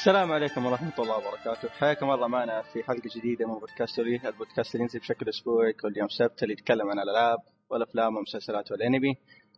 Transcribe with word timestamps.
السلام 0.00 0.32
عليكم 0.32 0.66
ورحمة 0.66 0.92
الله 0.98 1.16
وبركاته، 1.16 1.68
حياكم 1.68 2.10
الله 2.10 2.28
معنا 2.28 2.62
في 2.62 2.82
حلقة 2.82 3.10
جديدة 3.16 3.46
من 3.46 3.58
بودكاستوري، 3.58 4.20
البودكاست 4.24 4.74
اللي 4.74 4.82
ينزل 4.82 4.98
بشكل 4.98 5.28
أسبوعي 5.28 5.72
كل 5.72 5.98
يوم 5.98 6.08
سبت 6.08 6.42
اللي 6.42 6.52
يتكلم 6.52 6.90
عن 6.90 6.98
الألعاب 6.98 7.38
والأفلام 7.70 8.16
والمسلسلات 8.16 8.72
والأنمي 8.72 9.14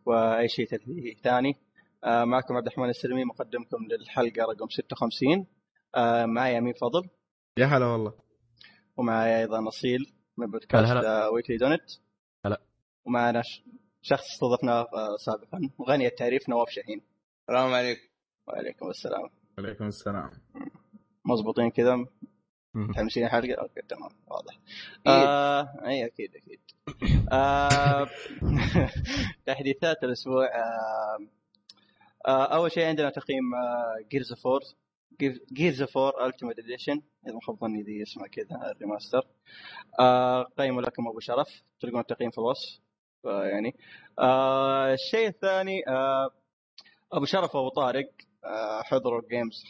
وأي 0.06 0.48
شيء 0.48 0.66
ترفيهي 0.66 1.14
ثاني. 1.24 1.56
آه 2.05 2.24
معكم 2.24 2.56
عبد 2.56 2.66
الرحمن 2.66 2.88
السلمي 2.88 3.24
مقدمكم 3.24 3.86
للحلقة 3.91 4.42
رقم 4.42 4.69
56 4.69 5.47
آه 5.95 6.27
معي 6.27 6.59
أمين 6.59 6.72
فضل. 6.72 7.09
يا 7.59 7.66
هلا 7.66 7.86
والله. 7.86 8.14
ومعي 8.97 9.41
أيضا 9.41 9.69
أصيل 9.69 10.12
من 10.36 10.50
بودكاست 10.50 10.91
هلا. 10.92 11.28
Weekly 11.28 11.56
Dont 11.56 11.91
هلا. 12.47 12.61
ومعنا 13.05 13.42
شخص 14.03 14.25
استضفناه 14.33 14.81
آه، 14.81 15.16
سابقا 15.16 15.70
وغني 15.78 16.06
التعريف 16.06 16.48
نواف 16.48 16.69
شاهين. 16.70 17.00
السلام 17.41 17.75
عليكم. 17.75 18.09
وعليكم 18.48 18.88
السلام. 18.91 19.41
عليكم 19.58 19.86
السلام. 19.86 20.31
مضبوطين 21.25 21.70
كذا. 21.70 22.06
متحمسين 22.75 23.25
الحلقة 23.25 23.55
okay 23.55 23.83
تمام 23.89 24.11
واضح. 24.27 24.55
أكيد. 24.55 25.28
آه 25.28 25.86
اي 25.86 26.06
أكيد 26.06 26.36
أكيد. 26.36 26.61
آه 27.33 28.09
تحديثات 29.47 30.05
الأسبوع 30.05 30.47
آه 30.47 31.19
آه 32.27 32.44
أول 32.55 32.72
شيء 32.72 32.84
عندنا 32.86 33.11
تقييم 33.11 33.55
آه، 33.55 34.09
Gears 34.11 34.33
4 34.47 34.61
Gears 35.52 35.83
4 35.83 36.27
Ultimate 36.27 36.58
Edition 36.58 37.02
إذا 37.27 37.34
ما 37.34 37.41
خاب 37.41 37.59
ظني 37.61 37.83
ذي 37.83 38.03
اسمها 38.03 38.27
كذا 38.27 38.70
ال 38.70 38.76
remaster. 38.76 39.27
آه 40.00 40.42
قيموا 40.42 40.83
لكم 40.83 41.09
أبو 41.09 41.20
شرف 41.20 41.62
تلقون 41.81 42.00
التقييم 42.00 42.31
في 42.31 42.39
الوصف 42.39 42.81
آه 43.27 43.44
يعني. 43.44 43.77
آه 44.19 44.92
الشيء 44.92 45.28
الثاني 45.28 45.89
آه 45.89 46.31
أبو 47.12 47.25
شرف 47.25 47.55
وأبو 47.55 47.69
طارق. 47.69 48.11
حضروا 48.84 49.22
جيمز 49.30 49.64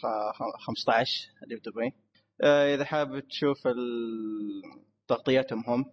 15 0.59 1.29
اللي 1.43 1.55
في 1.55 1.69
دبي 1.69 1.93
آه 2.41 2.75
إذا 2.75 2.85
حابب 2.85 3.19
تشوف 3.27 3.57
تغطيتهم 5.07 5.63
هم. 5.67 5.85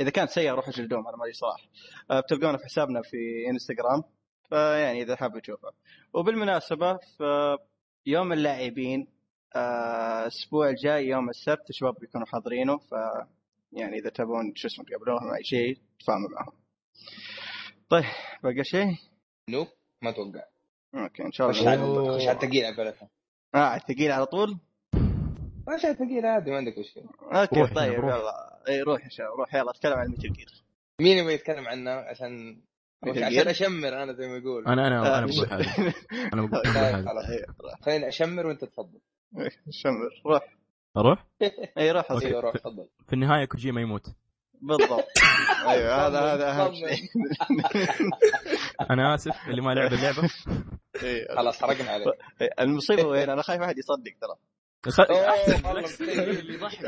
إذا 0.00 0.10
كانت 0.10 0.30
سيئة 0.30 0.52
روحوا 0.52 0.72
جلدوهم 0.72 1.08
أنا 1.08 1.16
مالي 1.16 1.32
صراحة. 1.32 1.68
آه 2.10 2.20
بتلقونه 2.20 2.58
في 2.58 2.64
حسابنا 2.64 3.02
في 3.02 3.16
انستغرام 3.50 4.02
فيعني 4.48 5.02
إذا 5.02 5.16
حابب 5.16 5.38
تشوفه. 5.38 5.68
وبالمناسبة 6.14 6.96
في 6.96 7.56
يوم 8.06 8.32
اللاعبين 8.32 9.06
آه، 9.56 10.22
الأسبوع 10.22 10.68
الجاي 10.68 11.06
يوم 11.06 11.28
السبت 11.28 11.70
الشباب 11.70 11.94
بيكونوا 12.00 12.26
حاضرينه. 12.26 12.78
ف 12.78 12.92
يعني 13.72 13.98
إذا 13.98 14.10
تبون 14.10 14.52
شو 14.56 14.68
اسمه 14.68 14.84
تقابلوهم 14.84 15.34
اي 15.34 15.44
شيء 15.44 15.78
تفاهموا 16.00 16.28
معهم. 16.30 16.52
طيب 17.88 18.04
بقى 18.42 18.64
شيء؟ 18.64 18.86
nope 19.48 19.66
ما 20.02 20.10
أتوقع 20.10 20.44
okay 20.94 21.22
إن 21.22 21.32
شاء 21.32 21.52
خش 21.52 21.60
الله 21.60 21.70
على 21.70 22.18
خش 22.18 22.28
على 22.28 22.36
الثقيل 22.36 22.64
على 22.64 22.76
قولتهم 22.76 23.08
آه 23.54 23.78
ثقيل 23.78 24.12
على 24.12 24.26
طول؟ 24.26 24.56
خش 25.68 25.84
على 25.84 25.90
الثقيل 25.90 26.26
عادي 26.26 26.50
ما 26.50 26.56
عندك 26.56 26.78
مشكلة. 26.78 27.04
okay 27.22 27.60
روح 27.60 27.74
طيب 27.74 27.92
يلا، 27.92 28.60
إي 28.68 28.82
روح 28.82 29.04
يا 29.04 29.08
شباب 29.10 29.30
روح. 29.38 29.54
يلا 29.54 29.70
اتكلم 29.70 29.92
عن 29.92 30.08
Metal 30.08 30.32
Gear. 30.32 30.62
مين 31.00 31.18
يبغى 31.18 31.34
يتكلم 31.34 31.68
عنه؟ 31.68 31.90
عشان 31.90 32.60
عشان؟ 33.06 33.48
أشمر 33.48 34.02
أنا 34.02 34.12
زي 34.12 34.28
ما 34.28 34.36
يقول. 34.36 34.66
أنا 34.66 34.86
أنا 34.86 35.14
آه، 35.14 35.18
أنا 35.18 35.26
بقول 35.26 35.48
حاجة. 35.50 35.94
أنا 36.34 36.42
بقول 36.46 36.62
طيب 36.62 36.74
حاجة. 36.74 37.04
روح. 37.60 37.80
خليني 37.82 38.08
أشمر 38.08 38.46
وأنت 38.46 38.64
تفضل. 38.64 39.00
شمر 39.70 40.22
روح. 40.26 40.56
أروح؟ 40.96 41.26
إي 41.78 41.90
روح. 41.92 42.10
أصير. 42.12 42.28
أيوه 42.30 42.40
روح 42.40 42.54
تفضل. 42.54 42.86
في 43.06 43.12
النهاية 43.12 43.44
كوجيما 43.44 43.80
يموت. 43.80 44.06
بالضبط 44.62 45.08
أيوه 45.68 46.06
هذا 46.06 46.20
هذا 46.20 46.50
أهم. 46.50 46.74
شيء 46.74 47.08
أنا 48.90 49.14
آسف 49.14 49.48
اللي 49.48 49.62
ما 49.62 49.70
لعب 49.74 49.92
اللعبة 49.92 50.30
إيه. 51.02 51.34
خلاص 51.36 51.62
حرقنا 51.62 51.90
عليك 51.90 52.08
المصيبة 52.60 53.06
وين 53.06 53.30
أنا 53.30 53.42
خايف 53.42 53.62
أحد 53.62 53.74
يصدق 53.78 54.12
ترى. 54.20 54.36
اللي 56.00 56.54
يضحك. 56.54 56.84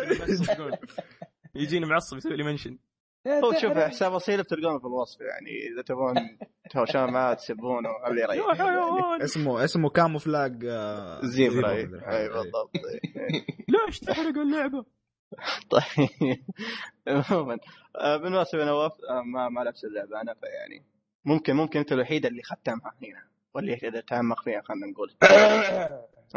يجيني 1.54 1.86
معصب 1.86 2.16
يسوي 2.16 2.36
لي 2.36 2.44
منشن 2.44 2.78
هو 3.26 3.52
شوف 3.52 3.72
حساب 3.72 4.12
اصيل 4.12 4.42
بتلقونه 4.42 4.78
في 4.78 4.84
الوصف 4.84 5.20
يعني 5.20 5.50
إذا 5.72 5.82
تبون 5.82 6.14
تهاوشون 6.70 7.12
معاه 7.12 7.34
تسبونه 7.34 7.88
اللي 8.06 8.22
يريح 8.22 8.46
اسمه 9.22 9.64
اسمه 9.64 9.90
camouflage 9.90 10.64
آه، 10.64 11.20
zebra 11.24 11.70
اي. 11.70 11.80
أي، 11.80 12.28
بالضبط. 12.28 12.70
ليش 13.68 14.00
تحرق 14.00 14.38
اللعبة؟ 14.38 14.84
طيب. 15.70 16.38
عموما. 17.08 17.58
آه، 17.96 18.16
بالمناسبة 18.16 18.64
نواف 18.64 18.92
آه، 19.10 19.22
ما 19.22 19.48
ما 19.48 19.60
لعبت 19.60 19.84
اللعبة. 19.84 20.20
أنا 20.20 20.34
فيعني 20.34 20.84
ممكن 21.24 21.56
ممكن 21.56 21.78
أنت 21.78 21.92
الوحيد 21.92 22.26
اللي 22.26 22.42
ختمها 22.42 22.94
هنا 23.02 23.24
واللي 23.54 23.74
اذا 23.74 24.00
تعمق 24.00 24.42
فيها 24.42 24.62
خلينا 24.62 24.86
نقول. 24.86 25.14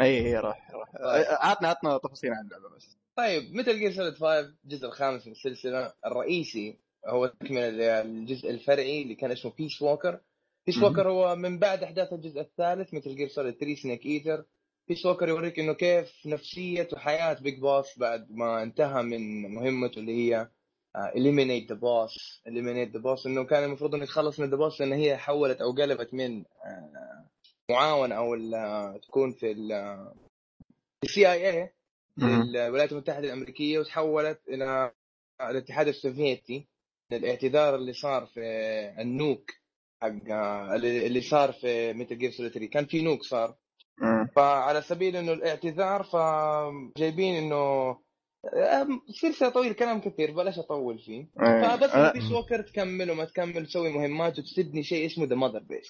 اي 0.26 0.36
روح 0.38 0.70
روح. 0.70 0.88
آه، 0.96 1.46
عطنا 1.46 1.68
عطنا 1.68 1.98
تفاصيل 1.98 2.32
عن 2.32 2.44
اللعبة 2.44 2.76
بس. 2.76 2.96
طيب 3.16 3.54
Metal 3.54 3.78
Gear 3.78 3.92
Solid 3.92 4.14
5 4.14 4.38
الجزء 4.64 4.86
الخامس 4.86 5.26
من 5.26 5.32
السلسلة 5.32 5.92
الرئيسي 6.06 6.78
هو 7.06 7.26
تكملة 7.26 8.00
الجزء 8.00 8.50
الفرعي 8.50 9.02
اللي 9.02 9.14
كان 9.14 9.30
اسمه 9.30 9.52
Peace 9.58 9.82
Walker 9.82 10.20
Peace. 10.66 10.82
Walker 10.82 11.10
هو 11.10 11.36
من 11.36 11.58
بعد 11.58 11.82
أحداث 11.82 12.12
الجزء 12.12 12.40
الثالث 12.40 12.94
Metal 12.94 13.16
Gear 13.16 13.28
Solid 13.28 13.54
3 13.54 13.74
Snake 13.74 14.06
Eater 14.06 14.44
Peace 14.88 15.06
Walker 15.06 15.28
يوريك 15.28 15.58
إنه 15.58 15.72
كيف 15.72 16.26
نفسية 16.26 16.88
وحياه 16.92 17.32
Big 17.34 17.58
Boss 17.60 17.98
بعد 17.98 18.30
ما 18.30 18.62
انتهى 18.62 19.02
من 19.02 19.42
مهمته 19.54 19.98
اللي 19.98 20.12
هي 20.12 20.48
eliminate 21.16 21.68
The 21.72 21.74
Boss 21.78 22.42
eliminate 22.46 22.90
The 22.92 22.98
Boss 23.00 23.26
إنه 23.26 23.44
كان 23.44 23.64
المفروض 23.64 23.94
انه 23.94 24.04
يتخلص 24.04 24.40
من 24.40 24.50
The 24.50 24.56
Boss 24.56 24.80
لأن 24.80 24.92
هي 24.92 25.16
حولت 25.16 25.60
أو 25.60 25.72
قلبت 25.72 26.14
من 26.14 26.44
آه، 26.64 27.26
معاون 27.70 28.12
أو 28.12 28.34
ال- 28.34 29.00
تكون 29.00 29.32
في 29.32 29.50
ال 31.04 31.32
CIA 31.32 31.72
الولايات 32.22 32.92
المتحدة 32.92 33.26
الأمريكية 33.26 33.78
وتحولت 33.78 34.40
إلى 34.48 34.92
الاتحاد 35.40 35.88
السوفيتي. 35.88 36.68
الاعتذار 37.12 37.74
اللي 37.74 37.92
صار 37.92 38.26
في 38.26 38.40
النوك 38.98 39.50
حق 40.02 40.08
اللي 40.74 41.20
صار 41.20 41.52
في 41.52 41.92
ميتال 41.92 42.18
جير 42.18 42.30
سوليد 42.30 42.52
3 42.52 42.66
كان 42.70 42.86
في 42.86 43.02
نوك 43.02 43.22
صار. 43.22 43.56
فعلى 44.36 44.82
سبيل 44.82 45.16
إنه 45.16 45.32
الاعتذار 45.32 46.02
فجايبين 46.02 47.34
إنه 47.34 47.96
سلسله 49.20 49.48
طويل 49.48 49.72
كلام 49.72 50.00
كثير 50.00 50.30
بلاش 50.30 50.58
أطول 50.58 50.98
فيه. 50.98 51.20
إي. 51.20 51.62
فبس 51.62 51.90
أنا- 51.90 52.12
بيس 52.12 52.32
ووكر 52.32 52.62
تكمل 52.62 53.10
وما 53.10 53.24
تكمل 53.24 53.66
تسوي 53.66 53.88
مهمات 53.92 54.38
وتسدني 54.38 54.82
شيء 54.82 55.06
اسمه 55.06 55.24
ذا 55.26 55.34
ماذر 55.36 55.58
بيس 55.58 55.88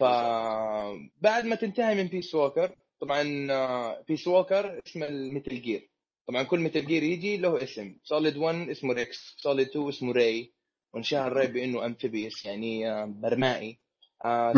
فبعد 0.00 1.44
ما 1.44 1.54
تنتهي 1.54 1.94
من 1.94 2.06
بيس 2.08 2.34
ووكر 2.34 2.74
طبعا 3.00 3.46
آه، 3.50 4.04
بيس 4.08 4.28
ووكر 4.28 4.80
اسم 4.86 5.02
الميتل 5.02 5.62
جير 5.62 5.90
طبعا 6.28 6.42
كل 6.42 6.60
Metal 6.60 6.86
Gear 6.86 7.02
يجي 7.02 7.36
له 7.36 7.62
اسم. 7.62 7.96
Solid 8.04 8.36
1 8.36 8.68
اسمه 8.70 8.92
Rex 8.94 9.34
Solid 9.38 9.68
2 9.68 9.88
اسمه 9.88 10.12
Ray 10.12 10.52
وانشهر 10.94 11.32
Ray 11.32 11.46
بإنه 11.46 11.86
amphibious 11.86 12.44
يعني 12.44 12.90
آه، 12.92 13.04
برمائي. 13.04 13.78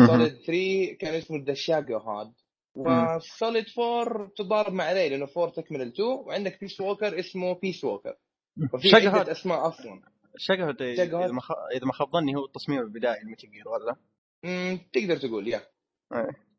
Solid 0.07 0.33
3 0.45 0.93
كان 0.99 1.13
اسمه 1.13 1.43
the 1.45 1.53
Shagohod 1.53 1.97
و 1.97 2.33
Solid 2.75 3.65
4 3.79 4.31
تضارب 4.37 4.73
مع 4.73 4.93
Ray 4.93 5.09
لأنه 5.09 5.27
4 5.37 5.49
تكمل 5.53 5.81
ال 5.81 5.87
2 5.93 6.09
وعندك 6.09 6.59
Peace 6.61 6.81
Walker 6.81 7.19
اسمه 7.19 7.53
Peace 7.59 7.83
Walker 7.83 8.15
عدة 8.93 9.09
هاد. 9.09 9.29
أسماء 9.29 9.67
أصلا 9.67 10.01
شقهد 10.37 10.77
شقهد. 10.97 11.13
اذا 11.13 11.31
ما 11.31 11.41
خ... 11.41 11.51
إذا 11.75 11.85
ما 11.85 11.93
خاب 11.93 12.09
ظني 12.11 12.35
هو 12.35 12.45
التصميم 12.45 12.79
البدائي 12.79 13.23
ل 13.23 13.28
Metal 13.28 13.51
Gear 13.51 13.69
ولا؟ 13.69 13.95
مم، 14.43 14.79
تقدر 14.93 15.17
تقول 15.17 15.47
يا 15.47 15.61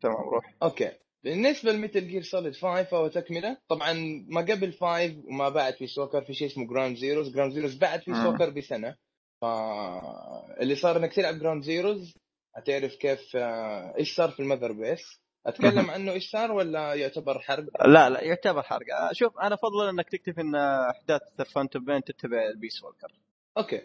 تمام 0.01 0.17
روح 0.17 0.55
okay 0.63 0.93
بالنسبة 1.25 1.73
ل 1.73 1.79
Metal 1.79 2.09
Gear 2.09 2.23
Solid 2.23 2.53
5 2.53 2.83
فهو 2.83 3.09
تكملة 3.09 3.57
طبعا 3.69 3.93
ما 4.29 4.41
قبل 4.41 4.73
5 4.73 5.23
وما 5.29 5.49
بعد 5.49 5.75
Peace 5.75 5.87
Walker 5.87 6.25
في 6.25 6.35
شيء 6.35 6.47
اسمه 6.47 6.67
Ground 6.67 6.97
Zeroes 6.97 7.35
Ground 7.35 7.53
Zeroes 7.53 7.79
بعد 7.79 8.01
في. 8.01 8.15
Peace 8.15 8.31
Walker 8.31 8.51
بسنة 8.51 8.97
ف 9.41 9.45
اللي 10.61 10.75
صار 10.77 10.97
إنك 10.97 11.13
تلعب 11.13 11.39
Ground 11.39 11.63
Zeroes 11.63 12.15
هتعرف 12.57 12.95
كيف 12.97 13.37
آه، 13.37 13.95
إيش 13.99 14.17
صار 14.17 14.31
في 14.31 14.41
ال 14.41 14.45
mother 14.45 14.73
base 14.73 15.22
أتكلم 15.47 15.91
عنه 15.91 16.13
إيش 16.13 16.31
صار 16.31 16.53
ولا 16.53 16.95
يعتبر 16.95 17.39
حرق؟ 17.39 17.87
لا 17.87 18.11
لا 18.11 18.23
يعتبر 18.25 18.63
حرق. 18.63 18.87
آه، 19.01 19.13
شوف 19.13 19.39
أنا 19.39 19.55
افضل 19.55 19.89
أنك 19.89 20.09
تكتب 20.11 20.39
إن 20.39 20.55
أحداث 20.55 21.23
Phantom 21.55 21.85
Pain 21.85 22.05
تتبع 22.05 22.47
البيس 22.47 22.83
ووكر 22.85 23.13
أوكي. 23.59 23.81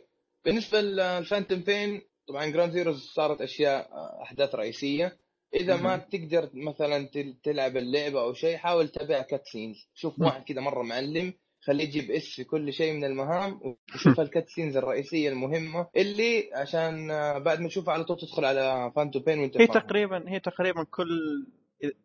بالنسبة 0.45 0.81
لل 0.81 0.99
Phantom 0.99 1.59
Pain 1.59 2.01
طبعا 2.27 2.45
Ground 2.45 2.71
Zeroes 2.71 3.03
صارت 3.15 3.41
أشياء 3.41 3.91
آه، 3.91 4.23
أحداث 4.23 4.55
رئيسية. 4.55 5.17
إذا 5.53 5.75
ما. 5.77 5.97
تقدر 5.97 6.49
مثلا 6.53 7.07
تل- 7.07 7.37
تلعب 7.43 7.77
اللعبة 7.77 8.21
أو 8.21 8.33
شيء 8.33 8.57
حاول 8.57 8.89
تتابع 8.89 9.21
cutscenes 9.21 9.75
شوف. 9.93 10.19
واحد 10.21 10.43
كذا 10.43 10.61
مرة 10.61 10.83
معلم 10.83 11.33
خليه 11.67 11.83
يجيب 11.83 12.11
S 12.11 12.35
في 12.35 12.43
كل 12.43 12.73
شيء 12.73 12.93
من 12.93 13.03
المهام 13.03 13.59
وشوف 13.95 14.19
ال 14.19 14.49
cutscenes 14.49 14.77
الرئيسية 14.77 15.29
المهمة 15.29 15.87
اللي 15.95 16.49
عشان 16.53 17.11
آه، 17.11 17.37
بعد 17.37 17.59
ما 17.59 17.67
تشوفها 17.67 17.93
على 17.93 18.03
طول 18.03 18.17
تدخل 18.17 18.45
على 18.45 18.91
Phantom 18.95 19.21
Pain 19.21 19.39
وانت 19.39 19.61
هي. 19.61 19.67
تقريبا 19.67 20.23
هي 20.27 20.39
تقريبا 20.39 20.83
كل 20.83 21.09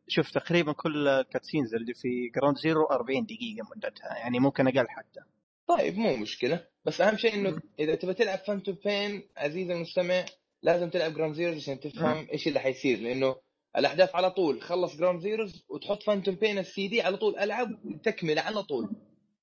شوف 0.09 0.31
تقريبا 0.31 0.73
كل 0.73 1.09
ال 1.09 1.15
cutscenes 1.15 1.75
اللي 1.75 1.95
في 1.95 2.29
Ground 2.37 2.59
Zero 2.59 2.87
40 2.87 3.27
دقيقة 3.27 3.69
مدتها 3.77 4.17
يعني 4.19 4.39
ممكن 4.39 4.67
أقل 4.67 4.89
حتى. 4.89 5.21
طيب 5.67 5.99
مو 5.99 6.17
مشكلة. 6.17 6.67
بس 6.85 7.01
أهم 7.01 7.17
شيء 7.17 7.35
إنه 7.35 7.61
إذا 7.79 7.95
تبغى 7.95 8.15
تلعب 8.15 8.39
Phantom 8.39 8.77
Pain 8.85 9.23
عزيزي 9.37 9.73
المستمع 9.73 10.25
لازم 10.63 10.91
تلعب 10.91 11.15
Ground 11.15 11.35
Zeroes 11.35 11.57
عشان 11.57 11.81
تفهم 11.81 12.27
إيش 12.33 12.49
اللي 12.49 12.61
حيصير. 12.61 12.99
لأنه 12.99 13.37
الأحداث 13.79 14.15
على 14.15 14.31
طول 14.31 14.63
خلص 14.63 14.97
Ground 14.97 15.21
Zeroes 15.21 15.65
وتحط 15.69 16.03
Phantom 16.03 16.35
Pain 16.35 16.59
ال 16.59 16.89
CD 16.89 17.03
على 17.03 17.17
طول 17.17 17.39
ألعب 17.39 17.69
تكمله 18.05 18.43
على 18.43 18.63
طول. 18.63 18.91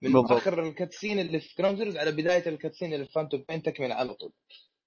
من 0.02 0.14
بالضبط. 0.14 0.32
آخر 0.32 0.64
ال 0.64 0.70
cutscene 0.70 1.20
اللي 1.20 1.40
في 1.40 1.56
Ground 1.58 1.78
Zeroes 1.78 1.98
على 1.98 2.12
بداية 2.12 2.50
ال 2.50 2.55
cutscene 2.55 2.94
اللي 2.94 3.06
في 3.06 3.12
Phantom 3.12 3.46
Pain 3.50 3.62
تكمله 3.62 3.96
على 3.96 4.14
طول. 4.14 4.32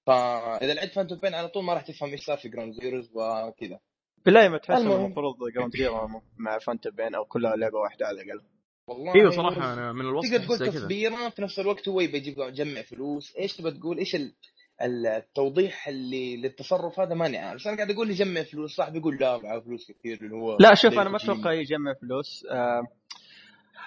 فاذا 0.07 0.73
لعبت 0.73 0.93
Phantom 0.93 1.19
Pain 1.19 1.33
على 1.33 1.47
طول 1.47 1.63
ما 1.63 1.73
راح 1.73 1.81
تفهم 1.81 2.09
إيش 2.09 2.21
صار 2.21 2.37
في 2.37 2.49
Ground 2.49 2.73
Zeroes 2.73 3.09
وكذا. 3.15 3.79
بالله 4.25 4.49
ما 4.49 4.57
تحس 4.57 4.81
المهم. 4.81 5.05
المفروض 5.05 5.35
Ground 5.55 5.77
Zero 5.77 6.21
مع 6.37 6.57
Phantom 6.57 6.89
Pain 6.89 7.15
أو 7.15 7.25
كلها 7.25 7.55
لعبة 7.55 7.77
واحدة 7.77 8.05
على 8.05 8.21
الأقل. 8.21 8.41
والله 8.87 9.15
أيوه 9.15 9.29
صراحة 9.31 9.73
أنا 9.73 9.93
من 9.93 10.01
الوصف 10.01 10.31
تقدر 10.31 10.45
تقول 10.45 10.59
تصبيرة 10.59 11.29
في 11.29 11.41
نفس 11.41 11.59
الوقت 11.59 11.89
هو 11.89 12.01
يبي 12.01 12.17
يجيب 12.17 12.39
يجمع 12.39 12.81
فلوس. 12.81 13.35
إيش 13.39 13.55
تبى 13.57 13.71
تقول؟ 13.71 13.97
إيش 13.97 14.15
ال... 14.15 14.33
التوضيح 14.81 15.87
اللي 15.87 16.37
للتصرف 16.37 16.99
هذا 16.99 17.15
ماني 17.15 17.37
عارف. 17.37 17.61
بس 17.61 17.67
أنا 17.67 17.75
قاعد 17.75 17.91
أقول 17.91 18.09
يجمع 18.09 18.43
فلوس. 18.43 18.75
صح 18.75 18.89
بيقول 18.89 19.17
لا 19.17 19.37
معاه 19.37 19.59
فلوس 19.59 19.91
كثير 19.91 20.17
اللي 20.21 20.35
هو 20.35 20.57
لا 20.59 20.73
شوف 20.75 20.93
أنا 20.93 21.09
ما. 21.09 21.17
أتوقع 21.17 21.53
يجمع 21.53 21.93
فلوس. 22.01 22.45
آه 22.51 22.81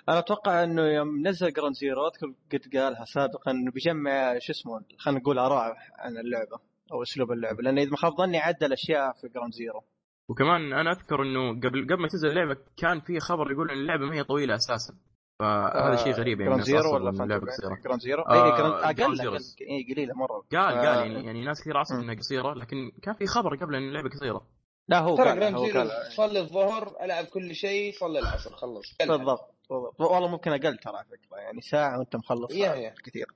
أنا 0.09 0.19
أتوقع 0.19 0.65
إنه 0.65 0.83
يوم 0.83 1.29
نزل 1.29 1.53
Ground 1.53 1.75
Zero 1.75 2.07
أذكر 2.07 2.35
قد 2.53 2.77
قالها 2.77 3.05
سابقا 3.05 3.51
إنه 3.51 3.71
بيجمع 3.71 4.39
شو 4.39 4.53
اسمه 4.53 4.85
خلينا 4.99 5.21
نقول 5.21 5.39
آراء 5.39 5.77
عن 5.99 6.19
اللعبة 6.19 6.61
أو 6.93 7.03
أسلوب 7.03 7.33
اللعبة 7.33 7.63
لأن 7.63 7.79
إذا 7.79 7.91
ما 7.91 7.97
خاب 7.97 8.13
ظني 8.13 8.39
عدل 8.39 8.73
أشياء 8.73 9.13
في 9.13 9.29
Ground 9.29 9.53
Zero 9.53 9.85
وكمان 10.29 10.73
أنا 10.73 10.93
أذكر 10.93 11.23
إنه 11.23 11.51
قبل 11.51 11.85
قبل 11.85 12.03
ما 12.03 12.09
تنزل 12.09 12.29
اللعبة 12.29 12.57
كان 12.77 13.01
في 13.01 13.21
خبر 13.21 13.53
يقول 13.53 13.71
إن 13.71 13.79
اللعبة 13.79 14.07
ما 14.07 14.15
هي 14.15 14.25
طويلة 14.25 14.55
أساسا. 14.55 14.95
فهذا 15.41 15.97
شيء 15.97 16.13
غريب 16.13 16.41
يعني 16.41 16.53
الناس 16.53 16.67
Zero 16.67 16.95
ولا 16.95 17.11
اللعبه 17.11 17.47
قصيره 17.47 17.75
Ground 17.85 18.01
Zero 18.01 18.23
آه، 18.23 18.57
Ground 18.57 19.21
أقل. 19.21 19.39
اي 19.71 19.95
قليلة 19.95 20.15
مرة. 20.15 20.45
قال 20.53 20.75
آه، 20.75 20.87
قال 20.87 20.99
يعني 20.99 21.27
يعني 21.27 21.45
ناس 21.45 21.61
كثير 21.61 21.75
مم. 21.75 22.01
إنها 22.01 22.15
قصيرة 22.15 22.55
لكن 22.55 22.93
كان 23.03 23.15
في 23.15 23.27
خبر 23.27 23.57
قبل 23.57 23.75
إن 23.75 23.89
اللعبة 23.89 24.09
قصيرة. 24.09 24.47
لا 24.89 24.99
هو 24.99 25.17
ترى 25.17 25.55
هو 25.55 25.67
Zero 25.67 25.89
صلي 26.17 26.41
الظهر 26.41 26.97
ألعب 27.05 27.25
كل 27.25 27.55
شيء 27.55 27.93
صلي 27.93 28.19
العصر 28.19 28.51
خلص 28.57 28.95
بالضبط 29.01 29.55
بالضبط 29.71 30.01
والله 30.01 30.29
ممكن 30.29 30.51
أقل 30.53 30.79
ترى 30.79 30.97
على 30.97 31.07
فكرة 31.07 31.37
يعني 31.37 31.61
ساعة 31.61 31.99
وأنت 31.99 32.17
مخلص 32.17 32.53
يا- 32.55 32.75
يا. 32.75 32.95
كثير 33.05 33.27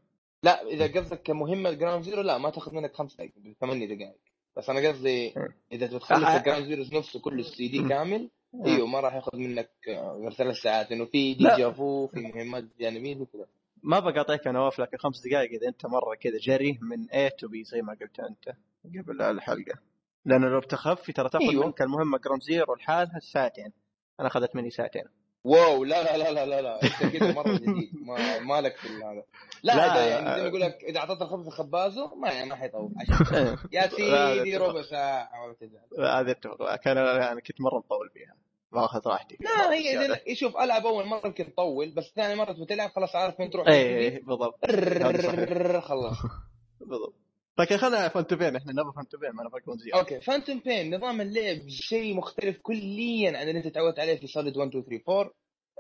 لا 0.42 0.62
إذا 0.62 1.00
قصدك 1.00 1.22
كمهمة 1.22 1.72
Ground 1.72 2.04
Zero 2.04 2.22
لا 2.22 2.38
ما 2.38 2.50
تأخذ 2.50 2.74
منك 2.74 2.94
خمس 2.96 3.14
دقائق 3.14 3.32
ثمانية 3.60 3.86
دقائق 3.94 4.18
بس 4.56 4.70
أنا 4.70 4.88
قصدي 4.88 5.32
مم. 5.36 5.48
إذا 5.72 5.86
بتخلص 5.86 6.22
آه، 6.24 6.34
آه. 6.34 6.36
ال 6.38 6.42
Ground 6.42 6.66
Zero 6.66 6.84
نفسه 6.98 7.20
كله 7.20 7.40
السي 7.40 7.68
دي. 7.68 7.88
كامل 7.88 8.30
إيوه 8.66 8.86
ما 8.86 9.00
راح 9.00 9.14
يأخذ 9.14 9.36
منك 9.38 9.70
آه، 9.88 10.18
غير 10.20 10.30
ثلاث 10.32 10.56
ساعات 10.56 10.90
لأنه 10.90 11.04
في 11.04 11.34
لا. 11.34 11.56
Déjà 11.56 11.70
Vu 11.70 12.06
في 12.06 12.20
مهمات 12.20 12.64
جانبية 12.80 13.16
وكذا 13.16 13.46
ما 13.82 13.98
بقاطعك 14.00 14.46
يا 14.46 14.52
نواف 14.52 14.78
لكن 14.78 14.96
خمس 14.98 15.26
دقائق 15.26 15.50
إذا 15.50 15.68
أنت 15.68 15.86
مرة 15.86 16.14
كذا 16.14 16.38
جري 16.38 16.78
من 16.82 17.06
A 17.08 17.30
to 17.38 17.48
B 17.48 17.52
زي 17.62 17.82
ما 17.82 17.96
قلت 18.00 18.20
أنت 18.20 18.56
قبل 18.84 19.22
الحلقة 19.22 19.78
لأنه 20.24 20.48
لو 20.48 20.60
بتخفي 20.60 21.12
ترى 21.12 21.28
تأخذ 21.28 21.44
أيوه. 21.44 21.66
منك 21.66 21.82
المهمة 21.82 22.18
Ground 22.18 22.42
Zero 22.42 22.74
لحالها 22.74 23.18
ساعتين 23.32 23.72
أنا 24.20 24.28
أخذت 24.28 24.56
مني 24.56 24.70
ساعتين. 24.70 25.04
wow 25.44 25.84
لا 25.84 26.02
لا 26.02 26.16
لا 26.16 26.32
لا 26.32 26.46
لا, 26.46 26.62
لا. 26.62 26.82
أنت 26.82 27.16
كذا 27.16 27.32
مرة 27.32 27.52
جديد. 27.52 27.90
ما 28.06 28.38
مالك 28.38 28.76
في 28.76 28.88
هذا. 28.88 29.24
لا, 29.62 29.76
لا. 29.76 30.06
يعني 30.06 30.36
زي 30.36 30.42
ما 30.42 30.48
يقول 30.48 30.60
لك 30.60 30.84
إذا 30.84 30.98
أعطيت 30.98 31.22
الخبز 31.22 31.48
خبازه 31.48 32.14
ما 32.14 32.28
يعني 32.28 32.48
ما 32.48 32.56
حيطول. 32.56 32.92
يا 33.72 33.88
سيدي 33.88 34.56
ربع 34.56 34.82
ساعة 34.82 35.44
ولا 35.44 35.54
تزعل 35.54 36.20
هذه 36.20 36.30
اتفق 36.30 36.76
كان 36.76 36.98
أنا 36.98 37.40
كنت 37.40 37.60
مرة 37.60 37.78
مطول 37.78 38.10
فيها 38.14 38.34
ما 38.72 38.84
اخذ 38.84 39.00
راحتي. 39.06 39.38
لا 39.40 39.72
هي 39.72 40.34
شوف 40.34 40.56
ألعب 40.56 40.86
أول 40.86 41.06
مرة 41.06 41.26
يمكن 41.26 41.52
تطول 41.52 41.90
بس 41.90 42.12
ثاني 42.16 42.34
مرة 42.34 42.52
تبغى 42.52 42.66
تلعب 42.66 42.90
خلاص 42.90 43.16
عارف 43.16 43.40
وين 43.40 43.50
تروح. 43.50 43.68
اي 43.68 43.98
إي، 43.98 44.18
بالضبط. 44.18 44.58
هذا 44.70 45.22
صحيح. 45.22 45.40
ررررررر، 45.40 45.80
خلاص. 45.90 46.16
بالضبط. 46.90 47.14
لكن 47.60 47.76
خلينا 47.76 48.08
Phantom 48.08 48.39
Pain 48.39 48.56
إحنا 48.56 48.72
نبغى 48.72 48.92
Phantom 48.96 49.18
Pain 49.18 49.30
ما 49.30 49.44
نبغى 49.44 49.76
Zero 49.76 49.98
okay 49.98 50.20
Phantom 50.20 50.58
Pain 50.58 50.94
نظام 50.94 51.20
اللعب 51.20 51.68
شيء 51.68 52.14
مختلف 52.14 52.58
كليا 52.62 53.38
عن 53.38 53.48
اللي 53.48 53.58
أنت 53.58 53.68
تعودت 53.68 53.98
عليه 53.98 54.16
في 54.20 54.26
Solid 54.26 54.56
1 54.56 54.68
2 54.68 54.84
3 54.84 55.02
4 55.20 55.32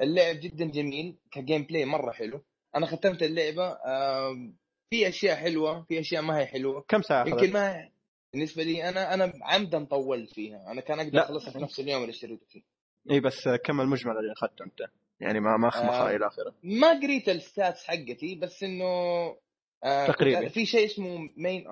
اللعب 0.02 0.36
جدا 0.40 0.64
جميل 0.64 1.16
ك 1.32 1.62
gameplay 1.62 1.84
مرة 1.84 2.12
حلو 2.12 2.40
أنا 2.76 2.86
ختمت 2.86 3.22
اللعبة 3.22 3.74
في 4.90 5.08
أشياء 5.08 5.36
حلوة 5.36 5.82
في 5.82 6.00
أشياء 6.00 6.22
ما 6.22 6.38
هي 6.38 6.46
حلوة 6.46 6.84
كم 6.88 7.02
ساعة 7.02 7.28
يمكن؟ 7.28 7.52
ما 7.52 7.88
بالنسبة 8.32 8.62
لي 8.62 8.88
أنا 8.88 9.14
أنا 9.14 9.32
عمدا 9.42 9.84
طولت 9.84 10.34
فيها 10.34 10.72
أنا 10.72 10.80
كان 10.80 11.00
أقدر. 11.00 11.18
أخلصها 11.20 11.52
في 11.52 11.58
نفس 11.58 11.80
اليوم 11.80 12.02
اللي 12.02 12.10
اشتريته 12.10 12.46
فيه 12.48 12.62
إي 13.10 13.20
بس 13.20 13.48
كم 13.64 13.80
المجمل 13.80 14.12
اللي 14.18 14.32
أخذته 14.32 14.64
أنت؟ 14.64 14.80
يعني 15.20 15.40
ما 15.40 15.56
ما 15.56 15.66
آه. 15.66 15.68
مخمخه 15.68 16.16
إلى 16.16 16.26
آخره 16.26 16.54
ما 16.62 17.00
قريت 17.00 17.28
ال 17.28 17.38
stats 17.38 17.84
حقتي 17.84 18.34
بس 18.34 18.62
إنه 18.62 18.84
آه 19.84 20.06
تقريبي. 20.06 20.48
في 20.48 20.66
شيء 20.66 20.84
اسمه 20.86 21.28
main 21.36 21.64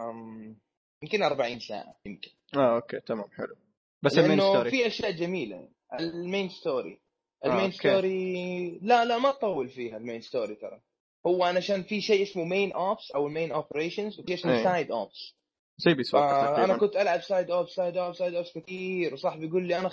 يمكن 1.03 1.23
40 1.23 1.61
ساعة 1.61 1.97
يمكن. 2.07 2.31
آه 2.57 2.75
okay 2.75 3.01
تمام 3.01 3.31
حلو. 3.37 3.57
بس 4.05 4.19
ال 4.19 4.23
main 4.23 4.41
story 4.41 4.71
في 4.71 4.87
أشياء 4.87 5.11
جميلة. 5.11 5.69
ال 6.01 6.10
main 6.10 6.49
story 6.49 7.01
آه، 7.45 7.49
ال 7.49 7.52
main 7.52 7.65
okay. 7.65 7.77
story 7.77 8.79
لا 8.83 9.05
لا 9.05 9.19
ما 9.19 9.31
تطول 9.31 9.69
فيها 9.69 9.97
ال 9.97 10.01
main 10.01 10.21
story 10.21 10.55
ترى. 10.55 10.81
هو 11.27 11.45
علشان 11.45 11.83
في 11.83 12.01
شيء 12.01 12.23
اسمه 12.23 12.45
main 12.45 12.73
ops 12.73 13.11
أو 13.11 13.27
ال 13.27 13.32
main 13.32 13.53
operations 13.53 14.21
وفي 14.21 14.35
اسمه. 14.35 14.65
side 14.65 14.91
ops 14.91 15.35
زي 15.79 15.95
Peace 15.95 16.06
Walker 16.06 16.21
فانا 16.21 16.57
تقريبا. 16.57 16.77
كنت 16.79 16.97
ألعب 16.97 17.21
side 17.21 17.51
ops 17.51 17.71
side 17.71 17.97
ops 17.97 18.17
side 18.17 18.35
ops 18.35 18.59
كثير 18.59 19.15
وصاحبي 19.15 19.47
يقول 19.47 19.69
لي 19.69 19.79
أنا 19.79 19.91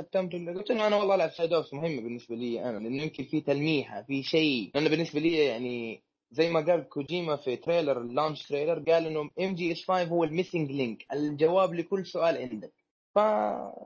ختمت 0.00 0.32
قلت 0.32 0.70
له 0.70 0.86
أنا 0.86 0.96
والله 0.96 1.14
ألعب 1.14 1.30
side 1.30 1.52
ops 1.52 1.74
مهمة 1.74 2.02
بالنسبة 2.02 2.36
لي 2.36 2.64
أنا 2.64 2.78
لأنه 2.78 3.02
يمكن 3.02 3.24
في 3.24 3.40
تلميحة 3.40 4.02
في 4.02 4.22
شيء 4.22 4.70
لأنه 4.74 4.88
بالنسبة 4.90 5.20
لي 5.20 5.44
يعني 5.44 6.02
زي 6.34 6.50
ما 6.50 6.60
قال 6.60 6.88
كوجيما 6.88 7.36
في 7.36 7.56
trailer 7.56 7.98
ال 8.00 8.06
launch 8.06 8.42
trailer 8.48 8.78
قال 8.90 9.06
إنه 9.06 9.30
MGS 9.40 9.84
5 9.84 10.04
هو 10.08 10.24
ال 10.24 10.30
missing 10.30 10.70
link 10.72 11.04
الجواب 11.12 11.74
لكل 11.74 12.06
سؤال 12.06 12.36
عندك. 12.36 12.72
ف 13.14 13.18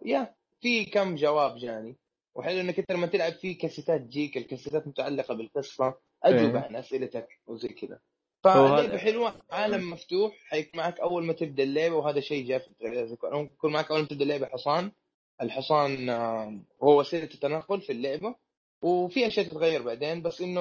يا 0.07 0.35
في 0.61 0.85
كم 0.85 1.15
جواب 1.15 1.57
جاني. 1.57 1.97
وحلو 2.35 2.61
إنك 2.61 2.79
أنت 2.79 2.93
لما 2.93 3.07
تلعب 3.07 3.33
في 3.33 3.55
كاسيتات 3.55 4.01
تجيك 4.01 4.37
الكاسيتات 4.37 4.87
متعلقة 4.89 5.35
بالقصة 5.35 5.95
اجوبه 6.25 6.59
إيه. 6.59 6.65
عن 6.67 6.77
أسئلتك 6.77 7.29
وزي 7.47 7.69
كذا. 7.69 7.99
هذا- 8.47 8.99
حلوة 8.99 9.35
عالم 9.51 9.91
مفتوح 9.91 10.33
حيكون 10.49 10.81
معك 10.81 11.01
أول 11.01 11.25
ما 11.25 11.33
تبدأ 11.33 11.63
اللعبة 11.63 11.95
وهذا 11.95 12.21
شيء 12.21 12.47
جاء 12.49 12.59
في 12.59 12.69
ال 12.69 12.74
trailer. 12.74 13.13
يكون 13.53 13.73
معك 13.73 13.91
أول 13.91 14.01
ما 14.01 14.07
تبدأ 14.07 14.23
اللعبة 14.25 14.47
حصان. 14.47 14.93
الحصان 15.43 16.11
آه، 16.11 16.61
هو 16.83 17.01
وسيلة 17.01 17.25
التنقل 17.35 17.81
في 17.81 17.93
اللعبة. 17.93 18.35
وفي 18.83 19.27
أشياء 19.27 19.47
تتغير 19.47 19.83
بعدين 19.83 20.23
بس 20.23 20.41
إنه 20.41 20.61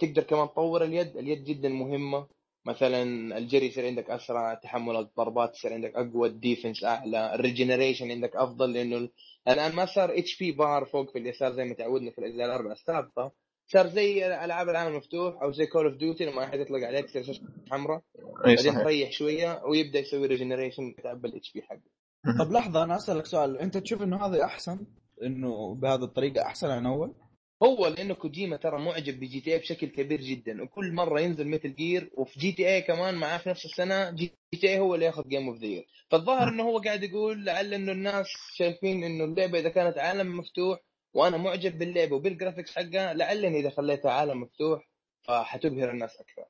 تقدر 0.00 0.22
كمان 0.22 0.48
تطور 0.48 0.84
اليد 0.84 1.16
اليد 1.16 1.44
جدا 1.44 1.68
مهمة. 1.68 2.26
مثلا 2.66 3.02
الجري 3.38 3.66
يصير 3.66 3.86
عندك 3.86 4.10
أسرع 4.10 4.54
تحمل 4.54 4.96
الضربات 4.96 5.54
يصير 5.56 5.72
عندك 5.72 5.94
أقوى 5.96 6.28
ال 6.28 6.35
defense 6.35 6.84
أعلى 6.84 7.34
ال 7.34 7.40
regeneration 7.40 8.10
عندك 8.10 8.36
أفضل 8.36 8.72
لأنه 8.72 9.08
الآن 9.48 9.74
ما 9.74 9.86
صار 9.86 10.18
HP 10.18 10.38
bar 10.38 10.84
فوق 10.84 11.12
في 11.12 11.18
اليسار 11.18 11.52
زي 11.52 11.64
ما 11.64 11.74
تعودنا 11.74 12.10
في 12.10 12.18
الأجزاء 12.18 12.46
الاربعه 12.46 12.72
السابقة. 12.72 13.32
صار 13.66 13.86
زي 13.86 14.26
ألعاب 14.26 14.68
العالم 14.68 14.92
المفتوح 14.92 15.42
أو 15.42 15.52
زي 15.52 15.66
Call 15.66 15.86
of 15.86 15.96
Duty 15.96 16.24
لما 16.24 16.44
أحد 16.44 16.60
يطلق 16.60 16.86
عليك 16.86 17.04
تصير 17.04 17.22
شاشة 17.22 17.42
حمراء. 17.70 18.02
بعدين 18.44 18.74
تريح 18.74 19.12
شوية 19.12 19.62
ويبدأ 19.64 19.98
يسوي 19.98 20.26
regeneration 20.26 20.82
يتعبى 20.82 21.28
ال 21.28 21.52
HP 21.52 21.62
حقه. 21.62 21.90
طب 22.38 22.52
لحظة 22.52 22.82
أنا 22.82 22.96
أسألك 22.96 23.26
سؤال. 23.26 23.58
أنت 23.58 23.78
تشوف 23.78 24.02
إنه 24.02 24.26
هذا 24.26 24.44
أحسن؟ 24.44 24.86
إنه 25.22 25.74
بهذه 25.74 26.04
الطريقة 26.04 26.42
أحسن 26.42 26.70
عن 26.70 26.86
أول؟ 26.86 27.14
هو 27.64 27.86
لأنه 27.86 28.14
كوجيما 28.14 28.56
ترى 28.56 28.78
معجب 28.78 29.20
ب 29.20 29.40
GTA 29.40 29.58
بشكل 29.58 29.86
كبير 29.86 30.20
جدا 30.20 30.62
وكل 30.62 30.92
مرة 30.92 31.20
ينزل 31.20 31.48
Metal 31.48 31.74
Gear 31.74 32.10
وفي 32.14 32.40
GTA 32.40 32.82
كمان 32.82 33.14
معاه 33.14 33.38
في 33.38 33.48
نفس 33.48 33.64
السنة 33.64 34.10
GTA 34.10 34.78
هو 34.78 34.94
اللي 34.94 35.06
ياخذ 35.06 35.28
game 35.28 35.48
of 35.48 35.58
the 35.58 35.66
year 35.66 35.86
فالظاهر 36.10 36.48
إنه 36.48 36.62
هو 36.62 36.78
قاعد 36.78 37.02
يقول 37.02 37.44
لعل 37.44 37.74
إنه 37.74 37.92
الناس 37.92 38.26
شايفين 38.56 39.04
إنه 39.04 39.24
اللعبة 39.24 39.58
إذا 39.58 39.68
كانت 39.68 39.98
عالم 39.98 40.38
مفتوح 40.38 40.78
وأنا 41.14 41.36
معجب 41.36 41.78
باللعبة 41.78 42.16
وبال 42.16 42.32
graphics 42.32 42.74
حقها 42.76 43.14
لعلني 43.14 43.60
إذا 43.60 43.70
خليتها 43.70 44.10
عالم 44.10 44.40
مفتوح 44.40 44.88
فحتبهر 45.22 45.90
الناس 45.90 46.16
أكثر. 46.16 46.44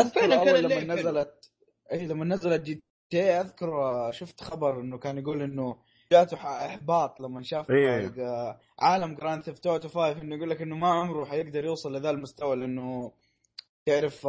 أذكر 0.00 0.24
وفعلا 0.24 0.44
كان 0.44 0.48
أول 0.48 0.64
لما. 0.64 0.94
نزلت 0.94 1.50
أي 1.92 2.06
لما 2.06 2.24
نزلت 2.24 2.62
GTA 2.62 3.40
أذكر 3.40 4.10
شفت 4.12 4.40
خبر 4.40 4.80
إنه 4.80 4.98
كان 4.98 5.18
يقول 5.18 5.42
إنه 5.42 5.76
جاته 6.12 6.36
إحباط 6.36 7.20
لما 7.20 7.42
شاف 7.42 7.70
إيه. 7.70 8.14
آه، 8.18 8.60
عالم 8.78 9.14
Grand 9.14 9.42
Theft 9.42 9.66
Auto 9.66 9.88
5 9.88 10.22
إنه 10.22 10.36
يقول 10.36 10.50
لك 10.50 10.62
إنه 10.62 10.76
ما 10.76 10.88
عمره 10.88 11.24
حيقدر 11.24 11.64
يوصل 11.64 11.96
لذا 11.96 12.10
المستوى 12.10 12.56
لأنه 12.56 13.12
تعرف 13.86 14.26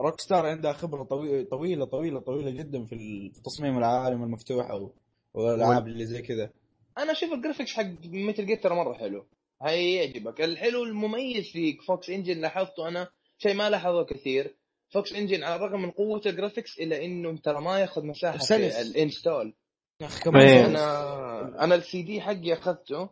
Rockstar 0.00 0.46
عندها 0.46 0.72
خبرة 0.72 1.02
طويله 1.02 1.44
طويلة 1.44 1.84
طويلة 1.84 2.20
طويلة 2.20 2.50
جدا 2.50 2.84
في 2.84 3.30
تصميم 3.44 3.78
العالم 3.78 4.22
المفتوح 4.22 4.70
أو 4.70 4.92
والالعاب 5.34 5.86
اللي 5.88 6.06
زي 6.06 6.22
كذا. 6.22 6.50
أنا 6.98 7.12
أشوف 7.12 7.32
ال 7.32 7.36
graphics 7.36 7.72
حق 7.72 7.84
Metal 8.04 8.46
Gear 8.46 8.56
ترى 8.56 8.74
مرة 8.74 8.94
حلو. 8.94 9.26
هيعجبك 9.62 10.40
الحلو 10.40 10.84
المميز 10.84 11.50
في 11.52 11.78
Fox 11.88 12.10
Engine 12.10 12.40
لاحظته 12.40 12.88
أنا 12.88 13.08
شيء 13.38 13.54
ما 13.54 13.70
لاحظه 13.70 14.04
كثير. 14.04 14.56
Fox 14.90 15.12
Engine 15.12 15.42
على 15.42 15.56
الرغم 15.56 15.82
من 15.82 15.90
قوة 15.90 16.22
ال 16.26 16.32
graphics 16.32 16.78
إلا 16.78 17.04
إنه 17.04 17.36
ترى 17.36 17.60
ما 17.60 17.78
ياخذ 17.78 18.06
مساحة 18.06 18.38
space. 18.38 18.76
في 18.76 18.82
ال 18.82 18.91
install 18.91 19.54
يا 20.02 20.06
أخي 20.06 20.20
كمان 20.24 20.42
إيه. 20.48 20.62
space. 20.64 20.80
أنا 20.80 21.64
أنا 21.64 21.74
السي 21.74 22.02
دي 22.02 22.20
حقي 22.20 22.52
أخذته 22.52 23.08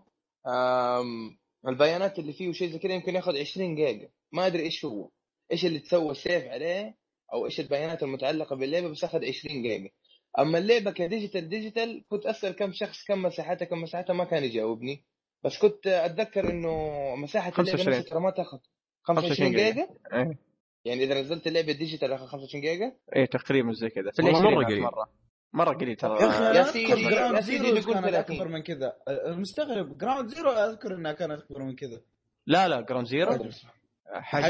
آم، 0.46 1.38
البيانات 1.68 2.18
اللي 2.18 2.32
فيه 2.32 2.48
وشيء 2.48 2.68
زي 2.70 2.78
كذا 2.78 2.92
يمكن 2.92 3.14
ياخذ 3.14 3.36
20 3.38 3.74
جيجا 3.74 4.08
ما 4.32 4.46
أدري 4.46 4.62
إيش 4.62 4.84
هو 4.84 5.10
إيش 5.52 5.66
اللي 5.66 5.78
تسوى 5.78 6.14
save 6.14 6.44
عليه 6.44 6.96
أو 7.32 7.46
إيش 7.46 7.60
البيانات 7.60 8.02
المتعلقة 8.02 8.56
باللعبة 8.56 8.88
بس 8.88 9.04
أخذ 9.04 9.24
20 9.24 9.62
جيجا 9.62 9.90
أما 10.38 10.58
اللعبة 10.58 10.90
ك 10.90 10.98
digital 10.98 11.48
digital 11.48 12.04
كنت 12.08 12.26
أسأل 12.26 12.52
كم 12.52 12.72
شخص 12.72 13.04
كم 13.04 13.22
مساحتها 13.22 13.64
كم 13.64 13.82
مساحتها 13.82 14.14
ما 14.14 14.24
كان 14.24 14.44
يجاوبني 14.44 15.04
بس 15.44 15.58
كنت 15.58 15.86
أتذكر 15.86 16.50
إنه 16.50 16.90
مساحة 17.16 17.48
اللعبة 17.58 17.70
25. 17.70 17.96
نفسها 17.98 18.10
ترى 18.10 18.20
ما 18.20 18.30
تاخذ 18.30 18.58
25 19.02 19.50
جيجا. 19.50 19.70
جيجا 19.70 19.88
إيه 20.12 20.38
يعني 20.84 21.04
إذا 21.04 21.20
نزلت 21.20 21.46
اللعبة 21.46 21.72
digital 21.72 22.12
أخذ 22.12 22.26
25 22.26 22.62
جيجا 22.64 22.96
إيه 23.16 23.26
تقريبا 23.26 23.72
زي 23.72 23.88
كذا 23.88 24.10
في 24.10 24.22
مرة 24.22 24.64
قليل. 24.64 24.80
مرة 24.80 25.10
مرة 25.52 25.74
قليل 25.74 25.96
ترى. 25.96 26.18
يا 26.22 26.28
أخي 26.28 26.44
يا 26.44 26.50
أنا 26.50 26.62
سيدي- 26.72 26.90
يا 27.02 27.10
Ground 27.10 27.40
سيدي 27.40 27.80
30. 27.82 28.14
اكبر 28.14 28.48
من 28.48 28.62
كذا. 28.62 28.96
المستغرب 29.08 29.98
Ground 29.98 30.28
Zeroes 30.28 30.50
أذكر 30.50 30.94
انها 30.94 31.12
كانت 31.12 31.42
أكبر 31.42 31.62
من 31.62 31.76
كذا. 31.76 32.00
لا 32.46 32.68
لا 32.68 32.80
Ground 32.80 33.06
Zeroes 33.06 33.32
حجم. 33.32 33.50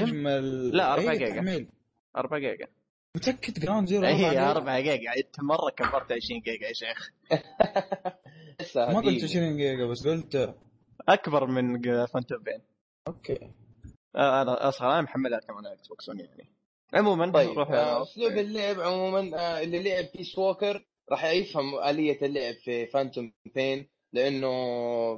حجم؟ 0.06 0.26
ال... 0.26 0.76
لا، 0.76 0.92
أربعة 0.92 1.12
إيه، 1.12 1.18
جيجا. 1.18 1.34
تحميل. 1.36 1.68
4 2.16 2.38
جيجا. 2.40 2.66
متأكد 3.16 3.58
Ground 3.60 3.88
Zeroes 3.88 4.06
اي 4.06 4.12
أربعة 4.12 4.26
هي 4.26 4.30
جيجا؟ 4.30 4.50
4 4.50 4.80
جيجا. 4.80 5.10
أنت 5.16 5.40
مرة 5.40 5.70
كبرت 5.70 6.12
20 6.12 6.40
جيجا 6.40 6.66
يا 6.66 6.72
شيخ. 6.72 7.10
ما 8.76 8.96
قلت 9.00 9.06
قديم. 9.06 9.24
20 9.24 9.56
جيجا 9.56 9.86
بس 9.86 10.06
قلت 10.06 10.54
أكبر 11.08 11.46
من 11.46 11.82
Phantom 12.06 12.42
Pain 12.42 12.62
أوكي. 13.08 13.50
آه، 14.16 14.42
أنا 14.42 14.68
أصلا 14.68 14.92
أنا 14.92 15.00
محملها 15.02 15.40
كمان 15.40 15.66
على 15.66 15.74
Xbox 15.74 16.08
يعني. 16.08 16.50
عموما 16.94 17.32
طيب 17.32 17.50
نروح 17.50 17.70
آه، 17.70 18.02
أسلوب 18.02 18.32
اللعب 18.32 18.80
عموما 18.80 19.18
آه، 19.38 19.62
اللي 19.62 19.82
لعب 19.82 20.04
Peace 20.14 20.38
Walker 20.38 20.86
راح 21.12 21.24
يفهم 21.24 21.74
آلية 21.74 22.18
اللعب 22.22 22.54
في 22.54 22.86
Phantom 22.86 23.32
Pain 23.54 23.88
لأنه 24.12 24.48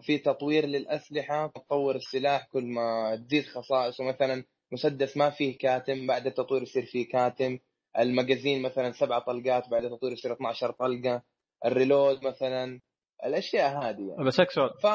في 0.01 0.19
تطوير 0.19 0.67
للأسلحة 0.67 1.47
تطور 1.47 1.97
السلاح 1.97 2.47
كل 2.53 2.65
ما 2.67 3.17
تزيد 3.17 3.45
خصائصه. 3.45 4.05
مثلا 4.05 4.45
مسدس 4.73 5.17
ما 5.17 5.31
فيه 5.31 5.59
كاتم 5.59 6.07
بعد 6.07 6.27
التطوير 6.27 6.63
يصير 6.63 6.85
فيه 6.85 7.09
كاتم. 7.09 7.59
ال 7.99 8.06
magazine 8.06 8.63
مثلا 8.63 8.93
سبع 8.93 9.19
طلقات 9.19 9.69
بعد 9.69 9.85
التطوير 9.85 10.13
يصير 10.13 10.33
12 10.33 10.71
طلقة. 10.71 11.23
ال 11.65 11.74
reload 11.74 12.27
مثلا 12.27 12.81
الأشياء 13.25 13.79
هذه 13.79 14.09
يعني. 14.09 14.25
بس 14.25 14.35
سؤال 14.35 14.71
ف 14.83 14.87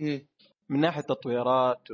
مم. 0.00 0.26
من 0.68 0.80
ناحية 0.80 1.00
التطويرات 1.00 1.88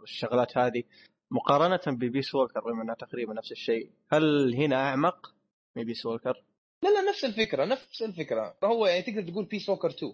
والشغلات 0.00 0.58
هذه 0.58 0.82
مقارنة 1.30 1.96
ب 1.96 2.02
Peace 2.02 2.34
Walker 2.34 2.60
بما 2.60 2.82
انها 2.82 2.94
تقريبا 2.94 3.34
نفس 3.34 3.52
الشيء 3.52 3.90
هل 4.12 4.54
هنا 4.54 4.76
أعمق 4.76 5.34
من 5.76 5.84
Peace 5.84 6.06
Walker؟ 6.06 6.42
لا 6.82 6.88
لا 6.88 7.00
نفس 7.10 7.24
الفكرة 7.24 7.64
نفس 7.64 8.02
الفكرة. 8.02 8.56
هو 8.64 8.86
يعني 8.86 9.02
تقدر 9.02 9.32
تقول 9.32 9.44
Peace 9.44 9.68
Walker 9.68 9.90
2 9.90 10.12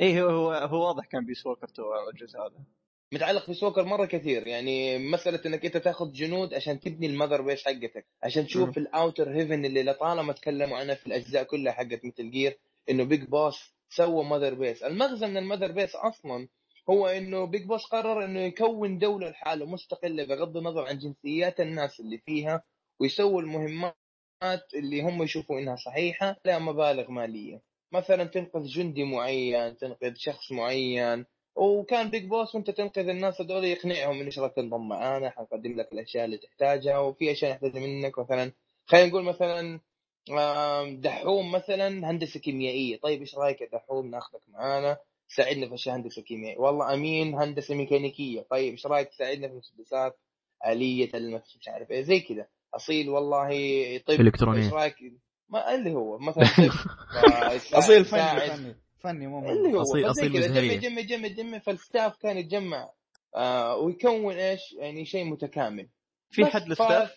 اي 0.00 0.22
هو 0.22 0.52
هو, 0.52 0.86
واضح 0.86 1.06
كان 1.06 1.26
Peace 1.26 1.46
Walker 1.46 1.66
2 1.68 1.88
الجزء 2.12 2.38
هذا. 2.38 2.64
متعلق 3.12 3.44
في 3.46 3.54
Peace 3.54 3.68
Walker 3.68 3.84
مرة 3.84 4.04
كثير. 4.06 4.46
يعني 4.46 4.98
مسألة 4.98 5.40
إنك 5.46 5.64
أنت 5.64 5.76
تاخذ 5.76 6.12
جنود 6.12 6.54
عشان 6.54 6.80
تبني 6.80 7.06
ال 7.06 7.11
Mother 7.11 7.42
Base 7.42 7.64
حقتك 7.64 8.06
عشان 8.22 8.46
تشوف 8.46 8.78
ال 8.78 8.87
Outer 8.87 9.30
Heaven 9.34 9.64
اللي 9.64 9.82
لطالما 9.82 10.32
تكلموا 10.32 10.78
عنها 10.78 10.94
في 10.94 11.06
الأجزاء 11.06 11.44
كلها 11.44 11.72
حقت 11.72 12.04
Metal 12.04 12.30
Gear 12.30 12.58
إنه 12.90 13.04
Big 13.04 13.24
Boss 13.24 13.74
سوى 13.90 14.24
Mother 14.24 14.54
Base 14.54 14.82
المغزى 14.82 15.26
من 15.26 15.36
ال 15.36 15.41
Mother 15.41 15.72
Base 15.72 15.94
أصلا 15.96 16.48
هو 16.90 17.06
إنه 17.06 17.44
Big 17.44 17.64
Boss 17.66 17.84
قرر 17.84 18.24
إنه 18.24 18.40
يكون 18.40 18.98
دولة 18.98 19.28
لحاله 19.30 19.66
مستقلة 19.66 20.24
بغض 20.24 20.56
النظر 20.56 20.86
عن 20.86 20.98
جنسيات 20.98 21.60
الناس 21.60 22.00
اللي 22.00 22.18
فيها 22.18 22.62
ويسوي 23.00 23.42
المهمات 23.42 23.96
اللي 24.74 25.02
هم 25.02 25.22
يشوفوا 25.22 25.58
إنها 25.58 25.76
صحيحة 25.76 26.36
لا 26.44 26.58
مبالغ 26.58 27.10
مالية. 27.10 27.62
مثلا 27.92 28.24
تنقذ 28.24 28.66
جندي 28.66 29.04
معين 29.04 29.76
تنقذ 29.76 30.14
شخص 30.16 30.52
معين 30.52 31.26
وكان 31.56 32.10
Big 32.10 32.24
Boss 32.24 32.54
وأنت 32.54 32.70
تنقذ 32.70 33.08
الناس 33.08 33.40
هذول 33.40 33.64
يقنعهم 33.64 34.20
انه 34.20 34.30
رايك 34.38 34.52
تنضم 34.52 34.88
معانا 34.88 35.30
حنقدم 35.30 35.76
لك 35.76 35.92
الأشياء 35.92 36.24
اللي 36.24 36.38
تحتاجها 36.38 36.98
وفي 36.98 37.32
أشياء 37.32 37.52
نحتاجها 37.52 37.80
منك. 37.80 38.18
مثلا 38.18 38.52
خلينا 38.86 39.06
نقول 39.06 39.22
مثلا 39.24 39.80
دحوم 41.00 41.52
مثلا 41.52 42.10
هندسة 42.10 42.40
كيميائية. 42.40 43.00
طيب 43.00 43.20
إيش 43.20 43.34
رأيك 43.34 43.60
يا 43.60 43.68
دحوم؟ 43.72 44.10
ناخذك 44.10 44.40
معانا. 44.48 44.98
ساعدنا 45.28 45.68
في 45.68 45.74
أشياء 45.74 45.96
هندسة 45.96 46.22
كيميائية. 46.22 46.58
والله 46.58 46.94
أمين 46.94 47.34
هندسة 47.34 47.74
ميكانيكية. 47.74 48.40
طيب 48.50 48.72
إيش 48.72 48.86
رأيك 48.86 49.08
تساعدنا 49.08 49.48
في 49.48 49.54
مسدسات 49.54 50.18
آلية 50.66 51.10
المس 51.14 51.56
مش 51.56 51.68
عارف 51.68 51.90
إيه 51.90 52.02
زي 52.02 52.20
كذا. 52.20 52.46
أصيل 52.76 53.08
والله 53.08 53.48
طب 53.98 54.20
إلكترونية. 54.20 54.64
إيش 54.64 54.72
رأيك؟ 54.72 54.96
ما 55.48 55.74
اللي 55.74 55.92
هو 55.92 56.18
مثلا 56.18 56.44
أصيل 57.78 58.04
فني 58.04 58.40
فني 58.40 58.76
فني 58.98 59.26
مو 59.26 59.52
اللي 59.52 59.78
هو 59.78 60.12
كذا 60.12 60.28
بزهرية. 60.28 60.78
جمع 60.78 61.00
جمع 61.00 61.00
جمع 61.00 61.28
جمع 61.28 61.58
فالستاف 61.58 62.16
كان 62.16 62.38
يتجمع 62.38 62.90
آه 63.36 63.76
ويكون 63.76 64.34
إيش 64.34 64.60
يعني 64.78 65.04
شيء 65.04 65.24
متكامل. 65.24 65.88
في 66.30 66.46
حد 66.46 66.68
لل 66.68 66.78
staff؟ 66.78 67.10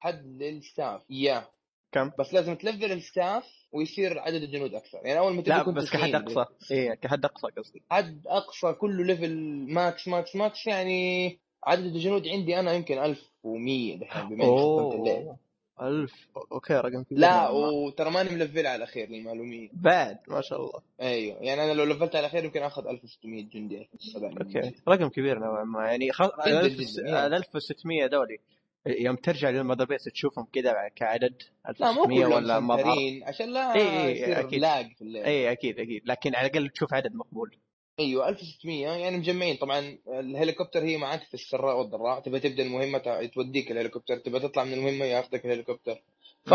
حد 0.00 0.42
لل 0.42 0.59
staff 0.59 1.02
يا 1.10 1.48
كم؟ 1.92 2.10
بس 2.18 2.34
لازم 2.34 2.54
تلفل 2.54 2.92
ال 2.92 3.01
staff 3.01 3.44
ويصير 3.72 4.18
عدد 4.18 4.42
الجنود 4.42 4.74
أكثر. 4.74 4.98
يعني 5.04 5.18
أول 5.18 5.34
ما 5.34 5.42
تبدا 5.42 5.56
لا 5.56 5.62
بس 5.62 5.90
كحد 5.90 6.24
90 6.24 6.38
أقصى. 6.38 6.74
اي 6.74 6.96
كحد 6.96 7.24
أقصى 7.24 7.46
قصدي. 7.58 7.82
حد 7.90 8.22
أقصى 8.26 8.72
كله 8.72 9.04
level 9.04 9.36
max 9.68 10.08
max 10.08 10.36
max 10.36 10.66
يعني 10.66 11.40
عدد 11.66 11.84
الجنود 11.84 12.28
عندي 12.28 12.60
أنا 12.60 12.72
يمكن 12.72 12.98
1100 12.98 13.98
دحين 13.98 14.28
بما 14.28 14.44
إني 14.44 15.36
1000 15.82 16.28
okay 16.52 16.74
رقم 16.74 17.02
كبير 17.02 17.18
لا 17.18 17.42
ما. 17.42 17.48
وترى 17.48 18.10
ماني 18.10 18.30
ملفل 18.30 18.66
على 18.66 18.76
الأخير 18.76 19.08
للمعلومية. 19.08 19.68
بعد 19.72 20.18
ما 20.28 20.40
شاء 20.40 20.60
الله. 20.60 20.80
أيوه 21.00 21.38
يعني 21.40 21.64
أنا 21.64 21.72
لو 21.72 21.84
لفلت 21.84 22.16
على 22.16 22.20
الأخير 22.26 22.44
يمكن 22.44 22.62
آخذ 22.62 22.88
1600 22.88 23.44
جندي 23.44 23.80
1700 23.80 24.32
okay. 24.40 24.74
رقم 24.88 25.08
كبير 25.08 25.38
نوعا 25.38 25.64
ما. 25.64 25.86
يعني 25.86 26.12
خل... 26.12 26.30
جداً 26.46 26.60
ال 26.60 26.76
جداً، 26.76 27.26
ال 27.26 27.34
1600 27.34 28.06
دولي. 28.06 28.38
يوم 28.86 29.16
ترجع 29.16 29.50
لل 29.50 29.58
Mother 29.58 29.84
Base 29.84 30.04
تشوفهم 30.04 30.46
كذا 30.52 30.74
كعدد 30.96 31.42
لا 31.80 31.92
مو 31.92 32.04
1600 32.04 32.26
كلهم 32.26 32.32
ولا 32.32 32.60
مظهر 32.60 33.20
عشان 33.22 33.52
لا 33.52 33.74
إي 33.74 34.12
يصير 34.12 34.40
أكيد. 34.40 34.60
lag 34.60 34.92
في 34.92 35.02
اللعبه 35.02 35.26
إي 35.26 35.52
أكيد 35.52 35.80
أكيد. 35.80 36.02
لكن 36.04 36.34
على 36.34 36.46
الأقل 36.46 36.68
تشوف 36.68 36.94
عدد 36.94 37.14
مقبول. 37.14 37.56
أيوه 38.00 38.28
1600 38.28 38.88
يعني 38.88 39.16
مجمعين. 39.16 39.56
طبعا 39.56 39.98
الهليكوبتر 40.08 40.82
هي 40.84 40.96
معك 40.96 41.22
في 41.22 41.34
السراء 41.34 41.78
والضراء. 41.78 42.20
تبى 42.20 42.40
تبدأ 42.40 42.62
المهمة 42.62 43.26
توديك 43.34 43.70
الهليكوبتر. 43.70 44.16
تبى 44.18 44.40
تطلع 44.40 44.64
من 44.64 44.72
المهمة 44.72 45.04
ياخذك 45.04 45.46
الهليكوبتر. 45.46 46.02
ف 46.46 46.54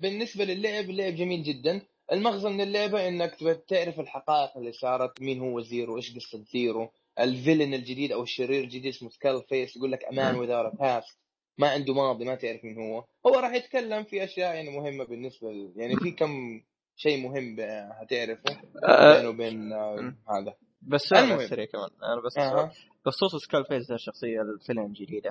بالنسبة 0.00 0.44
للعب 0.44 0.90
اللعب 0.90 1.14
جميل 1.14 1.42
جدا. 1.42 1.82
المغزى 2.12 2.48
من 2.48 2.60
اللعبة 2.60 3.08
إنك 3.08 3.34
تبى 3.34 3.54
تعرف 3.54 4.00
الحقائق 4.00 4.56
اللي 4.56 4.72
صارت 4.72 5.22
مين 5.22 5.40
هو 5.40 5.60
Zero 5.60 5.96
إيش 5.96 6.16
قصة 6.16 6.44
Zero. 6.52 6.90
ال 7.20 7.27
villain 7.27 7.74
الجديد 7.74 8.12
أو 8.12 8.22
الشرير 8.22 8.64
الجديد 8.64 8.86
اسمه 8.86 9.10
Skull 9.10 9.42
Face 9.48 9.76
يقول 9.76 9.92
لك 9.92 10.04
a 10.04 10.12
man 10.12 10.34
without 10.34 10.68
a 10.68 10.78
past 10.78 11.18
ما 11.58 11.68
عنده 11.68 11.94
ماضي 11.94 12.24
ما 12.24 12.34
تعرف 12.34 12.64
مين 12.64 12.78
هو. 12.78 13.04
هو 13.26 13.34
راح 13.34 13.54
يتكلم 13.54 14.04
في 14.04 14.24
أشياء 14.24 14.54
يعني 14.54 14.70
مهمة 14.70 15.04
بالنسبة 15.04 15.52
ل... 15.52 15.72
يعني 15.76 15.96
في 15.96 16.10
كم 16.10 16.60
شيء 17.02 17.28
مهم 17.28 17.56
هتعرفه 18.00 18.60
أه 18.84 19.16
بينه 19.16 19.28
وبين 19.28 19.72
آه، 19.72 20.14
هذا 20.28 20.54
بس. 20.82 21.12
بس 21.12 21.48
سريع 21.48 21.64
كمان 21.64 21.90
أنا 22.02 22.20
بس. 22.26 22.32
سؤال. 22.32 22.70
بخصوص 23.06 23.36
Skull 23.44 23.64
Face 23.64 23.92
الشخصية 23.92 24.42
ال 24.42 24.48
villain 24.48 24.86
الجديدة 24.86 25.30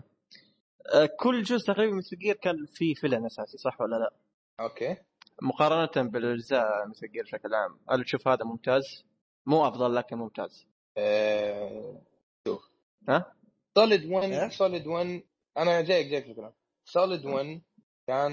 أه 0.94 1.10
كل 1.20 1.44
جزء 1.44 1.68
تقريبا 1.68 1.96
Metal 1.96 2.18
Gear 2.18 2.36
كان 2.36 2.56
فيه 2.74 2.94
villain 2.94 3.26
أساسي 3.26 3.58
صح 3.58 3.82
ولا 3.82 3.96
لا؟ 3.96 4.14
okay 4.60 4.98
مقارنة 5.42 6.10
بالأجزاء 6.10 6.88
Metal 6.88 7.12
Gear 7.12 7.24
بشكل 7.24 7.54
عام 7.54 7.80
هل 7.90 8.04
تشوف 8.04 8.28
هذا 8.28 8.46
ممتاز؟ 8.46 9.06
مو 9.46 9.68
أفضل 9.68 9.96
لكن 9.96 10.18
ممتاز 10.18 10.68
آه، 10.98 12.02
شوف 12.48 12.70
ها؟ 13.10 13.34
Solid 13.78 14.06
1 14.12 14.32
إيه؟ 14.32 14.50
Solid 14.50 14.88
1 14.88 15.24
أنا 15.58 15.82
جايك 15.82 16.08
جايك 16.08 16.24
في 16.26 16.32
الكلام 16.32 16.54
Solid 16.86 17.26
1 17.26 17.62
كان 18.08 18.32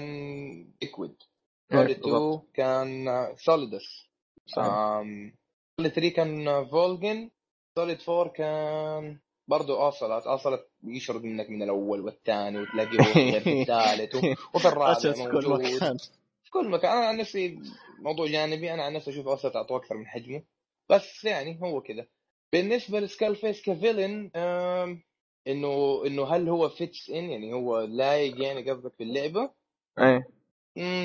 Liquid 0.81 1.15
Solid 1.71 1.97
2 1.97 2.13
بالضبط. 2.13 2.45
كان 2.53 3.05
Solidus. 3.37 4.07
Solid 4.45 5.91
3 5.93 6.09
كان 6.09 6.65
Volgin 6.65 7.29
Solid 7.77 7.97
4 8.09 8.33
كان 8.33 9.19
برضو 9.47 9.75
Ocelot. 9.81 10.27
Ocelot 10.27 10.67
يشرد 10.83 11.23
منك 11.23 11.49
من 11.49 11.63
الأول 11.63 12.01
والثاني 12.01 12.57
وتلاقي 12.61 12.97
روح 12.97 13.17
غير 13.17 13.41
في 13.41 13.51
الثالث 13.61 14.15
وفي 14.55 14.67
الرابع 14.67 14.91
أسد 14.91 15.11
في 15.15 15.23
كل 15.23 15.49
موجود. 15.49 15.61
مكان. 15.61 15.97
في 16.43 16.51
كل 16.51 16.69
مكان. 16.69 16.91
أنا 16.97 17.07
عن 17.07 17.17
نفسي 17.17 17.59
موضوع 17.99 18.27
جانبي 18.27 18.73
أنا 18.73 18.83
عن 18.83 18.93
نفسي 18.93 19.11
أشوف 19.11 19.27
اوسط 19.27 19.55
أعطوه 19.55 19.77
أكثر 19.77 19.97
من 19.97 20.07
حجمه 20.07 20.43
بس 20.89 21.23
يعني 21.25 21.59
هو 21.61 21.81
كذا 21.81 22.07
بالنسبة 22.53 22.99
ل 22.99 23.05
Skull 23.05 23.35
Face 23.35 23.61
ك 23.61 23.70
villain 23.70 24.31
إنه 25.47 26.03
إنه 26.05 26.25
هل 26.25 26.49
هو 26.49 26.69
fits 26.69 27.09
in 27.09 27.29
يعني 27.29 27.53
هو 27.53 27.79
لايق 27.81 28.41
يعني 28.41 28.71
قصدك 28.71 28.93
في 28.97 29.03
اللعبة؟ 29.03 29.51
إيه. 29.99 30.27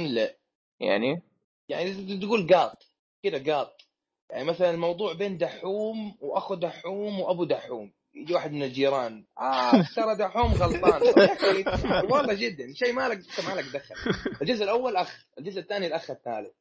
لا. 0.07 0.37
يعني؟ 0.83 1.23
يعني 1.69 2.19
تقول 2.19 2.55
قاط 2.55 2.87
كذا 3.23 3.55
قاط. 3.55 3.83
يعني 4.31 4.45
مثلا 4.45 4.71
الموضوع 4.71 5.13
بين 5.13 5.39
دحوم 5.39 6.17
وأخو 6.21 6.55
دحوم 6.55 7.21
وأبو 7.21 7.45
دحوم. 7.45 7.93
يجي 8.15 8.35
واحد 8.35 8.53
من 8.53 8.63
الجيران 8.63 9.25
آه 9.39 9.85
ترى 9.97 10.17
دحوم 10.17 10.53
غلطان. 10.53 11.03
أخي، 11.29 11.87
والله 12.07 12.35
جدا 12.35 12.75
شيء 12.75 12.93
ما 12.93 13.09
لك 13.09 13.19
ما 13.49 13.55
لك 13.55 13.65
دخل. 13.65 13.95
الجزء 14.43 14.65
الأول 14.65 14.97
أخ 14.97 15.27
الجزء 15.39 15.61
الثاني 15.61 15.87
الأخ 15.87 16.11
الثالث. 16.11 16.55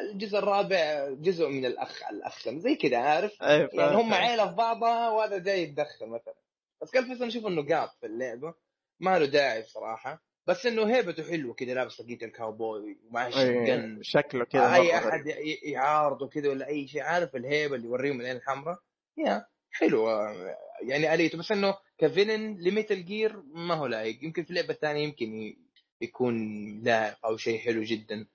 الجزء 0.00 0.38
الرابع 0.38 1.08
جزء 1.10 1.48
من 1.48 1.66
الأخ 1.66 2.02
الأخ 2.10 2.48
زي 2.48 2.74
كذا 2.74 2.98
عارف؟ 2.98 3.42
إيه 3.42 3.70
يعني 3.72 3.96
هم. 3.96 4.14
عيلة 4.14 4.48
في 4.48 4.54
بعضها 4.54 5.10
وهذا 5.10 5.38
جاي 5.38 5.62
يتدخل 5.62 6.06
مثلا. 6.06 6.34
بس 6.82 6.90
كان 6.90 7.04
فيصل 7.04 7.26
نشوف 7.26 7.46
إنه 7.46 7.74
قاط 7.74 7.90
في 8.00 8.06
اللعبة. 8.06 8.54
ما 9.00 9.18
له 9.18 9.26
داعي 9.26 9.60
الصراحه 9.60 10.27
بس 10.48 10.66
إنه 10.66 10.96
هيبته 10.96 11.30
حلوة 11.30 11.54
كذا 11.54 11.74
لابس 11.74 11.96
طاقية 11.96 12.18
الكاوبوي 12.22 12.98
ومعاه 13.08 13.26
إيه، 13.26 13.66
shotgun. 13.66 14.02
شكله 14.02 14.44
كذا 14.44 14.74
اي 14.74 14.80
مرة 14.80 15.08
أحد 15.08 15.26
يعارضه 15.62 16.28
كذا 16.28 16.48
ولا 16.48 16.68
أي 16.68 16.88
شيء 16.88 17.02
عارف 17.02 17.36
الهيبة 17.36 17.76
اللي 17.76 17.86
يوريهم 17.86 18.20
العين 18.20 18.36
الحمراء؟ 18.36 18.78
يا 19.18 19.46
حلوة 19.70 20.34
يعني 20.82 21.14
آليته. 21.14 21.38
بس 21.38 21.52
إنه 21.52 21.74
ك 21.98 22.05
villain 22.05 22.56
ل 22.60 22.67
Metal 22.67 23.04
Gear 23.04 23.42
ما 23.54 23.74
هو 23.74 23.86
لايق. 23.86 24.24
يمكن 24.24 24.44
في 24.44 24.50
اللعبه 24.50 24.70
الثانية 24.70 25.04
يمكن 25.04 25.56
يكون 26.00 26.34
لايق 26.82 27.26
أو 27.26 27.36
شيء 27.36 27.58
حلو 27.58 27.82
جدا. 27.82 28.26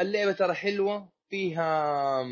اللعبة 0.00 0.32
ترى 0.32 0.54
حلوة 0.54 1.08
فيها 1.28 2.22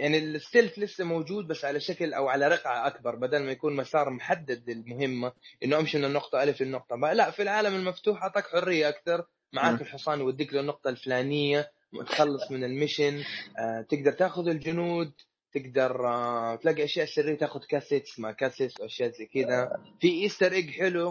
يعني 0.00 0.18
ال 0.18 0.26
stealth 0.26 0.78
لسه 0.78 1.04
موجود 1.04 1.46
بس 1.46 1.64
على 1.64 1.80
شكل 1.80 2.14
أو 2.14 2.28
على 2.28 2.48
رقعة 2.48 2.86
أكبر 2.86 3.16
بدل 3.16 3.42
ما 3.42 3.52
يكون 3.52 3.76
مسار 3.76 4.10
محدد 4.10 4.70
للمهمة 4.70 5.32
إنه 5.64 5.78
أمشي 5.78 5.98
من 5.98 6.04
النقطة 6.04 6.42
ألف 6.42 6.62
للنقطة 6.62 6.96
باء 6.96 7.12
لا 7.12 7.30
في 7.30 7.42
العالم 7.42 7.74
المفتوح 7.74 8.22
أعطاك 8.22 8.44
حرية 8.46 8.88
أكثر. 8.88 9.24
معاك. 9.52 9.80
الحصان 9.80 10.20
يوديك 10.20 10.54
للنقطة 10.54 10.90
الفلانية 10.90 11.70
تخلص 12.06 12.50
من 12.50 12.64
ال 12.64 12.71
mission 12.71 13.22
آه، 13.58 13.86
تقدر 13.88 14.12
تاخذ 14.12 14.48
الجنود 14.48 15.12
تقدر 15.52 16.06
آه، 16.08 16.56
تلاقي 16.56 16.84
أشياء 16.84 17.06
سرية 17.06 17.38
تاخذ 17.38 17.60
cassettes 17.68 18.18
ما 18.20 18.32
cassettes 18.32 18.80
وأشياء 18.80 19.10
زي 19.10 19.26
كذا. 19.26 19.82
في 20.00 20.22
Easter 20.22 20.52
egg 20.52 20.70
حلو. 20.70 21.08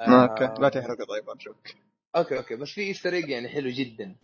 آه، 0.00 0.26
okay 0.30 0.62
لا 0.62 0.68
تحرق 0.68 1.08
طيب 1.08 1.30
ارجوك 1.30 1.56
okay 2.16 2.38
okay 2.38 2.56
بس 2.56 2.68
في 2.68 2.80
Easter 2.80 3.12
egg 3.12 3.28
يعني 3.28 3.48
حلو 3.48 3.70
جدا. 3.70 4.16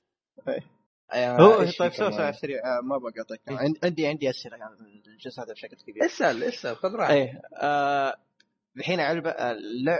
إيه. 0.49 0.82
هو 1.15 1.67
في 1.67 1.77
طيب 1.79 1.93
سوي 1.93 2.09
كمان؟ 2.11 2.13
سريع 2.13 2.33
سريع 2.33 2.59
آه، 2.59 2.81
ما 2.81 2.99
بقاطعك 2.99 3.41
عن- 3.49 3.75
عندي 3.85 4.07
عندي 4.07 4.31
أسئلة 4.31 4.57
عن 4.57 4.73
الجزء 5.07 5.43
هذا 5.43 5.53
بشكل 5.53 5.77
كبير. 5.77 6.05
اسأل 6.07 6.45
اسأل 6.45 6.77
خذ 6.77 6.95
راحتك. 6.95 7.15
إيه 7.15 7.41
آه، 7.57 8.15
الحين 8.77 9.01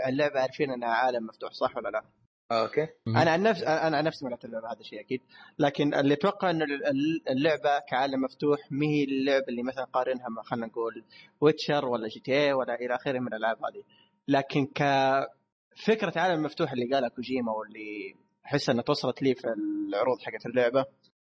اللعبة 0.07 0.39
عارفين 0.39 0.71
إنها 0.71 0.89
عالم 0.89 1.25
مفتوح 1.25 1.51
صح 1.51 1.77
ولا 1.77 1.89
لا؟ 1.89 2.03
okay. 2.51 2.87
أنا 3.07 3.31
عن 3.31 3.43
نفس 3.43 3.63
أنا 3.63 3.97
عن 3.97 4.03
نفسي 4.03 4.25
ما 4.25 4.29
لعبت 4.29 4.45
اللعبة 4.45 4.67
هذا 4.71 4.81
شيء 4.83 4.99
أكيد. 4.99 5.21
لكن 5.59 5.93
اللي 5.93 6.13
أتوقع 6.13 6.49
انه 6.49 6.65
ال- 6.65 6.85
ال- 6.87 7.29
اللعبة 7.29 7.79
كعالم 7.89 8.21
مفتوح 8.21 8.59
ما 8.71 8.85
هي 8.85 9.03
اللعبة 9.03 9.45
اللي 9.49 9.63
مثلا 9.63 9.83
قارنها 9.83 10.29
مع 10.29 10.43
خلينا 10.43 10.65
نقول 10.67 11.03
Witcher 11.41 11.85
ولا 11.85 12.07
GTA 12.07 12.53
ولا 12.53 12.75
إلى 12.75 12.95
آخره 12.95 13.19
من 13.19 13.27
الألعاب 13.27 13.57
هذه. 13.57 13.83
لكن 14.27 14.65
كفكره 14.65 16.13
عالم 16.19 16.43
مفتوح 16.43 16.71
اللي 16.71 16.93
قالها 16.95 17.09
كوجيما 17.09 17.51
واللي 17.51 18.15
أحس 18.45 18.69
إنها 18.69 18.83
توصلت 18.83 19.21
لي 19.21 19.35
في 19.35 19.47
العروض 19.89 20.21
حقت 20.21 20.45
اللعبة. 20.45 20.85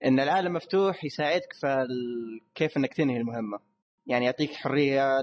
إن 0.06 0.20
العالم 0.20 0.54
مفتوح 0.54 1.04
يساعدك 1.04 1.54
في 1.54 1.88
كيف 2.56 2.78
إنك 2.78 2.94
تنهي 2.94 3.18
المهمة. 3.18 3.60
يعني 4.08 4.26
يعطيك 4.26 4.54
حرية 4.54 5.20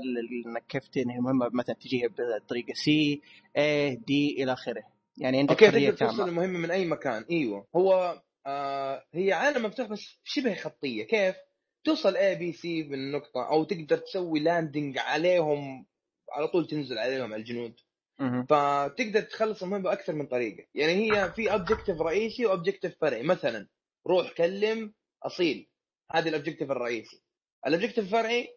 انك 0.47 0.65
كيف 0.69 0.89
تنهي 0.89 1.17
المهمة 1.17 1.51
مثلا 1.53 1.75
تجيها 1.75 2.09
بطريقة 2.09 2.75
C 2.75 3.21
A 3.57 3.97
D 3.97 4.43
إلى 4.43 4.53
آخره. 4.53 4.83
يعني 5.19 5.39
عندك 5.39 5.51
okay 5.51 5.71
حرية 5.71 5.91
تقدر 5.91 6.11
توصل 6.11 6.29
المهمة 6.29 6.59
من 6.59 6.71
أي 6.71 6.87
مكان. 6.87 7.25
أيوه. 7.31 7.67
هو 7.77 8.23
آه 8.47 9.05
هي 9.15 9.33
عالم 9.33 9.67
مفتوح 9.67 9.89
بس 9.89 10.19
شبه 10.25 10.55
خطية. 10.55 11.05
كيف؟ 11.05 11.37
توصل 11.85 12.17
A 12.17 12.35
B 12.35 12.53
C 12.53 12.83
من 12.83 13.13
نقطه 13.13 13.49
أو 13.51 13.65
تقدر 13.65 13.97
تسوي 13.97 14.41
landing 14.41 14.99
عليهم 14.99 15.87
على 16.33 16.49
طول 16.49 16.67
تنزل 16.67 16.99
عليهم 16.99 17.35
الجنود. 17.35 17.71
مهم. 17.71 17.86
فتقدر 18.19 19.21
تخلص 19.21 19.63
المهمة 19.63 19.83
بأكثر 19.85 20.13
من 20.13 20.27
طريقة. 20.27 20.67
يعني 20.75 20.93
هي 20.93 21.33
في 21.33 21.53
objective 21.53 22.01
رئيسي 22.01 22.47
و 22.47 22.52
objective 22.52 22.97
فرعي. 23.01 23.23
مثلا 23.23 23.69
روح 24.07 24.33
كلم 24.33 24.95
أصيل. 25.23 25.69
هذا 26.13 26.29
ال 26.29 26.33
objective 26.33 26.71
الرئيسي. 26.71 27.23
ال 27.67 27.71
objective 27.71 28.05
الفرعي 28.05 28.49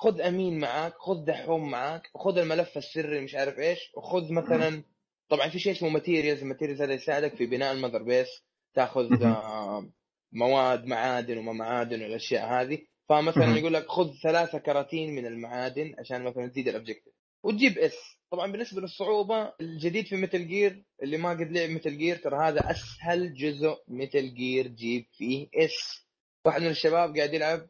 خذ 0.00 0.20
أمين 0.20 0.58
معاك 0.58 0.94
خذ 0.98 1.24
دحوم 1.24 1.70
معاك 1.70 2.02
خذ 2.14 2.38
الملف 2.38 2.76
السري 2.78 3.20
مش 3.20 3.34
عارف 3.34 3.58
إيش 3.58 3.78
وخذ 3.96 4.32
مثلا 4.32 4.82
طبعا 5.28 5.48
في 5.48 5.58
شيء 5.58 5.72
اسمه 5.72 5.88
materials 5.88 6.42
ال 6.42 6.46
materials 6.46 6.82
هذا 6.82 6.92
يساعدك 6.94 7.34
في 7.36 7.46
بناء 7.46 7.72
ال 7.72 7.76
Mother 7.76 8.02
Base 8.02 8.28
تأخذ. 8.74 9.22
آه، 9.24 9.88
مواد 10.32 10.84
معادن 10.84 11.38
وما 11.38 11.52
معادن 11.52 12.02
والأشياء 12.02 12.46
هذه. 12.46 12.78
فمثلا. 13.08 13.44
يقول 13.58 13.74
لك 13.74 13.86
خذ 13.86 14.12
ثلاثة 14.22 14.58
كراتين 14.58 15.14
من 15.14 15.26
المعادن 15.26 15.94
عشان 15.98 16.24
مثلا 16.24 16.46
تزيد 16.46 16.68
ال 16.68 16.72
objective 16.72 17.12
وتجيب 17.42 17.78
S 17.78 18.17
طبعا 18.30 18.52
بالنسبة 18.52 18.80
للصعوبة 18.80 19.52
الجديد 19.60 20.06
في 20.06 20.16
Metal 20.16 20.48
Gear 20.48 20.82
اللي 21.02 21.16
ما 21.16 21.30
قد 21.30 21.52
لعب 21.52 21.70
Metal 21.70 21.98
Gear 21.98 22.16
ترى 22.16 22.48
هذا 22.48 22.70
أسهل 22.70 23.34
جزء 23.34 23.76
Metal 23.88 24.34
Gear 24.34 24.66
جيب 24.66 25.06
فيه 25.12 25.48
S 25.54 26.06
واحد 26.44 26.60
من 26.62 26.68
الشباب 26.70 27.16
قاعد 27.16 27.34
يلعب 27.34 27.68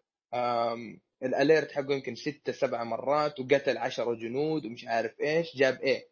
ال 1.23 1.31
alert 1.31 1.73
حقه 1.73 1.92
يمكن 1.94 2.14
ستة 2.14 2.53
سبعة 2.53 2.85
مرات 2.85 3.40
وقتل 3.40 3.79
عشرة 3.79 4.14
جنود 4.14 4.66
ومش 4.66 4.85
عارف 4.87 5.12
إيش 5.21 5.57
جاب 5.57 5.81
A 5.81 6.09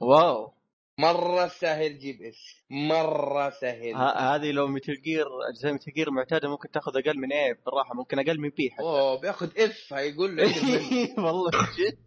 واو. 0.00 0.52
مرة 0.98 1.48
سهل 1.48 1.98
جيب 1.98 2.22
S 2.22 2.36
مرة 2.70 3.50
سهل. 3.50 3.94
هذه 4.18 4.50
لو 4.50 4.66
Metal 4.66 4.92
Gear 5.04 5.26
أجزاء 5.50 5.72
Metal 5.72 5.92
Gear 5.92 6.10
معتادة 6.10 6.48
ممكن 6.48 6.70
تاخذ 6.70 6.96
أقل 6.96 7.18
من 7.18 7.32
A 7.32 7.58
بالراحة 7.66 7.94
ممكن 7.94 8.18
أقل 8.18 8.40
من 8.40 8.48
B 8.48 8.70
حتى. 8.70 8.82
أوه 8.82 9.20
بياخذ 9.20 9.50
F 9.60 9.92
هيقول 9.92 10.36
له 10.36 10.44
والله 11.24 11.50
جد 11.50 11.98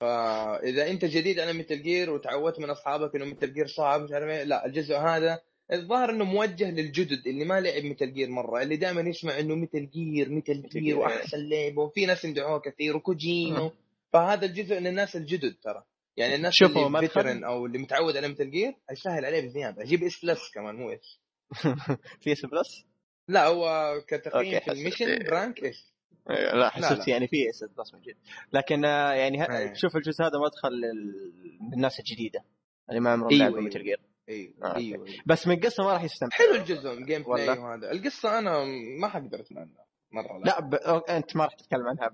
فإذا 0.00 0.90
أنت 0.90 1.04
جديد 1.04 1.40
على 1.40 1.52
Metal 1.52 1.82
Gear 1.82 2.10
وتعودت 2.10 2.60
من 2.60 2.70
أصحابك 2.70 3.16
إنه 3.16 3.24
Metal 3.24 3.54
Gear 3.54 3.66
صعب 3.66 4.00
مش 4.02 4.12
عارف 4.12 4.28
إيه 4.28 4.42
لا 4.42 4.66
الجزء 4.66 4.96
هذا 4.96 5.40
الظاهر 5.72 6.10
إنه 6.10 6.24
موجه 6.24 6.70
للجدد 6.70 7.26
اللي 7.26 7.44
ما 7.44 7.60
لعب 7.60 7.82
Metal 7.84 8.14
Gear 8.14 8.28
مرة 8.28 8.62
اللي 8.62 8.76
دائما 8.76 9.00
يسمع 9.00 9.38
إنه 9.38 9.54
Metal 9.54 9.90
Gear 9.90 10.28
Metal 10.28 10.62
Gear 10.62 10.82
Gear، 10.82 10.98
وأحسن 10.98 11.48
لعبه 11.48 11.82
وفي 11.82 12.06
ناس 12.06 12.24
يمدحوها 12.24 12.58
كثير 12.58 12.96
وكوجيما. 12.96 13.70
فهذا 14.12 14.46
الجزء 14.46 14.78
للناس 14.78 15.16
الجدد 15.16 15.54
ترى. 15.62 15.84
يعني 16.16 16.34
الناس 16.34 16.54
شوفوا، 16.54 16.86
اللي 16.86 17.08
veteran 17.08 17.44
أو 17.44 17.66
اللي 17.66 17.78
متعود 17.78 18.16
على 18.16 18.28
Metal 18.28 18.50
Gear 18.50 18.74
هيسهل 18.90 19.24
عليه 19.24 19.40
بزياده 19.40 19.84
جيب 19.84 20.04
S 20.04 20.24
plus 20.24 20.50
كمان 20.54 20.74
مو 20.74 20.90
S 20.90 21.20
في 22.22 22.32
S 22.32 22.46
plus؟ 22.46 22.84
لا 23.28 23.46
هو 23.46 23.92
كتقييم 24.08 24.60
في. 24.60 24.72
ال 24.72 24.76
mission 24.76 25.06
rank 25.06 25.64
S 25.64 25.64
A، 25.64 25.97
لا 26.28 26.68
حسبت 26.70 26.98
لا. 26.98 27.14
يعني 27.14 27.28
في 27.28 27.36
plus 27.78 27.94
من 27.94 28.00
جد 28.00 28.16
لكن 28.52 28.84
آه، 28.84 29.12
يعني 29.12 29.42
ه- 29.42 29.58
إيه. 29.58 29.74
شوف 29.74 29.96
الجزء 29.96 30.24
هذا 30.24 30.38
مدخل 30.38 30.68
لل- 30.68 31.32
للناس 31.72 32.00
الجديدة 32.00 32.44
اللي 32.90 33.00
ما 33.00 33.10
عمرهم 33.10 33.30
أيوة، 33.30 33.44
لعبوا. 33.44 33.60
Metal 33.60 33.82
Gear 33.84 34.00
أيوه 34.28 34.52
آه،. 34.62 34.76
أيوه. 34.76 35.06
بس 35.26 35.46
من 35.46 35.60
قصة 35.60 35.84
ما 35.84 35.92
راح 35.92 36.02
يستمتع 36.02 36.36
حلو 36.36 36.54
الجزء 36.54 37.04
gameplay؟ 37.04 37.58
وهذا 37.58 37.90
القصة 37.92 38.38
أنا 38.38 38.64
ما 39.00 39.08
حقدر 39.08 39.40
أتمنى 39.40 39.76
مرة 40.12 40.38
لا, 40.38 40.44
لا 40.44 40.60
ب... 40.60 40.74
أنت 41.10 41.36
ما 41.36 41.44
راح 41.44 41.54
تتكلم 41.54 41.86
عنها 41.86 42.10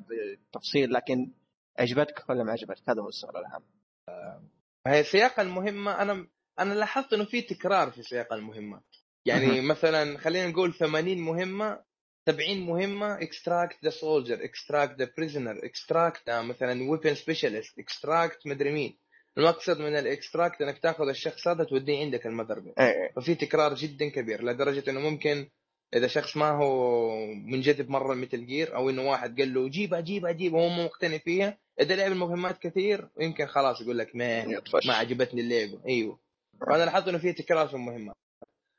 بتفصيل 0.50 0.92
لكن 0.92 1.32
عجبتك 1.78 2.30
ولا 2.30 2.44
ما 2.44 2.52
عجبتك 2.52 2.90
هذا 2.90 3.02
هو 3.02 3.08
السؤال 3.08 3.36
الأهم 3.36 3.62
هي 4.86 5.04
سياق 5.04 5.40
المهمة 5.40 6.02
أنا 6.02 6.26
أنا 6.58 6.74
لاحظت 6.74 7.12
إنه 7.12 7.24
في 7.24 7.42
تكرار 7.42 7.90
في 7.90 8.02
سياق 8.02 8.32
المهمات 8.32 8.82
يعني 9.26 9.60
مثلا 9.60 10.18
خلينا 10.18 10.46
نقول 10.50 10.74
80 10.74 11.18
مهمة 11.18 11.80
70 12.26 12.66
مهمة 12.66 13.22
extract 13.22 13.84
the 13.84 13.90
soldier 13.90 14.44
extract 14.44 14.98
the 14.98 15.10
prisoner 15.16 15.64
extract 15.64 16.30
مثلا 16.30 16.90
weapon 16.90 17.14
specialist 17.14 17.78
extract 17.78 18.46
مدري 18.46 18.72
مين. 18.72 18.98
المقصد 19.38 19.80
من 19.80 19.96
ال 19.96 20.05
extract 20.05 20.62
إنك 20.62 20.78
تأخذ 20.78 21.08
الشخص 21.08 21.48
هذا 21.48 21.64
توديه 21.64 22.00
عندك 22.00 22.26
ال 22.26 22.31
Mother 22.31 22.60
Base 22.60 22.78
إيه. 22.78 23.12
ففي 23.16 23.34
تكرار 23.34 23.74
جدا 23.74 24.08
كبير 24.08 24.44
لدرجة 24.44 24.90
إنه 24.90 25.00
ممكن 25.00 25.48
إذا 25.94 26.06
شخص 26.06 26.36
ما 26.36 26.50
هو 26.50 27.16
منجذب 27.26 27.90
مرة 27.90 28.12
ال 28.12 28.18
Metal 28.18 28.46
Gear 28.46 28.76
أو 28.76 28.90
إنه 28.90 29.10
واحد 29.10 29.40
قال 29.40 29.54
له 29.54 29.68
جيبها 29.68 30.00
جيبها 30.00 30.32
جيبها 30.32 30.60
وهو 30.60 30.68
مو 30.68 30.84
مقتنع 30.84 31.18
فيها 31.18 31.58
إذا 31.80 31.96
لعب 31.96 32.12
المهمات 32.12 32.58
كثير 32.58 33.08
يمكن 33.20 33.46
خلاص 33.46 33.80
يقول 33.80 33.98
لك 33.98 34.16
ما. 34.16 34.44
ما 34.86 34.94
عجبتني 34.94 35.40
اللعبة. 35.40 35.80
أيوه. 35.88 36.18
فانا 36.60 36.84
لاحظت 36.84 37.08
إنه 37.08 37.18
في 37.18 37.32
تكرار 37.32 37.68
في 37.68 37.74
المهمات. 37.74 38.16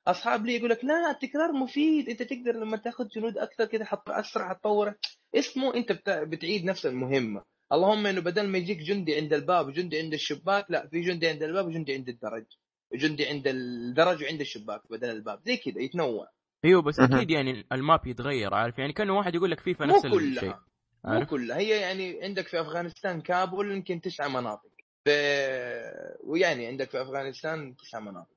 أصحاب 0.08 0.46
لي 0.46 0.56
يقول 0.56 0.70
لك 0.70 0.86
لا 0.86 1.12
التكرار 1.12 1.52
مفيد. 1.52 2.10
أنت 2.10 2.24
تقدر 2.24 2.52
لما 2.52 2.78
تاخذ 2.78 3.08
جنود 3.08 3.38
أكثر 3.38 3.66
كذا 3.66 3.86
حط 3.86 4.10
أسرع 4.10 4.50
حتطوره 4.50 4.96
اسمه 5.36 5.76
أنت 5.76 5.92
بتا... 5.92 6.24
بتعيد 6.24 6.66
نفس 6.66 6.86
المهمة. 6.86 7.44
اللهم 7.74 8.08
إنه 8.08 8.22
بدل 8.22 8.48
ما 8.48 8.58
يجيك 8.58 8.78
جندي 8.78 9.16
عند 9.16 9.34
الباب 9.34 9.68
وجندي 9.68 10.00
عند 10.00 10.14
الشباك 10.14 10.66
لا 10.70 10.88
في 10.88 11.02
جندي 11.02 11.28
عند 11.28 11.44
الباب 11.44 11.66
وجندي 11.66 11.94
عند 11.94 12.10
الدرج. 12.10 12.46
جندي 12.94 13.26
عند 13.28 13.48
الدرج 13.48 14.24
وعند 14.24 14.40
الشباك 14.42 14.82
بدل 14.90 15.10
الباب. 15.10 15.40
زي 15.46 15.58
كذا 15.58 15.82
يتنوع. 15.82 16.28
أيوه 16.66 16.82
بس. 16.82 17.00
أكيد 17.00 17.32
يعني 17.32 17.66
الماب 17.72 18.08
يتغير 18.08 18.54
عارف؟ 18.54 18.80
يعني 18.80 18.94
كأنه 18.94 19.18
واحد 19.18 19.36
يقول 19.36 19.52
لك 19.52 19.60
فيفا 19.60 19.86
مو 19.86 19.96
نفس 19.96 20.06
الشيء. 20.06 20.20
كلها. 20.20 20.66
مو 21.06 21.26
كلها. 21.26 21.58
هي 21.58 21.70
يعني 21.70 22.24
عندك 22.24 22.48
في 22.48 22.62
أفغانستان 22.62 23.22
كابول 23.22 23.72
يمكن 23.72 24.02
تسع 24.02 24.28
مناطق. 24.28 24.72
ويعني 26.24 26.68
عندك 26.68 26.90
في 26.90 27.02
أفغانستان 27.02 27.76
تسع 27.76 28.00
مناطق. 28.00 28.35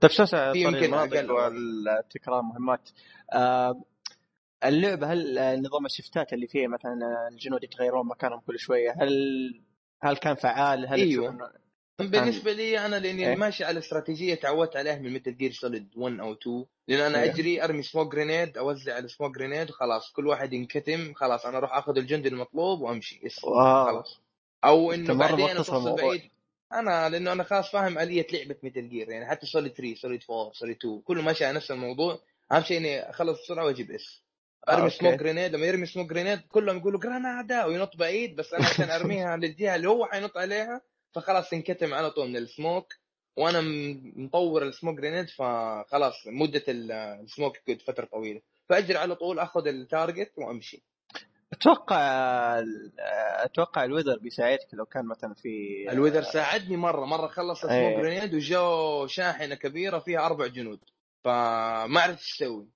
طيب 0.00 0.10
شو 0.10 0.24
طريق 0.24 0.56
يمكن. 0.56 0.94
والتكرار 0.94 2.42
مهمات 2.42 2.90
آه 3.32 3.82
اللعبة 4.64 5.12
هل 5.12 5.38
آه، 5.38 5.56
نظام 5.56 5.86
الشفتات 5.86 6.32
اللي 6.32 6.46
فيها 6.46 6.68
مثلا 6.68 7.28
الجنود 7.32 7.64
يتغيرون 7.64 8.06
مكانهم 8.06 8.40
كل 8.40 8.58
شوية 8.58 8.94
هل 9.00 9.10
هل 10.02 10.16
كان 10.16 10.34
فعال؟ 10.34 10.86
هل. 10.86 11.10
تشوف 11.10 11.30
إنه- 11.30 12.04
بالنسبة 12.04 12.52
لي 12.52 12.86
أنا 12.86 12.96
لأني 12.96 13.28
إيه. 13.28 13.36
ماشي 13.36 13.64
على 13.64 13.78
استراتيجية 13.78 14.34
تعودت 14.34 14.76
عليها 14.76 14.98
من 14.98 15.12
Metal 15.14 15.36
Gear 15.36 15.52
Solid 15.52 15.88
1 15.96 16.20
أو 16.20 16.32
2 16.32 16.64
لأن 16.88 17.00
أنا 17.00 17.22
إيه. 17.22 17.30
أجري 17.30 17.64
أرمي 17.64 17.82
smoke 17.82 18.12
grenade 18.12 18.58
أوزع 18.58 18.98
ال 18.98 19.04
smoke 19.04 19.34
grenade 19.34 19.70
وخلاص 19.70 20.12
كل 20.12 20.26
واحد 20.26 20.52
ينكتم 20.52 21.12
خلاص 21.14 21.46
أنا 21.46 21.58
أروح 21.58 21.76
آخذ 21.76 21.98
الجندي 21.98 22.28
المطلوب 22.28 22.80
وأمشي 22.80 23.20
خلاص 23.28 24.20
أو 24.64 24.92
انه 24.92 25.14
بعدين 25.14 25.56
افصل. 25.56 25.96
بعيد 25.96 26.22
أنا 26.78 27.08
لأنه 27.08 27.32
أنا 27.32 27.42
خلاص 27.44 27.70
فاهم 27.72 27.98
آلية 27.98 28.26
لعبة 28.32 28.56
Metal 28.62 28.88
Gear 28.88 29.10
يعني 29.10 29.26
حتى 29.26 29.46
Solid 29.46 29.72
3 29.72 29.94
Solid 29.94 30.22
4 30.30 30.52
Solid 30.52 30.76
2 30.76 31.00
كله 31.00 31.22
ماشي 31.22 31.44
على 31.44 31.56
نفس 31.56 31.70
الموضوع 31.70 32.20
أهم 32.52 32.62
شيء 32.62 32.78
إني 32.78 33.10
أخلص 33.10 33.42
بسرعة 33.44 33.64
وأجيب 33.64 33.90
S. 33.90 34.22
آه، 34.68 34.72
ارمي 34.74 34.84
okay. 34.84 34.96
smoke 34.98 35.14
grenade 35.20 35.54
لما 35.54 35.66
يرمي 35.66 35.86
smoke 35.86 36.10
grenade 36.10 36.40
كلهم 36.48 36.76
يقولوا 36.76 37.00
جرانادا 37.00 37.64
وينط 37.64 37.96
بعيد 37.96 38.36
بس 38.36 38.54
أنا 38.54 38.66
عشان 38.66 38.90
أرميها 38.90 39.36
للجهة 39.42 39.76
اللي 39.76 39.88
هو 39.88 40.06
حينط 40.06 40.36
عليها 40.36 40.80
فخلاص 41.14 41.52
ينكتم 41.52 41.94
على 41.94 42.10
طول 42.10 42.28
من 42.28 42.36
ال 42.36 42.46
smoke 42.46 42.94
وأنا 43.36 43.60
مطور 44.16 44.62
ال 44.62 44.68
smoke 44.68 44.98
grenade 44.98 45.28
فخلاص 45.30 46.14
مدة 46.26 46.64
ال- 46.68 46.92
السموك 46.92 47.56
فترة 47.86 48.04
طويلة. 48.04 48.40
فأجري 48.68 48.98
على 48.98 49.14
طول 49.16 49.38
أخذ 49.38 49.66
ال 49.66 49.75
target 49.75 50.32
وأمشي. 50.38 50.82
أتوقع 51.62 52.64
أتوقع 53.44 53.84
ال 53.84 53.88
weather 53.88 54.18
بيساعدك 54.18 54.68
لو 54.72 54.86
كان 54.86 55.06
مثلا 55.06 55.34
في 55.34 55.86
ال 55.92 55.96
weather 55.96 56.22
ساعدني 56.22 56.76
مرة 56.76 57.04
مرة 57.04 57.26
خلص 57.26 57.64
إيه. 57.64 57.88
ال 57.88 57.91
smoke 57.91 58.04
grenade 58.04 58.34
وجو 58.34 59.06
شاحنة 59.06 59.54
كبيرة 59.54 59.98
فيها 59.98 60.26
أربع 60.26 60.46
جنود 60.46 60.80
فما 61.24 62.00
عرفت 62.00 62.18
إيش 62.18 62.42
أسوي 62.42 62.68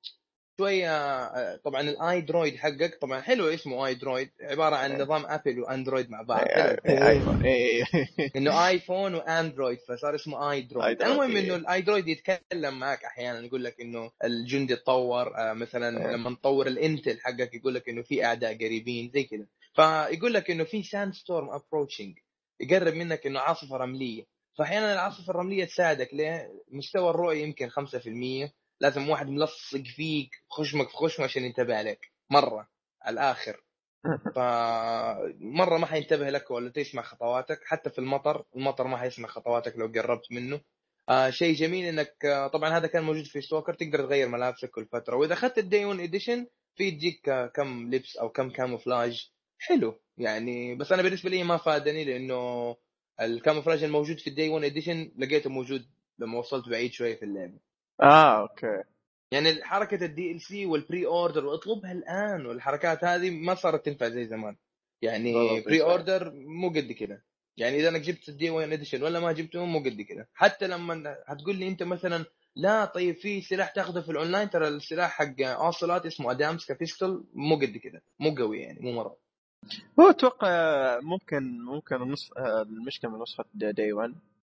شوية 0.61 0.97
آه، 0.97 1.57
طبعا 1.65 1.81
ال 1.81 2.21
iDroid 2.21 2.57
حقك 2.57 2.99
طبعا 3.01 3.21
حلو 3.21 3.49
اسمه 3.49 3.87
iDroid 3.87 4.31
عبارة 4.41 4.77
عن 4.77 4.93
إيه. 4.93 5.03
نظام 5.03 5.27
آبل 5.27 5.61
وآندرويد 5.61 6.11
مع 6.11 6.23
بعض 6.23 6.45
آيفون 6.87 7.43
إيه، 7.43 7.55
إيه. 7.55 7.85
إنه 8.37 8.69
آيفون 8.69 9.15
وآندرويد 9.15 9.79
فصار 9.89 10.15
اسمه 10.15 10.51
iDroid 10.51 11.03
المهم. 11.03 11.37
إنه 11.37 11.57
ال 11.57 11.83
iDroid 11.83 12.09
يتكلم 12.09 12.79
معك 12.79 13.05
أحيانا 13.05 13.47
يقول 13.47 13.65
لك 13.65 13.81
إنه 13.81 14.11
الجندي 14.25 14.75
اتطور 14.75 15.37
آه، 15.37 15.53
مثلا. 15.53 16.17
لما 16.17 16.31
نطور 16.31 16.67
ال 16.67 16.76
intel 16.76 17.21
حقك 17.21 17.55
يقول 17.55 17.75
لك 17.75 17.89
إنه 17.89 18.03
في 18.03 18.25
أعداء 18.25 18.55
قريبين 18.55 19.11
زي 19.15 19.25
كذا 19.25 19.47
فيقول 19.75 20.35
لك 20.35 20.51
إنه 20.51 20.65
في 20.65 20.83
sandstorm 20.83 21.51
approaching 21.51 22.19
يقرب 22.61 22.95
منك 22.95 23.27
إنه 23.27 23.41
عاصفة 23.41 23.77
رملية 23.77 24.25
فاحيانا 24.59 24.93
العاصفة 24.93 25.31
الرملية 25.31 25.65
تساعدك 25.65 26.15
ليه؟ 26.15 26.53
مستوى 26.71 27.11
الرؤية 27.11 27.43
يمكن 27.43 27.71
5% 27.71 28.51
لازم 28.81 29.09
واحد 29.09 29.29
ملصق 29.29 29.83
فيك 29.83 30.31
خشمك 30.51 30.89
في 30.89 30.97
خشمه 30.97 31.25
عشان 31.25 31.45
ينتبه 31.45 31.77
عليك. 31.77 32.13
مرة 32.31 32.69
على 33.03 33.15
الآخر 33.15 33.63
فمره 34.37 35.79
ما 35.79 35.87
حينتبه 35.87 36.31
لك 36.31 36.51
ولا 36.51 36.71
تسمع 36.71 37.03
خطواتك. 37.03 37.61
حتى 37.65 37.91
في 37.91 37.99
المطر 37.99 38.45
المطر 38.57 38.87
ما 38.87 38.97
حيسمع 38.97 39.29
خطواتك 39.29 39.77
لو 39.77 39.87
قربت 39.87 40.33
منه. 40.33 40.61
آه 41.09 41.31
شيء 41.31 41.55
جميل 41.55 41.85
إنك 41.87 42.25
آه 42.25 42.47
طبعا 42.47 42.71
هذا 42.79 42.87
كان 42.87 43.05
موجود 43.05 43.25
في 43.25 43.41
Stalker 43.41 43.75
تقدر 43.75 43.99
تغير 43.99 44.29
ملابسك 44.29 44.71
كل 44.71 44.87
فترة. 44.87 45.17
وإذا 45.17 45.33
أخذت 45.35 45.59
ال 45.59 45.65
Day 45.65 45.85
1 45.85 46.01
Edition 46.01 46.47
في 46.77 46.85
يجيك 46.85 47.29
آه 47.29 47.47
كم 47.47 47.95
لبس 47.95 48.17
أو 48.17 48.29
كم 48.29 48.51
camouflage 48.51 49.31
حلو 49.59 50.01
يعني. 50.19 50.75
بس 50.75 50.93
أنا 50.93 51.03
بالنسبة 51.03 51.31
لي 51.31 51.43
ما 51.45 51.57
فادني 51.57 52.05
لأنه 52.05 52.77
ال 53.21 53.27
camouflage 53.27 53.85
الموجود 53.85 54.19
في 54.19 54.27
ال 54.31 54.35
Day 54.35 54.49
1 54.49 54.65
Edition 54.65 55.13
لقيته 55.19 55.51
موجود 55.51 55.87
لما 56.19 56.39
وصلت 56.39 56.69
بعيد 56.69 56.93
شوية 56.93 57.17
في 57.17 57.25
اللعبة. 57.25 57.59
آه 58.03 58.41
okay. 58.41 58.83
يعني 59.33 59.65
حركة 59.65 60.05
الدي 60.05 60.33
ال 60.33 60.41
سي 60.41 60.67
والبري 60.67 61.07
اوردر 61.07 61.47
واطلبها 61.47 61.93
الآن 61.93 62.47
والحركات 62.47 63.05
هذه 63.05 63.31
ما 63.31 63.55
صارت 63.55 63.87
تنفع 63.87 64.09
زي 64.09 64.27
زمان. 64.27 64.57
يعني 65.03 65.61
بري. 65.61 65.83
اوردر 65.83 66.33
مو 66.35 66.69
قد 66.69 66.93
كذا 66.93 67.21
يعني 67.57 67.77
إذا 67.77 67.89
أنا 67.89 67.99
جبت 67.99 68.29
الدي 68.29 68.51
1 68.51 68.73
اديشن 68.73 69.03
ولا 69.03 69.21
ما 69.21 69.33
جبته 69.33 69.65
مو 69.65 69.79
قد 69.79 70.01
كذا 70.03 70.27
حتى 70.35 70.67
لما 70.67 71.17
هتقول 71.27 71.57
لي 71.57 71.69
أنت 71.69 71.83
مثلا 71.83 72.25
لا 72.57 72.85
طيب 72.85 73.17
في 73.17 73.41
سلاح 73.41 73.71
تاخذه 73.71 74.01
في 74.01 74.11
الأونلاين 74.11 74.51
ترى 74.51 74.69
السلاح 74.69 75.11
حق 75.11 75.41
اوصلات 75.41 76.07
اسمه 76.07 76.31
ادامس 76.31 76.73
كبيستول 76.73 77.25
مو 77.35 77.57
قد 77.57 77.77
كذا 77.77 78.01
مو 78.21 78.35
قوي 78.35 78.61
يعني 78.61 78.81
مو 78.81 78.93
مرة. 78.93 79.17
هو 80.01 80.11
أتوقع 80.11 80.49
ممكن 81.01 81.65
ممكن 81.65 81.97
النسخ 81.97 82.39
المشكلة 82.39 83.11
من 83.11 83.23
نسخة 83.23 83.45
داي 83.55 83.93
1 83.93 84.15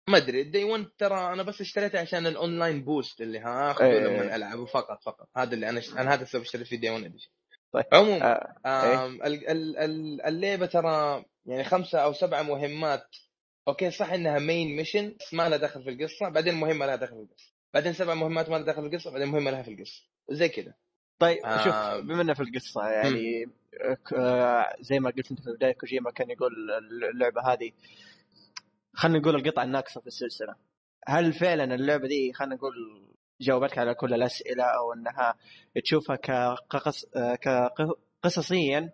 ما 0.09 0.17
أدري 0.17 0.41
ال 0.41 0.47
Day 0.47 0.65
1 0.65 0.87
ترى 0.99 1.33
أنا 1.33 1.43
بس 1.43 1.61
اشتريته 1.61 2.01
عشان 2.01 2.27
ال 2.27 2.35
online 2.35 2.85
boost 2.85 3.21
اللي 3.21 3.39
هاخذه 3.39 3.87
إيه. 3.87 3.99
لما 3.99 4.37
ألعبه 4.37 4.65
فقط 4.67 5.03
فقط 5.03 5.29
هذا 5.37 5.55
اللي 5.55 5.69
أنا 5.69 5.83
أنا 5.99 6.15
هذا 6.15 6.23
السبب 6.23 6.43
اشتريت 6.43 6.67
فيه 6.67 6.77
Day 6.81 6.91
1 6.91 7.05
Edition 7.05 7.31
طيب. 7.73 7.85
عموما 7.93 8.33
آه. 8.67 9.05
آم، 9.07 9.23
ال- 9.23 9.49
ال- 9.49 9.79
ال- 9.79 10.23
اللعبة 10.23 10.67
ترى 10.67 11.25
يعني 11.47 11.65
خمسة 11.65 11.99
أو 11.99 12.13
سبعة 12.13 12.43
مهمات 12.43 13.07
okay 13.69 13.91
صح 13.91 14.13
إنها 14.13 14.39
main 14.39 14.77
mission 14.77 15.15
بس 15.21 15.35
ما 15.35 15.49
لها 15.49 15.59
دخل 15.59 15.83
في 15.83 15.91
القصة 15.91 16.29
بعدين 16.29 16.55
مهمة 16.55 16.87
لها 16.87 16.97
دخل 16.97 17.17
في 17.17 17.23
القصة 17.23 17.53
بعدين 17.75 17.93
سبع 17.93 18.15
مهمات 18.15 18.49
ما 18.49 18.57
لها 18.57 18.65
دخل 18.67 18.83
في 18.83 18.95
القصة 18.95 19.11
بعدين 19.11 19.29
مهمة 19.29 19.51
لها 19.51 19.63
في 19.63 19.71
القصة 19.71 20.03
زي 20.31 20.49
كذا 20.49 20.75
طيب 21.19 21.39
آه. 21.45 21.65
شوف 21.65 22.05
بما 22.07 22.35
في 22.35 22.43
القصة 22.43 22.89
يعني 22.89 23.47
آه، 24.13 24.77
زي 24.81 24.99
ما 25.01 25.11
قلت 25.11 25.31
أنت 25.31 25.41
في 25.41 25.47
البداية 25.47 25.73
كوجيما 25.73 26.11
كان 26.11 26.31
يقول 26.31 26.53
اللعبة 27.15 27.53
هذه 27.53 27.73
خلينا 28.99 29.19
نقول 29.19 29.35
القطعه 29.37 29.65
الناقصة 29.65 30.01
في 30.01 30.07
السلسلة. 30.07 30.55
هل 31.09 31.33
فعلا 31.33 31.75
اللعبة 31.75 32.09
دي 32.09 32.33
خلينا 32.33 32.55
نقول 32.55 32.73
جاوبتك 33.41 33.79
على 33.79 33.95
كل 33.95 34.15
الأسئلة 34.15 34.65
أو 34.65 34.93
إنها 34.93 35.35
تشوفها 35.85 36.17
كقص 36.71 37.05
آه، 37.17 37.35
كق- 37.35 37.99
قصصيا؟ 38.23 38.91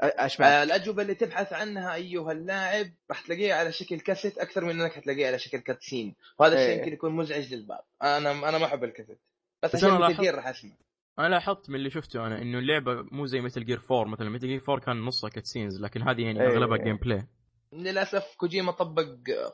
اشبه 0.00 0.46
آه، 0.46 0.62
الأجوبة 0.62 1.02
اللي 1.02 1.14
تبحث 1.14 1.52
عنها 1.52 1.94
أيها 1.94 2.32
اللاعب 2.32 2.86
راح 3.10 3.20
تلاقيها 3.20 3.54
على 3.54 3.72
شكل 3.72 4.00
كاسيت 4.00 4.38
أكثر 4.38 4.64
من 4.64 4.80
إنك 4.80 4.92
حتلاقيها 4.92 5.26
على 5.26 5.38
شكل 5.38 5.58
cutscene. 5.58 6.14
وهذا 6.38 6.54
الشيء 6.54 6.68
إيه. 6.70 6.78
يمكن 6.78 6.92
يكون 6.92 7.12
مزعج 7.16 7.54
للبعض. 7.54 7.86
أنا 8.02 8.30
أنا 8.48 8.58
ما 8.58 8.64
أحب 8.66 8.84
الكاسيت. 8.84 9.20
بس 9.62 9.70
بس 9.76 9.84
عشان 9.84 9.96
أنا 9.96 10.12
كثير 10.12 10.24
لاحظت- 10.24 10.36
راح 10.36 10.46
أسمع. 10.46 10.70
أنا 11.18 11.28
لاحظت 11.28 11.70
من 11.70 11.76
اللي 11.76 11.90
شفته 11.90 12.26
أنا 12.26 12.42
إنه 12.42 12.58
اللعبة 12.58 13.02
مو 13.12 13.26
زي 13.26 13.40
Metal 13.40 13.64
Gear 13.64 13.80
4 13.90 14.04
مثلا 14.04 14.30
Metal 14.30 14.46
Gear 14.46 14.62
4 14.68 14.80
كان 14.86 14.96
نصها 14.96 15.30
cutscenes 15.30 15.80
لكن 15.80 16.02
هذه 16.08 16.22
يعني 16.22 16.40
إيه. 16.40 16.48
أغلبها 16.48 16.76
gameplay 16.76 17.22
للأسف 17.72 18.34
كوجيما 18.36 18.72
طبق 18.72 19.06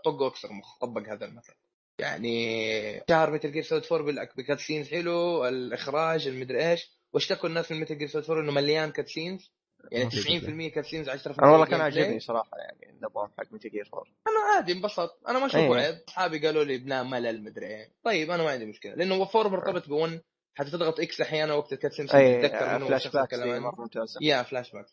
طق 0.04 0.20
واكسر 0.22 0.52
مخ 0.52 0.78
طبق 0.78 1.08
هذا 1.08 1.24
المثل. 1.26 1.54
يعني 1.98 3.02
شهر 3.08 3.30
مثل 3.30 3.52
جير 3.52 3.62
سوليد 3.62 3.84
4 3.92 4.06
بالأك- 4.12 4.36
بكاتسينز 4.36 4.88
حلو 4.88 5.44
الإخراج 5.46 6.26
المدري 6.26 6.70
إيش. 6.70 6.90
واشتكوا 7.12 7.48
الناس 7.48 7.72
من 7.72 7.80
مثل 7.80 7.98
جير 7.98 8.08
سوليد 8.08 8.30
4 8.30 8.44
إنه 8.44 8.52
مليان 8.52 8.90
كاتسينز 8.90 9.52
يعني 9.92 10.04
ما 10.04 10.10
في 10.10 10.40
90% 10.70 10.74
كاتسينز 10.74 11.08
10% 11.08 11.38
أنا 11.38 11.50
والله 11.52 11.66
كان. 11.66 11.80
عاجبني 11.80 12.20
صراحة 12.20 12.50
يعني 12.58 12.90
النظام 12.90 13.28
حق 13.38 13.52
ميتي 13.52 13.68
جير 13.68 13.88
4 13.94 14.04
أنا 14.28 14.54
عادي 14.56 14.72
انبسط 14.72 15.20
أنا 15.28 15.38
ما 15.38 15.46
أشوفه 15.46 15.62
أيوة. 15.62 15.80
عيب. 15.80 15.98
أصحابي 16.08 16.46
قالوا 16.46 16.64
لي 16.64 16.78
بناء 16.78 17.04
ملل 17.04 17.42
مدري 17.44 17.66
إيه 17.66 17.92
طيب 18.04 18.30
أنا 18.30 18.42
ما 18.42 18.50
عندي 18.50 18.66
مشكلة. 18.66 18.94
لأنه 18.94 19.24
فور 19.24 19.48
مرتبط 19.48 19.82
ب1 19.88 20.10
حتضغط 20.54 21.00
إكس 21.00 21.20
أحيانا 21.20 21.54
وقت 21.54 21.72
الكاتسين 21.72 22.10
أي 22.10 22.42
تتذكر 22.48 22.78
منه 22.78 22.86
فلاش 22.86 23.06
باك. 23.08 23.34
مرة 23.34 23.74
ممتازة. 23.80 24.18
يا 24.22 24.42
فلاش 24.42 24.72
باك 24.72 24.86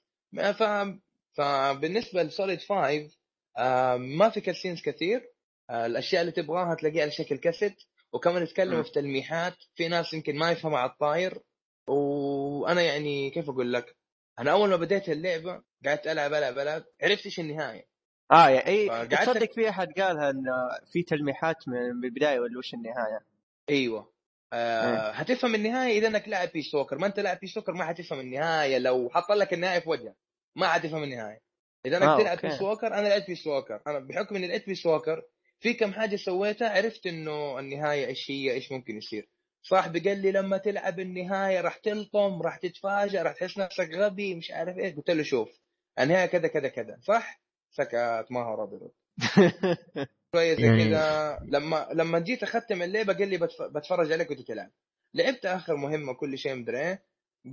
ف... 0.56 0.64
فبالنسبة 1.34 2.24
ل 2.24 2.30
Solid 2.30 2.60
5 2.60 3.10
آه 3.58 3.96
ما 3.96 4.30
في 4.30 4.42
cutscenes 4.42 4.82
كثير. 4.82 5.32
آه 5.70 5.86
الأشياء 5.86 6.22
اللي 6.22 6.32
تبغاها 6.32 6.76
تلاقيها 6.76 7.02
على 7.02 7.12
شكل 7.12 7.38
كاسيت 7.38 7.84
وكمان 8.14 8.44
يتكلموا. 8.44 8.84
في 8.84 8.92
تلميحات. 8.92 9.56
في 9.76 9.88
ناس 9.88 10.14
يمكن 10.14 10.36
ما 10.36 10.52
يفهموا 10.52 10.80
على 10.80 10.92
الطاير. 10.92 11.42
وأنا 11.88 12.82
يعني 12.82 13.30
كيف 13.30 13.50
أقول 13.50 13.74
لك؟ 13.74 13.96
أنا 14.40 14.52
أول 14.52 14.70
ما 14.70 14.76
بديت 14.76 15.10
اللعبة 15.10 15.62
قعدت 15.86 16.08
ألعب 16.08 16.34
ألعب 16.34 16.60
ألعب. 16.60 16.84
عرفت 17.04 17.26
إيش 17.26 17.40
النهاية. 17.40 17.86
آه 18.32 18.50
يا 18.50 18.68
إي 18.68 19.08
تصدق 19.08 19.54
في 19.54 19.70
أحد 19.70 19.88
قالها 20.00 20.30
انه 20.30 20.52
في 20.92 21.04
تلميحات 21.04 21.68
من 21.68 21.78
البداية 21.78 22.40
ولا 22.40 22.58
وش 22.58 22.74
النهاية؟ 22.74 23.20
أيوه. 23.70 24.12
آه 24.54 25.10
هتفهم 25.12 25.56
النهاية 25.56 25.98
إذا 26.00 26.08
إنك 26.08 26.28
لاعب 26.28 26.50
Peace 26.54 26.72
Walker 26.72 26.98
ما 26.98 27.08
أنت 27.08 27.20
لاعب 27.20 27.40
Peace 27.40 27.54
Walker 27.54 27.74
ما 27.74 27.86
حتفهم 27.86 28.20
النهاية. 28.20 28.78
لو 28.78 29.10
حط 29.10 29.32
لك 29.32 29.54
النهاية 29.54 29.80
في 29.80 29.90
وجهك. 29.90 30.16
ما 30.56 30.68
حتفهم 30.68 31.04
النهاية. 31.04 31.42
إذا 31.86 31.98
انك 31.98 32.04
آه، 32.04 32.18
تلعب. 32.18 32.38
Peace 32.42 32.54
Walker 32.60 32.88
أنا 32.88 33.08
لعبت 33.08 33.28
Peace 33.28 33.44
Walker 33.44 33.82
أنا 33.88 34.00
بحكم 34.00 34.36
إني 34.36 34.48
لعبت 34.48 34.66
Peace 34.66 34.84
Walker 34.84 35.22
في 35.60 35.74
كم 35.74 35.94
حاجة 35.94 36.16
سويتها 36.16 36.70
عرفت 36.70 37.08
إنه 37.08 37.60
النهاية 37.60 38.06
إيش 38.08 38.32
هي 38.32 38.52
إيش 38.52 38.72
ممكن 38.72 38.98
يصير. 38.98 39.30
صاحبي 39.64 40.00
قال 40.00 40.22
لي 40.22 40.32
لما 40.32 40.58
تلعب 40.58 41.00
النهاية 41.00 41.62
راح 41.62 41.78
تلطم 41.78 42.42
راح 42.42 42.58
تتفاجئ 42.58 43.22
راح 43.22 43.34
تحس 43.34 43.58
نفسك 43.58 43.90
غبي 43.94 44.36
مش 44.36 44.52
عارف 44.52 44.78
إيش. 44.78 44.96
قلت 44.96 45.10
له 45.12 45.24
شوف 45.24 45.50
النهاية 46.00 46.26
كذا 46.26 46.48
كذا 46.48 46.68
كذا. 46.68 46.98
صح؟ 47.02 47.42
سكت 47.72 48.26
ما 48.30 48.44
هو 48.44 48.56
راضي. 48.56 48.78
شوية 50.36 50.56
زي 50.56 50.64
يعني- 50.66 50.86
كذا. 50.90 51.40
لما 51.46 51.88
لما 51.94 52.20
جيت 52.20 52.44
أختم 52.44 52.82
اللعبة 52.82 53.14
قال 53.14 53.28
لي 53.30 53.38
بتف... 53.38 53.62
بتفرج 53.62 54.12
عليك 54.12 54.30
وأنت 54.30 54.42
تلعب. 54.48 54.72
لعبت 55.14 55.46
آخر 55.46 55.76
مهمة 55.76 56.14
كل 56.14 56.38
شيء 56.38 56.56
مدري 56.56 56.80
إيه. 56.82 57.04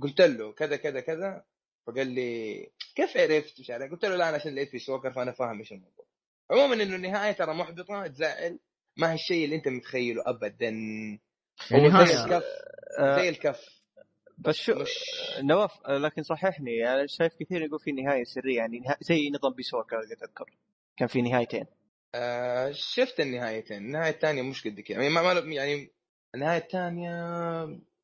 قلت 0.01 0.21
له 0.21 0.53
كذا 0.53 0.75
كذا 0.75 0.99
كذا. 0.99 1.43
فقال 1.91 2.07
لي 2.07 2.67
كيف 2.95 3.17
عرفت؟ 3.17 3.59
مش 3.59 3.69
عارف. 3.69 3.91
قلت 3.91 4.05
له 4.05 4.15
لا 4.15 4.29
أنا 4.29 4.37
عشان 4.37 4.55
لقيت 4.55 4.69
في 4.69 4.79
سوكر 4.79 5.11
فأنا 5.11 5.31
فاهم 5.31 5.59
إيش 5.59 5.71
الموضوع. 5.71 6.05
عموما 6.51 6.83
إنه 6.83 6.95
النهاية 6.95 7.31
ترى 7.31 7.53
محبطة 7.53 8.07
تزعل. 8.07 8.59
ما 8.97 9.09
هي 9.11 9.13
الشيء 9.15 9.45
اللي 9.45 9.55
أنت 9.55 9.67
متخيله 9.67 10.23
ابدا. 10.25 10.69
هو 11.73 12.05
زي 12.05 12.23
الكف. 12.23 12.43
آه، 12.99 13.15
زي 13.21 13.29
الكف. 13.29 13.79
بس 14.37 14.55
شو 14.55 14.73
مش 14.75 14.89
نواف 15.39 15.71
لكن 15.89 16.23
صححني 16.23 16.93
أنا 16.93 17.05
شايف 17.07 17.33
كثير 17.39 17.61
يقول 17.61 17.79
في 17.79 17.91
نهاية 17.91 18.23
سرية 18.23 18.57
يعني 18.57 18.79
نها... 18.79 18.97
زي 19.01 19.29
نظام 19.29 19.53
بيسوكر 19.53 19.99
أتذكر. 19.99 20.45
كان 20.97 21.07
في 21.07 21.21
نهايتين. 21.21 21.65
آه 22.15 22.71
شفت 22.71 23.19
النهايتين. 23.19 23.77
النهاية 23.77 24.09
الثانية 24.11 24.41
مش 24.41 24.67
قد 24.67 24.79
كذا 24.79 24.97
يعني 24.97 25.09
ما- 25.09 25.53
يعني 25.53 25.91
النهاية 26.35 26.57
الثانية 26.57 27.11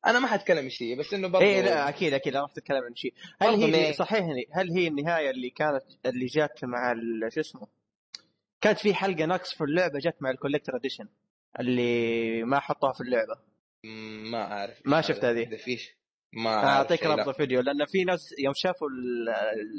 أنا 0.06 0.18
ما 0.18 0.26
حتكلم 0.28 0.68
هي 0.80 0.94
بس 0.94 1.14
إنه 1.14 1.28
برضه 1.28 1.44
اي 1.44 1.62
لا 1.62 1.88
أكيد 1.88 2.14
أكيد 2.14 2.36
راح 2.36 2.50
تتكلم 2.52 2.84
عن 2.84 2.94
شيء 2.94 3.14
هل 3.40 3.74
هي؟ 3.74 3.92
صححني 3.92 4.46
هل 4.52 4.70
هي 4.70 4.88
النهاية 4.88 5.30
اللي 5.30 5.50
كانت 5.50 5.82
اللي 6.06 6.26
جات 6.26 6.64
مع 6.64 6.92
ال- 6.92 7.32
شو 7.32 7.40
اسمه 7.40 7.66
كانت 8.60 8.78
في 8.78 8.94
حلقة 8.94 9.24
ناقص 9.24 9.54
في 9.54 9.64
اللعبة 9.64 9.98
جت 9.98 10.16
مع 10.20 10.30
ال 10.30 10.35
Collector 10.35 10.76
Edition 10.76 11.08
اللي 11.60 12.42
ما 12.44 12.60
حطوها 12.60 12.92
في 12.92 13.00
اللعبة 13.00 13.34
ما 14.30 14.52
أعرف 14.52 14.80
ما 14.84 15.00
شفت 15.00 15.24
هذه. 15.24 15.56
فيش 15.56 15.96
ما 16.32 16.50
أعطيك 16.68 17.00
شيء،. 17.00 17.08
رابط 17.08 17.28
الفيديو 17.28 17.60
لأن 17.60 17.84
في 17.86 18.04
ناس 18.04 18.34
يوم 18.38 18.54
شافوا 18.56 18.88
ال- 18.88 19.28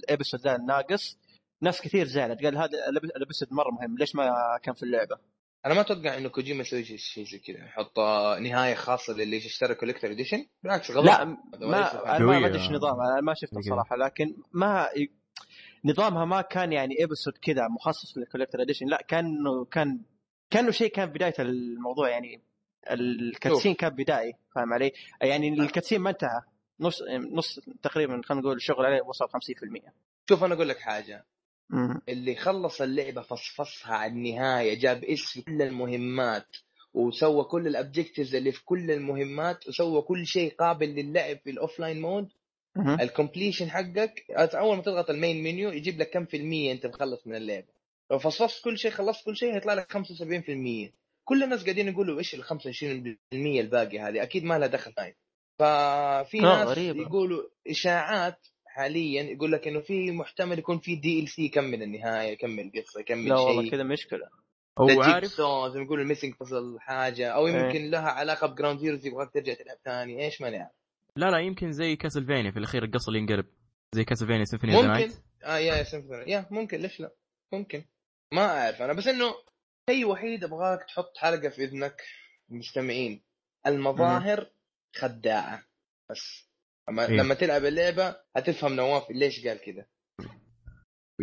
ال 0.03 0.08
episode 0.08 0.39
ذا 0.39 0.55
الناقص 0.55 1.17
ناس 1.61 1.81
كثير 1.81 2.05
زعلت 2.05 2.43
قال 2.43 2.57
هذا 2.57 2.69
ال 3.15 3.20
episode 3.20 3.53
مرة 3.53 3.71
مهم 3.71 3.97
ليش 3.97 4.15
ما 4.15 4.31
كان 4.63 4.73
في 4.73 4.83
اللعبة؟ 4.83 5.17
أنا 5.67 5.75
ما 5.75 5.81
أتوقع 5.81 6.17
إنه 6.17 6.29
كوجيما 6.29 6.61
يسوي 6.61 6.83
شيء 6.83 7.25
زي 7.25 7.39
كذا 7.39 7.65
يحط 7.65 7.99
نهاية 8.41 8.75
خاصة 8.75 9.13
للي 9.13 9.37
يشتري 9.37 9.75
Collector 9.75 10.11
Edition 10.11 10.45
بالعكس 10.63 10.91
غلط 10.91 11.05
لا 11.05 11.25
ما 11.25 11.37
ما. 11.61 12.15
أدري 12.47 12.61
إيش 12.61 12.71
نظامها 12.71 13.13
أنا 13.13 13.21
ما 13.21 13.33
شفته. 13.33 13.61
صراحة 13.61 13.95
لكن 13.95 14.35
ما 14.53 14.87
نظامها 15.85 16.25
ما 16.25 16.41
كان 16.41 16.71
يعني 16.73 17.03
episode 17.03 17.33
كذا 17.41 17.67
مخصص 17.67 18.17
لل 18.17 18.25
Collector 18.25 18.61
Edition 18.61 18.85
لا 18.85 19.01
كانه 19.07 19.65
كان 19.65 19.99
كانه 20.49 20.71
شيء 20.71 20.91
كان 20.91 21.05
بداية 21.05 21.33
الموضوع 21.39 22.09
يعني. 22.09 22.41
ال 22.91 23.00
cutscene 23.00 23.73
كان 23.73 23.89
بدائي 23.89 24.33
فاهم 24.55 24.73
علي؟ 24.73 24.91
يعني 25.21 25.49
ال 25.49 25.55
cutscene 25.55 26.01
ما 26.01 26.09
انتهى. 26.09 26.41
نص 26.79 27.01
نص 27.31 27.59
تقريبا 27.83 28.21
خلينا 28.25 28.43
نقول 28.43 28.55
الشغل 28.55 28.85
عليه 28.85 29.01
وصل 29.01 29.25
50% 29.25 29.91
شوف 30.29 30.43
أنا 30.43 30.53
أقول 30.53 30.69
لك 30.69 30.79
حاجة. 30.79 31.25
اللي 32.09 32.35
خلص 32.35 32.81
اللعبة 32.81 33.21
فصفصها 33.21 33.93
على 33.95 34.11
النهاية 34.11 34.79
جاب 34.79 35.03
S 35.03 35.19
في 35.19 35.41
كل 35.41 35.61
المهمات 35.61 36.47
وسوى 36.93 37.43
كل 37.43 37.67
ال 37.67 37.74
objectives 37.74 38.35
اللي 38.35 38.51
في 38.51 38.65
كل 38.65 38.91
المهمات 38.91 39.67
وسوى 39.67 40.01
كل 40.01 40.25
شيء 40.25 40.55
قابل 40.55 40.87
للعب 40.87 41.37
في 41.43 41.49
ال 41.49 41.56
offline 41.56 42.01
mode. 42.01 42.29
ال 43.01 43.08
completion 43.08 43.69
حقك 43.69 44.31
أول 44.31 44.75
ما 44.77 44.81
تضغط 44.81 45.09
ال 45.09 45.16
main 45.16 45.43
menu 45.43 45.69
يجيب 45.69 45.99
لك 45.99 46.09
كم 46.09 46.25
في 46.25 46.37
المية 46.37 46.71
أنت 46.71 46.85
مخلص 46.85 47.27
من 47.27 47.35
اللعبة. 47.35 47.67
لو 48.11 48.19
فصفصت 48.19 48.63
كل 48.63 48.77
شيء 48.77 48.91
خلصت 48.91 49.25
كل 49.25 49.35
شيء 49.35 49.55
هيطلع 49.55 49.73
لك 49.73 49.97
75% 49.97 50.91
كل 51.23 51.43
الناس 51.43 51.63
قاعدين 51.63 51.87
يقولوا 51.87 52.19
إيش 52.19 52.35
ال 52.35 52.43
25% 52.43 53.17
الباقي 53.33 53.99
هذه؟ 53.99 54.23
أكيد 54.23 54.43
ما 54.43 54.59
لها 54.59 54.67
دخل 54.67 54.93
هاي 54.99 55.15
ففي 55.59 56.39
آه، 56.39 56.41
ناس 56.41 56.67
غريبة. 56.67 57.01
يقولوا 57.01 57.43
إشاعات 57.67 58.47
حاليا 58.77 59.23
يقول 59.23 59.51
لك 59.51 59.67
إنه 59.67 59.79
في 59.79 60.11
محتمل 60.11 60.59
يكون 60.59 60.79
في 60.79 60.95
DLC 60.95 61.41
يكمل 61.45 61.83
النهاية 61.83 62.31
يكمل 62.31 62.71
قصة 62.75 62.99
يكمل 62.99 63.29
لا 63.29 63.35
والله 63.35 63.61
شيء. 63.61 63.71
كذا 63.71 63.83
مشكلة. 63.83 64.29
هو 64.79 65.01
عارف؟ 65.01 65.31
زي 65.71 65.79
ما 65.79 65.85
يقولوا 65.85 66.03
ال 66.03 66.07
missing 66.07 66.33
puzzle 66.39 66.77
حاجة 66.79 67.29
أو 67.29 67.47
إيه. 67.47 67.53
يمكن 67.53 67.89
لها 67.89 68.09
علاقة 68.09 68.47
ب 68.47 68.52
Ground 68.52 68.79
Zeroes 68.79 69.05
يبغاك 69.05 69.33
ترجع 69.33 69.53
تلعب 69.53 69.77
ثاني 69.85 70.25
إيش 70.25 70.41
ما 70.41 70.49
نعرف. 70.49 70.71
لا 71.15 71.31
لا 71.31 71.37
يمكن 71.39 71.71
زي 71.71 71.95
Castlevania 71.95 72.51
في 72.51 72.59
الأخير 72.59 72.83
القصة 72.83 73.09
اللي 73.09 73.19
ينقلب. 73.19 73.45
زي 73.95 74.03
Castlevania 74.03 74.45
Symphony 74.45 74.73
ممكن. 74.73 74.87
Night 74.87 75.23
آه 75.43 75.57
يا 75.57 75.75
يا 75.75 75.83
سيمفوني 75.83 76.31
يا 76.31 76.45
ممكن 76.51 76.79
ليش 76.79 76.99
لا؟ 76.99 77.11
ممكن. 77.53 77.85
ما 78.33 78.41
أعرف 78.41 78.81
أنا 78.81 78.93
بس 78.93 79.07
إنه 79.07 79.33
شيء 79.89 80.05
وحيد 80.05 80.43
أبغاك 80.43 80.83
تحط 80.83 81.17
حلقة 81.17 81.49
في 81.49 81.63
إذنك 81.63 82.01
المستمعين 82.51 83.21
المظاهر 83.67 84.49
خداعة 84.95 85.63
بس. 86.09 86.46
لما, 86.89 87.05
إيه. 87.09 87.15
لما 87.17 87.33
تلعب 87.33 87.65
اللعبة 87.65 88.15
هتفهم 88.35 88.73
نواف 88.73 89.11
ليش 89.11 89.47
قال 89.47 89.57
كذا 89.61 89.85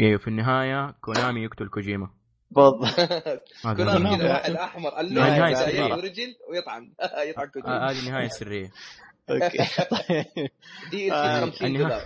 أيوه 0.00 0.18
في 0.18 0.28
النهاية 0.28 0.90
كونامي 1.00 1.42
يقتل 1.44 1.68
كوجيما. 1.68 2.10
بالضبط. 2.50 2.84
هو. 3.66 3.74
كذا 3.74 3.98
واحد 4.32 4.50
احمر 4.50 5.02
نهاية 5.02 5.44
اللون 5.44 5.54
سرية. 5.54 5.84
يد 5.84 5.92
ورجل 5.92 6.36
ويطعن 6.50 6.92
يطعن 7.28 7.46
آه، 7.46 7.50
كوجيما. 7.50 7.90
هذه 7.90 7.98
النهايه 8.06 8.26
السريه 8.26 8.70
okay. 9.30 9.58
طيب. 9.90 10.48
دي 10.90 11.12
آه، 11.12 11.40
50 11.40 11.68
النهاية- 11.68 11.78
دولار. 11.78 12.02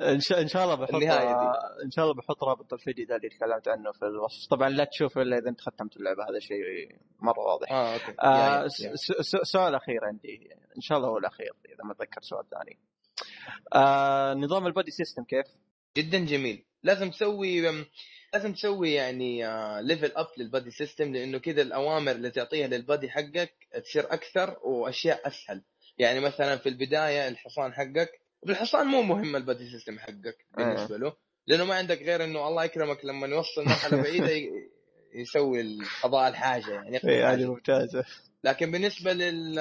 إن 0.00 0.20
شاء 0.20 0.40
إن 0.40 0.48
شاء 0.48 0.64
الله 0.64 0.74
بحط 0.74 0.94
النهاية 0.94 1.52
إن 1.84 1.90
شاء 1.90 2.04
الله 2.04 2.14
بحط 2.14 2.44
رابط 2.44 2.72
الفيديو 2.72 3.06
ذا 3.06 3.16
اللي 3.16 3.28
تكلمت 3.28 3.68
عنه 3.68 3.92
في 3.92 4.02
الوصف. 4.02 4.50
طبعا 4.50 4.68
لا 4.68 4.84
تشوفه 4.84 5.22
إلا 5.22 5.38
إذا 5.38 5.48
أنت 5.48 5.60
ختمت 5.60 5.96
اللعبة 5.96 6.22
هذا 6.30 6.38
شيء 6.38 6.96
مرة 7.20 7.40
واضح. 7.40 7.72
آه 7.72 7.94
okay. 7.94 8.14
آه 8.20 8.66
سؤال 9.42 9.74
أخير 9.74 10.04
عندي. 10.04 10.50
إن 10.76 10.80
شاء 10.80 10.98
الله 10.98 11.08
هو 11.08 11.18
الأخير 11.18 11.52
إذا 11.66 11.84
ما 11.84 11.92
أتذكر 11.92 12.20
سؤال 12.22 12.44
ثاني. 12.50 12.78
آه 13.74 14.34
نظام 14.34 14.66
ال 14.66 14.70
buddy 14.70 14.90
system 14.90 15.24
كيف؟ 15.24 15.46
جدا 15.96 16.18
جميل. 16.18 16.64
لازم 16.82 17.10
تسوي 17.10 17.84
لازم 18.34 18.52
تسوي 18.52 18.92
يعني 18.92 19.42
level 19.82 20.12
up 20.16 20.26
لل 20.38 20.47
buddy 20.47 20.70
system 20.70 21.12
لأنه 21.12 21.38
كذا 21.38 21.62
الأوامر 21.62 22.12
اللي 22.12 22.30
تعطيها 22.30 22.66
لل 22.66 22.79
buddy 22.79 23.10
حقك 23.10 23.54
تصير 23.84 24.04
أكثر 24.04 24.58
وأشياء 24.64 25.26
أسهل. 25.26 25.62
يعني 25.98 26.20
مثلا 26.20 26.56
في 26.56 26.68
البداية 26.68 27.28
الحصان 27.28 27.72
حقك 27.72 28.25
بالحصان 28.42 28.86
مو 28.86 29.02
مهم 29.02 29.36
ال 29.36 29.42
buddy 29.42 29.70
system 29.70 29.98
حقك 29.98 30.46
بالنسبة 30.56 30.96
له 30.96 31.16
لأنه 31.46 31.64
ما 31.64 31.74
عندك 31.74 32.02
غير 32.02 32.24
إنه 32.24 32.48
الله 32.48 32.64
يكرمك 32.64 33.04
لما 33.04 33.26
يوصل 33.26 33.64
مرحلة 33.64 33.96
بعيدة 34.02 34.50
يسوي 35.14 35.78
قضاء 36.02 36.28
الحاجة 36.28 36.70
يعني 36.72 36.96
الحاجة. 36.96 37.32
هذه 37.32 37.50
ممتازة 37.50 38.04
لكن 38.44 38.70
بالنسبة 38.70 39.12
لل 39.12 39.58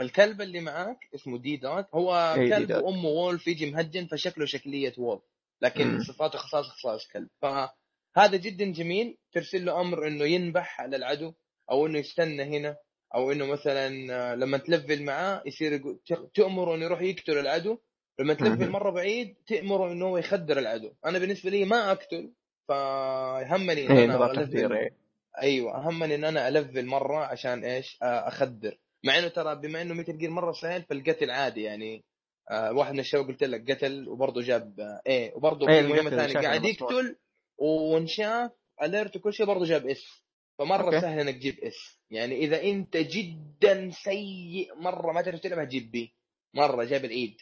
الكلب 0.00 0.40
اللي 0.40 0.60
معاك 0.60 0.98
اسمه 1.14 1.38
D-Dog 1.38 1.82
هو 1.94 2.34
إيه، 2.36 2.44
دي 2.44 2.50
كلب 2.50 2.68
dog. 2.68 2.84
وأمه 2.84 3.08
wolf 3.08 3.46
يجي 3.46 3.70
مهجن 3.70 4.06
فشكله 4.06 4.46
شكلية 4.46 4.92
wolf 4.98 5.22
لكن 5.62 5.86
مم. 5.86 6.02
صفاته 6.04 6.38
خصائص 6.38 6.66
خصائص 6.66 7.08
كلب 7.12 7.28
فهذا 7.42 8.36
جدا 8.36 8.72
جميل 8.72 9.18
ترسل 9.32 9.64
له 9.64 9.80
أمر 9.80 10.06
إنه 10.06 10.24
ينبح 10.24 10.80
على 10.80 10.96
العدو 10.96 11.32
أو 11.70 11.86
إنه 11.86 11.98
يستنى 11.98 12.42
هنا 12.42 12.76
أو 13.14 13.32
إنه 13.32 13.46
مثلا 13.46 14.14
آه، 14.32 14.34
لما 14.34 14.58
تلفل 14.58 15.02
معاه 15.02 15.42
يصير 15.46 15.72
يقول- 15.72 16.00
تامره 16.34 16.74
إنه 16.74 16.84
يروح 16.84 17.00
يقتل 17.02 17.38
العدو 17.38 17.78
لما 18.20 18.34
تلفل. 18.34 18.70
مرة 18.70 18.90
بعيد 18.90 19.34
تأمره 19.46 19.92
إنه 19.92 20.06
هو 20.06 20.18
يخدر 20.18 20.58
العدو 20.58 20.92
أنا 21.06 21.18
بالنسبة 21.18 21.50
لي 21.50 21.64
ما 21.64 21.90
أقتل 21.92 22.32
فيهمني 22.66 23.86
إن 23.86 23.96
اي 23.96 24.04
أنا 24.04 24.32
تخدير 24.34 24.74
إيه. 24.76 24.90
أيوه 25.42 25.76
اهمني 25.86 26.14
إن 26.14 26.24
أنا 26.24 26.48
ألفل 26.48 26.86
مرة 26.86 27.24
عشان 27.24 27.64
إيش؟ 27.64 27.98
آه، 28.02 28.28
أخدر 28.28 28.78
مع 29.04 29.18
إنه 29.18 29.28
ترى 29.28 29.54
بما 29.56 29.82
إنه 29.82 29.94
Metal 29.94 30.18
Gear 30.18 30.30
مرة 30.30 30.52
سهل 30.52 30.82
فالقتل 30.82 31.30
عادي 31.30 31.62
يعني 31.62 32.04
آه 32.50 32.72
واحد 32.72 32.92
من 32.92 33.00
الشباب 33.00 33.26
قلت 33.28 33.44
لك 33.44 33.70
قتل 33.70 34.08
وبرضه 34.08 34.42
جاب 34.42 34.80
آه 34.80 35.00
A 35.06 35.34
وبرضه 35.34 35.68
إيه، 35.68 35.82
في 35.82 35.88
مهمة 35.88 36.10
ثانية 36.10 36.34
قاعد. 36.48 36.64
يقتل 36.64 37.16
وانشاف 37.58 38.50
alert 38.82 39.16
وكل 39.16 39.32
شيء 39.32 39.46
برضه 39.46 39.64
جاب 39.64 39.86
S 39.86 40.04
فمرة 40.60 40.84
okay. 40.84 41.00
سهل 41.00 41.20
إنك 41.20 41.34
تجيب 41.34 41.58
S. 41.58 41.98
يعني 42.10 42.36
إذا 42.36 42.62
أنت 42.62 42.96
جدا 42.96 43.90
سيء 43.90 44.74
مرة 44.76 45.12
ما 45.12 45.22
تعرف 45.22 45.40
تلعب 45.40 45.58
هتجيب 45.58 45.90
B. 45.90 46.12
مرة 46.54 46.84
جاب 46.84 47.04
العيد 47.04 47.36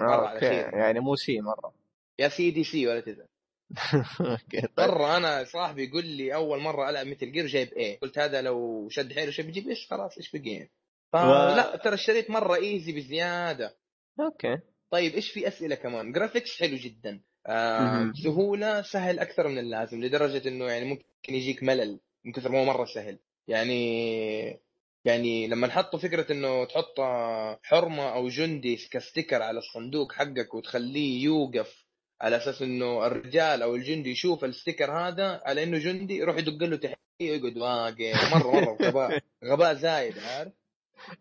مرة 0.00 0.26
على 0.26 0.34
okay. 0.34 0.48
خير. 0.48 0.74
يعني 0.74 1.00
مو 1.00 1.16
C 1.16 1.40
مرة. 1.40 1.74
يا 2.18 2.28
C 2.28 2.50
D 2.50 2.64
C 2.64 2.86
ولا 2.86 3.00
تزعل 3.00 3.26
okay 4.20 4.60
طيب. 4.60 4.88
مرة 4.88 5.16
أنا 5.16 5.44
صاحبي 5.44 5.84
يقول 5.84 6.04
لي 6.06 6.34
أول 6.34 6.60
مرة 6.60 6.90
ألعب 6.90 7.06
Metal 7.06 7.32
Gear 7.32 7.46
جايب 7.46 7.68
A 7.72 7.98
قلت 8.00 8.18
هذا 8.18 8.42
لو 8.42 8.88
شد 8.90 9.12
حيله 9.12 9.30
شو 9.30 9.42
بيجيب 9.42 9.68
إيش 9.68 9.86
خلاص 9.90 10.16
إيش 10.16 10.36
بقي؟ 10.36 10.50
يعني 10.50 10.70
فلا 11.12 11.76
ترى 11.76 11.94
الشريط 11.94 12.30
مرة 12.30 12.54
easy 12.56 12.92
بزيادة. 12.92 13.76
okay. 14.20 14.58
طيب 14.90 15.14
إيش 15.14 15.30
في 15.32 15.48
أسئلة 15.48 15.74
كمان؟ 15.74 16.12
graphics 16.12 16.60
حلو 16.60 16.76
جدا. 16.76 17.20
آه. 17.46 18.12
سهولة 18.24 18.82
سهل 18.82 19.18
أكثر 19.18 19.48
من 19.48 19.58
اللازم 19.58 20.04
لدرجة 20.04 20.48
إنه 20.48 20.64
يعني 20.64 20.84
ممكن 20.84 21.34
يجيك 21.34 21.62
ملل. 21.62 22.00
من 22.28 22.32
كثر 22.32 22.52
ما 22.52 22.60
هو 22.60 22.64
مرة 22.64 22.84
سهل. 22.84 23.18
يعني 23.48 24.60
يعني 25.04 25.46
لما 25.46 25.66
نحطوا 25.66 25.98
فكرة 25.98 26.32
إنه 26.32 26.64
تحط 26.64 27.00
آه، 27.00 27.60
حرمة 27.62 28.14
أو 28.14 28.28
جندي 28.28 28.76
ك 28.90 28.96
sticker 28.96 29.42
على 29.42 29.58
الصندوق 29.58 30.12
حقك 30.12 30.54
وتخليه 30.54 31.24
يوقف 31.24 31.84
على 32.20 32.36
أساس 32.36 32.62
إنه 32.62 33.06
الرجال 33.06 33.62
أو 33.62 33.74
الجندي 33.74 34.10
يشوف 34.10 34.44
ال 34.44 34.50
sticker 34.50 34.92
هذا 34.92 35.40
على 35.44 35.62
إنه 35.62 35.78
جندي 35.78 36.16
يروح 36.16 36.36
يدق 36.36 36.62
له 36.64 36.76
تحيه 36.76 36.96
ويقعد 37.20 37.56
واقف 37.56 38.34
مرة 38.34 38.60
مرة 38.60 38.76
غباء 38.82 39.20
غباء 39.44 39.74
زايد 39.74 40.18
عارف؟ 40.18 40.52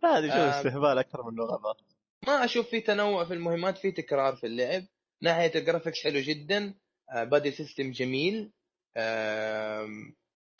هذه 0.03 0.27
شو 0.27 0.33
آه. 0.33 0.59
استهبال 0.59 0.97
أكثر 0.97 1.31
منه 1.31 1.43
غباء. 1.43 1.77
ما 2.27 2.45
أشوف 2.45 2.69
في 2.69 2.81
تنوع 2.81 3.25
في 3.25 3.33
المهمات 3.33 3.77
في 3.77 3.91
تكرار 3.91 4.35
في 4.35 4.47
اللعب. 4.47 4.83
ناحية 5.23 5.51
ال 5.55 5.60
graphics 5.60 6.03
حلو 6.03 6.19
جدا. 6.19 6.73
buddy 7.13 7.51
system 7.51 7.91
جميل. 7.91 8.51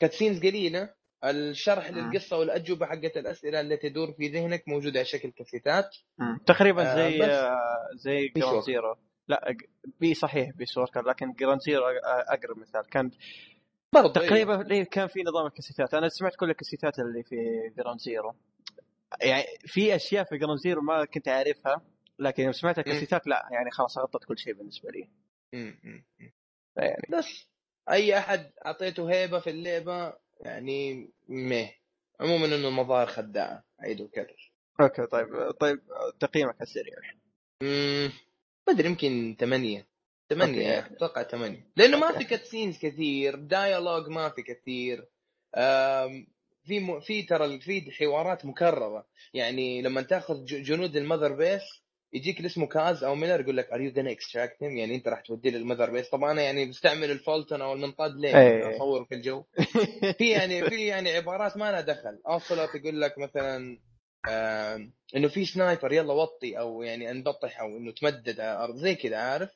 cutscenes 0.00 0.38
قليلة 0.38 0.94
الشرح 1.24 1.90
مم. 1.90 1.98
للقصة 1.98 2.38
والأجوبة 2.38 2.86
حقت 2.86 3.16
الأسئلة 3.16 3.60
التي 3.60 3.88
تدور 3.90 4.12
في 4.12 4.28
ذهنك 4.28 4.68
موجودة 4.68 4.98
على 4.98 5.04
شكل 5.08 5.30
كاسيتات 5.30 5.96
مم. 6.18 6.38
تقريبا 6.46 6.82
آه، 6.82 6.94
زي. 6.94 7.24
آه، 7.24 7.88
زي 7.94 8.28
Ground 8.28 8.54
Walker. 8.54 8.66
Zero 8.66 8.96
لا 9.28 9.56
Pea 10.00 10.14
صحيح 10.14 10.50
Peace 10.50 10.78
Walker 10.78 11.02
لكن 11.08 11.32
Ground 11.32 11.60
Zero 11.60 11.84
أقرب 12.04 12.58
مثال 12.58 12.86
كان 12.90 13.10
برضه 13.94 14.12
تقريبا 14.12 14.52
ليه 14.52 14.84
كان 14.84 15.06
في 15.06 15.22
نظام 15.22 15.46
الكاسيتات 15.46 15.94
أنا 15.94 16.08
سمعت 16.08 16.36
كل 16.36 16.50
الكاسيتات 16.50 16.98
اللي 16.98 17.22
في 17.22 17.36
Ground 17.76 18.00
Zero 18.00 18.34
يعني 19.22 19.44
في 19.66 19.94
أشياء 19.96 20.24
في 20.24 20.38
Ground 20.38 20.58
Zero 20.58 20.82
ما 20.82 21.04
كنت 21.04 21.28
أعرفها 21.28 21.82
لكن 22.18 22.42
يوم 22.42 22.52
سمعت 22.52 22.78
الكاسيتات 22.78 23.26
لا 23.26 23.48
يعني 23.52 23.70
خلاص 23.70 23.98
غطت 23.98 24.24
كل 24.24 24.38
شيء 24.38 24.52
بالنسبة 24.54 24.90
لي 24.90 25.08
مم، 25.52 25.78
مم، 25.84 26.04
مم. 26.20 26.32
يعني 26.76 27.02
بس 27.10 27.48
أي 27.90 28.18
أحد 28.18 28.52
أعطيته 28.66 29.10
هيبة 29.10 29.38
في 29.38 29.50
اللعبة 29.50 30.14
يعني 30.40 31.10
مه. 31.28 31.70
عموما 32.20 32.46
إنه 32.46 32.68
المظاهر 32.68 33.06
خداعة 33.06 33.64
عيد 33.80 34.00
وكرر. 34.00 34.52
okay 34.80 35.06
طيب 35.06 35.50
طيب 35.50 35.80
تقييمك 36.20 36.54
على 36.54 36.62
السريع. 36.62 36.94
ما 37.62 38.74
أدري 38.74 38.88
يمكن 38.88 39.36
ثمانية. 39.40 39.86
ثمانية. 40.30 40.78
أتوقع 40.78 41.22
ثمانية. 41.22 41.66
لأنه 41.76 41.98
ما. 41.98 42.18
في 42.18 42.24
cutscenes 42.24 42.78
كثير 42.78 43.34
dialogue 43.34 44.08
ما 44.08 44.28
في 44.28 44.42
كثير. 44.42 45.08
في 46.64 46.80
م... 46.80 47.00
في 47.00 47.22
ترى 47.22 47.60
في 47.60 47.90
حوارات 47.90 48.44
مكررة. 48.44 49.06
يعني 49.34 49.82
لما 49.82 50.02
تأخذ 50.02 50.44
جنود 50.44 50.96
ال 50.96 51.01
Mother 51.01 51.32
Base 51.32 51.62
يجيك 52.12 52.36
اللي 52.36 52.46
اسمه 52.46 52.66
كاز 52.66 53.04
أو 53.04 53.14
ميلر 53.14 53.40
يقول 53.40 53.56
لك 53.56 53.70
are 53.72 53.80
you 53.80 53.92
gonna 53.92 54.16
extract 54.16 54.56
him? 54.60 54.62
يعني 54.62 54.94
أنت 54.94 55.08
راح 55.08 55.20
توديه 55.20 55.50
لل 55.50 55.60
Mother 55.60 55.90
Base. 55.90 56.08
طبعا 56.10 56.32
أنا 56.32 56.42
يعني 56.42 56.66
بستعمل 56.66 57.10
الفولتون 57.10 57.62
أو 57.62 57.72
المنطاد 57.72 58.16
ليه؟ 58.16 58.38
إيه. 58.38 58.76
أصور 58.76 59.04
في 59.04 59.14
الجو 59.14 59.44
في 60.18 60.30
يعني 60.30 60.70
في 60.70 60.86
يعني 60.86 61.10
عبارات 61.10 61.56
ما 61.56 61.70
لها 61.70 61.80
دخل. 61.80 62.20
اوصلت 62.28 62.74
يقول 62.74 63.00
لك 63.00 63.18
مثلا 63.18 63.78
آم، 64.28 64.92
إنه 65.16 65.28
في 65.28 65.44
sniper 65.44 65.92
يلا 65.92 66.12
وطي 66.12 66.58
أو 66.58 66.82
يعني 66.82 67.10
انبطح 67.10 67.60
أو 67.60 67.76
إنه 67.76 67.92
تمدد 67.92 68.40
على 68.40 68.52
الأرض 68.52 68.76
زي 68.76 68.94
كذا 68.94 69.16
عارف؟ 69.16 69.50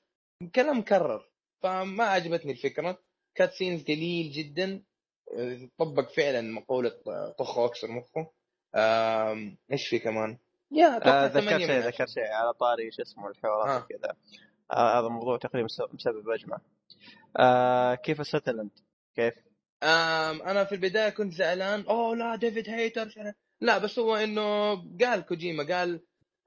كلام 0.55 0.79
مكرر 0.79 1.29
فما 1.63 2.05
عجبتني 2.05 2.53
الفكرة. 2.53 2.99
cutscenes 3.35 3.85
قليل 3.85 4.31
جدا. 4.33 4.83
آه، 5.39 5.69
طبق 5.79 6.13
فعلا 6.13 6.41
مقولة 6.41 6.93
آه، 7.07 7.35
طخ 7.39 7.59
واكسر 7.59 7.89
مخه. 7.89 8.33
إيش 9.73 9.89
في 9.89 9.99
كمان؟ 9.99 10.39
يا 10.73 10.87
آه، 11.07 11.27
ذكرت 11.27 11.61
شيء 11.61 11.79
ذكرت. 11.81 12.09
شيء 12.09 12.27
على 12.33 12.53
طاري 12.53 12.91
شو 12.91 13.03
اسمه 13.03 13.29
الحوارات 13.29 13.69
آه. 13.83 13.85
وكذا 13.85 14.17
آه 14.73 14.99
هذا 15.01 15.09
موضوع 15.09 15.39
تقريبا 15.39 15.65
مسبب- 15.65 16.31
أجمع 16.31 16.59
آه 17.41 17.95
كيفر 17.95 18.21
ساذرلاند؟ 18.21 18.71
كيفر؟ 19.17 19.35
آم، 19.83 20.43
أنا 20.43 20.65
في 20.65 20.75
البداية 20.75 21.09
كنت 21.11 21.33
زعلان 21.33 21.85
أوه 21.87 22.17
لا 22.17 22.37
ديفيد 22.37 22.69
هيتر 22.71 23.09
لا 23.61 23.79
بس 23.79 23.99
هو 23.99 24.17
إنه 24.17 24.75
قال 25.01 25.21
كوجيما 25.27 25.77
قال 25.77 26.01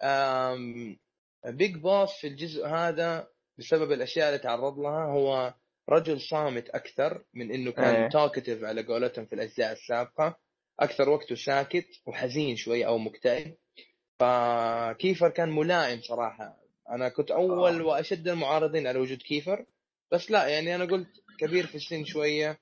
آم، 0.03 0.97
Big 1.45 1.75
Boss 1.77 2.11
في 2.21 2.27
الجزء 2.27 2.67
هذا 2.67 3.27
بسبب 3.59 3.91
الأشياء 3.91 4.27
اللي 4.27 4.39
تعرض 4.39 4.79
لها 4.79 5.05
هو 5.05 5.53
رجل 5.89 6.21
صامت 6.21 6.69
أكثر 6.69 7.23
من 7.33 7.51
إنه. 7.51 7.71
كان 7.71 8.09
talkative 8.09 8.63
على 8.63 8.83
قولتهم 8.83 9.25
في 9.25 9.35
الأجزاء 9.35 9.71
السابقة 9.71 10.37
أكثر 10.79 11.09
وقته 11.09 11.35
ساكت 11.35 11.87
وحزين 12.05 12.55
شوي 12.55 12.85
أو 12.85 12.97
مكتئب 12.97 13.55
فكيفر 14.19 15.29
كان 15.29 15.49
ملائم 15.49 16.01
صراحة 16.01 16.57
أنا 16.89 17.09
كنت 17.09 17.31
أول 17.31 17.81
آه. 17.81 17.85
وأشد 17.85 18.27
المعارضين 18.27 18.87
على 18.87 18.99
وجود 18.99 19.17
كيفر 19.17 19.65
بس 20.11 20.31
لا 20.31 20.47
يعني 20.47 20.75
أنا 20.75 20.85
قلت 20.85 21.07
كبير 21.39 21.65
في 21.67 21.75
السن 21.75 22.05
شوية 22.05 22.59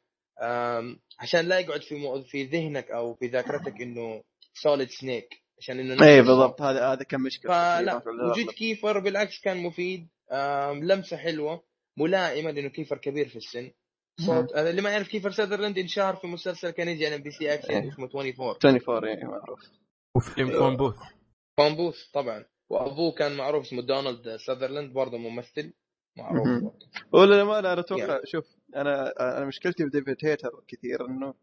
عشان 1.20 1.46
لا 1.46 1.60
يقعد 1.60 1.82
في 1.82 1.96
مو- 1.96 2.22
في 2.24 2.44
ذهنك 2.44 2.92
أو 2.92 3.16
في 3.16 3.28
ذاكرتك 3.28 3.82
إنه 3.82 4.24
Solid 4.54 4.90
Snake 4.90 5.28
عشان 5.60 5.80
إنه 5.80 6.06
اي. 6.06 6.22
بالضبط 6.22 6.62
هذا 6.62 6.88
هذا 6.94 7.04
كان 7.04 7.22
مشكلة 7.22 7.52
فلا 7.52 8.02
وجود. 8.32 8.52
كيفر 8.54 9.00
بالعكس 9.00 9.42
كان 9.42 9.58
مفيد 9.58 10.08
لمسة 10.82 11.18
حلوة 11.18 11.64
ملائمة 11.98 12.52
لأنه 12.52 12.70
كيفر 12.70 12.98
كبير 12.98 13.28
في 13.30 13.36
السن 13.36 13.72
صوت 14.26 14.54
آه، 14.54 14.70
اللي 14.70 14.82
ما 14.82 14.90
يعرف 14.90 15.08
كيفر 15.08 15.32
ساذرلاند 15.32 15.78
انشهر 15.78 16.16
في 16.16 16.28
مسلسل 16.28 16.70
كان 16.70 16.88
يجي 16.88 17.06
على 17.06 17.16
MBC 17.16 17.54
Action 17.54 17.74
إيه. 17.74 17.90
اسمه 17.94 18.06
24 18.06 18.50
24 18.50 19.18
اي 19.18 19.24
معروف 19.24 19.60
وفيلم 20.16 20.52
فون 20.52 20.78
بوث 20.78 20.96
بوث 21.60 22.04
طبعا. 22.14 22.46
وأبوه 22.70 23.12
كان 23.12 23.38
معروف 23.38 23.66
اسمه 23.66 23.82
دونالد 23.82 24.36
ساذرلاند 24.36 24.94
برضه 24.94 25.18
ممثل 25.18 25.74
معروف. 26.18 26.48
ولا 27.12 27.44
ما 27.44 27.60
أنا 27.60 27.80
أتوقع 27.80 28.20
Yeah. 28.20 28.26
شوف 28.26 28.46
أنا 28.76 29.14
أنا 29.38 29.46
مشكلتي 29.46 29.84
في 29.84 29.90
ديفيد 29.90 30.18
هيتر 30.24 30.50
كثير 30.68 31.06
إنه 31.06 31.34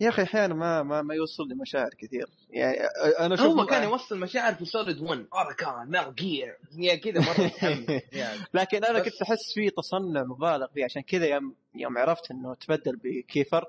يا 0.00 0.08
أخي 0.08 0.22
أحيانا 0.22 0.54
ما 0.54 0.82
ما, 0.82 1.02
ما 1.02 1.14
يوصل 1.14 1.48
لي 1.48 1.54
مشاعر 1.54 1.90
كثير. 1.98 2.26
يعني 2.50 2.76
أنا 3.20 3.34
أشوف 3.34 3.46
هو 3.58 3.66
كان 3.66 3.82
يوصل 3.82 4.18
مشاعر 4.18 4.54
في 4.54 4.64
Solid 4.64 5.00
1 5.00 5.26
أو 5.34 5.62
كان 5.62 5.90
Metal 5.90 6.14
Gear 6.14 6.56
يعني 6.78 6.98
كذا 7.00 7.20
مرة 7.20 7.52
يعني. 8.12 8.38
لكن 8.54 8.84
أنا 8.84 8.98
كنت 9.00 9.22
أحس 9.22 9.54
فيه 9.54 9.70
تصنع 9.70 10.22
مبالغ 10.24 10.66
فيه. 10.74 10.84
عشان 10.84 11.02
كذا 11.02 11.26
يوم 11.26 11.54
يوم 11.74 11.98
عرفت 11.98 12.30
إنه 12.30 12.54
تبدل 12.54 12.96
بكيفر 12.96 13.64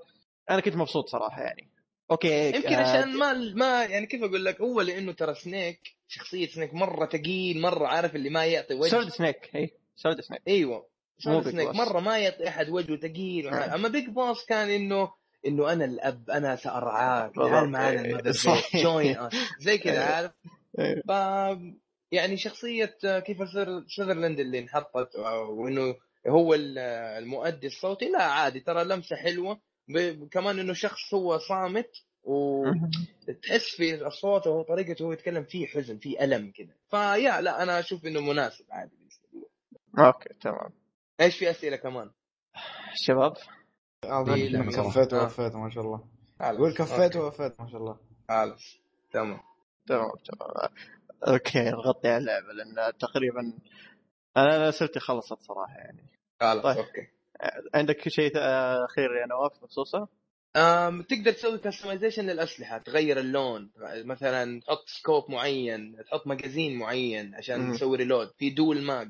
أنا 0.50 0.60
كنت 0.60 0.76
مبسوط 0.76 1.08
صراحة 1.10 1.42
يعني. 1.42 1.68
okay 2.12 2.56
يمكن 2.56 2.74
آه، 2.74 2.78
عشان 2.91 3.17
ما 3.17 3.34
ما 3.34 3.84
يعني 3.86 4.06
كيف 4.06 4.24
أقول 4.24 4.46
لك 4.46 4.62
هو 4.62 4.82
لأنه 4.82 5.12
ترى 5.12 5.34
سنيك 5.36 5.80
شخصية 6.08 6.48
سنيك 6.48 6.74
مرة 6.74 7.06
ثقيل 7.06 7.62
مرة 7.62 7.88
عارف 7.88 8.15
اللي 8.15 8.30
ما 8.30 8.46
يعطي 8.46 8.74
وجه 8.74 8.89
Solid 8.90 9.10
Snake 9.10 9.50
إي 9.56 9.72
Solid 9.96 10.22
Snake 10.22 10.42
أيوه 10.48 10.88
Big 11.26 11.50
Snake 11.52 11.68
Boss. 11.68 11.76
مرة 11.76 12.00
ما 12.00 12.17
يعطي 12.20 12.48
أحد 12.48 12.70
وجهه 12.70 12.98
ثقيل 12.98 13.48
آه. 13.48 13.76
أما 13.76 13.88
Big 13.88 14.10
Boss 14.10 14.46
كان 14.46 14.70
إنه 14.70 15.12
إنه 15.48 15.74
أنا 15.74 15.86
الأب 15.86 16.30
أنا 16.30 16.56
سارعاك. 16.56 17.36
تعال 17.36 17.70
معنا. 17.70 18.22
join 18.76 19.18
زي 19.60 19.78
كذا. 19.78 20.04
عارف. 20.04 20.32
ف 21.08 21.12
يعني 22.12 22.38
شخصية 22.38 22.98
كيفر 23.04 23.38
سذرلاند 23.98 24.39
اللي 24.39 24.60
انحطت 24.60 25.15
وانه 25.50 25.96
هو 26.28 26.54
ال- 26.54 26.78
المؤدي 27.24 27.67
الصوتي 27.67 28.06
لا 28.10 28.24
عادي 28.24 28.60
ترى 28.60 28.84
لمسة 28.84 29.15
حلوة 29.15 29.60
كمان 30.32 30.60
إنه 30.60 30.73
شخص 30.73 31.13
هو 31.13 31.38
صامت 31.38 31.89
وتحس 32.23 33.76
في 33.78 34.08
الصوت 34.08 34.47
وهو 34.47 34.62
طريقته 34.62 35.06
هو 35.06 35.12
يتكلم 35.12 35.43
فيه 35.43 35.67
حزن 35.67 35.97
فيه 35.97 36.23
ألم 36.23 36.52
كذا 36.52 36.73
فيا 36.89 37.41
لا 37.41 37.63
أنا 37.63 37.80
أشوف 37.80 38.06
إنه 38.06 38.21
مناسب 38.21 38.65
عادي 38.71 38.95
بالنسبة 38.95 39.28
لي. 39.34 40.06
okay 40.06 40.34
تمام. 40.41 40.69
إيش 41.21 41.38
في 41.38 41.50
أسئلة 41.50 41.78
كمان؟ 41.78 42.12
شباب؟ 42.93 43.34
كفيت 44.88 45.13
آه. 45.13 45.23
ووفيت 45.23 45.56
ما 45.56 45.69
شاء 45.69 45.84
الله. 45.84 46.04
قول 46.41 46.73
كفيت. 46.73 47.15
ووفيت 47.15 47.62
ما 47.62 47.69
شاء 47.69 47.82
الله. 47.82 47.97
خلاص 48.30 48.78
تمام. 49.12 49.39
تمام 49.88 50.12
تمام. 50.12 50.69
okay 51.28 51.60
نغطي 51.60 52.08
على 52.08 52.17
اللعبة 52.17 52.54
لأن 52.54 52.97
تقريبا 52.97 53.54
أنا 54.38 54.56
أنا 54.56 54.69
اسئلتي 54.69 55.00
خلصت 55.00 55.41
صراحة 55.41 55.76
يعني. 55.78 56.10
خلاص 56.41 56.63
طيب. 56.63 56.78
okay. 56.78 57.08
عندك 57.73 58.10
شيء 58.10 58.32
آه، 58.38 58.86
اخير 58.86 59.15
يا 59.15 59.26
نواف 59.28 59.52
بخصوصه؟ 59.63 60.08
أم 60.56 61.02
تقدر 61.02 61.32
تسوي 61.32 61.58
customization 61.58 62.26
للأسلحة 62.26 62.78
تغير 62.78 63.19
اللون 63.19 63.69
مثلا 64.06 64.62
تحط 64.62 64.84
scope 64.88 65.32
معين 65.32 65.95
تحط 66.06 66.28
magazine 66.28 66.78
معين 66.78 67.36
عشان 67.36 67.60
مم. 67.60 67.73
تسوي 67.73 67.97
reload 67.98 68.28
في 68.38 68.50
دول 68.50 68.82
mag 68.82 69.10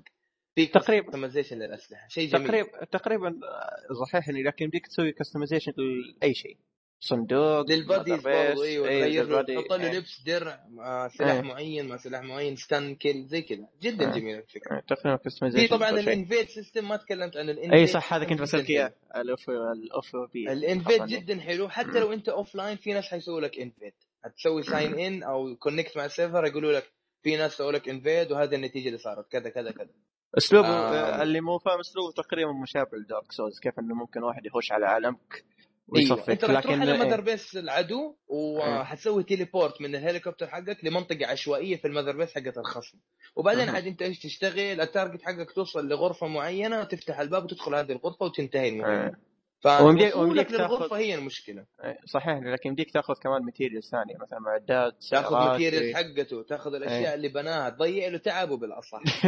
في 0.56 0.66
تقريبا. 0.66 1.08
customization 1.08 1.58
للأسلحة 1.60 2.08
شيء 2.08 2.30
جميل 2.30 2.48
تقريبا 2.48 2.86
تقريبا 2.86 3.28
آه، 3.28 3.94
صححني 4.06 4.44
لكن 4.44 4.66
يمديك 4.66 4.88
تسوي 4.88 5.12
كستمايزيشن 5.12 5.74
لأي 6.22 6.34
شيء 6.34 6.58
صندوق 7.00 7.72
للباديز 7.72 8.16
بيس، 8.16 8.28
أيوه 8.62 8.88
تغير 8.88 9.24
له 9.26 9.42
للبادي، 9.42 9.56
تحط 9.56 9.74
له. 9.74 9.92
لبس 9.92 10.22
درع 10.26 10.60
آه، 10.80 11.08
سلاح 11.08 11.32
إيه. 11.32 11.42
معين 11.42 11.88
مع 11.88 11.98
سلاح 11.98 12.22
معين 12.22 12.56
ستان 12.56 12.96
كيل 12.96 13.26
زي 13.26 13.42
كذا 13.42 13.68
جدا 13.82 14.06
إيه. 14.06 14.20
جميل 14.20 14.38
الفكرة 14.38 14.80
تقريبا 14.80 15.18
في 15.18 15.24
كستمايزيشن 15.24 15.78
طبعا 15.78 15.90
الانفيد 15.90 16.48
سيستم 16.50 16.88
ما 16.88 16.98
تكلمت 16.98 17.38
عن 17.38 17.50
الانفيد 17.50 17.74
أي 17.74 17.88
صح 17.88 18.14
هذا 18.14 18.26
كنت 18.26 18.42
بسألك 18.42 18.70
إياه 18.70 18.94
الاوف 19.16 19.50
الاوف 19.50 20.16
بي 20.34 20.52
الانفيد 20.52 21.00
خاصة. 21.00 21.06
جدا 21.06 21.40
حلو 21.40 21.70
حتى. 21.70 22.00
لو 22.00 22.14
أنت 22.14 22.30
اوف 22.30 22.56
لاين 22.56 22.78
في 22.78 22.94
ناس 22.94 23.06
حيسووا 23.06 23.42
لك 23.42 23.60
انفيد 23.60 23.94
هتسوي 24.26 24.64
ساين 24.64 25.00
ان 25.00 25.24
أو 25.32 25.56
كونكت 25.56 25.98
مع 25.98 26.06
السيرفر 26.06 26.46
يقولوا 26.46 26.74
لك 26.74 26.92
في 27.24 27.38
ناس 27.38 27.58
سووا 27.58 27.72
لك 27.72 27.90
انفيد 27.90 28.32
وهذه 28.32 28.56
النتيجة 28.56 28.88
اللي 28.88 28.98
صارت 28.98 29.32
كذا 29.32 29.50
كذا 29.50 29.72
كذا 29.72 29.90
أسلوبه. 30.38 30.68
آه. 30.68 31.24
اللي 31.24 31.42
مو 31.42 31.58
فاهم 31.58 31.80
أسلوبه 31.80 32.12
تقريبا 32.12 32.52
مشابه 32.52 32.98
لدارك 32.98 33.32
سولز 33.32 33.60
كيف 33.60 33.80
إنه 33.80 33.96
ممكن 33.96 34.24
واحد 34.24 34.46
يخش 34.46 34.72
على 34.72 34.86
عالمك 34.86 35.46
ويصفك 35.88 36.30
أنت 36.30 36.46
راح 36.46 36.64
تروح 36.64 36.76
لكن 36.76 36.82
على 36.82 36.98
mother 36.98 37.20
إيه. 37.20 37.26
base 37.26 37.58
العدو 37.58 38.16
وحتسوي 38.28 39.24
teleport 39.24 39.82
من 39.82 39.96
الهليكوبتر 39.96 40.48
حقك 40.48 40.86
لمنطقة 40.86 41.28
عشوائية 41.28 41.76
في 41.78 41.88
ال 41.88 41.92
mother 41.92 42.18
base 42.18 42.36
حقت 42.36 42.58
الخصم 42.58 42.98
وبعدين. 43.36 43.70
عاد 43.70 43.88
أنت 43.88 44.02
إيش 44.02 44.20
تشتغل 44.20 44.82
ال 44.82 44.88
target 44.88 45.22
حقك 45.22 45.52
توصل 45.52 45.88
لغرفة 45.88 46.28
معينة 46.28 46.84
تفتح 46.84 47.20
الباب 47.20 47.44
وتدخل 47.44 47.76
هذه 47.76 47.92
الغرفة 47.92 48.26
وتنتهي 48.26 48.70
المهمه 48.70 49.04
إيه. 49.04 49.28
فوصولك 49.62 50.52
للغرفة 50.52 50.98
هي 50.98 51.16
المشكلة 51.16 51.66
إيه، 51.84 51.98
صحيح 52.06 52.38
لكن 52.38 52.70
يمديك 52.70 52.92
تاخذ 52.92 53.14
كمان 53.14 53.42
material 53.42 53.84
ثانية 53.84 54.16
مثلا 54.22 54.40
معدات 54.40 55.04
تاخذ 55.12 55.36
material 55.36 55.84
إيه. 55.84 55.94
حقته 55.96 56.44
تاخذ 56.44 56.74
الأشياء 56.74 57.10
إيه. 57.10 57.14
اللي 57.14 57.28
بناها 57.28 57.70
تضيع 57.70 58.08
له 58.08 58.18
تعبه 58.18 58.58
بالأصح 58.58 59.02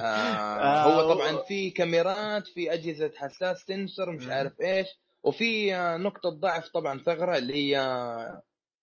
آه 0.00 0.02
آه، 0.02 0.82
هو 0.82 1.14
طبعا 1.14 1.42
في 1.48 1.70
كاميرات 1.70 2.46
في 2.46 2.72
أجهزة 2.72 3.12
حساس 3.16 3.58
sensor 3.58 4.12
مش. 4.12 4.28
عارف 4.28 4.60
إيش 4.60 4.86
وفي 5.22 5.74
آه، 5.74 5.96
نقطة 5.96 6.28
ضعف 6.28 6.68
طبعا 6.68 6.98
ثغرة 6.98 7.36
اللي 7.38 7.54
هي 7.74 7.76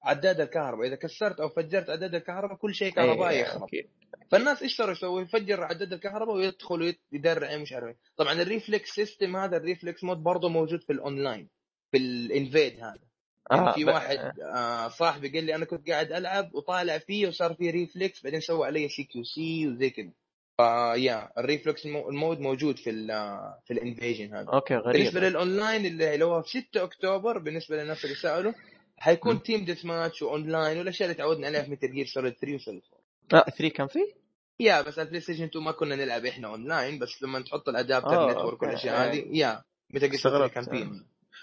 عداد 0.04 0.42
الكهرباء. 0.42 0.88
إذا 0.88 0.96
كسرت 0.96 1.40
أو 1.40 1.50
فجرت 1.50 1.90
عداد 1.90 2.16
الكهرباء 2.16 2.58
كل 2.58 2.76
شيء 2.76 2.92
كهربائي 2.94 3.36
إيه، 3.38 3.42
يخرب. 3.42 3.70
فالناس 4.32 4.64
إيش 4.64 4.78
صاروا 4.78 4.92
يسوي 4.92 5.22
يفجر 5.22 5.64
عداد 5.64 5.94
الكهرباء 5.94 6.36
ويدخل 6.36 6.82
ويت- 6.82 7.02
يدرع 7.12 7.58
مش 7.58 7.74
عارف 7.74 7.88
إيه. 7.88 7.98
طبعا 8.18 8.34
ال 8.34 8.42
reflex 8.42 8.90
system 8.90 9.36
هذا 9.36 9.58
ال 9.58 9.64
reflex 9.64 10.04
mode 10.04 10.18
برضه 10.18 10.50
موجود 10.50 10.84
في 10.84 10.94
الأونلاين 10.94 11.50
في 11.92 11.98
ال 11.98 12.09
invade 12.09 12.74
هذا. 12.80 13.00
يعني 13.52 13.70
آه، 13.70 13.72
في 13.72 13.86
واحد 13.86 14.18
آه. 14.42 14.88
صاحبي 14.90 15.30
قال 15.30 15.44
لي 15.44 15.56
أنا 15.56 15.66
كنت 15.66 15.90
قاعد 15.90 16.12
ألعب 16.12 16.56
وطالع 16.56 16.98
فيه 16.98 17.28
وصار 17.28 17.54
فيه 17.54 17.72
reflex 17.72 18.24
بعدين 18.24 18.40
سوى 18.40 18.68
علي 18.68 18.90
CQC 18.90 19.68
وزي 19.68 19.90
كذا. 19.90 20.12
فيا 20.62 21.30
الريفلكس 21.40 21.86
المو- 21.86 22.10
المود 22.10 22.40
موجود 22.40 22.78
في 22.78 22.90
ال 22.90 23.08
في 23.66 23.74
ال 23.74 23.80
invasion 23.80 24.34
هذا 24.36 24.48
okay 24.54 24.76
غريب 24.76 24.94
بالنسبة 25.02 25.20
للاونلاين 25.20 25.86
اللي 25.86 26.26
هو 26.26 26.42
في 26.42 26.50
6 26.50 26.84
أكتوبر 26.84 27.38
بالنسبة 27.40 27.78
للناس 27.78 28.04
اللي 28.06 28.16
سألوا 28.16 28.54
حيكون. 28.98 29.44
team 29.44 29.66
deathmatch 29.66 29.86
و 29.86 30.22
online 30.22 30.78
والاشياء 30.78 31.10
اللي 31.10 31.18
تعودنا 31.18 31.48
عليها 31.48 31.62
في 31.64 31.72
ميتل 31.72 31.92
جير 31.94 32.06
سوليد 32.06 32.34
3 32.34 32.56
وسوليد 32.56 32.82
4 33.34 33.48
آه 33.48 33.50
3 33.50 33.68
كان 33.76 33.88
فيه؟ 33.88 34.14
يا 34.60 34.82
بس 34.82 35.00
البلاي 35.00 35.20
ستيشن 35.22 35.44
2 35.44 35.66
ما 35.66 35.72
كنا 35.72 35.96
نلعب 35.96 36.26
إحنا 36.26 36.48
اونلاين 36.48 37.00
بس 37.00 37.24
لما 37.24 37.40
تحط 37.42 37.70
ال 37.70 37.77
adapter 37.77 38.30
network. 38.32 38.62
والأشياء. 38.62 39.12
هذه 39.12 39.26
يا 39.32 39.64
ميتل 39.90 40.08
جير 40.08 40.20
3 40.20 40.28
استغربت. 40.48 40.54
كان 40.54 40.64
فيه 40.64 40.90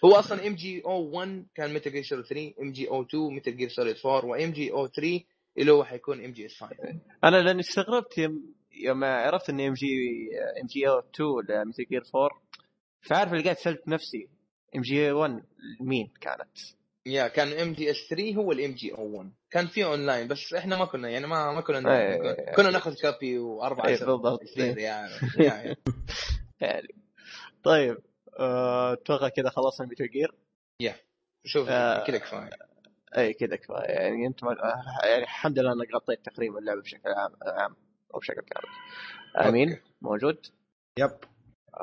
هو 0.04 0.12
أصلا 0.12 0.46
MGO 0.46 1.10
1 1.10 1.46
كان 1.54 1.74
متى 1.74 1.90
جير 1.90 2.02
3 2.04 2.54
ام 2.62 2.72
جي 2.72 2.88
أو 2.88 3.02
2 3.02 3.34
متى 3.34 3.50
جير 3.50 3.68
سوليد 3.68 3.96
4 4.06 4.24
وام 4.24 4.50
جي 4.50 4.72
أو 4.72 4.86
3 4.86 5.20
اللي 5.58 5.72
هو 5.72 5.84
حيكون 5.84 6.24
MGS 6.24 6.54
5 6.60 6.76
أنا 7.24 7.36
لأني 7.36 7.60
استغربت 7.60 8.18
يوم 8.18 8.54
يوم 8.82 9.04
عرفت 9.04 9.50
إن 9.50 9.60
ام 9.60 9.72
جي 9.72 9.86
ام 10.62 10.66
جي 10.66 10.88
أو 10.88 10.98
2 10.98 11.28
ولا 11.30 11.64
مثل 11.64 11.84
جير 11.84 12.02
4 12.14 12.30
فعارف 13.02 13.32
اللي 13.32 13.44
قاعد 13.44 13.56
سالت 13.56 13.88
نفسي 13.88 14.28
MG 14.76 15.12
1 15.12 15.42
مين 15.80 16.12
كانت؟ 16.20 16.58
يا 17.06 17.28
كان 17.28 17.48
MGS 17.52 17.96
3 18.10 18.34
هو 18.36 18.52
ال 18.52 18.70
MGO 18.72 19.18
1 19.18 19.32
كان 19.50 19.66
في 19.66 19.84
اونلاين 19.84 20.28
بس 20.28 20.54
إحنا 20.54 20.76
ما 20.76 20.84
كنا 20.84 21.08
يعني 21.08 21.26
ما 21.26 21.52
ما 21.52 21.60
كنا 21.60 21.80
نلعب. 21.80 22.18
أي- 22.18 22.36
كنا- 22.36 22.54
كنا 22.56 22.70
ناخذ 22.70 22.94
كابي 23.02 23.38
وأربع 23.38 23.86
أي، 23.86 23.96
سنين 23.96 24.10
بالضبط. 24.10 24.40
يعني 24.56 24.82
يعني 25.36 25.76
يعني 26.60 26.88
طيب 27.62 27.98
آه، 28.38 28.92
أتوقع 28.92 29.28
كذا 29.28 29.48
خلصنا 29.50 29.86
ميتال 29.86 30.10
جير 30.10 30.34
شوف 31.46 31.68
آه. 31.68 32.04
كذا 32.06 32.18
كفاية 32.18 32.50
اي 33.18 33.32
كذا 33.34 33.56
كفاية 33.56 33.90
يعني 33.90 34.26
انت. 34.26 34.40
يعني 35.04 35.22
الحمد 35.22 35.58
لله 35.58 35.72
إنك 35.72 35.94
غطيت 35.94 36.24
تقريبا 36.24 36.58
اللعبة 36.58 36.80
بشكل 36.80 37.08
عام 37.08 37.32
عام 37.42 37.76
أو 38.14 38.18
بشكل 38.18 38.40
كامل. 38.40 39.48
آمين. 39.48 39.68
okay. 39.70 39.82
موجود؟ 40.02 40.46
yep. 40.98 41.10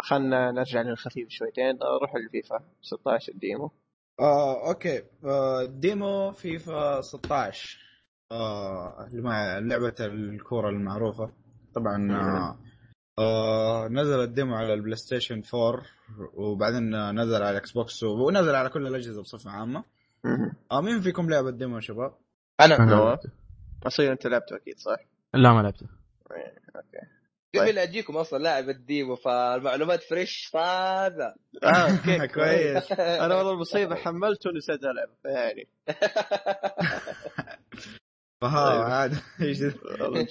خلنا 0.03 0.51
نرجع 0.51 0.81
للخفيف 0.81 1.29
شويتين. 1.29 1.75
نروح 1.75 2.15
للفيفا 2.15 2.63
16 2.81 3.33
الديمو 3.33 3.71
آه 4.19 4.67
أوكي. 4.69 5.03
آه 5.25 5.65
ديمو 5.65 6.31
فيفا 6.31 7.01
16 7.01 7.79
آه 8.31 9.07
اللي 9.07 9.21
مع 9.21 9.59
لعبة 9.59 9.95
الكورة 9.99 10.69
المعروفة. 10.69 11.31
طبعا 11.75 12.11
آه 12.11 12.57
آه 13.19 13.87
نزل 13.87 14.19
ال 14.23 14.30
demo 14.30 14.55
على 14.55 14.73
البلاي 14.73 14.95
ستيشن 14.95 15.41
4 15.53 15.83
وبعدين 16.33 17.11
نزل 17.21 17.35
على 17.35 17.49
الاكس 17.51 17.71
بوكس 17.71 18.03
ونزل 18.03 18.55
على 18.55 18.69
كل 18.69 18.87
الأجهزة 18.87 19.21
بصفة 19.21 19.51
عامة. 19.51 19.83
مهم. 20.25 20.53
آه 20.71 20.81
مين 20.81 21.01
فيكم 21.01 21.29
لعب 21.29 21.47
ال 21.47 21.53
demo 21.53 21.75
يا 21.75 21.81
شباب؟ 21.81 22.13
أنا. 22.61 22.73
لعبته. 22.73 23.29
أصير 23.87 24.11
أنت 24.11 24.27
لعبته 24.27 24.55
أكيد 24.55 24.79
صح؟ 24.79 24.97
لا 25.33 25.53
ما 25.53 25.61
لعبته. 25.61 25.85
قبل 27.55 27.79
اجيكم 27.79 28.17
أصلا 28.17 28.43
لاعب 28.43 28.69
ال 28.69 28.78
demo 28.78 29.15
فالمعلومات 29.15 30.03
fresh 30.03 30.49
طازه 30.53 31.35
آه 31.63 31.67
okay 31.91 32.27
كويس. 32.33 32.91
أنا 32.91 33.35
والله 33.35 33.51
المصيبة 33.51 33.95
حملته 33.95 34.49
ونسيت 34.49 34.83
العب 34.83 35.09
يعني. 35.25 35.67
فها 38.41 38.69
طيب. 38.69 38.81
عاد. 38.81 39.17
والله 40.01 40.27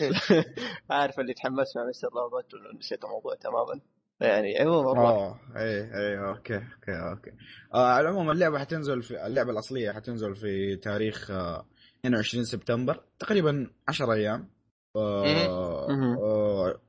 عارف 0.91 1.21
اللي 1.21 1.35
تحمست 1.35 1.77
مع 1.77 1.85
مستر 1.89 2.09
روبوت 2.09 2.55
ونسيت 2.55 3.05
الموضوع 3.05 3.35
تماما. 3.35 3.81
يعني 4.21 4.59
عموما 4.59 4.93
روح. 4.93 4.99
آه 4.99 5.41
اي 5.57 5.95
اي 5.95 6.19
okay 6.19 6.55
okay 6.55 6.93
okay. 7.11 7.31
آه 7.75 7.87
على 7.93 8.09
العموم 8.09 8.31
اللعبة 8.31 8.59
حتنزل 8.59 9.03
في 9.03 9.27
اللعبة 9.27 9.51
الأصلية 9.51 9.93
حتنزل 9.93 10.35
في 10.37 10.77
تاريخ 10.77 11.31
آه 11.31 11.67
22 12.01 12.45
سبتمبر 12.45 13.01
تقريبا 13.19 13.71
10 13.89 14.13
أيام. 14.13 14.49
آه. 14.97 15.87
آه 15.91 16.81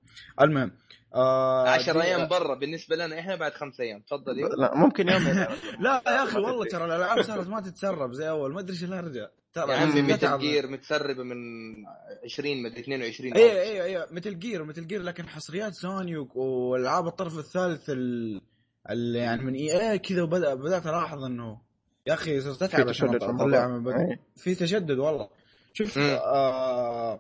المهم 0.41 0.71
آه 1.15 1.69
10 1.69 1.93
دي- 1.93 2.01
أيام 2.03 2.27
برا 2.27 2.55
بالنسبة 2.55 2.95
لنا 2.95 3.19
إحنا 3.19 3.35
بعد 3.35 3.51
خمس 3.53 3.79
أيام 3.79 3.99
تفضل. 4.01 4.33
لا 4.59 4.75
ممكن 4.75 5.09
يوم. 5.09 5.21
لا 5.79 6.01
يا 6.07 6.23
أخي 6.23 6.39
والله. 6.39 6.65
ترى 6.65 6.85
الألعاب 6.85 7.21
صارت 7.21 7.47
ما 7.47 7.61
تتسرب 7.61 8.13
زي 8.13 8.29
أول 8.29 8.53
ما 8.53 8.59
أدري 8.59 8.73
إيش 8.73 8.83
الهرجه 8.83 9.31
ترى 9.53 9.71
يا 9.73 9.77
عمي 9.77 10.01
ميتل. 10.01 10.39
جير 10.39 10.67
متسربة 10.67 11.23
من 11.23 11.35
20 12.23 12.63
مدري 12.63 12.79
22 12.81 13.33
اي 13.33 13.61
اي 13.61 13.83
اي 13.97 14.05
ميتل 14.11 14.39
جير 14.39 14.63
ميتل 14.63 14.87
جير 14.87 15.01
لكن 15.01 15.27
حصريات 15.27 15.73
سوني 15.73 16.27
والعاب 16.35 17.07
الطرف 17.07 17.37
الثالث 17.37 17.89
ال- 17.89 18.41
اللي 18.89 19.19
يعني 19.19 19.43
من 19.43 19.53
EA 19.53 19.99
كذا 19.99 20.21
وبدا 20.21 20.53
بدأت 20.53 20.87
ألاحظ 20.87 21.23
إنه 21.23 21.61
يا 22.07 22.13
أخي 22.13 22.41
صرت 22.41 22.63
أتعب 22.63 22.83
في 22.83 22.89
عشان 22.89 23.15
اطلعها. 23.15 23.67
من. 23.67 23.93
إيه. 23.93 24.19
في 24.37 24.55
تشدد 24.55 24.97
والله 24.99 25.29
شوف. 25.73 25.97
آه 25.97 27.19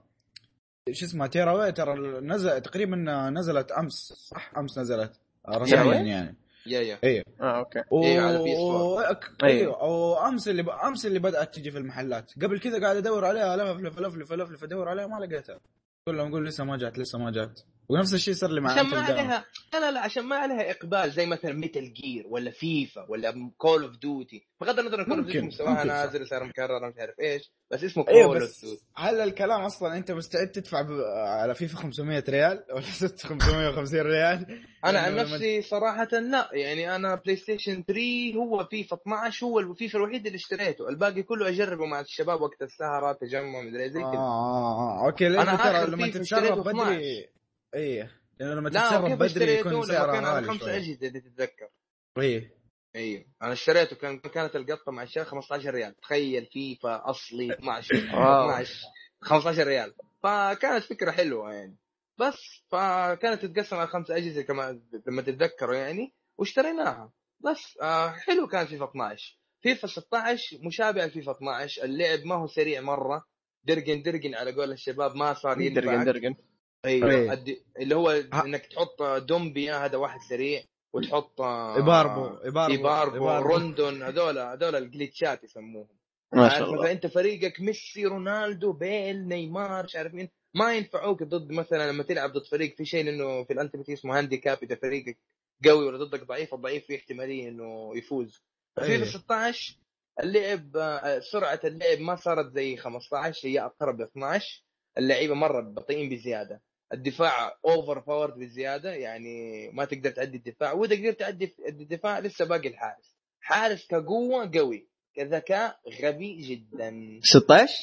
شو 0.89 1.05
اسمه 1.05 1.27
تيراواي 1.27 1.71
ترى 1.71 1.93
نزل 2.21 2.61
تقريبا 2.61 2.95
نزلت 3.29 3.71
أمس 3.71 3.93
صح؟ 4.17 4.51
أمس 4.57 4.77
نزلت. 4.77 5.11
رسميا؟ 5.49 5.93
يعني. 5.93 6.35
يا 6.65 6.81
يا. 6.81 6.97
اي 7.03 7.23
آه 7.41 7.57
okay. 7.59 7.83
و... 7.91 8.03
إيه، 8.03 8.21
على 8.21 8.37
PS4. 8.37 8.59
و... 8.59 8.99
أيوه. 8.99 9.17
أيوه 9.43 9.83
وامس 9.83 10.47
اللي 10.47 10.63
ب... 10.63 10.69
أمس 10.69 11.05
اللي 11.05 11.19
بدأت 11.19 11.55
تجي 11.55 11.71
في 11.71 11.77
المحلات. 11.77 12.31
قبل 12.41 12.59
كذا 12.59 12.81
قاعد 12.81 12.95
أدور 12.95 13.25
عليها 13.25 13.57
لفلف 13.57 13.99
لفلف 13.99 14.31
لفلف 14.31 14.63
أدور 14.63 14.89
عليها 14.89 15.07
ما 15.07 15.25
لقيتها. 15.25 15.59
كلهم 16.05 16.29
يقول 16.29 16.45
لسه 16.45 16.63
ما 16.63 16.77
جات 16.77 16.99
لسه 16.99 17.19
ما 17.19 17.31
جات. 17.31 17.59
ونفس 17.91 18.13
الشيء 18.13 18.33
صار 18.33 18.49
لي 18.51 18.61
مع 18.61 18.71
عشان 18.71 18.85
ما. 18.89 18.97
عليها 19.01 19.45
لا 19.73 19.79
لا 19.79 19.91
لا 19.91 19.99
عشان 19.99 20.23
ما 20.23 20.35
عليها 20.35 20.71
إقبال 20.71 21.11
زي 21.11 21.25
مثلا 21.25 21.53
ميتال 21.53 21.93
جير 21.93 22.25
ولا 22.29 22.51
فيفا 22.51 23.05
ولا 23.09 23.51
كول 23.57 23.83
اوف 23.83 23.97
ديوتي 23.97 24.43
بغض 24.61 24.79
النظر 24.79 25.03
كول 25.03 25.17
اوف 25.17 25.25
ديوتي 25.27 25.47
مستواها. 25.47 25.83
نازل 25.83 26.27
صار 26.27 26.43
مكرر 26.43 26.89
مش 26.89 26.95
عارف 26.99 27.19
إيش 27.19 27.51
بس 27.71 27.83
اسمه 27.83 28.03
كول 28.03 28.13
اوف 28.21 28.37
ديوتي 28.37 28.83
هل 28.95 29.21
الكلام 29.21 29.61
أصلا 29.61 29.97
أنت 29.97 30.11
مستعد 30.11 30.47
تدفع 30.47 30.81
ب... 30.81 30.91
على 31.15 31.55
فيفا 31.55 31.77
500 31.77 32.23
ريال 32.29 32.63
ولا 32.73 32.81
6 33.07 33.27
550 33.27 33.99
ريال؟ 34.01 34.61
أنا 34.85 34.99
عن 34.99 35.15
نفسي 35.15 35.61
صراحة 35.61 36.07
لا 36.11 36.49
يعني 36.53 36.95
أنا 36.95 37.15
بلاي 37.15 37.35
ستيشن 37.35 37.83
3 37.87 38.01
هو 38.35 38.67
فيفا 38.71 38.95
12 38.95 39.45
هو 39.45 39.59
الفيفا 39.59 39.97
الوحيد 39.99 40.25
اللي 40.25 40.35
اشتريته 40.35 40.89
الباقي 40.89 41.23
كله 41.23 41.49
أجربه 41.49 41.85
مع 41.85 41.99
الشباب 41.99 42.41
وقت 42.41 42.61
السهرة 42.61 43.13
تجمع 43.13 43.61
مدري 43.61 43.89
زي 43.89 43.99
آه, 43.99 44.11
كذا 44.11 44.19
آه, 44.19 45.01
آه 45.01 45.05
okay 45.05 45.29
لأنه 45.29 45.55
ترى 45.55 45.91
لما 45.91 46.21
اشتريته 46.21 46.55
بدري 46.63 47.29
إيه. 47.75 48.21
لأنه 48.39 48.53
لما 48.53 48.69
تتسرب 48.69 49.17
بدري 49.17 49.53
يكون 49.59 49.91
على 49.91 50.19
غالي 50.19 50.47
خمس 50.47 50.59
شوي. 50.59 50.75
أجهزة 50.75 51.07
إذا 51.07 51.19
تتذكر. 51.19 51.69
إيه. 52.17 52.55
أيوه 52.95 53.25
أنا 53.41 53.53
اشتريته 53.53 53.95
كان 53.95 54.19
كانت 54.19 54.55
القطة 54.55 54.91
مع 54.91 55.03
الشيء 55.03 55.23
15 55.23 55.73
ريال. 55.73 55.95
تخيل 55.95 56.45
فيفا 56.45 57.09
أصلي 57.09 57.53
12 57.53 57.95
wow. 58.15 58.49
12 58.49 58.73
15 59.21 59.67
ريال. 59.67 59.93
فكانت 60.23 60.83
فكرة 60.83 61.11
حلوة 61.11 61.53
يعني. 61.53 61.77
بس 62.19 62.63
فكانت 62.69 63.45
تتقسم 63.45 63.75
على 63.75 63.87
خمس 63.87 64.11
أجهزة 64.11 64.41
كما 64.41 64.81
لما 65.07 65.21
تتذكروا 65.21 65.75
يعني 65.75 66.13
واشتريناها. 66.37 67.11
بس 67.39 67.77
آه 67.81 68.09
حلو 68.11 68.47
كان 68.47 68.65
فيفا 68.65 68.85
12 68.85 69.37
فيفا 69.61 69.87
16 69.87 70.57
مشابه 70.67 71.05
لفيفا 71.05 71.31
12 71.31 71.83
اللعب 71.83 72.19
ما 72.25 72.35
هو 72.35 72.47
سريع 72.47 72.81
مرة. 72.81 73.25
درقن 73.63 74.01
درقن 74.01 74.35
على 74.35 74.51
قول 74.51 74.71
الشباب 74.71 75.15
ما 75.15 75.33
صار 75.33 75.69
درقن 75.69 76.25
إيه. 76.25 76.50
أيوه 76.85 77.33
الد- 77.33 77.61
اللي 77.79 77.95
هو 77.95 78.09
ها. 78.09 78.45
إنك 78.45 78.65
تحط 78.65 79.03
دومبيا 79.03 79.85
هذا 79.85 79.97
واحد 79.97 80.19
سريع 80.29 80.63
وتحط 80.93 81.41
آه، 81.41 81.75
إيباربو 81.75 82.37
إيباربو 82.45 82.73
إيباربو 82.73 83.27
روندون 83.47 84.03
هذول 84.03 84.37
هذول 84.39 84.75
ال 84.75 84.84
glitch 84.84 85.35
ات 85.35 85.43
يسموهم. 85.43 85.87
ما 86.33 86.49
شاء 86.49 86.63
الله. 86.73 86.91
انت 86.91 87.07
فريقك 87.07 87.61
ميسي 87.61 88.05
رونالدو 88.05 88.73
بيل 88.73 89.27
نيمار 89.27 89.83
مش 89.83 89.95
عارف 89.95 90.13
مين. 90.13 90.29
ما 90.55 90.73
ينفعوك 90.73 91.23
ضد 91.23 91.51
مثلا 91.51 91.91
لما 91.91 92.03
تلعب 92.03 92.29
ضد 92.33 92.45
فريق 92.45 92.75
في 92.75 92.85
شيء 92.85 93.09
إنه 93.09 93.43
في 93.43 93.53
ال 93.53 93.57
Ultimate 93.57 93.89
اسمه 93.89 94.17
handicap 94.17 94.57
إذا 94.63 94.75
فريقك 94.75 95.17
قوي 95.65 95.85
ولا 95.85 95.97
ضدك 96.05 96.23
ضعيف 96.23 96.53
الضعيف 96.53 96.85
في 96.85 96.95
احتمالية 96.95 97.49
إنه 97.49 97.97
يفوز. 97.97 98.41
في 98.79 99.05
16 99.05 99.77
اللعب 100.23 100.77
آه، 100.77 101.19
سرعة 101.19 101.59
اللعب 101.63 101.99
ما 101.99 102.15
صارت 102.15 102.51
زي 102.53 102.77
15 102.77 103.47
هي 103.47 103.59
أقرب 103.59 103.99
ل 104.01 104.03
12 104.03 104.63
اللعيبة 104.97 105.33
مرة 105.35 105.61
بطيئين 105.61 106.09
بزيادة. 106.09 106.61
الدفاع 106.93 107.57
overpowered 107.65 108.39
بزيادة 108.39 108.93
يعني 108.93 109.67
ما 109.73 109.85
تقدر 109.85 110.09
تعدي 110.09 110.37
الدفاع. 110.37 110.71
وإذا 110.71 110.95
قدرت 110.95 111.19
تعدي 111.19 111.55
الدفاع 111.67 112.19
لسه 112.19 112.45
باقي 112.45 112.69
الحارس. 112.69 113.17
حارس 113.39 113.87
كقوة 113.87 114.51
قوي 114.55 114.87
كذكاء 115.15 115.79
غبي 116.01 116.41
جدا. 116.41 117.19
16 117.23 117.73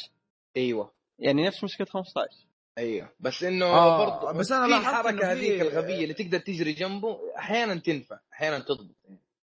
أيوه. 0.57 0.93
يعني 1.19 1.47
نفس 1.47 1.65
مشكلة 1.65 1.87
15 1.87 2.49
أيوه. 2.79 3.13
بس 3.21 3.43
إنه 3.43 3.67
آه، 3.67 3.99
برضه 3.99 4.39
بس 4.39 4.53
أنا 4.53 4.65
في 4.65 4.71
لاحظت 4.71 5.07
الحركه 5.07 5.33
هذيك 5.33 5.61
الغبية 5.61 6.03
اللي 6.03 6.15
تقدر 6.15 6.39
تجري 6.39 6.73
جنبه 6.73 7.19
أحيانا 7.39 7.75
تنفع 7.75 8.19
أحيانا 8.33 8.59
تضبط. 8.59 8.97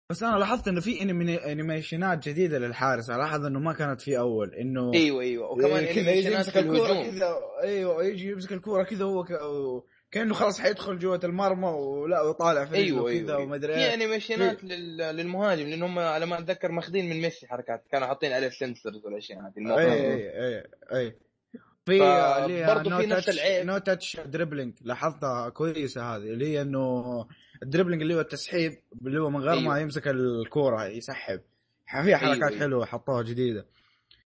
بس 0.09 0.23
أنا 0.23 0.37
لاحظت 0.37 0.67
إنه 0.67 0.81
في 0.81 1.01
animation 1.51 2.21
ات 2.21 2.29
جديدة 2.29 2.59
للحارس. 2.59 3.09
الاحظ 3.09 3.45
إنه 3.45 3.59
ما 3.59 3.73
كانت 3.73 4.01
في 4.01 4.17
أول. 4.17 4.55
إنه 4.55 4.93
أيوه 4.93 5.21
أيوه. 5.21 5.51
وكمان 5.51 5.83
إيه، 5.83 5.95
كذا 5.95 6.11
يجي 6.11 6.33
يمسك 6.33 6.51
في 6.51 6.59
الكوره 6.59 7.03
كذا 7.03 7.35
أيوه 7.63 8.05
يجي 8.05 8.29
يمسك 8.31 8.51
الكورة 8.51 8.83
كذا 8.83 9.05
هو 9.05 9.23
ك... 9.23 9.27
كأنه 10.11 10.33
خلاص 10.33 10.61
حيدخل 10.61 10.99
جوة 10.99 11.19
المرمى 11.23 11.67
ولا 11.67 12.21
وطالع 12.21 12.65
في 12.65 12.75
أيوه 12.75 13.09
أيوه, 13.09 13.23
كذا 13.23 13.35
أيوة. 13.35 13.43
ومدري 13.43 13.73
في 13.73 13.79
إيه 13.79 13.93
animation 13.93 14.56
ات 14.56 14.63
لل... 14.63 14.97
للمهاجم 14.97 15.67
لأن 15.67 15.83
هم 15.83 15.99
على 15.99 16.25
ما 16.25 16.39
أتذكر 16.39 16.71
ماخذين 16.71 17.09
من 17.09 17.21
ميسي 17.21 17.47
حركات. 17.47 17.83
كانوا 17.91 18.07
حاطين 18.07 18.31
عليه 18.31 18.49
sensors 18.49 19.05
والاشياء 19.05 19.39
هذه 19.39 19.77
اي 19.79 19.91
اي 19.91 20.29
اي 20.47 20.63
اي 20.93 21.15
في 21.85 21.99
نو 22.89 22.97
في 22.97 23.05
نفس 23.05 23.29
العيب. 23.29 23.65
no 23.65 23.77
touch 23.77 24.19
dribbling 24.19 24.73
لاحظتها 24.81 25.49
كويسة 25.49 26.15
هذه 26.15 26.21
اللي 26.21 26.47
هي 26.47 26.61
إنه 26.61 27.27
ال 27.63 27.67
dribbling 27.67 28.01
اللي 28.01 28.15
هو 28.15 28.19
التسحيب 28.19 28.71
اللي 29.01 29.21
هو 29.21 29.29
من 29.29 29.39
غير 29.39 29.55
ما 29.55 29.61
أيوة. 29.61 29.79
يمسك 29.79 30.07
الكورة 30.07 30.85
يسحب 30.85 31.41
فيها 32.03 32.17
حركات 32.17 32.51
أيوة. 32.51 32.59
حلوة 32.59 32.85
حطوها 32.85 33.23
جديدة 33.23 33.65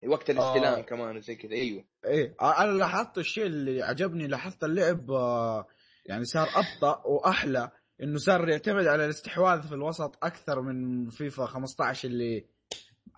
وقت 0.08 0.30
الاستلام 0.30 0.74
آه. 0.74 0.82
كمان 0.82 1.18
وزي 1.18 1.36
كذا 1.36 1.52
أيوه 1.52 1.84
إيه 2.06 2.36
أنا 2.42 2.72
لاحظت 2.72 3.18
الشيء 3.18 3.46
اللي 3.46 3.84
عجبني 3.84 4.28
لاحظت 4.28 4.64
اللعب 4.64 5.12
آه، 5.12 5.68
يعني 6.06 6.26
صار 6.26 6.48
أبطأ 6.48 7.02
وأحلى 7.08 7.72
إنه 8.04 8.18
صار 8.18 8.50
يعتمد 8.50 8.88
على 8.88 9.06
الاستحواذ 9.06 9.62
في 9.62 9.74
الوسط 9.76 10.24
أكثر 10.24 10.62
من 10.62 11.10
فيفا 11.10 11.46
15 11.46 12.08
اللي 12.08 12.46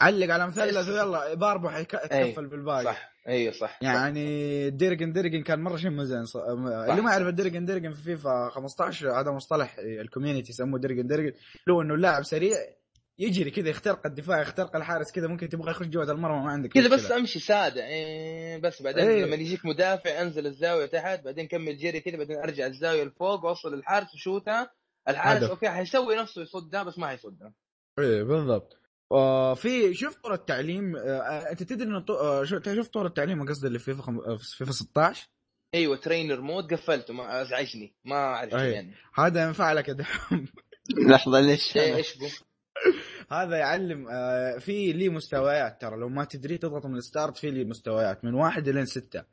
علق 0.01 0.33
على 0.33 0.47
مثلث 0.47 0.89
ويلا 0.89 1.33
باربح 1.33 1.77
يك- 1.77 1.93
يتكفل 1.93 2.47
بالباقي. 2.47 2.83
صح. 2.83 3.11
أيوه 3.27 3.53
صح. 3.53 3.79
يعني 3.83 4.69
ديرجن 4.69 5.13
ديرجن 5.13 5.43
كان 5.43 5.59
مرة 5.59 5.77
شيء 5.77 5.89
مزين 5.89 6.25
ص... 6.25 6.35
اللي 6.37 7.01
ما 7.01 7.11
يعرف 7.11 7.27
الديرجن 7.27 7.65
ديرجن 7.65 7.93
في 7.93 8.01
فيفا 8.03 8.49
15 8.51 9.19
هذا 9.19 9.31
مصطلح 9.31 9.75
ال 9.79 9.86
community 9.86 10.49
يسموه 10.51 10.79
ديرجن 10.79 11.07
ديرجن. 11.07 11.33
لو 11.67 11.81
إنه 11.81 11.93
اللاعب 11.93 12.23
سريع 12.23 12.57
يجري 13.19 13.51
كذا 13.51 13.69
يخترق 13.69 14.05
الدفاع 14.05 14.41
يخترق 14.41 14.75
الحارس 14.75 15.11
كذا 15.11 15.27
ممكن 15.27 15.49
تبغى 15.49 15.71
يخش 15.71 15.85
جوه 15.85 16.11
المرمى 16.11 16.43
ما 16.43 16.51
عندك 16.51 16.69
كذا 16.69 16.87
بس. 16.95 17.11
أمشي 17.11 17.39
سادة 17.39 17.85
إيه 17.87 18.57
بس 18.61 18.81
بعدين 18.81 19.07
إيه. 19.07 19.25
لما 19.25 19.35
يجيك 19.35 19.65
مدافع 19.65 20.21
أنزل 20.21 20.47
الزاوية 20.47 20.85
تحت 20.85 21.23
بعدين 21.25 21.47
كمل 21.47 21.77
جري 21.77 21.99
كذا 21.99 22.17
بعدين 22.17 22.37
أرجع 22.37 22.65
الزاوية 22.65 23.03
لفوق 23.03 23.45
واوصل 23.45 23.75
للحارس 23.75 24.13
وشوتها. 24.13 24.71
الحارس 25.09 25.43
هدف. 25.43 25.49
okay 25.49 25.69
حيسوي 25.69 26.15
نفسه 26.15 26.41
يصدها 26.41 26.83
بس 26.83 26.99
ما 26.99 27.07
حيصدها. 27.07 27.53
إيه 27.99 28.23
بالضبط. 28.23 28.77
في 29.55 29.93
شوف 29.93 30.15
طور 30.15 30.33
التعليم 30.33 30.95
آه 30.95 31.51
أنت 31.51 31.63
تدري 31.63 31.87
إنه 31.87 31.99
طو... 31.99 32.13
آه 32.13 32.43
شو- 32.43 32.59
شوف 32.75 32.87
طور 32.87 33.05
التعليم 33.05 33.47
قصدي 33.49 33.67
اللي 33.67 33.79
في 33.79 33.85
فيفا 33.85 34.01
خم... 34.03 34.17
آه، 34.19 34.37
في 34.37 34.57
فيفا 34.57 34.71
16 34.71 35.27
أيوه 35.73 35.97
trainer 35.97 36.41
mode 36.41 36.73
قفلته 36.73 37.13
ما 37.13 37.41
أزعجني 37.41 37.93
ما 38.05 38.15
أعرف 38.15 38.53
أي. 38.53 38.71
يعني. 38.71 38.93
هذا 39.15 39.43
ينفع 39.43 39.73
لك 39.73 39.87
يا 39.89 39.93
دحوم؟ 39.93 40.45
لحظة 41.09 41.39
ليش؟ 41.39 41.77
إيه، 41.77 41.95
إيش 41.95 42.17
بو؟ 42.17 42.25
هذا 43.37 43.57
يعلم 43.57 44.07
آه 44.07 44.57
في 44.57 44.93
لي 44.93 45.09
مستويات 45.09 45.81
ترى 45.81 45.97
لو 45.99 46.09
ما 46.09 46.25
تدري 46.25 46.57
تضغط 46.57 46.85
من 46.85 46.95
ال 46.97 47.04
start 47.04 47.37
في 47.37 47.51
لي 47.51 47.63
مستويات 47.65 48.25
من 48.25 48.33
واحد 48.33 48.69
لين 48.69 48.85
ستة. 48.85 49.23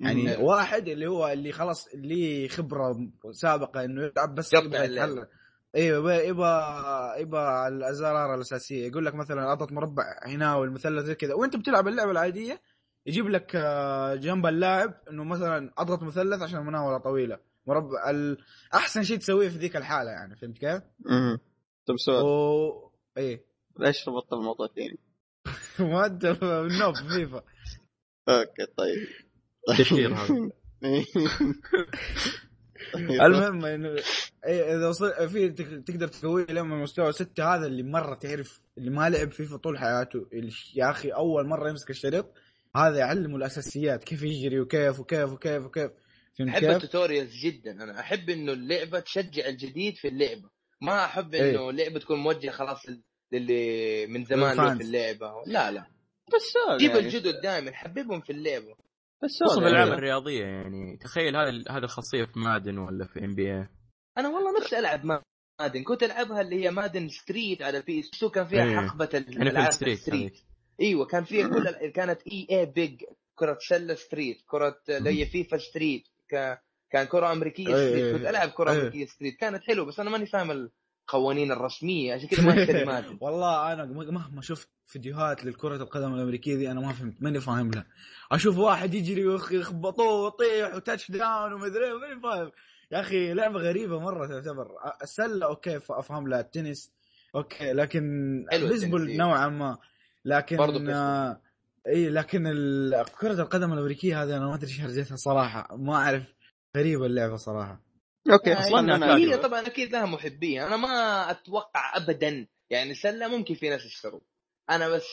يعني. 0.00 0.36
واحد 0.36 0.88
اللي 0.88 1.06
هو 1.06 1.28
اللي 1.28 1.52
خلاص 1.52 1.86
اللي 1.94 2.48
خبرة 2.48 2.96
سابقة 3.32 3.84
إنه 3.84 4.02
يلعب 4.02 4.34
بس 4.34 4.54
يبغى. 4.54 4.84
يتعلم. 4.84 5.26
أيوه 5.76 6.14
يبغى 6.14 7.14
يبغى 7.20 7.68
الأزرار 7.68 8.34
الأساسية. 8.34 8.86
يقول 8.86 9.06
لك 9.06 9.14
مثلا 9.14 9.52
اضغط 9.52 9.72
مربع 9.72 10.20
هنا 10.26 10.54
والمثلث 10.54 11.04
زي 11.04 11.14
كذا. 11.14 11.34
وأنت 11.34 11.56
بتلعب 11.56 11.88
اللعبة 11.88 12.10
العادية 12.10 12.60
يجيب 13.06 13.28
لك 13.28 13.56
آه، 13.56 14.14
جنب 14.14 14.46
اللاعب 14.46 14.94
إنه 15.10 15.24
مثلا 15.24 15.72
اضغط 15.78 16.02
مثلث 16.02 16.42
عشان 16.42 16.58
المناوله 16.58 16.98
طويلة. 16.98 17.38
مربع 17.66 18.10
ال... 18.10 18.38
أحسن 18.74 19.02
شيء 19.02 19.18
تسويه 19.18 19.48
في 19.48 19.58
ذيك 19.58 19.76
الحالة 19.76 20.10
يعني 20.10 20.36
فهمت 20.36 20.58
كيف؟ 20.58 20.82
مم. 21.00 21.38
طب 21.86 21.96
سؤال. 21.98 22.24
و... 22.24 22.90
إيه. 23.16 23.44
ليش 23.78 24.08
ربطت 24.08 24.32
الموضوع 24.32 24.66
الثاني؟ 24.66 24.98
ما 25.92 26.06
أنت 26.06 26.24
noob 26.80 26.94
فيفا. 26.94 27.42
okay 28.28 28.66
طيب. 28.76 29.06
تشهير 29.78 30.14
هذا. 30.14 30.50
المهم 33.26 33.64
انه 33.64 33.88
إيه 34.46 34.76
إذا 34.76 34.88
وصل 34.88 35.28
في 35.28 35.48
تقدر 35.86 36.08
تسويه 36.08 36.46
لما 36.46 36.82
مستوى 36.82 37.12
ستة 37.12 37.54
هذا 37.54 37.66
اللي 37.66 37.82
مرة 37.82 38.14
تعرف 38.14 38.60
اللي 38.78 38.90
ما 38.90 39.10
لعب 39.10 39.32
فيفا 39.32 39.56
طول 39.56 39.78
حياته 39.78 40.26
اللي 40.32 40.52
يا 40.74 40.90
أخي 40.90 41.08
أول 41.08 41.46
مرة 41.46 41.68
يمسك 41.68 41.90
الشريط 41.90 42.32
هذا 42.76 42.98
يعلمه 42.98 43.36
الأساسيات 43.36 44.04
كيف 44.04 44.22
يجري 44.22 44.60
وكيف 44.60 45.00
وكيف 45.00 45.32
وكيف 45.32 45.64
وكيف 45.64 45.90
أحب؟ 46.48 46.64
ال 46.64 46.71
tutorials 46.71 47.36
جدا 47.44 47.70
أنا 47.70 48.00
أحب 48.00 48.30
إنه 48.30 48.52
اللعبة 48.52 49.00
تشجع 49.00 49.46
الجديد 49.46 49.96
في 49.96 50.08
اللعبة 50.08 50.50
ما 50.80 51.04
أحب 51.04 51.34
إنه 51.34 51.60
إيه. 51.60 51.70
اللعبة 51.70 52.00
تكون 52.00 52.18
موجهة 52.18 52.50
خلاص 52.50 52.86
للي 53.32 54.06
من 54.06 54.24
زمان. 54.24 54.78
في 54.78 54.84
اللعبة 54.84 55.32
لا 55.46 55.70
لا 55.70 55.86
بس 56.34 56.78
جيب 56.80 56.90
يعني. 56.90 57.02
الجدد 57.02 57.40
دائما 57.42 57.72
حببهم 57.72 58.20
في 58.20 58.30
اللعبة 58.30 58.76
بس 59.22 59.30
خصوصا 59.44 59.60
بالالعاب 59.60 59.86
يعني. 59.86 59.98
الرياضية 59.98 60.44
يعني. 60.44 60.96
تخيل 60.96 61.36
هذا 61.36 61.50
هذه 61.70 61.84
الخاصيه 61.84 62.24
في 62.24 62.38
Madden 62.38 62.78
ولا 62.78 63.06
في 63.06 63.24
NBA 63.24 63.68
أنا 64.18 64.28
والله 64.28 64.60
نفسي 64.60 64.78
ألعب 64.78 65.00
Madden. 65.60 65.82
كنت 65.84 66.02
ألعبها 66.02 66.40
اللي 66.40 66.64
هي 66.64 66.70
Madden 66.70 67.08
Street 67.08 67.62
على 67.62 67.78
ال 67.78 68.00
PS 68.00 68.10
2 68.14 68.32
كان 68.32 68.46
فيها 68.46 68.64
إيه. 68.64 68.76
حقبة 68.88 69.06
NFL 69.06 69.14
الألعاب 69.28 69.70
street 69.70 69.98
street 69.98 70.32
أيوه 70.80 71.06
كان 71.06 71.24
فيها 71.24 71.48
كل 71.48 71.68
ال- 71.68 71.92
كانت 71.92 72.20
EA 72.32 72.46
BIG 72.50 73.00
كرة 73.34 73.58
سله 73.68 73.94
street 73.94 74.36
كرة 74.46 74.76
اللي 74.88 75.10
هي 75.20 75.26
فيفا 75.26 75.58
Street 75.58 76.02
ك... 76.30 76.58
كان 76.90 77.06
كرة 77.06 77.32
أمريكية 77.32 77.68
إيه، 77.68 77.74
street. 77.88 78.04
إيه، 78.04 78.12
كنت 78.12 78.26
ألعب 78.26 78.48
كرة 78.50 78.70
إيه. 78.72 78.78
أمريكية 78.80 79.06
street. 79.06 79.36
كانت 79.40 79.62
حلوة 79.64 79.86
بس 79.86 80.00
أنا 80.00 80.10
ماني 80.10 80.26
فاهم 80.26 80.50
القوانين 81.02 81.52
الرسمية. 81.52 82.14
عشان 82.14 82.28
كذا 82.28 82.44
ما 82.44 82.54
Madden 83.00 83.18
والله 83.20 83.72
أنا 83.72 83.84
مهما 83.84 84.40
شفت 84.42 84.68
فيديوهات 84.86 85.44
للكرة 85.44 85.76
القدم 85.76 86.14
الأمريكية 86.14 86.56
دي 86.56 86.70
أنا 86.70 86.80
ما 86.80 86.92
فهمت 86.92 87.22
ماني 87.22 87.40
فاهم 87.40 87.70
لها 87.70 87.86
أشوف 88.32 88.58
واحد 88.58 88.94
يجري 88.94 89.26
ويخبطوه 89.26 90.24
ويطيح 90.24 90.74
و 90.74 91.10
touchdown 91.10 91.52
ومدري 91.52 91.92
ماني 91.92 92.20
فاهم. 92.22 92.50
يا 92.90 93.00
أخي 93.00 93.34
لعبة 93.34 93.60
غريبة 93.60 94.00
مرة 94.00 94.26
تعتبر. 94.26 94.68
السلة 95.02 95.46
okay 95.46 95.80
أفهم 95.90 96.28
لها. 96.28 96.40
التنس 96.40 96.92
okay 97.34 97.72
لكن 97.72 98.02
حلو 98.50 98.68
بيسبول 98.68 99.00
التنس، 99.00 99.12
إيه. 99.12 99.18
نوعا 99.18 99.48
ما. 99.48 99.78
لكن 100.24 100.56
برضو. 100.56 100.90
آه 100.90 101.40
إي 101.86 102.10
لكن 102.10 102.42
كرة 103.20 103.42
القدم 103.42 103.72
الأمريكية 103.72 104.22
هذه 104.22 104.36
أنا 104.36 104.46
ما 104.46 104.54
أدري 104.54 104.66
إيش 104.70 104.80
هرجتها 104.80 105.16
صراحة. 105.16 105.76
ما 105.76 105.94
أعرف. 105.94 106.22
غريبة 106.76 107.06
اللعبة 107.06 107.36
صراحة. 107.36 107.80
okay 108.30 108.52
أصلا 108.52 108.64
أصلا 108.64 108.80
أنا 108.80 108.94
أنا 108.96 109.16
هي. 109.16 109.36
طبعا 109.36 109.66
أكيد 109.66 109.92
لها 109.92 110.06
محبين. 110.06 110.60
أنا 110.62 110.76
ما 110.76 111.30
أتوقع 111.30 111.96
ابدا. 111.96 112.46
يعني 112.70 112.94
سلة 112.94 113.28
ممكن 113.28 113.54
في 113.54 113.68
ناس 113.68 113.84
يشتروا 113.84 114.20
أنا 114.70 114.88
بس 114.88 115.04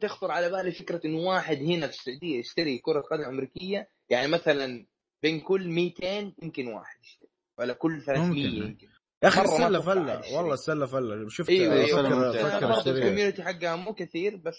تخطر 0.00 0.30
على 0.30 0.50
بالي 0.50 0.72
فكرة 0.72 1.00
انه 1.04 1.18
واحد 1.18 1.56
هنا 1.56 1.86
في 1.86 1.92
السعودية 1.92 2.38
يشتري 2.38 2.78
كرة 2.78 3.00
قدم 3.00 3.24
أمريكية. 3.24 3.88
يعني 4.08 4.28
مثلا 4.28 4.86
بين 5.22 5.40
كل 5.40 5.68
200 5.68 6.32
يمكن 6.42 6.66
واحد 6.68 7.00
يشتري. 7.02 7.28
ولا 7.58 7.72
كل 7.72 8.02
300 8.02 8.26
ممكن. 8.28 8.62
يمكن. 8.62 8.88
يا 9.22 9.28
أخي 9.28 9.42
السله 9.42 9.80
فلة. 9.80 10.36
والله 10.36 10.54
السله 10.54 10.86
فلة. 10.86 11.28
شفت 11.28 11.50
إيوه 11.50 11.74
إيوه 11.74 12.32
فكر. 12.32 12.80
فكر 12.82 12.90
الكوميونتي 12.96 13.42
حقها 13.42 13.76
مو 13.76 13.94
كثير 13.94 14.36
بس 14.36 14.56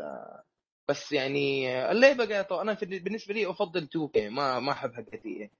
آه، 0.00 0.44
بس 0.90 1.12
يعني 1.12 1.68
آه، 1.68 1.92
اللعبه 1.92 2.24
قاعدة 2.24 2.42
طو- 2.48 2.60
أنا 2.60 2.74
في- 2.74 2.98
بالنسبة 2.98 3.34
لي 3.34 3.50
أفضل 3.50 3.82
2 3.82 4.08
كي 4.08 4.28
ما 4.28 4.60
ما 4.60 4.72
أحب 4.72 4.92
حقت 4.94 5.26
اي 5.26 5.50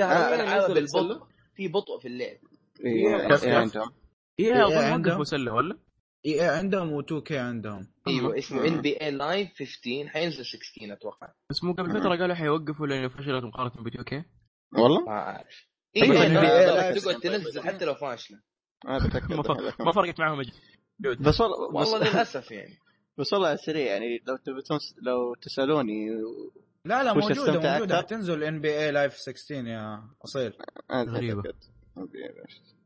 آه،؟ 0.00 0.66
بالبطء 0.74 1.26
في 1.54 1.68
بطء 1.68 1.98
في 2.00 2.08
اللعب 2.08 2.36
اي 2.84 2.90
إيه، 2.90 3.34
اظن 3.34 4.78
عندهم. 4.78 5.24
سله 5.24 5.52
ولا؟ 5.52 5.78
اي 6.26 6.34
إيه 6.42 6.50
عندهم؟ 6.50 7.02
و2 7.02 7.22
كي 7.22 7.38
عندهم 7.38 7.88
أيوه 8.08 8.38
اسمه 8.38 8.60
مم. 8.60 8.66
ان 8.66 8.80
بي 8.80 9.00
اي 9.00 9.10
لايف 9.10 9.48
15 9.58 10.08
حينزل 10.08 10.44
16 10.44 10.92
أتوقع. 10.92 11.32
بس 11.50 11.64
مو 11.64 11.72
قبل 11.72 11.90
فترة 12.00 12.16
قالوا 12.16 12.34
حيوقفوا 12.34 12.86
لأنه 12.86 13.08
فشلت 13.08 13.44
مقارنة 13.44 13.82
ب 13.82 13.86
2K 13.86 14.24
والله؟ 14.72 15.04
ما 15.04 15.12
أعرف. 15.12 15.66
طيب، 16.00 16.12
إنها 16.12 16.74
Live 16.74 17.04
تقعد 17.04 17.20
تنزل 17.20 17.62
حتى 17.62 17.84
لو 17.84 17.94
فاشلة. 17.94 18.40
ما 18.84 18.98
بتأكد. 18.98 19.32
ما 19.80 19.92
فرقت 19.92 20.20
معهم. 20.20 20.42
بس 21.20 21.40
والله 21.40 21.98
للأسف 21.98 22.50
يعني. 22.50 22.78
بس 23.18 23.32
والله 23.32 23.48
على 23.48 23.54
السريع 23.54 23.86
يعني 23.92 24.22
لو 24.26 24.36
تبي 24.36 24.62
تنس- 24.62 24.94
لو 25.02 25.34
تسألوني 25.34 26.08
لا 26.84 27.02
لا 27.04 27.12
موجودة 27.12 27.34
موجودة 27.52 27.76
أكثر؟ 27.78 27.96
حتنزل 27.96 28.42
NBA 28.44 28.78
Live 28.78 29.12
16 29.16 29.66
يا 29.66 30.08
أصيل. 30.24 30.52
أتأكد. 30.90 31.52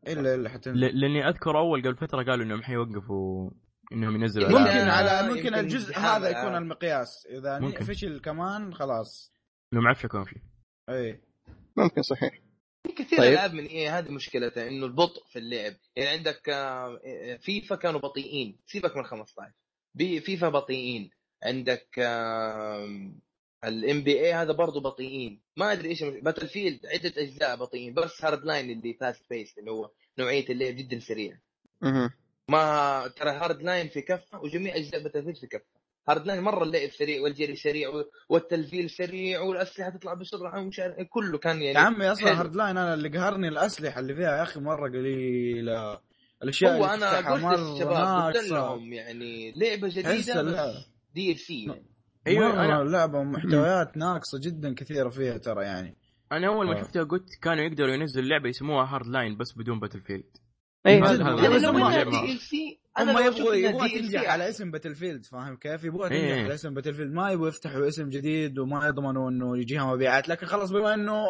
إلا 0.09 0.35
إلا 0.35 0.49
حتنزل 0.49 0.81
ل- 0.81 1.01
لأني 1.01 1.29
أذكر 1.29 1.59
أول 1.59 1.81
قبل 1.83 1.97
فترة 1.97 2.23
قالوا 2.23 2.45
إنهم 2.45 2.63
حيوقفوا 2.63 3.51
إنهم 3.93 4.15
ينزلوا 4.23 4.49
ممكن 4.49 4.61
ممكن. 4.61 4.89
على 4.89 5.29
يمكن 5.29 5.37
ممكن 5.43 5.55
الجزء 5.55 5.99
هذا 5.99 6.29
يكون 6.29 6.41
الألعاب. 6.43 6.63
المقياس 6.63 7.27
إذا 7.31 7.59
ممكن. 7.59 7.85
فشل 7.85 8.21
كمان 8.21 8.75
خلاص 8.75 9.35
انهم 9.73 9.87
عفشوا 9.89 10.09
كم 10.11 10.25
شيء 10.25 10.39
اي 10.89 11.21
ممكن 11.77 12.03
صحيح 12.03 12.43
في 12.87 12.93
كثير 12.93 13.19
طيب. 13.19 13.33
العاب 13.33 13.55
من 13.55 13.65
إيه 13.65 13.99
هذه 13.99 14.11
مشكلتها 14.11 14.69
إنه 14.69 14.87
البطء 14.87 15.25
في 15.33 15.39
اللعب 15.39 15.73
يعني 15.97 16.09
عندك 16.19 16.49
آه، 16.49 16.99
فيفا 17.41 17.77
كانوا 17.77 18.01
بطيئين 18.01 18.59
سيبك 18.67 18.97
من 18.97 19.05
15 19.05 19.53
بي 19.95 20.21
فيفا 20.21 20.49
بطيئين. 20.49 21.11
عندك 21.43 21.99
ال 23.65 24.03
NBA 24.03 24.33
هذا 24.33 24.53
برضه 24.53 24.81
بطيئين. 24.81 25.41
ما 25.57 25.73
أدري 25.73 25.89
إيش 25.89 26.03
Battlefield 26.03 26.87
عدة 26.87 27.13
أجزاء 27.23 27.57
بطيئين. 27.57 27.95
بس 27.95 28.25
Hardline 28.25 28.71
اللي 28.71 28.95
fast 28.95 29.23
pace 29.31 29.59
اللي 29.59 29.71
هو 29.71 29.91
نوعية 30.19 30.49
اللعب 30.49 30.77
جدا 30.77 30.99
سريع. 30.99 31.39
ما 32.49 33.13
ترى 33.17 33.31
Hardline 33.31 33.89
في 33.89 34.03
كفة 34.03 34.41
وجميع 34.41 34.77
أجزاء 34.77 35.03
Battlefield 35.03 35.37
في 35.37 35.47
كفة. 35.47 35.83
Hardline 36.09 36.41
مرة 36.41 36.65
اللعب 36.65 36.91
سريع 36.91 37.23
والجري 37.23 37.57
سريع 37.57 37.91
والتلفيل 38.29 38.91
سريع 38.91 39.41
والأسلحة 39.41 39.91
تطلع 39.91 40.15
بسرعة 40.15 40.61
ومش 40.61 40.81
كله 41.11 41.39
كان 41.39 41.63
يعني 41.63 41.79
يا 41.79 41.83
عمي 41.83 42.13
أصلا. 42.13 42.41
Hard 42.41 42.57
line 42.57 42.77
أنا 42.77 42.95
اللي 42.95 43.09
قهرني 43.09 43.49
الأسلحة 43.49 44.01
اللي 44.01 44.15
فيها 44.15 44.37
يا 44.37 44.43
أخي 44.43 44.61
مرة 44.61 44.89
قليلة. 44.89 46.01
الأشياء 46.43 46.73
هو 46.79 46.95
اللي 46.95 46.95
أنا 46.95 47.31
قلت 47.33 47.59
للشباب 47.61 48.35
قلت. 48.35 48.51
لهم 48.51 48.93
يعني 48.93 49.53
لعبة 49.57 49.89
جديدة 49.89 50.75
DLC 51.15 51.65
يعني. 51.65 51.87
أيوه 52.27 52.65
أنا 52.65 52.83
اللعبه 52.83 53.23
محتويات 53.23 53.97
ناقصة 53.97 54.39
جدا 54.43 54.75
كثيرة 54.75 55.09
فيها 55.09 55.39
ترى 55.39 55.65
يعني 55.65 55.97
أنا 56.33 56.47
أول 56.47 56.67
ما 56.67 56.79
آه. 56.79 56.83
شفتها 56.83 57.03
قلت 57.03 57.29
كانوا 57.43 57.65
يقدروا 57.65 57.95
ينزلوا 57.95 58.27
لعبة 58.29 58.49
يسموها 58.49 58.85
Hardline 58.95 59.37
بس 59.37 59.53
بدون 59.59 59.81
Battlefield 59.81 60.37
اي 60.87 61.01
هذا- 61.01 61.15
جد. 61.15 61.21
هذا- 61.21 61.49
هذا 61.49 61.59
لو 61.67 61.73
ما 61.73 61.79
انها 61.79 62.03
اللعبة. 62.03 62.27
DL 62.27 62.39
C 62.39 62.79
هم 62.99 63.09
يبغوا 63.09 63.55
يبغوا 63.55 63.89
DLC 63.89 63.93
تنجح 63.99 64.31
على 64.31 64.49
اسم 64.49 64.71
Battlefield 64.71 65.25
فاهم 65.27 65.57
كيف؟ 65.57 65.85
يبغوا 65.85 66.11
إيه. 66.11 66.33
تنجح 66.33 66.45
على 66.45 66.55
اسم 66.55 66.75
Battlefield 66.75 67.13
ما 67.13 67.31
يبغوا 67.31 67.49
يفتحوا 67.49 67.89
اسم 67.89 68.09
جديد 68.09 68.59
وما 68.59 68.87
يضمنوا 68.87 69.31
إنه 69.31 69.59
يجيها 69.59 69.95
مبيعات 69.95 70.29
لكن 70.29 70.47
خلاص 70.47 70.71
بما 70.71 70.95
إنه 70.95 71.25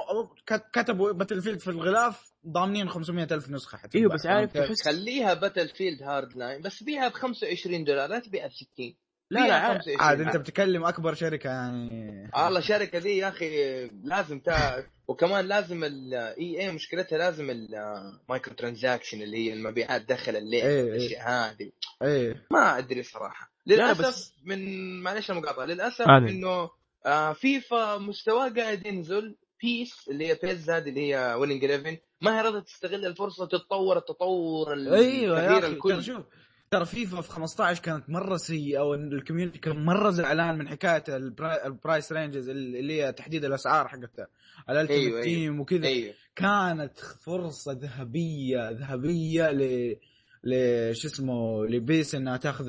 كت- 0.47 0.67
كتبوا 0.73 1.13
Battlefield 1.13 1.61
في 1.61 1.71
الغلاف 1.71 2.32
ضامنين 2.49 2.89
500 2.89 3.27
ألف 3.31 3.51
نسخة 3.51 3.79
حتتباع 3.79 4.01
إيوه 4.03 4.15
بس 4.15 4.27
عارف؟ 4.27 4.53
تحس 4.53 4.83
خليها 4.85 5.35
Battlefield 5.35 6.03
Hardline 6.03 6.63
بس 6.63 6.83
بيعها 6.83 7.09
ب 7.09 7.13
25 7.13 7.85
دولار 7.85 8.09
لا 8.09 8.19
تبيعها 8.19 8.49
ب 8.49 8.53
60 8.53 8.95
لا 9.31 9.41
لا 9.41 9.45
بيعها 9.47 9.59
عارف. 9.61 9.79
25. 9.83 10.01
عاد 10.01 10.21
أنت 10.21 10.37
بتتكلم 10.37 10.85
أكبر 10.85 11.15
شركة 11.15 11.49
يعني. 11.51 12.31
والله 12.37 12.59
الشركة 12.59 12.99
دي 12.99 13.17
يا 13.17 13.29
أخي 13.29 13.85
لازم 14.05 14.41
تا... 14.41 14.85
وكمان 15.09 15.45
لازم 15.45 15.85
ال 15.85 16.61
EA 16.61 16.73
مشكلتها 16.73 17.19
لازم 17.19 17.51
ال 17.51 18.55
microtransaction 18.55 19.23
اللي 19.23 19.37
هي 19.37 19.53
المبيعات 19.53 20.03
داخل 20.03 20.37
اللعبه 20.37 20.67
إيه، 20.69 20.83
إيه. 20.85 20.91
الأشياء 20.97 21.29
هذه. 21.31 21.71
إيه. 22.03 22.47
ما 22.51 22.79
أدري 22.79 23.03
صراحة. 23.03 23.53
لا، 23.67 23.75
للأسف 23.75 24.01
بس- 24.09 24.35
من 24.45 25.01
معلش 25.03 25.31
المقاطعة. 25.31 25.65
للأسف 25.65 26.09
عادي. 26.09 26.31
إنه 26.31 26.71
آه 27.07 27.33
فيفا 27.33 27.99
مستواه 27.99 28.49
قاعد 28.49 28.87
ينزل 28.87 29.37
PES 29.63 30.09
اللي 30.11 30.27
هي 30.29 30.39
PES 30.43 30.71
هذه 30.71 30.89
اللي 30.89 31.01
هي 31.15 31.35
Winning 31.35 31.65
11 31.65 31.99
ما 32.23 32.39
هي 32.39 32.43
راضيه 32.43 32.59
تستغل 32.59 33.07
الفرصة 33.07 33.47
تتطور 33.47 33.97
التطور 33.99 34.73
أيوه 34.73 35.43
يا 35.43 35.59
أخي 35.59 35.67
الكل. 35.67 36.03
شوف 36.03 36.25
ترى 36.71 36.85
فيفا 36.85 37.21
في 37.21 37.31
15 37.31 37.83
كانت 37.83 38.11
مرة 38.11 38.37
سيئة 38.37 38.81
وال 38.81 38.95
community 38.95 39.59
كان 39.59 39.85
مرة 39.85 40.11
زعلان 40.11 40.59
من 40.59 40.69
حكاية 40.69 41.05
ال 41.09 41.20
pri- 41.20 41.67
ال 41.67 41.74
price 41.74 42.13
ranges 42.13 42.49
اللي 42.49 43.03
هي 43.03 43.13
تحديد 43.13 43.45
الأسعار 43.45 43.89
حقتها. 43.89 44.27
ال 44.71 44.74
Ultimate 44.74 45.01
أيوة، 45.07 45.15
أيوة. 45.23 45.23
تيم 45.23 45.61
وكذا. 45.61 45.87
أيوه. 45.87 46.15
كانت 46.37 46.99
فرصة 46.99 47.73
ذهبية 47.73 48.71
ذهبية 48.71 49.51
ل 49.51 49.97
ل 50.45 50.55
شو 50.97 51.09
اسمه 51.09 51.67
ل 51.67 51.79
PES 51.79 52.15
إنها 52.15 52.37
تاخذ 52.37 52.67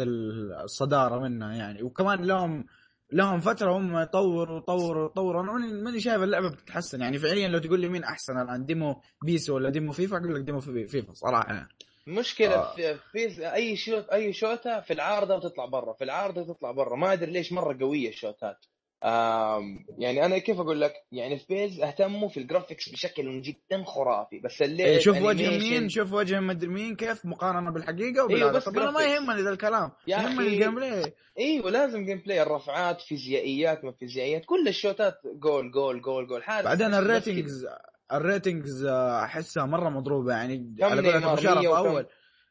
الصدارة 0.64 1.20
منها 1.20 1.54
يعني. 1.54 1.84
وكمان 1.84 2.26
لهم 2.26 2.66
لهم 3.14 3.40
فترة 3.40 3.78
هم 3.78 3.98
يطوروا 3.98 4.58
يطوروا 4.58 5.06
يطوروا 5.10 5.42
أنا 5.44 5.52
ماني 5.52 5.74
ماني 5.84 6.00
شايف 6.00 6.24
اللعبة 6.24 6.50
بتتحسن. 6.50 7.02
يعني 7.02 7.18
فعليا 7.20 7.48
لو 7.48 7.60
تقول 7.60 7.80
لي 7.80 7.88
مين 7.90 8.04
أحسن 8.04 8.38
الآن 8.42 8.66
demo 8.66 9.02
PES 9.26 9.50
ولا 9.50 9.70
demo 9.70 9.92
فيفا 9.92 10.18
أقول 10.18 10.36
لك 10.36 10.42
demo 10.42 10.60
في- 10.60 10.88
فيفا 10.88 11.14
صراحة. 11.14 11.54
يعني. 11.54 11.68
مشكلة 12.08 12.56
آه. 12.56 12.76
في, 12.76 12.96
في 13.12 13.54
أي 13.54 13.76
شوت 13.76 14.10
أي 14.10 14.34
شوتة 14.34 14.80
في 14.82 14.94
العارضة 14.94 15.36
وتطلع 15.36 15.66
برا. 15.66 15.94
في 15.94 16.04
العارضة 16.04 16.54
تطلع 16.54 16.72
برا. 16.72 16.96
ما 16.96 17.14
أدري 17.14 17.32
ليش 17.32 17.52
مرة 17.54 17.78
قوية 17.82 18.10
الشوتات. 18.10 18.66
يعني 19.98 20.26
أنا 20.26 20.38
كيف 20.38 20.60
أقول 20.60 20.82
لك 20.82 20.94
يعني 21.12 21.40
في 21.40 21.46
PES 21.50 21.82
اهتموا 21.82 22.30
في 22.30 22.40
ال 22.40 22.45
graphics 22.45 22.90
بشكل 22.90 23.42
جدا 23.42 23.84
خرافي 23.84 24.40
بس 24.40 24.62
اللعب 24.62 24.88
إيه 24.88 25.00
شوف 25.00 25.22
وجه 25.22 25.60
مين 25.60 25.90
شوف 25.90 26.14
وجه 26.14 26.40
مدري 26.40 26.70
مين 26.70 26.96
كيف 26.96 27.26
مقارنة 27.26 27.72
بالحقيقة 27.72 28.06
أيوة، 28.06 28.24
وبالهذا 28.24 28.52
بس 28.52 28.66
طب 28.66 28.78
أنا 28.78 28.92
ما. 28.92 29.02
يهمني 29.02 29.42
ذا 29.42 29.50
الكلام 29.50 29.92
يهمني 30.08 30.48
ال 30.48 30.76
gameplay 30.76 31.14
أيوه 31.40 31.72
لازم 31.72 32.06
gameplay 32.06 32.42
الرفعات 32.42 33.02
فيزيائيات 33.02 33.86
ما 33.86 33.92
فيزيائيات 33.92 34.46
كل 34.46 34.68
الشوتات 34.68 35.22
goal 35.26 35.72
goal 35.72 36.02
goal 36.02 36.28
goal 36.28 36.44
حارس 36.44 36.66
بعدين. 36.66 36.94
ال 36.94 37.03
ratings 37.03 37.68
ال 38.14 38.23
ratings 38.23 38.86
أحسها 38.86 39.66
مرة 39.66 39.90
مضروبة 39.90 40.32
يعني 40.32 40.76
على 40.82 41.12
قولة؟ 41.12 41.32
أبو 41.32 41.42
شرف 41.42 41.58
100 41.58 41.68
وكم؟ 41.68 41.88
أول 41.90 42.06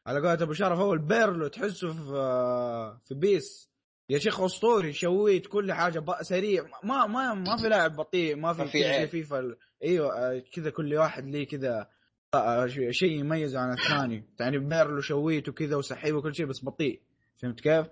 على 0.07 0.19
قولة 0.19 0.33
أبو 0.33 0.53
شرف 0.53 0.79
أول 0.79 0.99
بيرلو 0.99 1.47
تحسه 1.47 1.93
في 1.93 2.11
آه، 2.15 3.01
في 3.05 3.15
PES 3.15 3.72
يا 4.09 4.19
شيخ 4.19 4.41
أسطوري 4.41 4.93
شويت 4.93 5.47
كل 5.47 5.73
حاجة 5.73 5.99
ب- 5.99 6.21
سريع. 6.23 6.65
ما 6.83 7.07
ما 7.07 7.33
ما 7.33 7.57
في 7.57 7.69
لاعب 7.69 7.95
بطيء 7.95 8.35
ما 8.35 8.53
في 8.53 8.65
في. 8.67 9.07
فيفا. 9.07 9.39
ال- 9.39 9.57
أيوه 9.83 10.17
آه، 10.17 10.43
كذا 10.53 10.69
كل 10.69 10.95
واحد 10.95 11.25
ليه 11.27 11.47
كذا 11.47 11.87
آه، 12.33 12.67
ش- 12.67 12.79
شيء 12.89 13.11
يميزه 13.19 13.59
عن 13.59 13.73
الثاني. 13.73 14.25
يعني 14.39 14.57
بيرلو 14.59 15.01
شويت 15.01 15.49
وكذا 15.49 15.75
وسحيب 15.75 16.15
وكل 16.15 16.35
شيء 16.35 16.45
بس 16.45 16.65
بطيء. 16.65 17.01
فهمت 17.41 17.59
كيف؟ 17.61 17.87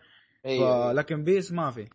أيوه. 0.46 0.94
لكن 0.94 1.24
PES 1.24 1.52
ما 1.52 1.72
في. 1.72 1.88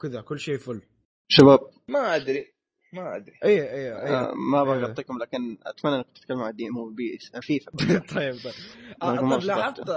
كذا 0.00 0.20
كل 0.20 0.38
شيء 0.38 0.56
full. 0.58 0.82
شباب. 1.28 1.58
ما 1.88 2.16
أدري. 2.16 2.54
ما 2.92 3.16
أدري. 3.16 3.34
اي 3.44 3.62
اي 3.74 3.92
آه 3.92 4.32
ما 4.52 4.60
أبغى. 4.62 4.84
أقاطعكم 4.84 5.18
لكن 5.18 5.58
أتمنى 5.66 5.96
إنك 5.96 6.06
تتكلم 6.14 6.40
عن 6.42 6.54
demo 6.56 6.88
بي 6.90 7.18
فيفا. 7.40 7.70
طيب 8.14 8.34
طيب. 8.44 8.52
آه 9.02 9.16
طيب. 9.16 9.44
لاحظت 9.44 9.90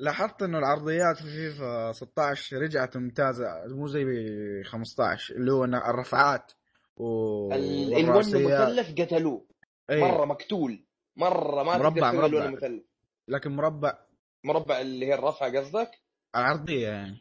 لاحظت 0.00 0.42
إنه 0.42 0.58
العرضيات 0.58 1.16
في 1.16 1.22
فيفا 1.22 1.92
16 1.92 2.56
رجعت 2.62 2.96
ممتازة 2.96 3.46
مو 3.66 3.86
زي 3.86 4.04
15 4.64 5.34
اللي 5.36 5.52
هو 5.52 5.64
الرفعات 5.64 6.52
و 6.96 7.52
الون. 7.52 7.96
المثلث 7.96 9.00
قتلوه 9.00 9.46
إيه. 9.90 10.00
مرة 10.00 10.24
مقتول 10.24 10.84
مرة 11.16 11.62
ما 11.62 11.78
مربع- 11.78 12.10
تقدر 12.12 12.28
مربع. 12.28 12.44
المثلث 12.44 12.82
لكن 13.28 13.50
مربع 13.56 13.98
مربع 14.44 14.80
اللي 14.80 15.06
هي 15.06 15.14
الرفعه 15.14 15.58
قصدك؟ 15.58 15.90
العرضية 16.36 16.88
يعني 16.88 17.16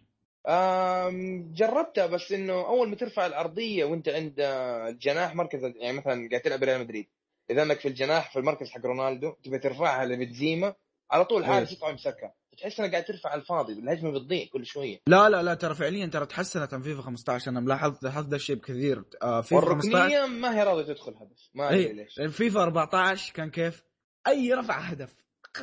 جربتها 1.54 2.06
بس 2.06 2.32
إنه 2.32 2.54
أول 2.54 2.90
ما 2.90 2.96
ترفع 2.96 3.26
العرضية 3.26 3.86
وأنت 3.86 4.10
عند 4.10 4.40
آه، 4.40 4.88
الجناح 4.90 5.36
مركز 5.36 5.64
يعني 5.64 5.98
مثلا 5.98 6.30
قاعد 6.30 6.42
تلعب 6.42 6.64
ريال 6.64 6.80
مدريد 6.82 7.08
إذا 7.50 7.64
انك 7.64 7.80
في 7.80 7.88
الجناح 7.88 8.32
في 8.34 8.40
المركز 8.40 8.70
حق 8.70 8.86
رونالدو 8.86 9.32
تبي 9.44 9.60
ترفعها 9.60 10.06
لبنزيما 10.06 10.74
على 11.12 11.26
طول 11.26 11.46
حارس 11.46 11.72
يطلع 11.72 11.90
يمسكها 11.90 12.34
تحس 12.58 12.80
انك 12.80 12.92
قاعد 12.92 13.06
ترفع 13.06 13.36
الفاضي 13.36 13.74
الهجمة 13.74 14.12
بتضيع 14.12 14.46
كل 14.54 14.66
شوية. 14.66 15.00
لا 15.08 15.30
لا 15.30 15.44
لا 15.44 15.54
ترى 15.54 15.76
فعليا 15.76 16.06
ترى 16.06 16.26
تحسنت 16.26 16.74
عن 16.74 16.82
فيفا 16.82 17.02
15 17.02 17.52
أنا 17.52 17.60
ملاحظت 17.60 18.04
لاحظت 18.04 18.34
الشيء 18.34 18.56
بكثير. 18.56 19.04
آه 19.22 19.42
فيفا 19.42 19.62
15 19.62 19.96
والركنيه 19.96 20.26
ما 20.26 20.58
هي 20.60 20.64
راضية 20.64 20.94
تدخل 20.94 21.12
هدف. 21.12 21.50
ما 21.54 21.70
أدري 21.70 21.88
اي 21.88 21.94
ليش. 21.94 22.36
فيفا 22.38 22.64
14 22.64 23.34
كان 23.34 23.50
كيف؟ 23.50 23.84
أي 24.28 24.54
رفع 24.54 24.80
هدف. 24.80 25.16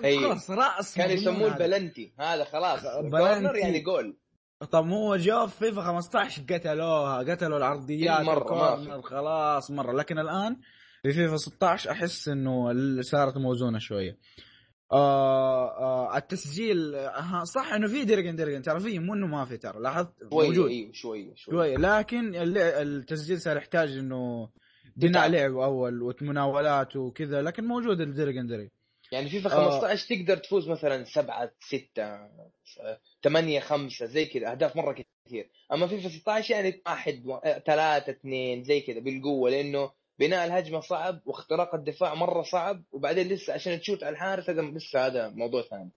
أي. 0.04 0.18
خلاص 0.18 0.50
رأس 0.50 0.96
كان 0.96 1.10
يسموه. 1.10 1.52
البلنتي. 1.54 2.14
هذا 2.18 2.44
خلاص. 2.44 2.80
بلنتي. 3.12 3.58
يعني 3.58 3.80
جول 3.80 4.16
طب 4.70 4.88
هو 4.88 5.16
جو 5.16 5.46
في 5.46 5.58
فيفا 5.58 5.82
15 5.82 6.42
قتلوها 6.50 7.18
قتلوا 7.18 7.58
العرضيات 7.58 8.18
إيه، 8.18 8.26
مرة، 8.26 8.76
ما 8.76 9.02
خلاص 9.02 9.70
مرة. 9.70 9.92
لكن 9.92 10.18
الآن 10.18 10.56
في 11.02 11.12
فيفا 11.12 11.36
16 11.36 11.90
أحس 11.90 12.28
إنه 12.28 12.72
صارت 13.02 13.36
موزونة 13.36 13.78
شوية. 13.78 14.18
آه 14.94 15.78
آه 15.78 16.16
التسجيل 16.16 16.94
آه 16.94 17.44
صح 17.44 17.72
إنه 17.72 17.88
في 17.88 18.04
درجن 18.04 18.36
درجن 18.36 18.62
ترى 18.62 18.80
في 18.80 18.98
مو 18.98 19.14
إنه 19.14 19.26
ما 19.26 19.44
في 19.44 19.56
ترى 19.56 19.80
لاحظت؟ 19.80 20.12
موجود. 20.32 20.70
أيوه 20.70 20.92
شوية 20.92 21.34
شوية 21.34 21.34
شوية 21.34 21.76
لكن 21.76 22.32
التسجيل 22.34 23.40
صار 23.40 23.56
يحتاج 23.56 23.98
إنه 23.98 24.48
بناء. 24.96 25.28
لعب 25.28 25.56
أول 25.56 26.02
ومناولات 26.02 26.96
وكذا 26.96 27.42
لكن 27.42 27.64
موجود 27.64 28.00
الدرجن 28.00 28.46
درجن 28.46 28.70
يعني 29.12 29.28
فيفا 29.30 29.52
آه. 29.52 29.70
15 29.80 30.16
تقدر 30.16 30.36
تفوز 30.36 30.68
مثلا 30.68 31.04
7 31.04 31.50
6 31.60 32.28
8 33.24 33.60
5 33.60 34.06
زي 34.06 34.26
كذا 34.26 34.50
أهداف 34.50 34.76
مرة 34.76 34.92
كثير. 35.26 35.50
أما 35.72 35.86
فيفا 35.86 36.08
16 36.08 36.54
يعني 36.54 36.82
1 36.86 37.22
3 37.66 38.10
2 38.10 38.64
زي 38.64 38.80
كذا 38.80 39.00
بالقوة 39.00 39.50
لأنه 39.50 39.90
بناء 40.18 40.46
الهجمة 40.46 40.80
صعب 40.80 41.20
واختراق 41.26 41.74
الدفاع 41.74 42.14
مرة 42.14 42.42
صعب 42.42 42.82
وبعدين 42.92 43.28
لسه 43.28 43.52
عشان 43.52 43.80
تشوت 43.80 44.04
على 44.04 44.12
الحارس 44.12 44.50
هذا 44.50 44.62
لسه 44.62 45.06
هذا 45.06 45.28
موضوع 45.28 45.62
ثاني. 45.62 45.90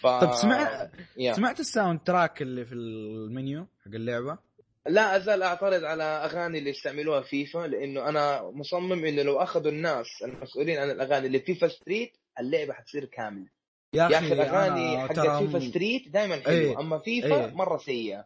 ف... 0.00 0.06
طب 0.06 0.32
سمع 0.32 0.90
يا. 1.16 1.32
سمعت 1.32 1.60
ال 1.60 2.00
soundtrack 2.00 2.42
اللي 2.42 2.64
في 2.64 2.74
المنيو 2.74 3.66
حق 3.84 3.94
اللعبة؟ 3.94 4.38
لا 4.86 5.16
أزال 5.16 5.42
أعترض 5.42 5.84
على 5.84 6.02
أغاني 6.02 6.58
اللي 6.58 6.70
يستعملوها 6.70 7.20
فيفا 7.20 7.66
لأنه 7.66 8.08
أنا 8.08 8.50
مصمم 8.54 9.04
إنه 9.04 9.22
لو 9.22 9.38
أخذوا 9.42 9.72
الناس 9.72 10.06
المسؤولين 10.24 10.78
عن 10.78 10.90
الأغاني 10.90 11.26
اللي 11.26 11.38
في 11.38 11.54
FIFA 11.54 11.68
Street 11.68 12.12
اللعبة 12.40 12.72
حتصير 12.72 13.04
كاملة. 13.04 13.46
يا 13.94 14.18
أخي 14.18 14.32
الأغاني 14.32 15.00
حق 15.00 15.38
FIFA 15.38 15.58
Street 15.58 16.08
دائما 16.08 16.36
حلوة 16.36 16.50
إيه، 16.50 16.80
أما 16.80 16.98
فيفا 16.98 17.46
إيه. 17.46 17.54
مرة 17.54 17.76
سيئة. 17.78 18.24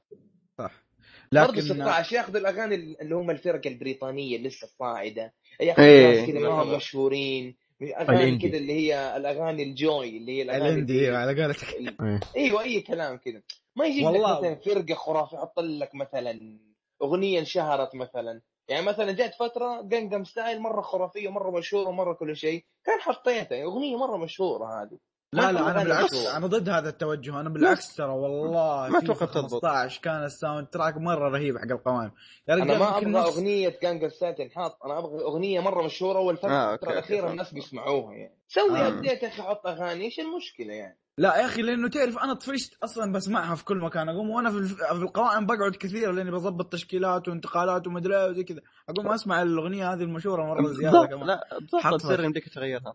صح. 0.58 0.89
برضه 1.34 1.52
لكن 1.52 1.60
16 1.60 2.16
ياخذوا 2.16 2.40
الأغاني 2.40 2.74
اللي 2.74 3.14
هم 3.14 3.30
الفرق 3.30 3.66
البريطانية 3.66 4.36
اللي 4.36 4.48
لسه 4.48 4.64
الصاعده 4.64 5.32
ياخذوا 5.60 5.86
إيه. 5.86 6.20
ناس 6.20 6.30
كذا 6.30 6.46
آه. 6.48 6.60
مثلا 6.64 6.76
مشهورين 6.76 7.56
أغاني. 7.82 8.38
كذا 8.38 8.56
اللي 8.56 8.72
هي 8.72 9.16
الأغاني 9.16 9.62
الجوي 9.62 10.16
اللي 10.16 10.38
هي 10.38 10.42
الأغاني 10.42 10.68
ال 10.68 10.72
indie 10.72 10.92
اللي- 10.92 11.06
إيوه، 11.06 11.18
على 11.18 11.42
قولتك 11.42 11.68
إيه. 11.74 12.20
إيوه 12.36 12.62
أي 12.62 12.80
كلام 12.80 13.16
كذا 13.16 13.42
ما 13.76 13.86
يجيب 13.86 14.00
لك 14.08 14.12
والله. 14.12 14.38
مثلا 14.38 14.54
فرقة 14.54 14.94
خرافية 14.94 15.36
يحط 15.36 15.60
لك 15.60 15.94
مثلا 15.94 16.58
أغنية 17.02 17.38
انشهرت 17.40 17.94
مثلا 17.94 18.40
يعني 18.68 18.86
مثلا 18.86 19.12
جات 19.12 19.34
فترة 19.34 19.80
Gangnam 19.82 20.24
Style 20.24 20.60
مرة 20.60 20.80
خرافية 20.80 21.28
مرة 21.28 21.50
مشهورة 21.58 21.90
مرة 21.90 22.12
كل 22.12 22.36
شيء 22.36 22.64
كان 22.84 23.00
حطيتها 23.00 23.62
أغنية 23.64 23.96
مرة 23.96 24.16
مشهورة 24.16 24.82
هذه 24.82 24.98
لا 25.32 25.46
ما 25.46 25.52
لا 25.52 25.70
أنا 25.70 25.82
بالعكس. 25.84 26.26
أنا 26.26 26.46
ضد 26.46 26.68
هذا 26.68 26.88
التوجه. 26.88 27.40
أنا 27.40 27.48
بالعكس 27.48 27.96
ترى 27.96 28.06
والله 28.12 28.88
ما 28.88 29.00
تضبط. 29.00 29.22
15 29.22 30.00
كان 30.02 30.24
ال 30.24 30.66
soundtrack 30.66 30.96
مرة 30.96 31.28
رهيب 31.28 31.58
حق 31.58 31.70
القوائم. 31.70 32.10
يا 32.48 32.54
أنا 32.54 32.64
رجال 32.64 32.78
ما 32.78 32.84
يمكن 32.86 33.16
أبغى 33.16 33.30
نص- 33.30 33.36
أغنية 33.36 33.78
Gangnam 33.82 34.08
Style 34.08 34.34
تنحط. 34.34 34.78
أنا 34.84 34.98
أبغى 34.98 35.22
أغنية 35.22 35.60
مرة 35.60 35.82
مشهورة 35.82 36.18
والفترة 36.18 36.50
آه، 36.50 36.72
أوكي، 36.72 36.86
الأخيرة. 36.90 37.30
الناس 37.30 37.54
بيسمعوها 37.54 38.14
يعني. 38.14 38.34
سوي 38.48 38.80
آه. 38.80 38.88
update 38.88 39.22
يا 39.22 39.28
أخي 39.28 39.42
حط 39.42 39.66
أغاني. 39.66 40.04
إيش 40.04 40.20
المشكلة 40.20 40.72
يعني؟ 40.74 40.98
لا 41.18 41.36
يا 41.36 41.46
أخي 41.46 41.62
لأنه 41.62 41.88
تعرف 41.88 42.18
أنا 42.18 42.34
طفشت 42.34 42.74
أصلا 42.84 43.12
بسمعها 43.12 43.54
في 43.54 43.64
كل 43.64 43.76
مكان. 43.78 44.08
أقوم 44.08 44.30
وأنا 44.30 44.50
في 44.50 44.56
الف- 44.56 44.82
في 44.84 45.02
القوائم 45.02 45.46
بقعد 45.46 45.72
كثير 45.72 46.12
لأني 46.12 46.30
بضبط 46.30 46.72
تشكيلات 46.72 47.28
وانتقالات 47.28 47.86
ومدري 47.86 48.16
إيه 48.16 48.30
وزي 48.30 48.44
كذا 48.44 48.60
أقوم 48.88 49.08
أسمع 49.08 49.42
الأغنية 49.42 49.92
هذه 49.92 50.02
المشهورة 50.02 50.42
مرة 50.42 50.72
زيادة 50.72 50.90
بالضبط 51.00 51.10
كمان. 51.10 51.26
لا 51.26 51.40
ضغط 51.82 52.00
زر 52.02 52.24
يمديك 52.24 52.48
تغيرها. 52.54 52.94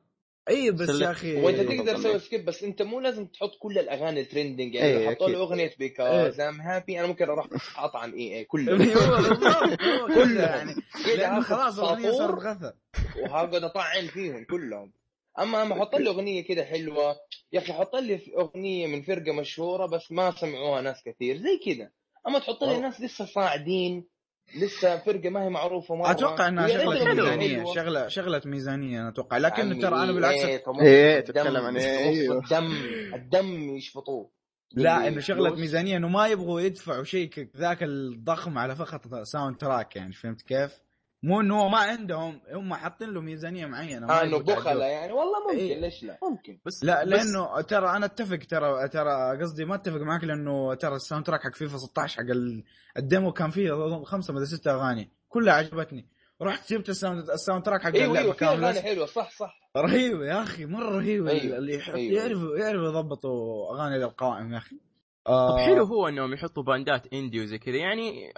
اي 0.49 0.71
بس 0.71 0.89
يا 1.01 1.11
أخي 1.11 1.35
وإنت 1.35 1.59
تقدر. 1.61 1.97
تسوي 1.97 2.19
skip 2.19 2.45
بس 2.45 2.63
أنت 2.63 2.81
مو 2.81 2.99
لازم 2.99 3.25
تحط 3.25 3.51
كل 3.59 3.79
الأغاني 3.79 4.21
ال 4.21 4.27
trending 4.27 4.75
يعني 4.75 5.05
لو 5.05 5.11
حطوا 5.11 5.27
لي 5.27 5.33
أكيد. 5.33 5.41
أغنية 5.41 5.71
Because 5.79 6.39
I'm 6.39 6.61
happy 6.61 6.99
أنا 6.99 7.07
ممكن 7.07 7.29
أروح 7.29 7.47
اطعن 7.77 8.11
اي 8.13 8.37
اي 8.37 8.43
كله 8.45 8.73
هو 8.95 10.07
كله. 10.23 10.41
يعني 10.41 10.75
كده 11.05 11.15
لأنه 11.15 11.41
خلاص 11.41 11.79
الأغنية 11.79 12.11
صارت 12.11 12.39
غثى 12.43 12.73
وهقعد 13.21 13.55
أطعن 13.55 14.07
فيهم 14.07 14.43
كلهم 14.43 14.91
أما 15.39 15.61
أما 15.61 15.75
حط 15.75 15.95
لي 15.95 16.09
أغنية 16.09 16.43
كده 16.43 16.65
حلوة 16.65 17.15
يا 17.53 17.59
أخي 17.59 17.73
حط 17.73 17.95
لي 17.95 18.19
أغنية 18.37 18.87
من 18.87 19.01
فرقة 19.01 19.31
مشهورة 19.33 19.85
بس 19.85 20.11
ما 20.11 20.31
سمعوها 20.31 20.81
ناس 20.81 21.03
كثير 21.05 21.37
زي 21.37 21.59
كذا 21.65 21.89
أما 22.27 22.39
تحط 22.39 22.63
لي. 22.63 22.79
ناس 22.79 23.01
لسه 23.01 23.25
صاعدين 23.25 24.05
لسه 24.53 24.97
فرقة 24.97 25.29
ما 25.29 25.43
هي 25.43 25.49
معروفة 25.49 25.95
مرة 25.95 26.11
أتوقع 26.11 26.47
إنها 26.47 26.67
شغلة 26.67 27.13
ميزانية. 27.13 27.73
شغله 27.73 28.07
شغلة 28.07 28.41
ميزانية 28.45 29.01
أنا 29.01 29.09
أتوقع 29.09 29.37
لكن 29.37 29.79
ترى 29.79 30.03
أنا 30.03 30.11
بالعكس 30.11 30.43
إيه، 30.43 30.63
إيه، 30.81 31.19
الدم، 31.19 31.33
تتكلم 31.33 31.65
عن 31.65 31.73
طموح 31.73 31.83
أيوه. 31.85 32.37
الدم 32.43 32.71
الدم 33.13 33.75
يشفطوه 33.75 34.29
لا 34.73 35.07
إنه 35.07 35.19
شغلة 35.19 35.49
فلوس. 35.49 35.59
ميزانية 35.59 35.97
إنه 35.97 36.07
ما 36.07 36.27
يبغوا 36.27 36.61
يدفعوا 36.61 37.03
شيء 37.03 37.49
ذاك 37.57 37.83
الضخم 37.83 38.57
على 38.57 38.75
فقط 38.75 39.01
soundtrack 39.23 39.95
يعني 39.95 40.13
فهمت 40.13 40.41
كيف؟ 40.41 40.84
مو 41.25 41.41
إنه 41.41 41.61
هو 41.61 41.69
ما 41.69 41.77
عندهم 41.77 42.41
هم 42.51 42.73
حاطين 42.73 43.09
له 43.09 43.21
ميزانية 43.21 43.65
معينة 43.65 44.07
ما 44.07 44.19
آه 44.19 44.23
إنه 44.23 44.37
يتعدوها. 44.37 44.85
يعني. 44.87 45.13
والله 45.13 45.45
ممكن 45.47 45.57
إيه. 45.57 45.79
ليش 45.81 46.03
لا؟ 46.03 46.17
ممكن. 46.23 46.59
بس 46.65 46.83
لا 46.83 47.03
بس 47.03 47.09
لأنه 47.09 47.61
ترى 47.61 47.89
أنا 47.89 48.05
أتفق 48.05 48.37
ترى 48.49 48.87
ترى 48.87 49.41
قصدي 49.41 49.65
ما 49.65 49.75
أتفق 49.75 49.97
معك 49.97 50.23
لأنه 50.23 50.73
ترى 50.73 50.95
ال 50.95 51.25
soundtrack 51.25 51.43
حق 51.43 51.53
فيفا 51.55 51.77
16 51.77 52.15
حق 52.17 52.29
ال- 52.29 52.63
ال 52.97 53.04
demo 53.04 53.31
كان 53.31 53.49
فيه 53.49 54.03
خمسة 54.03 54.33
ولا 54.33 54.45
ستة 54.45 54.71
أغاني. 54.71 55.11
كلها 55.29 55.53
عجبتني. 55.53 56.07
رحت 56.41 56.73
جبت 56.73 56.89
ال 56.89 56.95
sound 56.95 57.23
ال 57.23 57.29
soundtrack 57.29 57.81
حق 57.83 57.93
أيوه 57.93 58.05
اللعبة 58.05 58.31
في 58.31 58.45
أغاني 58.45 58.81
حلوة. 58.81 59.05
صح 59.05 59.31
صح. 59.31 59.59
رهيبة 59.77 60.25
يا 60.25 60.43
أخي 60.43 60.65
مرة 60.65 60.89
رهيبة 60.97 61.29
أيوة، 61.31 61.57
اللي 61.57 61.75
يحط 61.75 61.93
أيوة. 61.93 62.21
يعرفوا 62.23 62.57
يعرفوا 62.57 62.85
يضبطوا 62.87 63.75
أغاني 63.75 63.97
للقوائم 63.99 64.53
يا 64.53 64.57
أخي. 64.57 64.79
طب 65.25 65.31
آه 65.31 65.57
حلو 65.57 65.83
هو 65.83 66.07
إنهم 66.07 66.33
يحطوا 66.33 66.63
باندات 66.63 67.13
indie 67.13 67.41
وزي 67.41 67.57
كذا. 67.57 67.75
يعني 67.75 68.33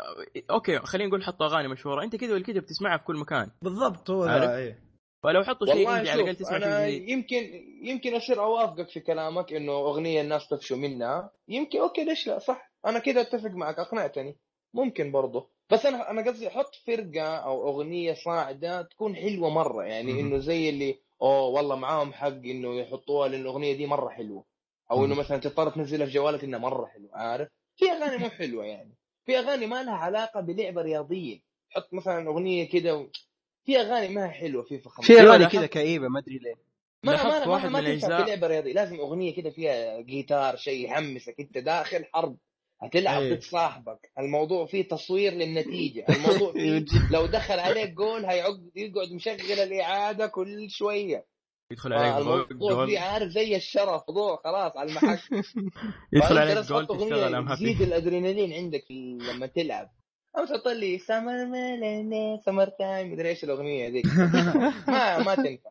أوكي 0.51 0.79
خلينا 0.79 1.09
نقول 1.09 1.23
حطوا 1.23 1.45
أغاني 1.45 1.67
مشهورة. 1.67 2.03
أنت 2.03 2.15
كذا 2.15 2.33
ولا 2.33 2.43
كذا 2.43 2.59
بتسمعها 2.59 2.97
في 2.97 3.03
كل 3.03 3.17
مكان. 3.17 3.51
بالضبط 3.61 4.09
هو؟ 4.09 4.25
ذا 4.25 4.57
إيه. 4.57 4.87
فلو 5.23 5.43
حطوا 5.43 5.67
شيء 5.67 5.89
indie 5.89 6.09
على 6.09 6.21
الأقل 6.21 6.35
تسمع 6.35 6.57
أنا 6.57 6.89
شيء 6.89 7.09
يمكن 7.09 7.35
يمكن 7.83 8.15
اصير 8.15 8.43
أوافقك 8.43 8.89
في 8.89 8.99
كلامك 8.99 9.53
إنه 9.53 9.71
أغنية 9.71 10.21
الناس 10.21 10.47
طفشوا 10.47 10.77
منها. 10.77 11.31
يمكن 11.47 11.79
أوكي 11.79 12.03
ليش 12.03 12.27
لا؟ 12.27 12.39
صح. 12.39 12.71
أنا 12.85 12.99
كده 12.99 13.21
أتفق 13.21 13.51
معك 13.51 13.79
أقنعتني. 13.79 14.37
ممكن 14.73 15.11
برضه. 15.11 15.49
بس 15.71 15.85
أنا 15.85 16.11
أنا 16.11 16.21
قصدي 16.31 16.49
حط 16.49 16.75
فرقة 16.87 17.35
أو 17.37 17.69
أغنية 17.69 18.13
صاعدة 18.13 18.81
تكون 18.81 19.15
حلوة 19.15 19.49
مرة. 19.49 19.83
يعني. 19.83 20.21
إنه 20.21 20.37
زي 20.37 20.69
اللي 20.69 20.99
أوه 21.21 21.47
والله 21.47 21.75
معاهم 21.75 22.13
حق 22.13 22.27
إنه 22.27 22.75
يحطوها 22.75 23.27
لأن 23.27 23.41
الأغنية 23.41 23.77
دي 23.77 23.85
مرة 23.85 24.09
حلوة. 24.09 24.45
أو 24.91 25.05
إنه. 25.05 25.15
مثلا 25.15 25.37
تضطر 25.37 25.69
تنزلها 25.69 26.05
في 26.05 26.11
جوالك 26.13 26.43
إنها 26.43 26.59
مرة 26.59 26.85
حلوة 26.85 27.09
عارف؟ 27.17 27.47
في 27.75 27.91
أغاني 27.91 28.17
مو 28.17 28.29
حلوة 28.29 28.65
يعني. 28.65 28.95
في 29.25 29.39
أغاني 29.39 29.65
ما 29.65 29.83
لها 29.83 29.93
علاقة 29.95 30.41
بلعبة 30.41 30.81
رياضية. 30.81 31.39
حط 31.69 31.93
مثلا 31.93 32.27
أغنية 32.27 32.69
كده 32.69 32.95
و... 32.97 33.07
في 33.65 33.77
أغاني 33.79 34.07
ما 34.15 34.25
هي 34.25 34.29
حلوة 34.29 34.63
في 34.63 34.79
فخم. 34.79 35.03
في 35.03 35.13
لا، 35.13 35.21
اغاني 35.21 35.45
كذا 35.45 35.65
كئيبة 35.65 36.07
ما 36.07 36.19
أدري 36.19 36.37
ليه. 36.37 36.55
ما 37.03 37.23
ما 37.23 37.39
ما, 37.45 37.47
واحد 37.47 37.69
ما 37.69 37.79
تنفع 37.81 38.07
الأجزاء- 38.07 38.23
في 38.25 38.29
لعبه 38.29 38.47
رياضية. 38.47 38.73
لازم 38.73 38.99
أغنية 38.99 39.35
كده 39.35 39.49
فيها 39.49 40.01
جيتار 40.01 40.55
شيء 40.55 40.85
يحمسك 40.85 41.35
أنت 41.39 41.57
داخل 41.57 42.05
حرب 42.13 42.37
هتلعب. 42.81 43.23
ضد 43.23 43.41
صاحبك 43.41 44.11
الموضوع 44.19 44.65
فيه 44.65 44.87
تصوير 44.87 45.33
للنتيجة. 45.33 46.05
الموضوع 46.15 46.51
فيه 46.53 46.85
لو 47.11 47.25
دخل 47.25 47.59
عليك 47.59 47.89
جول 47.89 48.25
هيقعد 48.25 48.71
يقعد 48.75 49.11
مشغل 49.11 49.59
الإعادة 49.59 50.27
كل 50.27 50.69
شوية. 50.69 51.25
يدخل 51.71 51.93
عليك 51.93 52.25
جول 52.25 52.47
فيه 52.47 52.55
جول 52.55 52.97
عارف 52.97 53.29
زي 53.29 53.55
الشرف 53.55 54.01
موضوع 54.09 54.35
خلاص 54.43 54.77
على 54.77 54.89
المحك. 54.89 55.19
يدخل 56.13 56.37
عليك 56.37 56.57
جول 56.57 56.87
تشتغل 56.87 57.35
I'm 57.35 57.47
happy 57.47 57.83
الأدرينالين 57.83 58.53
عندك 58.53 58.85
في- 58.87 59.17
لما 59.33 59.47
تلعب. 59.47 59.89
أو 60.37 60.45
تحط 60.45 60.67
لي 60.67 60.97
summer 60.97 61.45
ميلاني 61.45 62.41
summertime 62.45 63.11
مدري 63.11 63.29
إيش 63.29 63.43
الأغنية 63.43 63.89
ذيك 63.89 64.05
ما 64.87 65.17
ما 65.23 65.35
تنفع. 65.35 65.69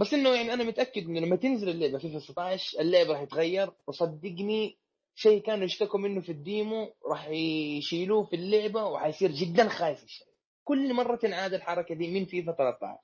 بس 0.00 0.14
إنه 0.14 0.28
يعني 0.34 0.52
أنا 0.52 0.64
متأكد 0.64 1.06
إنه 1.06 1.20
لما 1.20 1.36
تنزل 1.36 1.68
اللعبة 1.68 1.98
في 1.98 2.20
16 2.20 2.80
اللعبة 2.80 3.12
راح 3.12 3.24
تتغير 3.24 3.70
وصدقني 3.86 4.78
شيء 5.14 5.42
كانوا 5.42 5.64
يشتكوا 5.64 6.00
منه 6.00 6.20
في 6.20 6.32
ال 6.32 6.44
demo 6.44 6.94
راح 7.10 7.28
يشيلوه 7.28 8.24
في 8.24 8.36
اللعبة 8.36 8.84
وحيصير 8.84 9.30
جدا 9.30 9.68
خايف 9.68 10.04
الشيء. 10.04 10.27
كل 10.68 10.94
مرة 10.94 11.16
تنعاد 11.16 11.54
الحركة 11.54 11.94
دي 11.94 12.20
من 12.20 12.26
فيفا 12.26 12.52
13 12.52 12.98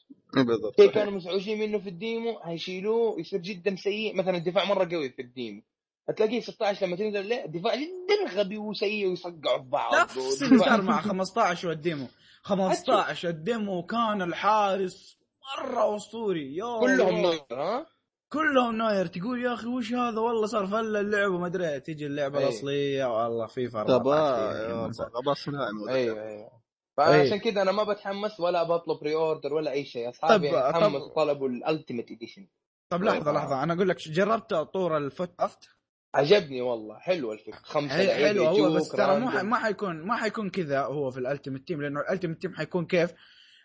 بالضبط 0.45 0.81
شيء 0.81 0.91
كانوا 0.91 1.13
مزعوجين 1.13 1.61
منه 1.61 1.79
في 1.79 1.89
ال 1.89 1.99
demo 1.99 2.39
هيشيلوه 2.39 3.21
يصير 3.21 3.41
جدا 3.41 3.77
سيء. 3.77 4.17
مثلا 4.17 4.37
الدفاع 4.37 4.65
مرة 4.65 4.89
قوي 4.93 5.11
في 5.11 5.23
ال 5.23 5.29
demo. 5.29 5.63
هتلاقيه 6.09 6.41
16 6.41 6.87
لما 6.87 6.97
تنزل 6.97 7.21
اللعبه 7.21 7.45
الدفاع 7.45 7.75
جدا 7.75 8.41
غبي 8.41 8.59
وسيء 8.59 9.09
ويصقعوا 9.09 9.59
في 9.59 9.69
بعض 9.69 9.95
نفس 9.95 10.43
اللي 10.43 10.59
صار 10.59 10.83
مع 10.83 11.01
15 11.01 11.69
وال 11.69 11.80
demo. 11.80 12.07
15 12.43 13.29
ال 13.29 13.39
demo 13.39 13.83
كان 13.83 14.23
الحارس 14.23 15.19
مرة 15.59 15.97
أسطوري. 15.97 16.57
يا 16.57 16.81
كلهم. 16.81 17.23
نوير 17.23 17.41
ها؟ 17.53 17.87
كلهم 18.33 18.77
نوير. 18.77 19.07
تقول 19.07 19.45
يا 19.45 19.55
أخي 19.55 19.67
وش 19.67 19.93
هذا؟ 19.93 20.21
والله 20.21 20.47
صار 20.47 20.67
فل 20.67 20.97
اللعبه 20.97 21.39
ما 21.39 21.47
أدري. 21.47 21.81
تيجي 21.81 22.07
اللعبة. 22.07 22.39
الأصلية 22.39 23.05
والله 23.05 23.47
فيفا 23.47 23.83
غباء 23.83 24.71
14 24.71 25.11
غباء 25.17 25.35
صناعي. 25.35 25.71
أيوه 25.89 26.29
أيوه. 26.29 26.64
فعشان 26.97 27.39
كذا 27.39 27.63
أنا 27.63 27.73
ما 27.73 27.85
بتحمس 27.85 28.41
ولا 28.41 28.63
بطلب 28.63 29.01
pre-order 29.01 29.55
ولا 29.55 29.71
أي 29.71 29.85
شيء. 29.85 30.09
أصحابي 30.09 30.47
يعني 30.47 30.73
تحمسوا 30.73 31.15
طلبوا 31.15 31.49
ال 31.49 31.56
Ultimate 31.56 32.11
Edition 32.11 32.47
طب 32.93 33.03
لحظة 33.03 33.33
لحظة. 33.33 33.63
أنا 33.63 33.75
أقول 33.75 33.89
لك 33.89 34.09
جربت 34.09 34.55
طور 34.55 34.97
ال 34.97 35.06
FUT 35.06 35.35
draft؟ 35.41 35.69
عجبني 36.15 36.61
والله. 36.61 36.99
حلو 36.99 37.33
الفكرة. 37.33 37.59
خمسة 37.63 37.95
حلو 37.95 38.07
لعيبه 38.07 38.55
حلو. 38.55 38.67
هو 38.67 38.75
بس 38.75 38.89
ترى 38.89 39.21
مو. 39.21 39.27
ما 39.43 39.57
حيكون 39.57 40.07
ما 40.07 40.17
حيكون 40.17 40.51
كذا 40.51 40.81
هو 40.81 41.11
في 41.11 41.19
ال 41.19 41.24
Ultimate 41.24 41.69
Team 41.69 41.83
لأنه 41.83 42.01
ال 42.01 42.05
Ultimate 42.05 42.43
Team 42.43 42.55
حيكون 42.55 42.87
كيف؟ 42.87 43.15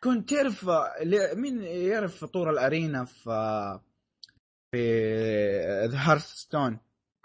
كنت 0.03 0.33
تعرف 0.33 0.69
مين 1.35 1.63
يعرف 1.63 2.25
طور 2.25 2.49
ال 2.49 2.59
arena 2.59 3.05
في 3.05 3.79
في 4.71 5.89
Hearthstone 5.93 6.79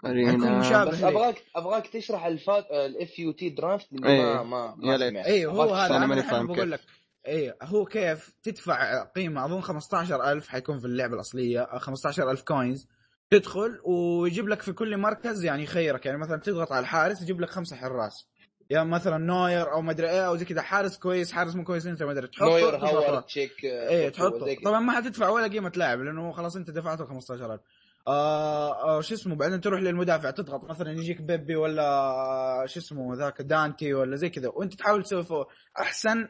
arena. 0.05 0.31
حيكون 0.31 0.59
مشابه 0.59 0.91
بس 0.91 0.99
ليه. 1.01 1.07
ابغاك 1.07 1.43
أبغاك 1.55 1.87
تشرح 1.87 2.25
ال 2.25 2.35
FUT 2.35 2.65
F 2.71 3.19
U 3.19 3.31
T 3.31 3.49
draft 3.49 3.93
اللي 3.93 4.07
إيه. 4.09 4.21
ما 4.21 4.43
ما 4.43 4.75
ما. 4.77 4.97
سمعت. 4.97 5.25
اي 5.25 5.45
هو 5.45 5.73
هذا 5.73 5.97
أنا 5.97 6.05
ماني 6.05 6.23
فاهم 6.23 6.47
بقول. 6.47 6.71
لك 6.71 6.79
اي 7.27 7.53
هو 7.63 7.85
كيف 7.85 8.33
تدفع 8.43 9.03
قيمة 9.03 9.45
أظن 9.45 9.61
15000 9.61 10.47
حيكون 10.47 10.79
في 10.79 10.85
اللعبة 10.85 11.15
الأصلية 11.15 11.77
15000 11.77 12.41
coins 12.41 12.87
تدخل 13.29 13.79
ويجيب 13.83 14.49
لك 14.49 14.61
في 14.61 14.73
كل 14.73 14.97
مركز 14.97 15.45
يعني 15.45 15.63
يخيرك 15.63 16.05
يعني 16.05 16.17
مثلا 16.17 16.37
تضغط 16.37 16.71
على 16.71 16.79
الحارس 16.79 17.21
يجيب 17.21 17.41
لك 17.41 17.49
خمسة 17.49 17.75
حراس 17.75 18.27
يا 18.69 18.83
مثلا 18.83 19.17
نوير 19.17 19.71
أو 19.73 19.81
مدري 19.81 20.09
إيه 20.09 20.27
أو 20.27 20.35
زي 20.35 20.45
كذا 20.45 20.61
حارس 20.61 20.97
كويس 20.97 21.31
حارس 21.31 21.55
مو 21.55 21.63
كويس 21.63 21.85
أنت 21.85 22.03
ما 22.03 22.11
أدري 22.11 22.27
تحطه 22.27 22.45
نوير 22.45 22.75
هاورد 22.75 23.23
تشيك 23.23 23.63
إيه 23.63 24.09
تحطه. 24.09 24.55
طبعا 24.65 24.79
ما 24.79 24.91
حتدفع 24.93 25.29
ولا 25.29 25.47
قيمة 25.47 25.71
لاعب 25.75 25.99
لأنه 25.99 26.31
خلاص 26.31 26.55
أنت 26.55 26.69
دفعت 26.69 26.99
له 26.99 27.05
15000 27.05 27.59
آه 28.07 28.97
آه 28.97 29.01
شو 29.01 29.13
اسمه 29.15 29.35
بعدين 29.35 29.61
تروح 29.61 29.81
للمدافع 29.81 30.31
تضغط 30.31 30.63
مثلا 30.63 30.91
يجيك 30.91 31.21
بيبي 31.21 31.55
ولا 31.55 32.63
شو 32.67 32.79
اسمه 32.79 33.15
ذاك 33.15 33.41
دانتي 33.41 33.93
ولا 33.93 34.15
زي 34.15 34.29
كذا 34.29 34.49
وانت 34.49 34.73
تحاول 34.73 35.03
تسوي 35.03 35.23
فوق. 35.23 35.47
أحسن 35.79 36.27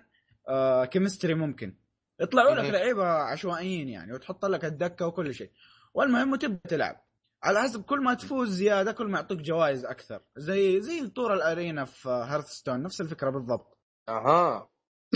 آه 0.50 0.86
chemistry 0.86 1.34
ممكن. 1.34 1.76
يطلعوا 2.20 2.56
لك. 2.56 2.74
لعيبة 2.74 3.06
عشوائيين 3.06 3.90
يعني 3.90 4.14
وتحط 4.14 4.46
لك 4.46 4.66
الدكة 4.66 5.08
وكل 5.08 5.34
شيء. 5.34 5.52
والمهم 5.94 6.32
وتبدا 6.32 6.60
تلعب. 6.70 7.06
على 7.44 7.62
حسب 7.62 7.84
كل 7.84 8.04
ما 8.04 8.14
تفوز 8.14 8.50
زيادة 8.50 8.92
كل 8.92 9.08
ما 9.08 9.20
يعطوك 9.20 9.40
جوائز 9.40 9.86
أكثر. 9.86 10.22
زي 10.36 10.82
زي 10.82 11.08
طور 11.08 11.34
ال 11.34 11.43
arena 11.43 11.86
في 11.86 12.10
Hearthstone 12.10 12.84
نفس 12.84 13.02
الفكرة 13.02 13.30
بالضبط. 13.30 13.78
أها. 14.10 14.70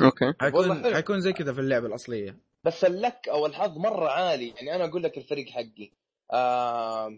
أوكي. 0.03 0.33
حيكون. 0.41 0.93
حيكون 0.93 1.21
زي 1.21 1.33
كذا 1.33 1.53
في 1.53 1.59
اللعبة 1.59 1.87
الأصلية. 1.87 2.39
بس 2.63 2.85
ال 2.85 2.94
luck 2.94 3.29
أو 3.29 3.45
الحظ 3.45 3.77
مرة 3.77 4.09
عالي. 4.09 4.47
يعني 4.47 4.75
أنا 4.75 4.85
أقول 4.85 5.03
لك 5.03 5.17
الفريق 5.17 5.49
حقي. 5.49 5.98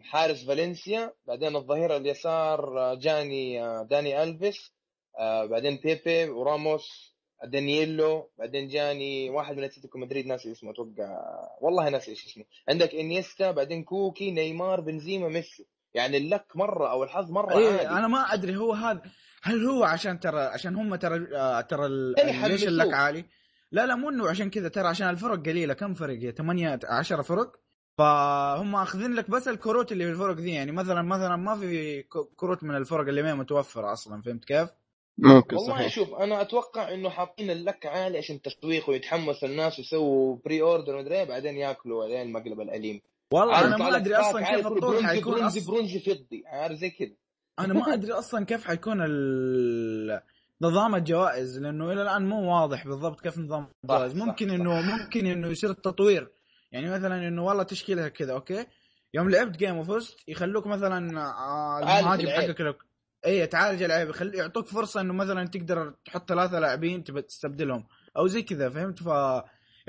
حارس 0.03 0.45
فالنسيا 0.45 1.13
بعدين 1.27 1.55
الظهير 1.55 1.95
اليسار 1.97 2.79
آه، 2.79 2.95
جاني 2.95 3.63
آه 3.63 3.83
داني 3.83 4.23
ألفيس 4.23 4.71
آه 5.19 5.45
بعدين 5.45 5.79
بيبي 5.83 6.29
وراموس 6.29 7.11
بعدين 7.41 7.69
ييلو 7.69 8.31
بعدين 8.39 8.67
جاني 8.67 9.29
واحد 9.29 9.57
من 9.57 9.63
أتلتيكو 9.63 9.99
مدريد 9.99 10.25
ناسي 10.27 10.51
اسمه 10.51 10.71
أتوقع 10.71 11.17
والله 11.61 11.89
ناسي 11.89 12.11
إيش 12.11 12.25
اسمه. 12.25 12.43
عندك 12.69 12.95
إنيستا 12.95 13.51
بعدين 13.51 13.83
كوكي 13.83 14.31
نيمار 14.31 14.81
بنزيما 14.81 15.27
ميسي. 15.27 15.67
يعني 15.93 16.17
ال 16.17 16.23
luck 16.23 16.45
مرة 16.55 16.91
أو 16.91 17.03
الحظ 17.03 17.31
مرة 17.31 17.57
إيه 17.57 17.67
عالي 17.71 17.89
أنا 17.89 18.07
ما 18.07 18.19
أدري 18.33 18.57
هو 18.57 18.73
هذا 18.73 19.01
هل 19.43 19.65
هو 19.65 19.83
عشان 19.83 20.19
ترى 20.19 20.39
عشان 20.41 20.75
هم 20.75 20.95
ترى 20.95 21.19
ترى 21.63 22.13
يعني 22.17 22.47
ليش. 22.49 22.67
ال 22.67 22.72
luck 22.72 22.93
عالي؟ 22.93 23.25
لا 23.71 23.85
لا 23.85 23.95
مو 23.95 24.09
إنه 24.09 24.29
عشان 24.29 24.49
كذا 24.49 24.69
ترى 24.69 24.87
عشان 24.87 25.09
الفرق 25.09 25.45
قليلة. 25.45 25.73
كم 25.73 25.93
فرق 25.93 26.17
هي؟ 26.17 26.31
8 26.31 26.79
10 26.83 27.21
فرق؟ 27.21 27.51
فهم 27.97 28.75
آخذين 28.75 29.13
لك 29.13 29.29
بس 29.29 29.47
الكروت 29.47 29.91
اللي 29.91 30.05
في 30.05 30.11
الفرق 30.11 30.35
دي 30.35 30.51
يعني 30.51 30.71
مثلا 30.71 31.01
مثلا 31.01 31.35
ما 31.35 31.55
في 31.55 32.01
ك- 32.03 32.35
كروت 32.35 32.63
من 32.63 32.75
الفرق 32.75 33.07
اللي 33.07 33.21
ما 33.21 33.29
هي 33.29 33.35
متوفرة 33.35 33.93
أصلا 33.93 34.21
فهمت 34.21 34.45
كيف؟ 34.45 34.69
ممكن 35.17 35.55
والله 35.55 35.73
صحيح. 35.75 35.93
شوف 35.93 36.13
أنا 36.13 36.41
أتوقع 36.41 36.93
إنه 36.93 37.09
حاطين 37.09 37.51
ال 37.51 37.58
luck 37.58 37.85
عالي 37.85 38.17
عشان 38.17 38.41
تسويق 38.41 38.89
ويتحمس 38.89 39.43
الناس 39.43 39.79
ويسووا 39.79 40.37
pre-order 40.45 40.95
ومدري 40.95 41.15
إيه، 41.15 41.23
بعدين 41.23 41.55
ياكلوا 41.57 42.03
عليه 42.03 42.21
المقلب 42.21 42.61
الأليم. 42.61 43.01
والله 43.33 43.65
أنا 43.65 43.77
ما 43.77 43.95
أدري 43.97 44.15
أصلا 44.15 44.55
كيف 44.55 44.67
الطور 44.67 45.03
حيكون 45.03 45.33
برونزي 45.33 45.59
أص... 45.59 45.67
برونزي 45.67 45.99
فضي 45.99 46.43
عارف 46.45 46.73
زي 46.77 46.89
كذا 46.89 47.11
أنا 47.59 47.73
ما 47.73 47.93
أدري 47.93 48.11
أصلا 48.11 48.45
كيف 48.45 48.67
حيكون 48.67 49.01
ال... 49.01 50.21
نظام 50.61 50.95
الجوائز 50.95 51.59
لأنه 51.59 51.91
إلى 51.91 52.01
الآن 52.01 52.29
مو 52.29 52.53
واضح 52.53 52.87
بالضبط 52.87 53.21
كيف 53.21 53.37
نظام 53.37 53.67
الجوائز. 53.83 54.15
ممكن. 54.15 54.49
انه 54.49 54.81
ممكن 54.81 55.25
إنه 55.25 55.47
يصير 55.47 55.69
التطوير 55.69 56.31
يعني 56.71 56.89
مثلا 56.89 57.27
إنه 57.27 57.43
والله 57.45 57.63
تشكيلها 57.63 58.07
كذا 58.07 58.33
okay؟ 58.33 58.65
يوم 59.13 59.29
لعبت 59.29 59.57
game 59.57 59.77
وفزت 59.77 60.15
يخلوك 60.27 60.67
مثلا 60.67 61.21
آه، 61.21 61.99
المهاجم. 61.99 62.29
حقك 62.29 62.61
لك 62.61 62.77
اي 63.25 63.47
تعالج 63.47 63.83
العيب. 63.83 64.09
يخلي 64.09 64.37
يعطوك 64.37 64.67
فرصة 64.67 65.01
إنه 65.01 65.13
مثلا 65.13 65.47
تقدر 65.47 65.93
تحط 66.05 66.29
ثلاثة 66.29 66.59
لاعبين 66.59 67.03
تبى 67.03 67.21
تستبدلهم 67.21 67.87
أو 68.17 68.27
زي 68.27 68.41
كذا 68.41 68.69
فهمت؟ 68.69 69.03
ف 69.03 69.07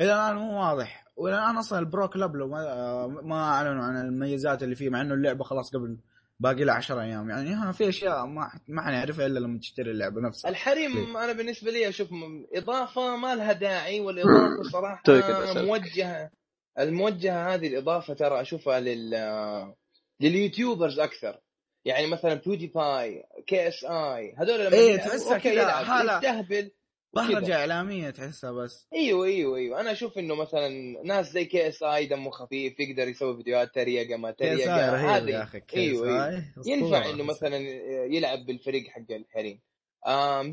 إلى 0.01 0.13
الآن 0.15 0.37
مو 0.37 0.61
واضح. 0.61 1.05
وإلى 1.17 1.37
الآن 1.39 1.57
أصلا 1.57 1.79
البرو 1.79 2.09
كلاب 2.09 2.37
لو 2.37 2.49
ما, 2.49 2.63
آه، 2.73 3.07
ما 3.23 3.35
أعلنوا 3.45 3.85
عن 3.85 3.97
المميزات 4.01 4.63
اللي 4.63 4.75
فيه 4.75 4.89
مع 4.91 5.01
إنه 5.01 5.15
اللعبة 5.15 5.45
خلاص 5.45 5.71
قبل 5.77 5.99
باقي 6.41 6.65
لها 6.65 6.75
10 6.75 7.01
أيام. 7.01 7.31
يعني 7.31 7.55
ها 7.55 7.73
في 7.73 7.89
أشياء 7.89 8.27
ما 8.27 8.51
ما 8.69 8.83
حنعرفها 8.83 9.27
إلا 9.27 9.39
لما 9.41 9.59
تشتري 9.59 9.91
اللعبة 9.91 10.21
نفسها. 10.21 10.51
الحريم 10.51 11.17
أنا 11.17 11.33
بالنسبة 11.33 11.71
لي 11.71 11.89
أشوف 11.89 12.09
إضافة 12.55 13.17
ما 13.17 13.35
لها 13.35 13.53
داعي 13.53 14.01
والإضافة 14.01 14.63
صراحة 14.73 15.03
كده 15.05 15.45
أسألك. 15.53 15.65
موجهة. 15.69 16.31
الموجهة 16.79 17.55
هذه 17.55 17.67
الإضافة 17.67 18.15
ترى 18.15 18.41
أشوفها 18.41 18.81
لل 18.81 19.75
لل 20.21 20.35
YouTubers 20.35 20.99
أكثر. 20.99 21.41
يعني 21.85 22.07
مثلا 22.07 22.35
PewDiePie 22.35 23.25
KSI 23.47 24.35
هذول 24.39 24.67
لما 24.67 24.77
يلعبوا، 24.77 25.09
تحسها 25.09 25.39
كذا. 25.39 25.81
يستهبل 26.17 26.59
وكذا. 26.59 26.71
بهرجه 27.15 27.57
إعلامية 27.57 28.11
تحسها 28.11 28.53
بس. 28.53 28.89
أيوه 28.93 29.27
أيوه 29.27 29.57
أيوه. 29.57 29.81
أنا 29.81 29.93
أشوف 29.93 30.19
إنه 30.19 30.35
مثلا 30.35 30.69
ناس 31.05 31.33
زي 31.33 31.45
KSI 31.45 32.07
دمه 32.07 32.31
خفيف 32.31 32.81
يقدر 32.81 33.09
يسوي 33.09 33.37
فيديوهات 33.37 33.75
تريقة 33.75 34.17
ما 34.17 34.31
تريقة 34.31 34.93
رهيب 34.93 35.29
يا 35.29 35.39
هذه. 35.39 35.43
أخي 35.43 35.63
أيوه 35.77 36.07
أيوه. 36.07 36.35
هاي 36.37 36.43
ينفع. 36.67 37.11
إنه 37.11 37.25
مثلا 37.25 37.57
يلعب 38.07 38.47
بالفريق 38.47 38.89
حق 38.89 39.11
الحريم. 39.11 39.61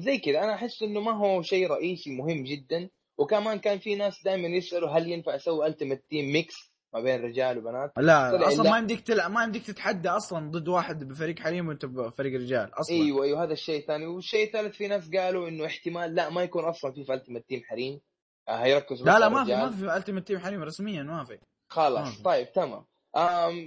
زي 0.02 0.18
كذا. 0.18 0.44
أنا 0.44 0.54
أحس 0.54 0.84
إنه 0.84 1.00
ما 1.00 1.12
هو 1.12 1.42
شيء 1.42 1.68
رئيسي 1.68 2.12
مهم 2.12 2.44
جدا. 2.44 2.90
وكمان 3.20 3.60
كان 3.60 3.80
في 3.80 3.96
ناس 3.96 4.24
دائما 4.24 4.48
يسألوا 4.48 4.90
هل 4.90 5.12
ينفع 5.12 5.36
أسوي 5.36 5.68
ال 5.68 5.72
Ultimate 5.72 6.04
Team 6.10 6.34
mix 6.34 6.70
ما 6.94 7.02
بين 7.02 7.22
رجال 7.22 7.58
وبنات 7.58 7.92
لا 7.98 8.48
أصلا 8.48 8.64
لا. 8.64 8.72
ما 8.72 8.78
يمديك 8.78 9.02
تلعب 9.02 9.32
ما 9.32 9.44
يمديك 9.44 9.66
تتحدى 9.66 10.10
أصلا 10.10 10.52
ضد 10.52 10.68
واحد 10.68 11.04
بفريق 11.04 11.40
حريم 11.40 11.68
وأنت 11.68 11.86
بفريق 11.86 12.40
رجال 12.40 12.72
أصلا 12.74 12.96
أيوه 12.96 13.24
أيوه 13.24 13.44
هذا 13.44 13.54
الشيء 13.54 13.80
الثاني 13.80 14.06
والشيء 14.06 14.48
الثالث 14.48 14.76
في 14.76 14.88
ناس 14.88 15.10
قالوا 15.16 15.48
إنه 15.48 15.66
احتمال 15.66 16.16
لا 16.16 16.30
ما 16.30 16.44
يكون 16.44 16.66
أصلا 16.66 16.92
في 16.92 17.04
في 17.04 17.14
ال 17.14 17.18
Ultimate 17.18 17.50
Team 17.50 17.62
حريم 17.64 18.02
هيركزوا 18.50 19.06
لا 19.06 19.20
لا 19.20 19.30
ما 19.30 19.46
في. 19.46 19.56
ما 19.56 19.70
في 19.72 19.98
ال 19.98 20.01
Ultimate 20.01 20.28
Team 20.28 20.40
حريم 20.40 20.64
رسميا 20.64 21.04
ما 21.04 21.26
في 21.26 21.40
خلاص. 21.68 22.22
طيب 22.22 22.52
تمام 22.52 22.86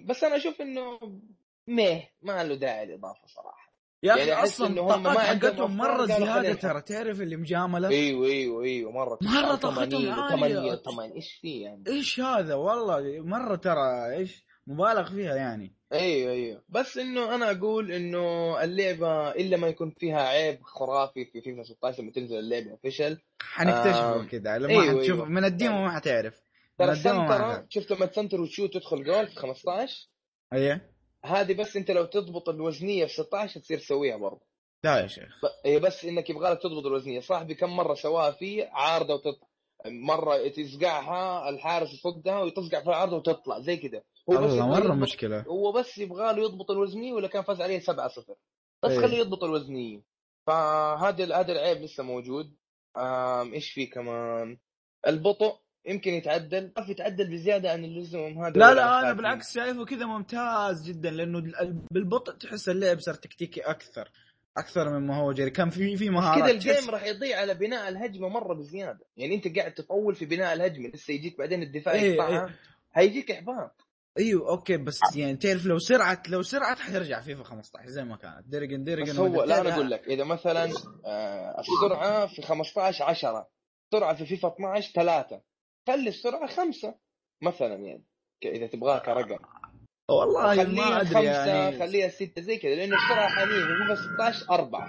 بس 0.07 0.25
أنا 0.25 0.37
أشوف 0.37 0.61
إنه 0.61 0.99
ميه 1.67 2.11
ما 2.23 2.45
له 2.45 2.55
داعي 2.55 2.85
الاضافه 2.85 3.27
صراحة 3.27 3.62
يا 4.03 4.17
يعني 4.17 4.23
أخي 4.23 4.33
أحس 4.41 4.53
أصلا 4.61 4.69
الطاقات 4.81 5.19
حقتهم 5.19 5.77
مرة 5.77 6.07
زيادة 6.07 6.55
ترى 6.55 6.81
تعرف 6.81 7.21
اللي 7.21 7.37
مجاملة؟ 7.37 7.89
أيوه 7.89 8.27
أيوه 8.27 8.63
أيوه 8.65 8.93
مرة 8.93 9.19
مرة 9.23 9.55
طاقتهم 9.55 10.09
عالية. 10.09 10.37
8 10.37 10.75
8 10.77 11.15
إيش 11.15 11.33
في 11.41 11.61
يعني؟ 11.61 11.85
إيش 11.89 12.21
هذا؟ 12.21 12.55
والله 12.55 13.21
مرة 13.21 13.57
ترى 13.57 14.17
إيش 14.17 14.45
مبالغ 14.67 15.11
فيها 15.11 15.35
يعني. 15.37 15.75
أيوه 15.93 16.33
أيوه 16.33 16.63
بس 16.69 16.99
إنه 16.99 17.35
أنا 17.35 17.51
أقول 17.51 17.93
إنه 17.93 18.57
اللعبة 18.65 19.31
إلا 19.31 19.57
ما 19.57 19.69
يكون 19.69 19.91
فيها 19.91 20.21
عيب 20.23 20.63
خرافي 20.63 21.25
في 21.25 21.41
فيفا 21.41 21.63
16 21.63 22.03
لما 22.03 22.13
تنزل 22.13 22.39
اللعبة 22.39 22.71
official 22.70 23.18
حنكتشفه 23.43 24.17
آم، 24.21 24.27
كذا 24.29 24.59
لما 24.59 24.69
أيوه، 24.71 24.85
حتشوف 25.01 25.17
أيوه. 25.19 25.29
من 25.29 25.45
ال 25.45 25.52
demo 25.52 25.83
ما 25.85 25.91
حتعرف. 25.91 26.43
ترى 26.79 26.93
السنترة 26.93 27.67
شفت 27.69 27.91
لما 27.93 28.07
تسنتر 28.07 28.41
وتشوت 28.41 28.75
تدخل 28.75 29.05
جول 29.05 29.27
في 29.27 29.37
15 29.37 30.09
إيه. 30.53 30.91
هذه 31.25 31.55
بس 31.55 31.77
أنت 31.77 31.91
لو 31.91 32.05
تضبط 32.05 32.49
الوزنية 32.49 33.05
في 33.05 33.12
16 33.12 33.61
تصير 33.61 33.79
تسويها 33.79 34.16
برضه. 34.16 34.41
لا 34.85 35.01
يا 35.01 35.07
شيخ. 35.07 35.41
هي 35.66 35.79
بس 35.79 36.05
إنك 36.05 36.31
يبغى 36.31 36.51
لك 36.51 36.62
تضبط 36.62 36.87
الوزنية. 36.87 37.20
صاحبي 37.20 37.55
كم 37.55 37.77
مرة 37.77 37.95
سواها 37.95 38.31
فيه 38.31 38.68
عارضة 38.73 39.14
وتطلع 39.14 39.49
مرة 39.87 40.49
تزقعها 40.49 41.49
الحارس 41.49 41.95
يصدها 41.95 42.43
وتصقع 42.43 42.81
في 42.81 42.87
العارضة 42.87 43.16
وتطلع 43.16 43.61
زي 43.61 43.77
كذا 43.77 44.03
هو 44.31 44.39
بس 44.39 44.53
مرة 44.53 44.95
مشكلة. 44.95 45.41
هو 45.41 45.73
بس 45.73 45.99
يبغى 45.99 46.33
له 46.33 46.43
يضبط 46.43 46.70
الوزنية 46.70 47.12
ولا 47.12 47.29
كان 47.29 47.43
فاز 47.43 47.61
عليه 47.61 47.79
7 47.79 48.09
0 48.09 48.35
بس 48.83 48.91
إيه. 48.91 49.01
خليه 49.01 49.18
يضبط 49.18 49.45
الوزنية. 49.45 50.03
فهذا 50.47 51.37
هذا 51.37 51.53
العيب 51.53 51.83
لسه 51.83 52.03
موجود. 52.03 52.57
إيش 53.55 53.70
في 53.70 53.87
كمان؟ 53.87 54.59
البطء. 55.07 55.59
يمكن 55.87 56.11
يتعدل 56.14 56.72
ما 56.76 56.85
في 56.85 56.91
يتعدل 56.91 57.30
بزيادة 57.30 57.72
عن 57.72 57.85
اللزوم 57.85 58.45
هذا 58.45 58.51
لا 58.59 58.74
لا 58.74 59.01
أنا 59.01 59.12
بالعكس 59.12 59.55
شايفه 59.55 59.85
كذا 59.85 60.07
ممتاز 60.07 60.83
جدا 60.89 61.11
لأنه 61.11 61.39
ال- 61.39 61.78
بالبطء 61.91 62.33
تحس 62.33 62.68
اللعب 62.68 63.01
صار 63.01 63.14
تكتيكي 63.14 63.61
أكثر 63.61 64.11
أكثر 64.57 64.99
مما 64.99 65.16
هو 65.16 65.33
جري. 65.33 65.51
كان 65.51 65.70
في 65.70 65.97
في 65.97 66.05
كذا 66.05 66.14
مهارات 66.14 66.51
الجيم 66.51 66.74
تحس- 66.74 66.89
راح 66.89 67.05
يضيع 67.05 67.41
على 67.41 67.55
بناء 67.55 67.89
الهجمة 67.89 68.28
مرة 68.28 68.55
بزيادة. 68.55 69.07
يعني 69.16 69.35
أنت 69.35 69.59
قاعد 69.59 69.74
تطول 69.74 70.14
في 70.14 70.24
بناء 70.26 70.53
الهجمة 70.55 70.89
لسه 70.89 71.14
يجيك 71.14 71.39
بعدين 71.39 71.62
الدفاع 71.62 71.95
إيه، 71.95 72.12
يقطعها 72.12 72.51
هيجيك 72.95 73.30
إحباط. 73.30 73.87
أيوه 74.18 74.49
okay 74.51 74.77
بس 74.76 75.01
يعني 75.16 75.37
تعرف 75.37 75.66
لو 75.66 75.78
سرعه 75.78 76.22
لو 76.28 76.43
سرعه 76.43 76.76
حترجع 76.76 77.20
فيفا 77.20 77.43
15 77.45 77.89
زي 77.89 78.05
ما 78.05 78.16
كانت. 78.16 78.47
حيرجع 78.47 78.85
حيرجع 78.85 79.12
بس 79.12 79.18
هو 79.18 79.43
لا 79.45 79.61
أنا 79.61 79.74
أقول 79.74 79.91
لك 79.91 80.09
إذا 80.09 80.24
مثلا 80.24 80.70
آه، 81.07 81.61
السرعة 81.61 82.26
في 82.26 82.43
15 82.43 83.05
10 83.05 83.49
السرعه 83.93 84.14
في 84.14 84.26
فيفا 84.26 84.49
12 84.49 84.93
3 84.93 85.41
خلي 85.87 86.09
السرعة 86.09 86.47
5 86.47 86.95
مثلا 87.43 87.74
يعني 87.74 88.05
إذا 88.45 88.66
تبغاها 88.66 88.99
كرقم 88.99 89.45
والله 90.11 90.64
ما 90.64 91.01
أدري 91.01 91.14
5 91.14 91.20
يعني. 91.20 91.78
خليها 91.78 92.09
6 92.09 92.43
زي 92.43 92.59
كذا 92.59 92.74
لأنه 92.74 92.97
السرعة 92.97 93.28
حاليا 93.28 93.66
فيفا 93.66 93.95
16 94.14 94.51
4 94.51 94.89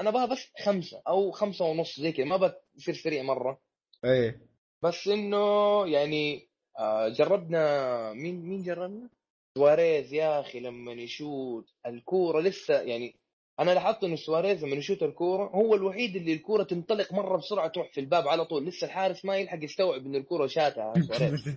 أنا 0.00 0.08
أبغاها 0.08 0.26
بس 0.26 0.52
5 0.64 1.02
أو 1.08 1.30
5 1.30 1.64
ونص 1.64 2.00
زي 2.00 2.12
كذا 2.12 2.26
ما 2.26 2.36
بتصير 2.36 2.94
سريع 2.94 3.22
مرة. 3.22 3.60
إيه. 4.04 4.40
بس 4.82 5.08
إنه 5.08 5.86
يعني 5.86 6.48
آه، 6.78 7.08
جربنا 7.08 8.12
مين 8.12 8.42
مين 8.42 8.62
جربنا؟ 8.62 9.10
سواريز 9.58 10.12
يا 10.12 10.40
أخي 10.40 10.60
لما 10.60 10.92
يشوت. 10.92 11.66
الكورة 11.86 12.40
لسه 12.40 12.80
يعني 12.80 13.17
أنا 13.60 13.70
لاحظت 13.70 14.04
انه 14.04 14.16
سواريز 14.16 14.64
لما 14.64 14.76
يشوت 14.76 15.02
الكورة 15.02 15.48
هو 15.48 15.74
الوحيد 15.74 16.16
اللي 16.16 16.32
الكورة 16.32 16.62
تنطلق 16.62 17.12
مرة 17.12 17.36
بسرعة 17.36 17.68
تروح 17.68 17.92
في 17.92 18.00
الباب 18.00 18.28
على 18.28 18.44
طول. 18.44 18.66
لسه 18.66 18.84
الحارس 18.84 19.24
ما 19.24 19.36
يلحق 19.36 19.64
يستوعب 19.64 20.06
إن 20.06 20.16
الكورة 20.16 20.46
شاتها 20.46 20.94
سواريز. 21.08 21.56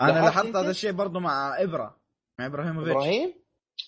أنا 0.00 0.12
لاحظت؟ 0.12 0.56
هذا 0.56 0.70
الشيء 0.70 0.92
برضو 0.92 1.20
مع 1.20 1.62
إبرة 1.62 2.00
مع 2.40 2.46
إبراهيموفيتش. 2.46 2.90
إبراهيم؟ 2.90 3.34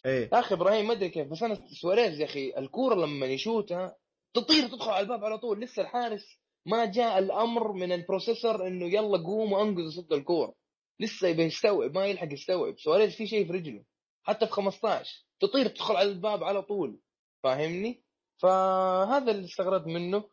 إيه. 0.06 0.30
يا 0.32 0.38
أخي 0.38 0.54
إبراهيم 0.54 0.86
ما 0.86 0.92
أدري 0.92 1.08
كيف 1.08 1.28
بس 1.28 1.42
أنا 1.42 1.58
سواريز 1.80 2.20
يا 2.20 2.24
أخي 2.24 2.52
الكورة 2.58 2.94
لما 2.94 3.26
يشوتها 3.26 3.96
تطير 4.34 4.68
تدخل 4.68 4.90
على 4.90 5.00
الباب 5.00 5.24
على 5.24 5.38
طول. 5.38 5.60
لسه 5.60 5.82
الحارس 5.82 6.40
ما 6.66 6.84
جاء 6.84 7.18
الأمر 7.18 7.72
من 7.72 7.92
ال 7.92 8.00
processor 8.00 8.66
إنه 8.66 8.86
يلا 8.86 9.18
قوم 9.18 9.52
وأنقذ 9.52 9.90
صد 9.90 10.12
الكورة. 10.12 10.54
لسه 11.00 11.28
يبي 11.28 11.42
يستوعب 11.42 11.94
ما 11.94 12.06
يلحق 12.06 12.32
يستوعب. 12.32 12.78
سواريز 12.78 13.14
في 13.14 13.26
شيء 13.26 13.46
في 13.46 13.52
رجله 13.52 13.84
حتى 14.26 14.46
في 14.46 14.52
15 14.52 15.24
تطير 15.40 15.68
تدخل 15.68 15.96
على 15.96 16.08
الباب 16.08 16.44
على 16.44 16.62
طول. 16.62 17.00
فاهمني؟ 17.42 18.02
فهذا 18.42 19.30
اللي 19.30 19.44
استغربت 19.44 19.86
منه. 19.86 20.24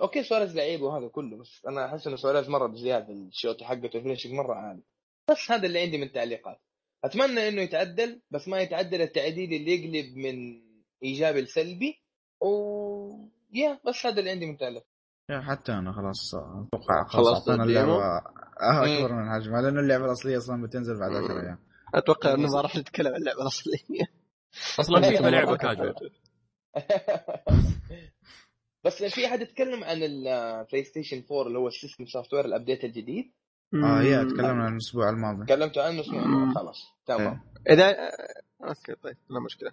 okay 0.00 0.22
سواريز 0.22 0.56
لعيب 0.56 0.82
وهذا 0.82 1.08
كله 1.08 1.36
بس 1.36 1.66
أنا 1.68 1.86
أحس 1.86 2.06
إنه 2.06 2.16
سواريز 2.16 2.48
مرة 2.48 2.66
بزيادة 2.66 3.12
الشوط 3.12 3.62
حقته 3.62 3.96
ال 3.96 4.00
finishing 4.00 4.32
مرة 4.32 4.54
عالي. 4.54 4.82
بس 5.30 5.50
هذا 5.50 5.66
اللي 5.66 5.80
عندي 5.80 5.98
من 5.98 6.12
تعليقات 6.12 6.60
أتمنى 7.04 7.48
إنه 7.48 7.62
يتعدل 7.62 8.20
بس 8.30 8.48
ما 8.48 8.60
يتعدل 8.60 9.02
التعديل 9.02 9.52
اللي 9.54 9.74
يقلب 9.74 10.16
من 10.16 10.62
ايجابي 11.02 11.40
لسلبي. 11.40 12.02
و 12.40 12.48
يا 13.52 13.80
بس 13.86 14.06
هذا 14.06 14.18
اللي 14.20 14.30
عندي 14.30 14.46
من 14.46 14.56
تعليق 14.58 14.84
يا 15.30 15.40
حتى 15.40 15.72
أنا 15.72 15.92
خلاص 15.92 16.34
أتوقع 16.34 17.04
خلاص 17.08 17.48
اعطينا 17.48 17.64
ال 17.64 17.67
demo؟ 17.67 17.80
اللعبة. 17.80 18.04
آه، 18.60 18.82
أكبر 18.84 19.12
من 19.12 19.30
حجمها 19.30 19.62
لأنه 19.62 19.80
اللعبة 19.80 20.04
الأصلية 20.04 20.38
أصلا 20.38 20.62
بتنزل 20.62 20.98
بعد 21.00 21.10
10 21.10 21.40
أيام. 21.40 21.58
أتوقع 21.94 22.34
إنه 22.34 22.48
ما 22.48 22.60
راح 22.60 22.76
نتكلم 22.76 23.08
عن 23.08 23.16
اللعبة 23.16 23.42
الأصلية. 23.42 24.17
أصلا 24.80 25.10
فيفا 25.10 25.26
لعبة 25.26 25.56
كاجوال 25.56 25.94
بس 28.84 29.04
في 29.04 29.26
أحد 29.26 29.40
يتكلم 29.40 29.84
عن 29.84 30.02
ال 30.02 30.84
PlayStation 30.84 31.24
4 31.30 31.46
اللي 31.46 31.58
هو 31.58 31.68
ال 31.68 31.73
system 31.73 32.06
software 32.06 32.44
ال 32.44 32.50
update 32.50 32.84
الجديد؟ 32.84 33.32
آه 33.74 34.00
هي 34.00 34.24
تكلمنا 34.24 34.64
عن 34.64 34.72
الأسبوع 34.72 35.10
الماضي. 35.10 35.44
تكلمتوا 35.44 35.82
عنه 35.82 36.02
سمعنا 36.02 36.54
خلاص 36.54 36.86
تمام. 37.06 37.40
إذا 37.70 38.10
okay 38.64 38.94
طيب 39.02 39.16
لا 39.30 39.40
مشكلة. 39.40 39.72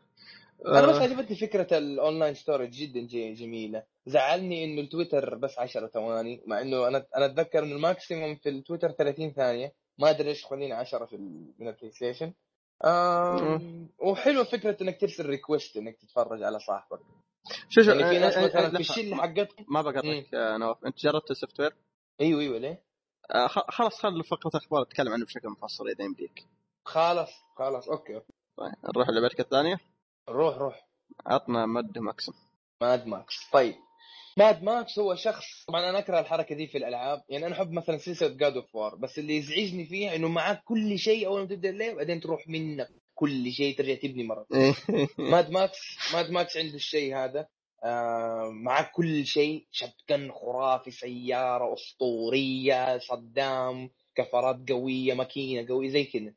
أنا 0.66 0.88
بس 0.88 0.96
آه، 0.96 1.02
عجبتني 1.02 1.38
فكرة 1.38 1.78
ال 1.78 1.86
online 1.86 2.34
storage 2.34 2.70
جدا 2.70 3.08
جميلة. 3.34 3.84
زعلني 4.06 4.66
إنه 4.66 4.82
التويتر 4.82 5.36
بس 5.36 5.60
10 5.60 5.88
ثواني 5.88 6.42
مع 6.48 6.62
إنه 6.62 6.88
أنا 6.88 7.06
أنا 7.18 7.26
أتذكر 7.26 7.64
إنه 7.64 7.76
ال 7.76 7.83
maximum 7.83 8.36
في 8.36 8.50
التويتر 8.50 8.92
30 8.92 9.32
ثانية. 9.32 9.74
ما 10.00 10.10
أدري 10.10 10.28
ليش 10.28 10.46
خليني 10.46 10.74
10 10.74 11.06
في. 11.06 11.18
من 11.60 11.68
ال 11.68 11.92
PlayStation. 11.92 12.34
وحلوة 14.00 14.44
فكرة 14.44 14.78
إنك 14.82 15.02
ترسل 15.02 15.26
request 15.26 15.78
إنك 15.78 15.98
تتفرج 15.98 16.44
على 16.44 16.60
صاحبك. 16.60 17.00
شو 17.70 17.82
شو 17.82 17.92
يعني 17.92 18.10
في 18.10 18.20
ناس 18.20 18.34
آه، 18.34 18.42
آه، 18.42 18.46
مثلا 18.46 18.62
لا، 18.62 18.70
في 18.70 18.80
الشله 18.80 19.16
حقتهم. 19.16 19.66
ما 19.68 19.82
بقاطعك 19.82 20.34
يا 20.34 20.58
نواف. 20.58 20.86
أنت 20.86 20.98
جربت 20.98 21.32
ال 21.32 21.60
software؟ 21.60 21.76
أيوه 22.22 22.42
أيوه 22.42 22.58
ليه؟ 22.58 22.84
آه، 23.32 23.48
خلاص 23.48 24.02
خل 24.02 24.24
فقرة 24.24 24.52
أخبار 24.56 24.82
نتكلم 24.84 25.14
عنه 25.14 25.26
بشكل 25.26 25.50
مفصل 25.50 25.88
إذا 25.90 26.04
يمديك. 26.06 26.46
خلاص 26.86 27.30
خلاص 27.58 27.90
okay 27.90 28.22
طيب 28.58 28.74
نروح 28.96 29.10
للفقرة 29.10 29.42
الثانية؟ 29.42 29.80
روح 30.30 30.58
روح. 30.58 30.88
عطنا 31.26 31.66
Mad 31.66 31.98
Max 31.98 32.34
Mad 32.82 33.08
Max. 33.08 33.50
طيب. 33.54 33.76
Mad 34.38 34.64
Max 34.64 35.00
هو 35.00 35.16
شخص 35.16 35.64
طبعا 35.68 35.90
أنا 35.90 36.00
أكره 36.00 36.20
الحركة 36.20 36.56
دي 36.56 36.68
في 36.68 36.78
الألعاب. 36.78 37.24
يعني 37.30 37.46
أنا 37.46 37.56
أحب 37.56 37.72
مثلا 37.72 37.98
سلسله 37.98 38.30
God 38.30 38.56
of 38.56 38.76
War 38.76 38.96
بس 38.96 39.20
اللي 39.20 39.38
يزعجني 39.38 39.86
فيها 39.86 40.16
إنه 40.16 40.28
معاك 40.28 40.64
كل 40.64 41.00
شيء 41.00 41.28
أول 41.28 41.42
ما 41.42 41.48
تبدأ 41.48 41.70
اللعب 41.70 41.96
بعدين 41.96 42.20
تروح 42.22 42.48
منك 42.48 42.90
كل 43.14 43.52
شيء 43.52 43.78
ترجع 43.78 43.96
تبني 43.96 44.24
مرة. 44.24 44.46
Mad 45.18 45.52
Max 45.52 45.98
Mad 46.14 46.30
Max 46.32 46.58
عنده 46.58 46.76
الشيء 46.76 47.16
هذا. 47.16 47.48
آه 47.84 48.50
معك 48.54 48.92
كل 48.92 49.26
شيء 49.26 49.68
shotgun 49.72 50.32
خرافي 50.32 50.92
سيارة 50.92 51.74
أسطورية 51.74 52.98
صدام 52.98 53.90
كفرات 54.16 54.70
قوية 54.70 55.14
ماكينة 55.14 55.68
قوية 55.68 55.90
زي 55.90 56.04
كذا. 56.04 56.34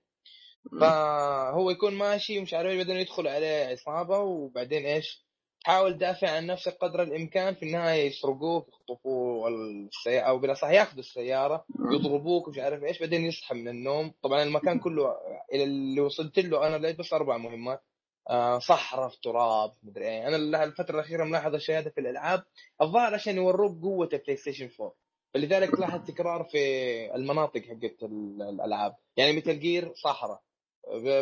فهو 0.80 1.70
يكون 1.70 1.94
ماشي 1.94 2.38
ومش 2.38 2.54
عارف 2.54 2.76
بعدين 2.76 2.96
يدخل 2.96 3.28
عليه 3.28 3.64
عصابة 3.66 4.18
وبعدين 4.18 4.86
إيش؟ 4.86 5.27
حاول 5.68 5.94
تدافع 5.94 6.30
عن 6.30 6.46
نفسك 6.46 6.76
قدر 6.80 7.02
الإمكان 7.02 7.54
في 7.54 7.62
النهاية 7.62 8.06
يسرقوك 8.06 8.68
يخطفوا 8.68 9.48
السيارة 9.48 10.24
أو 10.28 10.38
بالأصح 10.38 10.68
يأخذوا 10.70 10.98
السيارة 11.00 11.64
يضربوك 11.92 12.48
ومش 12.48 12.58
عارف 12.58 12.82
إيش 12.84 12.98
بعدين 13.00 13.24
يصحى 13.24 13.54
من 13.54 13.68
النوم. 13.68 14.12
طبعا 14.22 14.42
المكان 14.42 14.78
كله 14.78 15.14
إلى 15.52 15.64
اللي 15.64 16.00
وصلت 16.00 16.38
له 16.38 16.66
أنا 16.66 16.76
لقيت 16.76 16.98
بس 16.98 17.12
أربع 17.12 17.36
مهمات. 17.36 17.82
آه 18.30 18.58
صحراء 18.58 19.08
في 19.08 19.20
تراب 19.22 19.72
مدري 19.82 20.08
إيه. 20.08 20.28
أنا 20.28 20.64
الفترة 20.64 20.94
الأخيرة 20.94 21.24
ملاحظ 21.24 21.54
الشيء 21.54 21.78
هذا 21.78 21.90
في 21.90 22.00
الألعاب 22.00 22.42
الظاهر 22.82 23.14
عشان 23.14 23.36
يوروك 23.36 23.82
قوة 23.82 24.08
ال 24.12 24.36
PlayStation 24.36 24.68
4 24.80 24.94
فلذلك 25.34 25.70
تلاحظ 25.76 26.06
تكرار 26.06 26.44
في 26.44 26.58
المناطق 27.14 27.60
حقت 27.60 28.02
ال- 28.02 28.42
الألعاب. 28.42 28.94
يعني 29.16 29.36
Metal 29.36 29.60
Gear 29.60 29.92
صحراء. 29.94 30.40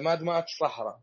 Mad 0.03 0.22
Max 0.22 0.51
صحراء. 0.61 0.99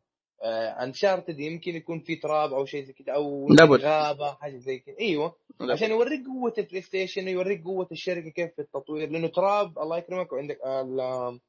Uncharted 0.84 1.39
يمكن 1.39 1.75
يكون 1.75 1.99
في 1.99 2.15
تراب 2.15 2.53
أو 2.53 2.65
شيء 2.65 2.83
زي 2.83 2.93
كذا 2.93 3.13
أو 3.15 3.47
لابد. 3.49 3.79
غابة 3.81 4.33
حاجة 4.33 4.57
زي 4.57 4.79
كذا 4.79 4.95
أيوه. 4.99 5.35
عشان 5.61 5.89
يوريك 5.89 6.25
قوة 6.25 6.53
ال 6.57 6.81
PlayStation 6.81 7.25
ويوريك 7.25 7.63
قوة 7.63 7.87
الشركة 7.91 8.29
كيف 8.29 8.51
في 8.55 8.61
التطوير 8.61 9.09
لأنه 9.09 9.27
تراب 9.27 9.79
الله 9.79 9.97
يكرمك 9.97 10.31
وعندك 10.33 10.59
ال- 10.65 11.39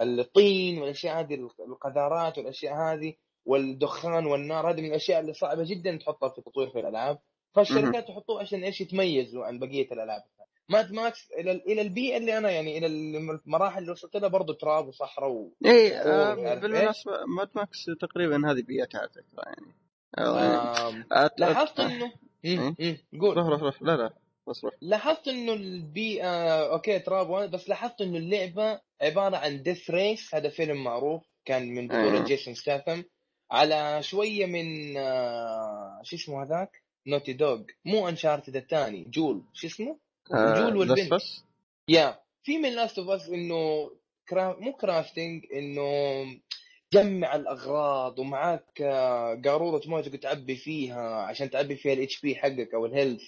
الطين 0.00 0.78
والأشياء 0.78 1.20
هذه 1.20 1.48
القذارات 1.68 2.38
والأشياء 2.38 2.74
هذه 2.74 3.14
والدخان 3.46 4.26
والنار 4.26 4.70
هذه 4.70 4.80
من 4.80 4.86
الأشياء 4.88 5.20
اللي 5.20 5.32
صعبة 5.32 5.64
جدا 5.64 5.96
تحطها 5.96 6.28
في 6.28 6.38
التطوير 6.38 6.70
في 6.70 6.78
الألعاب. 6.80 7.18
فالشركات 7.54 8.08
تحطوه 8.08 8.40
عشان 8.40 8.64
إيش؟ 8.64 8.80
يتميزوا 8.80 9.44
عن 9.44 9.58
بقية 9.58 9.92
الألعاب 9.92 10.22
Mad 10.68 10.92
Max 10.92 11.28
إلى 11.38 11.52
إلى 11.52 11.80
البيئة 11.82 12.16
اللي 12.16 12.38
أنا 12.38 12.50
يعني 12.50 12.78
إلى 12.78 12.86
المراحل 12.86 13.78
اللي 13.80 13.92
وصلت 13.92 14.16
لها 14.16 14.28
برضه 14.28 14.54
تراب 14.54 14.88
وصحراء 14.88 15.30
و... 15.30 15.52
اي 15.66 15.96
آه 15.98 16.54
بالمناسبة 16.54 17.12
Mad 17.36 17.48
Max 17.54 17.84
تقريبا 18.00 18.50
هذه 18.52 18.62
بيئتها 18.62 18.98
على 18.98 19.08
فكره 19.08 19.42
يعني 19.46 19.74
آه، 20.18 20.88
آه، 21.12 21.30
لاحظت 21.38 21.80
انه 21.80 22.12
إيه؟ 22.44 22.58
مم، 22.58 22.76
مم، 22.80 23.20
قول. 23.20 23.36
روح 23.36 23.46
روح 23.46 23.62
روح. 23.62 23.82
لا 23.82 23.96
لا 23.96 24.10
بس 24.48 24.64
روح. 24.64 24.74
لاحظت 24.80 25.28
إنه 25.28 25.52
البيئة 25.52 26.62
okay 26.72 26.98
تراب 26.98 27.50
بس 27.50 27.68
لاحظت 27.68 28.00
إنه 28.00 28.18
اللعبة 28.18 28.80
عبارة 29.02 29.36
عن 29.36 29.62
Death 29.62 29.90
Race 29.90 30.34
هذا 30.34 30.48
فيلم 30.48 30.84
معروف 30.84 31.22
كان 31.44 31.74
من 31.74 31.88
بطوله. 31.88 32.24
Jason 32.24 32.54
Statham 32.54 33.02
على 33.50 34.02
شوية 34.02 34.46
من 34.46 34.96
آه، 34.96 36.00
شو 36.02 36.16
اسمه 36.16 36.42
هذاك؟ 36.42 36.82
Naughty 37.06 37.32
Dog 37.32 37.60
مو 37.84 38.08
Uncharted 38.08 38.56
الثاني. 38.56 39.04
جول. 39.04 39.42
شو 39.52 39.66
اسمه؟ 39.66 39.98
آه، 40.34 40.60
جول 40.60 40.76
والبنت. 40.76 41.12
بس. 41.14 41.44
يا 41.88 42.20
في 42.42 42.58
من 42.58 42.72
Last 42.74 42.98
of 42.98 43.08
Us 43.08 43.28
إنه 43.28 43.90
كرا... 44.28 44.56
مو 44.60 44.72
crafting 44.72 45.44
إنه 45.52 45.90
جمع 46.92 47.34
الأغراض 47.36 48.18
ومعاك 48.18 48.80
آه، 48.82 49.40
قارورة 49.44 49.82
مويه 49.86 50.02
تعبي 50.02 50.56
فيها 50.56 51.22
عشان 51.22 51.50
تعبي 51.50 51.76
فيها 51.76 51.92
ال 51.92 52.20
HP 52.20 52.34
حقك 52.36 52.74
أو 52.74 52.86
ال 52.86 52.91
health 52.91 53.22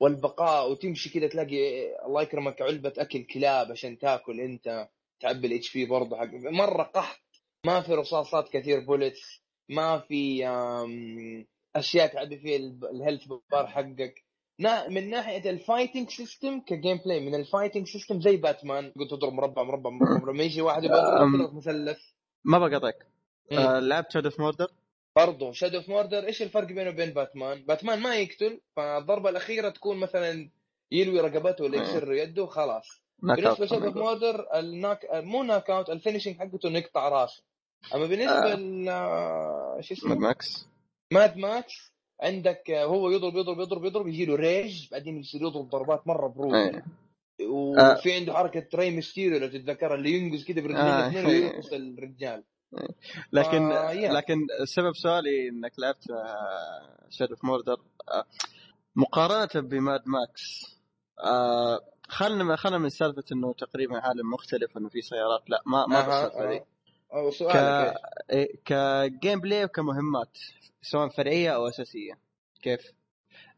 والبقاء 0.00 0.70
وتمشي 0.70 1.10
كذا 1.10 1.26
تلاقي 1.28 1.86
الله 2.06 2.22
يكرمك 2.22 2.62
علبة 2.62 2.92
أكل 2.98 3.22
كلاب 3.24 3.70
عشان 3.70 3.98
تاكل 3.98 4.40
أنت 4.40 4.88
تعبي 5.20 5.46
ال 5.46 5.72
HP 5.72 5.86
برضه 5.86 6.16
حق. 6.16 6.30
مرة 6.34 6.82
قحط. 6.82 7.20
ما 7.66 7.80
في 7.80 7.94
رصاصات 7.94 8.48
كثير 8.48 8.80
bullets 8.80 9.42
ما 9.68 9.98
في 9.98 10.44
أشياء 11.76 12.06
تعبي 12.06 12.38
فيها 12.38 12.56
ال 12.92 12.97
health 12.97 13.24
bar 13.52 13.66
حقك. 13.66 14.24
من 14.88 15.10
ناحية 15.10 15.50
ال 15.50 15.57
fighting 15.57 16.10
system 16.10 16.60
ك 16.60 17.00
gameplay 17.04 17.20
من 17.20 17.34
ال 17.34 17.40
fighting 17.40 17.86
system 17.86 18.20
زي 18.20 18.36
باتمان 18.36 18.92
قلت 18.98 19.10
تضرب 19.10 19.32
مربع 19.32 19.62
مربع 19.62 19.90
مربع 19.90 20.32
لما 20.32 20.42
يجي 20.42 20.62
واحد. 20.62 20.84
يضرب 20.84 21.54
مثلث 21.54 21.98
ما 22.44 22.58
بقاطعك. 22.58 23.06
آه، 23.52 23.78
لعبت 23.78 24.10
Shadow 24.10 24.24
of 24.24 24.40
Mordor 24.40 24.68
برضه 25.16 25.52
Shadow 25.52 25.78
of 25.78 25.88
Mordor 25.88 26.26
إيش 26.26 26.42
الفرق 26.42 26.66
بينه 26.66 26.90
وبين 26.90 27.10
Batman؟ 27.10 27.64
Batman 27.64 28.00
ما 28.00 28.16
يقتل 28.16 28.60
فالضربة 28.76 29.30
الأخيرة 29.30 29.68
تكون 29.68 29.96
مثلا 29.96 30.50
يلوي 30.92 31.20
رقبته 31.20 31.64
ولا 31.64 31.76
يكسر 31.76 32.12
يده 32.12 32.42
وخلاص 32.42 33.02
بالنسبة 33.22 33.64
ل 33.64 33.67
Shadow 33.67 33.86
of 33.86 33.96
Mordor 33.96 34.58
ال 34.58 34.66
knock 34.66 35.06
مو 35.12 35.42
knock 35.42 35.70
out 35.70 35.90
ال 35.90 35.95
finishing 35.95 36.36
حقته 36.36 36.68
إنه 36.68 36.78
يقطع 36.78 37.08
راسه 37.08 37.42
أما 37.94 38.06
بالنسبة 38.06 38.52
آه. 38.52 39.78
ل 39.78 39.84
شو 39.84 39.94
Mad 39.94 39.98
اسمه 39.98 40.14
Max 40.14 40.68
Mad 41.12 41.36
Max 41.36 41.92
عندك 42.22 42.70
آه، 42.70 42.84
هو 42.84 43.10
يضرب 43.10 43.36
يضرب 43.36 43.60
يضرب 43.60 43.84
يضرب 43.84 44.08
يجي 44.08 44.24
له 44.26 44.34
rage 44.34 44.90
بعدين 44.90 45.18
يصير 45.18 45.42
يضرب 45.42 45.68
ضربات 45.68 46.06
مرة 46.06 46.26
brutal 46.28 46.54
إيه. 46.54 46.84
وفي 47.48 48.12
عنده 48.12 48.32
حركة 48.32 48.66
Rey 48.74 48.90
Mysterio 48.90 49.38
لو 49.38 49.46
تتذكرها 49.48 49.94
اللي 49.94 50.10
ينقز 50.12 50.44
كذا 50.44 50.60
برجلين 50.60 50.76
آه، 50.80 51.08
الاثنين 51.08 51.26
في- 51.26 51.44
ويرقص 51.44 51.72
الرجال. 51.72 52.44
لكن 53.32 53.72
آه،. 53.72 53.92
لكن 54.12 54.36
سبب 54.64 54.92
سؤالي 54.94 55.48
إنك 55.48 55.72
لعبت 55.78 56.04
Shadow 57.10 57.30
of 57.30 57.44
Mordor 57.44 57.76
مقارنة 58.96 59.68
ب 59.68 59.76
Mad 59.76 60.00
Max 60.06 60.76
آه، 61.24 61.80
خلنا 62.08 62.56
خلنا 62.56 62.78
من 62.78 62.88
سالفة 62.88 63.24
إنه 63.32 63.52
تقريبا 63.52 63.98
عالم 63.98 64.30
مختلف 64.30 64.76
انه 64.78 64.88
في 64.88 65.00
سيارات. 65.00 65.50
لا 65.50 65.62
ما 65.66 65.86
ما 65.86 65.98
أها، 65.98 66.22
بالسالفه 66.24 66.56
آه. 66.56 66.66
ك... 67.52 67.94
إيه، 68.30 68.48
ك 68.64 69.40
gameplay 69.40 69.64
وكمهمات 69.64 70.38
سواء 70.82 71.08
فرعية 71.08 71.54
أو 71.54 71.68
أساسية 71.68 72.12
كيف؟ 72.62 72.80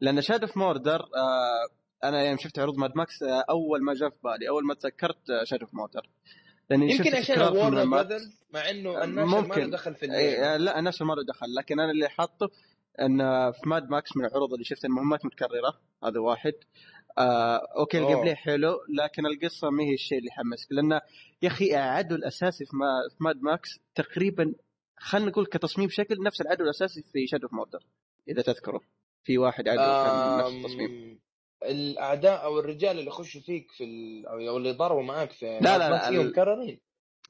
لأن 0.01 0.21
Shadow 0.23 0.41
of 0.45 0.57
Mordor 0.57 1.01
آه 1.01 1.69
أنا 2.05 2.23
يوم 2.23 2.39
شفت 2.39 2.59
عروض 2.59 2.77
Mad 2.79 2.91
Max 2.97 3.23
آه 3.23 3.45
أول 3.51 3.83
ما 3.85 3.95
جاء 3.95 4.09
في 4.11 4.17
بالي 4.25 4.49
أول 4.49 4.67
ما 4.67 4.75
تذكرت 4.75 5.19
Shadow 5.45 5.61
of 5.61 5.75
Mordor 5.75 6.09
لأني 6.71 6.91
يمكن 6.93 7.05
شفت 7.05 7.15
عشان. 7.15 7.37
Brothers 7.37 8.31
مع 8.55 8.71
إنه 8.71 9.05
الناشر 9.05 9.27
ما 9.31 9.41
ممكن. 9.41 9.61
له 9.61 9.71
دخل 9.71 9.95
في 9.95 10.15
إيه 10.15 10.57
لا 10.57 10.79
الناس 10.79 11.03
ما 11.03 11.15
له 11.15 11.25
دخل 11.25 11.55
لكن 11.55 11.81
أنا 11.81 11.91
اللي 11.91 12.09
حاطه 12.09 12.51
إن 13.01 13.19
في 13.53 13.69
Mad 13.69 13.91
Max 13.91 14.17
من 14.17 14.25
العروض 14.25 14.53
اللي 14.53 14.65
شفت 14.65 14.85
المهمات 14.85 15.25
متكررة 15.25 15.81
هذا 16.05 16.21
واحد 16.21 16.53
آه 17.19 17.57
okay 17.77 17.99
ال 17.99 18.03
game. 18.03 18.21
play 18.21 18.37
حلو 18.37 18.75
لكن 18.89 19.27
القصة 19.27 19.71
ما 19.71 19.83
هي 19.85 19.95
الشيء 19.95 20.19
اللي 20.19 20.29
يحمسك 20.29 20.67
لأن 20.73 20.93
يا 21.43 21.49
أخي 21.49 21.75
العدو 21.75 22.15
الأساسي 22.15 22.65
في, 22.65 22.77
ما 22.77 22.87
في 23.17 23.25
Mad 23.25 23.43
Max 23.43 23.69
تقريبا 23.95 24.55
خلينا 24.99 25.31
نقول 25.31 25.47
كتصميم 25.47 25.89
شكل 25.89 26.23
نفس 26.23 26.41
العدو 26.41 26.65
الأساسي 26.65 27.03
في 27.13 27.27
Shadow 27.27 27.47
of 27.47 27.53
Mordor 27.55 27.83
إذا 28.29 28.43
تذكره 28.43 28.81
في 29.25 29.39
واحد 29.39 29.69
عدو 29.69 29.79
كان 29.81 30.39
نفس 30.39 30.57
التصميم 30.67 31.19
الأعداء 31.63 32.45
أو 32.45 32.59
الرجال 32.59 32.99
اللي 32.99 33.07
يخشوا 33.11 33.41
فيك 33.41 33.73
في 33.73 33.85
ال... 33.85 34.27
أو 34.27 34.57
اللي 34.57 34.73
ضربوا 34.73 35.03
معاك 35.03 35.31
في 35.31 35.47
لا، 35.47 35.79
لا، 35.79 35.91
لا، 35.91 36.09
فيهم 36.11 36.21
ال- 36.21 36.31
مكررين 36.31 36.81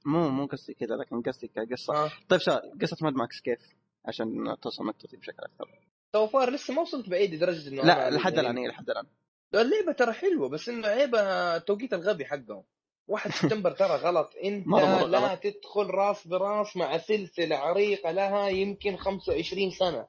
مو 0.06 0.28
مو 0.28 0.46
قصدي 0.46 0.74
كذا 0.74 0.96
لكن 0.96 1.22
قصدي 1.22 1.48
كقصة 1.48 1.94
آه. 1.94 2.10
طيب 2.28 2.40
سؤال 2.40 2.78
قصة 2.82 2.96
Mad 3.02 3.14
Max 3.14 3.40
كيف؟ 3.40 3.58
عشان 4.04 4.56
توصل 4.62 4.84
نقطتي 4.86 5.16
بشكل 5.16 5.42
أكثر 5.42 5.78
so 6.12 6.26
far 6.26 6.50
لسه 6.50 6.74
ما 6.74 6.82
وصلت 6.82 7.08
بعيد 7.08 7.34
لدرجة 7.34 7.68
إنه 7.68 7.82
لا 7.82 8.10
أنا- 8.10 8.12
لحد 8.14 8.32
يعني- 8.34 8.40
الآن 8.50 8.58
إيه، 8.58 8.68
لحد 8.68 8.90
الآن 8.90 9.04
اللعبة 9.55 9.92
ترى 9.92 10.12
حلوة 10.12 10.48
بس 10.48 10.68
إنه 10.68 10.88
عيبها 10.88 11.57
التوقيت 11.57 11.92
الغبي 11.94 12.24
حقهم. 12.24 12.62
1 13.09 13.30
سبتمبر 13.30 13.70
ترى 13.70 13.96
غلط. 13.96 14.30
إنت 14.44 14.66
مرة- 14.68 14.70
مرة 14.70 15.07
لا 15.07 15.18
غلط. 15.18 15.40
تدخل 15.40 15.86
راس 15.90 16.26
براس 16.28 16.76
مع 16.76 16.98
سلسلة 16.98 17.57
عريقة 17.57 18.11
لها 18.11 18.48
يمكن 18.48 18.96
25 18.96 19.70
سنة. 19.70 20.07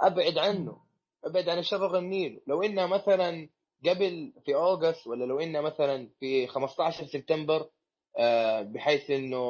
أبعد 0.00 0.38
عنه. 0.38 0.76
أبعد 1.24 1.48
عن 1.48 1.58
الشر 1.58 1.94
وغني 1.94 2.20
له. 2.20 2.40
لو 2.46 2.62
انها 2.62 2.86
مثلا 2.86 3.48
قبل 3.86 4.32
في 4.46 4.54
August 4.54 5.06
ولا 5.06 5.24
لو 5.24 5.40
انها 5.40 5.60
مثلا 5.60 6.10
في 6.20 6.46
15 6.46 7.06
سبتمبر 7.06 7.68
آه، 8.18 8.62
بحيث 8.62 9.10
إنه 9.10 9.44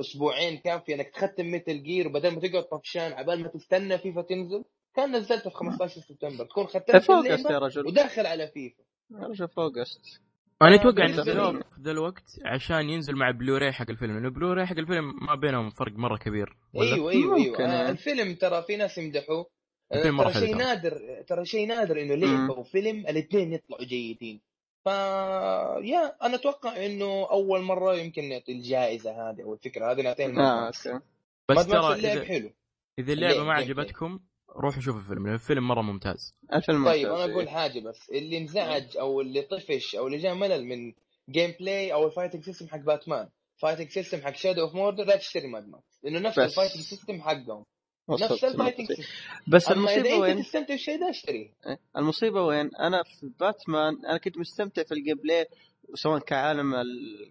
أسبوعين 0.00 0.58
كافي 0.58 0.94
إنك 0.94 1.08
تختم 1.10 1.50
Metal 1.54 1.82
Gear 1.82 2.08
بدل 2.08 2.30
ما 2.34 2.40
تقعد 2.40 2.62
طفشان 2.64 3.12
عبال 3.12 3.42
ما 3.42 3.48
تستنى 3.48 3.98
فيفا 3.98 4.22
تنزل 4.22 4.64
كان 4.96 5.16
نزلتها 5.16 5.50
في 5.50 5.56
15 5.56 6.00
سبتمبر. 6.00 6.44
تكون 6.44 6.66
ختمت 6.66 6.96
في 6.96 7.12
August 7.12 7.30
اللعبة 7.30 7.54
يا 7.54 7.58
رجل. 7.58 7.86
وداخل 7.86 8.26
على 8.26 8.48
فيفا. 8.48 8.82
يا 9.10 9.26
رجل 9.26 9.48
في 9.48 9.58
August 9.58 10.20
أنا 10.62 10.72
آه، 10.72 10.74
أتوقع 10.74 11.06
في 11.06 11.62
ذا 11.80 11.90
الوقت 11.90 12.40
عشان 12.44 12.90
ينزل 12.90 13.16
مع 13.16 13.30
بلوراي 13.30 13.72
حق 13.72 13.90
الفيلم. 13.90 14.14
لأنه 14.14 14.28
بلوراي 14.30 14.66
حق 14.66 14.78
الفيلم 14.78 15.26
ما 15.26 15.34
بينهم 15.34 15.70
فرق 15.70 15.92
مرة 15.92 16.16
كبير؟ 16.16 16.56
أيوه 16.76 17.10
أيوه 17.10 17.38
ممكن 17.38 17.42
أيوه 17.42 17.58
آه. 17.58 17.74
يعني. 17.74 17.90
الفيلم 17.90 18.34
ترى 18.34 18.62
في 18.62 18.76
ناس 18.76 18.98
يمدحوه. 18.98 19.46
الفيلم 19.94 20.16
مرة 20.16 20.24
ترى 20.24 20.34
حلو 20.34 20.46
شيء. 20.46 20.56
نادر 20.56 21.22
ترى 21.28 21.44
شيء 21.44 21.68
نادر 21.68 22.02
إنه. 22.02 22.14
لعبة 22.14 22.58
وفيلم 22.58 23.06
الاثنين 23.06 23.52
يطلعوا 23.52 23.84
جيدين. 23.84 24.40
ف 24.84 24.86
يا 24.86 26.26
أنا 26.26 26.34
أتوقع 26.34 26.86
إنه 26.86 27.30
أول 27.30 27.60
مرة 27.62 27.96
يمكن 27.96 28.28
نعطي 28.28 28.52
الجائزة 28.52 29.10
هذه 29.10 29.42
أو 29.42 29.54
الفكرة 29.54 29.92
هذه 29.92 30.02
نعطيها 30.02 30.66
okay. 30.66 31.00
بس 31.48 31.66
ترى 31.66 31.94
اللعب 31.94 32.16
إذا, 32.16 32.24
حلو. 32.24 32.50
إذا 32.98 33.12
اللعبة 33.12 33.32
اللعب 33.32 33.46
ما. 33.46 33.54
عجبتكم 33.54 34.20
روحوا 34.56 34.82
شوفوا 34.82 35.00
الفيلم 35.00 35.26
لأن 35.26 35.34
الفيلم 35.34 35.68
مرة 35.68 35.82
ممتاز 35.82 36.34
الفيلم 36.54 36.84
طيب 36.84 37.06
ممتاز، 37.06 37.20
أنا 37.20 37.24
إيه. 37.24 37.32
أقول 37.32 37.48
حاجة 37.48 37.80
بس 37.80 38.10
اللي 38.10 38.38
انزعج 38.38 38.96
أو 38.96 39.20
اللي 39.20 39.42
طفش 39.42 39.94
أو 39.96 40.06
اللي 40.06 40.18
جاء 40.18 40.34
ملل 40.34 40.64
من 40.64 40.92
gameplay 41.30 41.92
أو 41.92 42.06
ال 42.06 42.10
fighting 42.10 42.42
system 42.42 42.68
حق 42.68 42.78
Batman 42.78 43.28
fighting 43.56 43.88
system 43.88 44.20
حق 44.20 44.34
Shadow 44.34 44.60
of 44.60 44.74
Mordor 44.74 45.04
لا 45.04 45.16
تشتري 45.16 45.46
Mad 45.48 45.68
Max 45.68 46.00
لأنه 46.04 46.18
نفس 46.18 46.38
بس. 46.38 46.50
ال 46.50 46.54
fighting 46.54 46.82
system 46.82 47.20
حقهم 47.20 47.64
نفس 48.10 48.44
ال 48.44 48.48
fighting. 48.48 48.86
system 48.86 49.04
بس 49.48 49.70
المصيبة 49.70 50.18
وين؟ 50.18 50.36
أنت 50.36 50.46
تستمتع 50.46 50.74
بالشيء 50.74 51.00
ده 51.00 51.10
أشتريه 51.10 51.52
إيه. 51.66 51.78
المصيبة 51.96 52.42
وين؟ 52.42 52.70
أنا 52.80 53.02
في 53.02 53.30
باتمان 53.40 54.06
أنا 54.06 54.18
كنت 54.18 54.38
مستمتع 54.38 54.82
في 54.82 54.94
ال 54.94 55.16
gameplay 55.16 55.46
سواء 55.94 56.18
كعالم 56.18 56.74
ال... 56.74 56.86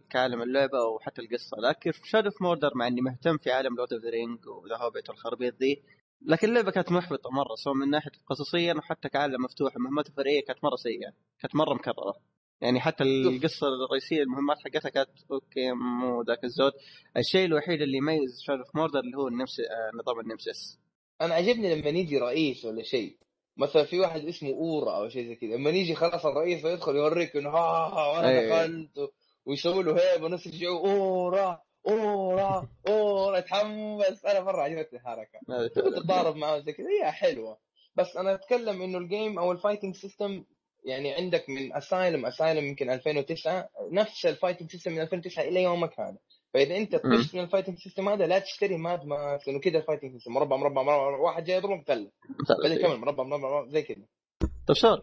كعالم 0.09 0.41
اللعبة 0.41 0.77
أو 0.77 0.99
حتى 0.99 1.21
القصة 1.21 1.57
لكن 1.57 1.91
في 1.91 2.09
Shadow 2.09 2.29
of 2.29 2.41
Mordor 2.41 2.71
مع 2.75 2.87
إني 2.87 3.01
مهتم 3.01 3.37
في 3.37 3.51
عالم 3.51 3.75
Lord 3.75 3.93
of 3.93 4.03
the 4.03 4.09
Ring 4.09 4.47
و 4.47 4.55
The 4.55 4.77
Hobbit 4.77 5.09
والخرابيط 5.09 5.55
ذي 5.55 5.81
لكن 6.21 6.49
اللعبة 6.49 6.71
كانت 6.71 6.91
محبطة 6.91 7.29
مرة 7.29 7.55
سواء 7.55 7.75
من 7.75 7.89
ناحية 7.89 8.11
قصصيا 8.27 8.73
وحتى 8.73 9.09
كعالم 9.09 9.43
مفتوح 9.43 9.75
المهمات 9.75 10.07
الفرعيه 10.07 10.45
كانت 10.47 10.63
مرة 10.63 10.75
سيئة 10.75 11.13
كانت 11.39 11.55
مرة 11.55 11.73
مكررة. 11.73 12.13
يعني 12.61 12.79
حتى 12.79 13.03
القصة 13.03 13.67
الرئيسية 13.67 14.23
المهمات 14.23 14.57
حقتها 14.59 14.89
كانت 14.89 15.09
okay 15.31 15.71
مو 15.71 16.21
ذاك 16.21 16.43
الزود. 16.43 16.71
الشيء 17.17 17.45
الوحيد 17.45 17.81
اللي 17.81 17.97
يميز 17.97 18.41
Shadow 18.41 18.59
of 18.59 18.75
Mordor 18.75 18.99
اللي 18.99 19.17
هو 19.17 19.27
ال 19.27 19.31
Nemes... 19.31 19.59
آه، 19.59 19.91
نظام 20.01 20.19
ال 20.19 20.27
Nemesis 20.27 20.79
أنا 21.21 21.33
عجبني 21.33 21.75
لما 21.75 21.89
يجي 21.89 22.17
رئيس 22.17 22.65
ولا 22.65 22.83
شيء. 22.83 23.17
مثلا 23.57 23.83
في 23.83 23.99
واحد 23.99 24.25
اسمه 24.25 24.49
أورا 24.49 24.97
أو 24.97 25.09
شيء 25.09 25.27
زي 25.27 25.35
كذا. 25.35 25.55
لما 25.55 25.69
يجي 25.69 25.95
خلاص 25.95 26.25
الرئيس 26.25 26.65
ويدخل 26.65 26.95
يوريك 26.95 27.35
إنه 27.35 27.49
ها 27.49 27.87
ها 27.87 28.07
وأنا 28.07 28.29
أي. 28.29 28.49
دخلت 28.49 29.11
ويسوي 29.45 29.83
له 29.83 30.13
هيبه 30.13 30.27
نص 30.27 30.45
يشجعوه 30.47 30.91
أورا! 30.91 31.61
أورا 31.89 32.67
أورا 32.87 33.39
تحمس. 33.39 34.25
أنا 34.25 34.39
مرة 34.39 34.61
عجبتني 34.61 34.99
الحركة. 34.99 35.39
تتضارب 35.75 36.35
معاه 36.35 36.59
زي 36.59 36.73
كذا. 36.73 36.87
هي 36.87 37.11
حلوة. 37.11 37.57
بس 37.95 38.17
أنا 38.17 38.33
أتكلم 38.33 38.81
إنه 38.81 38.97
ال 38.97 39.06
game 39.06 39.39
أو 39.39 39.51
ال 39.51 39.56
fighting 39.56 39.95
system 39.95 40.43
يعني 40.85 41.13
عندك 41.13 41.49
من 41.49 41.75
Asylum 41.75 42.25
Asylum 42.25 42.65
يمكن 42.65 42.89
2009 42.89 43.69
نفس 43.91 44.25
ال 44.25 44.30
fighting 44.30 44.71
system 44.71 44.91
من 44.91 45.01
2009 45.01 45.43
إلى 45.43 45.63
يومك 45.63 45.99
هذا. 45.99 46.17
فإذا 46.53 46.77
أنت. 46.77 46.95
طفشت 46.95 47.35
من 47.35 47.41
ال 47.41 47.45
fighting 47.45 47.77
system 47.77 48.09
هذا 48.09 48.27
لا 48.27 48.39
تشتري 48.39 48.77
Mad 48.77 49.05
Max 49.05 49.47
لأنه 49.47 49.59
كذا 49.59 49.77
ال 49.77 49.81
fighting 49.81 50.11
system 50.11 50.31
مربع 50.33 50.55
مربع 50.55 50.83
مربع 50.83 51.17
واحد 51.17 51.43
جاي 51.43 51.57
يضرب 51.57 51.79
مثلث 51.79 52.11
بعدين 52.63 52.81
كمل 52.81 52.97
مربع 52.97 53.23
مربع 53.23 53.67
زي 53.67 53.81
كذا. 53.81 54.05
طيب 54.67 54.77
سؤال 54.77 55.01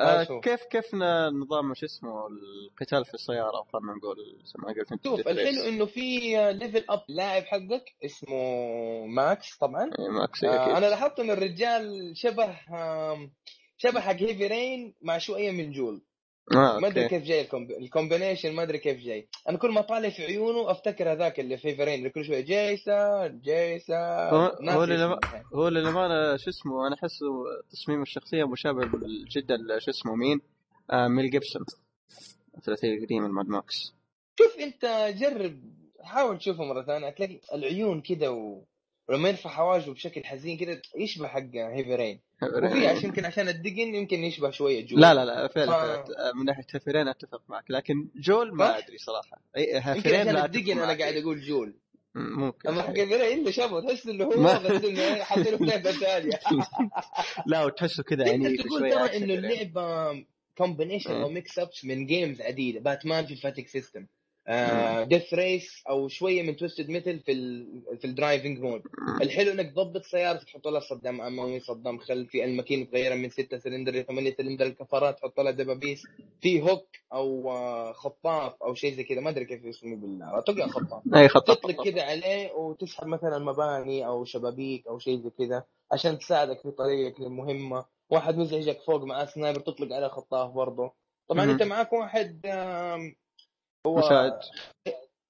آه، 0.00 0.22
آه. 0.22 0.40
كيف 0.40 0.62
كيف 0.62 0.94
نظام 1.42 1.74
شو 1.74 1.86
اسمه 1.86 2.26
القتال 2.26 3.04
في 3.04 3.14
السيارة 3.14 3.64
خلينا 3.72 3.94
نقول 3.96 4.16
زي 4.44 4.52
ما 4.58 4.68
قلت 4.68 4.92
أنت 4.92 5.04
شوف. 5.04 5.28
الحلو 5.28 5.62
إنه 5.68 5.86
في 5.86 6.18
level 6.52 6.84
up 6.90 7.02
لاعب 7.08 7.42
حقك 7.42 7.84
اسمه 8.04 9.06
ماكس 9.06 9.56
طبعا 9.56 9.90
ماكس 9.98 10.44
آه 10.44 10.78
أنا 10.78 10.86
لاحظت 10.86 11.20
إن 11.20 11.30
الرجال 11.30 12.12
شبه 12.16 12.56
شبه 13.76 14.00
حق 14.00 14.16
Heavy 14.16 14.46
Rain 14.46 14.94
مع 15.02 15.18
شوية 15.18 15.50
من 15.50 15.72
جول 15.72 16.02
آه، 16.52 16.78
ما 16.78 16.88
أدري 16.88 17.08
كيف 17.08 17.22
جاي 17.22 17.40
ال 17.40 17.44
comb... 17.44 17.70
ال 17.70 17.77
combination 17.77 18.52
ما 18.52 18.62
أدري 18.62 18.78
كيف 18.78 18.98
جاي. 19.00 19.28
أنا 19.48 19.58
كل 19.58 19.70
ما 19.70 19.80
طالع 19.80 20.08
في 20.08 20.22
عيونه 20.24 20.70
أفتكر 20.70 21.12
هذاك 21.12 21.40
اللي 21.40 21.56
في 21.56 21.76
في 21.76 21.82
Rain 21.82 21.94
اللي 21.98 22.10
كل 22.10 22.24
شوية 22.24 22.40
جيسون 22.40 23.40
جيسون 23.40 23.96
هو- 23.96 24.56
هو 24.68 24.84
اللي. 24.84 25.18
هو 25.54 25.68
للأمانة 25.68 26.36
شو 26.36 26.50
اسمه 26.50 26.86
أنا 26.86 26.94
احسه 26.94 27.26
تصميم 27.70 28.02
الشخصية 28.02 28.44
مشابه 28.44 28.82
جدا 29.36 29.56
شو 29.78 29.90
اسمه 29.90 30.14
مين؟ 30.14 30.40
آه 30.90 31.08
ميل 31.08 31.30
جيبسون. 31.30 31.64
الثلاثية 32.58 32.94
القديمة 32.94 33.26
ال 33.26 33.31
Mad 33.31 33.46
Max. 33.48 33.94
شوف 34.38 34.56
أنت 34.60 35.14
جرب 35.18 35.60
حاول 36.02 36.38
تشوفه 36.38 36.64
مرة 36.64 36.82
ثانية 36.82 37.10
تلاقي 37.10 37.40
العيون 37.54 38.00
كذا 38.00 38.28
و... 38.28 38.64
ولما 39.08 39.28
يرفع 39.28 39.50
حواجبه 39.50 39.92
بشكل 39.94 40.24
حزين 40.24 40.58
كذا 40.58 40.80
يشبه 40.96 41.28
حق 41.28 41.40
Heavy 41.54 41.94
Rain 41.94 42.20
وفي 42.42 42.86
عشان 42.86 43.04
يمكن 43.04 43.24
عشان 43.24 43.48
الدقن 43.48 43.94
يمكن 43.94 44.24
يشبه 44.24 44.50
شوية 44.50 44.86
جول 44.86 45.00
لا 45.00 45.14
لا 45.14 45.24
لا 45.24 45.48
فعلا. 45.48 45.72
فعلا. 45.72 46.32
من 46.34 46.44
ناحية 46.44 46.64
Heavy 46.74 46.93
Rain 46.93 47.08
أتفق 47.08 47.42
معك 47.48 47.64
لكن 47.70 48.08
جول 48.16 48.54
ما؟ 48.56 48.78
أدري 48.78 48.98
صراحة 48.98 49.42
اي 49.56 49.64
يمكن 49.64 49.88
Heavy 49.88 50.06
Rain 50.06 50.20
عشان 50.20 50.34
لا 50.34 50.44
الدقن 50.44 50.78
أنا. 50.78 50.98
قاعد 50.98 51.16
أقول 51.16 51.40
جول 51.40 51.74
ممكن 52.14 52.68
أما 52.68 52.82
حق 52.82 52.90
Heavy 52.90 53.14
Rain 53.16 53.38
اللي 53.38 53.52
شافه 53.52 53.80
تحس 53.80 54.06
إنه 54.06 54.24
هو 54.24 54.40
ما- 54.40 54.66
إنه 54.84 55.24
حاطينه 55.24 55.56
في 55.56 55.64
لعبه 55.64 55.90
ثانية 55.92 56.40
لا 57.46 57.64
وتحسه 57.64 58.02
كذا 58.02 58.32
عنيف 58.32 58.60
تقول 58.66 58.90
ترى 58.90 59.16
إنه. 59.16 59.34
اللعبة 59.34 60.24
combination. 60.58 61.10
أو 61.12 61.28
mix 61.28 61.58
ups 61.58 61.84
من 61.84 62.06
games 62.06 62.40
عديدة 62.42 62.80
باتمان 62.80 63.26
في 63.26 63.32
ال 63.32 63.36
fighting 63.36 63.68
system 63.68 64.06
Death 65.04 65.34
Race 65.34 65.82
أو 65.88 66.08
شوية 66.08 66.42
من 66.42 66.56
Twisted 66.56 66.88
Metal 66.88 67.20
في 67.20 67.32
ال 67.32 67.82
في 67.98 68.04
ال 68.06 68.13
driving 68.13 68.60
mode 68.60 68.82
الحلو 69.22 69.52
إنك 69.52 69.70
تضبط 69.70 70.02
سيارتك 70.04 70.44
تحط 70.44 70.68
لها 70.68 70.80
صدام 70.80 71.20
أمامي 71.20 71.60
صدام 71.60 71.98
خلفي 71.98 72.44
الماكينة 72.44 72.84
تغيرها 72.84 73.16
من 73.16 73.30
6 73.30 73.58
سلندر 73.58 73.92
ل 73.92 74.04
8 74.04 74.34
سلندر 74.34 74.66
الكفرات 74.66 75.18
تحط 75.18 75.40
لها 75.40 75.50
دبابيس. 75.52 76.06
في 76.40 76.62
هوك 76.62 76.86
أو 77.12 77.50
آه، 77.50 77.92
خطاف 77.92 78.52
أو 78.62 78.74
شيء 78.74 78.94
زي 78.94 79.04
كذا. 79.04 79.20
ما 79.20 79.30
أدري 79.30 79.44
كيف 79.44 79.64
يسموه 79.64 79.96
بالله. 79.96 80.40
تلقى 80.40 80.68
خطاف. 80.68 81.02
أي 81.14 81.28
خط 81.28 81.46
تطلق 81.48 81.84
كذا 81.84 82.02
عليه 82.02 82.52
وتسحب 82.52 83.06
مثلا 83.06 83.38
مباني 83.38 84.06
أو 84.06 84.24
شبابيك 84.24 84.86
أو 84.86 84.98
شيء 84.98 85.18
زي 85.18 85.30
كذا 85.30 85.64
عشان 85.92 86.18
تساعدك 86.18 86.60
في 86.60 86.70
طريقك 86.70 87.20
للمهمه 87.20 87.84
واحد 88.10 88.36
مزعجك 88.36 88.80
فوق 88.80 89.04
معاه 89.04 89.24
سنايبر 89.24 89.60
تطلق 89.60 89.96
عليه 89.96 90.08
خطاف 90.08 90.50
برضه. 90.50 90.92
طبعا. 91.28 91.44
أنت 91.44 91.62
معاك 91.62 91.92
واحد 91.92 92.46
هو 93.88 93.98
مساعد. 93.98 94.40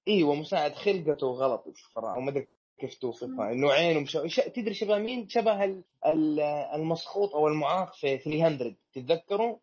أيوه 0.07 0.35
مساعد. 0.35 0.73
خلقته 0.75 1.27
غلط 1.27 1.63
صراحة 1.95 2.15
أو 2.15 2.21
ما 2.21 2.31
أدري 2.31 2.47
كيف 2.79 2.95
توصفها. 2.95 3.51
انه 3.51 3.71
عينه 3.71 3.99
مش... 3.99 4.17
ش... 4.25 4.35
تدري 4.35 4.73
شبه 4.73 4.97
مين؟ 4.97 5.29
شبه 5.29 5.63
ال... 5.63 5.83
ال- 6.05 6.39
المسخوط 6.75 7.35
أو 7.35 7.47
المعاق 7.47 7.93
في 7.93 8.17
300 8.17 8.75
تتذكروا؟ 8.93 9.57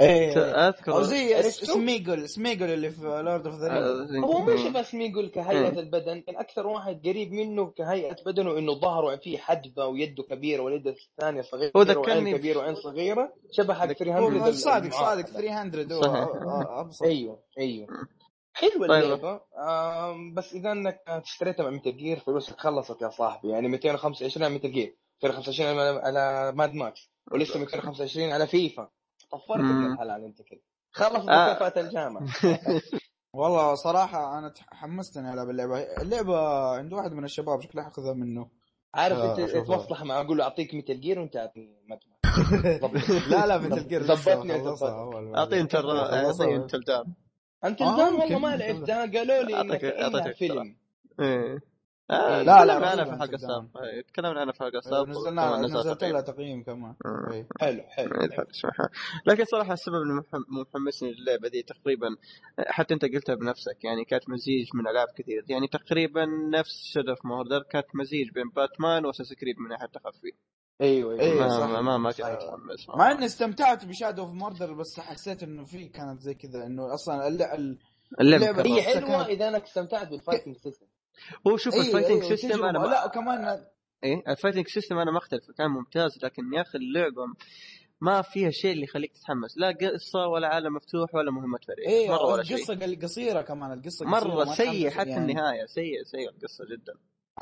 إيه. 0.00 0.32
أذكر 0.68 0.92
أو 0.92 1.02
زي 1.02 1.34
عرفته؟ 1.34 1.66
Smeagol 1.66 2.28
Smeagol 2.28 2.70
اللي 2.70 2.90
في 2.90 3.02
Lord 3.02 3.46
of 3.46 3.56
the 3.60 3.68
Rings 3.68 4.24
هو 4.24 4.38
مو 4.40 4.56
شبه 4.56 4.82
Smeagol 4.82 5.28
كهيئة 5.28 5.70
مم. 5.72 5.78
البدن. 5.78 6.20
كان 6.20 6.36
أكثر 6.36 6.66
واحد 6.66 7.08
قريب 7.08 7.32
منه 7.32 7.70
كهيئة 7.70 8.16
بدنه 8.26 8.58
إنه 8.58 8.74
ظهره 8.74 9.16
فيه 9.16 9.38
حدبة 9.38 9.86
ويده 9.86 10.22
كبيرة 10.22 10.62
واليد 10.62 10.86
الثانية 10.86 11.42
صغيرة 11.42 11.72
هو 11.76 11.82
ذكرني 11.82 12.22
وعين 12.24 12.36
كبيرة 12.36 12.58
وعين 12.58 12.74
صغيرة. 12.74 13.32
شبه 13.52 13.74
حق 13.74 13.92
300 13.92 14.18
هو 14.46 14.52
صادق. 14.52 14.92
صادق 14.92 15.26
300 15.26 15.94
هو 15.94 16.80
أبسط. 16.80 17.02
أيوه 17.02 17.42
أيوه. 17.58 17.86
حلوة 18.52 18.88
طيب. 18.88 19.02
اللعبة. 19.04 19.40
بس 20.34 20.54
إذا 20.54 20.72
إنك 20.72 21.00
اشتريتها 21.08 21.64
مع 21.64 21.70
Metal 21.70 21.96
Gear 21.96 22.18
فلوسك 22.18 22.60
خلصت 22.60 23.02
يا 23.02 23.08
صاحبي. 23.08 23.48
يعني 23.48 23.68
225 23.68 24.44
على 24.44 24.54
Metal 24.54 24.72
Gear. 24.72 24.96
225 25.22 25.74
على- 25.74 26.04
على 26.04 26.52
Mad 26.56 26.74
Max. 26.74 27.10
ولسه 27.32 27.60
225 27.60 28.32
على 28.32 28.46
فيفا. 28.46 28.88
طفرت 29.36 29.60
الحلال 29.60 30.24
انت 30.24 30.42
كذا 30.42 30.58
خلصت 30.92 31.28
آه. 31.28 31.52
مكافاه 31.52 31.80
الجامعة. 31.82 32.22
والله 33.34 33.74
صراحة 33.74 34.38
أنا 34.38 34.48
تحمستني 34.48 35.32
ألعب 35.34 35.50
اللعبة. 35.50 35.78
اللعبة 36.02 36.68
عند 36.76 36.92
واحد 36.92 37.12
من 37.12 37.24
الشباب 37.24 37.60
شكله 37.60 37.82
حاخذها 37.82 38.12
منه. 38.12 38.48
عارف 38.94 39.18
آه، 39.18 39.38
أنت. 39.38 39.50
تمصلح 39.50 40.02
معه 40.02 40.20
أقول 40.20 40.38
له 40.38 40.44
أعطيك 40.44 40.74
Metal 40.74 41.00
Gear 41.00 41.18
وأنت 41.20 41.36
أعطيني 41.36 41.82
Max 41.88 42.06
لا 43.30 43.46
لا 43.46 43.58
Metal 43.58 43.88
Gear 43.88 44.02
ضبطني 44.02 44.52
اعطيه 45.36 45.60
انت 45.60 45.74
اعطيه 45.74 46.56
انت 46.56 46.74
الدام 46.74 47.14
أنت 47.64 47.82
الدم 47.82 48.20
والله. 48.20 48.38
ما 48.38 48.56
لعبتها. 48.56 49.00
قالوا 49.06 49.42
لي 49.42 49.60
إنك 49.60 49.80
أعطيك- 49.84 50.36
فيلم. 50.38 50.76
إيه. 51.20 51.58
آه 52.10 52.42
لا، 52.42 52.64
لا، 52.64 52.74
تكلمنا 52.74 52.86
عنها 52.90 53.04
رهيبة 53.04 53.16
في 53.16 53.24
الدام. 53.24 53.34
السابقه 53.34 53.84
إيه، 53.84 54.00
تكلمنا 54.02 54.40
عنها 54.40 54.52
في 54.52 54.60
الحلقة 54.60 54.78
السابقه 54.78 55.10
نزلنا 55.10 55.50
وكمان 55.50 55.64
نزلت. 55.64 56.04
لها 56.04 56.20
تقييم 56.20 56.62
كمان. 56.62 56.94
إيه. 57.32 57.48
حلو 57.60 57.82
حلو 57.82 58.20
إيه،. 58.20 58.28
لكن 59.26 59.44
صراحة 59.44 59.72
السبب 59.72 59.94
اللي 59.94 60.14
محم- 60.14 60.60
محمسني 60.74 61.12
للعبة 61.12 61.48
دي 61.48 61.62
تقريبا 61.62 62.08
حتى 62.66 62.94
أنت 62.94 63.04
قلتها 63.04 63.34
بنفسك 63.34 63.84
يعني 63.84 64.04
كانت 64.04 64.28
مزيج 64.30 64.68
من 64.74 64.86
ألعاب 64.88 65.08
كثير 65.16 65.44
يعني 65.48 65.66
تقريبا 65.68 66.24
نفس 66.58 66.82
Shadow 66.84 67.08
of 67.08 67.24
Mordor 67.26 67.62
كانت 67.62 67.86
مزيج 67.94 68.30
بين 68.30 68.48
باتمان 68.56 69.06
و 69.06 69.08
Assassin's 69.08 69.32
Creed 69.32 69.58
من 69.58 69.68
ناحية 69.68 69.84
التخفي 69.86 70.32
أيوه 70.80 71.12
إيه، 71.14 71.20
أيوه 71.32 71.48
صح. 71.48 71.66
ما 71.66 71.80
ما 71.80 71.98
ما. 71.98 72.10
كنت 72.10 72.20
متحمس 72.20 72.88
مع 72.88 73.12
إني 73.12 73.24
استمتعت 73.24 73.84
ب 73.84 73.89
Shadow 73.89 74.22
of 74.22 74.30
Mordor 74.30 74.72
بس 74.72 75.00
حسيت 75.00 75.42
إنه 75.42 75.64
في 75.64 75.88
كانت 75.88 76.20
زي 76.20 76.34
كذا 76.34 76.66
إنه 76.66 76.94
أصلا 76.94 77.28
الل- 77.28 77.42
ال- 77.42 77.78
اللعبة 78.20 78.62
هي 78.66 78.82
حلوة 78.82 79.08
كانت- 79.08 79.28
إذا 79.28 79.48
انك 79.48 79.62
استمتعت 79.62 80.08
بال 80.08 80.18
fighting 80.18 80.56
system 80.56 80.86
هو 81.46 81.56
شوف 81.56 81.74
أيوة، 81.74 81.86
ال 81.86 81.90
fighting 81.90 82.22
أيوة، 82.24 82.36
system. 82.36 82.64
أنا 82.64 82.78
ما 82.78 82.86
لا 82.86 83.04
وكمان 83.06 83.64
إيه 84.04 84.22
ال 84.28 84.32
fighting 84.32 84.68
system 84.68 84.98
أنا 84.98 85.10
ما 85.10 85.18
أختلف 85.18 85.50
كان 85.58 85.70
ممتاز 85.70 86.18
لكن 86.24 86.42
يا 86.54 86.60
أخي 86.60 86.78
اللعبة 86.78 87.22
ما 88.00 88.22
فيها 88.22 88.50
شيء 88.50 88.72
اللي 88.72 88.84
يخليك 88.84 89.12
تتحمس 89.12 89.58
لا 89.58 89.68
قصة 89.68 90.26
ولا 90.26 90.48
عالم 90.48 90.74
مفتوح 90.74 91.14
ولا 91.14 91.30
مهمات 91.30 91.64
فرعيه 91.64 91.88
إيه 91.88 92.08
مرة 92.10 92.26
ولا 92.32 92.42
شيء 92.42 92.56
القصة 92.56 92.74
قل- 92.74 92.98
قصيرة 93.02 93.42
كمان 93.42 93.72
القصة 93.72 94.06
مرة 94.06 94.44
سيء 94.44 94.90
حتى 94.90 95.08
يعني. 95.10 95.32
النهاية 95.32 95.66
سيء 95.66 96.02
سيء 96.04 96.30
القصة 96.30 96.64
جدا 96.64 96.92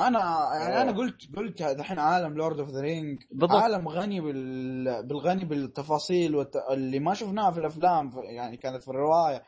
أنا 0.00 0.18
يعني. 0.54 0.82
أنا 0.82 0.98
قلت 0.98 1.36
قلت 1.36 1.62
الحين 1.62 1.98
عالم 1.98 2.34
Lord 2.34 2.60
of 2.60 2.68
the 2.70 2.80
Rings. 2.80 3.18
عالم 3.50 3.88
غني 3.88 4.20
بال... 4.20 5.06
بالغني 5.06 5.44
بالتفاصيل 5.44 6.34
والت... 6.36 6.56
اللي 6.70 6.98
ما 6.98 7.14
شفناها 7.14 7.50
في 7.50 7.60
الأفلام 7.60 8.10
يعني 8.24 8.56
كانت 8.56 8.82
في 8.82 8.88
الرواية 8.88 9.42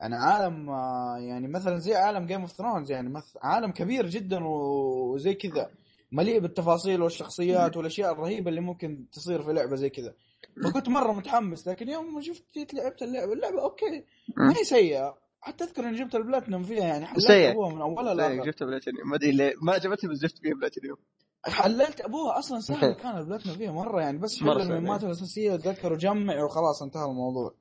يعني 0.00 0.16
عالم 0.16 0.70
آه، 0.70 1.18
يعني 1.18 1.48
مثلا 1.48 1.78
زي 1.78 1.94
عالم 1.94 2.26
Game 2.26 2.40
of 2.40 2.52
Thrones 2.52 2.90
يعني. 2.90 3.22
عالم 3.42 3.72
كبير 3.72 4.06
جدا 4.06 4.44
وزي 4.44 5.34
كذا 5.34 5.70
مليء 6.12 6.40
بالتفاصيل 6.40 7.02
والشخصيات 7.02 7.76
والأشياء 7.76 8.12
الرهيبة 8.12 8.50
اللي 8.50 8.60
ممكن 8.60 9.06
تصير 9.12 9.42
في 9.42 9.52
لعبة 9.52 9.76
زي 9.76 9.90
كذا. 9.90 10.14
فكنت 10.64 10.88
مرة 10.88 11.12
متحمس 11.12 11.68
لكن 11.68 11.88
يوم 11.88 12.14
ما 12.14 12.20
شفت 12.20 12.44
جيت 12.54 12.74
لعبت 12.74 13.02
اللعبة 13.02 13.32
اللعبة 13.32 13.62
okay 13.62 14.04
ما 14.36 14.50
هي 14.58 14.64
سيئة. 14.64 15.18
حتى 15.40 15.64
أذكر 15.64 15.88
إني 15.88 15.98
جبت 15.98 16.14
البلاتنم 16.14 16.62
فيها 16.62 16.84
يعني 16.84 17.06
حللت. 17.06 17.30
أبوها 17.30 17.74
من 17.74 17.80
أولها 17.80 18.14
لاخر 18.14 18.44
جبت 18.44 18.62
بلاتينيوم 18.62 19.08
ما 19.08 19.16
أدري 19.16 19.32
ليه 19.32 19.52
ما 19.62 19.72
عجبتني 19.72 20.10
بس 20.10 20.18
جبت 20.18 20.38
فيها 20.38 20.54
بلاتينيوم 20.54 20.96
حللت 21.44 22.00
أبوها 22.00 22.38
أصلا 22.38 22.60
سهل 22.60 22.92
كان 23.02 23.18
البلاتنم 23.18 23.54
فيها 23.54 23.72
مرة 23.72 24.00
يعني 24.00 24.18
بس 24.18 24.40
حل 24.40 24.60
المهمات 24.60 25.04
الأساسية 25.04 25.52
وتذكر 25.52 25.92
وجمع 25.92 26.44
وخلاص 26.44 26.82
انتهى 26.82 27.04
الموضوع. 27.04 27.54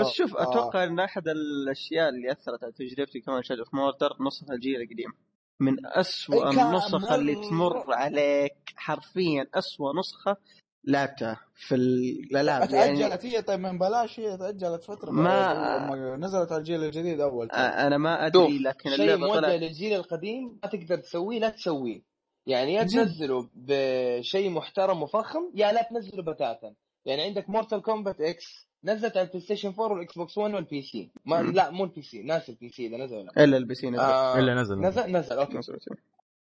بس 0.00 0.06
شوف 0.12 0.36
آه. 0.36 0.42
أتوقع 0.42 0.84
إن 0.84 1.00
أحد 1.00 1.28
الأشياء 1.28 2.08
اللي 2.08 2.32
أثرت 2.32 2.64
على 2.64 2.72
تجربتي 2.72 3.20
كمان 3.20 3.42
Shadow 3.42 3.60
of 3.62 3.74
Mordor 3.74 4.16
نسخه 4.26 4.52
الجيل 4.54 4.80
القديم 4.80 5.12
من 5.60 5.86
أسوأ 5.86 6.50
النسخ 6.50 7.12
اللي 7.12 7.34
تمر 7.34 7.94
عليك 7.94 8.54
حرفيا 8.76 9.46
أسوأ 9.54 9.92
نسخة 9.98 10.36
لعبتها 10.84 11.40
في 11.54 11.74
الالعاب 11.74 12.68
تاجلت 12.68 13.24
يعني 13.24 13.36
هي 13.36 13.42
طيب 13.42 13.60
من 13.60 13.78
بلاش 13.78 14.20
هي 14.20 14.36
تأجلت 14.36 14.84
فترة 14.84 15.10
ما- 15.10 16.16
نزلت 16.16 16.52
على 16.52 16.58
الجيل 16.58 16.84
الجديد 16.84 17.20
أول 17.20 17.50
أنا 17.50 17.98
ما 17.98 18.26
أدري 18.26 18.58
لكن 18.58 18.90
شيء 18.90 19.16
موجه 19.16 19.56
للجيل 19.56 19.92
القديم 19.96 20.58
ما 20.62 20.68
تقدر 20.68 20.96
تسويه 20.96 21.38
لا 21.38 21.48
تسويه 21.48 22.02
يعني 22.46 22.74
يا. 22.74 22.82
تنزله 22.82 23.48
بشيء 23.54 24.50
محترم 24.50 25.02
وفخم 25.02 25.50
يا 25.54 25.72
لا 25.72 25.82
تنزله 25.90 26.22
بتاتا 26.22 26.74
يعني 27.04 27.22
عندك 27.22 27.50
Mortal 27.50 27.82
Kombat 27.82 28.20
X 28.20 28.68
نزلت 28.84 29.16
على 29.16 29.26
ال 29.26 29.40
PlayStation 29.40 29.68
4 29.68 29.92
وال 29.92 30.18
Xbox 30.18 30.38
1 30.38 30.54
وال 30.54 30.82
PC 30.82 31.10
ما. 31.24 31.42
لا 31.42 31.70
مو 31.70 31.84
ال 31.84 32.02
PC 32.02 32.22
ناس 32.22 32.48
ال 32.48 32.68
PC 32.68 32.86
إذا 32.86 32.96
نزل 32.96 33.16
ولا 33.16 33.44
إلا 33.44 33.56
ال 33.56 33.74
PC 33.74 33.90
نزل. 33.90 34.00
آه 34.00 34.38
إلا 34.38 34.54
نزل. 34.54 34.80
نزل 34.80 35.12
نزل 35.12 35.38
okay. 35.38 35.58
نزل. 35.58 35.78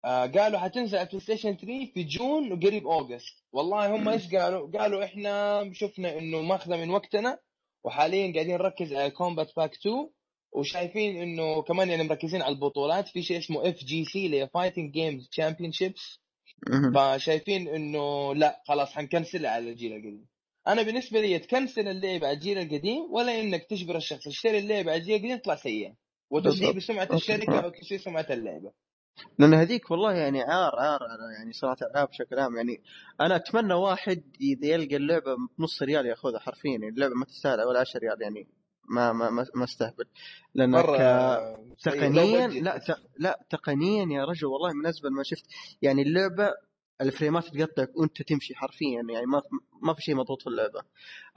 آه 0.05 0.25
قالوا 0.25 0.59
حتنزل 0.59 0.97
على 0.97 1.05
ال 1.05 1.21
PlayStation 1.21 1.57
3 1.57 1.91
في 1.93 2.03
June 2.03 2.51
وقريب 2.51 2.87
August. 2.87 3.43
والله 3.51 3.95
هم 3.95 4.09
إيش 4.09 4.35
قالوا؟ 4.35 4.71
قالوا 4.71 5.03
إحنا 5.03 5.63
شفنا 5.73 6.17
إنه 6.17 6.41
ماخذة 6.41 6.77
من 6.77 6.89
وقتنا 6.89 7.39
وحاليا 7.83 8.33
قاعدين 8.33 8.57
نركز 8.57 8.93
على 8.93 9.09
Kombat 9.09 9.51
Pack 9.57 9.73
2 9.75 10.09
وشايفين 10.51 11.21
إنه 11.21 11.61
كمان 11.61 11.89
يعني 11.89 12.03
مركزين 12.03 12.41
على 12.41 12.55
البطولات. 12.55 13.07
في 13.07 13.23
شيء 13.23 13.37
اسمه 13.37 13.69
FGC 13.69 14.25
اللي 14.25 14.41
هي 14.41 14.47
fighting 14.47 14.91
games 14.91 15.27
championships. 15.27 16.19
فشايفين 16.95 17.67
إنه 17.67 18.35
لا 18.35 18.61
خلاص 18.67 18.91
حنكنسلها 18.91 19.51
على 19.51 19.69
الجيل 19.69 19.93
القديم. 19.93 20.25
أنا 20.67 20.81
بالنسبة 20.81 21.21
لي 21.21 21.39
تكنسل 21.39 21.87
اللعبه 21.87 22.27
على 22.27 22.35
الجيل 22.35 22.57
القديم 22.57 23.01
ولا 23.11 23.39
إنك 23.41 23.63
تجبر 23.63 23.97
الشخص 23.97 24.27
يشتري 24.27 24.59
اللعبه 24.59 24.91
على 24.91 24.99
الجيل 25.01 25.15
القديم 25.15 25.37
تطلع 25.37 25.55
سيئة 25.55 25.93
وتسيء. 26.29 26.71
بسمعة. 26.77 27.07
الشركة 27.13 27.59
أو 27.59 27.69
تسيء 27.69 27.97
سمعة 27.97 28.25
اللعبة 28.29 28.71
لأن 29.39 29.53
هذيك 29.53 29.91
والله 29.91 30.13
يعني 30.13 30.41
عار 30.41 30.75
عار 30.79 30.99
يعني 31.39 31.53
صناعه 31.53 31.77
الالعاب 31.81 32.07
بشكل 32.07 32.39
عام 32.39 32.55
يعني 32.55 32.83
أنا 33.21 33.35
أتمنى 33.35 33.73
واحد 33.73 34.23
إذا 34.41 34.67
يلقى 34.67 34.95
اللعبة 34.95 35.35
بنص 35.59 35.83
ريال 35.83 36.05
ياخذها 36.05 36.39
حرفيا 36.39 36.71
يعني 36.71 36.87
اللعبة 36.87 37.13
ما 37.15 37.25
تستاهل 37.25 37.61
ولا 37.61 37.79
10 37.79 37.99
ريال 37.99 38.21
يعني 38.21 38.47
ما 38.89 39.13
ما 39.13 39.29
ما, 39.55 39.63
أستهبل 39.63 40.05
سيء. 41.77 41.93
تقنيا. 41.93 42.47
لا. 42.47 42.81
لا 43.19 43.39
تقنيا 43.49 44.05
يا 44.11 44.25
رجل 44.25 44.47
والله 44.47 44.73
من 44.73 44.85
اسبل 44.87 45.11
ما 45.11 45.23
شفت 45.23 45.45
يعني 45.81 46.01
اللعبة 46.01 46.53
ال 47.01 47.07
frameات 47.07 47.43
تقطعك 47.47 47.97
وانت 47.97 48.21
تمشي 48.21 48.55
حرفيا 48.55 49.01
يعني 49.09 49.25
ما 49.25 49.41
ما 49.81 49.93
في 49.93 50.01
شيء 50.01 50.15
مضبوط 50.15 50.41
في 50.41 50.47
اللعبة. 50.47 50.81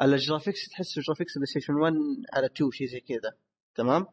ال 0.02 0.10
graphics 0.10 0.68
تحس 0.68 0.98
graphics 0.98 1.34
PlayStation 1.34 1.74
1 1.74 1.94
على 2.32 2.46
2 2.46 2.70
شيء 2.70 2.86
زي 2.86 3.00
كذا. 3.00 3.32
تمام؟ 3.74 4.06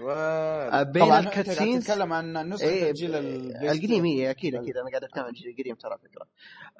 و- 0.00 0.84
بين 0.84 1.04
طبعا 1.04 1.18
أنت 1.18 1.26
قاعد 1.26 1.26
الكاتسينز 1.26 1.84
تتكلم 1.86 2.12
عن 2.12 2.48
نسخة 2.48 2.68
إيه 2.68 2.90
الجيل 2.90 3.14
البلاي 3.14 3.72
القديم. 3.72 4.04
إيه 4.04 4.30
أكيد 4.30 4.54
أكيد. 4.54 4.76
أنا 4.76 4.90
قاعد 4.90 5.04
أتكلم 5.04 5.22
عن 5.24 5.30
الجيل 5.30 5.48
القديم 5.50 5.74
ترى 5.74 5.90
على 5.90 6.00
فكره 6.00 6.26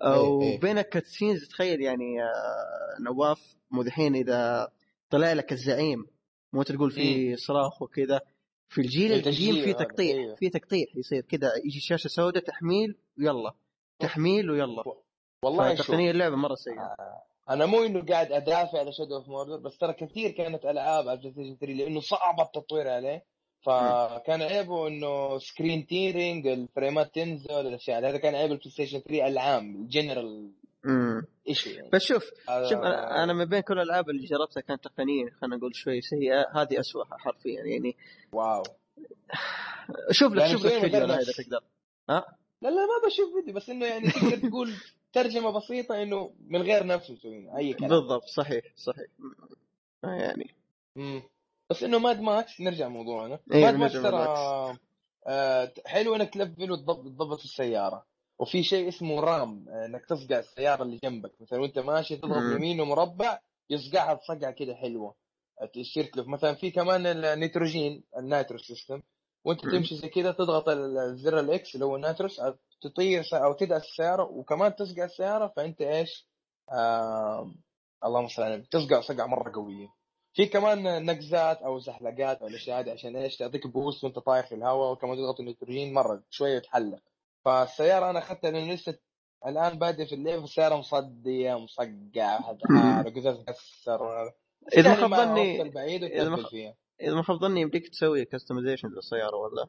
إيه، 0.02 0.14
إيه. 0.42 0.56
وبين 0.56 0.78
ال 0.78 0.85
cutscenes 0.85 1.48
تخيل 1.48 1.80
يعني 1.80 2.22
آه، 2.22 3.02
نواف 3.02 3.40
مو 3.70 3.82
دحين 3.82 4.14
إذا 4.16 4.68
طلع 5.10 5.32
لك 5.32 5.52
الزعيم 5.52 6.06
مو 6.52 6.62
تقول 6.62 6.90
في 6.90 7.36
صراخ 7.36 7.82
وكذا. 7.82 8.20
في 8.68 8.80
الجيل 8.80 9.12
إيه، 9.12 9.18
القديم 9.20 9.64
في 9.64 9.72
تقطيع. 9.72 10.34
في 10.34 10.48
تقطيع 10.50 10.86
يصير 10.94 11.20
كذا 11.20 11.52
يجي 11.64 11.80
شاشة 11.80 12.09
سوداء 12.09 12.42
تحميل 12.44 12.96
ويلا. 13.18 13.55
تحميل 13.98 14.50
ويلا 14.50 14.84
والله 15.44 15.74
شوف. 15.74 15.90
اللعبة 15.90 16.36
مرة 16.36 16.54
سيئة. 16.54 16.94
أنا 17.50 17.66
مو 17.66 17.82
إنه 17.84 18.04
قاعد 18.06 18.32
أدافع 18.32 18.78
على 18.78 18.92
Shadow 18.93 19.16
of 19.16 19.28
Mordor 19.28 19.56
بس 19.56 19.78
ترى 19.78 19.92
كثير 19.92 20.30
كانت 20.30 20.64
ألعاب 20.64 21.08
على 21.08 21.12
ال 21.18 21.32
PlayStation 21.32 21.56
3 21.60 21.72
لأنه 21.74 22.00
صعب 22.00 22.40
التطوير 22.40 22.88
عليه. 22.88 23.24
فكان 23.60 24.42
عيبه 24.42 24.88
إنه 24.88 25.38
screen 25.39 25.86
tearing 25.86 26.47
ال 26.47 26.56
frameات 26.56 27.14
تنزل 27.14 27.50
الأشياء. 27.50 27.98
هذا 27.98 28.16
كان 28.18 28.34
عيب 28.34 28.52
ال 28.52 28.70
PlayStation 28.70 28.98
3 29.00 29.26
العام 29.26 29.74
ال 29.76 29.86
general 29.86 30.52
issue 31.48 31.70
يعني. 31.70 31.88
بس 31.92 32.02
شوف 32.02 32.30
هذا- 32.48 32.68
شوف 32.70 32.78
أنا 32.78 33.24
أنا 33.24 33.32
ما 33.32 33.44
بين 33.44 33.60
كل 33.60 33.74
الألعاب 33.78 34.10
اللي 34.10 34.26
جربتها 34.26 34.60
كانت 34.60 34.84
تقنيا 34.84 35.30
خلينا 35.40 35.56
نقول 35.56 35.74
شوي 35.76 36.00
سيئة. 36.00 36.46
هذه 36.54 36.80
اسوءها 36.80 37.16
حرفيا 37.18 37.62
يعني. 37.64 37.96
واو. 38.32 38.62
شوف 40.10 40.32
لك 40.32 40.40
يعني 40.40 40.52
شوف 40.52 40.66
لك 40.66 40.72
من 40.72 40.80
فيديو 40.80 41.00
هذا 41.00 41.16
نفس. 41.16 41.36
تقدر. 41.36 41.60
لا 42.62 42.68
لا 42.68 42.76
ما 42.76 43.06
بشوف 43.06 43.35
فيديو 43.35 43.55
بس 43.55 43.70
إنه 43.70 43.86
يعني 43.86 44.10
تقدر 44.10 44.48
تقول 44.48 44.74
ترجمة 45.12 45.51
بسيطة 45.51 46.02
إنه 46.02 46.35
من 46.47 46.62
غير 46.62 46.86
نفس 46.86 47.10
مسوين 47.10 47.51
أي 47.51 47.72
كلام. 47.72 47.90
بالضبط 47.90 48.24
صحيح 48.24 48.64
صحيح. 48.76 49.06
يعني. 50.02 50.55
مم. 50.97 51.22
بس 51.70 51.82
إنه 51.82 51.98
Mad 51.98 52.20
Max 52.20 52.60
نرجع 52.60 52.89
موضوعنا. 52.89 53.39
إيه، 53.52 53.64
Mad 53.64 53.74
Max 53.74 53.93
ترى 53.93 54.78
آه 55.26 55.72
حلو 55.86 56.14
إنك 56.14 56.35
تلفل 56.35 56.72
وتضبط 56.72 57.05
تضبط 57.05 57.40
السيارة. 57.40 58.05
وفي 58.39 58.62
شيء 58.62 58.89
اسمه 58.89 59.20
ram 59.20 59.68
إنك 59.68 60.06
تصقع 60.06 60.39
السيارة 60.39 60.82
اللي 60.82 60.98
جنبك. 61.05 61.32
مثلا 61.40 61.60
وأنت 61.60 61.78
ماشي 61.78 62.16
تضغط 62.16 62.36
مم. 62.36 62.56
يمين 62.56 62.80
ومربع 62.80 63.39
يصقعها 63.70 64.14
تصقع 64.14 64.51
كده 64.51 64.74
حلوة. 64.74 65.14
آه، 65.60 65.66
تصير 65.66 66.05
تلف. 66.05 66.26
مثلا 66.26 66.55
في 66.55 66.70
كمان 66.70 67.06
النيتروجين 67.06 68.05
ال 68.18 68.25
nitro 68.25 68.59
system. 68.59 69.02
وانت. 69.48 69.60
تمشي 69.68 69.96
زي 69.96 70.08
كذا 70.08 70.32
تضغط 70.32 70.68
ال- 70.68 70.98
الزر 70.98 71.40
ال 71.40 71.57
X 71.57 71.74
اللي 71.74 71.84
هو 71.86 71.96
ال 71.97 72.02
nitrous 72.02 72.40
آه، 72.40 72.58
تطير 72.82 73.24
أو 73.32 73.52
تدعس 73.52 73.82
السيارة 73.84 74.22
وكمان 74.22 74.76
تصقع 74.76 75.04
السيارة 75.04 75.52
فأنت 75.56 75.80
إيش؟ 75.80 76.28
آه 76.72 77.52
اللهم 78.04 78.28
صل 78.28 78.42
على 78.42 78.54
النبي 78.54 78.68
تصقع 78.70 79.00
صقعه 79.00 79.26
مرة 79.26 79.52
قوية 79.54 79.88
في 80.34 80.46
كمان 80.46 81.04
نقزات 81.06 81.62
أو 81.62 81.78
زحلقات 81.78 82.42
أو 82.42 82.46
الأشياء 82.46 82.80
هذه 82.80 82.90
عشان 82.90 83.16
إيش 83.16 83.36
تعطيك 83.36 83.66
boost 83.66 84.05
وأنت 84.04 84.18
طاير 84.18 84.42
في 84.42 84.54
الهواء 84.54 84.92
وكمان 84.92 85.16
تضغط 85.16 85.40
النيتروجين 85.40 85.94
مرة 85.94 86.22
شوية 86.30 86.58
تحلق 86.58 86.98
فالسيارة 87.44 88.10
أنا 88.10 88.18
أخذتها 88.18 88.50
لأنه 88.50 88.72
لسه 88.74 88.98
الآن 89.46 89.78
بادئ 89.78 90.06
في 90.06 90.14
اللعبه 90.14 90.44
السياره 90.44 90.76
مصدية 90.76 91.54
مصقعة 91.58 92.42
حار 92.42 93.08
قزاز 93.08 93.38
مكسر. 93.40 94.32
إذا 94.76 94.88
ما 94.90 95.16
خاب 95.16 95.28
ظني- 95.28 95.58
ما 96.28 96.36
فيها 96.50 96.74
اذا 97.00 97.14
ما 97.14 97.22
خاب 97.22 97.36
ظني 97.40 97.60
يمديك 97.60 97.88
تسوي 97.88 98.24
customization 98.24 98.89
للسيارة 98.88 99.36
ولا؟ 99.36 99.68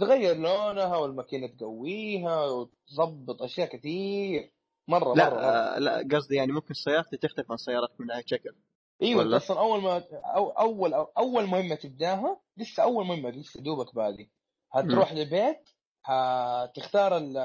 تغير 0.00 0.36
لونها 0.36 0.96
والماكينة 0.96 1.46
تقويها 1.46 2.44
وتظبط 2.46 3.42
أشياء 3.42 3.68
كثير. 3.76 4.52
مرة 4.88 5.14
لا 5.14 5.24
مرة, 5.30 5.34
مرة. 5.34 5.40
آه 5.40 5.78
لا 5.78 6.08
قصدي 6.16 6.34
يعني 6.36 6.52
ممكن 6.52 6.74
سيارتي 6.74 7.16
تختلف 7.16 7.50
عن 7.50 7.56
سيارات 7.56 8.00
من 8.00 8.06
ناحيه 8.06 8.22
شكل 8.26 8.54
إيوه 9.02 9.36
أصلا 9.36 9.58
أول 9.60 9.82
ما 9.82 10.04
أو 10.36 10.50
أول 10.50 10.94
أو 10.94 11.02
أول 11.18 11.46
مهمة 11.46 11.74
تبداها 11.74 12.40
لسه 12.56 12.82
أول 12.82 13.06
مهمة 13.06 13.30
لسه 13.30 13.60
دوبك 13.60 13.94
بادي 13.94 14.30
هتروح 14.72 15.12
لبيت 15.12 15.68
هتختار 16.04 17.16
ال- 17.16 17.36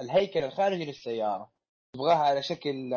الهيكل 0.00 0.40
الخارجي 0.44 0.84
للسيارة. 0.84 1.50
تبغاها 1.92 2.16
على 2.16 2.42
شكل 2.42 2.90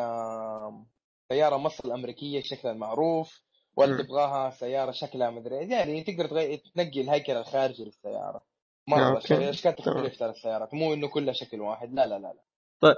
سيارة 1.32 1.56
مصر 1.56 1.84
الأمريكية 1.84 2.42
شكلها 2.42 2.72
المعروف 2.72 3.42
ولا. 3.76 4.02
تبغاها 4.02 4.50
سيارة 4.50 4.90
شكلها 4.90 5.30
مدري. 5.30 5.56
يعني 5.56 6.02
تقدر 6.04 6.26
تغير 6.26 6.60
تنقي 6.74 7.00
الهيكل 7.00 7.32
الخارجي 7.32 7.84
للسيارة 7.84 8.36
آه، 8.36 8.42
مره. 8.90 9.18
الاشكال 9.30 9.76
تمام. 9.76 9.96
تختلف 9.96 10.18
ترى 10.18 10.30
السيارات 10.30 10.74
مو 10.74 10.94
إنه 10.94 11.08
كلها 11.08 11.32
شكل 11.32 11.60
واحد 11.60 11.94
لا 11.94 12.06
لا 12.06 12.18
لا, 12.18 12.34
لا. 12.82 12.94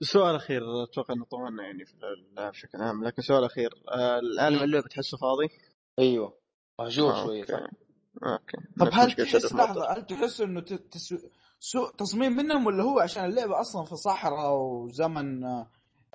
سؤال 0.00 0.34
اخير 0.34 0.62
أتوقع 0.82 1.14
إنه 1.14 1.24
طولنا 1.24 1.62
يعني 1.62 1.84
في 1.84 1.94
اللعب 1.94 2.52
بشكل 2.52 2.78
عام 2.82 3.04
لكن 3.04 3.22
سؤال 3.22 3.44
أخير 3.44 3.70
آه 3.88 4.18
العالم 4.18 4.56
مم. 4.56 4.62
اللعبه 4.64 4.88
تحسه 4.88 5.16
فاضي؟ 5.18 5.48
أيوه 5.98 6.38
مهجور 6.80 7.12
آه، 7.12 7.24
شوية 7.24 7.40
أوكي 7.40 7.52
صح 7.52 7.60
أوكي 8.32 8.56
طب 8.80 8.88
هل 8.92 9.12
تحس 9.12 9.52
لحظة. 9.54 9.92
هل 9.92 10.06
تحس 10.06 10.40
إنه 10.40 10.60
ت- 10.60 10.72
تس... 10.72 11.14
سوء 11.60 11.90
تصميم 11.90 12.32
منهم 12.32 12.66
ولا 12.66 12.82
هو 12.82 12.98
عشان 13.00 13.24
اللعبة 13.24 13.60
أصلا 13.60 13.84
في 13.84 13.96
صحراء 13.96 14.52
وزمن 14.56 15.44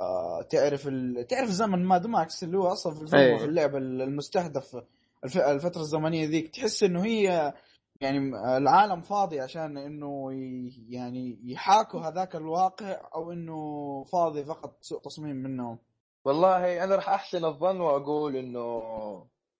آه، 0.02 0.42
تعرف 0.42 0.88
ال... 0.88 1.28
تعرف 1.28 1.50
زمن 1.50 1.86
Mad 1.86 2.08
Max 2.08 2.44
اللي 2.44 2.58
هو 2.58 2.68
أصلا 2.68 2.96
في 2.96 3.02
الفيلم 3.02 3.22
أي. 3.22 3.34
وفي 3.34 3.46
اللعبه 3.46 3.78
المستهدف 3.78 4.84
الف... 5.24 5.38
الفترة 5.38 5.82
الزمنية 5.82 6.26
ذيك. 6.28 6.50
تحس 6.56 6.84
إنه 6.84 7.04
هي 7.06 7.54
يعني 8.02 8.18
العالم 8.58 9.02
فاضي 9.02 9.40
عشان 9.40 9.78
إنه 9.78 10.34
ي- 10.34 10.86
يعني 10.90 11.40
يحاكوا 11.44 12.00
هذاك 12.02 12.36
الواقع 12.36 13.02
أو 13.16 13.32
إنه 13.32 14.04
فاضي 14.04 14.44
فقط 14.46 14.78
سوء 14.82 15.02
تصميم 15.02 15.36
منهم. 15.36 15.78
والله 16.26 16.84
أنا 16.84 16.96
راح 16.96 17.10
أحسن 17.10 17.46
الظن 17.46 17.82
وأقول 17.82 18.36
إنه 18.36 18.82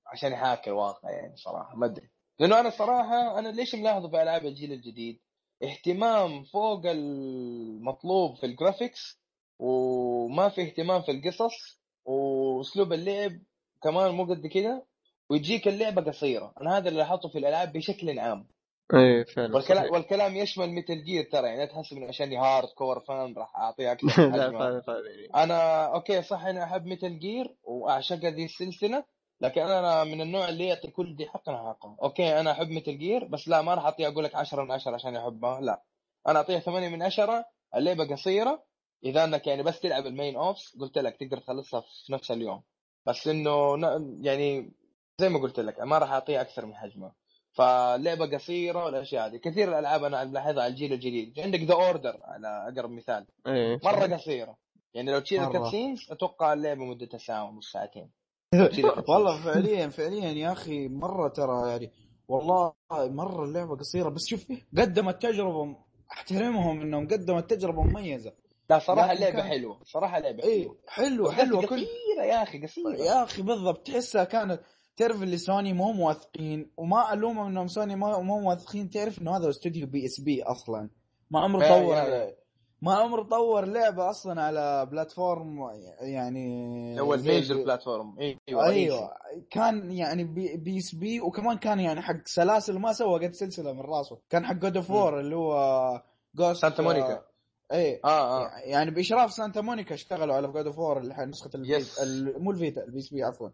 عشان 0.08 0.32
يحاكي 0.32 0.70
الواقع 0.70 1.10
يعني 1.10 1.36
صراحة 1.38 1.76
ما 1.76 1.86
أدري. 1.86 2.10
لأنه 2.40 2.60
أنا 2.60 2.70
صراحة 2.70 3.40
أنا 3.40 3.50
ليش 3.50 3.76
ملاحظة 3.76 4.10
في 4.10 4.22
العاب 4.22 4.46
الجيل 4.46 4.72
الجديد؟ 4.74 5.20
اهتمام 5.64 6.44
فوق 6.44 6.82
المطلوب 6.86 8.36
في 8.36 8.46
ال 8.46 8.54
graphics 8.54 9.21
وما 9.62 10.50
في 10.50 10.62
اهتمام 10.62 11.02
في 11.02 11.12
القصص 11.12 11.82
وأسلوب 12.06 12.94
اللعب 12.94 13.32
كمان 13.84 14.12
مو 14.12 14.24
قد 14.24 14.48
كده 14.48 14.86
ويجيك 15.30 15.68
اللعبة 15.68 16.02
قصيرة 16.02 16.54
أنا 16.62 16.78
هذا 16.78 16.90
اللي 16.90 17.00
لاحظته 17.00 17.30
في 17.30 17.38
الألعاب 17.38 17.74
بشكل 17.74 18.20
عام 18.20 18.48
إيه 18.94 19.24
فعلا 19.24 19.56
والكلام 19.56 19.82
صحيح. 19.82 19.92
والكلام 19.92 20.36
يشمل 20.36 20.70
Metal 20.70 21.04
Gear 21.04 21.24
ترى 21.32 21.48
يعني 21.48 21.60
لا 21.60 21.66
تحسب 21.66 21.98
إنه 21.98 22.08
عشاني 22.08 22.38
hardcore 22.38 23.00
fan 23.00 23.34
راح 23.38 23.56
أعطيه 23.58 23.92
أكثر 23.92 24.30
لا. 24.30 24.52
فعلا 24.52 24.82
فعلا 24.82 25.10
يعني. 25.10 25.44
أنا 25.44 25.86
أوكي 25.86 26.22
صح 26.22 26.46
أنا 26.46 26.64
أحب 26.64 26.86
Metal 26.86 27.20
Gear 27.20 27.56
وأعشق 27.64 28.16
هذه 28.16 28.46
السلسلة 28.46 29.04
لكن 29.42 29.62
أنا 29.62 30.04
من 30.04 30.22
النوع 30.22 30.50
اللي 30.50 30.68
يعطي 30.68 30.88
كل 30.88 31.16
ذي 31.16 31.30
حق 31.30 31.50
حقه 31.50 31.98
أوكي 32.04 32.40
أنا 32.40 32.52
أحب 32.52 32.70
Metal 32.70 32.98
Gear 32.98 33.26
بس 33.26 33.48
لا 33.48 33.62
ما 33.62 33.74
راح 33.74 33.84
أعطيه 33.84 34.08
أقول 34.08 34.24
لك 34.24 34.36
10 34.36 34.64
من 34.64 34.72
10 34.72 34.94
عشان 34.94 35.16
احبها 35.16 35.62
لا 35.62 35.84
أنا 36.28 36.38
اعطيها 36.38 36.60
8 36.60 36.90
من 36.90 37.04
10 37.04 37.46
اللعبة 37.76 38.06
قصيرة 38.06 38.71
إذا 39.04 39.24
إنك 39.24 39.48
يعني 39.48 39.64
بس 39.64 39.80
تلعب 39.80 40.06
ال 40.06 40.12
main 40.12 40.36
ops 40.36 40.78
قلت 40.80 40.98
لك 40.98 41.18
تقدر 41.20 41.38
تخلصها 41.38 41.82
في 42.06 42.14
نفس 42.14 42.32
اليوم. 42.32 42.62
بس 43.06 43.28
إنه 43.28 43.78
يعني 44.22 44.74
زي 45.20 45.30
ما 45.30 45.40
قلت 45.40 45.60
لك 45.60 45.80
ما 45.80 45.98
راح 45.98 46.12
اعطيها 46.12 46.42
أكثر 46.42 46.66
من 46.66 46.76
حجمها 46.76 47.16
فاللعبه 47.52 48.26
قصيرة 48.26 48.86
والأشياء 48.86 49.28
هذه. 49.28 49.38
كثير 49.38 49.70
الألعاب 49.70 50.04
أنا 50.04 50.24
ملاحظها 50.24 50.64
على 50.64 50.72
الجيل 50.72 50.94
الجديد. 50.94 51.40
عندك 51.40 51.60
The 51.60 51.74
Order 51.74 52.20
على 52.24 52.74
أقرب 52.74 52.90
مثال. 52.90 53.26
إيه 53.48 53.80
مرة 53.84 54.16
قصيرة. 54.16 54.58
يعني 54.94 55.12
لو 55.12 55.20
تشيل. 55.20 55.44
ال 55.44 55.51
cutscenes 55.51 56.12
أتوقع 56.12 56.54
اللعبة 56.54 56.86
مدتها 56.86 57.18
ساعة 57.18 57.50
ونص 57.50 57.72
ساعتين. 57.72 58.12
والله 59.10 59.44
فعليا 59.44 59.90
فعليا 59.90 60.30
يا 60.30 60.52
أخي 60.52 60.88
مرة 60.88 61.28
ترى 61.28 61.70
يعني 61.70 61.92
والله 62.28 62.74
مرة 62.92 63.44
اللعبة 63.44 63.76
قصيرة. 63.76 64.10
بس 64.10 64.22
شوف 64.28 64.46
قدمت 64.78 65.22
تجربة 65.22 65.76
أحترمهم 66.12 66.82
إنهم 66.82 67.08
قدمت 67.08 67.54
تجربة 67.54 67.82
مميزة. 67.84 68.34
لا 68.72 68.80
صراحة 68.80 69.12
اللعبة 69.12 69.36
كان- 69.36 69.50
حلوة. 69.50 69.80
صراحة 69.84 70.20
لعبة 70.20 70.44
حلوة. 70.44 70.78
حلوة 70.88 71.32
حلوة 71.32 71.62
كل 71.62 71.68
قصيره 71.68 72.24
يا 72.26 72.44
أخي 72.44 72.62
قصيره 72.64 72.96
يا 72.98 73.24
أخي 73.24 73.42
بالضبط. 73.42 73.88
تحسها 73.88 74.24
كانت 74.24 74.62
تعرف 74.98 75.24
اللي 75.24 75.38
سوني 75.38 75.74
مو 75.74 75.92
موثقين 75.92 76.72
وما 76.78 77.14
الومهم 77.14 77.48
إنهم 77.48 77.68
سوني 77.68 77.96
مو 77.96 78.22
مو 78.22 78.40
موثقين. 78.40 78.90
تعرف 78.90 79.22
إنه 79.22 79.38
هذا 79.38 79.50
استوديو 79.50 79.88
PSP 79.88 80.44
أصلا. 80.44 80.90
ما 81.32 81.40
عمره 81.40 81.64
يا- 81.66 81.70
طور 81.70 82.32
ما 82.82 82.94
عمره 82.94 83.24
طور 83.24 83.66
لعبة 83.66 84.10
أصلا 84.10 84.42
على 84.42 84.86
بلاتفورم 84.92 85.60
يعني 86.02 87.02
هو 87.02 87.14
الميجر 87.14 87.64
بلاتفورم. 87.64 88.20
أيوه 88.20 88.66
أيوه. 88.70 89.10
كان 89.50 89.92
يعني 89.92 90.24
بي, 90.24 90.58
بي 90.58 90.78
إس 90.78 90.96
بي 90.96 91.22
وكمان 91.22 91.58
كان 91.58 91.80
يعني 91.80 92.02
حق 92.02 92.16
سلاسل 92.26 92.80
ما 92.80 92.94
سوى 92.94 93.26
قد 93.26 93.34
سلسلة 93.34 93.74
من 93.74 93.82
راسه. 93.82 94.20
كان 94.30 94.46
حق 94.46 94.54
جود 94.56 94.78
اوف 94.78 94.92
وور 94.92 95.20
اللي 95.20 95.36
هو 95.36 96.04
جوست 96.36 96.62
سانتا 96.62 96.84
مونيكا. 96.84 97.22
اي 97.72 98.00
آه 98.06 98.46
آه. 98.46 98.52
يعني 98.64 98.92
بإشراف 98.92 99.32
سانتا 99.34 99.62
مونيكا 99.62 99.96
اشتغلوا 99.96 100.36
على 100.36 100.48
جود 100.48 100.66
اوف 100.68 100.80
وور 100.80 101.02
نسخة 101.26 101.50
الفيتا 101.56 101.80
Yes. 101.96 102.02
ال- 102.02 102.44
مو 102.44 102.52
الفيتا 102.52 102.84
البي 102.84 103.00
اس 103.00 103.10
بي 103.14 103.24
عفوا. 103.24 103.50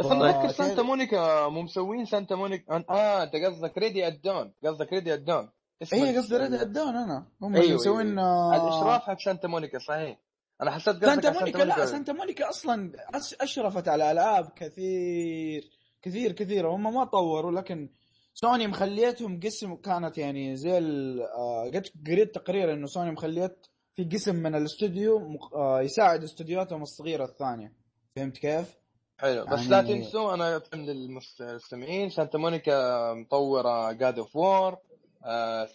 بس 0.00 0.06
أنا 0.06 0.30
اتذكر 0.30 0.52
سانتا 0.52 0.82
مونيكا 0.82 1.48
مو 1.48 1.62
مسوين 1.62 2.04
سانتا 2.04 2.34
مونيكا. 2.34 2.84
آه 2.90 3.22
أنت 3.22 3.32
قصدك 3.36 3.78
ريدي 3.78 4.06
ادون 4.06 4.52
قصدك 4.64 4.92
ريدي 4.92 5.14
ادون 5.14 5.48
اي 5.92 6.16
قصدي 6.18 6.36
Ready 6.36 6.54
at 6.54 6.68
Dawn 6.68 6.96
أنا. 6.96 7.26
هم 7.42 7.52
أيوة، 7.54 7.64
اللي 7.64 7.74
مسوين 7.74 8.18
أيوة. 8.18 8.30
آه، 8.30 8.54
الإشراف 8.68 9.02
حق 9.02 9.18
سانتا 9.24 9.48
مونيكا 9.48 9.78
صحيح. 9.78 10.18
أنا 10.62 10.70
حسيت 10.70 10.88
قصدك 10.96 11.06
سانتا 11.06 11.30
مونيكا 11.30 11.58
لا 11.58 11.86
سانتا 11.86 12.12
مونيكا 12.12 12.48
أصلا 12.48 12.92
أشرفت 13.40 13.88
على 13.88 14.10
ألعاب 14.10 14.48
كثير 14.56 15.70
كثير 16.02 16.32
كثير. 16.32 16.68
هم 16.68 16.94
ما 16.94 17.04
طوروا 17.04 17.52
لكن 17.52 17.88
سوني 18.34 18.66
مخليتهم 18.66 19.40
قسم 19.40 19.74
كانت 19.74 20.18
يعني 20.18 20.56
زي 20.56 20.78
ال- 20.78 21.22
آه، 21.22 21.70
قريت 22.06 22.34
تقرير 22.34 22.72
إنه 22.72 22.86
سوني 22.86 23.10
مخليت 23.10 23.66
في 23.96 24.04
قسم 24.04 24.36
من 24.36 24.54
الاستوديو 24.54 25.38
آه، 25.54 25.80
يساعد 25.82 26.22
استوديوهاتهم 26.22 26.82
الصغيرة 26.82 27.24
الثانية. 27.24 27.72
فهمت 28.16 28.38
كيف؟ 28.38 28.74
حلو 29.18 29.44
بس 29.44 29.58
يعني- 29.58 29.68
لا 29.68 29.82
تنسوا 29.82 30.34
أنا 30.34 30.58
فهمت 30.58 30.88
للمستمعين 30.88 32.10
سانتا 32.10 32.38
مونيكا 32.38 33.12
مطورة 33.14 33.92
God 33.92 34.18
of 34.18 34.36
War 34.36 34.76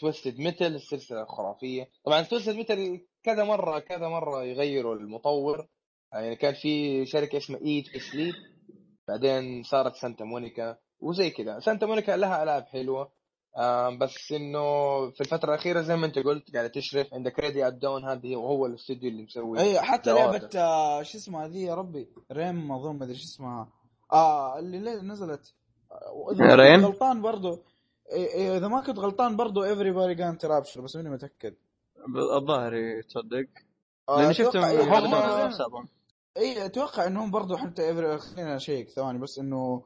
Twisted 0.02 0.40
Metal 0.40 0.76
السلسلة 0.76 1.22
الخرافية. 1.22 1.90
طبعا 2.06 2.22
Twisted 2.22 2.56
Metal 2.56 3.06
كذا 3.24 3.44
مرة 3.44 3.80
كذا 3.80 4.08
مرة 4.08 4.44
يغيروا 4.44 4.96
المطور. 4.96 5.68
يعني 6.14 6.36
كان 6.36 6.54
في 6.54 7.06
شركة 7.06 7.38
اسمها 7.38 7.62
Eat 7.62 7.86
Sleep 8.12 8.34
بعدين 9.08 9.64
صارت 9.64 9.96
سانتا 9.96 10.24
مونيكا. 10.26 10.78
وزي 11.00 11.30
كذا. 11.30 11.60
سانتا 11.60 11.86
مونيكا 11.86 12.12
لها 12.12 12.44
ألعاب 12.44 12.64
حلوة. 12.64 13.18
بس 14.02 14.32
إنه 14.32 14.62
في 15.12 15.22
الفترة 15.22 15.50
الأخيرة 15.50 15.82
زي 15.82 15.96
ما 15.96 16.06
أنت 16.06 16.20
قلت 16.20 16.54
قاعدة 16.54 16.68
تشرف. 16.68 17.14
عندك 17.14 17.40
Ready 17.40 17.68
at 17.68 17.80
Dawn 17.80 18.06
هذه 18.06 18.36
وهو 18.36 18.66
الاستوديو 18.66 19.10
اللي 19.10 19.24
مسوي 19.24 19.60
اي 19.60 19.82
حتى 19.82 20.14
The 20.14 20.16
لعبة. 20.16 20.50
آه، 20.56 21.04
شو 21.04 21.18
اسمها 21.18 21.48
ذي 21.48 21.62
يا 21.62 21.76
ربي؟ 21.76 22.10
ريم 22.32 22.72
أظن 22.72 22.96
ما 22.96 23.06
أدري 23.06 23.16
شو 23.16 23.24
اسمها. 23.24 23.68
آه 24.14 24.60
اللي 24.60 24.80
نزلت. 25.02 25.54
آه، 25.92 26.32
إذا 26.32 26.46
ما 26.46 26.50
كنت 26.50 26.60
ريم؟ 26.60 26.86
غلطان 26.86 27.22
برضو. 27.22 27.64
إيه 28.12 28.28
إيه 28.28 28.58
إذا 28.58 28.68
ما 28.68 28.82
كنت 28.82 29.00
غلطان 29.00 29.36
برضو 29.36 29.64
ايفري 29.64 29.92
باري 29.92 30.16
جان 30.16 30.38
ترابشر 30.38 30.82
بس 30.82 30.96
ماني 30.96 31.10
متأكد. 31.10 31.56
الظاهر 32.16 33.02
تصدق. 33.02 33.48
آه، 34.10 34.22
لأني 34.22 34.34
شفتهم 34.34 34.64
إيه 34.64 35.50
اي 36.38 36.66
أتوقع 36.66 37.08
إنهم 37.08 37.32
برضو 37.32 37.58
حتى 37.58 37.88
ايفري 37.88 38.18
خلينا 38.18 38.56
اشيك 38.56 38.90
ثواني 38.90 39.20
بس 39.20 39.40
إنه 39.40 39.84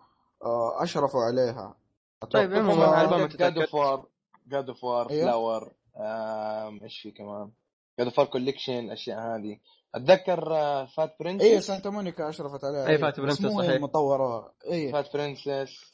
اشرفوا 0.80 1.22
عليها. 1.22 1.76
طيب، 2.32 2.54
على 2.54 3.08
بالي 3.08 3.22
عندك 3.22 3.38
جاد. 3.38 3.58
اوف 3.58 3.76
وار 3.76 4.06
جاد 4.48 4.70
اوف 4.70 4.84
وار. 4.84 5.08
فلاور 5.10 5.72
إيش 6.84 7.00
في 7.00 7.12
كمان؟ 7.12 7.52
جاد 8.00 8.08
اوف 8.08 8.20
وار 8.20 8.28
كوليكشن 8.28 8.80
الاشياء 8.80 9.20
هذه. 9.20 9.60
أتذكر 9.96 10.46
فات 10.86 11.16
برنسس 11.20 11.46
اي 11.46 11.62
سانتا 11.62 11.90
مونيكا 11.90 12.30
أشرفت 12.30 12.64
عليها. 12.64 12.88
إيه، 12.88 12.98
فات 12.98 13.20
برنسس، 13.20 13.46
صحيح. 13.46 13.70
المطوره 13.70 14.54
اي 14.72 14.92
فات 14.92 15.14
برنسس 15.14 15.94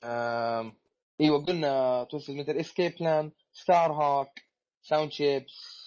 أيوه 1.21 1.45
قلنا 1.45 2.03
توصل 2.03 2.35
مثل 2.35 2.51
اسكيب 2.51 2.93
بلان 2.99 3.31
ستار 3.53 3.91
هوك 3.93 4.29
ساوند 4.81 5.11
شيبس 5.11 5.77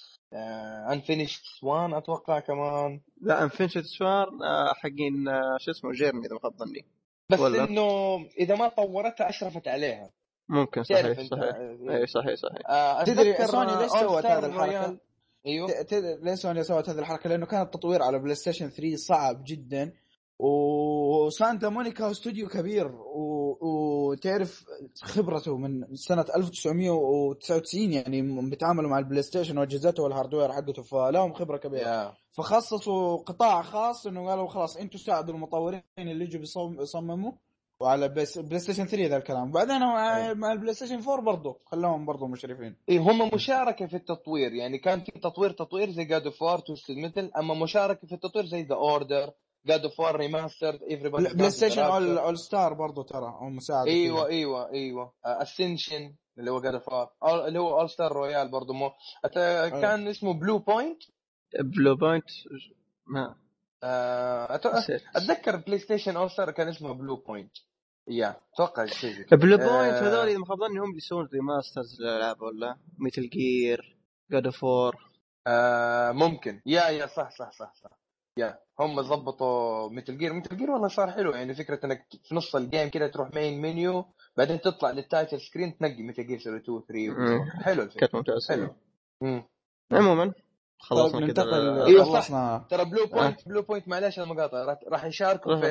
انفينيشد 0.92 1.42
سوان 1.60 1.94
أتوقع 1.94 2.40
كمان. 2.40 3.00
لا 3.20 3.42
انفنشت 3.42 3.84
سوار 3.84 4.28
آه، 4.28 4.72
حقين 4.74 5.28
آه، 5.28 5.56
شو 5.58 5.70
اسمه 5.70 5.92
جيرمي 5.92 6.26
إذا 6.26 6.34
ما 6.34 6.40
خاب 6.40 6.56
ظني. 6.56 6.86
بس 7.30 7.40
ولا؟ 7.40 7.64
إنه 7.64 8.16
إذا 8.38 8.54
ما 8.56 8.68
طورتها 8.68 9.28
أشرفت 9.28 9.68
عليها 9.68 10.10
ممكن 10.48 10.82
صحيح 10.82 11.04
أنت 11.06 11.20
صحيح 11.20 11.54
اي 11.90 12.06
صحيح 12.06 12.34
صحيح 12.34 12.70
آه، 12.70 13.02
تدري 13.04 13.46
سوني 13.46 13.76
ليش 13.76 13.90
سوت 13.92 14.22
Star 14.22 14.26
الحركة؟ 14.26 14.98
أيوه 15.46 15.68
ت- 15.70 15.94
ت- 15.94 16.18
ليه 16.22 16.34
سوني 16.34 16.62
سوت 16.62 16.88
هذه 16.88 16.98
الحركة؟ 16.98 17.30
لأنه 17.30 17.46
كان 17.46 17.62
التطوير 17.62 18.02
على 18.02 18.18
بلاي 18.18 18.34
ستيشن 18.34 18.68
3 18.68 18.96
صعب 18.96 19.42
جدا 19.46 19.92
وسانتا 20.38 21.68
مونيكا 21.68 22.10
استوديو 22.10 22.48
كبير. 22.48 22.90
وتعرف 23.60 24.64
خبرته 25.02 25.56
من 25.56 25.96
سنة 25.96 26.26
1999 26.36 27.92
يعني 27.92 28.22
بيتعاملوا 28.50 28.90
مع 28.90 28.98
البلاي 28.98 29.22
ستيشن 29.22 29.58
واجهزته 29.58 30.02
وال 30.02 30.12
hardware 30.12 30.52
حقته 30.52 30.82
فلهم 30.82 31.32
خبرة 31.32 31.56
كبيرة. 31.56 31.88
يا. 31.88 32.12
فخصصوا 32.32 33.16
قطاع 33.16 33.62
خاص 33.62 34.06
إنه 34.06 34.28
قالوا 34.28 34.48
خلاص 34.48 34.76
أنتم 34.76 34.98
ساعدوا 34.98 35.34
المطورين 35.34 35.82
اللي 35.98 36.24
يجوا 36.24 36.42
يصمموا 36.82 37.32
وعلى 37.80 38.08
بلاي 38.08 38.26
ستيشن 38.58 38.86
3 38.86 39.06
ذا 39.06 39.16
الكلام. 39.16 39.50
بعدين 39.50 39.80
مع, 39.80 40.16
أيوة. 40.16 40.34
مع 40.34 40.52
البلاي 40.52 40.74
ستيشن 40.74 41.08
4 41.08 41.20
برضه 41.20 41.56
خلوهم 41.66 42.06
برضه 42.06 42.26
مشرفين. 42.26 42.76
اي 42.88 42.98
هم 42.98 43.30
مشاركة 43.34 43.86
في 43.86 43.96
التطوير 43.96 44.52
يعني 44.52 44.78
كان 44.78 45.00
في 45.00 45.12
تطوير 45.12 45.50
تطوير 45.50 45.90
زي 45.90 46.04
God 46.04 46.26
of 46.26 46.42
War 46.42 46.58
Twisted 46.58 46.94
Metal 46.94 47.30
أما 47.38 47.54
مشاركة 47.54 48.06
في 48.06 48.14
التطوير 48.14 48.46
زي 48.46 48.62
The 48.62 48.74
Order 48.74 49.30
جاد 49.66 49.84
اوف 49.84 50.00
وار 50.00 50.16
ريماستر 50.16 50.78
ايفري 50.90 51.08
بلاي 51.08 51.34
بلاي 51.34 51.50
ستيشن 51.50 51.82
اول 51.82 52.18
اول 52.18 52.38
ستار 52.38 52.74
برضه 52.74 53.02
ترى 53.04 53.26
هم 53.40 53.56
مساعدوا 53.56 53.92
إيوه 53.92 54.16
فيها. 54.24 54.28
إيوه 54.28 54.70
إيوه. 54.72 55.12
اسنشن 55.24 56.14
اللي 56.38 56.50
هو 56.50 56.60
جاد 56.60 56.74
اوف 56.74 56.88
وار 56.88 57.10
اللي 57.48 57.58
هو 57.58 57.80
اول 57.80 57.90
ستار 57.90 58.12
رويال 58.12 58.50
برضه 58.50 58.74
مو. 58.74 58.90
أت- 59.26 59.70
كان 59.80 60.08
اسمه 60.08 60.32
بلو 60.34 60.58
بوينت 60.58 61.02
بلو 61.60 61.96
بوينت 61.96 62.24
ما. 63.06 63.34
آه، 63.82 64.56
أت-. 64.56 65.16
أتذكر 65.16 65.56
بلاي 65.56 65.78
ستيشن 65.78 66.16
اول 66.16 66.30
ستار 66.30 66.50
كان 66.50 66.68
اسمه 66.68 66.92
بلو 66.94 67.16
بوينت 67.16 67.52
يا 68.08 68.36
أتوقع 68.54 68.86
شيء 68.86 69.12
زي. 69.12 69.24
بلو 69.36 69.56
بوينت 69.56 69.70
آه، 69.94 70.00
هذول 70.08 70.28
اذا 70.28 70.38
ما 70.38 70.46
خاب 70.46 70.58
ظني 70.58 70.78
هم 70.80 70.92
بيسوون 70.94 71.28
ريماسترز 71.32 72.00
للألعاب 72.00 72.42
ولا؟ 72.42 72.76
مثل 72.98 73.28
جير 73.28 73.96
جاد 74.30 74.44
اوف 74.46 74.64
وور 74.64 74.96
آه 75.46 76.12
ممكن. 76.12 76.60
yeah 76.66 76.88
yeah 76.88 77.06
صح 77.06 77.30
صح 77.30 77.52
صح 77.52 77.74
صح. 77.74 77.99
yeah 78.36 78.58
هم 78.80 79.02
ظبطوا 79.02 79.90
Metal 79.90 80.18
Gear. 80.18 80.32
Metal 80.32 80.56
Gear 80.56 80.70
والله 80.70 80.88
صار 80.88 81.10
حلو. 81.10 81.30
يعني 81.30 81.54
فكرة 81.54 81.80
إنك 81.86 82.06
في 82.24 82.34
نص 82.34 82.56
ال 82.56 82.62
game 82.62 82.88
كده 82.88 83.06
تروح 83.06 83.34
main 83.34 83.60
menu 83.62 84.04
بعدين 84.36 84.60
تطلع 84.60 84.90
لل 84.90 85.04
title 85.04 85.40
screen 85.40 85.76
تنقي 85.78 86.02
Metal 86.02 86.26
Gear 86.26 86.38
2 86.38 86.60
3 86.60 87.08
مم. 87.08 87.50
حلو 87.50 87.82
الفكرة. 87.82 88.00
كانت 88.00 88.14
ممتازة 88.14 88.54
حلو. 88.54 88.74
مم. 89.22 89.42
عموما 89.92 90.32
خلصنا 90.78 91.18
طيب 91.20 91.28
ننتقل. 91.28 91.82
أيوة. 91.82 92.04
خلصنا. 92.04 92.66
ترى 92.70 92.84
Bluepoint 92.84 93.48
Bluepoint 93.48 93.88
معلش 93.88 94.18
المقاطعه 94.18 94.64
راح- 94.64 94.84
راح 94.88 95.04
يشاركوا. 95.04 95.56
في 95.60 95.66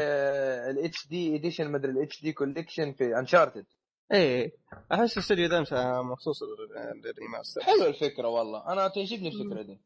ال 0.70 1.08
HD 1.08 1.36
edition 1.36 1.72
مدري 1.72 1.92
ال 1.92 2.22
HD 2.22 2.34
collection 2.34 2.94
في 2.94 3.20
Uncharted 3.20 3.66
إيه 4.14 4.52
أحس 4.92 5.14
الاستوديو 5.18 5.48
ذا 5.48 5.62
مسا- 5.62 6.02
مخصوص 6.02 6.44
لل- 6.44 7.02
لل 7.02 7.14
remaster 7.14 7.62
حلو 7.62 7.86
الفكرة 7.86 8.28
والله. 8.28 8.74
أنا 8.74 8.88
تعجبني 8.88 9.28
الفكرة 9.28 9.62
دي. 9.62 9.80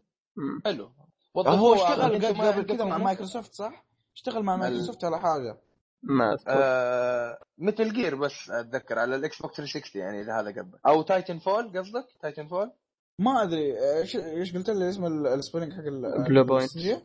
حلو. 0.66 0.91
هو. 1.38 1.74
اشتغل 1.74 2.26
قبل 2.52 2.62
كذا 2.66 2.86
مع 2.86 2.98
مايكروسوفت 2.98 3.54
صح؟ 3.54 3.86
اشتغل 4.16 4.44
مع 4.44 4.56
مايكروسوفت 4.56 5.04
على 5.04 5.20
حاجة 5.20 5.58
ما 6.04 6.34
أذكر 6.34 6.44
آه 6.48 7.38
Metal 7.58 7.94
Gear 7.94 8.16
بس 8.16 8.50
أتذكر 8.50 9.00
على 9.00 9.16
ال 9.16 9.41
Xbox 9.41 9.56
360 9.58 10.02
يعني 10.02 10.22
إذا 10.22 10.40
هذا 10.40 10.50
قبل 10.62 10.78
أو 10.88 11.02
Titanfall 11.02 11.80
قصدك 11.80 12.06
Titanfall 12.22 12.72
ما 13.20 13.44
أدري 13.44 13.98
إيش 14.00 14.16
إيش 14.16 14.54
قلت 14.56 14.70
لي 14.70 14.90
اسم 14.90 15.06
ال- 15.06 15.28
ال 15.28 15.33
spelling 15.33 15.74
حق 15.74 15.80
ال- 15.80 16.24
Bluepoint. 16.24 16.62
الاستوديو؟ 16.76 17.02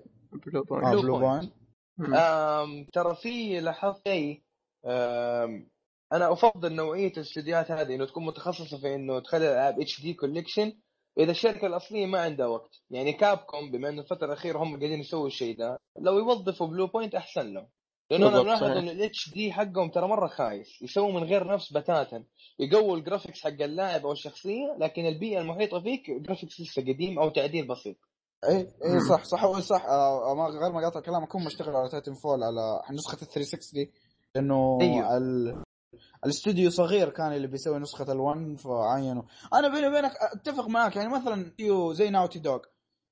Bluepoint 0.47 0.87
Blue 0.87 1.03
Bluepoint. 1.03 1.53
ترى 2.93 3.15
في 3.23 3.61
لاحظت 3.61 4.09
شيء 4.09 4.43
أنا 6.13 6.33
أفضل 6.33 6.73
نوعية 6.75 7.13
الاستديوهات 7.13 7.71
هذه 7.71 7.95
إنه 7.95 8.07
تكون 8.07 8.27
متخصصة 8.27 8.79
في 8.81 8.95
إنه 8.95 9.21
تخلي 9.21 9.47
الألعاب 9.49 9.81
HD 9.81 10.03
collection 10.03 10.73
اذا 11.19 11.31
الشركة 11.31 11.67
الأصلية 11.67 12.07
ما 12.07 12.21
عندها 12.21 12.47
وقت 12.47 12.83
يعني 12.91 13.13
Capcom 13.13 13.71
بما 13.71 13.89
إنه 13.89 14.03
الفترة 14.03 14.27
الأخيرة 14.27 14.59
هم 14.59 14.69
قاعدين 14.79 15.01
يسووا 15.01 15.27
الشيء 15.27 15.59
ده 15.59 15.79
لو 15.99 16.19
يوظفوا 16.19 16.67
Bluepoint 16.67 17.15
أحسن 17.15 17.55
لهم 17.55 17.69
لأنه 18.11 18.29
أنا 18.29 18.43
ملاحظ. 18.43 18.65
إنه 18.65 18.91
ال 18.91 19.31
HD 19.35 19.53
حقهم 19.53 19.91
ترى 19.91 20.09
مرة 20.09 20.27
خايس 20.27 20.83
يسووا 20.83 21.13
من 21.13 21.25
غير 21.25 21.47
نفس 21.47 21.73
بتاتا 21.73 22.25
يقووا 22.59 22.97
ال 22.97 23.02
graphics 23.02 23.41
حق 23.45 23.63
اللاعب 23.63 24.07
أو 24.07 24.13
الشخصية 24.13 24.77
لكن 24.81 25.07
البيئه 25.07 25.41
المحيطة 25.41 25.81
فيك 25.81 26.11
graphics 26.11 26.61
لسه 26.61 26.83
قديم 26.83 27.19
أو 27.19 27.29
تعديل 27.29 27.69
بسيط 27.69 27.97
إي 28.49 28.57
إي. 28.57 28.69
إيه، 28.85 28.99
صح 29.11 29.25
صح 29.25 29.45
هو 29.45 29.61
صح 29.61 29.85
آه 29.85 30.35
ما 30.35 30.45
غير 30.61 30.73
ما 30.73 30.81
قاطع 30.81 31.01
كلامك 31.01 31.37
هم 31.37 31.47
اشتغلوا 31.47 31.79
على 31.79 31.89
Titanfall 31.89 32.43
على 32.43 32.83
نسخة 32.91 33.23
ال 33.23 33.29
360 33.29 33.87
لأنه 34.35 34.79
أيوه. 34.81 35.65
ال... 35.95 36.01
الاستوديو 36.25 36.71
صغير 36.71 37.09
كان 37.09 37.33
اللي 37.33 37.47
بيسوي 37.47 37.79
نسخة 37.79 38.05
ال1 38.05 38.61
فعينوا 38.61 39.23
أنا 39.55 39.69
بيني 39.69 39.89
وبينك 39.89 40.13
أتفق 40.35 40.69
معك 40.69 40.97
يعني 40.97 41.09
مثلا 41.09 41.43
استوديو 41.43 41.93
زي 41.93 42.11
Naughty 42.11 42.39
Dog 42.39 42.61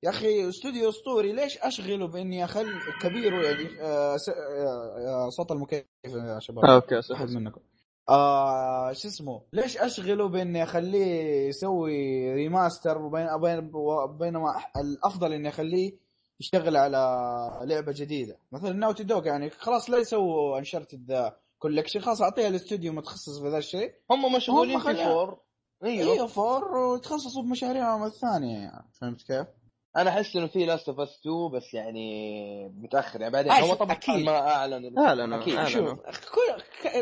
يا 0.03 0.09
أخي 0.09 0.49
استوديو 0.49 0.89
أسطوري 0.89 1.33
ليش 1.33 1.57
أشغله 1.57 2.07
بإني 2.07 2.45
اخلي 2.45 2.79
كبير 3.01 3.33
يعني 3.33 3.81
آه. 3.81 4.15
آه 4.15 5.25
آه، 5.25 5.29
صوت 5.29 5.51
المكيف 5.51 5.85
يا 6.05 6.39
شباب. 6.39 6.65
okay 6.65 7.01
صح 7.01 7.21
منكم. 7.21 7.61
آه 8.09 8.93
شو 8.93 9.07
اسمه؟ 9.07 9.41
ليش 9.53 9.77
أشغله 9.77 10.27
بإني 10.27 10.63
أخليه 10.63 11.47
يسوي 11.47 12.33
remaster 12.33 12.97
وبين 12.97 13.27
بين 13.41 13.71
بينما 14.17 14.63
الأفضل 14.77 15.33
إني 15.33 15.49
أخليه 15.49 15.93
يشتغل 16.39 16.77
على 16.77 16.97
لعبة 17.61 17.91
جديدة. 17.91 18.37
مثلا 18.51 18.73
Naughty 18.73 19.03
Dog 19.03 19.27
يعني 19.27 19.49
خلاص 19.49 19.89
لا 19.89 19.97
يسووا 19.97 20.57
Uncharted 20.59 21.05
the. 21.11 21.37
collection 21.59 21.99
خلاص 21.99 22.21
اعطيها 22.21 22.47
الاستوديو 22.47 22.93
متخصص 22.93 23.41
في 23.41 23.47
ذا 23.49 23.57
الشيء. 23.57 23.91
هم 24.11 24.35
مشغولين 24.35 24.75
هم 24.75 24.81
في 24.95 25.03
فور. 25.05 25.39
أيوه. 25.83 26.13
أيوه 26.13 26.27
فور 26.27 26.77
وتخصصوا 26.77 27.41
بمشاريعهم 27.43 28.03
الثانية 28.03 28.57
يعني 28.57 28.91
فهمت 29.01 29.21
كيف؟ 29.21 29.47
أنا 29.97 30.09
أحس 30.09 30.35
إنه 30.35 30.47
في 30.47 30.65
Last 30.65 30.89
of 30.89 30.99
Us 30.99 31.19
2 31.19 31.51
بس 31.53 31.73
يعني 31.73 32.69
متأخر. 32.69 33.21
يعني 33.21 33.33
بعدين 33.33 33.51
آه، 33.51 33.59
هو 33.59 33.73
طبعا 33.73 33.91
أكيد. 33.91 34.25
ما 34.25 34.51
أعلن. 34.51 34.99
أعلنوا، 34.99 35.41
أكيد. 35.41 35.63
شوف 35.67 35.99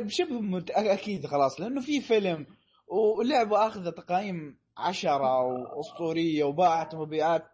شبه 0.08 0.40
مت- 0.42 0.72
أكيد 0.72 1.26
خلاص 1.28 1.60
لأنه 1.62 1.82
في 1.82 2.02
فيلم 2.02 2.46
ولعبة 2.88 3.68
اخذت 3.68 3.90
تقييم 3.90 4.60
عشرة 4.78 5.42
وأسطورية 5.44 6.44
وباعت 6.44 6.96
مبيعات 6.96 7.54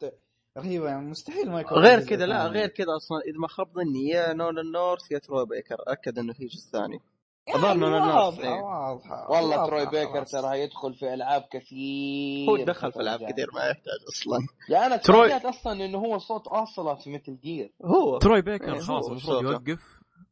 رهيبة 0.57 0.88
يعني 0.90 1.10
مستحيل 1.10 1.52
ما 1.52 1.60
يكون 1.61 1.78
غير 1.78 1.99
كذا 2.06 2.26
لا. 2.26 2.48
غير 2.48 2.68
كذا 2.68 2.95
أصلا. 2.98 3.18
إذا 3.28 3.38
ما 3.40 3.48
خاب 3.48 3.68
ظني 3.73 4.07
يا 4.10 4.34
نولان 4.34 4.72
نورث 4.72 5.11
يا 5.11 5.18
تروي 5.18 5.45
بيكر. 5.45 5.76
أكد 5.88 6.19
إنه 6.19 6.34
في 6.34 6.45
جزء 6.45 6.72
ثاني. 6.72 6.99
يعني 7.48 7.72
إنه 7.72 7.88
الناس- 7.88 8.15
واضحة 8.15 8.44
إيه. 8.44 8.61
واضحة 8.61 9.32
والله 9.32 9.49
واضحة 9.49 9.65
تروي 9.68 9.86
بيكر. 9.86 10.23
ترى 10.26 10.60
يدخل 10.61 10.94
في 10.94 11.14
ألعاب 11.14 11.41
كثير. 11.52 12.49
هو 12.49 12.57
دخل 12.65 12.91
في 12.91 12.99
ألعاب. 12.99 13.19
كثير. 13.19 13.48
ما 13.53 13.61
يحتاج 13.61 13.99
أصلا. 14.10 14.40
يعني 14.69 14.86
أنا 14.86 14.98
تروي- 14.98 15.34
أصلا 15.34 15.86
إنه 15.86 15.98
هو 15.98 16.18
صوت 16.18 16.48
اوصلت 16.48 17.02
في 17.02 17.10
مثل 17.10 17.40
جير. 17.44 17.73
هو. 17.86 18.18
تروي 18.18 18.41
بيكر 18.41 18.73
إيه، 18.73 18.80
خلاص 18.80 19.07
المفروض. 19.10 19.44
يوقف. 19.44 19.82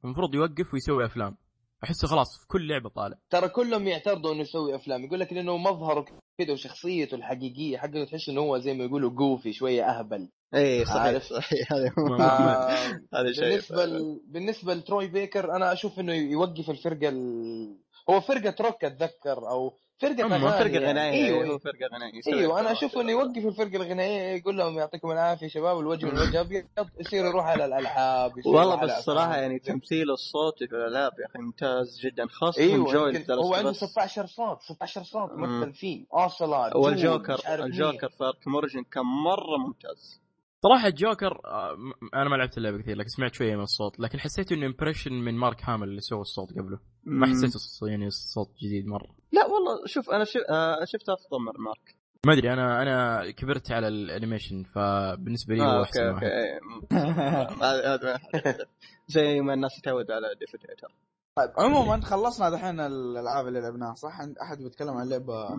المفروض 0.04 0.36
يوقف 0.36 0.74
ويسوي 0.74 1.06
أفلام. 1.06 1.38
أحسه 1.84 2.08
خلاص 2.08 2.40
في 2.42 2.48
كل 2.48 2.68
لعبة 2.68 2.90
طالع. 2.90 3.16
ترى 3.30 3.50
كلهم 3.50 3.88
يعترضوا 3.88 4.32
إنه 4.34 4.42
يسوي 4.42 4.76
أفلام. 4.76 5.04
يقول 5.06 5.20
لك 5.20 5.34
لأنه 5.34 5.58
مظهره 5.58 6.06
كذا 6.40 6.54
وشخصيته 6.54 7.16
الحقيقية 7.16 7.78
حقه 7.78 8.04
تحس 8.04 8.30
انه 8.30 8.42
هو 8.42 8.58
زي 8.58 8.74
ما 8.74 8.84
يقولوا 8.84 9.10
جوفي 9.10 9.54
شوية 9.54 9.90
أهبل. 9.90 10.30
اي 10.56 10.86
صحيح 11.20 11.74
هذا 11.74 11.92
آه، 11.98 13.00
هذا 13.16 13.32
شيء 13.32 13.44
بالنسبة 13.44 13.86
ل... 13.86 14.22
بالنسبة 14.28 14.74
لتروي 14.74 15.08
بيكر 15.08 15.56
أنا 15.56 15.74
أشوف 15.74 16.00
إنه 16.00 16.14
يوقف 16.14 16.70
الفرقة 16.70 17.10
ال... 17.10 17.78
هو 18.10 18.22
فرقة 18.22 18.56
روك 18.62 18.84
أتذكر 18.84 19.50
أو 19.50 19.74
فرقة 20.02 20.28
فرقة. 20.30 20.80
غنائية 20.90 21.26
إيوه 21.26 21.38
هو 21.38 21.44
إيوه, 21.44 21.58
فرقة 21.58 21.88
غنائية 21.96 22.22
أيوة 22.28 22.60
أنا. 22.60 22.72
أشوف 22.72 22.98
إنه 22.98 23.12
يوقف 23.12 23.46
الفرقة 23.46 23.76
الغنائية 23.76 24.38
يقول 24.38 24.58
لهم 24.58 24.78
يعطيكم 24.78 25.12
العافية 25.12 25.48
شباب 25.48 25.80
الوجه 25.80 26.06
من 26.06 26.20
وجه 26.20 26.42
أبيض 26.42 26.66
يصير 27.00 27.26
يروح 27.26 27.46
على 27.46 27.66
الألعاب 27.66 28.32
والله 28.46 28.76
بس 28.76 28.92
على 28.92 29.02
صراحة 29.02 29.30
أفلام. 29.30 29.42
يعني 29.44 29.60
تمثيل 29.60 30.12
الصوت 30.12 30.58
في 30.60 30.76
الألعاب 30.76 31.12
يا 31.20 31.26
أخي 31.26 31.40
ممتاز 31.40 32.00
جدا 32.00 32.28
خاصة 32.28 32.62
إيوه 32.62 32.94
جويل 32.94 33.32
هو 33.32 33.54
عنده 33.54 33.70
بس 33.70 33.84
16 33.84 34.26
صوت 34.26 34.62
16 34.62 35.04
صوت. 35.04 35.32
مثل 35.34 35.74
فيه 35.74 36.06
اوسلات 36.14 36.76
والجوكر. 36.76 37.40
الجوكر 37.64 38.10
في 38.10 38.24
اركم 38.24 38.54
اوريجن 38.56 38.84
كان 38.84 39.04
مرة 39.06 39.58
ممتاز 39.58 40.22
صراحة 40.64 40.88
الجوكر 40.88 41.42
آه، 41.46 41.78
أنا 42.14 42.30
ما 42.30 42.36
لعبت 42.36 42.58
اللعبة 42.58 42.78
كثير 42.78 42.98
لكن 42.98 43.10
سمعت 43.10 43.34
شوية 43.34 43.56
من 43.56 43.62
الصوت 43.64 44.00
لكن 44.00 44.20
حسيت 44.20 44.52
إنه 44.52 44.66
امبريشن 44.66 45.14
من 45.14 45.34
مارك 45.36 45.64
هامل 45.64 45.88
اللي 45.88 46.02
سوى 46.02 46.22
الصوت 46.22 46.50
قبله. 46.50 46.80
ما. 47.04 47.28
حسيت 47.28 47.52
الص- 47.54 47.88
يعني 47.90 48.08
الصوت 48.08 48.50
جديد 48.64 48.86
مرة. 48.88 49.16
لا 49.32 49.46
والله 49.46 49.86
شوف 49.86 50.10
أنا 50.10 50.24
شف... 50.24 50.42
آه 50.50 50.86
شفت 50.86 51.10
أفضل 51.10 51.40
من 51.40 51.64
مارك. 51.66 51.96
ما 52.26 52.34
أدري 52.34 52.54
أنا 52.54 52.82
أنا 52.82 53.32
كبرت 53.32 53.72
على 53.72 53.88
الأنيميشن 53.88 54.64
فبالنسبة 54.64 55.56
لي 55.56 55.62
آه 55.62 55.66
هو 55.66 55.80
أوكي 55.80 55.90
أحسن 55.90 56.04
أوكي 56.04 56.26
واحد. 56.26 57.64
هذا 57.64 57.94
هذا 57.94 58.20
زي 59.16 59.42
ما 59.42 59.54
الناس 59.54 59.78
يتعودوا 59.78 60.16
على 60.16 60.28
ديفيديتر 60.40 60.88
طيب 61.36 61.50
عموما 61.58 62.02
خلصنا 62.02 62.50
دحين 62.50 62.80
الألعاب 62.80 63.48
اللي 63.48 63.62
لعبناها 63.62 63.94
صح؟ 63.94 64.20
أحد 64.42 64.58
بيتكلم 64.58 64.90
عن 64.98 65.10
لعبة؟ 65.10 65.56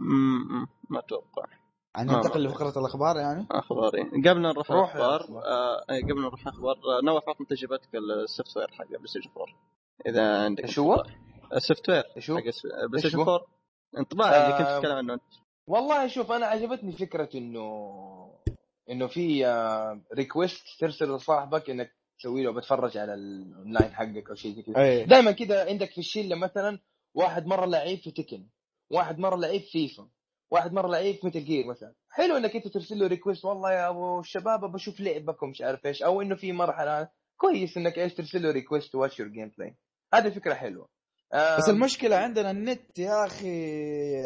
ما 0.90 0.98
أتوقع. 0.98 1.44
يعني 1.96 2.12
ننتقل 2.12 2.44
لفقرة 2.44 2.78
الأخبار 2.78 3.16
يعني؟ 3.16 3.46
اخباري 3.50 4.02
قبل 4.02 4.42
لا 4.42 4.48
نروح 4.48 4.70
روح 4.70 4.96
يا 4.96 5.00
الأخبار 5.00 5.20
أخبار. 5.20 5.44
آه 5.44 5.84
إيه، 5.90 6.02
قبل 6.02 6.20
نروح 6.20 6.46
الأخبار 6.46 6.76
آه 6.76 7.04
نواف 7.04 7.28
عطنا 7.28 7.46
تجربتك 7.46 7.94
ال 7.94 8.56
software 8.56 8.70
حق 8.70 8.86
بلاي 8.86 9.06
ستيشن 9.06 9.30
4 9.30 9.46
إذا 10.06 10.44
عندك 10.44 10.64
إيش 10.64 10.78
هو؟ 10.78 11.04
ال 11.52 11.88
software؟ 11.90 12.02
حق 12.02 12.86
بلاي 12.88 12.98
ستيشن 12.98 13.18
هو؟ 13.18 13.22
4 13.22 13.46
انطباع 13.98 14.36
اللي 14.36 14.58
كنت 14.58 14.66
آه، 14.66 14.78
تتكلم 14.78 14.96
عنه 14.96 15.14
أنت 15.14 15.22
والله 15.66 16.06
شوف 16.06 16.32
أنا 16.32 16.46
عجبتني 16.46 16.92
فكرة 16.92 17.28
إنه 17.34 17.90
إنه 18.90 19.06
في 19.06 19.44
request 20.14 20.62
ترسل 20.80 21.14
لصاحبك 21.14 21.70
إنك 21.70 21.92
تسوي 22.18 22.42
له 22.42 22.52
بتفرج 22.52 22.96
على 22.96 23.14
الاونلاين 23.14 23.94
حقك 23.94 24.28
أو 24.28 24.34
شيء 24.34 24.54
زي 24.54 24.62
كذا 24.62 24.82
اي 24.82 25.04
دائما 25.04 25.32
كذا 25.32 25.68
عندك 25.68 25.90
في 25.90 25.98
الشلة 25.98 26.36
مثلا 26.36 26.78
واحد 27.14 27.46
مرة 27.46 27.66
لعيب 27.66 27.98
في 27.98 28.10
Tekken 28.10 28.48
واحد 28.90 29.18
مرة 29.18 29.36
لعيب 29.36 29.62
فيفا 29.62 30.08
واحد 30.50 30.72
مرة 30.72 30.88
لعيب 30.88 31.16
في 31.16 31.26
Metal 31.26 31.44
Gear 31.44 31.66
مثلا. 31.66 31.94
حلو 32.10 32.36
إنك 32.36 32.56
أنت 32.56 32.68
ترسل 32.68 32.98
له 32.98 33.06
request 33.06 33.44
والله 33.44 33.72
يا 33.72 33.88
أبو 33.88 34.20
الشباب 34.20 34.72
بشوف 34.72 35.00
لعبكم 35.00 35.48
مش 35.48 35.62
عارف 35.62 35.86
إيش 35.86 36.02
أو 36.02 36.22
إنه 36.22 36.34
في 36.36 36.52
مرحلة. 36.52 37.08
كويس 37.36 37.76
إنك 37.76 37.98
إيش 37.98 38.14
ترسل 38.14 38.42
له 38.42 38.50
request 38.50 38.94
watch 38.94 39.20
your 39.20 39.28
gameplay 39.28 39.76
هذه 40.14 40.28
فكرة 40.30 40.54
حلوة. 40.54 40.88
بس 41.58 41.68
المشكلة 41.68 42.16
عندنا 42.16 42.50
النت 42.50 42.98
يا 42.98 43.26
أخي 43.26 44.22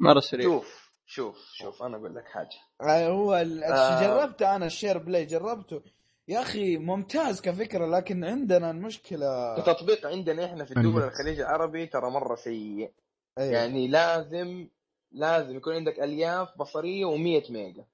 مرة 0.00 0.20
سريع. 0.20 0.42
شوف 0.44 0.92
شوف 1.06 1.36
شوف 1.54 1.82
أنا 1.82 1.96
أقول 1.96 2.14
لك 2.14 2.24
حاجة. 2.28 2.48
آه، 2.80 3.08
هو 3.08 3.34
ال- 3.36 3.64
آه. 3.64 4.00
جربته 4.00 4.56
أنا 4.56 4.66
ال 4.66 4.71
Share 4.71 4.98
Play 4.98 5.24
جربته. 5.24 5.82
يا 6.28 6.40
أخي 6.42 6.76
ممتاز 6.76 7.40
كفكرة 7.40 7.86
لكن 7.86 8.24
عندنا 8.24 8.70
المشكلة. 8.70 9.60
كتطبيق 9.60 10.06
عندنا 10.06 10.44
إحنا 10.44 10.64
في 10.64 10.76
الدول. 10.76 11.02
الخليج 11.02 11.40
العربي 11.40 11.86
ترى 11.86 12.10
مرة 12.10 12.34
سيء. 12.34 12.92
أي. 13.38 13.48
يعني 13.50 13.88
لازم 13.88 14.68
لازم 15.14 15.56
يكون 15.56 15.74
عندك 15.74 16.00
ألياف 16.00 16.48
بصرية 16.58 17.06
و100 17.06 17.50
ميجا. 17.50 17.84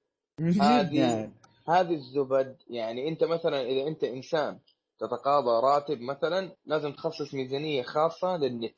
هذه 0.61 1.31
هذه 1.69 1.93
الزبد 1.93 2.57
يعني 2.69 3.07
أنت 3.07 3.23
مثلا 3.23 3.61
إذا 3.61 3.87
أنت 3.87 4.03
إنسان 4.03 4.59
تتقاضى 4.99 5.65
راتب 5.67 6.01
مثلا 6.01 6.55
لازم 6.65 6.91
تخصص 6.91 7.33
ميزانية 7.33 7.81
خاصة 7.83 8.37
للنت 8.37 8.73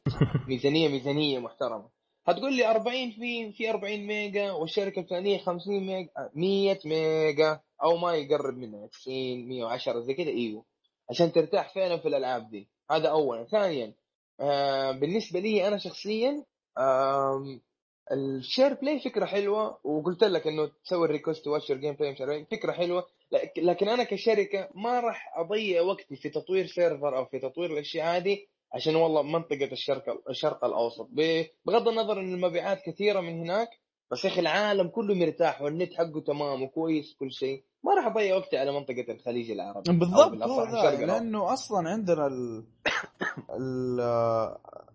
ميزانية 0.47 0.87
ميزانية 0.89 1.39
محترمة. 1.39 1.89
هتقول 2.25 2.53
لي 2.53 2.71
40 2.71 3.11
في 3.11 3.51
في 3.51 3.69
40 3.69 4.07
ميجا 4.07 4.51
والشركة 4.51 4.99
الفلانية 4.99 5.37
50 5.37 5.79
ميجا 5.79 6.09
100 6.35 6.79
ميجا 6.85 7.59
أو 7.83 7.97
ما 7.97 8.15
يقرب 8.15 8.57
منها 8.57 8.87
90 8.87 9.47
110 9.47 9.99
زي 9.99 10.13
كذا. 10.13 10.29
إيوه. 10.29 10.65
عشان 11.09 11.31
ترتاح 11.31 11.73
فعلا 11.75 11.97
في 11.97 12.07
الألعاب 12.07 12.49
دي. 12.49 12.69
هذا 12.91 13.09
اولا. 13.09 13.43
ثانيا 13.45 13.93
آه 14.39 14.91
بالنسبة 14.91 15.39
لي 15.39 15.67
أنا 15.67 15.77
شخصيا 15.77 16.45
آه 16.77 17.59
ال 18.11 18.22
Share 18.22 18.73
Play 18.73 18.99
فكرة 18.99 19.25
حلوة 19.25 19.77
وقلت 19.83 20.23
لك 20.23 20.47
إنه 20.47 20.69
تسوي 20.85 21.05
ال 21.05 21.47
request 21.47 21.71
watch 21.71 21.93
gameplay 21.93 22.11
مش 22.11 22.21
عارف 22.21 22.47
فكرة 22.51 22.71
حلوة. 22.71 23.05
لك- 23.31 23.53
لكن 23.57 23.89
أنا 23.89 24.03
كشركة 24.03 24.69
ما 24.75 24.99
راح 24.99 25.33
أضيع 25.37 25.81
وقتي 25.81 26.15
في 26.15 26.29
تطوير 26.29 26.65
server 26.67 27.17
أو 27.17 27.25
في 27.25 27.39
تطوير 27.39 27.73
الأشياء 27.73 28.17
هذه 28.17 28.37
عشان 28.73 28.95
والله 28.95 29.21
منطقة 29.21 29.69
الشرق 29.71 30.29
الشرق 30.29 30.65
الأوسط. 30.65 31.09
بغض 31.65 31.87
النظر 31.87 32.19
إن 32.19 32.33
المبيعات 32.33 32.81
كثيرة 32.85 33.19
من 33.21 33.39
هناك 33.39 33.67
بس 34.11 34.25
يا 34.25 34.29
أخي 34.29 34.39
العالم 34.41 34.87
كله 34.87 35.15
مرتاح 35.15 35.61
والنت 35.61 35.93
حقه 35.93 36.21
تمام 36.27 36.63
وكويس 36.63 37.15
كل 37.19 37.31
شيء. 37.31 37.63
ما 37.83 37.93
راح 37.95 38.05
أضيع 38.05 38.35
وقتي 38.35 38.57
على 38.57 38.71
منطقة 38.71 39.05
الخليج 39.09 39.51
العربي 39.51 39.91
بالضبط 39.93 40.43
هو. 40.43 40.63
لأنه 41.07 41.53
أصلا 41.53 41.89
عندنا 41.89 42.27
ال 42.27 42.63
ال 43.49 43.99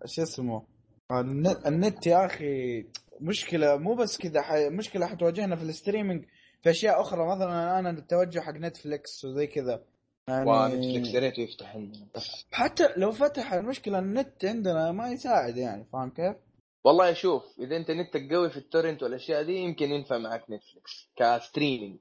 شو 0.05 0.21
اسمه 0.21 0.63
النت, 1.11 1.67
النت 1.67 2.07
يا 2.07 2.25
أخي 2.25 2.85
مشكلة 3.21 3.77
مو 3.77 3.95
بس 3.95 4.17
كذا 4.17 4.41
ح... 4.41 4.53
مشكلة 4.53 5.05
حتواجهنا 5.05 5.55
في 5.55 5.63
ال 5.63 5.69
streaming 5.69 6.25
في 6.63 6.69
أشياء 6.69 7.01
أخرى. 7.01 7.27
مثلا 7.27 7.79
أنا 7.79 7.89
التوجه 7.89 8.39
حق 8.39 8.53
Netflix 8.53 9.25
وزي 9.25 9.47
كذا. 9.47 9.83
يعني 10.27 10.49
و 10.49 10.57
Netflix 10.57 11.13
يا 11.13 11.19
ريت 11.19 11.37
يفتح 11.37 11.75
عندنا 11.75 12.07
بس 12.15 12.45
حتى 12.51 12.87
لو 12.97 13.11
فتح 13.11 13.53
المشكلة 13.53 13.99
النت 13.99 14.45
عندنا 14.45 14.91
ما 14.91 15.11
يساعد 15.11 15.57
يعني 15.57 15.85
فاهم 15.93 16.09
كيف؟ 16.09 16.35
والله 16.83 17.13
شوف 17.13 17.43
إذا 17.59 17.77
أنت 17.77 17.91
نتك 17.91 18.33
قوي 18.33 18.49
في 18.49 18.57
ال 18.57 18.63
torrent 18.63 19.03
والأشياء 19.03 19.43
دي 19.43 19.55
يمكن 19.55 19.91
ينفع 19.91 20.17
معك 20.17 20.43
Netflix 20.49 21.09
ك 21.15 21.22
streaming. 21.22 21.97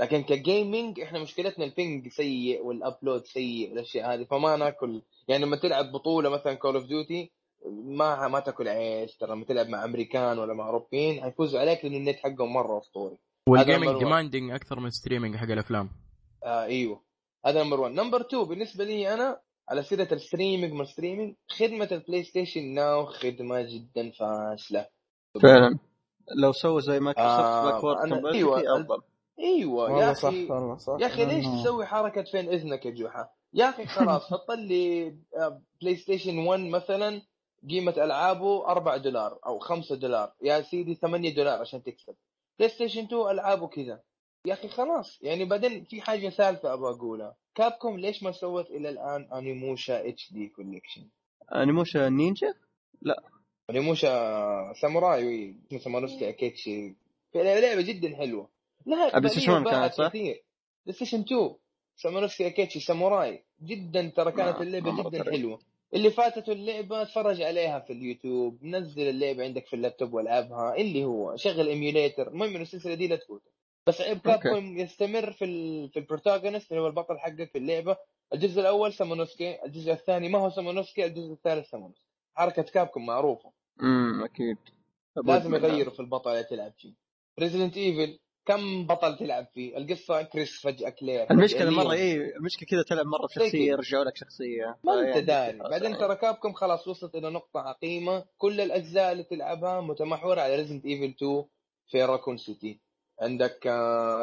لكن 0.00 0.22
ك 0.22 0.33
gaming 0.33 1.00
إحنا 1.00 1.22
مشكلتنا 1.22 1.64
ال 1.64 1.73
ping 1.73 2.08
سيء 2.08 2.62
وال 2.62 2.77
upload 2.77 3.24
سيء 3.24 3.70
والأشياء 3.70 4.14
هذه 4.14 4.24
فما 4.24 4.56
ناكل. 4.56 5.02
يعني 5.28 5.44
لما 5.44 5.56
تلعب 5.56 5.92
بطولة 5.92 6.30
مثلا 6.30 6.54
Call 6.54 6.74
of 6.74 6.84
Duty 6.86 7.30
ما 7.66 8.28
ما 8.28 8.40
تاكل 8.40 8.68
عيش 8.68 9.16
ترى 9.16 9.30
لما 9.30 9.44
تلعب 9.44 9.68
مع 9.68 9.84
أمريكان 9.84 10.38
ولا 10.38 10.54
مع 10.54 10.66
أوروبيين 10.66 11.22
حيفوزوا 11.22 11.60
عليك 11.60 11.84
لأن 11.84 11.94
النت 11.94 12.16
حقهم 12.16 12.52
مرة 12.52 12.78
أسطوري. 12.78 13.16
وال 13.48 13.58
gaming 13.58 13.88
number 13.88 13.94
one. 13.94 13.98
demanding 13.98 14.50
أكثر 14.50 14.80
من 14.80 14.90
streaming 14.90 15.36
حق 15.36 15.50
الأفلام. 15.50 15.90
آه 16.44 16.64
إيوه. 16.64 17.00
هذا 17.46 17.62
number 17.62 17.80
1 17.80 17.94
number 17.94 18.20
2 18.20 18.44
بالنسبة 18.44 18.84
لي 18.84 19.14
أنا 19.14 19.40
على 19.68 19.82
سيرة 19.82 20.08
ال 20.14 20.20
streaming 20.20 20.72
ما 20.72 20.84
streaming 20.84 21.34
خدمة 21.48 21.88
ال 21.92 22.22
PlayStation 22.24 22.74
Now 22.74 23.06
خدمة 23.06 23.62
جدا 23.62 24.10
فاشلة. 24.10 24.86
فعلا. 25.42 25.78
لو 26.42 26.52
سووا 26.52 26.80
زي 26.80 27.00
مايكروسوفت 27.00 27.34
آه، 27.40 27.64
backward 27.70 27.98
أفضل. 28.02 29.02
إيوه 29.38 29.88
يا 29.90 29.94
والله 29.94 30.12
صح 30.12 30.28
أخي 30.28 30.44
والله 30.50 30.76
صح. 30.76 30.96
يا 31.00 31.06
أخي 31.06 31.24
ليش 31.24 31.44
لأنه- 31.46 31.62
تسوي 31.62 31.86
حركة 31.86 32.22
فين 32.22 32.48
إذنك 32.48 32.86
يا 32.86 32.90
جحا؟ 32.90 33.36
يا 33.54 33.68
أخي 33.68 33.86
خلاص 33.86 34.22
حط 34.32 34.50
لي 34.50 35.06
آه، 35.36 35.62
PlayStation 35.82 36.38
1 36.38 36.60
مثلا 36.60 37.22
قيمة 37.68 37.94
ألعابه 37.96 38.66
4 38.68 38.96
دولار 38.96 39.38
أو 39.46 39.58
5 39.58 39.96
دولار. 39.96 40.32
يا 40.42 40.62
سيدي 40.62 40.94
8 40.94 41.34
دولار 41.34 41.60
عشان 41.60 41.82
تكسب. 41.82 42.14
PlayStation 42.58 43.04
2 43.04 43.30
ألعابه 43.30 43.66
كذا. 43.66 44.00
يا 44.46 44.52
أخي 44.52 44.68
خلاص. 44.68 45.18
يعني 45.22 45.44
بعدين 45.44 45.84
في 45.84 46.00
حاجة 46.00 46.28
ثالثة 46.28 46.72
أبغى 46.72 46.90
أقولها. 46.90 47.36
Capcom 47.54 47.98
ليش 47.98 48.22
ما 48.22 48.32
سوت 48.32 48.70
إلى 48.70 48.88
الآن 48.88 49.28
Onimusha 49.32 50.08
HD 50.08 50.32
Collection 50.32 51.08
Onimusha 51.54 52.08
نينجا 52.08 52.54
Onimusha 53.70 54.72
ساموراي 54.80 55.54
اسمه 55.66 55.78
Samanosuke 55.78 56.28
Akechi 56.28 56.94
لعبه 57.34 57.82
جدا 57.82 58.16
حلوة. 58.16 58.48
لها 58.86 59.18
PlayStation 59.18 59.52
إقبالية 59.52 59.70
1 59.70 59.78
باعت 59.78 59.96
كانت 59.96 60.08
صح؟ 60.08 60.12
PlayStation 60.12 61.20
2 61.20 61.54
Samanosuke 61.96 62.46
Akechi 62.46 62.80
ساموراي 62.80 63.44
جدا 63.62 64.12
ترى 64.16 64.32
كانت 64.32 64.60
اللعبة 64.60 65.10
جدا. 65.10 65.30
حلوة. 65.30 65.58
اللي 65.94 66.10
فاتته 66.10 66.52
اللعبة 66.52 67.02
اتفرج 67.02 67.42
عليها 67.42 67.78
في 67.80 67.92
اليوتيوب 67.92 68.64
نزل 68.64 69.08
اللعبة 69.08 69.44
عندك 69.44 69.66
في 69.66 69.76
اللابتوب 69.76 70.12
والعبها 70.12 70.76
اللي 70.76 71.04
هو 71.04 71.36
شغل 71.36 71.68
emulator 71.68 72.28
المهم 72.28 72.50
إنه 72.50 72.62
السلسلة 72.62 72.94
دي 72.94 73.08
لا 73.08 73.16
تفوتك 73.16 73.52
بس 73.86 74.00
عيب. 74.00 74.18
Capcom 74.18 74.78
يستمر 74.78 75.32
في 75.32 75.44
ال... 75.44 75.88
في 75.90 75.98
ال 75.98 76.04
protagonist 76.04 76.70
اللي 76.70 76.82
هو 76.82 76.86
البطل 76.86 77.18
حقك 77.18 77.50
في 77.52 77.58
اللعبة. 77.58 77.96
الجزء 78.34 78.60
الأول 78.60 78.92
Samanosuke 78.92 79.64
الجزء 79.64 79.92
الثاني 79.92 80.28
ما 80.28 80.38
هو 80.38 80.50
Samanosuke 80.50 81.04
الجزء 81.04 81.32
الثالث 81.32 81.70
Samanosuke. 81.70 82.06
حركة 82.34 82.62
Capcom 82.62 83.06
معروفة. 83.06 83.52
امم 83.82 84.24
أكيد. 84.24 84.56
لازم. 85.24 85.54
يغيروا 85.54 85.92
في 85.92 86.00
البطل 86.00 86.30
اللي 86.30 86.44
تلعب 86.44 86.72
فيه. 86.72 86.92
Resident 87.40 87.76
Evil 87.76 88.18
كم 88.50 88.86
بطل 88.86 89.16
تلعب 89.16 89.46
فيه 89.54 89.76
القصة 89.76 90.22
كريس 90.22 90.60
فجأة 90.60 90.90
كلير 90.90 91.30
المشكلة 91.30 91.70
مرة. 91.70 91.92
اي 91.92 92.36
المشكلة 92.36 92.66
كذا 92.68 92.82
تلعب 92.82 93.06
مرة 93.06 93.26
بشخصيه. 93.26 93.70
يرجعوا 93.70 94.04
لك 94.04 94.16
شخصية 94.16 94.78
ما 94.84 95.00
أنت 95.00 95.18
داري 95.18 95.58
بعدين. 95.58 95.98
ترى 95.98 96.16
Capcom 96.16 96.52
خلاص 96.52 96.88
وصلت 96.88 97.14
إلى 97.14 97.30
نقطة 97.30 97.60
عقيمة 97.60 98.24
كل 98.38 98.60
الأجزاء 98.60 99.12
اللي 99.12 99.22
تلعبها 99.22 99.80
متمحوره 99.80 100.40
على 100.40 100.56
Resident 100.56 100.86
Evil 100.86 101.14
2 101.16 101.44
في 101.90 102.04
راكون 102.04 102.36
سيتي 102.36 102.78
عندك 103.20 103.66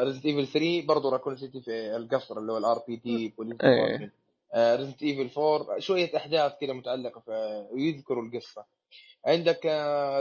ريزدنت 0.04 0.26
ايفل 0.26 0.48
3 0.48 0.86
برضه 0.86 1.10
راكون 1.12 1.38
سيتي 1.38 1.62
في 1.62 1.95
القصر 1.95 2.38
اللي 2.38 2.52
هو 2.52 2.58
الار 2.58 2.84
بي 2.88 2.95
دي 2.95 3.34
بوليس. 3.38 3.58
ريزدنت 4.56 5.04
ايفل 5.04 5.41
4 5.41 5.80
شوية 5.80 6.18
أحداث 6.18 6.54
كذا 6.62 6.74
متعلقة 6.74 7.20
في 7.20 7.66
ويذكروا 7.72 8.24
القصة 8.24 8.66
عندك 9.26 9.66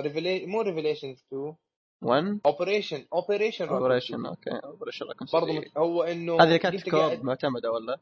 ريفيلي 0.05 0.47
مو 0.47 0.61
ريفيليشنز 0.61 1.25
2 1.29 1.55
1 2.03 2.41
اوبريشن 2.47 3.05
اوبريشن 3.13 3.69
اوبريشن 3.69 4.27
أوكي 4.27 4.51
اوبريشن 4.51 5.07
برضه 5.33 5.63
هو 5.77 6.03
إنه 6.03 6.43
هذه 6.43 6.57
كانت 6.57 6.91
كوب 6.91 7.25
معتمدة 7.25 7.73
ولا؟ 7.73 7.99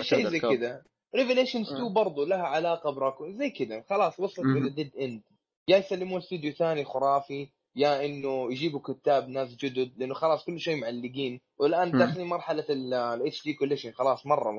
شيء 0.00 0.28
زي. 0.28 0.40
كذا؟ 0.40 0.82
ريفيليشنز 1.14 1.66
2 1.72 1.82
آه. 1.84 1.88
برضه 1.92 2.26
لها 2.26 2.42
علاقة 2.42 2.90
براكون 2.90 3.36
زي 3.38 3.50
كذا. 3.50 3.84
خلاص 3.90 4.20
وصلت. 4.20 4.46
إلى 4.46 4.70
ديد 4.70 4.96
اند 4.96 5.22
يا 5.68 5.76
يسلمون 5.78 6.18
استوديو 6.18 6.52
ثاني 6.52 6.84
خرافي 6.84 7.48
يا 7.76 8.04
إنه 8.06 8.52
يجيبوا 8.52 8.80
كتاب 8.80 9.28
ناس 9.28 9.56
جدد 9.56 9.92
لأنه 9.96 10.14
خلاص 10.14 10.44
كل 10.44 10.60
شيء 10.60 10.76
معلقين. 10.80 11.40
والآن. 11.58 11.98
داخلين 11.98 12.26
مرحلة 12.26 12.64
ال 12.70 13.44
HD 13.44 13.52
collection 13.54 13.92
خلاص 13.92 14.26
مرة 14.26 14.52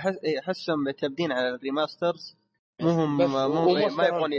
أحس- 0.00 0.24
إيه، 0.24 0.38
أحسهم 0.40 0.84
معتمدين 0.84 1.32
على 1.32 1.48
ال 1.48 1.57
remasters 1.57 2.36
مو 2.80 2.90
هم 2.90 3.16
مو 3.16 3.72
ما 3.88 4.06
يبغون 4.06 4.32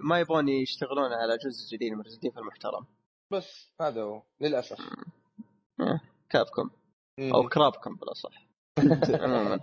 ما 0.00 0.20
يبغون 0.20 0.48
يشتغلون 0.48 1.12
على 1.12 1.38
جزء 1.38 1.76
جديد 1.76 1.92
من 1.92 2.00
Resident 2.00 2.38
المحترم. 2.38 2.86
بس 3.32 3.72
هذا 3.80 4.02
هو 4.02 4.22
للأسف. 4.40 4.78
Capcom. 6.30 6.70
أو 7.34 7.48
Crapcom 7.48 7.94
بالأصح. 7.96 8.46
عموما. 9.24 9.60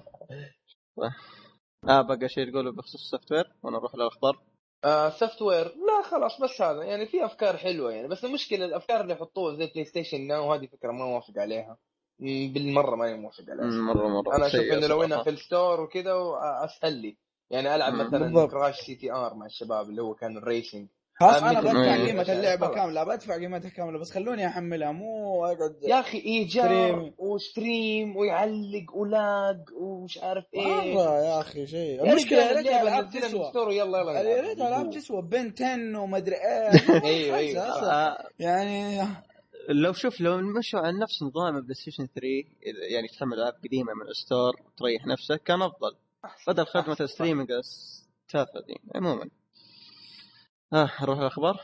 آه 1.89 2.01
بقى 2.01 2.29
شيء 2.29 2.51
تقوله 2.51 2.71
بخصوص 2.71 3.01
ال 3.01 3.07
soft 3.07 3.31
ware 3.31 3.53
وأنا 3.63 3.77
نروح 3.77 3.95
للأخبار. 3.95 4.39
آه 4.85 5.09
software 5.09 5.65
لا 5.65 6.01
خلاص 6.03 6.41
بس 6.41 6.61
هذا. 6.61 6.83
يعني 6.83 7.05
في 7.05 7.25
أفكار 7.25 7.57
حلوة 7.57 7.91
يعني. 7.91 8.07
بس 8.07 8.25
المشكلة 8.25 8.65
الأفكار 8.65 9.01
اللي 9.01 9.13
يحطوها 9.13 9.55
زي 9.55 9.67
PlayStation 9.67 10.27
Now 10.27 10.53
هذه 10.53 10.65
فكرة 10.67 10.91
ما 10.91 11.05
موافق 11.05 11.33
عليها. 11.37 11.77
بالمرة 12.53 12.95
ماني 12.95 13.17
موافق 13.17 13.43
عليها. 13.49 13.65
مرة 13.65 14.07
مرة. 14.07 14.35
أنا 14.35 14.47
أشوف 14.47 14.61
إنه 14.61 14.87
لو 14.87 15.03
إنها. 15.03 15.23
في 15.23 15.29
ال 15.29 15.38
store 15.38 15.81
وكذا 15.81 16.13
اسهل 16.65 16.93
لي. 16.93 17.17
يعني 17.51 17.75
ألعب 17.75 17.93
مم. 17.93 17.99
مثلا 18.07 18.19
بالضبط. 18.19 18.51
Crash 18.51 18.79
CTR 18.79 19.33
مع 19.33 19.45
الشباب 19.45 19.89
اللي 19.89 20.01
هو 20.01 20.13
كان 20.13 20.37
ال 20.37 20.44
racing 20.44 20.87
خلاص 21.19 21.43
آه، 21.43 21.49
أنا 21.49 21.61
بدفع. 21.61 22.05
قيمه 22.05 22.21
اللعبة 22.21 22.65
خلاص. 22.67 22.75
كاملة 22.77 23.03
بدفع 23.03 23.35
قيمتها 23.35 23.69
كاملة 23.69 23.99
بس 23.99 24.11
خلوني 24.11 24.47
أحملها 24.47 24.91
مو 24.91 25.45
أقعد 25.45 25.75
يا 25.83 25.99
أخي 25.99 26.17
إيجار 26.17 26.65
stream. 26.65 27.13
و 27.17 27.32
stream 27.32 28.17
ويعلق 28.17 28.95
و 28.95 29.11
lag 29.11 29.57
ومش 29.81 30.17
عارف 30.17 30.45
إيه 30.53 30.93
مره 30.95 31.25
يا 31.25 31.39
أخي 31.41 31.67
شيء 31.67 32.03
المشكلة 32.09 32.39
يا 32.41 32.53
ريت 32.57 32.67
الالعاب 32.67 33.05
من 33.15 33.21
تسوى 33.21 33.51
يلا 33.75 33.99
يلا 33.99 34.11
يا. 34.21 34.41
ريت 34.41 34.57
الالعاب 34.57 34.89
تسوى 34.89 35.21
بين 35.21 35.53
10 35.61 35.99
ومدري 35.99 36.35
إيه 36.35 37.03
أيوه 37.03 37.37
أيوه. 37.37 37.63
آه، 37.63 38.27
يعني 38.39 39.03
لو 39.69 39.93
شوف 39.93 40.21
لو 40.21 40.37
مشوا 40.37 40.79
على 40.79 40.99
نفس 40.99 41.23
نظام 41.23 41.61
PlayStation 41.61 42.05
3 42.07 42.21
إذا- 42.63 42.91
يعني 42.93 43.07
تحمل 43.07 43.33
العاب 43.33 43.53
قديمه 43.65 43.93
من 43.93 44.07
ال 44.09 44.17
store 44.17 44.53
وتريح 44.65 45.05
نفسك 45.07 45.43
كان 45.43 45.61
أفضل 45.61 45.95
بدل 46.47 46.65
خدمة. 46.65 46.97
ال 47.01 47.06
streaming 47.06 47.51
التافهه 47.51 48.61
دي 48.67 48.75
عموما 48.95 49.29
آه 50.73 50.91
نروح 51.01 51.19
الاخبار 51.19 51.61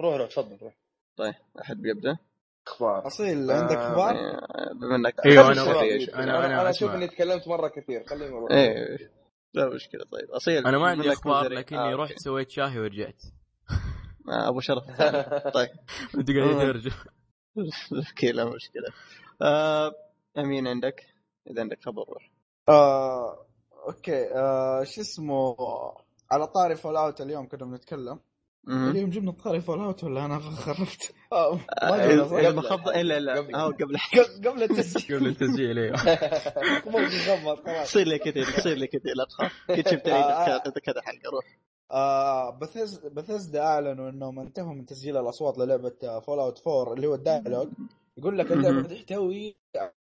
روح 0.00 0.14
روح 0.16 0.28
تفضل 0.28 0.58
روح 0.62 0.74
طيب 1.16 1.34
أحد 1.60 1.76
بيبدأ 1.76 2.18
أخبار 2.66 3.06
أصيل 3.06 3.50
عندك 3.50 3.76
آه، 3.76 3.88
أخبار؟ 3.92 4.14
آه، 4.16 4.72
بما 4.72 4.96
إنك 4.96 5.20
أنا 5.26 5.50
الشباب 5.50 5.68
رأيي. 5.76 6.02
يتكلموا. 6.02 6.24
أنا- 6.24 6.44
أنا 6.44 6.70
أشوف. 6.70 6.90
إني 6.90 7.06
تكلمت 7.08 7.48
مرة 7.48 7.68
كثير 7.68 8.04
خليني 8.06 8.36
أروح 8.36 8.50
إيه 8.52 9.10
لا 9.54 9.68
مشكلة 9.74 10.04
طيب 10.04 10.30
أصيل 10.30 10.66
أنا 10.66 10.78
ما 10.78 10.88
عندي 10.88 11.12
أخبار. 11.12 11.48
لكني 11.52 11.78
آه، 11.78 11.96
رحت 11.96 12.18
سويت 12.18 12.50
شاهي 12.50 12.78
ورجعت 12.78 13.22
آه، 14.28 14.48
أبو 14.48 14.60
شرف. 14.60 14.84
طيب 15.56 15.68
انت 16.14 16.30
قاعد 16.30 16.48
آه. 16.48 16.62
ترجع 16.72 16.92
okay 18.08 18.32
لا 18.32 18.44
مشكلة 18.44 18.88
آه، 19.42 19.92
أمين 20.38 20.66
عندك 20.68 21.06
إذا 21.50 21.60
عندك 21.62 21.84
خبر 21.84 22.04
روح 22.08 22.30
آه، 22.68 23.46
okay 23.86 24.34
آه، 24.34 24.84
شو 24.84 25.00
اسمه 25.00 25.56
على 26.30 26.46
طاري 26.46 26.76
Fallout 26.76 27.20
اليوم 27.20 27.48
كنا 27.48 27.64
بنتكلم. 27.66 28.18
اليوم 28.68 29.10
جبنا 29.10 29.32
طاري 29.32 29.60
Fallout 29.60 30.04
ولا 30.04 30.24
أنا 30.24 30.38
خرفت؟ 30.40 31.14
آه، 31.32 31.54
ما 31.54 31.60
آه، 31.82 33.30
قبل. 33.30 33.54
آه 33.54 33.66
قبل 33.80 33.98
قبل 34.48 34.62
التسجيل 34.62 35.16
قبل 35.18 35.26
التسجيل 35.26 35.78
إيوه 35.78 35.96
مو 36.90 36.98
بنغمض 36.98 37.56
خلاص 37.66 37.88
تصير 37.90 38.06
لي 38.06 38.18
كثير 38.18 38.44
تصير 38.44 38.76
لي 38.76 38.86
كثير 38.86 39.14
لا 39.16 39.24
تخاف 39.24 39.52
كنت 39.68 39.88
شفت 39.88 40.08
آه، 40.08 40.12
آه. 40.14 40.58
كذا 40.58 40.72
كذا 40.72 41.00
حلقه 41.02 41.30
روح 41.30 41.44
آه 41.90 42.50
Beth 42.50 42.98
Bethesda 42.98 43.62
أعلنوا 43.62 44.10
انهم 44.10 44.38
انتهوا 44.38 44.74
من 44.74 44.86
تسجيل 44.86 45.16
الأصوات 45.16 45.58
للعبة 45.58 46.20
Fallout 46.20 46.66
4 46.66 46.92
اللي 46.94 47.06
هو 47.06 47.14
ال 47.14 47.20
dialogue 47.20 47.68
يقول 48.16 48.38
لك 48.38 48.52
اللعبة. 48.52 48.82
تحتوي 48.82 49.56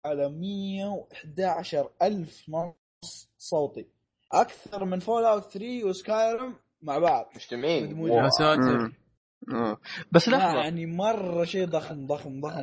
على 0.06 0.30
111 0.30 1.90
ألف 2.02 2.44
صوتي 3.40 3.88
أكثر 4.32 4.86
من 4.86 4.99
Fallout 5.00 5.44
3 5.44 5.84
و 5.84 5.94
Skyrim 5.94 6.56
مع 6.82 6.98
بعض 6.98 7.26
مجتمعين. 7.36 8.07
يا. 8.07 8.30
ساتر. 8.30 8.91
بس 10.11 10.30
لحظة 10.30 10.60
يعني 10.60 10.86
مرة 10.86 11.44
شيء 11.44 11.66
ضخم 11.66 12.07
ضخم 12.07 12.41
ضخم 12.41 12.61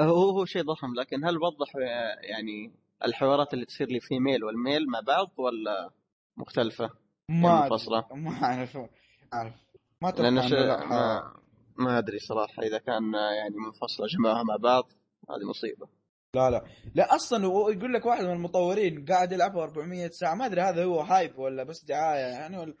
هو 0.00 0.30
هو 0.30 0.44
شيء 0.44 0.62
ضخم 0.62 0.94
لكن 0.94 1.24
هل 1.24 1.36
وضح 1.36 1.76
آه، 1.76 2.18
يعني 2.20 2.72
الحوارات 3.04 3.54
اللي 3.54 3.64
تصير 3.64 3.88
لي 3.88 4.00
female 4.00 4.18
وال 4.18 4.44
male 4.44 4.86
مع 4.90 5.00
بعض 5.00 5.30
ولا 5.36 5.90
مختلفة؟ 6.36 6.90
ما 7.28 7.58
أدري. 7.58 7.70
منفصلة. 7.70 8.04
ما 8.12 8.44
أعرف 8.44 8.78
أعرف 9.34 9.54
ما 10.02 10.48
شيء 10.48 10.58
لا. 10.58 10.86
ما, 10.86 11.32
ما 11.78 11.98
أدري 11.98 12.18
صراحة 12.18 12.62
إذا 12.62 12.78
كان 12.78 13.14
آه، 13.14 13.32
يعني 13.32 13.54
منفصلة 13.66 14.06
جماعة 14.06 14.42
مع 14.42 14.56
بعض 14.56 14.84
هذه 15.30 15.48
مصيبة 15.48 15.88
لا 16.36 16.50
لا. 16.50 16.64
لا 16.94 17.14
أصلا 17.14 17.44
يقول 17.46 17.94
لك 17.94 18.06
واحد 18.06 18.24
من 18.24 18.32
المطورين 18.32 19.04
قاعد 19.04 19.32
يلعبها 19.32 19.62
400 19.62 20.08
ساعة 20.08 20.34
ما 20.34 20.46
أدري 20.46 20.60
هذا 20.60 20.84
هو 20.84 21.00
hype 21.00 21.38
ولا 21.38 21.62
بس 21.64 21.84
دعاية 21.84 22.26
يعني 22.26 22.58
ولا. 22.58 22.74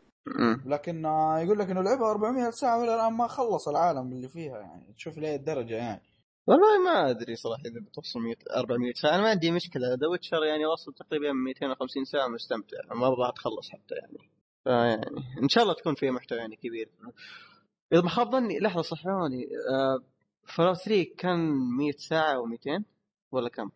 لكن 0.66 1.06
آه، 1.06 1.38
يقول 1.38 1.58
لك 1.58 1.70
إنه 1.70 1.82
لعبها 1.82 2.10
400 2.10 2.50
ساعة 2.50 2.80
ولا 2.80 2.94
الآن 2.94 3.12
ما 3.12 3.26
خلص 3.26 3.68
العالم 3.68 4.12
اللي 4.12 4.28
فيها 4.28 4.58
يعني. 4.58 4.94
تشوف 4.96 5.18
ليه 5.18 5.36
الدرجة 5.36 5.74
يعني. 5.74 6.02
والله 6.46 6.78
ما 6.84 7.10
أدري 7.10 7.36
صراحة 7.36 7.62
إذا 7.66 7.80
بتوصل 7.80 8.20
100 8.20 8.34
400 8.56 8.92
ساعة. 8.92 9.14
أنا 9.14 9.22
ما 9.22 9.30
عندي 9.30 9.50
مشكلة. 9.50 9.94
The 9.94 10.06
Witcher 10.06 10.44
يعني 10.44 10.66
وصل 10.66 10.94
تقريبا 10.94 11.32
250 11.32 12.04
ساعة 12.04 12.28
مستمتع. 12.28 12.76
ما 12.94 13.08
راح 13.08 13.30
تخلص 13.30 13.70
حتى 13.70 13.94
يعني. 13.94 14.30
فيعني 14.64 15.22
إن 15.42 15.48
شاء 15.48 15.62
الله 15.62 15.74
تكون 15.74 15.94
فيها 15.94 16.10
محتوى 16.10 16.38
يعني 16.38 16.56
كبير. 16.56 16.90
إذا 17.92 18.02
ما 18.02 18.08
خاب 18.08 18.32
ظني 18.32 18.58
لحظة 18.58 18.82
صحوني 18.82 19.46
آه 19.70 19.98
Fallout 20.46 20.74
3 20.74 21.06
كان 21.18 21.38
100 21.78 21.92
ساعة 21.92 22.42
و200 22.42 22.82
ولا 23.36 23.48
كم؟ 23.48 23.70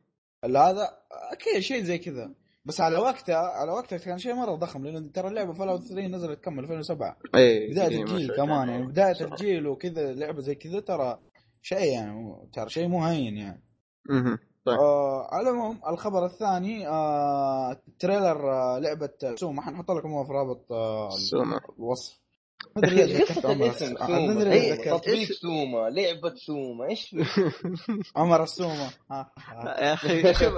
لا 0.45 0.71
هذا 0.71 0.89
أكيد 1.33 1.59
شيء 1.59 1.83
زي 1.83 1.99
كذا. 1.99 2.35
بس 2.65 2.81
على 2.81 2.99
وقتها 2.99 3.37
على 3.37 3.73
وقتها 3.73 3.99
كان 3.99 4.19
شيء 4.19 4.35
مرة 4.35 4.55
ضخم 4.55 4.85
لأنه 4.85 5.11
ترى 5.15 5.29
اللعبة 5.29 5.53
Fallout 5.53 5.83
3 5.83 6.07
نزلت 6.07 6.41
كم؟ 6.45 6.59
2007 6.61 7.17
اي 7.35 7.71
بداية 7.71 8.03
الجيل 8.03 8.37
كمان 8.37 8.69
يعني 8.69 8.87
بداية 8.87 9.21
الجيل 9.21 9.67
وكذا 9.67 10.13
لعبة 10.13 10.41
زي 10.41 10.55
كذا 10.55 10.81
ترى 10.81 11.19
شيء 11.63 11.93
يعني 11.93 12.49
ترى 12.53 12.69
شيء 12.69 12.89
مو 12.89 13.05
هين 13.05 13.37
يعني. 13.37 13.63
أها 14.11 14.39
طيب. 14.65 14.79
آه 14.79 15.29
على 15.35 15.51
العموم 15.51 15.81
الخبر 15.89 16.27
الثاني 16.27 16.89
آه 16.89 17.83
trailer 17.99 18.53
آه 18.53 18.79
لعبة 18.79 19.11
SOMA 19.35 19.63
حنحط 19.63 19.91
لكم 19.91 20.13
هو 20.13 20.25
في 20.25 20.33
رابط 20.33 20.73
آه 20.73 21.11
SOMA 21.11 21.61
الوصف. 21.79 22.20
قصة 22.77 23.53
الاسم 23.53 23.97
سوما 23.97 24.45
ليش 24.45 24.53
إيه، 24.53 24.91
تطبيق 24.91 25.33
سوما 25.33 25.91
لعبة 25.91 26.35
سوما 26.35 26.89
إيش؟ 26.89 27.17
عمر 28.17 28.47
ها. 29.11 29.33
يا 29.81 29.93
أخي 29.93 30.35
شوف. 30.35 30.53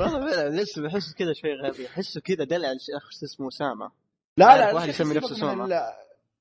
والله 0.00 0.30
فعلا 0.30 0.46
الاسم 0.46 0.86
احس 0.86 1.14
كذا 1.14 1.32
شوي 1.32 1.54
غبي؟ 1.54 1.86
احسه 1.86 2.20
كذا 2.20 2.44
دلع 2.44 2.72
الشخص 2.72 3.22
اسمه 3.22 3.48
أسامة. 3.48 3.90
لا 4.36 4.56
لا 4.58 4.74
واحد 4.74 4.88
يسمي 4.88 5.14
نفسه 5.14 5.34
سوما. 5.34 5.82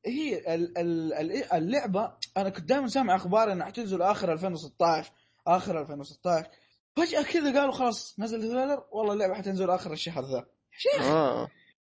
هي 0.05 0.55
ال 0.55 0.77
ال 0.77 1.13
ال 1.13 1.53
اللعبة 1.53 2.11
أنا 2.37 2.49
كنت 2.49 2.69
دائما 2.69 2.87
سامع 2.87 3.15
أخبار 3.15 3.51
إنها 3.51 3.65
حتنزل 3.67 4.01
آخر 4.01 4.33
2016 4.33 5.11
آخر 5.47 5.81
2016 5.81 6.49
فجأة 6.97 7.21
كذا 7.23 7.59
قالوا 7.59 7.73
خلاص 7.73 8.15
نزل 8.19 8.41
تريلر 8.41 8.83
والله 8.91 9.13
اللعبة 9.13 9.33
حتنزل 9.33 9.69
آخر 9.69 9.93
الشهر 9.93 10.23
ذا. 10.23 10.45
شيخ. 10.71 11.01
آه. 11.01 11.47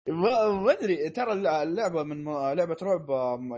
ما 0.09 0.49
ما 0.49 0.73
أدري 0.73 1.11
ترى 1.11 1.33
اللعبة 1.63 2.03
من 2.03 2.25
م- 2.25 2.53
لعبة 2.53 2.77
رعب 2.83 3.07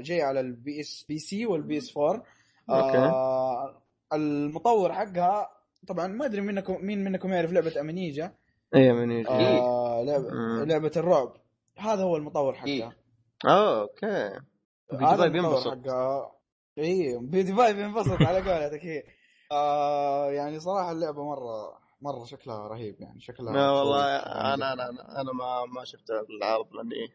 جاية 0.02 0.24
على 0.24 0.40
ال 0.40 0.80
PS 0.80 1.04
PC 1.08 1.18
وال 1.18 1.46
PS 1.46 1.96
4 1.96 2.22
آه 2.68 3.82
المطور 4.12 4.92
حقها 4.92 5.50
طبعا 5.88 6.06
ما 6.06 6.24
أدري 6.26 6.40
منكم 6.40 6.84
مين 6.86 7.04
منكم 7.04 7.32
يعرف 7.32 7.52
لعبة 7.52 7.80
Amnesia. 7.80 8.32
Amnesia 8.74 9.28
آه 9.28 10.02
لعبه 10.02 10.28
مم. 10.30 10.64
لعبة 10.64 10.92
الرعب. 10.96 11.32
هذا 11.78 12.02
هو 12.02 12.16
المطور 12.16 12.54
حقها. 12.54 12.66
إيه. 12.66 12.96
آه 13.46 13.80
أوكي. 13.82 14.40
هذا 15.00 15.26
بينبسط 15.28 15.68
حقها. 15.70 16.32
اي 16.78 17.18
PewDiePie 17.22 17.72
بينبسط 17.72 18.22
على 18.22 18.36
قولتك. 18.52 18.84
هي 18.84 19.02
آه 19.52 20.30
يعني 20.32 20.60
صراحة 20.60 20.92
اللعبة 20.92 21.24
مرة 21.24 21.78
مرة 22.00 22.24
شكلها 22.24 22.68
رهيب 22.68 23.00
يعني 23.00 23.20
شكلها 23.20 23.52
لا 23.54 23.70
والله 23.70 24.02
شوي- 24.02 24.32
أنا 24.32 24.72
أنا 24.72 24.72
أنا, 24.90 25.20
أنا 25.20 25.32
ما 25.32 25.64
ما 25.64 25.84
شفتها 25.84 26.22
بالعرض 26.22 26.72
لأني 26.74 27.12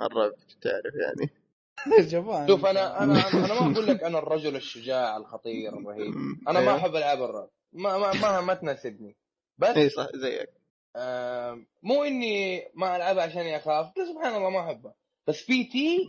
الرعب 0.00 0.32
تعرف 0.62 0.94
يعني. 1.04 1.30
جبان. 2.10 2.48
شوف 2.48 2.66
أنا 2.66 3.02
أنا 3.02 3.28
أنا 3.34 3.60
ما 3.60 3.72
أقول 3.72 3.86
لك 3.86 4.02
أنا 4.04 4.18
الرجل 4.18 4.56
الشجاع 4.56 5.16
الخطير 5.16 5.72
الرهيب. 5.78 6.14
أنا 6.48 6.60
ما 6.60 6.70
أيوه. 6.70 6.76
أحب 6.76 6.96
ألعاب 6.96 7.22
الرعب. 7.22 7.48
ما 7.72 7.98
ما 7.98 8.12
ما, 8.12 8.40
ما 8.40 8.54
تناسبني. 8.54 9.16
بس 9.58 9.76
اي 9.76 9.88
صح 9.88 10.06
زيك. 10.14 10.48
آه 10.96 11.58
مو 11.82 12.04
إني 12.04 12.62
ما 12.74 12.96
ألعبها 12.96 13.22
عشان 13.22 13.46
أخاف. 13.46 13.86
لا 13.96 14.04
سبحان 14.12 14.34
الله 14.36 14.50
ما 14.50 14.60
أحبها. 14.60 14.94
بس 15.26 15.46
P.T. 15.46 16.08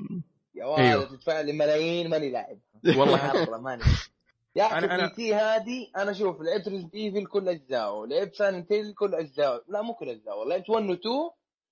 يا 0.56 0.65
ولد 0.65 0.80
أيوه. 0.80 1.06
تدفع 1.06 1.41
لي 1.41 1.53
ملايين 1.53 2.10
ماني 2.10 2.30
لاعب. 2.30 2.60
والله. 2.99 3.34
مرة 3.45 3.57
ماني. 3.57 3.84
يا 4.56 4.64
أخي 4.64 4.88
أنا- 4.88 5.02
P.T. 5.10 5.36
هذه 5.36 5.88
أنا 5.98 6.14
شوف 6.14 6.41
لعبت 6.41 6.68
Resident 6.68 6.95
Evil 6.95 7.26
كل 7.26 7.49
أجزائه 7.49 8.06
لعبت 8.10 8.36
Silent 8.36 8.72
Hill 8.72 8.94
كل 8.94 9.15
أجزائه. 9.15 9.61
لا 9.68 9.82
مو 9.82 9.94
كل 9.94 10.10
أجزائه 10.10 10.44
لعبت 10.49 10.69
1 10.69 10.90
و 10.90 10.94
2 10.94 11.30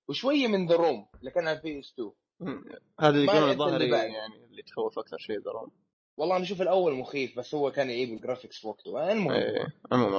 وشويه 0.08 0.46
من 0.46 0.66
The 0.68 0.76
Room 0.76 1.06
اللي 1.20 1.30
كان 1.30 1.48
على 1.48 1.56
ال 1.58 1.80
PS 1.80 1.92
2 1.92 2.12
مم. 2.40 2.64
هذا 3.00 3.22
يقولون 3.24 3.56
ظهري 3.56 3.90
بعد. 3.90 4.10
يعني 4.10 4.44
اللي 4.50 4.62
تخوف 4.62 4.98
أكثر 4.98 5.18
شيء 5.18 5.40
The 5.40 5.53
Room 5.53 5.70
والله 6.16 6.36
أنا 6.36 6.44
أشوف 6.44 6.62
الأول 6.62 6.94
مخيف 6.94 7.38
بس 7.38 7.54
هو 7.54 7.70
كان 7.70 7.90
يعيب 7.90 8.12
ال 8.12 8.17
graphics 8.17 8.58
في 8.60 8.68
وقته. 8.68 9.12
المهم 9.12 9.30
إيه 9.32 9.66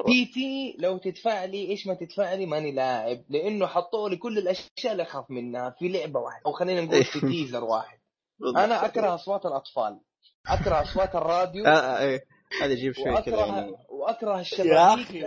P.T. 0.05 0.75
لو 0.79 0.97
تدفع 0.97 1.45
لي 1.45 1.69
إيش 1.69 1.87
ما 1.87 1.93
تدفع 1.93 2.33
لي 2.33 2.45
ماني 2.45 2.71
لاعب 2.71 3.23
لأنه 3.29 3.67
حطوا 3.67 4.09
لي 4.09 4.17
كل 4.17 4.37
الأشياء 4.37 4.91
اللي 4.91 5.03
أخاف 5.03 5.31
منها 5.31 5.69
في 5.79 5.87
لعبة 5.89 6.19
واحدة. 6.19 6.41
أو 6.45 6.51
خلينا 6.51 6.81
نقول 6.81 7.03
في 7.03 7.19
teaser 7.19 7.63
واحد. 7.63 7.99
أنا 8.63 8.85
أكره 8.85 9.15
أصوات 9.15 9.45
الأطفال. 9.45 9.99
أكره 10.47 10.81
أصوات 10.81 11.15
الراديو. 11.15 11.65
آه 11.65 11.69
آه 11.69 11.99
إيه. 12.03 12.34
هذا 12.61 12.73
يجيب 12.73 12.93
شوي 12.93 13.21
كذا 13.21 13.45
يعني. 13.45 13.75
وأكره 13.89 14.39
الشبابيك 14.39 15.23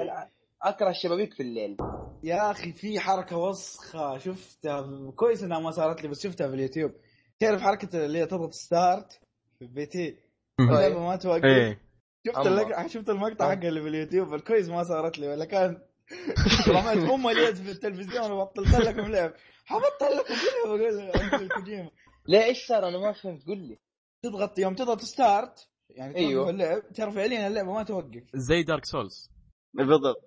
أكره 0.62 0.90
الشبابيك 0.90 1.34
في 1.34 1.42
الليل. 1.42 1.76
يا 2.24 2.50
أخي 2.50 2.72
في 2.72 3.00
حركة 3.00 3.36
وسخة 3.36 4.18
شفتها 4.18 5.10
كويس 5.16 5.42
إنها 5.42 5.58
ما 5.58 5.70
صارت 5.70 6.02
لي 6.02 6.08
بس 6.08 6.22
شفتها 6.22 6.48
في 6.48 6.54
اليوتيوب. 6.54 6.92
تعرف 7.40 7.60
حركة 7.60 8.04
اللي 8.04 8.18
هي 8.18 8.26
تضغط 8.26 8.52
start 8.52 9.20
في 9.58 9.66
P.T. 9.66 10.18
اللعبة 10.60 11.00
ما 11.00 11.16
توقف. 11.16 11.44
إيه. 11.44 11.80
شفت. 12.26 12.46
اللق... 12.46 12.86
شفت 12.86 13.10
المقطع 13.10 13.44
أما. 13.44 13.56
حقه 13.56 13.68
اللي 13.68 13.82
في 13.82 13.88
اليوتيوب؟ 13.88 14.34
الكويس 14.34 14.68
ما 14.68 14.82
صارت 14.82 15.18
لي 15.18 15.28
ولا 15.28 15.44
كان. 15.44 15.82
رميت 16.68 17.10
ام 17.10 17.26
اليد 17.28 17.54
في 17.54 17.70
التلفزيون 17.70 18.30
وبطلت 18.30 18.74
لكم 18.74 19.10
لعب. 19.12 19.32
حبطل 19.64 20.16
لكم 20.16 20.34
كلها 20.34 20.64
بقول 20.66 21.10
uncle 21.10 21.48
كوجيما 21.48 21.90
لا 22.26 22.44
إيش 22.44 22.66
صار؟ 22.66 22.88
أنا 22.88 22.98
ما 22.98 23.12
فهمت 23.12 23.46
قل 23.46 23.58
لي. 23.58 23.78
تضغط 24.22 24.58
يوم 24.58 24.74
تضغط 24.74 25.00
start 25.00 25.68
يعني 25.98 26.16
أيوه. 26.16 26.50
اللعب 26.50 26.92
ترى 26.94 27.10
فعليا 27.12 27.46
اللعبة 27.48 27.72
ما 27.72 27.82
توقف. 27.82 28.22
زي 28.34 28.62
Dark 28.62 28.84
Souls 28.84 29.30
بالضبط. 29.74 30.24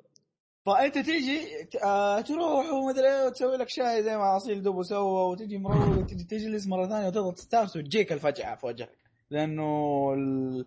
فانت 0.65 0.97
تيجي 0.97 1.63
ت- 1.71 1.75
آه 1.75 2.21
تروح 2.21 2.65
ومدري 2.73 3.07
إيه 3.07 3.25
وتسوي 3.27 3.57
لك 3.57 3.69
شاي 3.69 4.03
زي 4.03 4.17
ما 4.17 4.37
اصيل 4.37 4.61
دوبو 4.61 4.83
سوى 4.83 5.31
وتجي 5.31 5.57
مروق 5.57 5.97
وتجي 5.97 6.23
تجلس 6.23 6.67
مرة 6.67 6.87
ثانية 6.87 7.07
وتضغط 7.07 7.37
start 7.37 7.77
وتجيك 7.77 8.11
الفجعه 8.11 8.55
في 8.55 8.65
وجهك. 8.65 8.97
لأنه 9.29 9.63
ال- 10.13 10.65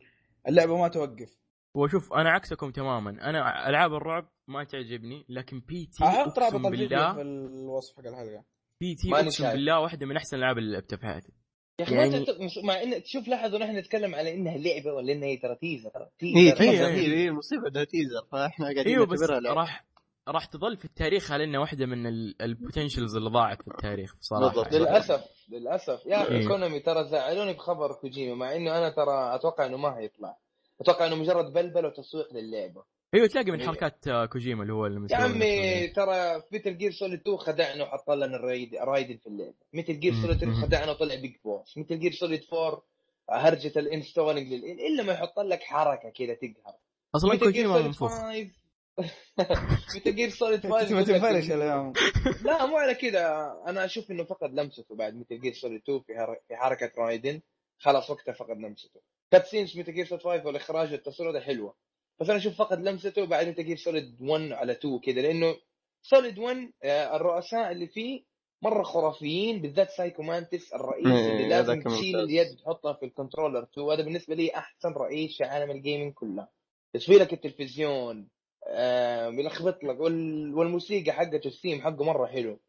اللعبة 0.48 0.76
ما 0.78 0.88
توقف. 0.88 1.38
وشوف 1.74 2.12
أنا 2.12 2.30
عكسكم 2.30 2.70
تماما. 2.70 3.10
أنا 3.10 3.68
ألعاب 3.68 3.94
الرعب 3.94 4.28
ما 4.48 4.64
تعجبني 4.64 5.24
لكن 5.28 5.60
P.T. 5.60 6.04
أحط 6.04 6.38
رابط 6.38 6.54
الفيديو 6.66 6.88
في 6.88 6.94
بالله 6.94 7.20
الوصف 7.22 7.96
حق 7.96 8.06
الحلقة. 8.06 8.44
P.T. 8.80 9.14
أقسم. 9.14 9.50
بالله 9.52 9.80
واحدة 9.80 10.06
من 10.06 10.16
أحسن 10.16 10.36
الالعاب 10.36 10.58
اللي 10.58 10.72
لعبتها 10.72 10.96
في 10.96 11.06
حياتي. 11.06 11.32
يا 11.78 11.84
أخي 11.84 11.94
يعني-. 11.94 12.24
مع 12.62 12.82
ان 12.82 13.02
شوف 13.04 13.28
لاحظوا 13.28 13.58
نحن 13.58 13.76
نتكلم 13.76 14.14
على 14.14 14.34
إنها 14.34 14.58
لعبة 14.58 14.92
ولا 14.92 15.12
إنها 15.12 15.28
هي 15.28 15.36
ترى 15.36 15.54
teaser 15.54 15.90
ترى 15.90 16.08
هي 16.20 16.52
teaser. 16.52 16.86
هي 16.86 17.16
هي 17.16 17.28
المصيبه 17.28 17.68
إنها 17.68 17.84
teaser 17.84 18.24
فإحنا 18.32 18.64
قاعدين 18.64 18.86
أيوه 18.86 19.06
بس. 19.06 19.22
راح 19.22 19.84
راح 20.28 20.44
تظل 20.44 20.76
في 20.76 20.84
التاريخ 20.84 21.32
على 21.32 21.44
انها 21.44 21.60
واحدة 21.60 21.86
من 21.86 22.06
ال 22.40 22.47
potentials 22.47 23.16
اللي 23.16 23.30
ضاعت 23.30 23.62
في 23.62 23.68
التاريخ 23.68 24.16
بصراحة 24.16 24.54
بالضبط. 24.54 24.72
للأسف 24.72 25.24
للأسف 25.48 26.06
يا 26.06 26.22
أخي 26.22 26.34
إيه. 26.34 26.48
Konami 26.48 26.80
ترى 26.80 27.04
زعلوني 27.04 27.52
بخبر 27.52 27.92
كوجيما 27.92 28.34
مع 28.34 28.56
إنه 28.56 28.78
أنا 28.78 28.88
ترى 28.90 29.34
أتوقع 29.34 29.66
إنه 29.66 29.76
ما 29.76 29.98
هيطلع 29.98 30.36
أتوقع 30.80 31.06
إنه 31.06 31.16
مجرد 31.16 31.52
بلبل 31.52 31.86
وتسويق 31.86 32.34
للعبة 32.34 32.84
أيوه 33.14 33.26
تلاقي 33.26 33.50
من 33.50 33.60
إيه. 33.60 33.66
حركات 33.66 34.08
آه، 34.08 34.26
كوجيما 34.26 34.62
اللي 34.62 34.72
هو 34.72 34.86
اللي 34.86 35.06
يا 35.10 35.16
عمي 35.16 35.88
ترى 35.88 36.40
في 36.40 36.46
Metal 36.56 36.78
Gear 36.78 36.92
Solid 36.92 37.20
2 37.20 37.36
خدعنا 37.36 37.84
وحط 37.84 38.10
لنا 38.10 38.36
الرايد 38.36 38.74
رايدن 38.74 39.16
في 39.16 39.26
اللعبه 39.26 39.54
Metal 39.72 40.00
Gear. 40.00 40.12
Solid 40.22 40.38
3 40.38 40.46
مم. 40.46 40.62
خدعنا 40.62 40.90
وطلع 40.90 41.14
Big 41.14 41.36
Boss. 41.44 41.78
Metal 41.78 41.98
Gear 41.98 42.12
Solid 42.12 42.44
4 42.52 42.82
هرجة 43.30 43.78
الانستولينج 43.78 44.52
لل... 44.52 44.64
إلا 44.64 45.02
ما 45.02 45.12
يحط 45.12 45.38
لك 45.38 45.62
حركة 45.62 46.10
كذا 46.10 46.34
تقهر. 46.34 46.74
أصلا 47.16 47.38
كوجيما 47.38 47.72
سوليد 47.72 47.86
منفوخ. 47.86 48.12
5 48.12 48.50
متل 49.96 50.14
جير 50.14 50.28
سوليد 50.28 50.60
5 50.66 50.80
انت 50.80 50.92
ما 50.92 51.02
تنفلش 51.02 51.50
اليوم. 51.50 51.92
لا 52.46 52.66
مو 52.66 52.76
على 52.76 52.94
كذا. 52.94 53.52
أنا 53.66 53.84
أشوف 53.84 54.10
إنه 54.10 54.24
فقد 54.24 54.54
لمسته 54.54 54.94
بعد 54.94 55.14
متل 55.14 55.40
جير 55.40 55.52
سوليد 55.52 55.82
2 55.82 56.00
في 56.48 56.56
حركة 56.56 56.92
رايدن. 56.98 57.40
خلاص 57.78 58.10
وقتها 58.10 58.32
فقد 58.32 58.56
لمسته. 58.56 59.00
كات 59.30 59.46
سينز 59.46 59.78
متل 59.78 59.94
جير 59.94 60.06
سوليد 60.06 60.22
5 60.22 60.46
والإخراج 60.46 60.92
والتصوير 60.92 61.30
هذا 61.30 61.40
حلوة. 61.40 61.74
بس 62.20 62.28
أنا 62.28 62.38
أشوف 62.38 62.54
فقد 62.56 62.80
لمسته 62.88 63.24
بعد 63.26 63.48
متل 63.48 63.64
جير 63.64 63.76
سوليد 63.76 64.16
1 64.20 64.52
على 64.52 64.72
2 64.72 64.98
كذا 64.98 65.20
لأنه 65.22 65.56
سوليد 66.02 66.38
1 66.38 66.72
آه، 66.82 67.16
الرؤساء 67.16 67.72
اللي 67.72 67.86
فيه 67.86 68.22
مرة 68.62 68.82
خرافيين 68.82 69.62
بالذات 69.62 69.90
Psycho 69.90 70.22
Mantis 70.22 70.72
الرئيس 70.74 71.06
اللي 71.06 71.48
لازم 71.48 71.72
تشيل. 71.82 72.20
اليد 72.24 72.56
تحطها 72.56 72.92
في 72.92 73.04
ال 73.06 73.11
controller 73.11 73.62
2 73.62 73.86
هذا 73.90 74.02
بالنسبة 74.02 74.34
لي 74.34 74.54
أحسن 74.56 74.92
رئيس 74.92 75.36
في 75.36 75.44
عالم 75.44 75.70
ال 75.70 75.76
gaming 75.76 76.12
كله. 76.12 76.48
يسوي 76.94 77.18
لك 77.18 77.32
التلفزيون 77.32 78.28
آه 78.68 79.28
يلخبط 79.28 79.84
لك 79.84 80.00
وال... 80.00 80.54
والموسيقى 80.54 81.12
حقته 81.12 81.48
الثيم 81.48 81.82
حقه 81.82 82.04
مرة 82.04 82.26
حلو. 82.26 82.60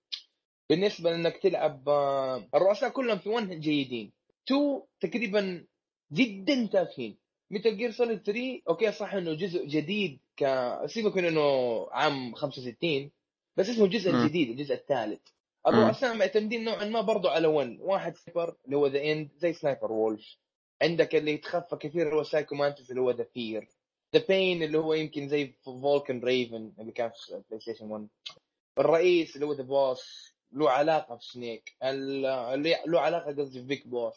بالنسبة 0.69 1.09
لأنك 1.11 1.37
تلعب 1.37 1.89
آه 1.89 2.47
الرؤساء 2.55 2.89
كلهم 2.89 3.17
في 3.17 3.29
1 3.29 3.49
جيدين. 3.49 4.13
2 4.47 4.81
تقريبا 5.01 5.65
جدا 6.11 6.69
تافهين. 6.73 7.17
Metal 7.51 7.77
Gear 7.77 7.91
Solid 7.91 8.21
3 8.23 8.61
أوكي 8.69 8.91
صح 8.91 9.13
انه 9.13 9.33
جزء 9.33 9.65
جديد 9.65 10.19
ك 10.37 10.45
سيبك 10.85 11.17
من 11.17 11.25
انه 11.25 11.41
عام 11.91 12.35
65 12.35 13.11
بس 13.57 13.69
اسمه 13.69 13.85
الجزء. 13.85 14.11
الجديد 14.11 14.49
الجزء 14.49 14.73
الثالث 14.73 15.21
الرؤساء 15.67 16.15
معتمدين 16.15 16.63
نوعا 16.63 16.85
ما 16.85 17.01
برضو 17.01 17.27
على 17.27 17.47
1 17.47 17.77
واحد 17.79 18.15
sniper 18.17 18.55
اللي 18.65 18.77
هو 18.77 18.87
The 18.87 19.11
End 19.11 19.31
زي 19.35 19.53
Sniper 19.53 19.91
Wolf 19.91 20.37
عندك 20.81 21.15
اللي 21.15 21.31
يتخفى 21.31 21.75
كثير 21.75 22.05
اللي 22.05 22.15
هو 22.15 22.23
Psycho 22.23 22.55
Mantis 22.55 22.89
اللي 22.89 23.01
هو 23.01 23.11
The 23.11 23.23
Fear 23.23 23.69
The 24.15 24.25
Pain 24.27 24.63
اللي 24.63 24.77
هو 24.77 24.93
يمكن 24.93 25.27
زي 25.27 25.53
Vulcan 25.65 26.19
Raven 26.19 26.73
اللي 26.79 26.91
كان 26.91 27.09
في 27.09 27.41
PlayStation 27.49 27.85
1 27.85 28.07
الرئيس 28.79 29.35
اللي 29.35 29.45
هو 29.45 29.53
The 29.53 29.63
Boss 29.63 30.34
له 30.53 30.69
علاقة 30.69 31.15
في 31.15 31.25
Snake. 31.25 31.75
ال- 31.83 32.25
اللي 32.25 32.75
له 32.87 32.99
علاقة 32.99 33.31
قصدي 33.41 33.59
في 33.61 33.67
Big 33.67 33.87
Boss 33.87 34.13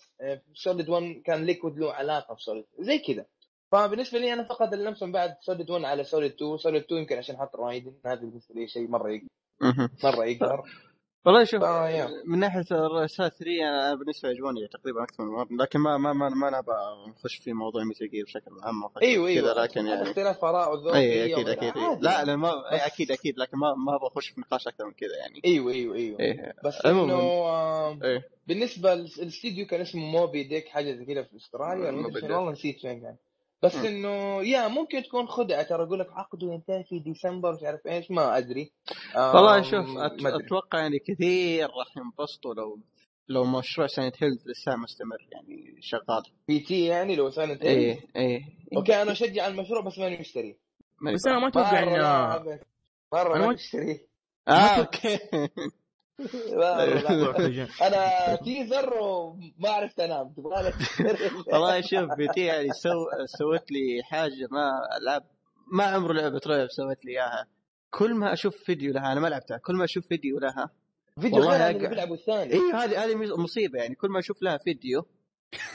Solid 0.54 0.88
1 0.88 1.22
كان 1.24 1.44
Liquid 1.44 1.78
له 1.78 1.92
علاقة 1.92 2.34
في 2.34 2.42
Solid 2.42 2.64
زي 2.78 2.98
كذا. 2.98 3.26
فبالنسبة 3.72 4.18
لي 4.18 4.32
أنا 4.32 4.42
فقد 4.44 4.74
اللمسة 4.74 5.06
من 5.06 5.12
بعد 5.12 5.36
Solid 5.40 5.70
1 5.70 5.84
على 5.84 6.04
Solid 6.04 6.32
2 6.32 6.56
Solid 6.58 6.82
2 6.82 7.00
يمكن 7.00 7.18
عشان 7.18 7.36
حط 7.36 7.56
Raiden 7.56 7.94
هذا 8.06 8.20
بالنسبة 8.20 8.54
لي 8.54 8.68
شيء 8.68 8.88
مرة 8.88 9.10
يق- 9.10 9.22
مهم. 9.60 9.88
مرة 10.04 10.24
يقهر. 10.24 10.64
والله 11.28 11.44
شوف 11.44 11.62
آه،. 11.62 12.08
من 12.26 12.38
ناحية 12.38 12.64
الرؤساء 12.70 13.28
3 13.28 13.50
أنا 13.60 13.94
بالنسبة 13.94 14.28
لي 14.28 14.34
عجبوني 14.34 14.68
تقريبا 14.68 15.02
أكثر 15.02 15.24
من 15.24 15.30
مره 15.30 15.48
لكن 15.50 15.78
ما 15.78 15.96
ما 15.96 16.12
ما, 16.12 16.28
ما 16.28 16.48
نبغى 16.48 16.76
نخش 17.08 17.36
في 17.36 17.52
موضوع 17.52 17.84
Metal 17.84 18.08
Gear 18.08 18.24
بشكل 18.24 18.50
عام 18.62 18.82
وأخش 18.82 19.02
إيوه 19.02 19.34
كذا 19.34 19.52
أيوه 19.52 19.62
لكن 19.62 19.86
يعني 19.86 20.02
اختلاف 20.02 20.44
آراء 20.44 20.72
وذوق 20.72 20.94
اي 20.94 21.34
أكيد 21.34 21.48
أكيد. 21.48 21.72
لا 22.00 22.24
لا 22.24 22.36
ما 22.36 22.72
إيه، 22.72 22.86
أكيد 22.86 23.10
أكيد 23.10 23.38
لكن 23.38 23.58
ما 23.58 23.74
ما 23.74 24.06
أخش 24.06 24.28
في 24.28 24.40
نقاش 24.40 24.68
أكثر 24.68 24.84
من 24.86 24.92
كذا 24.92 25.16
يعني. 25.16 25.40
إيوه 25.44 25.72
إيوه 25.72 25.94
إيوه. 25.96 26.20
إيه. 26.20 26.54
بس. 26.64 26.86
إنه 26.86 27.14
آه، 27.14 27.98
إيه. 28.04 28.22
بالنسبة 28.46 28.94
للاستديو 28.94 29.66
كان 29.66 29.80
اسمه 29.80 30.02
Moby 30.02 30.44
Dick 30.44 30.68
حاجة 30.68 30.92
زي 30.92 31.04
كذا 31.04 31.22
في 31.22 31.36
أستراليا 31.36 31.90
والله 31.90 32.50
نسيت 32.50 32.80
فين 32.80 33.00
كان. 33.00 33.16
بس. 33.62 33.74
إنه 33.74 34.42
يا 34.42 34.68
ممكن 34.68 35.02
تكون 35.02 35.26
خدعة 35.26 35.62
ترى 35.62 35.82
يقول 35.82 35.98
لك 36.00 36.12
عقده 36.12 36.52
ينتهي 36.52 36.84
في 36.84 36.98
ديسمبر 36.98 37.52
مش 37.54 37.62
عارف 37.62 37.86
إيش 37.86 38.10
ما 38.10 38.38
أدري 38.38 38.72
والله 39.16 39.62
شوف. 39.62 39.86
أتوقع 40.26 40.78
يعني 40.78 40.98
كثير 40.98 41.64
راح 41.64 41.96
ينبسطوا 41.96 42.54
لو 42.54 42.80
لو 43.28 43.44
مشروع 43.44 43.86
Silent 43.86 44.22
Hill 44.22 44.30
لسه 44.32 44.76
مستمر 44.76 45.28
يعني 45.32 45.76
شغال 45.80 46.22
P.T. 46.48 46.86
يعني 46.86 47.16
لو 47.16 47.30
سنه 47.30 47.58
إيه 47.62 48.00
إيه 48.16 48.40
أوكي 48.76 49.02
أنا 49.02 49.12
أشجع 49.12 49.46
المشروع 49.46 49.80
بس 49.80 49.98
ماني 49.98 50.16
مشتري 50.18 50.58
بس 51.14 51.26
أنا 51.26 51.38
ما 51.38 51.48
أتوقع 51.48 51.84
مره 51.84 51.96
ان 51.96 52.00
لاعب. 52.02 52.60
مرة 53.12 53.34
أنا 53.36 53.38
ما 53.38 53.46
ما- 53.46 53.54
اشتري 53.54 54.00
آه 54.48 54.52
أوكي. 54.80 55.18
أنا 57.82 58.36
teaser 58.36 58.94
وما 59.02 59.68
عرفت 59.68 60.00
أنام 60.00 60.32
تبغى 60.36 60.72
والله 61.52 61.80
شوف 61.80 62.14
P.T. 62.16 62.40
يعني 62.40 62.72
سو... 62.72 62.90
سوت 63.38 63.70
لي 63.70 64.02
حاجة 64.04 64.48
ما 64.50 64.70
العاب 65.02 65.22
ما 65.72 65.84
عمره 65.84 66.12
لعبه 66.12 66.40
رعب 66.46 66.68
سوت 66.70 67.04
لي 67.04 67.12
إياها. 67.12 67.46
كل 67.90 68.14
ما 68.14 68.32
أشوف 68.32 68.56
فيديو 68.56 68.92
لها 68.92 69.12
أنا 69.12 69.20
ما 69.20 69.28
لعبتها 69.28 69.58
كل 69.58 69.74
ما 69.74 69.84
أشوف 69.84 70.06
فيديو 70.06 70.38
لها 70.38 70.70
فيديو 71.20 71.38
والله 71.38 71.72
أقع- 71.72 71.88
بيلعبوا 71.88 72.14
الثاني. 72.16 72.52
إيه 72.52 72.74
هذه 72.74 73.04
هذه 73.04 73.14
مصيبة 73.36 73.78
يعني 73.78 73.94
كل 73.94 74.08
ما 74.08 74.18
أشوف 74.18 74.42
لها 74.42 74.56
فيديو 74.58 75.06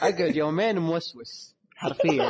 اقعد 0.02 0.36
يومين 0.36 0.80
موسوس 0.80 1.56
حرفيا. 1.76 2.30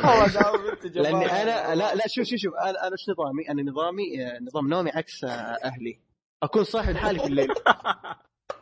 لأني 0.94 1.26
أنا 1.42 1.74
لا 1.74 1.94
لا 1.94 2.04
شوف 2.08 2.24
شوف 2.26 2.38
شوف 2.38 2.54
أنا 2.54 2.70
أنا 2.86 2.92
إيش 2.92 3.08
نظامي؟ 3.10 3.48
أنا 3.50 3.62
نظامي 3.70 4.24
آه، 4.26 4.38
نظام 4.40 4.68
نومي 4.68 4.90
عكس 4.90 5.24
آه، 5.24 5.28
أهلي. 5.64 5.98
أكون 6.44 6.64
صاحي 6.64 6.92
لحالي 6.92 7.18
في 7.18 7.26
الليل. 7.26 7.48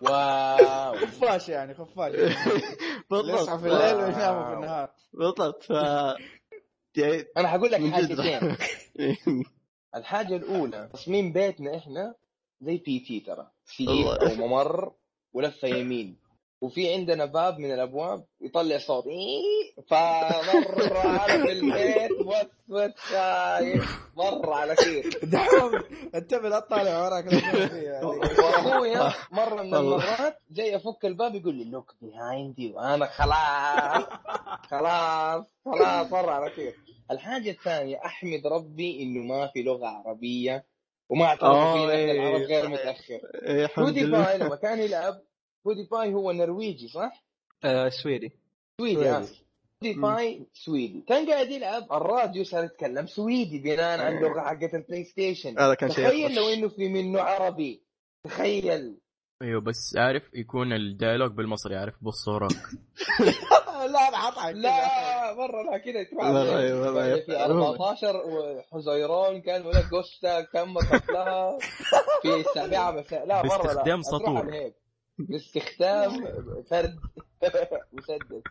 Wow. 0.03 0.95
خفاش 0.95 1.49
يعني 1.49 1.75
خفاش. 1.75 2.13
بالضبط. 3.11 3.41
يصحى 3.41 3.59
في 3.59 3.67
الليل. 3.67 3.95
وينام 3.95 4.45
في 4.49 4.53
النهار. 4.55 4.91
بالضبط. 5.13 5.63
ف 5.63 5.71
يعني 6.97 7.25
أنا 7.37 7.49
حقول 7.49 7.73
لك. 7.73 7.93
حاجتين 7.93 8.57
الحاجة 9.95 10.37
الأولى 10.37 10.89
تصميم 10.93 11.33
بيتنا 11.33 11.77
إحنا 11.77 12.15
زي 12.61 12.77
P.T. 12.77 13.21
ترى. 13.21 13.51
سير 13.65 13.89
والله. 13.91 14.31
أو 14.31 14.35
ممر 14.49 14.93
ولفة 15.33 15.69
يمين. 15.69 16.17
وفي 16.63 16.93
عندنا 16.93 17.25
باب 17.25 17.59
من 17.59 17.73
الأبواب 17.73 18.25
يطلع 18.41 18.79
صوت. 18.79 19.05
إيه؟ 19.07 19.83
فمره 19.91 20.99
على 20.99 21.43
في 21.43 21.53
البيت 21.53 22.11
وسوس 22.21 22.91
شايف 23.11 23.99
مره 24.17 24.55
على 24.55 24.75
كيف. 24.77 25.25
دحوم 25.25 25.73
انتبه 26.15 26.49
لا 26.49 26.61
تطالع 26.61 27.05
وراك 27.05 27.25
لا 27.25 27.31
تشوف 27.41 27.73
فيها 27.73 27.99
هذيك. 28.01 28.39
وأخويا 28.39 29.13
مرة 29.33 29.63
من. 29.63 29.75
المرات 29.75 30.39
جاي 30.51 30.77
افك 30.77 31.05
الباب 31.05 31.35
يقول 31.35 31.55
لي 31.55 31.65
look 31.65 31.95
behind 32.01 32.49
you 32.49 32.73
وأنا 32.73 33.07
خلاص 33.07 34.05
خلاص 34.71 35.45
خلاص 35.65 36.13
مره 36.13 36.31
على 36.31 36.51
كيف. 36.51 36.75
الحاجة 37.11 37.51
الثانية 37.51 38.01
أحمد 38.05 38.47
ربي 38.47 39.03
إنه 39.03 39.23
ما 39.23 39.47
في 39.47 39.63
لغة 39.63 39.87
عربية 39.87 40.65
وما 41.09 41.25
اعترفوا 41.25 41.49
آه، 41.55 41.87
فينا 41.87 42.13
العرب 42.13 42.41
غير. 42.41 42.69
متأخر. 42.69 43.21
إيه، 43.47 43.71
بودي 43.77 44.01
لله. 44.01 44.25
باي 44.25 44.39
لما 44.39 44.57
كان 44.57 44.79
يلعب 44.79 45.21
PewDiePie 45.65 46.15
هو 46.15 46.33
نرويجي 46.33 46.89
صح؟ 46.89 47.25
آه، 47.65 47.89
سويدي. 47.89 48.33
سويدي 48.81 48.95
سويدي. 49.05 49.19
اسف 49.19 49.43
PewDiePie 49.83 50.47
سويدي. 50.55 51.05
كان 51.09 51.31
قاعد 51.31 51.51
يلعب 51.51 51.93
الراديو 51.93 52.45
صار 52.45 52.65
يتكلم 52.65 53.07
سويدي 53.07 53.59
بناء 53.59 54.01
عن 54.01 54.17
اللغة 54.17 54.41
حقت 54.41 54.75
ال 54.75 55.05
PlayStation 55.05 55.59
هذا 55.59 55.75
كان 55.75 55.91
شيء 55.91 56.07
تخيل. 56.09 56.35
لو 56.35 56.49
إنه 56.49 56.69
في 56.69 56.89
منه 56.89 57.21
عربي. 57.21 57.83
تخيل. 58.25 58.97
أيوه 59.43 59.61
بس 59.61 59.97
عارف 59.97 60.23
يكون 60.35 60.73
الديالوج 60.73 61.33
بالمصري 61.33 61.77
عارف 61.77 61.95
بالصورة 62.03 62.49
لا 63.93 64.09
أنا 64.09 64.17
حطعك 64.17 64.55
لا 64.55 65.35
مرة 65.35 65.63
لا 65.63 65.79
كذا 65.79 66.07
مرة، 66.33 66.61
يعني 67.05 67.23
في 67.23 67.37
عموماً. 67.37 67.67
14 67.69 68.17
وحزيران 68.27 69.41
كان 69.41 69.67
ولا 69.67 69.83
جوستا 69.91 70.41
كم 70.41 70.79
قتلها 70.79 71.59
في 72.23 72.35
السابعة 72.41 72.91
مساء 72.91 73.27
لا 73.27 73.43
مرة 73.43 73.57
لا. 73.57 73.63
باستخدام 73.63 74.01
تروح 74.03 74.23
سطور. 74.23 74.73
باستخدام 75.19 76.25
فرد 76.71 76.97
مسدس 77.93 78.43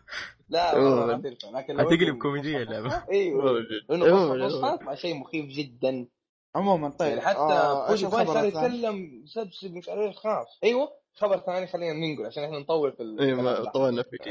لا. 0.49 0.79
مره 0.79 1.05
ما 1.05 1.21
تنفع 1.21 1.49
لكن 1.59 1.79
هتقلب 1.79 2.17
اللعبة. 2.61 2.87
مصحف، 2.87 3.09
أيوه 3.09 3.45
والله. 3.45 4.47
مصحف 4.47 4.81
مع 4.81 4.95
شيء 4.95 5.15
مخيف 5.15 5.45
جدا 5.45 6.07
عموما 6.55 6.89
طيب 6.89 7.09
يعني 7.09 7.21
حتى 7.21 7.37
آه، 7.39 7.87
باي 7.87 7.93
الخبر 8.23 8.33
صار؟ 8.33 8.45
يتكلم 8.45 9.21
مسبسب 9.23 9.73
مش 9.73 9.89
عارف 9.89 10.15
خاف 10.15 10.47
أيوه 10.63 10.89
خبر 11.13 11.37
ثاني 11.39 11.67
خلينا 11.67 11.93
ننقل 11.93 12.25
عشان 12.25 12.43
إحنا 12.43 12.59
نطول 12.59 12.91
في 12.91 13.03
الكلام 13.03 13.43
ما. 13.43 13.63
طولنا 13.71 14.03
فيك 14.03 14.27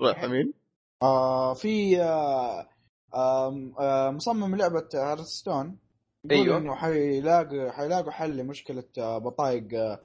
راح 0.00 0.24
مين؟ 0.24 0.52
آه 1.02 1.54
في 1.54 2.00
آه 2.02 2.68
آه 3.80 4.10
مصمم 4.10 4.56
لعبة 4.56 4.88
Hearthstone 4.94 5.78
يقول 6.24 6.42
أيوه. 6.46 6.56
إنه 6.58 6.74
حيلاقوا 6.74 7.70
حيلاقوا 7.70 8.10
حل 8.10 8.36
لمشكلة 8.36 8.84
آه 8.98 9.18
بطايق 9.18 9.68
آه 9.74 10.00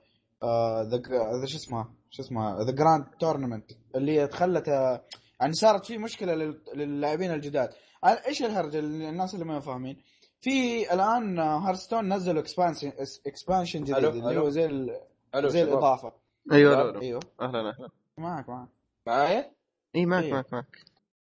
the 0.83 0.97
the 1.41 1.45
شو 1.45 1.57
اسمها 1.57 1.93
شو 2.09 2.21
اسمها 2.23 2.63
The 2.63 2.71
Grand 2.71 3.05
Tournament 3.19 3.71
اللي 3.95 4.27
تخلت 4.27 4.69
آه 4.69 5.05
يعني 5.41 5.53
صارت 5.53 5.85
في 5.85 5.97
مشكلة 5.97 6.35
لل- 6.35 6.61
للاعبين 6.75 7.31
الجداد 7.33 7.69
آه، 8.03 8.07
إيش 8.07 8.43
الهرجة 8.43 8.79
الناس 8.79 9.33
اللي 9.33 9.45
ما 9.45 9.59
فاهمين 9.59 10.03
في 10.41 10.93
الآن 10.93 11.39
آه، 11.39 11.57
Hearthstone 11.57 12.13
نزلوا 12.13 12.41
expansion 12.41 12.91
expansion 13.27 13.81
جديد 13.83 13.95
ألو، 13.95 14.09
اللي. 14.09 14.39
هو 14.39 14.49
زي 14.49 14.65
ال- 14.65 15.01
ألو 15.35 15.49
زي 15.49 15.59
شباب. 15.59 15.73
الإضافة 15.73 16.13
أيوه 16.51 16.75
لا، 16.83 16.91
لا. 16.91 17.01
أيوه 17.01 17.19
أهلا 17.41 17.59
أهلا 17.69 17.89
معك 18.17 18.49
معك 18.49 18.69
معايا؟ 19.07 19.51
اي 19.95 20.05
معك 20.05 20.23
إيه. 20.23 20.33
معك 20.33 20.53
معك 20.53 20.65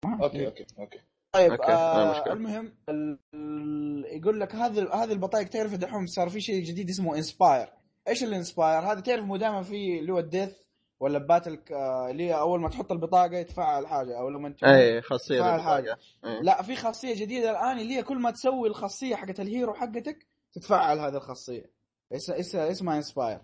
معك 0.06 0.22
أوكي. 0.22 0.46
أوكي 0.46 0.66
أوكي 0.80 1.00
طيب 1.32 1.52
أوكي، 1.52 1.72
آه. 1.72 2.34
المهم 2.34 2.74
ال... 2.90 3.20
ال- 3.34 4.06
يقول 4.22 4.40
لك 4.40 4.56
هذه 4.56 4.94
هذه 5.04 5.12
البطايق 5.12 5.48
تعرف 5.48 5.74
دحوم 5.76 6.06
صار 6.06 6.30
في 6.30 6.42
شيء 6.42 6.64
جديد 6.64 6.90
اسمه 6.90 7.16
inspire 7.16 7.68
إيش 8.08 8.24
ال 8.24 8.31
inspire 8.31 8.80
هذا 8.80 9.00
تعرف 9.00 9.26
مو 9.26 9.38
دائما 9.38 9.62
في 9.64 10.00
اللي 10.00 10.14
هو 10.14 10.20
ال 10.20 10.25
death 10.25 10.52
ولا 11.00 11.20
battle 11.20 11.60
آه 11.72 12.10
اللي 12.10 12.34
أول 12.40 12.60
ما 12.62 12.70
تحط 12.70 12.92
البطاقة 12.92 13.36
يتفعل 13.38 13.88
حاجة 13.88 14.20
أو 14.20 14.30
لما 14.30 14.50
تموت 14.50 14.64
اي 14.64 15.02
خاصية 15.02 15.40
فعل 15.40 15.52
بالبطاقة. 15.52 15.76
حاجة. 15.76 15.98
إيه. 16.26 16.42
لا 16.42 16.62
في 16.62 16.76
خاصية 16.76 17.16
جديدة 17.16 17.52
الآن 17.52 17.80
اللي 17.80 17.96
هي 17.98 18.04
كل 18.04 18.18
ما 18.20 18.32
تسوي 18.32 18.68
الخاصية 18.70 19.16
حقت 19.16 19.40
ال 19.40 19.47
hero 19.47 19.74
حقتك 19.74 20.28
تتفعل 20.54 21.00
هذه 21.00 21.16
الخاصية 21.16 21.72
اس- 22.14 22.30
اس- 22.30 22.56
اسمها 22.56 22.98
inspire 22.98 23.42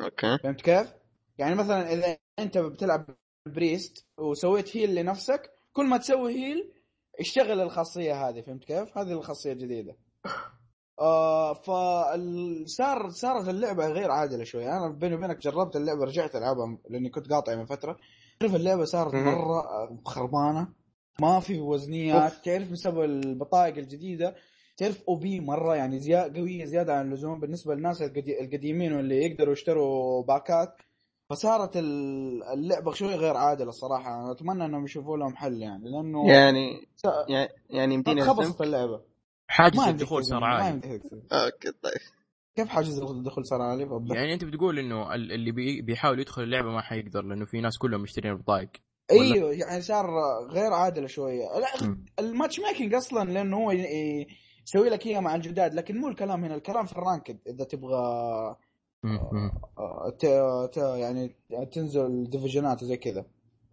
أوكي 0.00 0.38
فهمت 0.38 0.60
كيف؟ 0.60 0.94
يعني 1.38 1.54
مثلا 1.54 1.92
إذا 1.92 2.16
أنت 2.38 2.58
بتلعب 2.58 3.06
priest 3.46 4.06
وسويت 4.18 4.76
heal 4.76 4.94
لنفسك 4.94 5.50
كل 5.72 5.86
ما 5.86 5.96
تسوي 5.96 6.32
heal 6.34 6.72
اشتغل 7.20 7.60
الخاصية 7.60 8.28
هذه 8.28 8.40
فهمت 8.40 8.64
كيف؟ 8.64 8.98
هذه 8.98 9.12
الخاصية 9.12 9.52
الجديدة. 9.52 9.96
آه 11.00 11.52
فصار 11.54 13.08
صارت 13.08 13.48
اللعبة 13.48 13.86
غير 13.88 14.10
عادلة 14.10 14.44
شوي. 14.44 14.68
أنا 14.72 14.88
بيني 14.88 15.14
وبينك 15.14 15.38
جربت 15.42 15.76
اللعبة 15.76 16.04
رجعت 16.04 16.36
ألعبها 16.36 16.78
لأني 16.90 17.10
كنت 17.10 17.32
قاطع 17.32 17.54
من 17.56 17.66
فترة. 17.66 17.96
تعرف 18.40 18.54
اللعبة 18.54 18.84
صارت. 18.84 19.14
مرة 19.14 19.60
آه، 19.60 19.98
خربانة. 20.04 20.68
ما 21.20 21.40
في 21.40 21.60
وزنيات. 21.60 22.32
تعرف 22.44 22.72
بسبب 22.72 23.00
البطايق 23.02 23.76
الجديدة؟ 23.76 24.34
تعرف 24.76 25.02
OP 25.08 25.40
مرة 25.40 25.74
يعني 25.76 25.98
زيادة 25.98 26.40
قوية 26.40 26.64
زيادة 26.64 26.94
عن 26.94 27.06
اللزوم 27.08 27.40
بالنسبة 27.40 27.74
للناس 27.74 28.02
القدي- 28.02 28.40
القديمين 28.40 28.92
واللي 28.92 29.24
يقدروا 29.24 29.52
يشتروا 29.52 30.22
pack 30.22 30.57
ات. 30.57 30.74
فصارت 31.30 31.76
ال- 31.76 32.42
اللعبة 32.44 32.92
شوي 32.92 33.14
غير 33.14 33.36
عادلة 33.36 33.68
الصراحه 33.68 34.14
أنا 34.14 34.32
أتمنى 34.32 34.64
إنهم 34.64 34.84
يشوفوا 34.84 35.16
لهم 35.16 35.36
حل 35.36 35.62
يعني 35.62 35.90
لأنه 35.90 36.30
يعني 36.30 36.86
س- 36.96 37.04
يعني- 37.28 37.52
يعني 37.70 37.94
يمديني 37.94 38.22
خبصت؟ 38.22 38.60
اللعبة. 38.60 39.00
حاجز 39.54 39.78
الدخول 39.80 40.24
صار 40.24 40.44
عالي. 40.44 40.74
أوكي 41.32 41.70
طيب. 41.82 41.92
كيف 42.56 42.68
حاجز 42.68 43.00
الدخول 43.02 43.46
صار 43.46 43.62
عالي؟ 43.62 43.88
يعني 44.14 44.34
أنت 44.34 44.44
بتقول 44.44 44.78
إنه 44.78 45.14
ال- 45.14 45.32
اللي 45.32 45.52
بي 45.52 45.82
بيحاول 45.82 46.20
يدخل 46.20 46.42
اللعبة 46.42 46.68
ما 46.70 46.80
حيقدر 46.80 47.22
لأنه 47.22 47.44
في 47.44 47.60
ناس 47.60 47.78
كلهم 47.78 48.00
مشترين 48.00 48.32
البطايق 48.32 48.70
أيوه 49.10 49.52
يعني 49.52 49.82
صار 49.82 50.06
غير 50.50 50.72
عادله 50.72 51.06
شوية. 51.06 51.44
لا. 51.44 51.96
ال 52.18 52.60
matchmaking 52.60 52.94
أصلا 52.94 53.30
لأنه 53.30 53.56
هو 53.56 53.70
يسوي 53.70 54.88
لك 54.90 55.06
اياها 55.06 55.20
مع 55.20 55.34
الجداد 55.34 55.74
لكن 55.74 55.98
مو 55.98 56.08
الكلام 56.08 56.44
هنا 56.44 56.54
الكلام 56.54 56.86
في 56.86 56.92
ال 56.92 56.98
ranked. 56.98 57.38
إذا 57.46 57.64
تبغى. 57.64 57.96
آه، 59.78 60.10
ت... 60.18 60.26
ت... 60.72 60.76
يعني 60.76 61.36
تنزل 61.72 62.30
division 62.30 62.78
ات 62.78 62.84
زي 62.84 62.96
كذا 62.96 63.24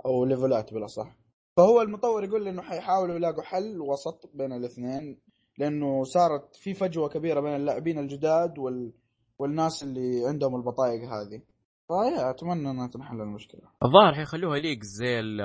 أو 0.05 0.25
level 0.25 0.65
ات 0.65 0.73
بالأصح. 0.73 1.15
فهو 1.57 1.81
المطور 1.81 2.23
يقول 2.23 2.47
إنه 2.47 2.61
حيحاولوا 2.61 3.15
يلاقوا 3.15 3.43
حل 3.43 3.81
وسط 3.81 4.31
بين 4.33 4.53
الاثنين. 4.53 5.19
لأنه 5.57 6.03
صارت 6.03 6.55
في 6.55 6.73
فجوة 6.73 7.09
كبيرة 7.09 7.39
بين 7.39 7.55
اللاعبين 7.55 7.99
الجداد 7.99 8.59
وال... 8.59 8.91
والناس 9.39 9.83
اللي 9.83 10.27
عندهم 10.27 10.55
البطايق 10.55 11.01
هذه. 11.01 11.41
فيا 11.87 12.29
أتمنى 12.29 12.71
أنها 12.71 12.87
تنحل 12.87 13.21
المشكلة. 13.21 13.61
الظاهر 13.83 14.13
حيخلوها 14.13 14.59
league 14.59 14.83
زي 14.83 15.19
ال- 15.19 15.39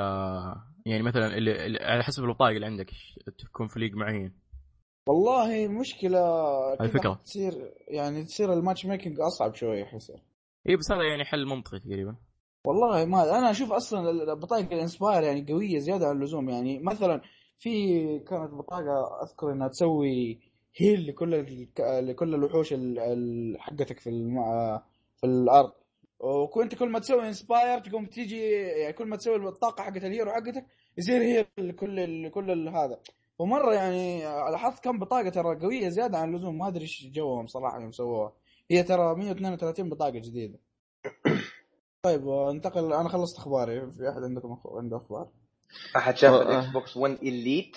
يعني 0.87 1.03
مثلا 1.03 1.37
اللي 1.37 1.67
اللي 1.67 1.79
على 1.79 2.03
حسب 2.03 2.25
البطايق 2.25 2.55
اللي 2.55 2.67
عندك 2.67 2.91
تكون 3.39 3.67
في 3.67 3.81
league 3.81 3.95
معين. 3.95 4.33
والله 5.09 5.69
مشكلة 5.69 6.21
كذا 6.77 6.85
الفكرة. 6.87 7.21
تصير 7.25 7.75
يعني 7.89 8.25
تصير 8.25 8.53
ال 8.53 8.87
matchmaking 8.87 9.21
أصعب 9.21 9.55
شوية 9.55 9.95
يصير 9.95 10.23
إي 10.69 10.77
بس 10.77 10.93
هذا 10.93 11.03
يعني 11.03 11.25
حل 11.25 11.47
منطقي 11.47 11.81
تقريبا. 11.81 12.17
والله 12.65 13.05
ما 13.05 13.39
أنا 13.39 13.51
أشوف 13.51 13.73
أصلا 13.73 14.11
البطاقه 14.11 14.61
ال 14.61 14.68
inspire 14.69 15.23
يعني 15.23 15.53
قوية 15.53 15.79
زيادة 15.79 16.07
عن 16.07 16.17
اللزوم. 16.17 16.49
يعني 16.49 16.79
مثلا 16.79 17.21
في 17.59 18.19
كانت 18.19 18.51
بطاقة 18.55 19.23
أذكر 19.23 19.53
إنها 19.53 19.69
تسوي 19.69 20.39
heal 20.77 21.07
لكل 21.07 21.31
لكل 21.79 22.35
الوحوش 22.35 22.73
ال- 22.73 23.57
حقتك 23.61 24.01
في 24.01 24.11
الم... 24.11 24.35
في 25.17 25.27
الأرض. 25.27 25.73
وكنت 26.21 26.75
كل 26.75 26.89
ما 26.89 26.99
تسوي 26.99 27.29
inspire 27.29 27.79
تقوم 27.79 28.07
تيجي 28.07 28.51
يعني 28.53 28.93
كل 28.93 29.07
ما 29.07 29.17
تسوي 29.17 29.37
الطاقة 29.37 29.83
حقت 29.83 29.97
ال 30.05 30.10
hero 30.10 30.31
حقتك 30.33 30.67
يصير 30.99 31.23
هي 31.23 31.47
لكل 31.59 32.23
لكل 32.27 32.51
ال- 32.51 32.69
هذا. 32.69 33.01
ومرة 33.39 33.75
يعني 33.75 34.23
لاحظت 34.25 34.85
كم 34.85 34.99
بطاقة 34.99 35.29
ترى 35.29 35.57
قوية 35.61 35.89
زيادة 35.89 36.19
عن 36.19 36.29
اللزوم. 36.29 36.59
ما 36.59 36.69
أدري 36.69 36.83
إيش 36.83 37.07
جوهم 37.15 37.47
صراحة 37.47 37.81
يوم 37.81 37.93
سووها. 37.93 38.33
هي 38.71 38.83
ترى 38.83 39.15
132 39.15 39.89
بطاقة 39.91 40.11
جديدة. 40.11 40.59
طيب 42.03 42.29
انتقل. 42.29 42.93
أنا 42.93 43.09
خلصت 43.09 43.39
أخباري. 43.39 43.91
في 43.91 44.09
أحد 44.09 44.23
عندكم 44.23 44.59
عنده 44.67 44.97
أخبار؟ 44.97 45.29
أحد 45.97 46.17
شاف 46.17 46.33
آه. 46.33 46.43
الإكس 46.43 46.67
بوكس 46.73 46.97
1 46.97 47.13
Elite 47.23 47.77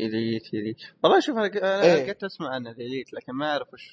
Elite 0.00 0.54
Elite 0.54 0.76
والله 1.04 1.20
شوف 1.20 1.36
أنا 1.36 1.82
إيه. 1.82 2.06
قعدت 2.06 2.24
أسمع 2.24 2.48
عن 2.48 2.66
ال 2.66 2.74
Elite 2.74 3.12
لكن 3.12 3.32
ما 3.32 3.50
أعرف 3.50 3.74
وش 3.74 3.90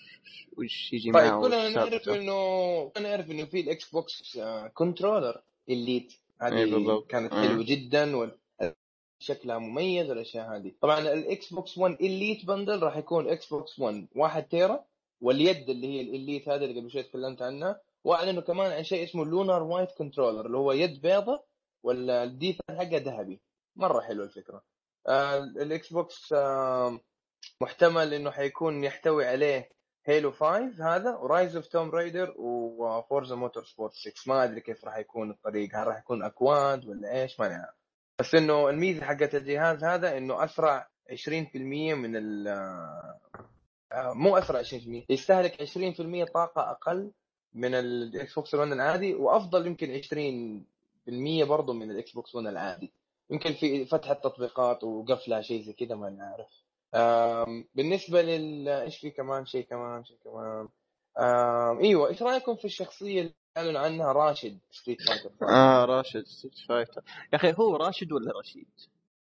وش 0.58 0.94
يجي 0.94 1.12
طيب 1.12 1.24
معه 1.32 1.42
كلنا 1.42 1.70
نعرف. 1.70 2.10
انه 2.10 2.90
كلنا 2.94 3.10
نعرف 3.10 3.32
إنه 3.32 3.46
في 3.46 3.60
الإكس 3.60 3.90
بوكس 3.92 4.38
آه، 4.38 4.68
controller 4.68 5.42
Elite 5.70 6.14
إيه 6.42 6.48
هذه 6.48 6.72
بالضبط. 6.72 7.08
كانت 7.08 7.34
آه. 7.34 7.48
حلوة 7.48 7.64
جدا 7.66 8.16
وال- 8.16 8.38
شكلها 9.20 9.58
مميز 9.58 10.10
والاشياء 10.10 10.56
هذه 10.56 10.72
طبعا 10.82 11.00
الإكس 11.00 11.54
بوكس 11.54 11.78
1 11.78 11.94
Elite 12.02 12.46
bundle 12.46 12.80
راح 12.84 12.98
يكون 12.98 13.30
إكس 13.30 13.50
بوكس 13.50 13.80
1 13.80 14.08
1 14.16 14.48
tera 14.48 14.86
واليد 15.22 15.70
اللي 15.70 15.88
هي 15.88 16.02
ال 16.02 16.10
Elite 16.10 16.50
هذا 16.50 16.66
اللي 16.66 16.80
قبل 16.80 16.92
شوي 16.92 17.04
تكلمت 17.04 17.42
عنها 17.42 17.82
وأعلنوا 18.04 18.42
كمان 18.42 18.72
عن 18.72 18.84
شيء 18.84 19.04
اسمه 19.04 19.26
Lunar 19.26 19.64
White 19.64 19.90
controller 19.98 20.46
اللي 20.46 20.58
هو 20.58 20.72
يد 20.72 21.02
بيضة 21.02 21.44
ولا 21.86 22.24
الديث 22.24 22.58
حقه 22.70 22.98
ذهبي. 22.98 23.42
مرة 23.76 24.02
حلوة 24.02 24.26
الفكرة. 24.26 24.64
آه 25.08 25.38
الاكس 25.38 25.94
بوكس 25.94 26.34
آه 26.34 27.00
محتمل 27.62 28.14
إنه 28.14 28.32
حيكون 28.32 28.84
يحتوي 28.84 29.26
عليه 29.26 29.70
Halo 30.06 30.32
5 30.32 30.96
هذا 30.96 31.16
و 31.16 31.24
Rise 31.24 31.56
of 31.56 31.68
Tomb 31.68 31.90
Raider 31.90 32.34
و 32.38 33.36
Forza 33.36 33.64
Motorsport 33.64 33.94
6 33.94 34.12
ما 34.28 34.44
أدري 34.44 34.62
كيف 34.62 34.86
راح 34.86 34.98
يكون 34.98 35.32
الطريق. 35.32 35.76
هل 35.76 35.88
راح 35.88 36.00
يكون 36.00 36.24
أكواد 36.24 36.86
ولا 36.86 37.22
إيش؟ 37.22 37.40
ما 37.40 37.48
نعرف 37.48 37.76
بس 38.20 38.36
إنه 38.36 38.70
الميزة 38.70 39.06
حقت 39.06 39.36
الجهاز 39.36 39.84
هذا 39.84 40.18
إنه 40.18 40.44
أسرع 40.44 40.90
20% 41.12 41.56
من 41.94 42.16
ال 42.16 42.48
آه، 43.92 44.14
مو 44.14 44.38
أسرع 44.38 44.64
20% 44.64 45.06
يستهلك 45.10 45.62
20% 45.62 46.32
طاقة 46.34 46.72
أقل 46.72 47.12
من 47.54 47.74
الاكس 47.74 48.36
بوكس 48.36 48.54
1 48.54 48.72
العادي 48.72 49.14
وأفضل 49.14 49.68
يمكن 49.68 50.02
20% 50.64 50.75
برضه 51.48 51.74
من 51.74 51.92
الاكس 51.92 52.12
بوكس 52.12 52.36
1 52.36 52.48
العادي 52.48 52.92
يمكن 53.30 53.54
في 53.54 53.86
فتحة 53.86 54.14
تطبيقات 54.14 54.84
وقفلها 54.84 55.42
شيء 55.42 55.62
زي 55.62 55.74
كذا 55.74 55.96
ما 55.96 56.10
نعرف 56.10 56.48
آم، 56.96 57.66
بالنسبة 57.76 58.22
لل 58.22 58.68
إيش 58.70 58.98
في 58.98 59.10
كمان 59.12 59.46
شيء 59.46 59.66
كمان 59.66 60.04
شيء 60.04 60.18
كمان 60.24 60.68
إيوه 61.84 62.08
إيش 62.08 62.22
رأيكم 62.24 62.56
في 62.56 62.66
الشخصية 62.66 63.22
اللي 63.22 63.34
اعلنوا 63.58 63.82
عنها 63.82 64.12
راشد 64.12 64.60
Street 64.72 64.98
Fighter 65.02 65.30
آه 65.50 65.86
راشد 65.86 66.24
Street 66.26 66.54
Fighter 66.70 67.02
يا 67.34 67.38
أخي 67.38 67.54
هو 67.60 67.76
راشد 67.76 68.12
ولا 68.12 68.40
رشيد؟ 68.40 68.68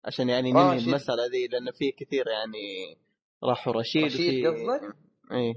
عشان 0.06 0.30
يعني 0.30 0.52
ننهي. 0.52 0.78
المسألة 0.78 1.26
ذي 1.32 1.48
لأن 1.48 1.72
في 1.72 1.92
كثير 1.92 2.28
يعني 2.28 2.98
راحوا 3.44 3.74
رشيد 3.74 4.04
رشيد 4.04 4.46
قصدك؟ 4.48 4.96
اي 5.32 5.56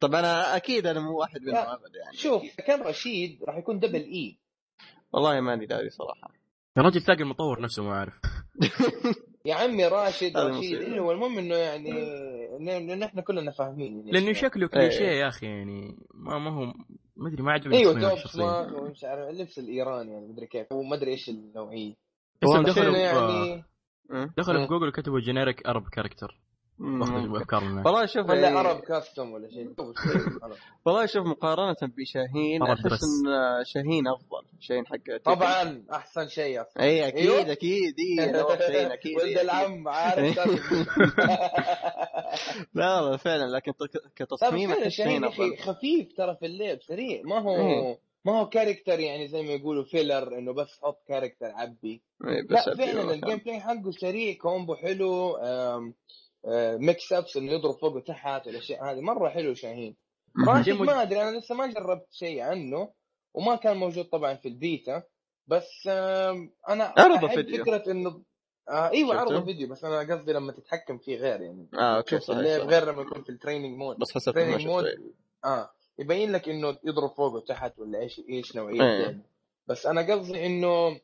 طب 0.00 0.14
أنا 0.14 0.56
أكيد 0.56 0.86
أنا 0.86 1.00
مو 1.00 1.18
واحد 1.18 1.40
منهم 1.42 1.56
ابدا 1.66 1.98
يعني 2.04 2.16
شوف. 2.16 2.42
كان 2.66 2.82
رشيد 2.82 3.44
راح 3.44 3.56
يكون 3.56 3.78
double 3.78 4.00
E 4.00 4.36
والله 5.12 5.40
ماني 5.40 5.66
داري 5.66 5.90
صراحة. 5.90 6.30
يا 6.76 6.82
رجل 6.82 7.00
تلاقي 7.00 7.22
المطور 7.22 7.60
نفسه 7.60 7.82
ما 7.82 7.94
عارف. 7.94 8.20
يا 9.46 9.54
عمي 9.54 9.86
راشد 9.86 10.36
رشيد. 10.36 10.80
أيوه 10.80 11.12
المهم 11.12 11.38
إنه 11.38 11.54
يعني 11.54 11.90
لأن 12.60 13.02
إحنا 13.02 13.22
كلنا 13.22 13.50
فاهمين 13.50 13.96
يعني. 13.98 14.10
لأنه 14.10 14.32
شكله 14.32 14.66
كليشيه 14.68 15.04
يا 15.04 15.28
أخي 15.28 15.46
يعني 15.46 15.96
ما 16.14 16.38
ما 16.38 16.50
هو 16.50 16.64
ما 17.16 17.28
أدري 17.28 17.42
ما 17.42 17.52
عجبني 17.52 17.76
أيوه 17.76 18.00
توب. 18.00 18.18
smart 18.18 18.72
ومش 18.72 19.04
عارف 19.04 19.28
اللبس 19.28 19.58
الايراني 19.58 20.12
يعني 20.12 20.28
مدري 20.28 20.46
كيف. 20.46 20.72
وما 20.72 20.96
أدري 20.96 21.10
إيش 21.10 21.28
النوعية. 21.28 21.94
دخلوا 22.42 22.96
يعني 22.96 23.64
دخلوا 24.36 24.60
مم. 24.60 24.66
في 24.66 24.70
جوجل 24.70 24.92
كتبوا 24.92 25.20
generic 25.20 25.66
Arab 25.66 25.88
character 25.88 26.40
والله 26.80 28.06
شوف 28.06 28.30
ولا 28.30 28.40
يعني- 28.40 28.58
عرب 28.58 28.80
custom 28.80 29.32
ولا 29.32 29.50
شيء. 29.50 29.68
والله 30.86 31.06
شوف 31.06 31.26
مقارنة 31.26 31.76
بشاهين 31.82 32.62
أحس. 32.62 32.86
إن 33.04 33.64
شاهين 33.64 34.08
أفضل 34.08 34.44
شاهين 34.60 34.86
حق. 34.86 35.16
طبعا 35.24 35.84
أحسن 35.92 36.28
شيء 36.28 36.60
أصلا 36.60 36.82
اي 36.82 37.08
أكيد 37.08 37.30
أيوه. 37.30 37.52
أكيد 37.52 37.94
اي 38.20 38.32
نواف 38.32 38.58
شاهين 38.58 38.90
أكيد 38.92 39.16
ولد 39.16 39.24
إي، 39.24 39.34
أكيد. 39.34 39.38
العم 39.44 39.88
عارف 39.88 40.38
لا 42.74 43.00
لا 43.10 43.16
فعلا 43.16 43.56
لكن 43.56 43.72
كتصميم 44.16 44.88
شاهين 44.88 45.24
أفضل 45.24 45.56
خفيف 45.56 46.12
ترى 46.16 46.36
في 46.36 46.46
اللعب 46.46 46.78
سريع 46.82 47.22
ما 47.24 47.38
هو 47.38 47.56
إيه. 47.56 47.98
ما 48.24 48.40
هو 48.40 48.48
character 48.48 49.00
يعني 49.00 49.28
زي 49.28 49.42
ما 49.42 49.52
يقولوا 49.52 49.84
filler 49.84 50.38
إنه 50.38 50.52
بس 50.52 50.78
حط 50.82 50.98
character 51.08 51.46
عبي 51.46 52.02
لا 52.50 52.74
فعلا 52.76 53.14
ال 53.14 53.36
gameplay 53.36 53.60
حقه 53.60 53.90
سريع 53.90 54.34
combo 54.34 54.74
حلو 54.74 55.36
mix-ups 56.78 57.36
انه 57.36 57.52
يضرب 57.52 57.78
فوق 57.78 57.96
وتحت 57.96 58.46
والأشياء 58.46 58.84
هذه. 58.84 59.00
مرة 59.00 59.28
حلو 59.28 59.54
شاهين. 59.54 59.96
راشد 60.48 60.72
ما 60.72 61.02
أدري 61.02 61.22
أنا 61.22 61.38
لسه 61.38 61.54
ما 61.54 61.66
جربت 61.66 62.06
شيء 62.10 62.40
عنه 62.40 62.92
وما 63.34 63.56
كان 63.56 63.76
موجود 63.76 64.04
طبعا 64.04 64.34
في 64.34 64.48
البيتا 64.48 65.02
بس 65.46 65.86
أنا 66.68 66.94
أحب 66.98 67.26
فيديو. 67.26 67.64
فكرة 67.64 67.90
إنه 67.92 68.22
آه 68.68 68.90
إيوه؟ 68.90 69.14
عرضوا 69.14 69.40
فيديو 69.40 69.68
بس 69.68 69.84
أنا 69.84 70.14
قصدي 70.14 70.32
لما 70.32 70.52
تتحكم 70.52 70.98
فيه 70.98 71.16
غير 71.16 71.40
يعني. 71.40 71.68
آه 71.74 71.96
okay 71.96 72.20
صحيح, 72.20 72.40
صحيح. 72.40 72.64
غير 72.64 72.92
لما 72.92 73.02
يكون 73.02 73.22
في 73.22 73.30
ال 73.30 73.35
training 73.35 73.76
mode 73.78 73.98
بس 73.98 74.12
حسيت 74.12 74.36
ما 74.36 74.42
ال 74.42 74.45
training 74.45 74.66
mode 74.66 74.84
آه 75.44 75.70
يبين 75.98 76.32
لك 76.32 76.48
إنه 76.48 76.78
يضرب 76.84 77.10
فوق 77.16 77.32
وتحت 77.34 77.78
ولا 77.78 78.00
إيش 78.00 78.20
إيش 78.30 78.56
نوعية 78.56 78.82
إيه. 78.82 78.96
اللعبه 78.96 79.22
بس 79.66 79.86
أنا 79.86 80.14
قصدي 80.14 80.46
إنه 80.46 81.00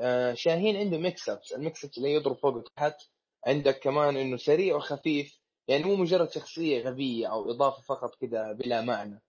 آه 0.00 0.34
شاهين 0.34 0.76
عنده 0.76 0.98
mix-ups 0.98 1.28
ال 1.28 1.52
mix-ups 1.52 1.98
اللي 1.98 2.14
يضرب 2.14 2.36
فوق 2.36 2.54
وتحت 2.54 2.96
عندك 3.46 3.78
كمان 3.78 4.16
إنه 4.16 4.36
سريع 4.36 4.76
وخفيف 4.76 5.40
يعني 5.68 5.84
مو 5.84 5.96
مجرد 5.96 6.30
شخصية 6.30 6.82
غبية 6.82 7.26
أو 7.26 7.50
إضافة 7.50 7.82
فقط 7.82 8.14
كده 8.20 8.52
بلا 8.52 8.80
معنى. 8.82 9.22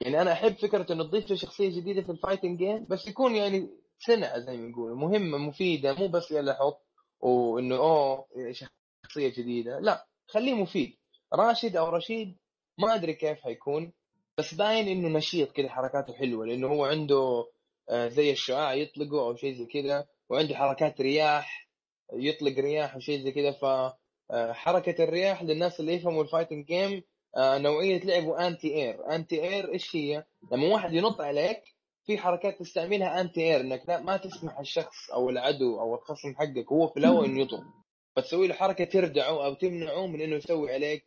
يعني 0.00 0.22
أنا 0.22 0.32
أحب 0.32 0.54
فكرة 0.54 0.92
إنه 0.92 1.04
تضيف 1.04 1.32
شخصية 1.32 1.68
جديدة 1.80 2.02
في 2.02 2.12
ال 2.12 2.17
fighting 2.17 2.58
game 2.58 2.86
بس 2.88 3.08
يكون 3.08 3.34
يعني 3.36 3.70
سنة 3.98 4.38
زي 4.38 4.56
ما 4.56 4.68
نقول 4.68 4.94
مهمة 4.94 5.38
مفيدة 5.38 5.94
مو 5.94 6.08
بس 6.08 6.30
يلا 6.30 6.54
حط 6.54 6.86
وإنه 7.20 7.76
أوه 7.76 8.26
شخصية 8.50 9.28
جديدة 9.28 9.78
لا 9.80 10.06
خليه 10.28 10.54
مفيد. 10.54 10.96
راشد 11.34 11.76
أو 11.76 11.88
رشيد 11.88 12.36
ما 12.78 12.94
أدري 12.94 13.14
كيف 13.14 13.40
حيكون 13.40 13.92
بس 14.38 14.54
باين 14.54 14.88
إنه 14.88 15.08
نشيط 15.18 15.52
كده 15.52 15.68
حركاته 15.68 16.12
حلوة 16.14 16.46
لإنه 16.46 16.66
هو 16.68 16.84
عنده 16.84 17.46
آه، 17.90 18.08
زي 18.08 18.30
الشعاع 18.32 18.74
يطلقه 18.74 19.20
أو 19.20 19.36
شيء 19.36 19.54
زي 19.54 19.66
كذا 19.66 20.06
وعنده 20.28 20.54
حركات 20.56 21.00
رياح 21.00 21.69
يطلق 22.12 22.58
رياح 22.58 22.96
وشيء 22.96 23.24
زي 23.24 23.32
كذا. 23.32 23.52
ف 23.52 23.64
آه، 24.30 24.54
الرياح 25.00 25.42
للناس 25.42 25.80
اللي 25.80 25.94
يفهموا 25.94 26.22
ال 26.22 26.27
fighting 26.27 26.66
game 26.66 27.02
آه، 27.36 27.58
نوعية 27.58 28.00
لعبه 28.04 28.46
anti-air 28.46 29.14
anti-air 29.14 29.72
إيش 29.72 29.96
هي؟ 29.96 30.24
لما 30.52 30.68
واحد 30.68 30.92
ينط 30.92 31.20
عليك 31.20 31.62
في 32.06 32.18
حركات 32.18 32.58
تستعملها 32.58 33.20
anti-air 33.20 33.60
انك 33.60 33.90
ما 33.90 34.16
تسمح 34.16 34.58
الشخص 34.58 35.10
أو 35.10 35.30
العدو 35.30 35.80
أو 35.80 35.94
الخصم 35.94 36.34
حقك 36.34 36.72
هو 36.72 36.88
في 36.88 36.96
الهواء 36.96 37.24
إنه 37.24 37.40
يضرب 37.40 37.64
فتسوي 38.16 38.46
له 38.46 38.54
حركة 38.54 38.84
تردعه 38.84 39.46
أو 39.46 39.54
تمنعه 39.54 40.06
من 40.06 40.20
إنه 40.20 40.36
يسوي 40.36 40.72
عليك 40.74 41.04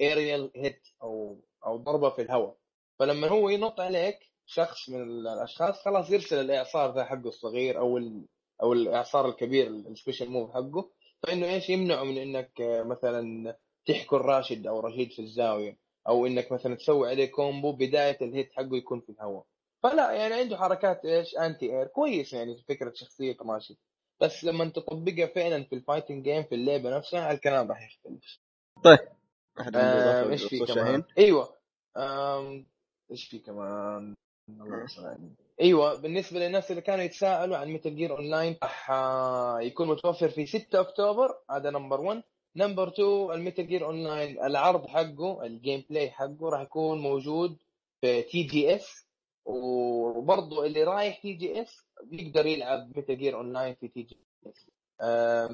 aerial 0.00 0.50
hit 0.56 0.82
أو 1.02 1.40
أو 1.66 1.76
ضربة 1.76 2.10
في 2.10 2.22
الهواء. 2.22 2.56
فلما 2.98 3.28
هو 3.28 3.48
ينط 3.48 3.80
عليك 3.80 4.18
شخص 4.46 4.88
من 4.88 5.02
الأشخاص 5.02 5.84
خلاص 5.84 6.10
يرسل 6.10 6.40
الإعصار 6.40 6.94
ذا 6.94 7.04
حقه 7.04 7.28
الصغير 7.28 7.78
أو 7.78 7.98
أو 8.62 8.72
الإعصار 8.72 9.28
الكبير 9.28 9.66
ال 9.66 9.74
special 9.74 10.30
move 10.30 10.50
حقه. 10.50 10.90
فإنه 11.22 11.46
إيش 11.46 11.70
يمنعه 11.70 12.04
من 12.04 12.18
إنك 12.18 12.60
آه، 12.60 12.82
مثلا 12.82 13.56
تحكر 13.86 14.22
راشد 14.22 14.66
أو 14.66 14.80
رشيد 14.80 15.12
في 15.12 15.22
الزاوية 15.22 15.78
أو 16.08 16.26
إنك 16.26 16.52
مثلا 16.52 16.74
تسوي 16.74 17.08
عليه 17.10 17.30
combo 17.30 17.72
بداية 17.72 18.18
ال 18.22 18.30
hit 18.30 18.52
حقه 18.52 18.76
يكون 18.76 19.00
في 19.00 19.12
الهواء. 19.12 19.44
فلا 19.82 20.12
يعني 20.12 20.34
عنده 20.34 20.56
حركات 20.56 21.04
إيش 21.04 21.36
anti-air 21.36 21.86
كويس 21.86 22.32
يعني 22.32 22.56
في 22.56 22.64
فكرة 22.68 22.92
شخصية 22.94 23.36
راشد. 23.40 23.76
بس 24.20 24.44
لما 24.44 24.68
تطبقها 24.68 25.26
فعلا 25.26 25.64
في 25.64 25.74
ال 25.74 25.80
fighting 25.80 26.24
game 26.24 26.42
في 26.42 26.54
اللعبة 26.54 26.96
نفسها 26.96 27.32
الكلام 27.32 27.68
راح 27.68 27.82
يختلف. 27.86 28.38
آم، 29.58 29.66
إضافة 29.66 30.30
إيش 30.32 30.44
في 30.44 30.58
كمان؟ 30.74 31.04
أيوه. 31.18 31.56
إيش 33.10 33.28
في 33.28 33.38
كمان؟ 33.38 34.14
الله. 34.50 34.86
أيوه 35.60 36.00
بالنسبة 36.00 36.38
للناس 36.38 36.70
اللي 36.70 36.82
كانوا 36.82 37.04
يتساءلوا 37.04 37.56
عن 37.56 37.68
Metal 37.68 37.96
Gear 37.96 38.16
Online 38.16 38.56
راح 38.62 38.90
آه، 38.90 39.60
يكون 39.60 39.88
متوفر 39.88 40.28
في 40.28 40.46
6 40.46 40.80
أكتوبر. 40.80 41.38
هذا 41.50 41.70
number 41.70 42.00
1 42.00 42.22
number 42.56 42.88
2 42.88 43.30
ال 43.30 43.66
Metal 43.66 43.86
Gear 43.86 44.04
Online 44.04 44.44
العرض 44.44 44.86
حقه 44.86 45.42
ال 45.46 45.84
gameplay 45.90 46.10
حقه 46.10 46.48
راح 46.50 46.60
يكون 46.60 46.98
موجود 46.98 47.56
في 48.00 48.22
TGS 48.22 49.06
وبرضه 49.44 50.66
اللي 50.66 50.84
رايح 50.84 51.22
TGS 51.22 51.86
بيقدر 52.04 52.46
يلعب 52.46 52.96
Metal 52.96 53.18
Gear 53.18 53.36
Online 53.36 53.74
في 53.74 53.88
TGS 53.88 54.66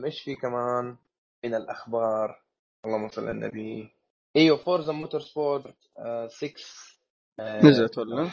إيش 0.05 0.23
في 0.23 0.35
كمان؟ 0.35 0.97
من 1.45 1.55
الأخبار. 1.55 2.43
اللهم 2.85 3.09
صل 3.09 3.23
على 3.23 3.31
النبي. 3.31 3.91
أيوه 4.37 4.57
Forza 4.57 4.93
Motorsport 4.93 5.77
6 6.29 6.55
آه، 7.41 7.65
نزلت 7.65 7.99
ولا؟ 7.99 8.31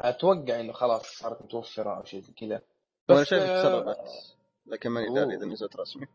أتوقع 0.00 0.60
إنه 0.60 0.72
خلاص 0.72 1.06
صارت 1.06 1.42
متوفرة 1.42 1.96
أو 1.96 2.04
شيء 2.04 2.20
زي 2.20 2.32
كذا. 2.32 2.62
وأنا 3.08 3.20
بس 3.20 3.26
شايف 3.26 3.42
آه، 3.42 3.62
تسربت 3.62 3.98
لكن 4.66 4.90
ماني 4.90 5.14
داري. 5.14 5.36
إذا 5.36 5.46
نزلت 5.46 5.76
رسمي. 5.76 6.06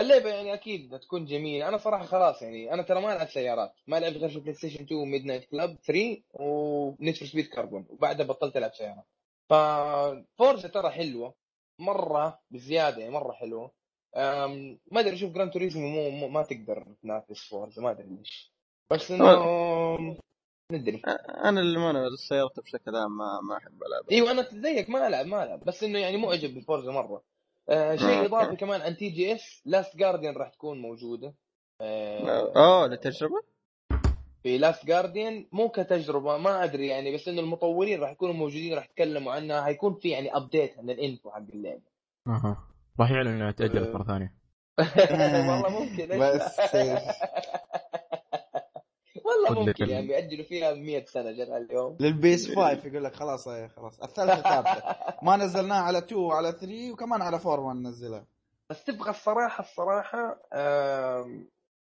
اللعبة 0.00 0.28
يعني 0.30 0.54
أكيد 0.54 0.98
تكون 0.98 1.24
جميلة. 1.24 1.68
أنا 1.68 1.78
صراحة 1.78 2.04
خلاص 2.04 2.42
يعني 2.42 2.74
أنا 2.74 2.82
ترى 2.82 3.00
ما 3.00 3.12
ألعب 3.12 3.28
سيارات. 3.28 3.72
ما 3.86 4.00
لعبت 4.00 4.16
غير 4.16 4.28
في 4.28 4.40
PlayStation 4.40 4.84
2 4.84 5.10
Midnight 5.10 5.44
Club 5.44 5.76
3 5.86 6.22
و 6.34 6.50
Need 6.50 7.16
for 7.16 7.28
Speed 7.28 7.46
Carbon 7.46 7.86
وبعدها 7.88 8.26
بطلت 8.26 8.56
ألعب 8.56 8.74
سيارات. 8.74 9.06
ف 9.50 9.70
Forza 9.70 10.68
ترى 10.68 10.90
حلوة. 10.90 11.34
مرة 11.78 12.38
بزيادة 12.50 12.98
يعني 12.98 13.10
مرة 13.10 13.32
حلوة. 13.32 13.70
ما 14.92 15.00
أدري 15.00 15.14
أشوف 15.14 15.32
Gran 15.32 15.52
Turismo 15.52 15.88
مو, 15.88 16.10
مو 16.10 16.28
ما 16.28 16.42
تقدر 16.42 16.86
تنافس 17.02 17.48
Forza 17.48 17.82
ما 17.82 17.90
أدري 17.90 18.06
ليش. 18.08 18.52
بس 18.90 19.10
إنه 19.10 20.16
ندري. 20.72 21.02
أنا 21.44 21.60
للامانه 21.60 22.06
السيارات 22.06 22.60
بشكل 22.60 22.96
عام 22.96 23.16
ما 23.16 23.40
ما 23.40 23.56
أحب 23.56 23.82
العبها 23.82 24.10
إيوه 24.12 24.30
أنا 24.30 24.46
زيك 24.52 24.90
ما 24.90 25.06
العب 25.06 25.26
ما 25.26 25.44
ألعب. 25.44 25.64
بس 25.64 25.84
إنه 25.84 25.98
يعني 25.98 26.16
معجب 26.16 26.54
ب 26.54 26.60
Forza 26.60 26.92
مرة. 26.92 27.22
آه 27.68 27.96
شيء 27.96 28.08
okay. 28.08 28.26
إضافي 28.26 28.56
كمان 28.56 28.80
عن 28.80 28.96
TGS 28.96 29.62
Last 29.64 29.96
Guardian 29.96 30.36
راح 30.36 30.48
تكون 30.48 30.80
موجودة. 30.80 31.34
آه 31.80 32.52
اوه 32.56 32.86
للتجربه؟ 32.86 33.42
في 34.42 34.58
Last 34.58 34.86
Guardian 34.86 35.46
مو 35.52 35.68
كتجربة 35.68 36.38
ما 36.38 36.64
أدري 36.64 36.86
يعني 36.86 37.14
بس 37.14 37.28
إنه 37.28 37.40
المطورين 37.40 38.00
راح 38.00 38.10
يكونوا 38.10 38.34
موجودين 38.34 38.74
راح 38.74 38.84
يتكلموا 38.84 39.32
عنها. 39.32 39.62
حيكون 39.62 39.94
في 39.94 40.08
يعني 40.08 40.36
update 40.36 40.78
عن 40.78 40.90
ال 40.90 40.98
info 40.98 41.30
حق 41.30 41.46
اللعبة. 41.54 41.82
أها. 42.26 42.66
راح 43.00 43.10
يعلن 43.10 43.28
إنها 43.28 43.50
تأجلت 43.50 43.94
مرة 43.94 44.04
ثانية. 44.04 44.34
والله 45.50 45.80
ممكن. 45.80 46.18
بس؟ 46.18 46.60
والله 49.26 49.64
ممكن 49.66 49.88
يعني 49.88 50.08
ياجلوا 50.12 50.44
فيها 50.44 50.74
100 50.74 51.04
سنة 51.04 51.32
جل 51.32 51.52
اليوم. 51.52 51.96
للبيس 52.00 52.46
5 52.54 52.70
يقول 52.88 53.04
لك 53.04 53.14
خلاص 53.14 53.48
إيه، 53.48 53.66
خلاص. 53.68 54.00
الثالثة 54.00 54.40
ثابتة. 54.42 54.82
ما 55.22 55.36
نزلناها 55.36 55.82
على 55.82 55.98
2 55.98 56.20
وعلى 56.20 56.52
3 56.52 56.92
وكمان 56.92 57.22
على 57.22 57.36
4 57.46 57.66
ما 57.66 57.74
ننزلها. 57.74 58.26
بس 58.70 58.84
تبغى 58.84 59.10
الصراحة 59.10 59.60
الصراحة 59.64 60.40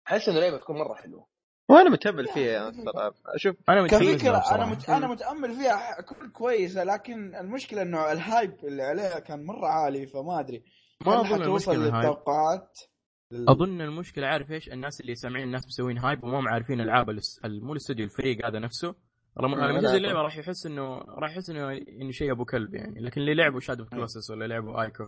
أحس 0.09 0.29
إنه 0.29 0.39
اللعبه 0.39 0.57
تكون 0.57 0.77
مرة 0.79 0.95
حلوة. 0.95 1.27
وأنا 1.69 1.91
متبل 1.91 2.27
فيها 2.27 2.53
يا 2.53 2.69
الالعاب 2.69 3.15
أشوف 3.27 3.57
أنا 3.69 3.87
كفكرة 3.87 4.55
أنا. 4.55 4.67
مت... 4.67 4.89
أنا 4.91 5.07
متأمل 5.09 5.55
فيها 5.55 5.77
ح- 5.77 6.01
كل 6.01 6.33
كويسة 6.33 6.85
لكن 6.85 7.35
المشكلة 7.35 7.83
إنه 7.83 8.13
الهايب 8.13 8.65
اللي 8.65 8.83
عليها 8.83 9.19
كان 9.19 9.47
مرة 9.47 9.67
عالي 9.67 10.07
فما 10.07 10.41
أدري. 10.41 10.65
ما 11.07 11.21
أظن 11.21 11.43
حتوصل 11.43 11.77
للتوقعات. 11.77 12.79
لل- 12.83 12.90
أظن 13.35 13.81
المشكلة 13.81 14.27
عارف 14.27 14.51
إيش؟ 14.53 14.69
الناس 14.69 15.01
اللي 15.01 15.15
سامعين 15.15 15.45
الناس 15.47 15.67
مسوين 15.67 15.99
hype 15.99 16.25
وما 16.25 16.51
عارفين 16.51 16.81
العاب 16.81 17.11
مو 17.45 17.73
الاستوديو 17.73 18.05
الفريق 18.05 18.47
هذا 18.47 18.59
نفسه. 18.59 18.95
لما 19.43 19.57
لا. 19.57 19.97
اللعبة 19.97 20.23
راح 20.23 20.39
يحس 20.39 20.67
إنه 20.67 20.99
راح 20.99 21.31
يحس 21.31 21.51
إنه 21.51 21.73
انه 21.73 22.11
شيء 22.11 22.33
أبو 22.33 22.45
كلب 22.45 22.75
يعني. 22.75 23.01
لكن 23.01 23.21
اللي 23.21 23.35
لعبوا 23.35 23.61
Shadow 23.61 23.85
Colossus 23.85 24.31
ولا 24.31 24.45
لعبوا 24.45 24.83
Ico 24.83 25.05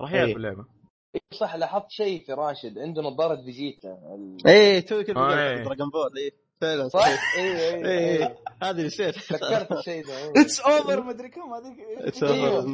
راح 0.00 0.10
إيه. 0.12 0.18
يعرفوا 0.18 0.36
اللعبة. 0.36 0.64
إيه 1.14 1.20
صح 1.40 1.54
لاحظت 1.56 1.90
شيء 1.90 2.26
في 2.26 2.32
راشد. 2.32 2.78
عنده 2.78 3.02
نظارة 3.02 3.36
فيجيتا. 3.44 3.88
ال- 3.88 4.46
إيه 4.46 4.80
تو 4.80 5.02
كذا 5.02 5.16
آه، 5.16 5.26
بقول 5.26 5.38
إيه. 5.38 5.64
Dragon 5.64 5.88
Ball 5.90 6.18
إيه. 6.18 6.30
فعلا 6.60 6.88
صح؟ 6.88 7.36
أيوه 7.38 7.88
إيه. 7.88 8.38
هذه 8.62 8.86
نسيت. 8.86 9.14
تذكرت 9.14 9.72
الشيء 9.72 10.06
ده 10.06 10.18
إيه. 10.18 10.30
it's 10.42 10.60
over 10.60 11.02
مدري 11.02 11.28
كم 11.28 11.40
هذيك 11.40 11.76
over. 11.76 12.02
over. 12.02 12.10
9000 12.10 12.66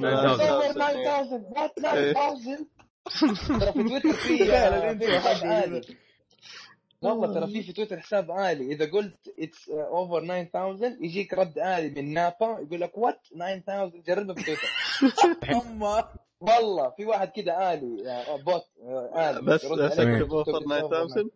what 1.56 1.94
إيه. 1.94 2.12
9000 2.12 2.66
ترى 3.04 3.72
في 3.72 3.82
تويتر 3.88 4.12
في 4.12 4.38
تخيل 4.38 4.50
آه، 4.50 4.78
ال 4.78 4.85
intro 4.85 5.20
حقه 5.20 5.80
والله 7.02 7.34
ترى 7.34 7.46
في 7.46 7.62
في 7.62 7.72
تويتر 7.72 8.00
حساب 8.00 8.30
آلي 8.30 8.72
إذا 8.72 8.90
قلت 8.90 9.34
it's 9.38 9.68
over 9.68 10.44
9000 10.44 10.96
يجيك 11.00 11.34
رد 11.34 11.58
آلي 11.58 12.02
من 12.02 12.12
نابا 12.14 12.58
يقول 12.60 12.80
لك 12.80 12.98
what 12.98 13.20
9000 13.30 13.92
جربها 14.06 14.34
في 14.34 14.44
تويتر. 14.44 14.68
اما 15.62 16.08
والله 16.40 16.90
في 16.90 17.06
واحد 17.06 17.28
كذا 17.28 17.72
آلي 17.72 18.24
bot 18.44 18.64
آلي 19.16 19.42
بس 19.42 19.66
بس 19.66 19.98
اكتب 19.98 20.32
over 20.32 20.60
9000 20.60 21.26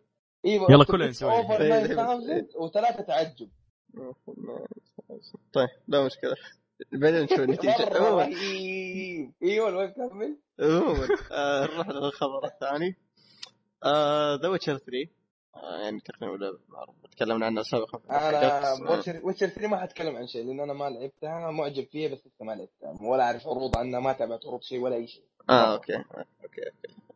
إيوه 0.45 0.71
يلا 0.71 0.85
كلنا 0.85 1.07
نسوي. 1.07 1.43
over 1.43 1.61
إيه، 1.61 1.85
9000 1.85 2.45
وثلاثة 2.55 3.03
تعجب. 3.03 3.49
طيب 5.53 5.69
لا 5.87 6.05
مشكلة. 6.05 6.35
بعدين 6.91 7.21
نشوف 7.23 7.39
النتيجة. 7.39 7.97
عموما. 7.97 8.23
أيوه 9.43 9.69
الويب 9.69 9.89
كمل 9.89 10.37
عموما. 10.59 11.07
آه، 11.31 11.63
نروح 11.65 11.89
للخبر 11.89 12.45
الثاني. 12.45 12.95
The 14.41 14.47
Witcher 14.47 14.77
3 14.77 15.09
آه، 15.09 15.16
يعني 15.63 15.99
تقريبا 15.99 16.57
تكلمنا 17.11 17.45
عنها 17.45 17.63
سابقا 17.63 17.99
أنا. 18.09 18.91
ويتشر 18.91 19.19
ويتشر 19.23 19.47
3 19.47 19.67
ما 19.67 19.77
حتكلم 19.77 20.15
عن 20.15 20.27
شيء 20.27 20.45
لأن 20.45 20.59
أنا 20.59 20.73
ما 20.73 20.89
لعبتها 20.89 21.51
معجب 21.51 21.87
فيها 21.91 22.09
بس 22.09 22.19
لسه 22.27 22.45
ما 22.45 22.51
لعبتها 22.51 23.07
ولا 23.07 23.23
أعرف 23.23 23.47
عروض 23.47 23.77
عنها 23.77 23.99
ما 23.99 24.13
تابعت 24.13 24.45
عروض 24.45 24.61
شيء 24.61 24.79
ولا 24.79 24.95
أي 24.95 25.07
شيء 25.07 25.23
آه 25.49 25.73
أوكي 25.73 25.95
أوكي 25.95 26.23
أوكي 26.43 26.61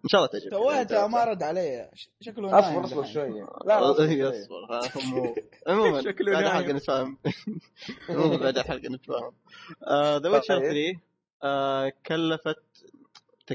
إن 0.03 0.09
شاء 0.09 0.21
الله 0.21 0.31
تعجبك 0.31 0.51
تويتها 0.51 1.07
ما 1.07 1.23
رد 1.23 1.43
علي 1.43 1.89
شكله 2.21 2.59
أصبر 2.59 2.85
أصبر. 2.85 3.05
شوية 3.05 3.47
لا 3.65 3.99
إيه،. 3.99 4.29
أصبر 4.29 5.33
عموما 5.67 6.01
شكله 6.11 6.31
بعد. 6.31 6.43
الحلقة 6.43 6.73
نتفاهم 6.73 7.17
عموما 8.09 8.37
بعد 8.37 8.57
الحلقة 8.57 8.89
نتفاهم 8.89 9.33
The 10.23 10.29
Witcher 10.29 10.59
طيب. 10.59 10.71
3 10.71 10.99
آه، 11.43 11.91
كلفت 12.05 12.63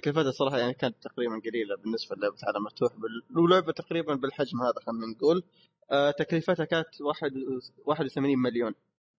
تكلفتها 0.00 0.30
صراحة 0.30 0.58
يعني 0.58 0.74
كانت 0.74 0.96
تقريبا 1.02 1.40
قليلة 1.50 1.76
بالنسبة 1.76 2.16
للعبة 2.16 2.36
عالم 2.46 2.64
مفتوح 2.64 2.92
بال... 2.96 3.38
ولعبه 3.42 3.72
تقريبا 3.72 4.14
بالحجم 4.14 4.62
هذا 4.62 4.74
خلينا 4.86 5.06
نقول 5.06 5.42
آه 5.90 6.10
تكلفتها 6.10 6.64
كانت 6.64 7.00
واحد 7.00 7.32
81 7.86 8.38
مليون 8.38 8.74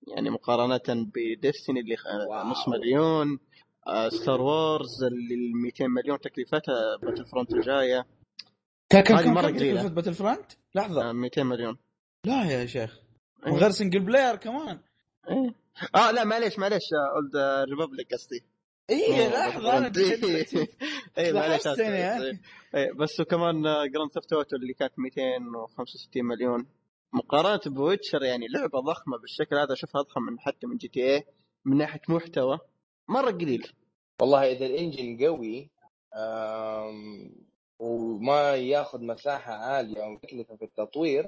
يعني 0.07 0.29
مقارنة 0.29 0.81
ب 1.15 1.23
Destiny 1.23 1.79
اللي 1.79 1.95
wow. 2.29 2.47
نص 2.47 2.67
مليون 2.67 3.39
آه 3.87 4.09
Star 4.09 4.41
Wars 4.41 5.03
اللي 5.03 5.35
ال 5.35 5.57
200 5.61 5.87
مليون 5.87 6.19
تكلفتها 6.19 6.97
Battlefront 7.01 7.53
الجايه 7.53 8.05
كم 8.89 9.01
قليلة. 9.37 9.51
تكلفة 9.51 9.87
Battlefront؟ 9.95 10.51
لحظة 10.75 11.09
آه 11.09 11.11
200 11.11 11.43
مليون 11.43 11.77
لا 12.25 12.43
يا 12.51 12.65
شيخ 12.65 12.99
إيه. 13.47 13.53
وغير 13.53 13.69
single 13.71 13.99
player 13.99 14.35
كمان 14.35 14.79
إيه. 15.29 15.53
آه 15.95 16.11
لا 16.11 16.23
معليش 16.23 16.59
معليش 16.59 16.83
Old 17.15 17.37
Republic 17.69 18.13
قصدي 18.13 18.43
اي 18.89 19.29
لحظة 19.29 19.77
أنا. 19.77 19.91
اي 21.17 21.33
معليش 21.33 21.67
لحظتني، 21.67 21.87
ها؟ 21.87 22.17
آسف. 22.17 22.39
إيه، 22.75 22.91
بس 22.91 23.19
وكمان 23.19 23.61
Grand 23.63 24.11
Theft 24.13 24.33
Auto 24.33 24.55
اللي 24.55 24.73
كانت 24.73 24.93
265 24.99 26.25
مليون 26.25 26.65
مقارنة 27.13 27.75
ب 27.75 27.81
Witcher 27.81 28.23
يعني 28.23 28.47
لعبة 28.47 28.79
ضخمة 28.79 29.17
بالشكل 29.17 29.55
هذا 29.55 29.73
أشوفها 29.73 30.01
أضخم 30.01 30.21
من 30.21 30.39
حتى 30.39 30.67
من 30.67 30.77
GTA 30.77 31.23
من 31.65 31.77
ناحية 31.77 32.01
محتوى 32.09 32.59
مرة 33.09 33.31
قليل 33.31 33.71
والله 34.21 34.51
إذا 34.51 34.65
ال 34.65 34.74
engine 34.74 35.25
قوي 35.25 35.69
وما 37.79 38.55
ياخذ 38.55 39.03
مساحة 39.03 39.53
عالية 39.53 40.03
وتكلفه 40.03 40.55
في 40.55 40.65
التطوير 40.65 41.27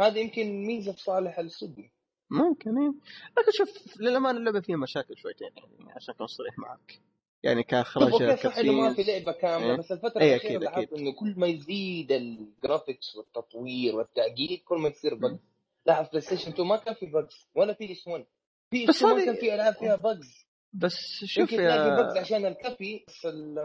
هذا 0.00 0.18
يمكن 0.18 0.66
ميزة 0.66 0.92
في 0.92 1.02
صالح 1.02 1.38
الاستوديو 1.38 1.84
ممكن 2.30 2.78
إيه. 2.78 2.92
لكن 3.38 3.52
شوف 3.52 4.00
للأمانة 4.00 4.38
اللعبة 4.38 4.60
فيها 4.60 4.76
مشاكل 4.76 5.16
شويتين 5.16 5.50
يعني 5.56 5.92
عشان 5.92 6.14
أكون 6.14 6.26
صريح 6.26 6.58
معك 6.58 7.00
يعني 7.42 7.62
كإخراج 7.62 8.36
صح 8.38 8.58
إنه 8.58 8.72
ما 8.72 8.94
في. 8.94 9.02
لعبة 9.02 9.32
كاملة 9.32 9.70
إيه. 9.70 9.76
بس 9.78 9.92
الفترة 9.92 10.20
إيه، 10.20 10.34
الأخيرة 10.36 10.58
لاحظت. 10.60 10.92
إنه 10.92 11.12
كل 11.12 11.34
ما 11.36 11.46
يزيد 11.46 12.12
ال 12.12 12.24
graphics 12.24 13.16
والتطوير 13.16 13.96
والتعقيد 13.96 14.60
كل 14.64 14.78
ما 14.78 14.88
يصير 14.88 15.14
bugs 15.14 15.30
مم. 15.32 15.38
لاحظ 15.86 16.08
PlayStation 16.08 16.50
2 16.50 16.68
ما 16.68 16.76
كان 16.76 16.94
في 16.94 17.06
bugs 17.06 17.46
ولا 17.54 17.72
PS 17.74 18.08
1 18.08 18.24
في 18.70 18.86
PS 18.86 19.02
2 19.04 19.16
ما 19.16 19.24
كان 19.24 19.34
في 19.34 19.54
ألعاب 19.54 19.74
فيها 19.74 19.96
bugs 19.96 20.46
بس 20.72 21.24
شوف 21.24 21.44
bugs 21.44 21.60
يا 21.60 22.20
عشان 22.20 22.46
الكفي 22.46 23.04
بس 23.08 23.26
ال 23.26 23.58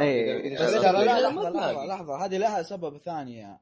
إيه، 0.00 0.54
بس 0.54 0.74
لحظة 0.74 1.50
تلاقي. 1.50 1.86
لحظة 1.88 2.24
هذه 2.24 2.36
لها 2.38 2.62
سبب 2.62 2.98
ثاني 2.98 3.60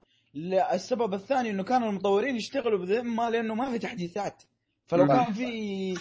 السبب 0.72 1.14
الثاني 1.14 1.50
إنه 1.50 1.62
كانوا 1.64 1.88
المطورين 1.90 2.36
يشتغلوا 2.36 2.78
بذمة 2.78 3.28
لأنه 3.30 3.54
ما 3.54 3.70
في 3.70 3.78
تحديثات 3.78 4.42
فلو 4.86 5.04
مم. 5.04 5.12
كان 5.12 5.32
في 5.32 5.94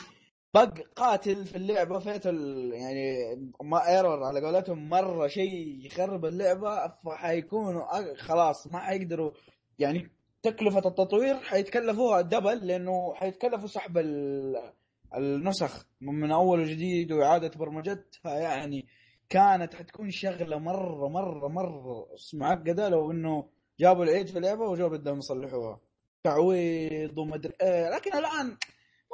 bug 0.53 0.79
قاتل 0.95 1.45
في 1.45 1.55
اللعبة 1.55 1.99
fatal 1.99 2.69
يعني 2.73 3.15
ما 3.63 3.87
error 3.87 4.23
على 4.23 4.41
قولتهم 4.41 4.89
مرة 4.89 5.27
شيء 5.27 5.85
يخرب 5.85 6.25
اللعبة 6.25 6.87
فحيكونوا 6.87 8.13
خلاص 8.15 8.67
ما 8.67 8.79
حيقدروا 8.79 9.31
يعني 9.79 10.11
تكلفة 10.43 10.87
التطوير 10.89 11.35
حيتكلفوها 11.39 12.21
double 12.21 12.67
لأنه 12.67 13.13
حيتكلفوا 13.13 13.67
سحب 13.67 13.97
ال- 13.97 14.73
النسخ 15.17 15.85
من 16.01 16.31
أول 16.31 16.59
وجديد 16.59 17.11
وإعادة 17.11 17.51
برمجتها 17.59 18.39
يعني 18.39 18.87
كانت 19.29 19.73
حتكون 19.73 20.09
شغلة 20.11 20.57
مرة 20.59 21.07
مرة 21.09 21.47
مرة 21.47 22.07
معقده 22.33 22.89
لو 22.89 23.11
انه 23.11 23.49
جابوا 23.79 24.03
العيد 24.03 24.27
في 24.27 24.37
اللعبه 24.37 24.61
وجو 24.61 24.89
بدهم 24.89 25.17
يصلحوها 25.17 25.79
تعويض 26.23 27.17
ومدري 27.17 27.53
إيه. 27.61 27.89
لكن 27.95 28.17
الآن 28.17 28.57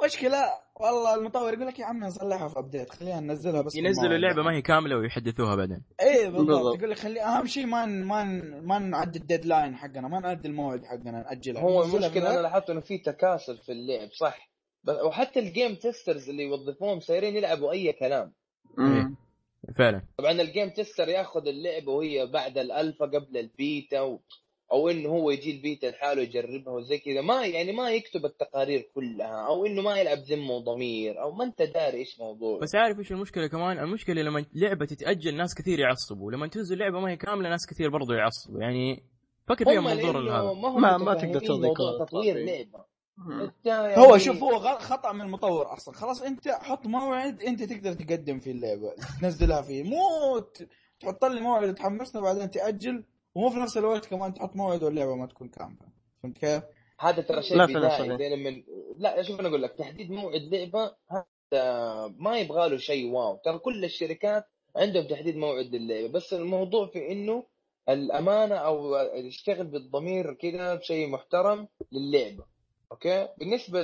مشكلة. 0.04 0.44
والله 0.80 1.14
المطور 1.14 1.54
يقول 1.54 1.66
لك 1.66 1.78
يا 1.78 1.84
عم 1.84 2.04
نصلحها 2.04 2.48
في 2.48 2.58
update 2.58 2.90
خلينا 2.90 3.20
ننزلها 3.20 3.62
بس 3.62 3.76
ينزلوا. 3.76 4.16
اللعبة 4.16 4.42
ما 4.42 4.52
هي 4.56 4.62
كاملة 4.62 4.96
ويحدثوها 4.96 5.56
بعدين. 5.56 5.82
إيه 6.00 6.28
بالضبط. 6.28 6.76
يقول 6.78 6.90
لك 6.90 6.98
خلي 6.98 7.22
أهم 7.22 7.46
شيء 7.46 7.66
ما 7.66 7.86
ن- 7.86 8.04
ما 8.04 8.24
ن- 8.24 8.66
ما 8.66 8.78
نعدي 8.78 9.18
ال 9.18 9.24
deadline 9.24 9.76
حقنا 9.76 10.08
ما 10.08 10.20
نعدي 10.20 10.48
الموعد 10.48 10.84
حقنا 10.84 11.10
نأجلها. 11.10 11.62
هو 11.62 11.82
المشكلة 11.84 12.30
أنا 12.30 12.40
لاحظت 12.40 12.70
إنه 12.70 12.80
في 12.80 12.98
تكاسل 12.98 13.58
في 13.58 13.72
اللعب 13.72 14.08
صح. 14.12 14.50
بس 14.84 14.96
وحتى 14.96 15.40
ال 15.40 15.47
game 15.47 15.74
testers 15.74 16.28
اللي 16.30 16.42
يوظفوهم 16.42 17.00
صايرين 17.00 17.36
يلعبوا 17.36 17.72
أي 17.72 17.92
كلام. 17.92 18.32
مم. 18.78 19.16
فعلا. 19.78 20.02
طبعا 20.18 20.30
ال 20.30 20.38
game 20.38 20.70
tester 20.70 21.08
ياخذ 21.08 21.46
اللعبة 21.48 21.92
وهي 21.92 22.26
بعد 22.26 22.58
الالفا 22.58 23.04
قبل 23.06 23.36
البيتا 23.36 24.00
و... 24.00 24.20
أو 24.72 24.88
إنه 24.88 25.08
هو 25.08 25.30
يجي 25.30 25.50
البيتا 25.56 25.86
لحاله 25.86 26.22
يجربها 26.22 26.72
وزي 26.74 26.98
كذا. 26.98 27.20
ما 27.20 27.46
يعني 27.46 27.72
ما 27.72 27.90
يكتب 27.90 28.24
التقارير 28.24 28.90
كلها 28.94 29.46
أو 29.46 29.66
إنه 29.66 29.82
ما 29.82 29.96
يلعب 30.00 30.18
ذمة 30.18 30.50
وضمير 30.52 31.22
أو 31.22 31.32
ما 31.32 31.44
أنت 31.44 31.62
داري 31.62 31.98
إيش 31.98 32.20
موضوع. 32.20 32.58
بس 32.58 32.74
عارف 32.74 32.98
إيش 32.98 33.12
المشكلة 33.12 33.46
كمان 33.46 33.78
المشكلة 33.78 34.22
لما 34.22 34.44
لعبة 34.54 34.86
تتأجل 34.86 35.34
ناس 35.36 35.54
كثير 35.54 35.78
يعصبوا 35.80 36.32
لما 36.32 36.46
تنزل 36.46 36.78
لعبة 36.78 37.00
ما 37.00 37.10
هي 37.10 37.16
كاملة 37.16 37.48
ناس 37.48 37.66
كثير 37.66 37.90
برضو 37.90 38.12
يعصبوا 38.12 38.60
يعني 38.60 39.02
فكر 39.48 39.64
فيها 39.64 39.80
منظور 39.80 40.18
هذا. 40.18 40.52
ما 40.52 40.96
ما- 40.98 41.14
تقدر 41.14 41.40
ترضي 41.40 41.68
كل 41.68 41.74
تطوير 42.06 42.36
الطرفين. 42.36 42.36
لعبة. 42.46 42.84
يعني 43.64 43.96
هو 43.96 44.18
شوف 44.18 44.42
هو 44.42 44.56
غ- 44.56 44.78
خطأ 44.78 45.12
من 45.12 45.20
المطور 45.20 45.72
أصلا. 45.72 45.94
خلاص 45.94 46.22
أنت 46.22 46.48
حط 46.48 46.86
موعد 46.86 47.42
أنت 47.42 47.62
تقدر 47.62 47.92
تقدم 47.92 48.40
فيه 48.40 48.50
اللعبة 48.50 48.92
تنزلها 49.20 49.62
فيه. 49.62 49.82
مو 49.82 49.98
تحط 51.00 51.24
لي 51.24 51.40
موعد 51.40 51.68
وتحمسنا 51.68 52.20
بعدين 52.22 52.50
تأجل. 52.50 53.04
ومو 53.34 53.50
في 53.50 53.56
نفس 53.56 53.76
الوقت 53.76 54.06
كمان 54.06 54.34
تحط 54.34 54.56
موعد 54.56 54.82
واللعبة 54.82 55.14
ما 55.14 55.26
تكون 55.26 55.48
كاملة. 55.48 55.88
فهمت 56.22 56.38
كيف؟ 56.38 56.62
هذا 57.00 57.22
ترى 57.22 57.42
شيء 57.42 57.66
بدائي. 57.66 58.18
زي 58.18 58.36
لما 58.36 58.62
لا 58.96 59.22
شوف 59.22 59.40
أنا 59.40 59.48
أقول 59.48 59.62
لك 59.62 59.72
تحديد 59.72 60.10
موعد 60.10 60.42
لعبة 60.42 60.94
هذا 61.10 62.14
ما 62.18 62.38
يبغى 62.38 62.68
له 62.68 62.76
شيء 62.76 63.10
wow. 63.10 63.36
ترى 63.36 63.58
كل 63.58 63.84
الشركات 63.84 64.44
عندهم 64.76 65.06
تحديد 65.06 65.36
موعد 65.36 65.74
للعبه 65.74 66.08
بس 66.08 66.32
الموضوع 66.32 66.86
في 66.86 67.12
إنه 67.12 67.46
الأمانة 67.88 68.54
أو 68.54 68.96
يشتغل 69.14 69.66
بالضمير 69.66 70.34
كذا 70.34 70.74
بشيء 70.74 71.08
محترم 71.08 71.68
للعبة. 71.92 72.44
أوكي؟ 72.92 73.28
بالنسبة 73.38 73.82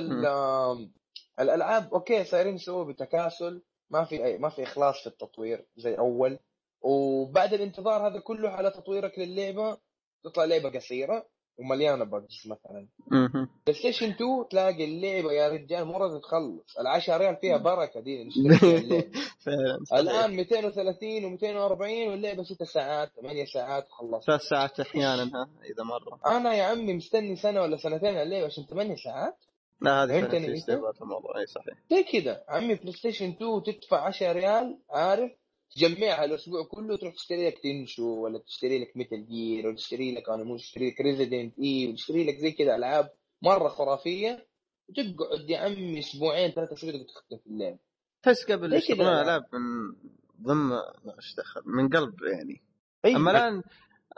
للالعاب 1.39 1.93
أوكي 1.93 2.23
صايرين 2.23 2.55
يسووا 2.55 2.83
بتكاسل 2.83 3.61
ما 3.89 4.03
في 4.03 4.25
أي 4.25 4.37
ما 4.37 4.49
في 4.49 4.63
إخلاص 4.63 5.01
في 5.01 5.07
التطوير 5.07 5.65
زي 5.77 5.97
أول. 5.97 6.39
وبعد 6.81 7.53
الانتظار 7.53 8.07
هذا 8.07 8.19
كله 8.19 8.49
على 8.49 8.71
تطويرك 8.71 9.19
للعبة 9.19 9.77
تطلع 10.23 10.45
لعبة 10.45 10.69
قصيرة 10.69 11.25
ومليانة 11.57 12.03
bugs 12.03 12.43
مثلا. 12.45 12.87
PlayStation 13.67 14.09
2 14.09 14.45
تلاقي 14.49 14.85
اللعبة 14.85 15.31
يا 15.31 15.49
رجال 15.49 15.85
مو 15.85 15.97
راضيه 15.97 16.19
تخلص 16.19 16.77
ال 16.79 16.87
10 16.87 17.17
ريال 17.17 17.35
فيها 17.35 17.57
بركة 17.57 17.99
دي. 17.99 18.29
فعلا. 19.45 19.79
الآن 19.93 20.35
230 20.35 21.37
و240 21.37 21.81
واللعبة 21.81 22.43
6 22.43 22.65
ساعات 22.65 23.11
8 23.21 23.45
ساعات 23.45 23.87
وخلصت 23.89 24.27
ثلاث 24.27 24.41
ساعات 24.41 24.79
أحيانا 24.79 25.23
ها 25.23 25.49
إذا 25.65 25.83
مرة. 25.83 26.37
أنا 26.37 26.53
يا 26.53 26.63
عمي 26.63 26.93
مستني 26.93 27.35
سنة 27.35 27.61
ولا 27.61 27.77
سنتين 27.77 28.09
على 28.09 28.23
اللعبة 28.23 28.45
عشان 28.45 28.65
8 28.65 28.95
ساعات. 28.95 29.35
لا؟ 29.81 30.03
استهبال 30.57 30.93
في 30.93 31.01
الموضوع. 31.01 31.39
إي 31.39 31.45
صحيح. 31.45 31.77
زي 31.91 32.03
كذا 32.03 32.43
عمي 32.47 32.75
PlayStation 32.75 33.29
2 33.29 33.63
تدفع 33.63 34.05
10 34.05 34.31
ريال 34.31 34.77
عارف؟ 34.89 35.31
تجمعها 35.75 36.25
الأسبوع 36.25 36.63
كله 36.63 36.97
تروح 36.97 37.13
تشتري 37.13 37.47
لك 37.47 37.59
Tenchu 37.63 38.03
ولا 38.23 38.39
تشتري 38.39 38.79
لك 38.79 38.97
Metal 38.97 39.27
Gear 39.27 39.67
ولا 39.67 39.75
تشتري 39.75 40.15
لك 40.15 40.29
أنا 40.29 40.43
مو 40.43 40.57
تشتري 40.57 40.89
لك 40.89 41.01
Resident 41.01 41.59
Evil 41.59 41.87
وتشتري 41.89 42.23
لك 42.25 42.35
زي 42.37 42.51
كذا 42.51 42.75
ألعاب 42.75 43.09
مرة 43.41 43.67
خرافية 43.69 44.47
وتقعد 44.89 45.49
يا 45.49 45.57
عمي 45.57 45.99
أسبوعين 45.99 46.51
ثلاثة 46.51 46.73
اسابيع 46.73 46.93
تقعد 46.95 47.05
تختم 47.05 47.37
في 47.37 47.47
اللعبه 47.47 47.77
تحس 48.23 48.45
قبل 48.51 48.73
يعني. 49.09 49.21
ألعاب. 49.21 49.43
من 49.53 49.95
ضمن 50.41 50.71
إيش 51.17 51.35
دخل 51.37 51.61
من 51.65 51.89
قلب 51.89 52.13
يعني. 52.33 52.61
أي 53.05 53.15
أما 53.15 53.31
الآن 53.31 53.63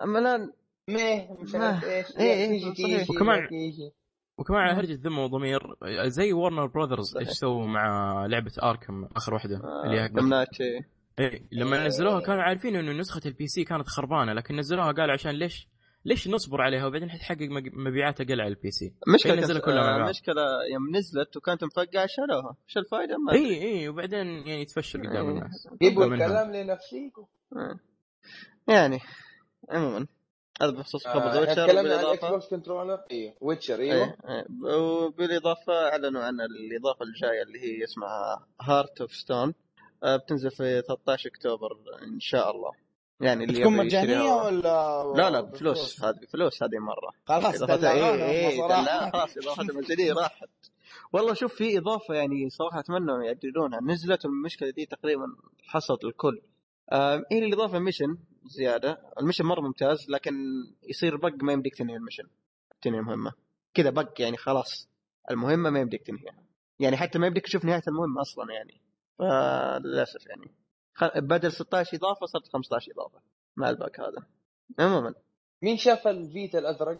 أما 0.03 0.19
الآن 0.19 0.51
ميه 0.89 1.37
مش 1.39 1.55
ما- 1.55 1.65
عارف 1.67 1.83
إيش. 1.85 2.05
إيه، 2.17 2.33
إيه، 2.33 2.73
تيجي 2.73 3.05
وكمان- 3.11 3.47
وكمان 4.37 4.61
على 4.61 4.77
هرجة 4.79 4.99
ذمه 5.03 5.23
وضمير 5.23 5.59
زي 6.07 6.33
Warner 6.33 6.65
Brothers. 6.65 7.17
إيش 7.17 7.29
سووا 7.29 7.65
مع 7.67 8.25
لعبة 8.25 8.51
Arkham 8.63 9.05
آخر 9.15 9.33
واحدة 9.33 9.61
اللي 9.85 10.01
هي 10.01 10.09
إيه 11.19 11.47
لما 11.51 11.87
نزلوها 11.87 12.19
كانوا 12.19 12.43
عارفين 12.43 12.75
إنه 12.75 12.91
نسخة 12.91 13.21
ال 13.25 13.47
PC 13.47 13.63
كانت 13.63 13.87
خربانة 13.87 14.33
لكن 14.33 14.55
نزلوها 14.55 14.91
قالوا 14.91 15.13
عشان 15.13 15.31
ليش 15.31 15.67
ليش 16.05 16.27
نصبر 16.27 16.61
عليها 16.61 16.85
وبعدين 16.85 17.09
حتحقق 17.09 17.47
مبيعات 17.73 18.21
أقل 18.21 18.41
على 18.41 18.47
ال 18.47 18.71
PC 18.71 18.93
مشكلة 19.07 19.35
نزلها 19.35 19.61
كلها 19.61 19.75
مع 19.75 19.95
آه،. 19.95 20.05
المشكلة 20.05 20.43
يوم 20.73 20.95
نزلت 20.95 21.37
وكانت 21.37 21.63
مفقعة 21.63 22.05
شالوها، 22.07 22.55
إيش 22.67 22.77
الفائدة؟ 22.77 23.17
ما 23.17 23.33
اي 23.33 23.61
اي 23.61 23.89
وبعدين 23.89 24.27
يعني 24.47 24.65
تفشل 24.65 24.99
قدام 24.99 25.25
إيه. 25.25 25.31
الناس 25.31 25.67
جيبوا. 25.81 26.05
الكلام 26.05 26.51
لنفسيكم 26.51 27.25
آه. 27.55 27.79
يعني 28.67 28.99
عموما 29.69 30.07
هذا 30.61 30.71
بخصوص 30.71 31.07
خبر 31.07 31.31
آه، 31.31 31.39
Witcher 31.39 31.67
تكلمنا 31.67 31.97
عن 31.97 32.05
الاكس 32.05 32.25
بوكس 32.25 32.49
كنترولر 32.49 32.99
أيوه 33.11 33.33
Witcher 33.41 33.79
أيوه 33.79 34.03
إيه، 34.03 34.15
إيه. 34.29 34.45
وبالإضافة 34.75 35.73
أعلنوا 35.73 36.23
عن 36.23 36.33
الإضافة 36.41 37.05
الجاية 37.05 37.43
اللي 37.43 37.59
هي 37.59 37.83
اسمها 37.83 38.47
Hearts 38.61 39.01
of 39.01 39.11
Stone 39.11 39.53
بتنزل 40.05 40.51
في 40.51 40.81
13 40.87 41.29
أكتوبر 41.29 41.77
إن 42.03 42.19
شاء 42.19 42.51
الله. 42.51 42.71
يعني 43.21 43.43
اللي 43.43 43.59
تكون 43.59 43.77
مجانية 43.77 44.33
ولا 44.33 45.13
لا 45.17 45.29
لا 45.29 45.41
بفلوس 45.41 46.03
هذه 46.03 46.15
بفلوس 46.21 46.63
هذه 46.63 46.79
مرة. 46.79 47.11
خلاص 47.25 47.61
اضافتها 47.61 47.91
اي 47.91 48.57
صراحة. 48.57 48.83
لا 48.83 49.11
خلاص 49.11 49.37
اضافتها 49.37 49.63
المجانية 49.63 50.13
راحت. 50.13 50.49
والله 51.13 51.33
شوف 51.33 51.55
في 51.55 51.77
إضافة 51.77 52.13
يعني 52.13 52.49
صراحة 52.49 52.79
أتمنى 52.79 53.25
يعدلونها. 53.25 53.79
نزلت 53.81 54.25
المشكلة 54.25 54.69
دي 54.69 54.85
تقريبا 54.85 55.25
حصلت 55.63 56.03
الكل. 56.03 56.41
آه 56.91 57.23
هي 57.31 57.45
الإضافة 57.45 57.79
mission 57.79 58.17
زيادة. 58.45 59.01
ال 59.19 59.22
mission 59.23 59.45
مرة 59.45 59.61
ممتاز 59.61 60.09
لكن 60.09 60.33
يصير 60.89 61.17
bug 61.17 61.43
ما 61.43 61.53
يمديك 61.53 61.75
تنهي 61.75 61.95
ال 61.95 61.99
mission. 61.99 62.27
تنهي 62.81 62.99
المهمه 62.99 63.31
كذا 63.73 63.89
bug 63.89 64.21
يعني 64.21 64.37
خلاص. 64.37 64.89
المهمة 65.31 65.69
ما 65.69 65.79
يمديك 65.79 66.01
تنهيها. 66.03 66.43
يعني 66.79 66.97
حتى 66.97 67.19
ما 67.19 67.27
يمديك 67.27 67.45
تشوف 67.45 67.65
نهاية 67.65 67.83
المهمة 67.87 68.21
أصلا 68.21 68.53
يعني. 68.53 68.81
فللأسف 69.19 70.25
يعني. 70.27 70.55
بدل 71.27 71.51
16 71.51 71.97
إضافة 71.97 72.25
صارت 72.25 72.47
15 72.47 72.91
إضافة. 72.91 73.21
مع 73.57 73.69
ال 73.69 73.77
bug 73.77 73.99
هذا. 73.99 74.27
عموما. 74.79 75.13
مين 75.61 75.77
شاف 75.77 76.07
الفيتا 76.07 76.59
الأزرق؟ 76.59 76.99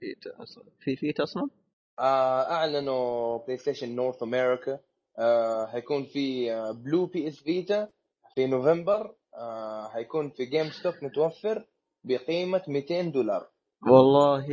فيتا 0.00 0.42
أصلاً. 0.42 0.64
في 0.80 0.96
فيتا 0.96 1.22
أصلا؟ 1.22 1.50
آه 1.98 2.42
أعلنوا 2.50 3.38
PlayStation 3.44 3.96
North 3.96 4.22
America 4.22 4.78
آه 5.18 5.66
حيكون 5.66 6.04
في 6.04 6.52
آه 6.52 6.72
blue 6.72 7.06
PS 7.06 7.42
Vita 7.42 7.88
في 8.34 8.46
نوفمبر. 8.46 9.14
آه 9.34 9.88
حيكون 9.88 10.30
في 10.30 10.44
GameStop 10.44 10.94
متوفر 11.02 11.66
بقيمة 12.04 12.62
200 12.68 13.02
دولار. 13.10 13.50
والله 13.92 14.46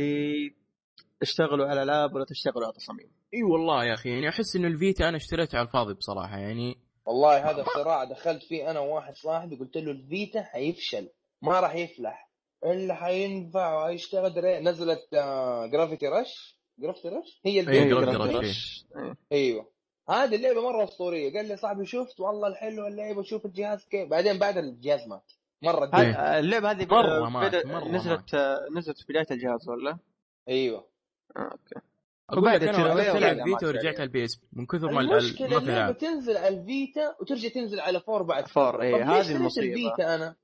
اشتغلوا 1.22 1.66
على 1.66 1.82
العاب 1.82 2.14
ولا 2.14 2.24
تشتغلوا 2.24 2.64
على 2.64 2.72
تصاميم. 2.74 3.10
إي 3.34 3.42
والله 3.42 3.84
يا 3.84 3.94
أخي 3.94 4.08
يعني 4.10 4.28
أحس 4.28 4.56
انه 4.56 4.68
الفيتا 4.68 5.08
أنا 5.08 5.16
اشتريته 5.16 5.58
على 5.58 5.66
الفاضي 5.66 5.94
بصراحة 5.94 6.38
يعني 6.38 6.85
والله 7.06 7.50
هذا 7.50 7.64
صراع 7.74 8.04
دخلت 8.04 8.42
فيه 8.42 8.70
أنا 8.70 8.80
وواحد 8.80 9.14
صاحبي 9.16 9.56
قلت 9.56 9.76
له 9.76 9.90
الفيتا 9.90 10.42
حيفشل 10.42 11.08
ما 11.42 11.60
راح 11.60 11.74
يفلح. 11.74 12.30
اللي 12.64 12.94
حينفع 12.94 13.82
وحيشتغل 13.84 14.34
دري- 14.34 14.60
نزلت 14.60 15.14
آه 15.14 15.66
Gravity 15.66 16.06
Rush 16.08 16.56
Gravity 16.78 17.08
Rush 17.08 17.40
هي 17.46 17.60
الفيتا. 17.60 17.90
Gravity 17.90 18.18
Gravity 18.18 18.32
Rush. 18.32 18.46
Rush. 18.46 18.96
إيه. 18.96 19.16
أيوه. 19.32 19.66
هذه 20.08 20.34
اللعبة 20.34 20.60
مرة 20.62 20.84
أسطورية. 20.84 21.32
قال 21.36 21.48
لي 21.48 21.56
صاحبي 21.56 21.86
شفت 21.86 22.20
والله 22.20 22.48
الحلوه 22.48 22.88
اللعبة 22.88 23.22
شوف 23.22 23.46
الجهاز 23.46 23.84
كيف. 23.84 24.08
بعدين 24.08 24.38
بعد 24.38 24.58
الجهاز 24.58 25.08
مات. 25.08 25.32
مرة 25.62 25.90
اللعبة 26.38 26.70
هذه 26.70 26.86
مرة 26.86 27.28
مات، 27.28 27.66
مرة 27.66 27.88
نزلت 27.88 28.34
نزلت 28.76 28.98
في 28.98 29.04
بداية 29.12 29.26
الجهاز 29.30 29.68
ولا؟ 29.68 29.98
أيوه. 30.48 30.86
آه، 31.36 31.40
أوكي. 31.40 31.86
وبعد 32.32 32.62
لك 32.64 32.68
أنا 32.68 32.78
التيرا 32.78 32.94
وقفت 32.94 33.14
ويا 33.14 33.18
العب 33.18 33.36
وبعدها 33.36 33.44
فيتا 33.58 33.66
ورجعت. 33.66 33.94
على 33.94 34.04
ال 34.04 34.24
PS 34.24 34.40
من 34.52 34.66
كثر 34.66 34.90
ما 34.92 35.00
ال- 35.00 35.12
المشكلة 35.12 35.48
ما 35.48 35.58
في 35.60 35.64
اللعبه 35.66 35.92
تنزل 35.92 36.36
على 36.36 36.48
الفيتا 36.60 37.14
وترجع 37.20 37.48
تنزل 37.48 37.80
على 37.80 38.00
فور 38.00 38.22
بعد 38.22 38.46
فور،. 38.48 38.82
إيه، 38.82 38.96
ليش 38.96 39.26
هذه 39.26 39.36
المصيبة. 39.36 39.66
الفيتا 39.66 40.14
أنا 40.14 40.36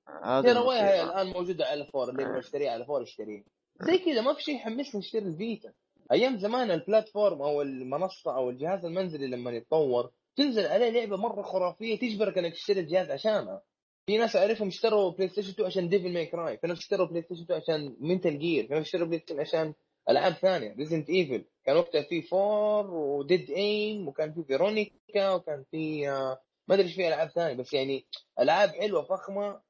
ترى. 0.43 1.03
الآن 1.03 1.27
موجودة 1.27 1.65
على 1.67 1.87
فور 1.93 2.11
اللي 2.11 2.23
يبغى 2.23 2.39
يشتريها 2.39 2.71
على 2.71 2.85
فور 2.85 3.03
يشتريها 3.03 3.45
زي 3.81 3.99
كذا 3.99 4.21
ما 4.21 4.35
في 4.35 4.43
شيء 4.43 4.55
يحمسني 4.55 5.01
اشتري 5.01 5.23
الفيتا 5.29 5.73
أيام 6.13 6.39
زمان 6.39 6.71
ال 6.71 6.79
platform 6.79 7.43
أو 7.43 7.63
المنصة 7.63 8.37
أو 8.37 8.51
الجهاز 8.51 8.85
المنزلي 8.85 9.27
لما 9.27 9.51
يتطور 9.51 10.11
تنزل 10.37 10.67
عليه 10.67 10.91
لعبة 10.91 11.17
مرة 11.17 11.43
خرافية 11.43 11.99
تجبرك 11.99 12.39
إنك 12.39 12.53
تشتري 12.53 12.81
الجهاز 12.81 13.11
عشانها 13.11 13.63
في 14.07 14.19
ناس 14.19 14.37
أعرفهم 14.37 14.69
اشتروا 14.69 15.11
بلاي 15.11 15.29
ستيشن 15.29 15.51
2 15.51 15.67
عشان 15.67 15.89
Devil 15.89 16.13
May 16.13 16.27
Cry 16.27 16.59
في 16.59 16.67
ناس 16.67 16.79
اشتروا 16.79 17.07
بلاي 17.07 17.23
ستيشن 17.23 17.43
2 17.43 17.61
عشان 17.61 17.97
Metal 18.01 18.39
Gear 18.39 18.67
في 18.67 18.75
ناس 18.75 18.83
اشتروا 18.87 19.07
بلاي 19.07 19.19
ستيشن 19.19 19.41
عشان 19.41 19.75
ألعاب 20.09 20.33
ثانية. 20.33 20.75
Resident 20.79 21.11
Evil 21.11 21.45
كان 21.67 21.77
وقتها 21.77 22.03
في 22.03 22.23
فور 22.23 22.91
و 22.91 23.03
Dead 23.03 23.51
Aim 23.51 24.09
وكان 24.09 24.33
في 24.33 24.45
Veronica 24.45 25.31
وكان 25.31 25.65
في 25.71 26.11
آه، 26.11 26.41
ما 26.69 26.75
أدري 26.75 26.87
إيش 26.87 26.95
في 26.95 27.09
ألعاب 27.09 27.29
ثانية. 27.29 27.55
بس 27.55 27.73
يعني 27.75 28.07
ألعاب 28.41 28.69
حلوة 28.71 29.03
فخمة 29.03 29.61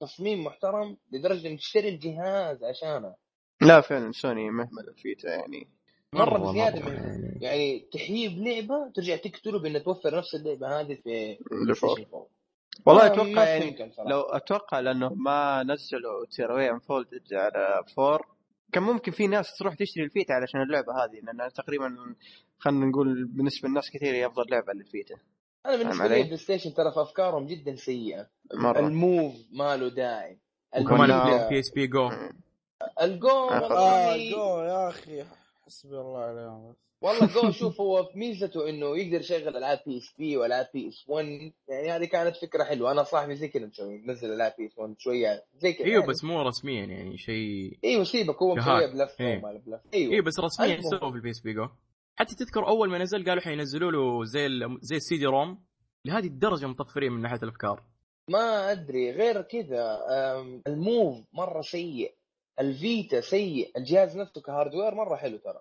تصميم 0.00 0.44
محترم 0.44 0.96
لدرجة 1.12 1.48
إنك 1.48 1.58
تشتري 1.58 1.88
الجهاز 1.88 2.64
عشانها 2.64 3.16
لا 3.62 3.80
فعلا 3.80 4.12
سوني 4.12 4.50
مهمل 4.50 4.88
الفيتا 4.88 5.28
يعني. 5.28 5.68
مرة 6.14 6.38
مرة 6.38 6.50
بزيادة 6.50 6.80
من 6.80 7.38
يعني. 7.40 7.88
تحييب 7.92 8.38
لعبة 8.38 8.90
ترجع 8.94 9.16
تقتله 9.16 9.58
بان 9.58 9.82
توفر 9.82 10.16
نفس 10.18 10.34
اللعبة 10.34 10.80
هذه 10.80 10.94
في 10.94 11.38
بلاي 11.50 11.64
لفور. 11.72 11.90
ستيشن 11.94 12.08
4 12.14 12.26
والله 12.86 13.02
ما- 13.02 13.12
أتوقع 13.14 13.48
يعني. 13.48 13.92
لو 14.06 14.20
أتوقع 14.20 14.80
لأنه 14.80 15.14
ما 15.14 15.62
نزلوا 15.62 16.26
Tearaway 16.30 16.70
Unfolded 16.70 17.34
على 17.34 17.84
فور 17.96 18.26
كان 18.72 18.82
ممكن 18.82 19.12
في 19.12 19.26
ناس 19.26 19.58
تروح 19.58 19.74
تشتري 19.74 20.04
الفيتا 20.04 20.32
علشان 20.32 20.62
اللعبة 20.62 21.04
هذه 21.04 21.20
لانها 21.22 21.48
تقريبا 21.48 21.96
خلينا 22.58 22.86
نقول 22.86 23.24
بالنسبة 23.24 23.68
للناس 23.68 23.90
كثير 23.90 24.14
هي 24.14 24.26
أفضل 24.26 24.44
لعبة 24.50 24.72
للفيتا. 24.72 25.14
أنا 25.66 25.76
بالنسبة 25.76 26.06
لي 26.06 26.14
علي؟ 26.14 26.22
بلاي 26.22 26.36
ستيشن 26.36 26.74
ترى 26.74 26.92
في 26.92 27.02
أفكارهم 27.02 27.46
جدا 27.46 27.76
سيئة. 27.76 28.28
مرة. 28.54 28.78
ال 28.78 28.89
Move 28.89 29.34
ما 29.52 29.76
له 29.76 29.88
داعي 29.88 30.38
وكمان 30.80 31.48
PSP 31.48 31.86
Go 31.86 32.10
الجو 33.02 33.28
آه، 33.28 33.52
آه 33.52 33.62
والله 33.62 34.30
جو 34.30 34.62
يا 34.62 34.88
أخي 34.88 35.24
حسبي 35.66 35.96
الله 36.00 36.18
عليهم 36.18 36.74
والله 37.02 37.26
جو 37.34 37.50
شوف 37.60 37.80
هو 37.80 38.10
ميزته 38.14 38.68
إنه 38.68 38.96
يقدر 38.98 39.20
يشغل 39.20 39.56
ألعاب 39.56 39.80
PSP 39.86 40.36
والعاب 40.36 40.68
PS 40.74 41.04
1 41.08 41.26
يعني 41.68 41.90
هذه 41.90 42.04
كانت 42.04 42.36
فكرة 42.36 42.64
حلوة. 42.64 42.92
أنا 42.92 43.02
صاحبي 43.02 43.34
زي 43.36 43.48
كذا 43.48 43.66
مسوي 43.66 43.98
منزل 43.98 44.32
ألعاب 44.32 44.54
PS 44.58 44.78
1 44.78 44.94
شوية. 44.98 45.44
زي 45.54 45.72
كذا 45.72 45.86
أيوه 45.86 46.00
يعني. 46.00 46.06
بس 46.12 46.24
مو 46.24 46.42
رسميا 46.42 46.84
يعني 46.84 47.18
شيء 47.18 47.78
إيوه 47.84 48.04
سيبك 48.04 48.42
هو. 48.42 48.54
مسويها 48.54 48.86
بلف 48.92 49.20
إيه. 49.20 49.38
بلف. 49.42 49.80
إيوه. 49.94 50.12
أيوه 50.12 50.24
بس 50.24 50.40
رسميا. 50.40 50.80
سووا 50.80 51.10
في 51.10 51.16
ال 51.16 51.30
PSP 51.30 51.52
Go. 51.52 51.68
حتى 52.16 52.34
تذكر 52.34 52.68
أول 52.68 52.90
ما 52.90 52.98
نزل 52.98 53.24
قالوا 53.28 53.42
حينزلوا 53.42 53.90
له 53.92 54.24
زي 54.24 54.46
ال- 54.46 54.78
زي 54.80 54.96
ال 54.96 55.16
CD-ROM. 55.18 55.58
لهذه 56.04 56.26
الدرجة 56.26 56.66
مطفرين 56.66 57.12
من 57.12 57.20
ناحية 57.20 57.38
الأفكار. 57.42 57.82
ما 58.30 58.72
أدري. 58.72 59.10
غير 59.10 59.42
كذا 59.42 59.98
ال 60.66 60.76
Move 60.76 61.16
مرة 61.32 61.60
سيء. 61.60 62.14
الفيتا 62.60 63.20
سيء. 63.20 63.70
الجهاز 63.76 64.16
نفسه 64.18 64.40
ك 64.40 64.46
hardware 64.46 64.94
مرة 64.94 65.16
حلو 65.16 65.36
ترى. 65.36 65.60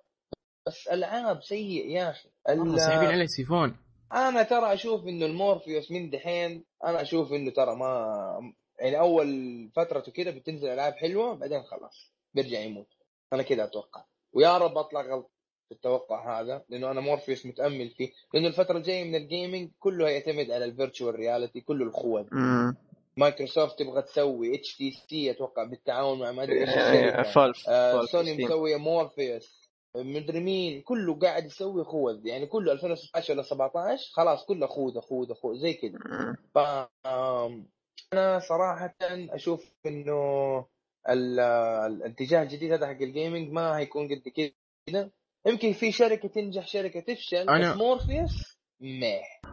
بس 0.67 0.87
العاب 0.87 1.43
سيء 1.43 1.89
يا 1.89 2.09
أخي. 2.09 2.29
ساحبين 2.77 3.09
عليه 3.09 3.25
سيفون. 3.25 3.77
أنا 4.13 4.43
ترى 4.43 4.73
أشوف 4.73 5.07
إنه 5.07 5.25
المورفيوس 5.25 5.91
من 5.91 6.09
دحين 6.09 6.63
أنا 6.85 7.01
أشوف 7.01 7.33
إنه 7.33 7.51
ترى 7.51 7.75
ما 7.75 8.53
يعني 8.79 8.99
أول 8.99 9.27
فترته 9.75 10.11
كده 10.11 10.31
بتنزل 10.31 10.67
ألعاب 10.69 10.93
حلوة 10.93 11.33
بعدين 11.35 11.63
خلاص 11.63 12.11
بيرجع 12.33 12.59
يموت. 12.59 12.87
أنا 13.33 13.43
كده 13.43 13.63
أتوقع. 13.63 14.03
ويا 14.33 14.57
رب 14.57 14.77
أطلع 14.77 15.01
غلط 15.01 15.31
في 15.69 15.75
التوقع 15.75 16.41
هذا 16.41 16.63
لأنه 16.69 16.91
أنا 16.91 17.01
مورفيوس 17.01 17.45
متأمل 17.45 17.89
فيه. 17.89 18.11
لأنه 18.33 18.47
الفترة 18.47 18.77
الجاية 18.77 19.03
من 19.03 19.15
ال 19.15 19.23
gaming 19.23 19.69
كله 19.79 20.09
يعتمد 20.09 20.51
على 20.51 20.65
ال 20.65 20.71
virtual 20.71 21.15
reality 21.15 21.61
كله 21.61 21.85
الخوذ 21.85 22.25
مم. 22.31 22.75
مايكروسوفت 23.17 23.79
تبغى 23.79 24.01
تسوي 24.01 24.55
HTC 24.55 25.31
أتوقع 25.31 25.63
بالتعاون 25.63 26.19
مع 26.19 26.31
ما 26.31 26.43
أدري 26.43 26.61
إيش 26.61 26.69
إيه، 26.69 27.09
الشركة. 27.21 27.31
فالف 27.31 27.69
آه 27.69 28.05
سوني. 28.05 28.45
مسوية 28.45 28.77
مورفيوس. 28.77 29.60
مدري 29.95 30.39
مين 30.39 30.81
كله 30.81 31.19
قاعد 31.19 31.45
يسوي 31.45 31.83
خوذ. 31.83 32.25
يعني 32.25 32.45
كله 32.45 32.71
2016 32.71 33.33
ولا 33.33 33.41
17 33.41 34.11
خلاص 34.13 34.45
كله 34.45 34.67
خوذ 34.67 34.99
خوذ 34.99 35.33
خوذ 35.33 35.55
زي 35.57 35.73
كذا. 35.73 35.99
ف 36.55 36.57
أنا 38.13 38.39
صراحة 38.39 38.95
أشوف 39.29 39.73
إنه 39.85 40.57
ال- 41.09 41.39
الاتجاه 41.85 42.43
الجديد 42.43 42.71
هذا 42.71 42.87
حق 42.87 43.01
ال 43.01 43.08
gaming 43.08 43.51
ما 43.51 43.77
هيكون 43.77 44.05
قد 44.07 44.21
كذا. 44.87 45.09
يمكن 45.45 45.73
في 45.73 45.91
شركة 45.91 46.27
تنجح 46.27 46.67
شركة 46.67 46.99
تفشل 46.99 47.45
أنا- 47.45 47.71
بس 47.71 47.77
مورفيوس 47.77 48.57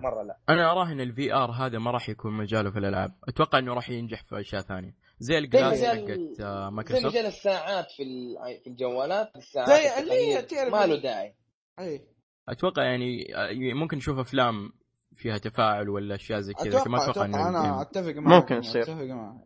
مرة 0.02 0.22
لا. 0.22 0.36
أنا 0.48 0.72
اراهن 0.72 1.00
ال 1.00 1.34
VR 1.34 1.50
هذا 1.50 1.78
ما 1.78 1.90
راح 1.90 2.08
يكون 2.08 2.32
مجاله 2.32 2.70
في 2.70 2.78
الألعاب. 2.78 3.10
أتوقع 3.28 3.58
إنه 3.58 3.74
راح 3.74 3.90
ينجح 3.90 4.22
في 4.24 4.40
أشياء 4.40 4.62
ثانية. 4.62 4.94
زي 5.20 5.32
زي 5.34 5.38
ال 5.38 5.46
glass 5.46 5.84
حقت 5.84 6.40
آه، 6.40 6.68
زي 6.68 6.70
مايكروسوفت. 6.70 7.06
مجال 7.14 7.26
الساعات 7.26 7.90
في 7.90 8.02
ال- 8.02 8.60
في 8.64 8.70
الجوالات 8.70 9.36
الساعات 9.36 9.68
زي 9.68 9.98
اللي 10.02 10.12
هي 10.14 10.42
تعرف- 10.42 10.72
ما 10.72 10.86
له 10.86 10.96
داعي. 11.02 11.34
أي. 11.78 12.06
أتوقع 12.48 12.82
يعني 12.84 13.36
آه، 13.36 13.74
ممكن 13.74 13.96
نشوف 13.96 14.18
أفلام 14.18 14.72
فيها 15.14 15.38
تفاعل 15.38 15.88
ولا 15.88 16.14
أشياء 16.14 16.40
زي 16.40 16.52
كذا 16.54 16.84
ما 16.84 17.04
أتوقع 17.04 17.24
إنه 17.24 17.48
أنا 17.48 17.64
يعني- 17.64 17.80
أتفق 17.82 18.14
معك 18.14 18.42
ممكن 18.42 18.56
يصير. 18.56 18.82
أتفق 18.82 19.02
معك. 19.04 19.44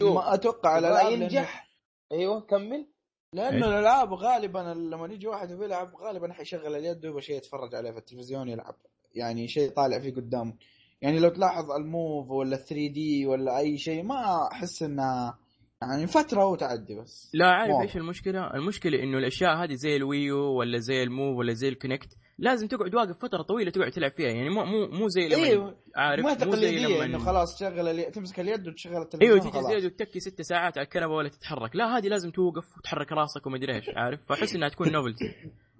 ما 0.00 0.34
أتوقع 0.34 0.78
الالعاب 0.78 1.06
لأنه- 1.06 1.12
ينجح؟ 1.22 1.68
أيوه 2.12 2.40
كمل. 2.40 2.86
لأنه؟ 3.32 3.66
الألعاب 3.68 4.12
غالبا 4.12 4.58
لما 4.58 5.06
يجي 5.14 5.26
واحد 5.26 5.50
يلعب 5.50 5.94
غالبا 5.96 6.32
حيشغل 6.32 6.74
اليد 6.76 7.04
ويبغى 7.04 7.22
شيء 7.22 7.36
يتفرج 7.36 7.74
عليه 7.74 7.90
في 7.90 7.98
التلفزيون 7.98 8.48
يلعب. 8.48 8.74
يعني 9.14 9.48
شيء 9.48 9.70
طالع 9.70 9.98
فيه 9.98 10.14
قدامه. 10.14 10.54
يعني 11.02 11.18
لو 11.18 11.28
تلاحظ 11.28 11.70
ال 11.70 11.82
Move 11.82 12.30
ولا 12.30 12.56
3D 12.56 13.26
ولا 13.26 13.58
أي 13.58 13.78
شيء 13.78 14.02
ما 14.02 14.48
أحس 14.52 14.82
انها 14.82 15.38
يعني 15.82 16.06
فترة 16.06 16.46
وتعدي 16.46 16.94
بس 16.94 17.30
لا 17.34 17.46
عارف. 17.46 17.82
إيش 17.82 17.96
المشكلة؟ 17.96 18.54
المشكلة 18.54 19.02
إنه 19.02 19.18
الأشياء 19.18 19.56
هذه 19.56 19.74
زي 19.74 19.96
ال 19.96 20.04
Wii 20.04 20.30
U 20.30 20.38
ولا 20.38 20.78
زي 20.78 21.02
ال 21.02 21.09
Move 21.09 21.38
ولا 21.38 21.52
زي 21.52 21.68
ال 21.68 21.75
Kinect 21.75 22.16
لازم 22.38 22.66
تقعد 22.66 22.94
واقف 22.94 23.18
فترة 23.18 23.42
طويلة 23.42 23.70
تقعد 23.70 23.90
تلعب 23.90 24.10
فيها 24.10 24.28
يعني 24.28 24.50
مو 24.50 24.64
مو 24.64 24.86
مو 24.86 25.08
زي 25.08 25.28
لما 25.28 25.44
أيوه 25.44 25.76
عارف 25.96 26.24
ما 26.24 26.34
تقليدية 26.34 26.86
لما 26.86 27.04
إنه 27.04 27.18
خلاص 27.18 27.56
تشغل 27.56 27.88
الي... 27.88 28.10
تمسك 28.10 28.40
اليد 28.40 28.68
وتشغل 28.68 29.02
التلفزيون 29.02 29.32
أيوه 29.32 29.44
تيجي 29.44 29.52
خلاص. 29.52 29.66
زياد 29.66 29.84
وتتكي 29.84 30.20
ست 30.20 30.42
ساعات 30.42 30.78
على 30.78 30.84
الكنبة 30.84 31.12
ولا 31.12 31.28
تتحرك 31.28 31.76
لا 31.76 31.98
هذه 31.98 32.08
لازم 32.08 32.30
توقف 32.30 32.78
وتحرك 32.78 33.12
راسك 33.12 33.46
وما 33.46 33.56
أدري 33.56 33.74
إيش 33.74 33.88
عارف 33.96 34.20
فأحس 34.28 34.54
إنها 34.54 34.68
تكون 34.68 34.92
novelty 34.92 35.24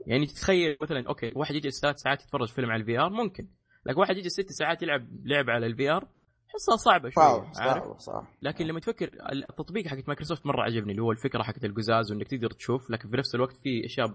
يعني 0.06 0.26
تتخيل 0.26 0.76
مثلا 0.82 1.08
okay 1.08 1.32
واحد 1.36 1.54
يجي 1.54 1.70
ثلاث 1.70 1.96
ساعات 1.96 2.22
يتفرج 2.22 2.48
فيلم 2.48 2.70
على 2.70 2.80
ال 2.80 2.98
VR 2.98 3.10
ممكن 3.10 3.48
لكن 3.86 4.00
واحد 4.00 4.16
يجي 4.16 4.28
ست 4.28 4.52
ساعات 4.52 4.82
يلعب 4.82 5.08
لعبه 5.24 5.52
على 5.52 5.66
ال 5.66 5.90
VR 5.90 6.08
احسها 6.50 6.76
صعبة 6.76 7.10
شوية 7.10 7.52
صعب 7.52 7.68
عارف؟ 7.68 7.84
صعب 7.84 7.98
صعب 7.98 8.26
لكن 8.42 8.66
لما 8.66 8.80
تفكر 8.80 9.10
التطبيق 9.50 9.86
حق 9.86 9.98
مايكروسوفت 10.06 10.46
مرة 10.46 10.62
عجبني 10.62 10.90
اللي 10.90 11.02
هو 11.02 11.12
الفكرة 11.12 11.42
حقت 11.42 11.64
القزاز 11.64 12.12
وإنك 12.12 12.28
تقدر 12.28 12.50
تشوف 12.50 12.90
لكن 12.90 13.10
في 13.10 13.16
نفس 13.16 13.34
الوقت 13.34 13.56
في 13.56 13.84
أشياء 13.84 14.14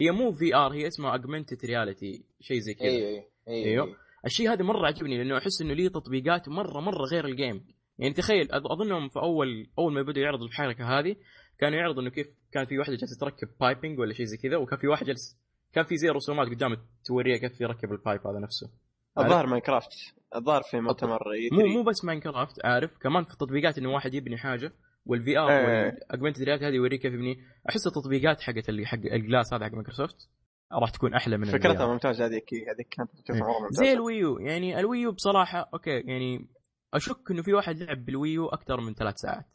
هي 0.00 0.10
مو 0.10 0.32
VR 0.32 0.72
هي 0.72 0.86
اسمها 0.86 1.12
augmented 1.12 1.64
reality 1.64 2.24
شيء 2.40 2.58
زي 2.58 2.74
كذا. 2.74 2.88
أيوه 2.88 3.08
أيوه 3.08 3.24
أيوه. 3.48 3.96
الشيء 4.24 4.52
هذا 4.52 4.62
مرة 4.62 4.86
عجبني 4.86 5.18
لأنه 5.18 5.38
أحس 5.38 5.62
إنه 5.62 5.74
ليه 5.74 5.88
تطبيقات 5.88 6.48
مرة 6.48 6.80
مرة 6.80 7.04
غير 7.04 7.24
ال 7.24 7.32
game 7.32 7.64
يعني 7.98 8.14
تخيل 8.14 8.48
أظنهم 8.52 9.08
في 9.08 9.18
أول 9.18 9.66
أول 9.78 9.92
ما 9.92 10.02
بدوا 10.02 10.22
يعرضوا 10.22 10.46
الحركة 10.46 10.98
هذه 10.98 11.16
كانوا 11.58 11.78
يعرضوا 11.78 12.02
إنه 12.02 12.10
كيف 12.10 12.26
كان 12.52 12.64
في 12.64 12.78
واحدة 12.78 12.96
جالسة 12.96 13.20
تركب 13.20 13.48
piping 13.60 13.98
ولا 13.98 14.12
شيء 14.12 14.26
زي 14.26 14.36
كذا 14.36 14.56
وكان 14.56 14.78
في 14.78 14.86
واحد 14.86 15.06
جالس 15.06 15.38
كان 15.72 15.84
في 15.84 15.96
زي 15.96 16.08
رسومات 16.08 16.48
قدامه 16.48 16.78
توريه 17.04 17.36
كيف 17.36 17.60
يركب 17.60 17.92
ال 17.92 17.99
pipe 17.99 18.26
هذا 18.26 18.38
نفسه. 18.38 18.70
الظاهر 19.18 19.46
ماينكرافت. 19.46 19.90
الظاهر 20.36 20.62
في 20.62 20.80
مؤتمر 20.80 21.18
E 21.18 21.52
مو 21.52 21.60
E3 21.60 21.64
مو 21.64 21.82
بس 21.82 22.04
ماينكرافت 22.04 22.64
عارف؟ 22.64 22.98
كمان 22.98 23.24
في 23.24 23.32
التطبيقات 23.32 23.78
انه 23.78 23.92
واحد 23.92 24.14
يبني 24.14 24.36
حاجة 24.36 24.72
وال 25.06 25.38
VR 25.38 25.50
إيه. 25.50 25.66
وال 25.66 25.80
augmented 25.80 26.42
reality 26.42 26.68
هذه 26.68 26.74
يوريك 26.74 27.02
كيف 27.02 27.12
يبني. 27.12 27.36
أحس 27.68 27.86
التطبيقات 27.86 28.40
حقت 28.40 28.68
اللي 28.68 28.86
حق 28.86 28.98
ال 28.98 29.07
glass 29.07 29.54
هذا 29.54 29.64
حق 29.64 29.72
مايكروسوفت 29.72 30.28
راح 30.72 30.90
تكون 30.90 31.14
أحلى 31.14 31.36
من 31.36 31.44
فكرتها 31.44 31.86
VR. 31.86 31.90
ممتازة 31.90 32.26
هذيك 32.26 32.54
هذيك 32.54 32.88
كانت 32.88 33.30
مرة 33.30 33.60
ممتازة. 33.60 33.84
زي 33.84 33.92
الويو 33.92 34.38
يعني 34.38 34.80
الويو 34.80 35.12
بصراحة 35.12 35.70
okay 35.74 35.90
يعني 35.90 36.48
أشك 36.94 37.30
إنه 37.30 37.42
في 37.42 37.54
واحد 37.54 37.76
لعب 37.76 38.04
بالويو 38.04 38.48
أكثر 38.48 38.80
من 38.80 38.94
ثلاث 38.94 39.14
ساعات 39.16 39.46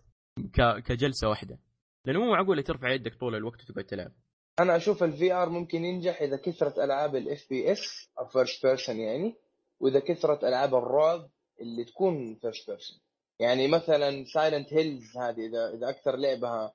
ك... 0.53 0.83
كجلسة 0.83 1.29
واحدة. 1.29 1.59
لأنه 2.05 2.19
مو 2.19 2.31
معقول 2.31 2.63
ترفع 2.63 2.89
يدك 2.89 3.15
طول 3.15 3.35
الوقت 3.35 3.69
وتقعد 3.69 3.85
تلعب. 3.85 4.11
أنا 4.59 4.75
أشوف 4.75 5.03
ال 5.03 5.33
VR 5.33 5.49
ممكن 5.49 5.85
ينجح 5.85 6.21
إذا 6.21 6.37
كثرت 6.37 6.77
ألعاب 6.79 7.15
ال 7.15 7.47
FPS 7.49 8.09
أو 8.19 8.25
first 8.25 8.65
person 8.65 8.95
يعني. 8.95 9.35
وإذا 9.83 9.99
كثرت 9.99 10.43
ألعاب 10.43 10.75
الرعب 10.75 11.29
اللي 11.61 11.83
تكون 11.83 12.35
first 12.41 12.69
person 12.69 12.99
يعني 13.39 13.67
مثلا 13.67 14.25
سايلنت 14.33 14.73
هيلز 14.73 15.17
هذه 15.17 15.45
إذا 15.45 15.73
إذا 15.73 15.89
أكثر 15.89 16.15
لعبها 16.15 16.73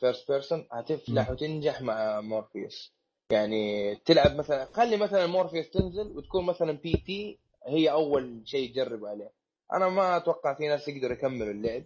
first 0.00 0.32
person 0.32 0.66
هتفلح 0.72 1.30
وتنجح 1.30 1.82
مع 1.82 2.20
مورفيوس 2.20 2.92
يعني 3.30 3.94
تلعب 3.94 4.36
مثلا 4.36 4.64
خلي 4.64 4.96
مثلا 4.96 5.26
مورفيوس 5.26 5.70
تنزل 5.70 6.16
وتكون 6.16 6.46
مثلا 6.46 6.72
بي 6.72 6.92
تي 7.06 7.38
هي 7.66 7.90
أول 7.90 8.42
شيء 8.44 8.72
تجرب 8.72 9.04
عليه. 9.04 9.32
أنا 9.72 9.88
ما 9.88 10.16
أتوقع 10.16 10.54
في 10.54 10.68
ناس 10.68 10.88
يقدروا 10.88 11.12
يكملوا 11.12 11.52
اللعب. 11.52 11.82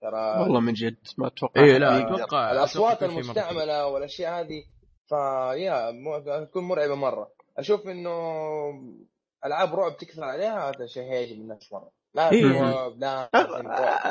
ترى 0.00 0.40
والله 0.42 0.60
من 0.60 0.72
جد 0.72 0.96
ما 1.18 1.26
أتوقع. 1.26 1.60
أحد 1.60 1.68
لا 1.68 1.98
يقدر. 1.98 2.14
أتوقع 2.14 2.52
الأصوات. 2.52 3.02
المستعملة 3.02 3.86
والأشياء 3.86 4.40
هذه 4.40 4.64
فيا 5.08 6.44
تكون 6.44 6.64
مرعبة 6.64 6.94
مرة. 6.94 7.32
أشوف 7.58 7.88
إنه 7.88 8.10
ألعاب 9.46 9.74
رعب 9.74 9.96
تكثر 9.96 10.24
عليها 10.24 10.68
هذا 10.70 10.86
شيء 10.86 11.02
هيعجب 11.02 11.40
الناس 11.40 11.72
مرة. 11.72 11.90
لازم 12.14 12.36
إيه. 12.36 12.60
رعب 12.62 13.02
رعب. 13.02 13.28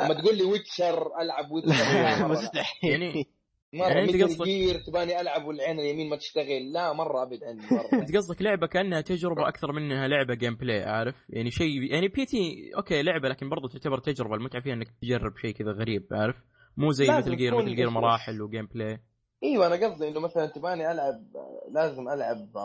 لما 0.04 0.20
تقول 0.22 0.36
لي 0.38 0.44
ويتشر 0.44 1.20
ألعب 1.20 1.50
ويتشر 1.50 1.92
لا، 1.92 2.18
لا. 2.18 2.26
مستحيل. 2.26 2.90
يعني 2.90 3.26
مرة 3.74 3.88
يعني 3.88 4.06
مثل 4.06 4.24
قصدك- 4.24 4.44
جير 4.44 4.80
تباني 4.86 5.20
ألعب 5.20 5.44
والعين 5.44 5.78
اليمين 5.80 6.08
ما 6.10 6.16
تشتغل. 6.16 6.72
لا 6.72 6.92
مرة 6.92 7.22
ابعد 7.22 7.44
عني 7.44 7.60
مرة. 7.70 8.00
أنت 8.02 8.16
قصدك 8.16 8.42
لعبة 8.42 8.66
كأنها 8.66 9.00
تجربة 9.00 9.48
أكثر 9.48 9.72
منها 9.72 10.08
لعبة 10.08 10.34
gameplay 10.34 10.82
عارف؟ 10.82 11.14
يعني 11.28 11.50
شيء 11.50 11.82
يعني 11.92 12.08
بي 12.08 12.24
تي 12.26 12.70
okay 12.76 13.02
لعبة 13.02 13.28
لكن 13.28 13.48
برضو 13.48 13.68
تعتبر 13.68 13.98
تجربة. 13.98 14.34
المتعة 14.34 14.62
فيها 14.62 14.74
إنك 14.74 14.88
تجرب 15.02 15.36
شيء 15.38 15.50
كذا 15.54 15.70
غريب 15.72 16.06
عارف؟ 16.12 16.36
مو 16.76 16.90
زي 16.92 17.06
مثل 17.18 17.36
جير 17.36 17.56
مثل 17.56 17.74
جير 17.76 17.90
مراحل 17.90 18.42
و 18.42 18.66
gameplay 18.66 18.98
أيوه 19.42 19.66
أنا 19.66 19.86
قصدي 19.86 20.08
إنه 20.08 20.20
مثلا 20.20 20.46
تباني 20.46 20.92
ألعب 20.92 21.22
لازم 21.70 22.08
ألعب 22.08 22.56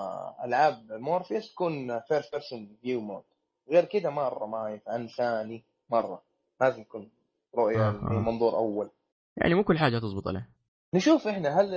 ألعاب 0.44 0.92
مورفيوس 0.92 1.54
تكون 1.54 2.00
first 2.00 2.32
person 2.32 2.78
view 2.82 3.02
mode 3.02 3.24
غير 3.70 3.86
كذا 3.86 4.10
مرة 4.10 4.46
ما 4.46 4.70
ينفع 4.70 4.96
انساني 4.96 5.64
مرة. 5.90 6.22
لازم 6.62 6.82
يكون 6.82 7.10
رؤية 7.56 7.90
آه،. 7.90 7.92
منظور 7.92 8.56
أول. 8.58 8.90
يعني 9.38 9.56
مو 9.56 9.64
كل 9.64 9.78
حاجة 9.78 10.00
تزبط 10.00 10.28
عليه. 10.28 10.50
نشوف 10.94 11.28
إحنا 11.28 11.62
هل 11.62 11.76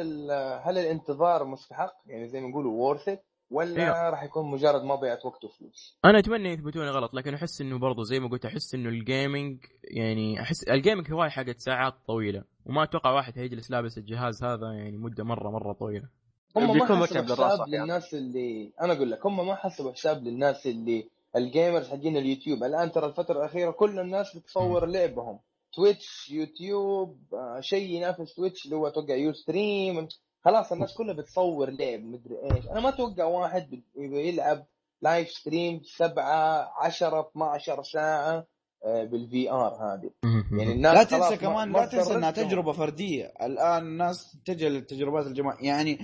هل 0.63 0.79
الانتظار 0.79 1.45
مستحق؟ 1.45 1.97
يعني 2.07 2.29
زي 2.29 2.41
ما 2.41 2.49
نقولوا 2.49 2.95
it 2.95 3.25
ولا 3.51 3.83
أيوة. 3.85 4.11
راح 4.11 4.23
يكون 4.23 4.51
مجرد 4.51 4.83
مضيعه 4.85 5.19
وقت 5.25 5.45
وفلوس؟ 5.45 5.99
أنا 6.05 6.19
أتمنى 6.19 6.49
يثبتوني 6.49 6.91
غلط 6.91 7.15
لكن 7.15 7.35
أحس 7.35 7.61
إنه 7.61 7.79
برضو 7.79 8.03
زي 8.03 8.21
ما 8.21 8.29
قلت 8.29 8.45
أحس 8.45 8.75
إنه 8.75 8.89
ال 8.89 8.99
gaming 8.99 9.65
يعني 9.85 10.41
أحس 10.43 10.65
ال 10.69 10.75
gaming 10.75 11.13
هواية 11.13 11.29
حقت 11.29 11.59
ساعات 11.59 11.95
طويلة 12.07 12.45
وما 12.67 12.83
أتوقع 12.83 13.11
واحد 13.11 13.39
هيجلس 13.39 13.71
لابس 13.71 13.99
الجهاز 13.99 14.45
هذا 14.45 14.73
يعني 14.73 14.97
مدة 14.97 15.25
مرة 15.25 15.51
مرة 15.51 15.73
طويلة. 15.73 16.09
هم 16.57 16.79
ما 16.79 16.85
حسبوا 16.85 17.07
حساب 17.07 17.61
أحياناً. 17.61 17.83
للناس 17.83 18.15
اللي 18.15 18.73
أنا 18.81 18.93
أقول 18.93 19.11
لك 19.11 19.27
هم 19.27 19.47
ما 19.47 19.55
حسبوا 19.55 19.93
حساب 19.93 20.23
للناس 20.23 20.67
اللي 20.67 21.09
ال 21.37 21.44
gamers 21.44 21.89
حقين 21.89 22.17
اليوتيوب. 22.17 22.65
الآن 22.65 22.93
ترى 22.93 23.07
الفترة 23.07 23.39
الأخيرة 23.39 23.71
كل 23.71 23.99
الناس 23.99 24.37
بتصور 24.37 24.87
لعبهم. 24.87 25.39
تويتش 25.75 26.31
يوتيوب 26.31 27.19
آه، 27.33 27.61
شيء 27.61 27.91
ينافس 27.97 28.35
تويتش 28.35 28.65
اللي 28.65 28.77
هو 28.77 28.87
أتوقع 28.87 29.15
يو 29.15 29.33
ستريم 29.33 30.09
خلاص 30.45 30.73
الناس 30.73 30.95
كلها 30.95 31.15
بتصور 31.15 31.71
لعب 31.71 32.01
مدري 32.01 32.37
إيش. 32.57 32.67
أنا 32.69 32.81
ما 32.81 32.89
أتوقع 32.89 33.25
واحد 33.25 33.83
يلعب 33.97 34.67
live 35.03 35.31
stream 35.31 35.81
7 35.83 36.73
10 36.81 37.21
12 37.31 37.83
ساعة 37.83 38.47
آه، 38.85 39.05
بال 39.05 39.51
VR 39.51 39.75
هذه 39.75 40.11
يعني 40.59 40.73
الناس 40.73 40.95
لا 40.95 41.03
تنسى 41.05 41.31
ما- 41.31 41.37
كمان 41.37 41.69
ما 41.69 41.79
لا 41.79 41.87
تنسى 41.87 42.15
إنها. 42.15 42.31
تجربة 42.31 42.73
فردية. 42.73 43.33
الآن 43.43 43.83
الناس 43.83 44.37
تتجه 44.45 44.69
للتجربات 44.69 45.27
الجماعية. 45.27 45.67
يعني 45.67 45.99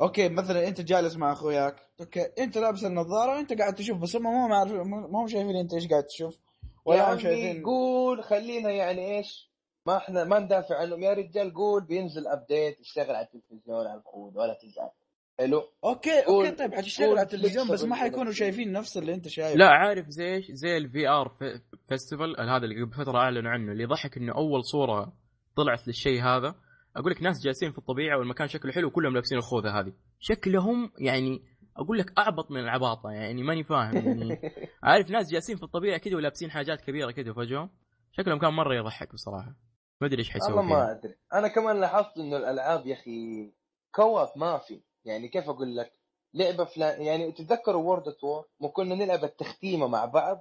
okay 0.00 0.28
مثلا 0.28 0.68
أنت 0.68 0.80
جالس 0.80 1.16
مع 1.16 1.32
أخوياك. 1.32 1.76
okay 2.00 2.20
أنت 2.38 2.58
لابس 2.58 2.84
النظارة 2.84 3.36
وأنت 3.36 3.52
قاعد 3.58 3.74
تشوف 3.74 3.98
بس 3.98 4.16
هم 4.16 4.48
ما 4.48 4.56
عارف 4.56 4.72
ما 4.72 5.20
هم 5.22 5.26
شايفين 5.28 5.56
أنت 5.56 5.74
إيش 5.74 5.88
قاعد 5.88 6.04
تشوف. 6.04 6.38
ولا 6.84 7.14
هم 7.14 7.18
شايفين 7.18 7.62
قول 7.64 8.24
خلينا 8.24 8.70
يعني 8.70 9.16
إيش؟ 9.18 9.45
ما 9.86 9.96
إحنا 9.96 10.24
ما 10.24 10.38
ندافع 10.38 10.80
عنهم. 10.80 11.02
يا 11.02 11.12
رجال 11.12 11.54
قول 11.54 11.86
بينزل 11.86 12.26
update 12.26 12.80
يشتغل 12.80 13.16
على 13.16 13.26
التلفزيون 13.26 13.86
على 13.86 13.98
الكود 13.98 14.36
ولا 14.36 14.58
تزعل. 14.62 14.90
حلو؟ 15.38 15.62
okay 15.84 16.20
okay 16.20 16.50
طيب 16.50 16.74
حتشتغل 16.74 17.10
على 17.10 17.22
التلفزيون 17.22 17.68
بس 17.68 17.84
ما 17.84 17.96
حيكونوا. 17.96 18.32
شايفين 18.32 18.72
نفس 18.72 18.96
اللي 18.96 19.14
أنت 19.14 19.28
شايفه. 19.28 19.58
لا 19.58 19.68
عارف 19.68 20.08
زي 20.08 20.34
إيش؟ 20.34 20.50
زي 20.50 20.76
ال 20.76 21.08
VR 21.08 21.36
festival 21.88 22.40
هذا 22.40 22.64
اللي 22.64 22.82
قبل 22.82 22.92
فترة 22.92 23.18
أعلنوا 23.18 23.50
عنه 23.50 23.72
اللي 23.72 23.82
يضحك 23.82 24.16
إنه 24.16 24.34
أول 24.34 24.64
صورة 24.64 25.12
طلعت 25.56 25.86
للشيء 25.86 26.22
هذا. 26.22 26.54
أقول 26.96 27.10
لك 27.12 27.22
ناس 27.22 27.44
جالسين 27.44 27.72
في 27.72 27.78
الطبيعة 27.78 28.18
والمكان 28.18 28.48
شكله 28.48 28.72
حلو 28.72 28.88
وكلهم 28.88 29.14
لابسين 29.14 29.38
الخوذة 29.38 29.80
هذه. 29.80 29.92
شكلهم 30.20 30.92
يعني 30.98 31.42
أقول 31.76 31.98
لك 31.98 32.18
أعبط 32.18 32.50
من 32.50 32.60
العباطة 32.60 33.10
يعني 33.10 33.42
ماني 33.42 33.64
فاهم 33.64 33.96
يعني 33.96 34.40
عارف 34.82 35.10
ناس 35.10 35.32
جالسين 35.32 35.56
في 35.56 35.62
الطبيعة 35.62 35.98
كذا 35.98 36.16
ولابسين 36.16 36.50
حاجات 36.50 36.80
كبيرة 36.80 37.10
كذا 37.10 37.32
فجأة. 37.32 37.70
شكلهم 38.12 38.38
كان 38.38 38.52
مرة 38.52 38.74
يضحك 38.74 39.12
بصراحة. 39.12 39.65
ما 40.00 40.06
أدري 40.06 40.18
إيش 40.18 40.28
والله 40.34 40.46
حيسوي 40.46 40.62
ما 40.62 40.68
فيها. 40.86 40.90
أدري. 40.90 41.14
أنا 41.32 41.48
كمان 41.48 41.80
لاحظت 41.80 42.18
إنه 42.18 42.36
الألعاب 42.36 42.86
يا 42.86 42.94
أخي 42.94 43.50
co-op 43.94 44.28
ما 44.36 44.58
في. 44.58 44.80
يعني 45.04 45.28
كيف 45.28 45.48
أقول 45.48 45.76
لك؟ 45.76 45.92
لعبة 46.34 46.64
فلان 46.64 47.02
يعني 47.02 47.32
تتذكروا 47.32 47.82
World 47.82 48.08
at 48.08 48.24
War 48.24 48.44
مو 48.60 48.68
كنا 48.68 48.94
نلعب 48.94 49.24
التختيمة 49.24 49.86
مع 49.86 50.04
بعض؟ 50.04 50.40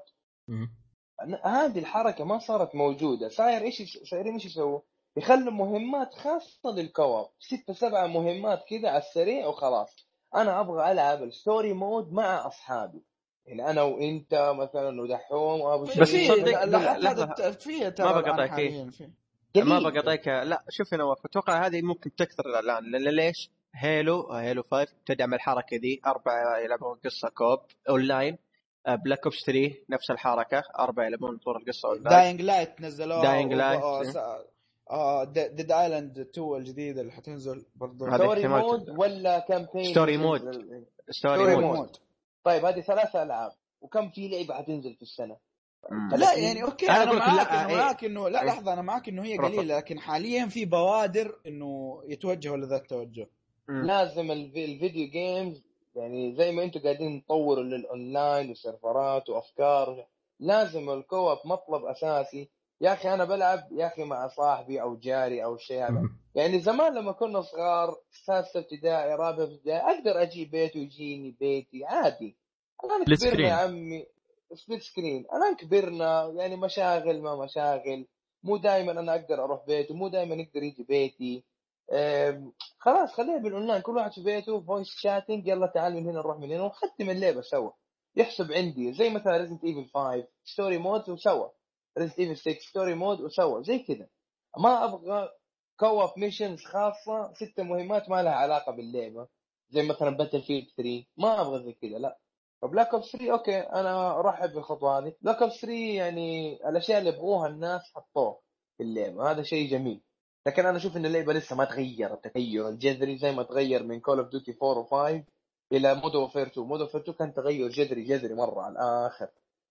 هذه 1.44 1.80
الحركة 1.80 2.24
ما 2.24 2.40
صارت 2.40 2.76
موجودة. 2.76 3.30
صاير 3.30 3.62
إيش 3.62 3.98
صايرين 4.04 4.34
إيش 4.34 4.46
يسووا؟ 4.46 4.80
يخلوا 5.18 5.54
مهمات 5.54 6.14
خاصة 6.14 6.72
لل 6.72 6.88
co-op 6.88 7.30
ستة 7.40 7.74
سبعة 7.74 8.08
مهمات 8.08 8.64
كذا 8.70 8.90
على 8.90 8.98
السريع 8.98 9.48
وخلاص. 9.48 10.08
أنا 10.36 10.60
أبغى 10.60 10.92
ألعب 10.92 11.24
ال 11.24 11.32
story 11.32 11.74
mode 11.74 12.12
مع 12.14 12.48
أصحابي. 12.48 13.04
يعني 13.46 13.70
أنا 13.70 13.82
وإنت 13.82 14.54
مثلا 14.60 15.02
ودحوم 15.02 15.62
وأبو 15.62 15.84
بس 15.84 16.00
بس 16.00 16.10
في 16.10 16.28
تصدق- 16.28 17.50
في 17.60 17.92
ترى 17.92 18.08
ما 18.08 18.22
بقطعك،. 18.22 18.60
ما. 19.64 19.80
بقطعك 19.90 20.28
لا 20.28 20.64
شوف 20.70 20.92
يا 20.92 20.98
نواف 20.98 21.26
أتوقع 21.26 21.66
هذه 21.68 21.82
ممكن 21.82 22.16
تكثر 22.16 22.60
الان 22.60 22.92
لأن 22.92 23.16
ليش؟ 23.16 23.50
هيلو 23.76 24.32
Halo 24.32 24.64
5 24.64 24.88
تدعم 25.06 25.34
الحركة 25.34 25.78
دي 25.78 26.02
أربعة 26.06 26.58
يلعبون 26.58 26.98
قصة 27.06 27.30
co-op 27.30 27.60
online 27.90 28.38
Black 29.06 29.24
Ops 29.26 29.38
3 29.46 29.76
نفس 29.90 30.12
الحركة 30.12 30.64
أربعة 30.80 31.06
يلعبون 31.06 31.38
طور 31.38 31.58
القصة 31.58 31.90
اونلاين 31.90 32.10
داينج 32.18 32.42
لايت 32.42 32.82
نزلوها 32.82 33.22
Dying 33.22 33.46
و- 33.54 34.04
Light. 34.04 34.08
س- 34.08 34.18
آه 34.92 35.24
Dead 35.24 35.72
Island 35.72 36.20
2 36.20 36.56
الجديدة 36.58 37.02
اللي 37.02 37.12
حتنزل 37.12 37.66
برضه 37.76 38.14
story 38.18 38.48
mode 38.48 38.90
ولا 38.90 39.40
campaign 39.40 39.92
story 39.92 40.18
mode. 40.18 40.42
story 41.10 41.56
mode. 41.56 41.64
مود 41.78 41.98
طيب 42.44 42.66
هذه 42.66 42.82
ثلاثة 42.82 43.24
ألعاب 43.24 43.52
وكم 43.82 44.10
في 44.10 44.28
لعبة 44.28 44.54
حتنزل 44.54 44.96
في 44.96 45.02
السنة؟ 45.02 45.38
لا 46.18 46.34
يعني 46.34 46.64
okay 46.64 46.90
أنا 46.90 47.04
أنا, 47.04 47.12
لك 47.12 47.18
معاك 47.20 47.48
لا، 47.52 47.62
أنا 47.62 47.70
إيه. 47.70 47.76
معاك 47.78 48.04
إنه 48.06 48.30
لا 48.30 48.42
إيه. 48.42 48.48
لحظة 48.48 48.74
أنا 48.74 48.82
معاك 48.82 49.10
إنه 49.10 49.24
هي. 49.24 49.38
قليلة 49.38 49.78
لكن 49.78 50.00
حاليا 50.00 50.46
في 50.46 50.66
بوادر 50.66 51.40
إنه 51.48 52.02
يتوجهوا 52.08 52.58
لذا 52.58 52.76
التوجه 52.76 53.30
مم. 53.68 53.86
لازم 53.86 54.32
الف- 54.32 54.56
ال 54.58 54.66
video 54.66 55.08
games 55.10 55.64
يعني 55.96 56.36
زي 56.36 56.52
ما 56.52 56.64
أنتم 56.64 56.80
قاعدين 56.80 57.26
تطوروا 57.26 57.64
للاونلاين 57.64 58.52
وسيرفرات 58.52 59.30
وأفكار 59.30 60.06
لازم 60.40 60.90
ال 60.90 60.98
co-op 60.98 61.38
مطلب 61.46 61.86
أساسي 61.86 62.50
يا 62.82 62.94
أخي 62.94 63.14
أنا 63.14 63.26
بلعب 63.26 63.60
يا 63.72 63.88
أخي 63.88 64.04
مع 64.04 64.28
صاحبي 64.28 64.82
أو 64.82 64.96
جاري 64.96 65.44
أو 65.44 65.58
شيء 65.58 65.84
هذا. 65.84 66.10
يعني 66.36 66.60
زمان 66.60 66.94
لما 66.96 67.12
كنا 67.12 67.42
صغار 67.42 67.96
سادسه 68.26 68.60
ابتدائي 68.60 69.16
رابعه 69.16 69.44
ابتدائي 69.44 69.80
أقدر 69.82 70.22
أجي 70.22 70.46
بيته 70.46 70.80
ويجيني 70.80 71.36
بيتي 71.40 71.86
عادي 71.86 72.36
كبرنا 72.82 73.16
screen. 73.16 73.46
يا 73.46 73.54
عمي 73.54 74.06
split 74.54 74.82
screen 74.82 75.26
الان 75.34 75.56
كبرنا 75.56 76.34
يعني 76.36 76.56
مشاغل 76.56 77.22
ما 77.22 77.36
مشاغل. 77.36 78.08
مو 78.44 78.58
دائما 78.58 78.92
أنا 78.92 79.16
أقدر 79.16 79.44
أروح 79.44 79.66
بيته 79.66 79.96
مو 79.96 80.08
دائما 80.08 80.36
يقدر 80.36 80.64
يجي 80.64 80.84
بيتي. 80.84 81.44
خلاص 82.80 83.14
خليها 83.14 83.38
بالأونلاين. 83.38 83.82
كل 83.82 83.96
واحد 83.98 84.12
في 84.12 84.24
بيته 84.24 84.62
voice 84.62 84.88
chatting 84.88 85.48
يلا 85.48 85.68
تعال 85.68 85.96
من 85.96 86.04
هنا 86.04 86.20
نروح 86.20 86.38
من 86.38 86.52
هنا 86.52 86.64
ونختم 86.64 87.10
اللعبة 87.10 87.42
سوا. 87.42 87.72
يحسب 88.16 88.52
عندي 88.52 88.94
زي 88.94 89.10
مثلا 89.10 89.38
Resident 89.38 89.64
Evil 89.64 89.90
5 89.94 90.28
story 90.44 90.78
mode 90.78 91.10
وسوا. 91.10 91.50
Resident 91.98 92.20
Evil 92.20 92.38
6 92.38 92.60
story 92.60 92.96
mode 92.96 93.22
وسوى 93.22 93.64
زي 93.64 93.80
كذا. 93.80 94.08
ما 94.58 94.84
أبغى 94.84 95.30
co-op 95.80 96.18
missions 96.18 96.64
خاصة 96.64 97.34
ست 97.34 97.60
مهمات 97.60 98.10
ما 98.10 98.24
لها 98.24 98.34
علاقة 98.34 98.72
باللعبة. 98.72 99.28
زي 99.70 99.84
مثلا 99.84 100.10
Battlefield 100.10 100.68
3 100.78 101.06
ما 101.18 101.42
أبغى 101.42 101.64
زي 101.64 101.74
كذا 101.74 101.98
لا. 101.98 102.20
ف 102.62 102.67
Black 102.67 102.94
Ops 102.94 103.12
3 103.12 103.32
أوكي 103.32 103.60
أنا 103.60 104.20
أرحب 104.20 104.54
بالخطوه 104.54 104.98
هذه 105.00 105.14
Black 105.22 105.42
Ops 105.42 105.62
3 105.62 105.74
يعني 105.74 106.54
الأشياء 106.70 107.00
اللي 107.00 107.10
يبغوها 107.10 107.48
الناس 107.48 107.82
حطوه 107.96 108.40
في 108.78 108.84
اللعبة 108.84 109.32
هذا 109.32 109.44
شيء 109.44 109.70
جميل. 109.72 110.02
لكن 110.48 110.66
أنا 110.66 110.78
أشوف 110.78 110.98
إن 110.98 111.06
اللعبة 111.06 111.34
لسه 111.34 111.56
ما 111.56 111.66
تغيرت 111.66 112.26
التغير 112.26 112.70
الجذري 112.70 113.18
زي 113.18 113.32
ما 113.32 113.44
تغير 113.44 113.84
من 113.84 114.00
Call 114.00 114.20
of 114.20 114.28
Duty 114.30 114.58
4 114.64 114.84
و5 115.20 115.24
إلى 115.72 115.96
Modern 115.96 116.16
Warfare 116.16 116.48
2 116.48 116.68
Modern 116.68 116.82
Warfare 116.82 117.02
2 117.02 117.18
كان 117.18 117.34
تغير 117.34 117.70
جذري 117.70 118.04
جذري 118.04 118.34
مرة 118.34 118.62
على 118.62 118.72
الآخر. 118.74 119.28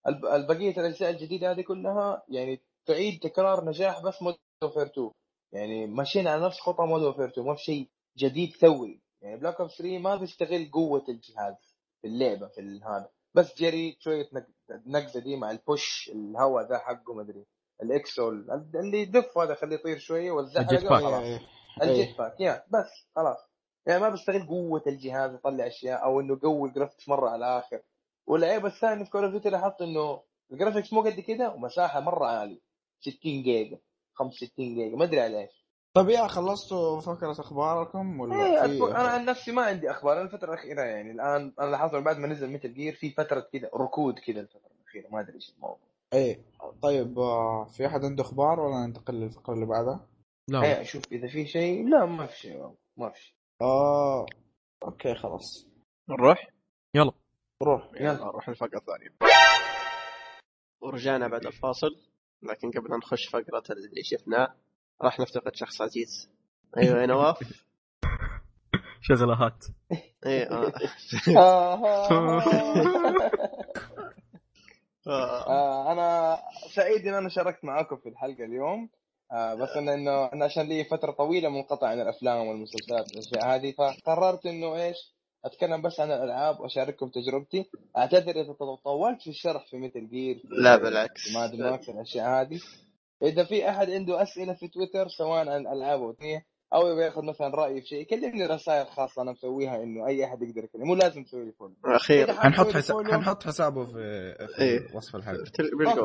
الب- 0.07 0.27
البقية 0.27 0.71
الأجزاء 0.81 1.11
الجديدة 1.11 1.51
هذه 1.51 1.61
كلها 1.61 2.23
يعني 2.29 2.61
تعيد 2.87 3.21
تكرار 3.23 3.65
نجاح 3.65 4.03
بس 4.03 4.23
Modern 4.23 4.35
Warfare 4.63 4.87
2 4.87 5.11
يعني 5.53 5.87
ماشيين 5.87 6.29
على 6.29 6.47
نفس 6.47 6.61
خطى 6.61 6.83
Modern 6.83 7.03
Warfare 7.03 7.29
2 7.29 7.47
ما 7.47 7.55
في 7.55 7.63
شيء 7.63 7.89
جديد 8.19 8.51
ثوري. 8.53 9.01
يعني 9.23 9.37
Black 9.37 9.61
Ops 9.61 9.79
3 9.79 9.99
ما 9.99 10.17
بيستغل 10.17 10.71
قوة 10.73 11.05
الجهاز. 11.09 11.74
في 12.05 12.09
اللعبة 12.11 12.47
في 12.49 12.61
ال- 12.61 12.85
هذا. 12.85 13.09
بس 13.35 13.57
جري 13.59 13.97
شوية 14.01 14.29
نق- 14.33 14.81
نقزة 14.87 15.21
دي 15.21 15.37
مع 15.37 15.51
ال 15.51 15.61
boost 15.61 16.11
الهواء 16.15 16.69
ذا 16.69 16.79
حقه 16.79 17.15
مدري 17.15 17.47
الإكسول 17.83 18.51
اللي 18.75 18.99
يدف 19.03 19.39
هذا 19.39 19.55
خليه 19.55 19.75
يطير 19.75 19.99
شوية 19.99 20.31
والزحلقة 20.31 20.71
ال 20.73 20.89
jetpack. 20.91 21.03
خلاص 21.03 21.23
إيه. 21.23 21.41
ال 21.83 22.19
jetpack 22.19 22.41
يا 22.41 22.65
بس 22.71 22.91
خلاص. 23.17 23.37
يعني 23.87 24.01
ما 24.01 24.09
بستغل 24.09 24.47
قوة 24.47 24.83
الجهاز 24.87 25.35
يطلع 25.35 25.67
أشياء 25.67 26.05
أو 26.05 26.21
إنه 26.21 26.39
قوي 26.43 26.69
ال 26.69 26.73
graphics 26.73 27.09
مرة 27.09 27.29
على 27.29 27.37
الآخر. 27.37 27.81
والعيب 28.27 28.67
الثاني 28.67 29.05
في 29.05 29.11
Call 29.11 29.23
of 29.25 29.31
Duty 29.33 29.51
لاحظت 29.51 29.83
إنه 29.83 30.23
ال 30.53 30.57
graphics 30.57 30.93
مو 30.93 31.01
قد 31.03 31.21
كده 31.21 31.51
ومساحة 31.55 32.01
مرة 32.01 32.27
عالية. 32.27 32.61
60 33.01 33.43
جيجا 33.43 33.79
65 34.15 34.75
جيجا 34.75 34.97
ما 34.97 35.05
أدري 35.05 35.21
على 35.21 35.41
إيش. 35.41 35.64
طيب 35.97 36.09
يا 36.09 36.27
خلصتوا 36.27 37.01
فقرة 37.01 37.33
أخباركم 37.41 38.21
ولا 38.21 38.35
إيه 38.35 38.79
في 38.79 38.85
أنا 38.91 39.09
عن 39.09 39.25
نفسي 39.25 39.53
ما 39.53 39.63
عندي 39.63 39.91
أخبار 39.91 40.13
أنا 40.13 40.23
الفترة 40.23 40.49
الأخيرة 40.49 40.83
يعني 40.83 41.11
الآن 41.11 41.53
أنا 41.61 41.71
لاحظت 41.71 41.95
بعد 41.95 42.19
ما 42.19 42.29
نزل 42.29 42.51
Metal 42.51 42.75
Gear 42.75 42.95
في 42.95 43.11
فترة 43.11 43.41
كذا 43.53 43.71
ركود 43.75 44.19
كذا 44.19 44.41
الفترة 44.41 44.71
الأخيرة 44.81 45.09
ما 45.13 45.21
أدري 45.21 45.35
إيش 45.35 45.55
الموضوع. 45.57 45.89
إيه 46.13 46.41
طيب 46.83 47.19
آه، 47.19 47.65
في 47.65 47.87
أحد 47.87 48.05
عنده 48.05 48.23
أخبار 48.23 48.61
ولا 48.61 48.87
ننتقل 48.87 49.15
للفقرة 49.15 49.55
اللي 49.55 49.67
بعدها؟ 49.67 50.07
لا. 50.49 50.63
إيه 50.63 50.81
أشوف 50.81 51.03
إذا 51.13 51.29
في 51.29 51.47
شيء 51.47 51.89
لا 51.89 52.05
ما 52.07 52.27
في 52.27 52.39
شيء 52.39 52.57
والله، 52.57 52.77
ما 52.97 53.11
في 53.11 53.21
شيء. 53.23 53.35
آه 53.63 54.27
أوكي 54.85 55.15
خلاص. 55.15 55.67
نروح؟ 56.09 56.49
يلا. 56.95 57.13
روح 57.63 57.91
يلا. 58.01 58.13
نروح 58.25 58.49
الفقره 58.49 58.79
الثانية 58.79 59.15
ورجعنا 60.83 61.29
بعد 61.29 61.47
الفاصل 61.47 61.97
لكن 62.43 62.71
قبل 62.71 62.93
أن 62.93 62.99
نخش 62.99 63.29
فقرة 63.29 63.63
اللي 63.71 64.03
شفناه 64.03 64.55
راح 65.03 65.21
نفتقد 65.21 65.55
شخص 65.57 65.81
عزيز. 65.81 66.29
أيوه 66.77 67.01
يا 67.01 67.07
نواف 67.07 67.39
شغلات 69.09 69.65
إيه 70.27 70.51
آه. 70.51 70.73
آه. 71.37 72.41
آه، 75.07 75.93
أنا 75.93 76.39
سعيد 76.75 77.07
إن 77.07 77.15
أنا 77.15 77.29
شاركت 77.29 77.65
معاكم 77.65 77.97
في 77.97 78.09
الحلقة 78.09 78.45
اليوم. 78.45 78.89
آه، 79.33 79.55
بس 79.55 79.69
إن- 79.69 79.77
انه 79.89 80.25
أنا 80.33 80.45
عشان 80.45 80.63
لي 80.69 80.85
فترة 80.85 81.11
طويلة 81.13 81.49
منقطع 81.49 81.87
عن 81.89 82.01
الأفلام 82.01 82.47
والمسلسلات 82.47 83.07
والأشياء 83.11 83.47
هذه 83.55 83.73
فقررت 83.73 84.47
إنه 84.47 84.75
إيش 84.77 84.97
أتكلم 85.45 85.83
بس 85.83 86.01
عن 86.01 86.11
الألعاب 86.13 86.61
وأشارككم 86.61 87.09
تجربتي. 87.09 87.71
أعتذر 87.97 88.41
إذا 88.41 88.53
طولت 88.85 89.23
في 89.23 89.31
الشرح 89.31 89.67
في 89.71 89.77
Metal 89.79 90.09
Gear 90.09 90.43
لا 90.45 90.77
بالعكس. 90.77 91.33
ما 91.35 91.71
ماكس 91.71 91.89
الأشياء 91.89 92.29
هذه. 92.29 92.61
إذا 93.23 93.45
في 93.45 93.69
أحد 93.69 93.91
عنده 93.91 94.23
أسئلة 94.23 94.55
في 94.55 94.69
تويتر 94.69 95.09
سواء 95.09 95.49
عن 95.49 95.49
الالعاب 95.49 96.01
أو 96.01 96.11
التقنية، 96.11 96.47
أو 96.75 96.87
يبغى 96.87 97.05
ياخذ 97.05 97.25
مثلا 97.25 97.49
رايي 97.49 97.81
في 97.81 97.87
شيء 97.87 98.01
يكلمني 98.01 98.47
رسائل 98.47 98.87
خاصة 98.87 99.23
أنا 99.23 99.33
مسويها 99.33 99.83
إنه 99.83 100.07
أي 100.07 100.25
أحد 100.25 100.43
يقدر 100.43 100.65
يكلم 100.65 100.87
مو 100.87 100.95
لازم 100.95 101.25
تسوي 101.25 101.45
لي 101.45 101.53
follow 101.53 101.75
أخيرا 101.85 102.33
حنحط 102.33 102.67
حساب 102.67 103.07
حنحط 103.07 103.43
حسابه 103.43 103.85
في, 103.85 103.93
في 104.57 104.63
إيه. 104.63 104.97
وصف. 104.97 105.17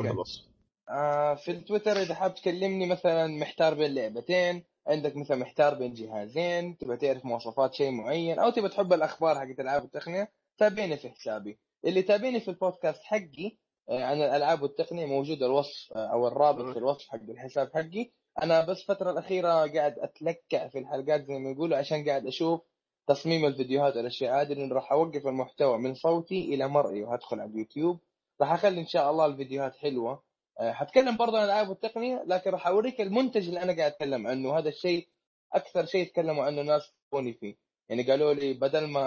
خلاص. 0.10 0.50
آه 0.90 1.36
في 1.36 1.52
التويتر 1.52 1.92
إذا 1.92 2.16
حاب 2.16 2.36
تكلمني 2.36 2.86
مثلا 2.86 3.28
محتار 3.28 3.74
بين 3.74 3.96
لعبتين 3.96 4.64
عندك 4.88 5.18
مثلا 5.18 5.38
محتار 5.38 5.74
بين 5.74 5.94
جهازين 5.94 6.78
تبغى 6.78 6.98
تعرف 6.98 7.26
مواصفات 7.26 7.74
شيء 7.74 7.92
معين 7.92 8.40
أو 8.40 8.50
تبغى 8.50 8.70
تحب 8.70 8.94
الأخبار 8.94 9.36
حقت 9.36 9.60
ألعاب 9.60 9.84
التقنية 9.84 10.32
تابعني 10.58 10.98
في 10.98 11.10
حسابي. 11.10 11.60
اللي 11.86 12.02
تابعني 12.02 12.40
في 12.40 12.48
البودكاست 12.48 13.04
حقي 13.04 13.58
عن 13.90 14.18
الألعاب 14.18 14.62
والتقنية 14.62 15.06
موجود 15.06 15.44
الوصف 15.44 15.94
آه، 15.94 16.06
أو 16.06 16.28
الرابط 16.28 16.74
في 16.74 16.80
الوصف 16.80 17.10
حق 17.10 17.22
الحساب 17.30 17.72
حقي. 17.74 18.12
أنا 18.44 18.66
بس 18.66 18.82
الفترة 18.82 19.12
الأخيرة 19.12 19.50
قاعد 19.50 20.00
أتلكع 20.00 20.68
في 20.68 20.80
الحلقات 20.80 21.26
زي 21.26 21.40
ما 21.40 21.50
يقولوا 21.50 21.78
عشان 21.78 22.06
قاعد 22.10 22.28
أشوف 22.28 22.62
تصميم 23.08 23.46
الفيديوهات 23.46 23.96
والأشياء 23.98 24.42
هذه 24.42 24.54
لأنه 24.54 24.76
راح 24.76 24.92
أوقف 24.92 25.28
المحتوى 25.28 25.78
من 25.78 25.94
صوتي 25.94 26.54
إلى 26.54 26.68
مرئي 26.68 27.04
وهدخل 27.04 27.40
على 27.40 27.50
اليوتيوب. 27.50 28.00
راح 28.42 28.52
أخلي 28.52 28.82
إن 28.82 28.88
شاء 28.88 29.12
الله 29.12 29.26
الفيديوهات 29.26 29.76
حلوة. 29.76 30.24
آه، 30.60 30.72
حتكلم 30.72 31.18
برضه 31.18 31.38
عن 31.38 31.44
الألعاب 31.44 31.70
والتقنية 31.70 32.24
لكن 32.28 32.52
راح 32.52 32.68
أوريك 32.68 33.02
المنتج 33.02 33.48
اللي 33.48 33.62
أنا 33.64 33.74
قاعد 33.78 33.92
أتكلم 33.92 34.28
عنه. 34.28 34.58
هذا 34.58 34.70
الشيء 34.70 35.08
أكثر 35.54 35.86
شيء 35.86 36.08
تكلموا 36.08 36.44
عنه 36.44 36.62
ناس 36.62 36.94
توني 37.12 37.34
فيه. 37.34 37.56
يعني 37.90 38.04
قالوا 38.04 38.34
لي 38.34 38.54
بدل 38.54 38.88
ما 38.88 39.02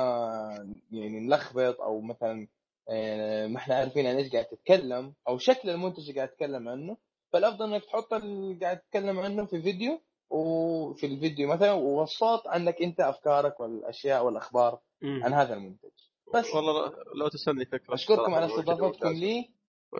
يعني 0.90 1.20
نلخبط 1.20 1.80
أو 1.80 2.00
مثلا 2.00 2.48
آه، 2.88 3.46
ما 3.46 3.56
إحنا 3.59 3.74
عارفين 3.74 4.06
عن 4.06 4.16
إيش 4.16 4.32
قاعد 4.32 4.44
تتكلم 4.44 5.14
أو 5.28 5.38
شكل 5.38 5.70
المنتج 5.70 6.00
اللي 6.09 6.14
قاعد 6.14 6.28
تتكلم 6.28 6.68
عنه. 6.68 6.96
فالأفضل 7.32 7.72
إنك 7.72 7.84
تحط 7.84 8.14
اللي 8.14 8.59
قاعد 8.64 8.78
تتكلم 8.78 9.18
عنه 9.18 9.46
في 9.46 9.62
فيديو 9.62 10.00
وفي 10.30 11.06
الفيديو 11.06 11.48
مثلا 11.48 11.72
والصوت 11.72 12.46
عنك 12.46 12.82
أنت 12.82 13.00
أفكارك 13.00 13.60
والأشياء 13.60 14.24
والأخبار 14.24 14.80
عن 15.02 15.34
هذا 15.34 15.54
المنتج. 15.54 15.90
بس. 16.34 16.54
والله 16.54 16.92
لو 17.14 17.28
تسالني 17.28 17.64
فكره 17.64 17.94
أشكركم 17.94 18.34
على 18.34 18.46
استضافتكم. 18.46 19.09
لي. 19.09 19.50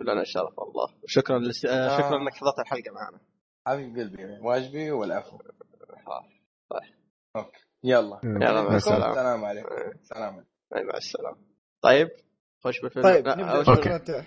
لنا 0.03 0.23
شرف 0.23 0.59
والله 0.59 0.87
وشكرا 1.03 1.39
لس... 1.39 1.65
آه. 1.65 1.97
شكرا 1.97 2.17
آه. 2.17 2.21
إنك 2.21 2.33
حضرت 2.33 2.59
الحلقة 2.59 2.91
معنا. 2.91 3.19
حبيب 3.67 3.97
قلبي 3.99 4.39
واجبي 4.41 4.91
والعفو. 4.91 5.37
آه. 6.07 6.25
أوكي. 7.35 7.59
يلا. 7.83 8.19
يلا 8.23 8.61
مع 8.61 8.75
السلامة. 8.75 9.09
السلام 9.09 9.45
عليكم. 9.45 9.69
سلام 10.01 10.33
عليكم. 10.33 10.87
مع 10.87 10.97
السلامة. 10.97 11.37
طيب. 11.81 12.09
خش 12.63 12.81
بالفيلم 12.81 13.03
طيب 13.05 13.27
لا، 13.27 13.35
نبدأ 13.35 14.25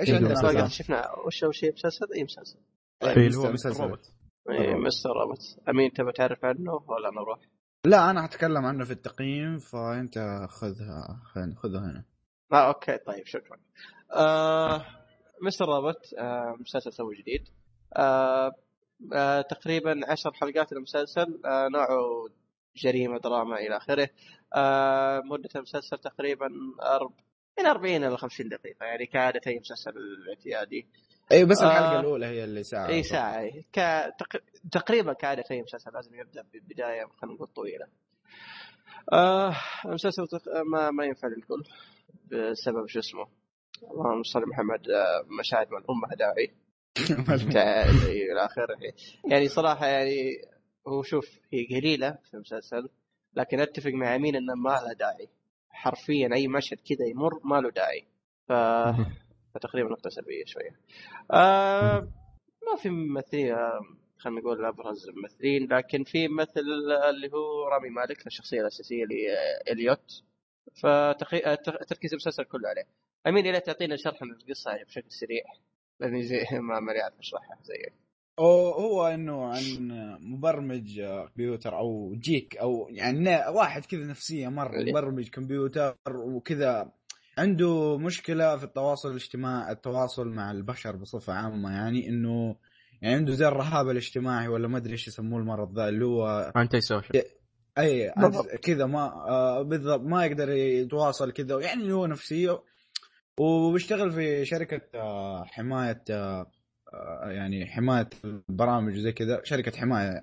إيش. 0.00 0.10
عندنا؟ 0.10 0.68
شفنا 0.68 1.10
وش 1.26 1.44
اول 1.44 1.54
شيء 1.54 1.72
مسلسل 1.72 2.06
اي 2.16 2.24
مسلسل 2.24 2.58
طيب، 3.00 3.12
في 3.14 3.26
اللي 3.26 3.36
هو 3.36 3.52
Mr-. 3.52 3.82
Robot 3.82 4.12
اي. 4.50 4.74
Mr. 4.74 5.10
Robot 5.10 5.40
أمين 5.68 5.92
تبى 5.92 6.12
تعرف 6.12 6.44
عنه 6.44 6.72
ولا 6.72 7.10
نروح؟ 7.10 7.38
لا 7.84 8.10
أنا 8.10 8.22
حتكلم 8.22 8.64
عنه 8.66 8.84
في 8.84 8.90
التقييم 8.90 9.58
فأنت 9.58 10.18
خذها 10.48 11.20
خذ- 11.34 11.54
خذه 11.56 11.78
هنا 11.78 12.04
آه 12.52 12.68
أوكي 12.68 12.98
طيب 12.98 13.26
شكرا. 13.26 13.58
آه 14.12 14.84
Mr. 15.42 15.64
Robot 15.66 16.14
آه 16.18 16.56
مسلسل 16.60 16.92
تو 16.92 17.12
جديد. 17.12 17.48
آه 17.96 18.52
آه 19.14 19.40
تقريبا 19.40 20.00
عشر 20.12 20.32
حلقات 20.32 20.72
المسلسل 20.72 21.40
آه 21.44 21.68
نوعه 21.68 21.98
جريمة 22.76 23.18
دراما 23.18 23.56
إلى 23.56 23.76
آخره. 23.76 24.08
آه 24.56 25.20
مدة 25.20 25.48
المسلسل 25.56 25.98
تقريبا 25.98 26.46
أرب... 26.82 27.12
من 27.58 27.66
40 27.66 28.04
إلى 28.04 28.16
50 28.16 28.48
دقيقة 28.48 28.86
يعني 28.86 29.06
كعاده 29.06 29.40
اي 29.46 29.58
مسلسل 29.58 29.90
الاعتيادي. 29.90 30.86
أي 31.32 31.44
بس 31.44 31.62
آه. 31.62 31.66
الحلقة 31.66 32.00
الأولى 32.00 32.26
هي 32.26 32.44
اللي 32.44 32.62
ساعة 32.62 32.88
إي 32.88 33.02
ساعة 33.02 33.38
إي. 33.40 33.64
تقريبا 34.72 35.12
كعاده 35.12 35.44
اي 35.50 35.62
مسلسل 35.62 35.90
لازم 35.94 36.14
يبدأ 36.14 36.42
ببداية 36.42 37.06
خلينا 37.06 37.36
نقول 37.36 37.48
طويلة. 37.48 37.86
آه 39.12 39.56
المسلسل 39.84 40.26
تق... 40.26 40.42
ما 40.72 40.90
ما 40.90 41.04
ينفع 41.04 41.28
للكل 41.28 41.62
بسبب 42.30 42.86
شو 42.88 42.98
اسمه 42.98 43.26
اللهم 43.82 44.22
صل 44.22 44.42
محمد 44.48 44.90
آه، 44.90 45.24
مشاهد 45.40 45.68
من 45.70 45.82
امها 45.90 46.14
داعي 46.14 46.54
إلى 48.30 48.44
آخره 48.44 48.76
يعني 49.24 49.48
صراحة 49.48 49.86
يعني 49.86 50.42
هو 50.88 51.02
شوف 51.02 51.40
هي 51.52 51.66
قليلة 51.66 52.18
في 52.24 52.34
المسلسل 52.34 52.88
لكن 53.34 53.60
أتفق 53.60 53.90
مع 53.90 54.16
أمين 54.16 54.36
إنه 54.36 54.54
ما 54.54 54.70
لها 54.70 54.92
داعي 54.92 55.28
حرفيا 55.76 56.34
أي 56.34 56.48
مشهد 56.48 56.78
كذا 56.88 57.06
يمر 57.06 57.40
ما 57.44 57.60
له 57.60 57.70
داعي. 57.70 58.06
ف... 58.48 58.52
فتقريبا 59.54 59.90
نقطة 59.90 60.10
سلبية 60.10 60.44
شوية. 60.44 60.80
آه 61.30 62.00
ما 62.66 62.76
في 62.82 62.90
ممثلين 62.90 63.52
آه، 63.52 63.80
خلينا 64.18 64.40
نقول 64.40 64.64
أبرز 64.64 65.10
ممثلين 65.10 65.72
لكن 65.72 66.04
في 66.04 66.28
مثل 66.28 66.60
اللي 67.10 67.32
هو 67.32 67.68
رامي 67.68 67.88
مالك 67.90 68.26
الشخصية 68.26 68.60
الأساسية 68.60 69.04
لإليوت. 69.04 70.22
فتركيز 70.82 72.12
المسلسل 72.12 72.44
كله 72.44 72.68
عليه. 72.68 72.86
امين 73.26 73.46
إلى 73.46 73.60
تعطينا 73.60 73.96
شرح 73.96 74.22
عن 74.22 74.30
القصة 74.30 74.70
يعني 74.70 74.84
بشكل 74.84 75.10
سريع. 75.10 75.44
لأني 76.00 76.22
زي 76.22 76.46
ما 76.68 76.80
ماني 76.80 77.00
عارف 77.00 77.18
اشرحها 77.18 77.58
زيك 77.62 78.05
هو 78.40 78.70
هو 78.72 79.06
إنه 79.06 79.44
عن 79.44 79.62
مبرمج 80.20 81.00
كمبيوتر 81.28 81.78
أو 81.78 82.14
جيك 82.18 82.56
أو 82.56 82.88
يعني 82.90 83.30
واحد 83.48 83.84
كذا 83.84 84.04
نفسية 84.06 84.48
مرة 84.48 84.76
اللي- 84.80 84.90
مبرمج 84.92 85.28
كمبيوتر 85.28 85.96
وكذا 86.08 86.92
عنده 87.38 87.98
مشكلة 87.98 88.56
في 88.56 88.64
التواصل 88.64 89.10
الاجتماعي 89.10 89.72
التواصل 89.72 90.28
مع 90.28 90.50
البشر 90.50 90.96
بصفة 90.96 91.32
عامة. 91.32 91.70
يعني 91.72 92.08
إنه 92.08 92.56
يعني 93.02 93.14
عنده 93.14 93.32
زي 93.32 93.48
الرهاب 93.48 93.90
الاجتماعي 93.90 94.48
ولا 94.48 94.68
ما 94.68 94.76
أدري 94.78 94.92
إيش 94.92 95.08
يسموه 95.08 95.40
المرض 95.40 95.78
ذا 95.78 95.88
اللي 95.88 96.04
هو 96.04 96.52
antisocial 96.56 97.24
اي 97.78 98.12
بالضبط. 98.16 98.46
كذا 98.46 98.86
ما 98.86 99.04
آه 99.28 99.62
بالضبط 99.62 100.00
ما 100.00 100.26
يقدر 100.26 100.50
يتواصل 100.50 101.32
كذا. 101.32 101.60
يعني 101.60 101.82
اللي 101.82 101.92
هو 101.94 102.06
نفسية 102.06 102.62
وبيشتغل 103.38 104.10
في 104.12 104.44
شركة 104.44 104.80
آه 104.94 105.44
حماية 105.44 106.04
آه، 106.10 106.46
يعني 107.30 107.66
حماية 107.66 108.08
البرامج 108.24 108.96
وزي 108.96 109.12
كذا 109.12 109.40
شركة 109.44 109.78
حماية 109.80 110.22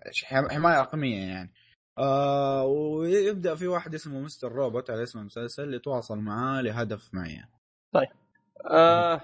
حماية 0.52 0.82
رقمية 0.82 1.18
يعني 1.28 1.52
آه 1.98 2.66
ويبدأ 2.66 3.56
في 3.56 3.68
واحد 3.68 3.94
اسمه 3.94 4.20
Mr. 4.20 4.52
Robot 4.52 4.90
على 4.90 5.04
اسم 5.04 5.20
المسلسل 5.20 5.74
يتواصل 5.74 6.18
معاه 6.20 6.62
لهدف 6.62 7.14
معين 7.14 7.46
آه 8.72 9.22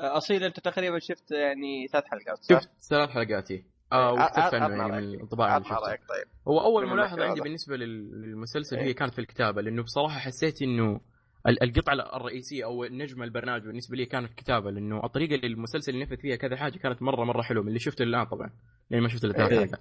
أصيل 0.00 0.44
أنت 0.44 0.60
تقريبا 0.60 0.98
شفت 0.98 1.30
يعني 1.30 1.88
ثلاث 1.88 2.04
حلقات 2.04 2.38
صح؟ 2.42 2.60
شفت 2.60 2.70
ثلاث 2.90 3.10
حلقات 3.10 3.50
إيه. 3.50 3.64
آه 3.92 4.12
وكتبت 4.12 4.54
عنه 4.54 4.76
يعني 4.76 4.92
من. 4.92 4.98
الانطباع 4.98 5.56
اللي 5.56 5.68
شفته 5.68 5.80
رأيك 5.88 6.00
طيب 6.08 6.26
هو 6.48 6.60
أول 6.60 6.86
ملاحظة 6.90 7.24
عندي. 7.24 7.40
بالنسبة 7.40 7.76
لل- 7.76 8.22
للمسلسل 8.22 8.76
إيه. 8.76 8.84
هي 8.84 8.94
كانت 8.94 9.14
في 9.14 9.20
الكتابة 9.20 9.62
لأنه 9.62 9.82
بصراحة 9.82 10.18
حسيت 10.18 10.62
إنه 10.62 11.00
القطعة 11.48 11.94
الرئيسية 12.16 12.64
أو 12.64 12.84
نجم 12.84 13.22
البرنامج 13.22 13.62
بالنسبة 13.62 13.96
لي 13.96 14.06
كانت 14.06 14.30
الكتابه 14.30 14.70
لأنه 14.70 15.04
الطريقة 15.04 15.34
اللي 15.34 15.46
المسلسل 15.46 15.92
اللي 15.92 16.04
نفذ 16.04 16.16
فيها 16.16 16.36
كذا 16.36 16.56
حاجة 16.56 16.78
كانت 16.78 17.02
مرة 17.02 17.24
مرة 17.24 17.42
حلوة 17.42 17.62
من 17.62 17.68
اللي 17.68 17.78
شفته 17.78 18.02
الآن 18.02 18.24
طبعا 18.24 18.50
لأن 18.90 19.02
ما 19.02 19.08
شفت 19.08 19.24
إلا 19.24 19.32
ثلاث 19.32 19.52
إيه. 19.52 19.58
حلقات 19.58 19.80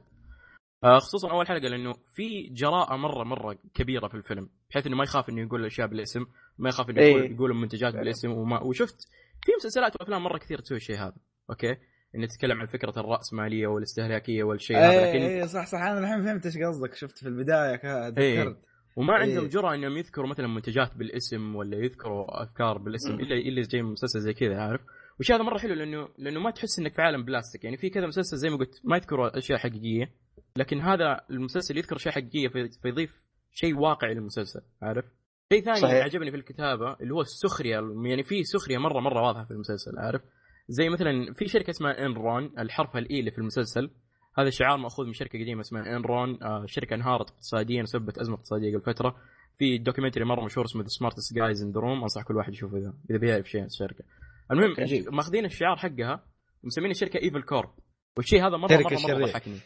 آه، 0.83 0.99
خصوصا 0.99 1.31
أول 1.31 1.47
حلقة 1.47 1.67
لأنه 1.67 1.93
في 2.15 2.49
جراءة 2.49 2.95
مرة 2.95 3.23
مرة 3.23 3.57
كبيرة 3.73 4.07
في 4.07 4.15
الفيلم 4.15 4.49
بحيث 4.69 4.87
إنه 4.87 4.95
ما 4.95 5.03
يخاف 5.03 5.29
إنه 5.29 5.41
يقول 5.41 5.61
الأشياء 5.61 5.87
بالاسم 5.87 6.25
ما 6.57 6.69
يخاف 6.69 6.89
إنه 6.89 7.01
يقول, 7.01 7.21
إيه. 7.21 7.31
يقول 7.31 7.53
منتجات 7.53 7.91
فعلا. 7.93 8.03
بالاسم 8.03 8.31
وما 8.31 8.59
وشفت 8.59 9.07
في 9.45 9.51
مسلسلات 9.59 9.95
وأفلام 9.95 10.23
مرة 10.23 10.37
كثير 10.37 10.59
تسوي 10.59 10.77
الشيء 10.77 10.97
هذا 10.97 11.15
أوكي 11.49 11.77
إنه 12.15 12.27
تتكلم 12.27 12.59
عن 12.59 12.65
فكرة 12.65 12.99
الرأسمالية 12.99 13.67
والاستهلاكية 13.67 14.43
والشيء 14.43 14.77
هذا 14.77 14.89
اي 14.89 15.09
لكن 15.09 15.25
اي 15.25 15.47
صح 15.47 15.65
صح 15.65 15.79
أنا 15.79 15.99
الحين 15.99 16.25
فهمت 16.25 16.45
إيش 16.45 16.57
قصدك 16.57 16.93
شفت 16.93 17.17
في 17.17 17.27
البداية 17.27 17.81
إيه. 17.83 18.09
تذكرت 18.09 18.68
وما 18.95 19.13
عندهم 19.13 19.43
إيه. 19.43 19.49
جرأة 19.49 19.75
إنهم 19.75 19.97
يذكروا 19.97 20.27
مثلا 20.27 20.47
منتجات 20.47 20.97
بالاسم 20.97 21.55
ولا 21.55 21.77
يذكروا 21.77 22.43
أفكار 22.43 22.77
بالاسم. 22.77 23.13
الا 23.13 23.35
إلا 23.35 23.61
زي 23.61 23.81
مسلسل 23.81 24.19
زي 24.19 24.33
كذا 24.33 24.55
عارف 24.61 24.81
والشيء 25.17 25.35
هذا 25.35 25.43
مرة 25.43 25.57
حلو 25.57 25.73
لأنه 25.73 26.07
لأنه 26.17 26.39
ما 26.39 26.51
تحس 26.51 26.79
إنك 26.79 26.93
في 26.95 27.01
عالم 27.01 27.23
بلاستيك 27.25 27.63
يعني 27.63 27.77
في 27.77 27.89
كذا 27.89 28.07
مسلسل 28.07 28.37
زي 28.37 28.49
ما 28.49 28.57
قلت 28.57 28.81
ما 28.83 28.97
يذكروا 28.97 29.37
أشياء 29.37 29.59
حقيقية 29.59 30.11
لكن 30.55 30.79
هذا 30.81 31.21
المسلسل 31.31 31.77
يذكر 31.77 31.95
اشياء 31.95 32.13
حقيقيه 32.15 32.47
في- 32.47 32.69
فيضيف 32.81 33.21
شيء 33.51 33.77
واقعي 33.77 34.13
للمسلسل 34.13 34.61
عارف 34.81 35.05
شيء 35.53 35.63
ثاني 35.63 35.79
صحيح. 35.79 36.03
عجبني 36.03 36.31
في 36.31 36.37
الكتابة 36.37 36.93
اللي 37.01 37.13
هو 37.13 37.21
السخرية 37.21 37.79
يعني 38.05 38.23
في 38.23 38.43
سخرية 38.43 38.77
مره 38.77 38.99
مرة 38.99 39.21
واضحة 39.21 39.45
في 39.45 39.51
المسلسل 39.51 39.99
عارف 39.99 40.21
زي 40.67 40.89
مثلا 40.89 41.33
في 41.33 41.47
شركة 41.47 41.69
اسمها 41.69 42.05
Enron 42.05 42.59
الحرف 42.59 42.97
ال 42.97 43.08
E 43.08 43.19
اللي 43.19 43.31
في 43.31 43.37
المسلسل 43.37 43.89
هذا 44.37 44.49
شعار 44.49 44.77
مأخوذ 44.77 45.05
من 45.05 45.13
شركة 45.13 45.39
قديمة 45.39 45.61
اسمها 45.61 45.95
Enron 45.95 46.43
آه 46.43 46.65
شركة 46.65 46.93
انهارت 46.93 47.29
اقتصاديا 47.29 47.83
وسببت 47.83 48.17
أزمة 48.17 48.35
اقتصادية 48.35 48.77
قبل 48.77 48.81
فترة. 48.81 49.15
في 49.57 49.77
documentary 49.77 50.25
مرة 50.25 50.45
مشهور 50.45 50.65
اسمه 50.65 50.81
The 50.81 50.87
Smartest 50.87 51.35
Guys 51.35 51.63
in 51.63 51.71
the 51.71 51.79
Room 51.79 52.01
أنصح 52.01 52.23
كل 52.23 52.35
واحد 52.35 52.53
يشوفه 52.53 52.77
اذا 52.77 52.93
إذا 53.09 53.17
بيعرف 53.17 53.49
شيء 53.49 53.61
عن 53.61 53.67
الشركة. 53.67 54.03
المهم. 54.51 54.75
ماخذين 55.15 55.45
الشعار 55.45 55.77
حقها 55.77 56.23
ومسمين 56.63 56.91
الشركة 56.91 57.17
Evil 57.17 57.41
Corp 57.41 57.69
والشيء 58.17 58.47
هذا 58.47 58.57
مره 58.57 58.73
مره 58.73 58.83
مرة 58.83 58.95
شريرة. 58.95 59.25
ضحكني. 59.25 59.59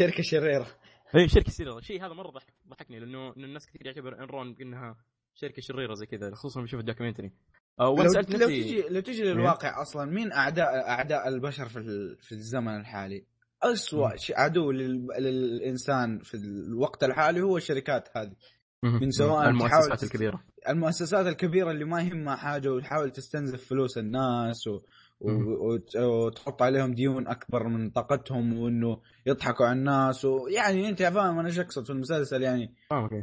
شركه 0.00 0.22
شريرة. 0.22 0.66
اي 1.16 1.28
شركة 1.28 1.52
شريرة. 1.52 1.78
الشيء 1.78 2.06
هذا 2.06 2.14
مرة 2.14 2.30
ضحك 2.30 2.54
ضحكني 2.68 3.00
لأنه 3.00 3.32
الناس 3.36 3.66
كثير 3.66 3.86
يعتبر 3.86 4.22
Enron 4.22 4.56
انها 4.60 4.96
شركة 5.34 5.62
شريرة 5.62 5.94
زي 5.94 6.06
كذا 6.06 6.34
خصوصا 6.34 6.60
لما 6.60 6.68
يشوف 6.68 6.80
ال 6.80 6.84
documentary. 6.84 7.32
آه 7.80 7.84
لو, 7.84 8.02
لو 8.02 8.22
تجي 8.22 8.82
لو 8.88 9.00
تجي 9.00 9.22
للواقع 9.22 9.82
أصلا 9.82 10.10
مين 10.10 10.32
اعداء 10.32 10.88
أعداء 10.88 11.28
البشر 11.28 11.68
في 11.68 11.80
في 12.20 12.32
الزمن 12.32 12.80
الحالي؟ 12.80 13.26
شيء 14.16 14.38
عدو 14.40 14.70
لل- 14.70 15.06
للإنسان 15.18 16.18
في 16.18 16.34
الوقت 16.36 17.04
الحالي 17.04 17.40
هو 17.42 17.56
الشركات 17.56 18.08
هذه. 18.16 18.32
من 18.82 19.10
سواء 19.10 19.48
المؤسسات 19.48 20.02
الكبيرة. 20.02 20.40
المؤسسات 20.68 21.26
الكبيرة 21.26 21.70
اللي 21.70 21.84
ما 21.84 22.02
يهمها 22.02 22.36
حاجة 22.36 22.72
وتحاول 22.72 23.10
تستنزف 23.10 23.64
فلوس 23.68 23.98
الناس 23.98 24.66
و... 24.66 24.80
وتحط 25.96 26.62
عليهم 26.62 26.94
ديون 26.94 27.28
أكبر 27.28 27.68
من 27.68 27.90
طاقتهم 27.90 28.58
وإنه 28.58 29.00
يضحكوا 29.26 29.66
على 29.66 29.78
الناس 29.78 30.24
ويعني 30.24 30.88
أنت 30.88 31.02
فاهم 31.02 31.38
أنا 31.38 31.48
إيش 31.48 31.58
أقصد 31.58 31.84
في 31.84 31.90
المسلسل 31.90 32.42
يعني. 32.42 32.74
أوكي. 32.92 33.22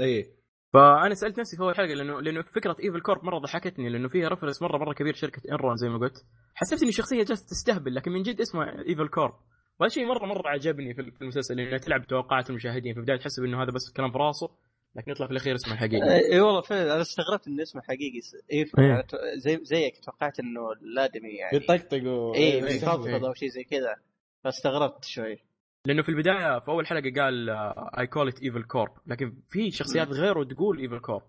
اي 0.00 0.32
فأنا 0.72 1.14
سألت 1.14 1.40
نفسي 1.40 1.56
في 1.56 1.62
أول 1.62 1.74
حلقة 1.74 1.94
لأنه 1.94 2.20
لأنه 2.20 2.42
فكرة 2.42 2.76
Evil 2.84 3.00
Corp 3.00 3.24
مرة 3.24 3.38
ضحكتني 3.38 3.88
لأنه 3.88 4.08
فيها 4.08 4.28
reference 4.28 4.62
مرة 4.62 4.78
مرة 4.78 4.94
كبير 4.94 5.14
شركة 5.14 5.42
Enron 5.52 5.76
زي 5.76 5.88
ما 5.88 5.98
قلت. 5.98 6.24
حسيت 6.54 6.80
إني 6.80 6.88
الشخصيه 6.88 7.24
جالسة 7.24 7.46
تستهبل 7.46 7.94
لكن 7.94 8.10
من 8.12 8.22
جد 8.22 8.40
اسمها 8.40 8.82
Evil 8.88 9.08
Corp 9.08 9.34
وهذا 9.80 9.92
شيء 9.94 10.06
مرة 10.06 10.26
مرة 10.26 10.48
عجبني 10.48 10.94
في 10.94 11.00
المسلسل 11.22 11.56
لأنه 11.56 11.76
تلعب 11.78 12.06
توقعات 12.06 12.50
المشاهدين 12.50 12.92
في 12.94 12.98
البداية 13.00 13.16
تحسب 13.18 13.44
انه 13.44 13.62
هذا 13.62 13.70
بس 13.72 13.92
كلام 13.92 14.12
في 14.12 14.18
راسه 14.18 14.50
لكن 14.96 15.10
يطلع 15.10 15.26
في 15.26 15.32
الأخير 15.32 15.54
اسمه 15.54 15.74
الحقيقي. 15.74 16.14
اي 16.32 16.40
والله 16.40 16.60
فعلا 16.60 16.92
أنا 16.92 17.00
استغربت 17.02 17.48
ان 17.48 17.60
اسمه 17.60 17.82
حقيقي 17.82 18.20
س- 18.20 18.34
Ev 18.52 18.78
إيه. 18.78 18.84
يعني 18.86 19.06
زي 19.36 19.58
زيك 19.62 20.04
توقعت 20.04 20.40
إنه 20.40 20.72
الادمي 20.72 21.28
يعني. 21.30 21.56
يطقطق 21.56 22.02
و... 22.04 22.34
اي 22.34 22.40
إيه، 22.40 22.64
إيه. 22.66 23.26
أو 23.28 23.34
شيء 23.34 23.48
زي 23.48 23.64
كذا. 23.64 23.96
فاستغربت 24.44 25.04
شوي. 25.04 25.38
لأنه 25.86 26.02
في 26.02 26.08
البداية 26.08 26.58
في 26.58 26.68
أول 26.68 26.86
حلقة 26.86 27.22
قال 27.22 27.50
I 27.98 28.06
call 28.06 28.28
it 28.28 28.42
Evil 28.42 28.62
Corp 28.62 28.92
لكن 29.06 29.42
في 29.48 29.70
شخصيات 29.70 30.08
غيره 30.08 30.44
تقول 30.44 30.78
Evil 30.78 30.98
Corp. 31.00 31.22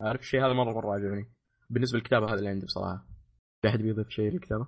عارف 0.00 0.20
الشيء 0.20 0.40
هذا 0.46 0.52
مرة 0.52 0.72
مرة 0.72 0.94
عجبني. 0.94 1.30
بالنسبة 1.70 1.98
للكتابة 1.98 2.26
هذا 2.26 2.34
اللي 2.38 2.48
عندي 2.48 2.66
بصراحة. 2.66 3.06
في 3.62 3.68
أحد 3.68 3.82
بيضيف 3.82 4.08
شيء 4.08 4.32
للكتابة؟ 4.32 4.66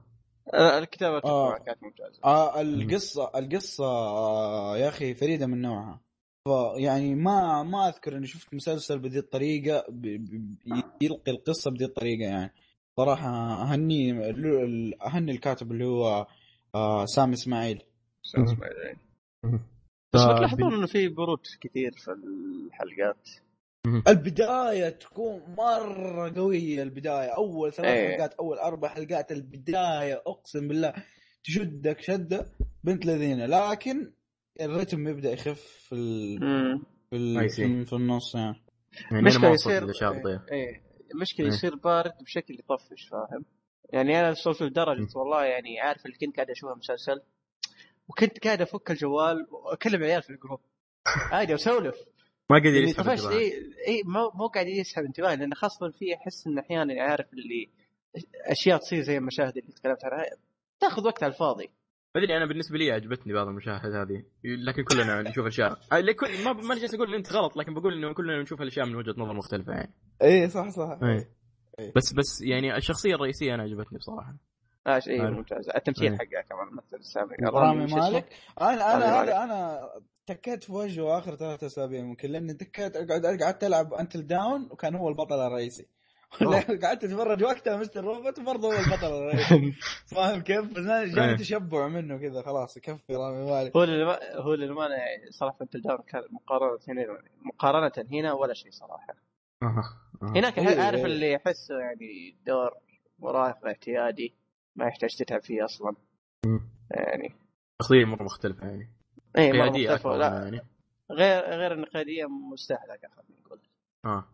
آه، 0.54 0.78
الكتابة 0.78 1.16
آه. 1.24 1.58
كانت 1.58 1.82
ممتازة. 1.82 2.20
آه 2.24 2.60
القصة 2.60 3.30
القصة 3.38 3.84
آه 3.86 4.76
يا 4.78 4.88
أخي 4.88 5.14
فريدة 5.14 5.46
من 5.46 5.62
نوعها. 5.62 6.00
فيعني 6.44 7.14
ما 7.14 7.62
ما 7.62 7.88
أذكر 7.88 8.16
إني 8.16 8.26
شفت 8.26 8.54
مسلسل 8.54 8.98
بهذه 8.98 9.18
الطريقة 9.18 9.84
ب- 9.88 10.06
ب- 10.06 11.02
يلقي 11.02 11.32
القصة 11.32 11.70
بهذه 11.70 11.84
الطريقة 11.84 12.24
يعني. 12.30 12.52
صراحة 12.96 13.28
أهني 13.62 14.12
أهني 15.06 15.32
الكاتب 15.32 15.72
اللي 15.72 15.84
هو 15.86 16.26
آه 16.74 17.04
سامي 17.04 17.34
إسماعيل. 17.34 17.82
اسمع 18.36 18.66
يعني. 18.84 18.98
بس 20.14 20.22
بتلاحظون 20.24 20.74
إنه 20.74 20.86
في 20.86 21.08
برود 21.08 21.38
كثير 21.60 21.92
في 21.92 22.10
الحلقات؟ 22.12 23.28
البداية 23.86 24.88
تكون 24.88 25.42
مرة 25.58 26.34
قوية 26.36 26.82
البداية. 26.82 27.28
أول 27.28 27.72
ثلاث 27.72 27.88
إيه. 27.88 28.12
حلقات 28.12 28.34
أول 28.34 28.58
أربع 28.58 28.88
حلقات 28.88 29.32
البداية 29.32 30.22
أقسم 30.26 30.68
بالله 30.68 30.94
تشدك 31.44 32.00
شدة 32.00 32.46
بنت 32.84 33.06
لذينة. 33.06 33.46
لكن 33.46 34.12
الرتم 34.60 35.08
يبدأ 35.08 35.32
يخف 35.32 35.60
في 35.60 35.94
ال... 35.94 36.40
مم. 36.44 36.82
في, 37.10 37.16
ال... 37.16 37.50
في, 37.50 37.84
في 37.84 37.92
النص 37.92 38.34
يعني. 38.34 38.62
يعني 39.10 39.26
وصلت 39.26 39.44
يصير 39.44 39.82
البطيئه 39.82 40.44
إيه. 40.52 40.82
إيه. 41.38 41.46
يصير 41.46 41.74
بارد 41.74 42.12
بشكل 42.20 42.54
يطفش 42.54 43.08
فاهم؟ 43.08 43.44
يعني 43.92 44.20
أنا 44.20 44.30
وصلت 44.30 44.62
لدرجة 44.62 45.08
والله 45.14 45.44
يعني 45.44 45.80
عارف 45.80 46.06
اللي 46.06 46.16
كنت 46.16 46.36
قاعد 46.36 46.50
أشوف 46.50 46.70
مسلسل 46.76 47.22
وكنت 48.08 48.44
قاعد 48.44 48.62
أفك 48.62 48.90
الجوال 48.90 49.46
وأكلم 49.50 50.02
عيال 50.02 50.22
في 50.22 50.30
الجروب. 50.30 50.60
عادي 51.06 51.54
أسولف. 51.54 51.96
ما 52.50 52.56
قدر 52.56 52.66
يعني 52.66 52.90
يسحب 52.90 53.04
طفشت 53.04 53.24
انتباهي. 53.24 53.38
اي 53.38 53.52
اي 53.88 54.02
مو 54.04 54.30
مو 54.34 54.46
قاعد 54.46 54.66
يسحب 54.66 55.04
انتباهي 55.04 55.36
لأن 55.36 55.54
خاصة 55.54 55.90
في 55.90 56.14
أحس 56.14 56.46
إن 56.46 56.58
أحيانا 56.58 57.02
عارف 57.02 57.26
اللي 57.32 57.68
أشياء 58.46 58.78
تصير 58.78 59.02
زي 59.02 59.18
المشاهد 59.18 59.56
اللي 59.56 59.72
تكلمت 59.72 60.04
عنها 60.04 60.24
تاخذ 60.80 61.06
وقت 61.06 61.22
على 61.22 61.32
الفاضي 61.32 61.70
ما 62.14 62.22
أدري 62.22 62.36
أنا 62.36 62.46
بالنسبة 62.46 62.78
لي 62.78 62.92
عجبتني 62.92 63.32
بعض 63.32 63.46
المشاهد 63.46 63.92
هذه 63.92 64.24
لكن 64.44 64.84
كلنا 64.84 65.22
نشوف 65.30 65.46
أشياء 65.46 65.78
لكل 65.92 66.44
ما 66.44 66.52
ما 66.52 66.74
جالس 66.74 66.94
أقول 66.94 67.08
ان 67.08 67.14
أنت 67.14 67.32
غلط 67.32 67.56
لكن 67.56 67.74
بقول 67.74 67.94
إنه 67.94 68.14
كلنا 68.14 68.42
نشوف 68.42 68.62
الاشياء 68.62 68.86
من 68.86 68.96
وجهة 68.96 69.14
نظر 69.18 69.32
مختلفة 69.32 69.72
يعني 69.72 69.94
اي 70.22 70.48
صح 70.48 70.68
صح 70.68 70.98
إيه. 71.02 71.30
إيه. 71.78 71.92
بس 71.96 72.12
بس 72.12 72.42
يعني 72.42 72.76
الشخصية 72.76 73.14
الرئيسية 73.14 73.54
أنا 73.54 73.62
عجبتني 73.62 73.98
بصراحة 73.98 74.36
شيء 74.98 75.22
عارف. 75.22 75.36
ممتاز 75.36 75.68
التمثيل 75.68 76.12
إيه. 76.12 76.18
حقه 76.18 76.42
كمان 76.48 76.68
ممثل 76.72 77.04
سامي 77.04 77.36
رامي؟ 77.42 77.86
مالك 77.86 78.26
أنا 78.60 78.96
أنا. 78.96 79.22
هذا 79.22 79.44
أنا 79.44 79.90
تكيت 80.26 80.64
في 80.64 80.72
وجهه 80.72 81.18
آخر 81.18 81.36
ثلاثة 81.36 81.66
أسابيع 81.66 82.02
ممكن 82.02 82.30
لأني 82.30 82.54
تكيت 82.54 82.96
قعدت 82.96 83.42
قعدت 83.42 83.64
ألعب 83.64 83.94
Until 83.94 84.26
Dawn 84.26 84.68
وكان 84.70 84.94
هو 84.94 85.08
البطل 85.08 85.46
الرئيسي 85.46 85.86
قعدت 86.82 87.04
أتفرج 87.04 87.42
وقتها 87.42 87.76
Mr. 87.76 88.04
Robot 88.04 88.38
وبرضه 88.38 88.68
هو 88.68 88.78
البطل 88.78 89.06
الرئيسي 89.06 89.72
فاهم 90.14 90.40
كيف؟ 90.40 90.64
بس 90.64 90.86
إيه. 90.86 91.14
جاني 91.14 91.36
تشبع 91.36 91.88
منه 91.88 92.18
كذا 92.18 92.42
خلاص 92.42 92.76
يكفي 92.76 93.14
رامي 93.14 93.50
مالك 93.50 93.76
هو 93.76 93.84
اللي 93.84 94.18
هو 94.34 94.54
اللي 94.54 94.74
ما 94.74 94.88
صراحة 95.30 95.56
انت 95.62 95.74
الدور 95.74 96.00
كان 96.00 96.22
مقارنة 96.30 96.78
هنا 96.88 97.22
مقارنة 97.42 98.06
هنا 98.12 98.32
ولا 98.32 98.54
شيء 98.54 98.70
صراحة. 98.70 99.14
هناك 100.22 100.58
إيه، 100.58 100.80
عارف 100.80 100.98
إيه. 100.98 101.04
اللي 101.04 101.32
يحسه 101.32 101.78
يعني 101.78 102.36
دور 102.46 102.74
مراهق 103.18 103.66
اعتيادي 103.66 104.39
ما 104.80 104.86
يحتاج 104.86 105.16
تتعب 105.16 105.42
فيه 105.42 105.64
أصلا. 105.64 105.96
يعني. 106.90 107.34
شخصيه 107.82 108.04
مرة 108.04 108.22
مختلفة 108.22 108.66
يعني. 108.66 108.88
اي 109.38 109.52
مختلفة. 109.52 109.94
أكبر 109.94 110.16
لا. 110.16 110.42
يعني. 110.44 110.60
غير 111.10 111.42
غير 111.42 111.74
ان 111.74 111.84
قياديه 111.84 112.24
مستهلكه 112.52 113.08
خلينا 113.08 113.40
نقول 113.46 113.60
آه. 114.04 114.24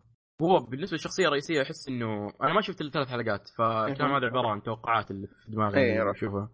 هو 0.41 0.59
بالنسبة 0.59 0.95
للشخصية 0.95 1.27
الرئيسية 1.27 1.61
أحس 1.61 1.87
إنه 1.89 2.33
أنا 2.43 2.53
ما 2.53 2.61
شفت 2.61 2.81
الثلاث 2.81 3.07
حلقات 3.07 3.49
فكان 3.57 4.11
هذا 4.11 4.25
عبارة 4.25 4.47
عن 4.47 4.63
توقعات 4.63 5.11
اللي 5.11 5.27
في 5.27 5.51
دماغي 5.51 5.79
إيه، 5.79 6.01
اللي. 6.01 6.11
أشوفها. 6.11 6.49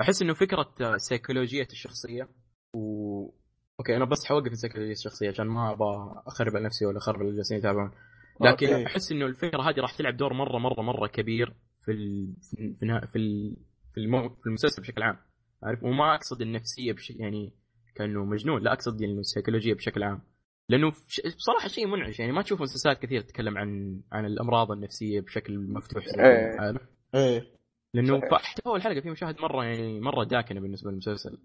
أحس 0.00 0.22
إنه 0.22 0.34
فكرة 0.34 0.74
آه، 0.80 0.96
سيكولوجيه 0.96 1.66
الشخصية 1.72 2.28
و 2.74 3.22
أوكي 3.80 3.96
أنا 3.96 4.04
بس 4.04 4.26
حوقف 4.26 4.54
سيكولوجيه 4.54 4.92
الشخصية 4.92 5.28
عشان 5.28 5.46
ما 5.46 5.72
أبغى 5.72 6.22
أخرب 6.26 6.56
على 6.56 6.64
نفسي 6.64 6.86
ولا 6.86 6.98
أخرب 6.98 7.16
على 7.16 7.24
اللي 7.24 7.36
جالسين 7.36 7.58
يتابعون 7.58 7.90
لكن 8.40 8.66
أوكي. 8.66 8.86
أحس 8.86 9.12
إنه 9.12 9.26
الفكرة 9.26 9.62
هذه 9.62 9.80
راح 9.80 9.92
تلعب 9.92 10.16
دور 10.16 10.32
مرة 10.32 10.58
مرة 10.58 10.82
مرة 10.82 11.06
كبير. 11.06 11.54
في 11.88 11.94
ال... 11.94 12.34
في 12.42 12.56
في, 12.74 12.82
النها- 12.82 13.06
في, 13.06 13.18
ال... 13.18 13.56
في, 13.94 14.00
المو... 14.00 14.28
في 14.28 14.46
المسلسل 14.46 14.82
بشكل 14.82 15.02
عام. 15.02 15.16
عارف؟ 15.62 15.84
وما 15.84 16.14
أقصد 16.14 16.40
النفسية 16.42 16.92
بش... 16.92 17.10
يعني 17.10 17.52
كأنه 17.94 18.24
مجنون 18.24 18.62
لا 18.62 18.72
أقصد 18.72 19.00
يعني 19.00 19.18
السيكولوجية 19.18 19.74
بشكل 19.74 20.02
عام. 20.02 20.20
لأنه 20.68 20.92
ش- 21.08 21.20
بصراحة 21.36 21.68
شيء 21.68 21.86
منعش 21.86 22.20
يعني 22.20 22.32
ما 22.32 22.42
تشوف 22.42 22.62
مسلسلات 22.62 22.98
كثير 23.02 23.20
تتكلم 23.20 23.58
عن 23.58 24.00
عن 24.12 24.24
الأمراض 24.26 24.70
النفسية 24.72 25.20
بشكل 25.20 25.58
مفتوح. 25.58 26.04
عارف 26.58 26.82
إيه. 27.14 27.46
لأنه 27.94 28.20
صحيح. 28.30 28.42
حتى 28.42 28.62
اول 28.66 28.82
حلقه 28.82 29.00
في 29.00 29.10
مشاهد 29.10 29.40
مرة 29.40 29.64
يعني 29.64 30.00
مرة 30.00 30.24
داكنة 30.24 30.60
بالنسبة 30.60 30.90
للمسلسل. 30.90 31.38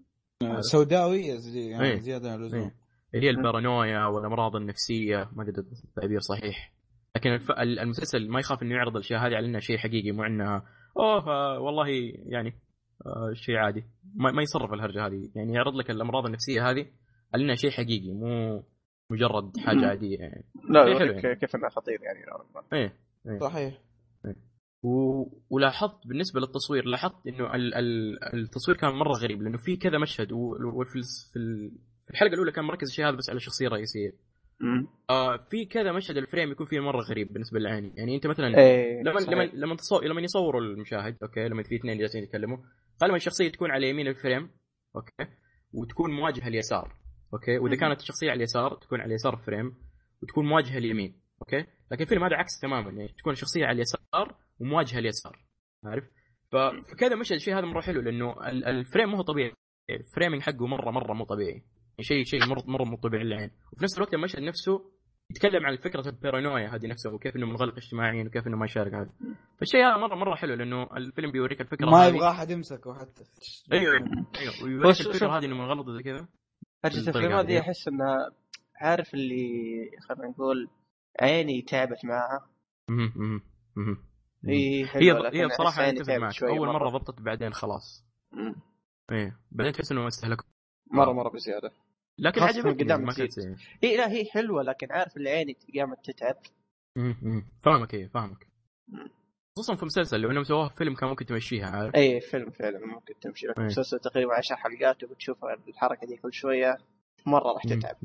سوداوية 0.60 1.34
زي 1.36 1.70
يعني 1.70 1.84
إيه. 1.84 1.98
زيادة 1.98 2.32
عن 2.32 2.38
اللزوم. 2.40 2.70
اللي 3.14 3.26
هي 3.26 3.30
البارانويا 3.30 4.06
والأمراض 4.06 4.56
النفسية 4.56 5.30
ما 5.32 5.42
أدري 5.42 5.64
التعبير 5.84 6.20
صحيح. 6.20 6.73
لكن 7.16 7.30
الف... 7.30 7.50
ال- 7.50 7.78
المسلسل 7.78 8.28
ما 8.28 8.40
يخاف 8.40 8.62
إنه 8.62 8.74
يعرض 8.74 8.96
الأشياء 8.96 9.20
هذه 9.20 9.36
على 9.36 9.46
انها 9.46 9.60
شيء 9.60 9.78
حقيقي 9.78 10.12
مو 10.12 10.24
انها 10.24 10.66
أوه 10.98 11.58
والله 11.58 11.88
يعني 12.26 12.54
آه 13.06 13.32
شيء 13.34 13.56
عادي 13.56 13.84
ما, 14.14 14.30
ما 14.32 14.42
يصرف 14.42 14.72
الهرجة 14.72 15.06
هذه 15.06 15.30
يعني 15.34 15.52
يعرض 15.54 15.74
لك 15.74 15.90
الأمراض 15.90 16.26
النفسية 16.26 16.70
هذه 16.70 16.86
على 17.34 17.44
انها 17.44 17.54
شيء 17.54 17.70
حقيقي 17.70 18.12
مو 18.12 18.62
مجرد 19.10 19.56
حاجة 19.58 19.76
مم. 19.76 19.84
عادية 19.84 20.18
يعني 20.18 20.44
لا 20.70 20.88
يعني. 20.88 21.36
كيف 21.36 21.56
إنه 21.56 21.68
خطير 21.68 21.98
يعني 22.02 22.18
ما. 22.54 22.78
إيه 22.78 23.38
صحيح 23.40 23.78
و... 24.82 25.24
ولاحظت 25.50 26.06
بالنسبة 26.06 26.40
للتصوير 26.40 26.84
لاحظت 26.84 27.26
إنه 27.26 27.54
ال... 27.54 27.74
ال... 27.74 28.18
التصوير 28.34 28.76
كان 28.76 28.90
مرة 28.90 29.12
غريب 29.12 29.42
لأنه 29.42 29.58
في 29.58 29.76
كذا 29.76 29.98
مشهد 29.98 30.32
و... 30.32 30.56
وفي 30.74 30.98
الس- 30.98 31.30
في 31.32 31.38
ال- 31.38 31.70
في 32.06 32.10
الحلقة 32.10 32.32
الأولى 32.34 32.52
كان 32.52 32.64
مركز 32.64 32.88
الشيء 32.88 33.08
هذا 33.08 33.16
بس 33.16 33.30
على 33.30 33.36
الشخصيه 33.36 33.66
الرئيسيه. 33.66 34.12
آه 35.10 35.36
في 35.50 35.64
كذا 35.64 35.92
مشهد 35.92 36.16
ال 36.16 36.22
frame 36.22 36.50
يكون 36.50 36.66
فيه 36.66 36.80
مرة 36.80 37.00
غريب 37.02 37.32
بالنسبة 37.32 37.58
للعين 37.58 37.92
يعني 37.96 38.14
أنت 38.16 38.26
مثلا 38.26 38.58
إيه 38.58 39.02
لما 39.02 39.20
صحيح. 39.20 39.28
لما 39.34 39.42
لما 39.54 39.76
تصور 39.76 40.04
لما 40.04 40.20
يصوروا 40.20 40.60
المشاهد 40.60 41.16
أوكي 41.22 41.48
لما 41.48 41.62
في 41.62 41.76
اثنين 41.76 41.98
جالسين 41.98 42.22
يتكلموا 42.22 42.58
غالبا 43.02 43.16
الشخصية 43.16 43.48
تكون 43.48 43.70
على 43.70 43.88
يمين 43.90 44.06
ال 44.08 44.15
frame 44.15 44.50
أوكي 44.96 45.12
وتكون 45.72 46.10
مواجهة 46.10 46.48
اليسار 46.48 46.96
أوكي 47.34 47.58
وإذا. 47.58 47.76
كانت 47.76 48.00
الشخصية 48.00 48.30
على 48.30 48.36
اليسار 48.36 48.74
تكون 48.74 49.00
على 49.00 49.14
يسار 49.14 49.34
ال 49.34 49.41
frame 49.41 49.74
وتكون 50.22 50.46
مواجهة 50.48 50.78
اليمين 50.78 51.20
أوكي؟ 51.42 51.66
لكن 51.92 52.02
الفيلم 52.02 52.24
هذا 52.24 52.36
عكس 52.36 52.60
تماما 52.60 52.90
يعني 52.90 53.08
تكون 53.18 53.32
الشخصية 53.32 53.64
على 53.66 53.74
اليسار 53.76 54.34
ومواجهة 54.60 54.98
اليسار 54.98 55.38
عارف؟ 55.84 56.04
فكذا 56.52 57.14
مشهد 57.16 57.34
الشيء 57.36 57.58
هذا 57.58 57.66
مرة 57.66 57.80
حلو 57.80 58.00
لأنه 58.00 58.32
ال- 58.48 58.64
ال 58.64 58.72
frame 58.72 59.10
ما 59.12 59.18
هو 59.18 59.22
طبيعي 59.22 59.52
ال 59.90 59.97
framing 59.97 60.42
حقه 60.42 60.66
مره 60.66 60.90
مرة 60.90 61.12
مو 61.12 61.24
طبيعي. 61.24 61.62
شيء 62.00 62.24
شيء 62.24 62.46
مره 62.46 62.62
مرة 62.66 62.84
مو 62.84 62.96
طبيعي 62.96 63.24
للعين 63.24 63.50
وفي 63.72 63.84
نفس 63.84 63.96
الوقت 63.96 64.14
المشهد 64.14 64.42
نفسه 64.42 64.90
يتكلم 65.30 65.66
عن 65.66 65.76
فكرة 65.76 66.08
البارانويا 66.08 66.68
هذه 66.68 66.86
نفسها 66.86 67.12
وكيف 67.12 67.36
إنه 67.36 67.46
منغلق 67.46 67.76
اجتماعيا 67.76 68.24
وكيف 68.24 68.46
إنه 68.46 68.56
ما 68.56 68.64
يشارك 68.64 68.94
هذا. 68.94 69.10
فالشيء 69.58 69.80
هذا 69.80 69.96
مره 69.96 70.14
مرة 70.14 70.34
حلو 70.34 70.54
لأنه 70.54 70.82
الفيلم 70.96 71.30
بيوريك 71.30 71.60
الفكرة 71.60 71.90
ما. 71.90 72.06
يبغى 72.06 72.30
أحد 72.30 72.50
يمسكه 72.50 72.94
حتى. 72.94 73.24
أيوه 73.72 73.94
أيوه. 73.94 74.52
بس 74.52 74.62
ويوريك 74.62 75.00
الفكرة 75.00 75.38
هذه 75.38 75.44
إنه 75.44 75.54
منغلق 75.54 75.90
زي 75.90 76.02
كذا. 76.02 76.28
الافلام 76.84 77.32
هذه. 77.32 77.60
أحس 77.60 77.88
انها 77.88 78.30
عارف 78.76 79.14
اللي 79.14 79.90
خلينا 80.08 80.28
نقول 80.28 80.68
عيني 81.20 81.62
تعبت 81.62 82.04
معها 82.04 82.48
مهم. 82.88 83.42
هي 84.44 84.86
هي 85.32 85.46
بصراحة 85.46 85.88
أتفق 85.88 86.02
تعبت 86.02 86.20
معك. 86.20 86.42
أول 86.42 86.68
مرة 86.68 86.88
ضبطت 86.88 87.20
بعدين 87.20 87.52
خلاص. 87.52 88.06
إيه 89.12 89.38
بعدين 89.50 89.72
تحس 89.72 89.92
إنه 89.92 90.06
استهلك 90.06 90.38
مره 90.92 91.12
مرة 91.12 91.28
بزيادة. 91.28 91.70
لكن 92.18 92.42
عجبتني 92.42 92.84
قدام 92.84 93.02
ما 93.02 93.14
هي 93.82 93.96
لا 93.96 94.12
هي 94.12 94.24
حلوة 94.24 94.62
لكن 94.62 94.92
عارف 94.92 95.16
اللي 95.16 95.30
عيني 95.30 95.56
قامت 95.78 96.10
تتعب. 96.10 96.36
فاهمك 97.62 97.94
إيه 97.94 98.08
فاهمك. 98.08 98.48
خصوصا 99.56 99.74
في 99.74 99.84
مسلسل 99.84 100.20
لو 100.20 100.30
انهم 100.30 100.44
سووها 100.44 100.68
في 100.68 100.76
فيلم 100.76 100.94
كان 100.94 101.08
ممكن 101.08 101.26
تمشيها 101.26 101.66
عارف 101.66 101.94
إي 101.94 102.20
فيلم 102.20 102.50
فعلا 102.50 102.86
ممكن 102.86 103.14
تمشي 103.20 103.46
لكن. 103.46 103.62
مسلسل 103.62 103.98
تقريبا 103.98 104.34
10 104.34 104.56
حلقات 104.56 105.04
وبتشوف 105.04 105.44
الحركة 105.44 106.06
دي 106.06 106.16
كل 106.16 106.32
شوية 106.32 106.78
مرة 107.26 107.52
راح 107.52 107.62
تتعب. 107.62 107.96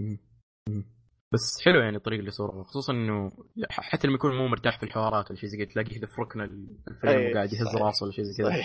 بس 1.33 1.61
حلو 1.65 1.79
يعني 1.79 1.97
الطريقة 1.97 2.19
اللي 2.19 2.31
صوروها 2.31 2.63
خصوصا 2.63 2.93
إنه 2.93 3.31
حتى 3.69 4.07
لما 4.07 4.15
يكون 4.15 4.35
مو 4.35 4.47
مرتاح 4.47 4.77
في 4.77 4.83
الحوارات 4.83 5.31
ولا 5.31 5.39
شيء 5.39 5.49
زي 5.49 5.57
كذا 5.57 5.73
تلاقيه 5.73 5.99
في 5.99 6.21
ركن 6.21 6.41
الفيلم 6.87 7.31
وقاعد 7.31 7.53
يهز. 7.53 7.75
راسه 7.75 8.03
ولا 8.03 8.13
شيء 8.13 8.23
زي 8.23 8.43
كذا 8.43 8.63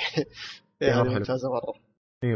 حلو. 0.93 1.05
ممتازة 1.05 1.49
مرة 1.53 1.75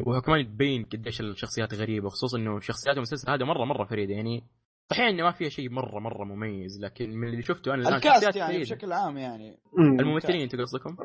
وكمان 0.06 0.46
تبين 0.46 0.84
قديش 0.84 1.20
الشخصيات 1.20 1.74
غريبة 1.74 2.08
خصوصا 2.08 2.38
إنه 2.38 2.60
شخصيات 2.60 2.96
المسلسل 2.96 3.30
هذا 3.30 3.44
مرة 3.44 3.64
مرة 3.64 3.84
فريدة 3.84 4.14
يعني 4.14 4.44
صحيح 4.90 5.08
إنه 5.08 5.22
ما 5.22 5.32
فيها 5.32 5.48
شيء 5.48 5.70
مرة 5.70 6.00
مرة 6.00 6.24
مميز 6.24 6.80
لكن 6.80 7.10
من 7.10 7.28
اللي 7.28 7.42
شفته 7.42 7.74
أنا 7.74 7.82
الان 7.82 7.94
ال 7.94 8.03
cast 8.03 8.36
يعني 8.36 8.52
فريدة. 8.52 8.74
بشكل 8.74 8.92
عام 8.92 9.18
يعني 9.18 9.58
الممثلين 9.78 10.40
أنت 10.40 10.56
قصدكم؟ 10.56 10.96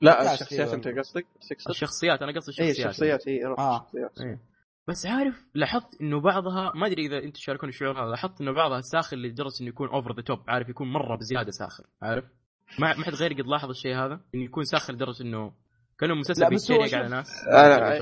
لا 0.00 0.22
ال 0.22 0.26
cast 0.26 0.42
الشخصيات 0.42 0.68
أنت 0.68 0.88
قصدك؟ 0.88 1.26
الشخصيات 1.68 2.22
أنا 2.22 2.32
قصدي 2.32 2.62
اي 2.62 2.70
الشخصيات 2.70 2.88
الشخصيات 2.88 3.28
هي 3.28 3.44
روح 3.44 3.60
آه. 3.60 3.76
الشخصيات 3.76 4.20
إيه. 4.20 4.54
بس 4.88 5.06
عارف 5.06 5.46
لاحظت 5.54 6.00
إنه 6.00 6.20
بعضها 6.20 6.72
ما 6.74 6.86
أدري 6.86 7.06
إذا 7.06 7.18
أنتم 7.18 7.30
تشاركون 7.30 7.68
الشعور 7.68 8.02
هذا 8.02 8.10
لاحظت 8.10 8.40
إنه 8.40 8.52
بعضها 8.52 8.80
ساخر 8.80 9.16
لدرجة 9.16 9.60
إنه 9.60 9.68
يكون 9.68 9.88
over 9.88 10.16
the 10.16 10.22
top 10.22 10.38
عارف 10.48 10.68
يكون 10.68 10.92
مرة 10.92 11.16
بزيادة 11.16 11.50
ساخر 11.50 11.84
عارف 12.02 12.24
ما 12.78 12.96
ما 12.96 13.04
حد 13.04 13.14
غيري 13.14 13.34
قد 13.34 13.46
لاحظ 13.46 13.68
الشيء 13.68 13.96
هذا 13.96 14.20
إنه 14.34 14.44
يكون 14.44 14.64
ساخر 14.64 14.92
لدرجة 14.92 15.22
إنه 15.22 15.52
كأنه 15.98 16.14
مسلسل 16.14 16.48
بيتريق 16.48 16.94
على 16.94 17.08
ناس 17.08 17.44
أنا 17.46 17.92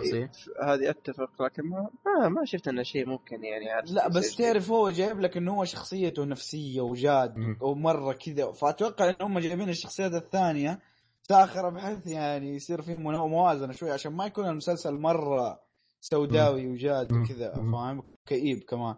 هذه 0.63 0.91
أتفق 0.91 1.43
لكن 1.43 1.63
ما 1.63 1.91
ما, 2.07 2.29
ما 2.29 2.45
شفت 2.45 2.69
إنه 2.69 2.83
شيء 2.83 3.07
ممكن 3.09 3.45
يعني 3.45 3.71
عارف 3.71 3.91
لا 3.91 4.09
بس. 4.09 4.37
تعرف 4.37 4.71
هو 4.71 4.91
جايب 4.91 5.21
لك 5.21 5.37
إنه 5.37 5.55
هو 5.55 5.65
شخصيته 5.65 6.25
نفسية 6.25 6.81
وجاد 6.81 7.37
مم. 7.37 7.57
ومرة 7.61 8.13
كذا 8.13 8.53
فأتوقع 8.53 9.09
إن 9.11 9.15
هم 9.21 9.39
جايبين 9.39 9.69
الشخصيات 9.69 10.13
الثانية 10.15 10.81
ساخره 11.23 11.69
بحيث 11.71 12.07
يعني 12.07 12.55
يصير 12.55 12.83
في 12.83 12.95
منا- 12.95 13.27
موازنة 13.27 13.73
شوي 13.73 13.91
عشان 13.91 14.13
ما 14.13 14.27
يكون 14.27 14.49
المسلسل 14.49 14.95
مرة 14.95 15.61
سوداوي 16.01 16.69
وجاد. 16.69 17.13
وكذا. 17.13 17.55
فاهم 17.55 18.03
كئيب 18.27 18.59
كمان. 18.69 18.95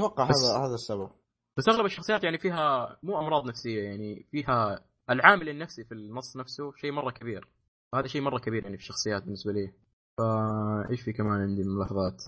أتوقع 0.00 0.24
بس- 0.28 0.34
هذا 0.54 0.66
هذا 0.66 0.74
السبب 0.74 1.10
بس 1.56 1.68
أغلب 1.68 1.84
الشخصيات 1.86 2.24
يعني 2.24 2.38
فيها 2.38 2.96
مو 3.02 3.18
أمراض 3.18 3.46
نفسية 3.48 3.82
يعني 3.82 4.26
فيها 4.30 4.80
العامل 5.10 5.48
النفسي 5.48 5.84
في 5.84 5.92
النص 5.92 6.36
نفسه 6.36 6.72
شيء 6.76 6.92
مرة 6.92 7.10
كبير 7.10 7.48
وهذا 7.92 8.06
شيء 8.06 8.22
مرة 8.22 8.38
كبير 8.38 8.62
يعني 8.62 8.76
في 8.76 8.82
الشخصيات 8.82 9.22
بالنسبة 9.22 9.52
لي 9.52 9.72
فا 10.18 10.90
إيش 10.90 11.00
في 11.00 11.12
كمان 11.12 11.40
عندي 11.40 11.62
ملاحظات. 11.64 12.22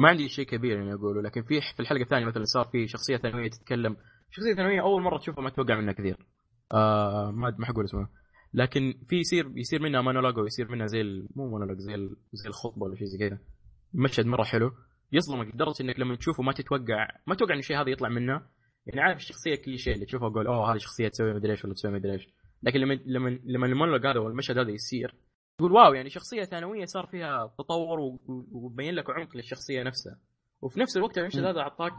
ما 0.00 0.08
عندي 0.08 0.28
شيء 0.28 0.46
كبير 0.46 0.76
يعني 0.76 0.94
أقوله 0.94 1.22
لكن 1.22 1.42
في 1.42 1.60
في 1.60 1.80
الحلقة 1.80 2.02
الثانية 2.02 2.26
مثلا 2.26 2.44
صار 2.44 2.64
في 2.64 2.88
شخصية 2.88 3.16
ثانوية 3.16 3.50
تتكلم 3.50 3.96
شخصية 4.30 4.54
ثانوية 4.54 4.80
أول 4.80 5.02
مرة 5.02 5.18
تشوفها 5.18 5.44
ما 5.44 5.50
تتوقع 5.50 5.80
منها 5.80 5.92
كثير 5.92 6.16
آه 6.72 7.30
ما 7.30 7.56
ما 7.58 7.66
حقول 7.66 7.84
اسمها 7.84 8.08
لكن 8.54 8.94
في 9.08 9.16
يصير 9.16 9.52
يصير 9.56 9.82
منها 9.82 10.00
مونولوج 10.00 10.38
ويصير 10.38 10.70
منها 10.70 10.86
زي. 10.86 11.02
مو 11.36 11.48
مونولوج 11.48 11.78
زي. 11.78 12.10
زي 12.32 12.48
الخطبه 12.48 12.82
ولا 12.82 12.96
شيء 12.96 13.06
زي 13.06 13.18
كذا 13.18 13.38
مشهد 13.94 14.26
مرة 14.26 14.44
حلو 14.44 14.72
يصدمك 15.12 15.54
لدرجة 15.54 15.82
إنك 15.82 16.00
لما 16.00 16.16
تشوفه 16.16 16.42
ما 16.42 16.52
تتوقع 16.52 17.08
ما 17.26 17.34
تتوقع 17.34 17.54
إن 17.54 17.58
الشيء 17.58 17.80
هذا 17.80 17.90
يطلع 17.90 18.08
منه 18.08 18.42
يعني 18.86 19.00
عارف 19.00 19.16
الشخصية 19.16 19.54
كل 19.54 19.78
شيء 19.78 19.94
اللي 19.94 20.06
تشوفها 20.06 20.28
تقول 20.30 20.46
أوه 20.46 20.72
هذه 20.72 20.78
شخصية 20.78 21.08
تسوي 21.08 21.34
مدري 21.34 21.52
إيش 21.52 21.64
ولا 21.64 21.74
تسوي 21.74 21.92
مدري 21.92 22.12
إيش 22.12 22.28
لكن 22.62 22.80
لما 22.80 22.94
لما 23.06 23.28
لما 23.44 23.66
المونولوج 23.66 24.06
هذا 24.06 24.20
والمشهد 24.20 24.58
هذا 24.58 24.70
يصير 24.70 25.14
تقول 25.58 25.72
wow 25.72 25.94
يعني 25.94 26.10
شخصية 26.10 26.44
ثانوية 26.44 26.84
صار 26.84 27.06
فيها 27.06 27.54
تطور 27.58 28.18
وبين 28.52 28.94
لك 28.94 29.10
عمق 29.10 29.36
للشخصية 29.36 29.82
نفسها. 29.82 30.18
وفي 30.62 30.80
نفس 30.80 30.96
الوقت 30.96 31.18
المشهد 31.18 31.44
هذا 31.44 31.60
أعطاك 31.60 31.92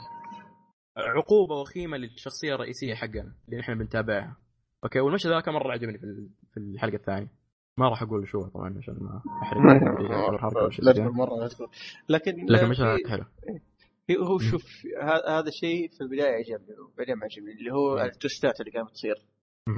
عقوبة 0.98 1.56
وخيمة 1.56 1.98
للشخصية 1.98 2.56
الرئيسية 2.56 2.96
حقنا 2.96 3.36
اللي 3.48 3.58
نحن 3.60 3.78
بنتابعها. 3.78 4.38
أوكي 4.84 5.00
والمشهد 5.00 5.32
هذا 5.32 5.52
مرة 5.52 5.72
عجبني 5.72 5.98
في 5.98 6.04
ال- 6.04 6.30
في 6.54 6.58
الحلقة 6.60 6.96
الثانية. 6.96 7.32
ما 7.78 7.90
راح 7.90 8.02
أقول 8.04 8.28
شو 8.28 8.38
هو 8.42 8.48
طبعا 8.48 8.78
عشان 8.78 8.94
ما 8.94 9.22
أحرق 9.44 9.62
لا 10.80 11.10
مرة 11.10 11.40
لا 11.40 11.48
تقول. 11.48 11.70
لكن 12.10 12.46
لكن 12.46 12.66
المشهد 12.66 13.08
حلو. 13.08 13.26
هو 14.28 14.40
شوف 14.40 14.64
هذا 15.28 15.48
الشيء 15.48 15.90
في 15.90 16.02
البداية 16.02 16.36
عجبني 16.36 16.80
وبعدين 16.80 17.16
ما 17.16 17.26
عجبني 17.26 17.52
اللي 17.52 17.72
هو. 17.72 18.00
ال 18.02 18.10
twist 18.10 18.53
ات 18.53 18.62
اللي 18.62 18.72
قامت 18.72 18.92
تصير. 18.92 19.16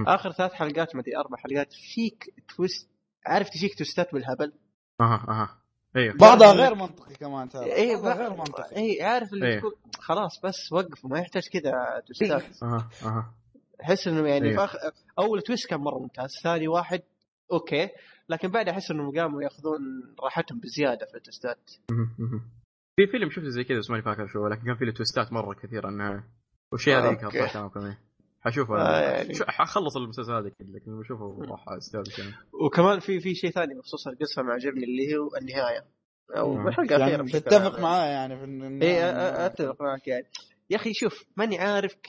آخر 0.08 0.32
ثلاث 0.32 0.52
حلقات 0.52 0.96
ما 0.96 1.02
أدري 1.02 1.18
أربع 1.18 1.38
حلقات 1.38 1.74
فيك 1.74 2.34
twist 2.56 2.90
عارف 3.26 3.50
تجيك 3.50 3.78
twist 3.78 4.08
ات 4.08 4.14
بالهبل؟ 4.14 4.54
أها 5.02 5.26
أها. 5.30 5.62
أيوه 5.96 6.16
بعضها 6.16 6.52
غير 6.52 6.76
منطقي 6.76 7.16
كمان 7.16 7.50
ترى. 7.50 7.76
اي 7.76 7.96
بعضها 7.96 8.14
غير 8.14 8.30
منطقي. 8.30 8.76
اي 8.76 9.02
عارف 9.02 9.34
اللي 9.34 9.48
إيه. 9.48 9.60
تقول 9.60 9.76
خلاص 10.00 10.40
بس 10.44 10.72
وقف 10.72 11.06
ما 11.06 11.20
يحتاج 11.20 11.44
كذا 11.48 12.04
twist 12.08 12.34
ات. 12.34 12.44
أها 12.64 12.90
أها. 13.04 13.34
أحس 13.84 14.08
إنه 14.08 14.28
يعني. 14.28 14.54
في 14.54 14.64
آخر 14.64 14.78
أول 15.20 15.42
twist 15.42 15.70
كان 15.70 15.80
مرة 15.80 16.00
ممتاز 16.00 16.30
ثاني 16.44 16.68
واحد 16.68 17.02
أوكي 17.52 17.90
لكن 18.30 18.48
بعد 18.48 18.70
أحس 18.70 18.92
انهم 18.92 19.20
قاموا 19.20 19.44
يأخذون 19.44 19.82
راحتهم 20.24 20.60
بزيادة 20.60 21.06
في 21.06 21.18
ال 21.18 21.25
twist 21.25 21.58
ات. 21.58 21.72
في 22.96 23.08
فيلم 23.08 23.30
شفته 23.30 23.50
زي 23.50 23.64
كذا 23.64 23.80
بس 23.80 23.90
ماني 23.90 24.04
فاكر 24.04 24.28
شو 24.28 24.48
لكن 24.48 24.66
كان 24.66 24.76
فيه 24.76 24.86
له 24.86 24.92
twist 24.92 25.27
ات 25.27 25.34
مرة 25.34 25.54
كثيرة 25.54 25.90
انها 25.90 26.24
والشيء 26.72 26.98
هذا 26.98 27.14
كمان. 27.14 27.96
حشوفه 28.42 28.76
آه، 28.82 29.02
يعني. 29.18 29.34
شو- 29.34 29.44
حخلص 29.46 29.98
المسلسل 29.98 30.34
هذا 30.34 30.48
أكيد 30.48 30.76
لكن 30.76 31.00
بشوفه 31.00 31.38
راح 31.50 31.70
استوعب 31.70 32.06
كمان 32.18 32.34
وكمان 32.54 33.00
في 33.00 33.20
في 33.20 33.36
شيء 33.36 33.52
ثاني 33.52 33.74
بخصوص 33.76 34.08
القصة 34.08 34.42
ما 34.42 34.54
عجبني 34.54 34.84
اللي 34.84 35.18
هو 35.18 35.36
النهاية 35.42 35.86
أو. 36.38 36.68
الحلقة 36.68 36.96
الأخيرة 36.96 37.18
يعني 37.18 37.32
تتفق. 37.32 37.80
معاه 37.80 38.06
يعني 38.06 38.38
في 38.40 38.46
إن- 38.46 38.84
اي 38.84 39.46
أتفق 39.46 39.82
معك 39.82 40.08
يعني 40.08 40.26
يا 40.70 40.76
أخي 40.76 40.94
شوف 40.94 41.26
ماني 41.38 41.60
عارف 41.60 41.96
ك... 41.96 42.08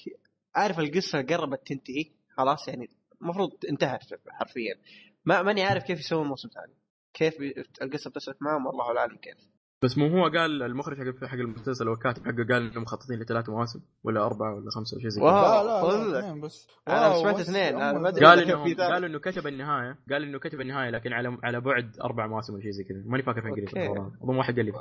عارف 0.54 0.78
القصة 0.78 1.22
قربت 1.22 1.66
تنتهي 1.66 2.04
خلاص 2.36 2.68
يعني 2.68 2.90
المفروض 3.22 3.50
انتهت 3.70 4.00
حرفيا 4.28 4.74
ما 5.24 5.42
ماني 5.42 5.62
عارف 5.64 5.84
كيف 5.84 6.00
يسوون 6.00 6.26
موسم 6.26 6.48
ثاني 6.48 6.74
كيف. 7.14 7.34
القصة 7.82 8.10
بتسلك 8.10 8.36
معهم 8.42 8.66
والله 8.66 8.98
اعلم 8.98 9.16
كيف 9.16 9.36
بس 9.82 9.98
مو 9.98 10.06
هو 10.06 10.22
قال 10.24 10.62
المخرج 10.62 10.96
حق 10.96 11.24
حق 11.24 11.34
المسلسل 11.34 11.86
أو 11.86 11.92
الكاتب 11.92 12.24
حقه 12.24 12.46
قال 12.52 12.70
إنهم 12.70 12.82
مخططين 12.82 13.18
لثلاث 13.18 13.48
مواسم 13.48 13.80
ولا 14.04 14.26
أربعة 14.26 14.54
ولا 14.54 14.70
خمسة 14.70 14.94
ولا 14.94 15.02
شيء 15.02 15.10
زي 15.10 15.20
كذا 15.20 15.30
واو. 15.30 15.90
لا 15.90 15.96
لا. 15.96 16.10
لا 16.12 16.18
اثنين 16.18 16.40
بس 16.40 16.68
واو، 16.88 17.22
سمعت 17.22 17.40
اثنين، 17.40 17.82
أم 17.82 18.02
ما 18.02 18.08
أدري. 18.08 18.26
قال 18.26 18.38
انه. 18.38 18.74
قال 18.76 19.04
إنه 19.04 19.18
كتب 19.18 19.46
النهاية 19.46 19.98
قال 20.10 20.22
إنه 20.22 20.38
كتب 20.38 20.60
النهاية 20.60 20.90
لكن 20.90 21.12
على 21.12 21.38
على 21.42 21.60
بعد 21.60 21.96
أربع 22.04 22.26
مواسم 22.26 22.54
ولا 22.54 22.62
شيء 22.62 22.70
زي 22.70 22.84
كذا 22.84 23.02
ماني 23.06 23.22
فاكر 23.22 23.42
فين 23.42 23.52
قريت. 23.52 23.76
أظن 24.22 24.36
واحد 24.36 24.56
قال 24.56 24.64
لي 24.66 24.72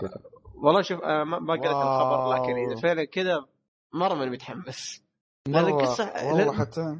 والله 0.55 0.81
شوف 0.81 1.03
ما 1.03 1.23
ما 1.23 1.53
قريت 1.53 1.65
الخبر 1.65 2.33
لكن 2.33 2.71
إذا. 2.71 2.81
فعلا 2.81 3.03
كذا 3.03 3.45
مرة 3.93 4.13
ماني 4.13 4.31
متحمس 4.31 5.03
لأن 5.47 5.65
القصة 5.65 6.11
والله 6.25 6.53
حتى 6.53 6.99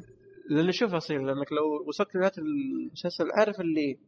لأن 0.50 0.72
شوف 0.72 0.94
اصيل 0.94 1.26
لأنك 1.26 1.52
لو 1.52 1.88
وصلت 1.88 2.14
لنهايه 2.14 2.32
المسلسل 2.38 3.30
عارف 3.38 3.60
اللي 3.60 3.98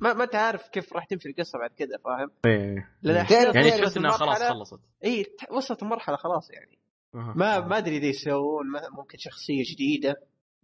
ما 0.00 0.12
ما 0.12 0.24
تعرف 0.24 0.68
كيف 0.68 0.92
راح 0.92 1.04
تمشي 1.04 1.28
القصة 1.28 1.58
بعد 1.58 1.70
كذا 1.70 1.98
فاهم؟ 2.04 2.30
إيه. 2.46 2.90
لأن 3.02 3.26
تعرف- 3.26 3.54
يعني 3.54 3.70
تحس 3.70 3.96
إنها 3.96 4.10
خلاص 4.10 4.42
خلصت 4.42 4.80
إي 5.04 5.26
وصلت 5.50 5.82
المرحله 5.82 6.16
خلاص 6.16 6.50
يعني. 6.50 6.78
ما 7.14 7.60
ما 7.60 7.78
أدري 7.78 7.96
إذا 7.96 8.06
يسوون 8.06 8.66
ممكن 8.96 9.18
شخصية 9.18 9.62
جديدة 9.74 10.14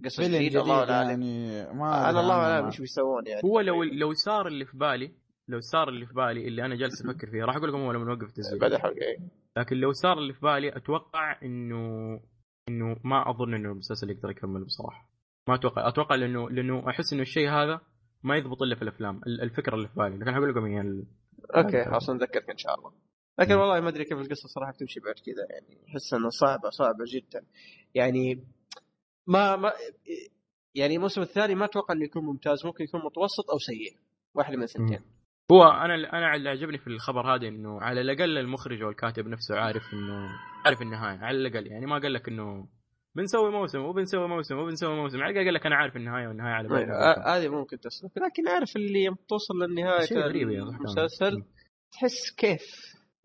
قصه 0.04 0.26
جديدة 0.28 0.60
الله 0.60 0.90
أعلم 0.90 1.22
يعني 1.22 1.72
ما 1.72 2.10
أنا 2.10 2.20
الله. 2.20 2.34
أعلم 2.34 2.66
إيش 2.66 2.80
بيسوون 2.80 3.26
يعني 3.26 3.40
هو 3.44 3.60
لو 3.60 3.82
لو 3.82 4.12
صار 4.12 4.46
اللي 4.46 4.64
في 4.64 4.76
بالي 4.76 5.12
لو 5.48 5.60
صار 5.60 5.88
اللي 5.88 6.06
في 6.06 6.14
بالي 6.14 6.48
اللي 6.48 6.64
أنا 6.64 6.74
جالس 6.76 7.04
أفكر 7.06 7.30
فيه 7.30 7.44
راح 7.44 7.56
أقول 7.56 7.68
لكم 7.68 7.78
هو 7.78 7.92
لما 7.92 8.04
نوقف 8.04 8.28
التسجيل 8.28 8.58
بعد 8.60 8.72
الحلقة 8.72 8.94
إيه. 9.02 9.18
لكن 9.56 9.76
لو 9.76 9.92
صار 9.92 10.18
اللي 10.18 10.32
في 10.32 10.40
بالي 10.40 10.76
أتوقع 10.76 11.38
إنه 11.42 12.20
إنه 12.68 12.96
ما 13.04 13.30
أظن 13.30 13.54
إنه 13.54 13.72
المسلسل 13.72 14.10
يقدر 14.10 14.30
يكمل 14.30 14.64
بصراحة 14.64 15.08
ما 15.48 15.54
أتوقع 15.54 15.88
أتوقع 15.88 16.14
لأنه 16.14 16.50
لأنه 16.50 16.90
أحس 16.90 17.12
إنه 17.12 17.22
الشيء 17.22 17.48
هذا 17.50 17.80
ما 18.23 18.36
يضبط 18.36 18.62
إلا 18.62 18.75
في 18.75 18.83
الأفلام 18.83 19.20
ال- 19.26 19.41
الفكرة 19.41 19.75
اللي 19.75 19.89
في 19.89 19.94
بالي 19.94 20.17
لكن 20.17 20.33
حقول 20.34 20.51
لكم 20.51 20.65
هي 20.65 21.05
أوكي 21.57 21.84
خلاص 21.84 22.10
نذكرك 22.10 22.51
إن 22.51 22.57
شاء 22.59 22.75
الله. 22.78 22.92
لكن. 23.39 23.55
والله 23.55 23.81
ما 23.81 23.89
أدري 23.89 24.05
كيف 24.05 24.18
القصة 24.18 24.49
صراحة 24.49 24.73
بتمشي 24.73 25.01
بعد 25.01 25.15
كذا 25.15 25.47
يعني 25.51 25.84
أحس 25.89 26.15
إنها 26.15 26.31
صعبة 26.31 26.70
صعبة 26.70 27.05
جدا. 27.15 27.47
يعني 27.94 28.47
ما 29.26 29.57
ما 29.57 29.73
يعني 30.75 30.97
الموسم 30.97 31.20
الثاني 31.23 31.55
ما 31.55 31.65
أتوقع 31.65 31.94
إنه 31.94 32.05
يكون 32.05 32.25
ممتاز 32.25 32.67
ممكن 32.67 32.84
يكون 32.84 33.01
متوسط 33.05 33.51
أو 33.51 33.59
سيء 33.59 33.97
واحد 34.34 34.55
من 34.55 34.62
الثنتين. 34.62 35.01
هو 35.52 35.65
أنا 35.65 35.94
أنا 35.94 36.34
اللي 36.34 36.49
عجبني 36.51 36.78
في 36.78 36.86
الخبر 36.86 37.34
هذا 37.34 37.49
إنه 37.49 37.81
على 37.81 38.01
الأقل 38.01 38.39
المخرج 38.39 38.83
أو 38.83 38.89
الكاتب 38.91 39.26
نفسه 39.26 39.59
عارف 39.59 39.83
إنه 39.94 40.28
عارف 40.67 40.83
النهاية 40.83 41.18
على 41.18 41.36
الأقل 41.39 41.67
يعني 41.67 41.86
ما 41.86 41.99
قال 41.99 42.12
لك 42.12 42.28
إنه 42.28 42.68
بنسوي 43.15 43.50
موسم 43.50 43.78
وبنسوي 43.78 44.28
موسم 44.28 44.58
وبنسوي 44.58 44.97
موسم. 44.97 45.23
على 45.23 45.44
قال 45.44 45.55
لك 45.55 45.66
أنا 45.66 45.76
عارف 45.76 45.97
النهاية 45.97 46.28
والنهاية 46.28 46.52
على 46.52 46.68
بالي. 46.68 46.92
آه، 46.92 47.36
هذه 47.36 47.49
ممكن 47.49 47.81
تسلك 47.81 48.10
لكن 48.18 48.49
عارف 48.49 48.76
اللي 48.76 49.05
يوم 49.05 49.16
توصل 49.28 49.55
للنهاية 49.55 50.05
شيء 50.05 50.18
غريب 50.18 50.50
يا. 50.50 50.62
المسلسل 50.62 51.44
تحس 51.92 52.31
كيف؟ 52.31 52.62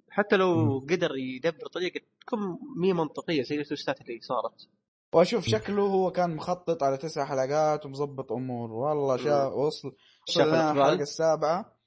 حتى 0.09 0.35
لو 0.35 0.80
قدر 0.90 1.11
يدبر 1.16 1.67
طريقة 1.74 1.99
تكون 2.22 2.40
مي 2.77 2.93
منطقية 2.93 3.41
زي 3.41 3.56
التوستات 3.56 4.01
اللي 4.01 4.19
صارت. 4.22 4.69
وأشوف 5.14 5.45
شكله 5.45 5.83
هو 5.83 6.11
كان 6.11 6.35
مخطط 6.35 6.83
على 6.83 6.98
تسع 6.98 7.25
حلقات 7.25 7.85
ومظبط 7.85 8.32
أمور. 8.32 8.72
والله 8.72 9.17
شا 9.17 9.45
وصل. 9.45 9.95
الحلقة 10.38 10.93
السابعة. 10.93 11.77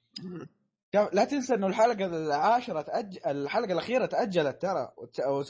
لا 0.93 1.25
تنسى 1.25 1.53
إنه 1.53 1.67
الحلقة 1.67 2.05
العاشرة 2.05 2.81
تأج... 2.81 3.17
الحلقة 3.27 3.73
الأخيرة 3.73 4.05
تأجلت 4.05 4.61
ترى. 4.61 4.91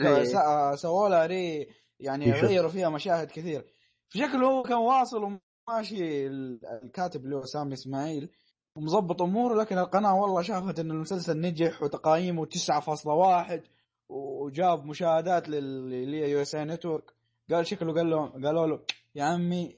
إيه. 0.01 0.75
سووا 0.75 1.09
لها 1.09 1.25
re 1.25 1.67
يعني. 2.01 2.25
غيروا 2.47 2.69
فيها 2.69 2.89
مشاهد 2.89 3.27
كثير 3.31 3.65
شكله 4.09 4.47
هو 4.47 4.63
كان 4.63 4.77
واصل 4.77 5.23
وماشي 5.69 6.27
ال- 6.27 6.65
الكاتب 6.83 7.25
اللي 7.25 7.35
هو 7.35 7.43
سام 7.45 7.73
إسماعيل 7.73 8.29
ومظبط 8.75 9.21
أموره 9.21 9.55
لكن 9.61 9.77
القناة 9.77 10.15
والله 10.21 10.41
شافت 10.41 10.79
إن 10.79 10.91
المسلسل 10.91 11.41
نجح 11.41 11.83
وتقييمه 11.83 12.45
9.1 12.45 13.61
وجاب 14.09 14.85
مشاهدات 14.85 15.49
لل- 15.49 15.93
اللي 15.93 16.21
هي 16.25 16.31
USA 16.31 16.55
Network 16.55 17.13
قال 17.51 17.67
شكله 17.67 17.93
قال 17.93 18.09
له 18.09 18.27
قالوا 18.27 18.67
له 18.67 18.79
يا 19.15 19.23
عمي. 19.23 19.77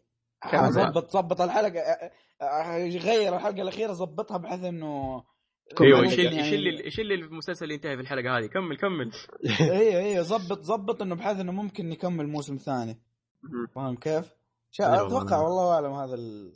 ظبط 0.56 1.12
ظبط 1.12 1.42
الحلقة 1.42 1.82
غير 2.98 3.36
الحلقة 3.36 3.62
الأخيرة 3.62 3.94
ظبطها 3.94 4.38
بحيث 4.38 4.64
إنه 4.64 5.24
أيوه 5.82 5.98
ممكن 6.02 6.12
يشيل 6.14 6.26
يعني- 6.26 6.40
يشيل 6.48 6.88
يشيل 6.88 7.12
المسلسل 7.12 7.64
اللي 7.64 7.76
ينتهي 7.76 7.96
في 7.96 8.02
الحلقة 8.02 8.38
هذه. 8.38 8.46
كمل 8.46 8.78
كمل. 8.78 9.12
أيوه 9.72 10.00
أيوه 10.04 10.24
ظبط 10.24 10.60
ظبط 10.62 11.02
إنه 11.02 11.16
بحيث 11.16 11.40
إنه 11.40 11.52
ممكن 11.52 11.90
نكمل 11.90 12.28
موسم 12.28 12.58
ثاني. 12.58 13.02
فاهم 13.76 13.96
كيف؟ 13.96 14.34
أيوة 14.82 15.08
أتوقع 15.08 15.38
والله. 15.38 15.74
أعلم 15.74 15.94
هذا 15.94 16.16
ال... 16.16 16.52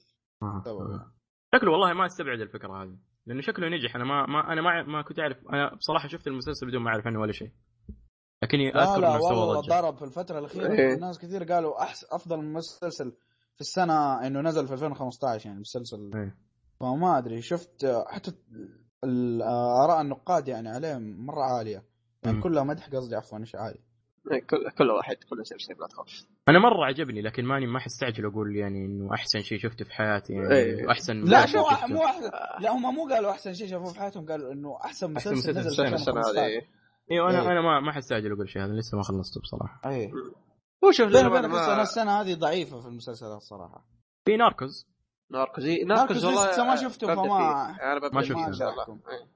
شكله 1.56 1.72
والله 1.72 1.94
ما 1.94 2.06
استبعد 2.06 2.40
الفكرة 2.42 2.84
هذه. 2.84 2.98
لأنه 3.26 3.42
شكله 3.42 3.68
نجح. 3.69 3.95
أنا 3.95 4.03
ما, 4.03 4.26
ما 4.26 4.53
أنا 4.53 4.61
ما 4.61 4.84
ما 4.84 5.02
كنت 5.02 5.19
أعرف. 5.19 5.38
أنا 5.53 5.76
بصراحة 5.76 6.08
شفت 6.08 6.27
المسلسل 6.27 6.68
بدون 6.68 6.82
ما 6.82 6.90
أعرف 6.90 7.08
عنه 7.08 7.19
ولا 7.19 7.32
شيء. 7.32 7.52
لكني 8.44 8.72
لا 8.72 8.84
أذكر 8.84 9.02
لا 9.02 9.11
إنه 9.16 9.19
سوى 9.19 9.38
والله 9.38 9.61
ضجة. 9.61 9.69
ضرب 9.69 9.98
في 9.98 10.03
الفترة 10.06 10.40
الأخيرة. 10.40 10.72
إيه. 10.72 10.95
ناس 11.00 11.19
كثير 11.19 11.44
قالوا 11.44 11.82
احسن 11.84 12.08
أفضل 12.11 12.44
مسلسل 12.45 13.11
في 13.56 13.61
السنة 13.61 14.27
إنه 14.27 14.42
نزل 14.42 14.68
في 14.68 14.74
2015 14.74 15.45
يعني 15.45 15.60
مسلسل 15.60 16.11
إيه. 16.16 16.38
فما 16.80 17.18
أدري. 17.18 17.42
شفت 17.42 17.86
حتى 18.08 18.32
اراء 19.84 20.01
النقاد 20.01 20.48
يعني 20.48 20.69
عليه 20.69 20.98
مرة 20.98 21.43
عالية. 21.43 21.84
يعني 22.24 22.38
مم. 22.38 22.43
كلها 22.43 22.64
مدح 22.64 22.90
قصدي 22.90 23.16
عفوا 23.16 23.40
إيش 23.40 23.56
عالي 23.56 23.80
إيه، 24.32 24.42
كل 24.42 24.69
كل 24.77 24.90
واحد 24.90 25.16
كل 25.30 25.45
سلسله 25.45 25.77
لا 25.80 25.88
تخاف 25.88 26.27
أنا 26.50 26.59
مرة 26.59 26.85
عجبني 26.85 27.22
لكن 27.22 27.45
ماني 27.45 27.67
ما 27.67 27.80
حستعجل 27.80 28.26
أقول 28.26 28.56
يعني 28.56 28.85
إنه 28.85 29.14
أحسن 29.14 29.40
شيء 29.40 29.59
شفته 29.59 29.85
في 29.85 29.93
حياتي 29.93 30.34
يعني 30.34 30.53
إيه. 30.53 30.92
أحسن 30.92 31.22
لا 31.22 31.43
مسلسل 31.43 31.59
مو 31.93 32.06
أحسن 32.06 32.32
لا 32.59 32.72
هم 32.72 32.95
مو 32.95 33.08
قالوا 33.08 33.32
أحسن 33.32 33.53
شيء 33.53 33.67
شافوه 33.67 33.93
في 33.93 34.00
حياتهم 34.00 34.26
قالوا 34.26 34.53
إنه 34.53 34.77
أحسن 34.85 35.16
أحسن 35.16 35.32
مسلسل 35.32 35.51
مسلسل 35.51 35.59
نزل 35.59 35.64
في 35.64 35.67
السنة 35.67 35.95
السنة 35.95 36.19
2015 36.19 36.40
هذه. 36.40 36.61
أيوه 37.11 37.30
أنا 37.30 37.42
إيه. 37.42 37.51
أنا 37.51 37.61
ما 37.61 37.80
ما 37.80 37.92
حستعجل 37.92 38.32
أقول 38.32 38.50
شيء 38.50 38.64
هذا 38.64 38.74
لسه 38.74 38.98
ما 38.98 39.03
خلصته 39.03 39.42
بصراحة. 39.42 39.82
اي 39.85 40.11
هو 40.84 40.92
شوف 40.92 41.08
بيني 41.08 41.27
وبينك 41.27 41.80
السنة 41.80 42.22
هذه 42.22 42.34
ضعيفة 42.34 42.82
في 42.82 42.88
المسلسلات 42.88 43.42
صراحة. 43.42 43.85
في 44.26 44.38
ناركوز. 44.38 44.88
ناركوز 45.32 45.66
إيه، 45.66 45.86
ناركوز 45.86 46.26
والله 46.26 46.50
لسه 46.52 46.64
ما 46.64 46.76
شفته 46.76 47.08
فما-. 47.08 47.82
أنا 47.82 48.10
ما 48.14 48.22
شفته. 48.22 48.48
ان 48.48 48.54
شاء 48.54 48.70
الله. 48.70 49.00
إيه. 49.12 49.28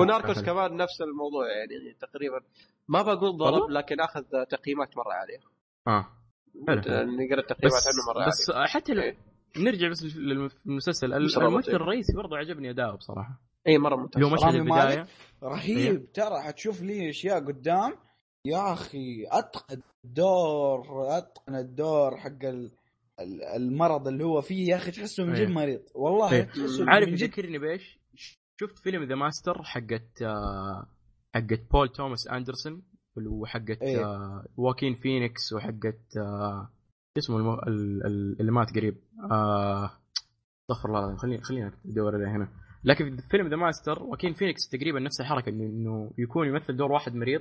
وناركوز. 0.00 0.42
كمان 0.42 0.76
نفس 0.76 1.00
الموضوع 1.02 1.46
يعني 1.48 1.96
تقريبا 2.00 2.40
ما 2.88 3.02
بقول 3.02 3.36
ضرب؟ 3.36 3.70
لكن 3.70 4.00
أخذ 4.00 4.22
تقييمات 4.50 4.96
مرة 4.96 5.12
عاليه 5.12 5.38
آه. 5.86 6.06
نقرأ 6.68 7.40
التقييمات 7.40 7.82
عنه 7.86 8.14
مرة 8.14 8.26
بس 8.28 8.50
عاليه 8.50 8.66
حتى 8.68 8.94
لو 8.94 9.02
إيه. 9.02 9.16
نرجع 9.56 9.88
بس 9.90 10.02
للمسلسل 10.16 11.14
الممثل 11.14 11.70
إيه. 11.70 11.76
الرئيسي 11.76 12.12
برضه 12.16 12.36
عجبني 12.36 12.70
اداؤه 12.70 12.96
بصراحه 12.96 13.40
اي 13.66 13.78
مرة 13.78 13.96
ممتاز 13.96 14.22
هو 14.22 14.30
مشهد 14.30 14.54
البداية؟ 14.54 15.06
رهيب 15.42 16.12
ترى 16.12 16.40
حتشوف 16.42 16.82
لي 16.82 17.10
أشياء 17.10 17.38
قدام 17.38 17.94
يا 18.46 18.72
أخي 18.72 19.26
أتقن 19.30 19.80
الدور 20.04 20.86
أتقن 21.18 21.54
الدور 21.54 22.16
حق 22.16 22.44
ال- 22.44 22.70
المرض 23.56 24.08
اللي 24.08 24.24
هو 24.24 24.40
فيه 24.40 24.68
يا 24.68 24.76
أخي 24.76 24.90
تحسه 24.90 25.24
من 25.24 25.34
جد 25.34 25.40
إيه. 25.40 25.48
مريض 25.48 25.80
والله 25.94 26.32
إيه. 26.32 26.42
تحسه 26.42 26.90
عارف 26.90 27.08
من 27.08 27.14
جد 27.14 27.22
يذكرني 27.22 27.58
بإيش؟ 27.58 28.00
شفت 28.60 28.78
فيلم 28.78 29.02
The 29.04 29.14
Master 29.14 29.62
حقت 29.62 30.22
آه، 30.22 30.86
حقت 31.34 31.70
بول 31.72 31.88
توماس 31.88 32.28
اندرسون 32.28 32.82
وحقت. 33.26 33.82
آه، 33.82 34.46
واكين 34.56 34.94
فينيكس 34.94 35.52
وحقت 35.52 36.16
آه، 36.16 36.70
اسمه 37.18 37.36
المو... 37.36 37.54
ال- 37.54 38.06
ال- 38.06 38.40
اللي 38.40 38.52
مات 38.52 38.70
قريب 38.76 38.98
آه، 39.30 39.90
استغفر 40.62 40.88
الله 40.88 40.98
العظيم 40.98 41.16
خليني 41.16 41.42
خليني 41.42 41.72
أدور 41.86 42.14
عليه 42.14 42.36
هنا 42.36 42.48
لكن 42.84 43.16
في 43.16 43.28
فيلم 43.30 43.48
The 43.48 43.56
Master 43.56 44.02
واكين 44.02 44.32
فينيكس 44.34 44.68
تقريبا 44.68 45.00
نفس 45.00 45.20
الحركة 45.20 45.48
انه 45.48 45.64
إنه 45.64 46.12
يكون 46.18 46.46
يمثل 46.48 46.76
دور 46.76 46.92
واحد 46.92 47.14
مريض 47.14 47.40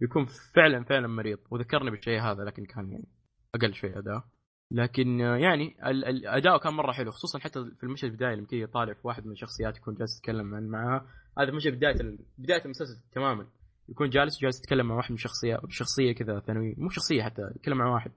يكون 0.00 0.26
فعلا 0.54 0.84
فعلا 0.84 1.06
مريض 1.08 1.38
وذكرني 1.50 1.90
بالشيء 1.90 2.20
هذا 2.20 2.44
لكن 2.44 2.64
كان 2.64 2.92
يعني 2.92 3.08
أقل 3.54 3.74
شوي 3.74 3.98
أداء 3.98 4.24
لكن 4.72 5.20
يعني 5.20 5.76
ال- 5.90 6.04
ال- 6.04 6.26
أداؤه 6.26 6.58
كان 6.58 6.72
مرة 6.74 6.92
حلو 6.92 7.10
خصوصا 7.10 7.38
حتى 7.38 7.64
في 7.76 7.82
المشهد 7.84 8.10
البداية 8.10 8.34
لما 8.34 8.46
كذا 8.46 8.66
طالع 8.66 8.92
في 8.92 9.00
واحد 9.04 9.26
من 9.26 9.32
الشخصيات 9.32 9.76
يكون 9.76 9.94
جالس 9.94 10.18
يتكلم 10.18 10.46
معها 10.70 11.06
هذا 11.38 11.50
مشهد 11.52 11.72
بداية 11.72 11.94
بداية 12.38 12.64
المسلسل 12.64 13.02
تماما. 13.12 13.46
يكون 13.88 14.08
جالس 14.10 14.40
جالس 14.42 14.58
يتكلم 14.58 14.86
مع 14.88 14.94
واحد 14.94 15.10
من 15.10 15.14
الشخصيات 15.16 15.60
شخصيه 15.68 16.12
كذا 16.12 16.40
ثانوية 16.40 16.74
مو 16.78 16.88
شخصية 16.88 17.22
حتى 17.22 17.42
يتكلم 17.56 17.78
مع 17.78 17.94
واحد. 17.94 18.12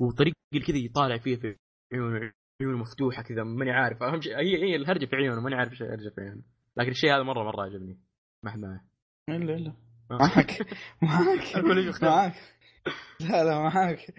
وطريقة 0.00 0.36
كذا 0.66 0.76
يطالع 0.76 1.18
فيه 1.18 1.36
في 1.36 1.56
عيونه 1.92 2.32
عيونه 2.62 2.78
مفتوحة 2.78 3.22
كذا 3.22 3.44
ماني 3.44 3.70
عارف. 3.70 4.02
أهم 4.02 4.20
شيء 4.20 4.36
هي 4.38 4.56
هي 4.64 4.76
الهرجة 4.76 5.06
في 5.06 5.16
عيونه 5.16 5.40
ماني 5.40 5.56
عارف 5.56 5.70
إيش 5.72 5.82
الهرجة 5.82 6.08
في 6.14 6.20
عيونه. 6.20 6.42
لكن 6.76 6.90
الشيء 6.90 7.14
هذا 7.14 7.22
مره 7.22 7.44
مرة 7.44 7.62
عجبني. 7.62 7.98
ما 8.42 8.50
حد 8.50 8.58
معه. 8.58 8.80
الا 9.30 9.54
إلا. 9.54 9.72
آه. 10.10 10.16
معك. 10.18 10.58
معك. 11.02 12.02
معك. 12.02 12.34
لا 13.20 13.44
لا 13.44 13.58
معاك 13.58 14.14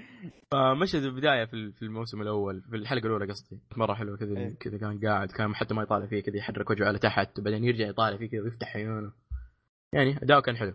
فمشهد 0.52 1.04
البداية 1.04 1.46
في 1.46 1.54
ال- 1.54 1.74
في 1.74 1.82
الموسم 1.82 2.22
الأول 2.22 2.62
في 2.70 2.76
الحلقة 2.76 3.06
الأولى 3.06 3.26
قصدي 3.26 3.60
مرة 3.78 3.94
حلوة 3.94 4.18
كذا 4.18 4.38
إيه. 4.38 4.56
كذا 4.60 4.78
كان 4.78 5.00
قاعد 5.08 5.32
كان 5.32 5.56
حتى 5.56 5.74
ما 5.74 5.84
يطالع 5.84 6.06
فيه 6.06 6.20
كذا 6.24 6.38
يحرك 6.38 6.70
وجهه 6.70 6.86
على 6.86 7.00
تحت 7.00 7.40
وبعدين 7.40 7.64
يرجع 7.64 7.88
يطالع 7.88 8.18
فيه 8.18 8.30
كذا 8.30 8.42
ويفتح 8.42 8.76
عيونه 8.76 9.12
يعني 9.94 10.18
أداؤه 10.24 10.42
كان 10.42 10.58
حلو 10.58 10.74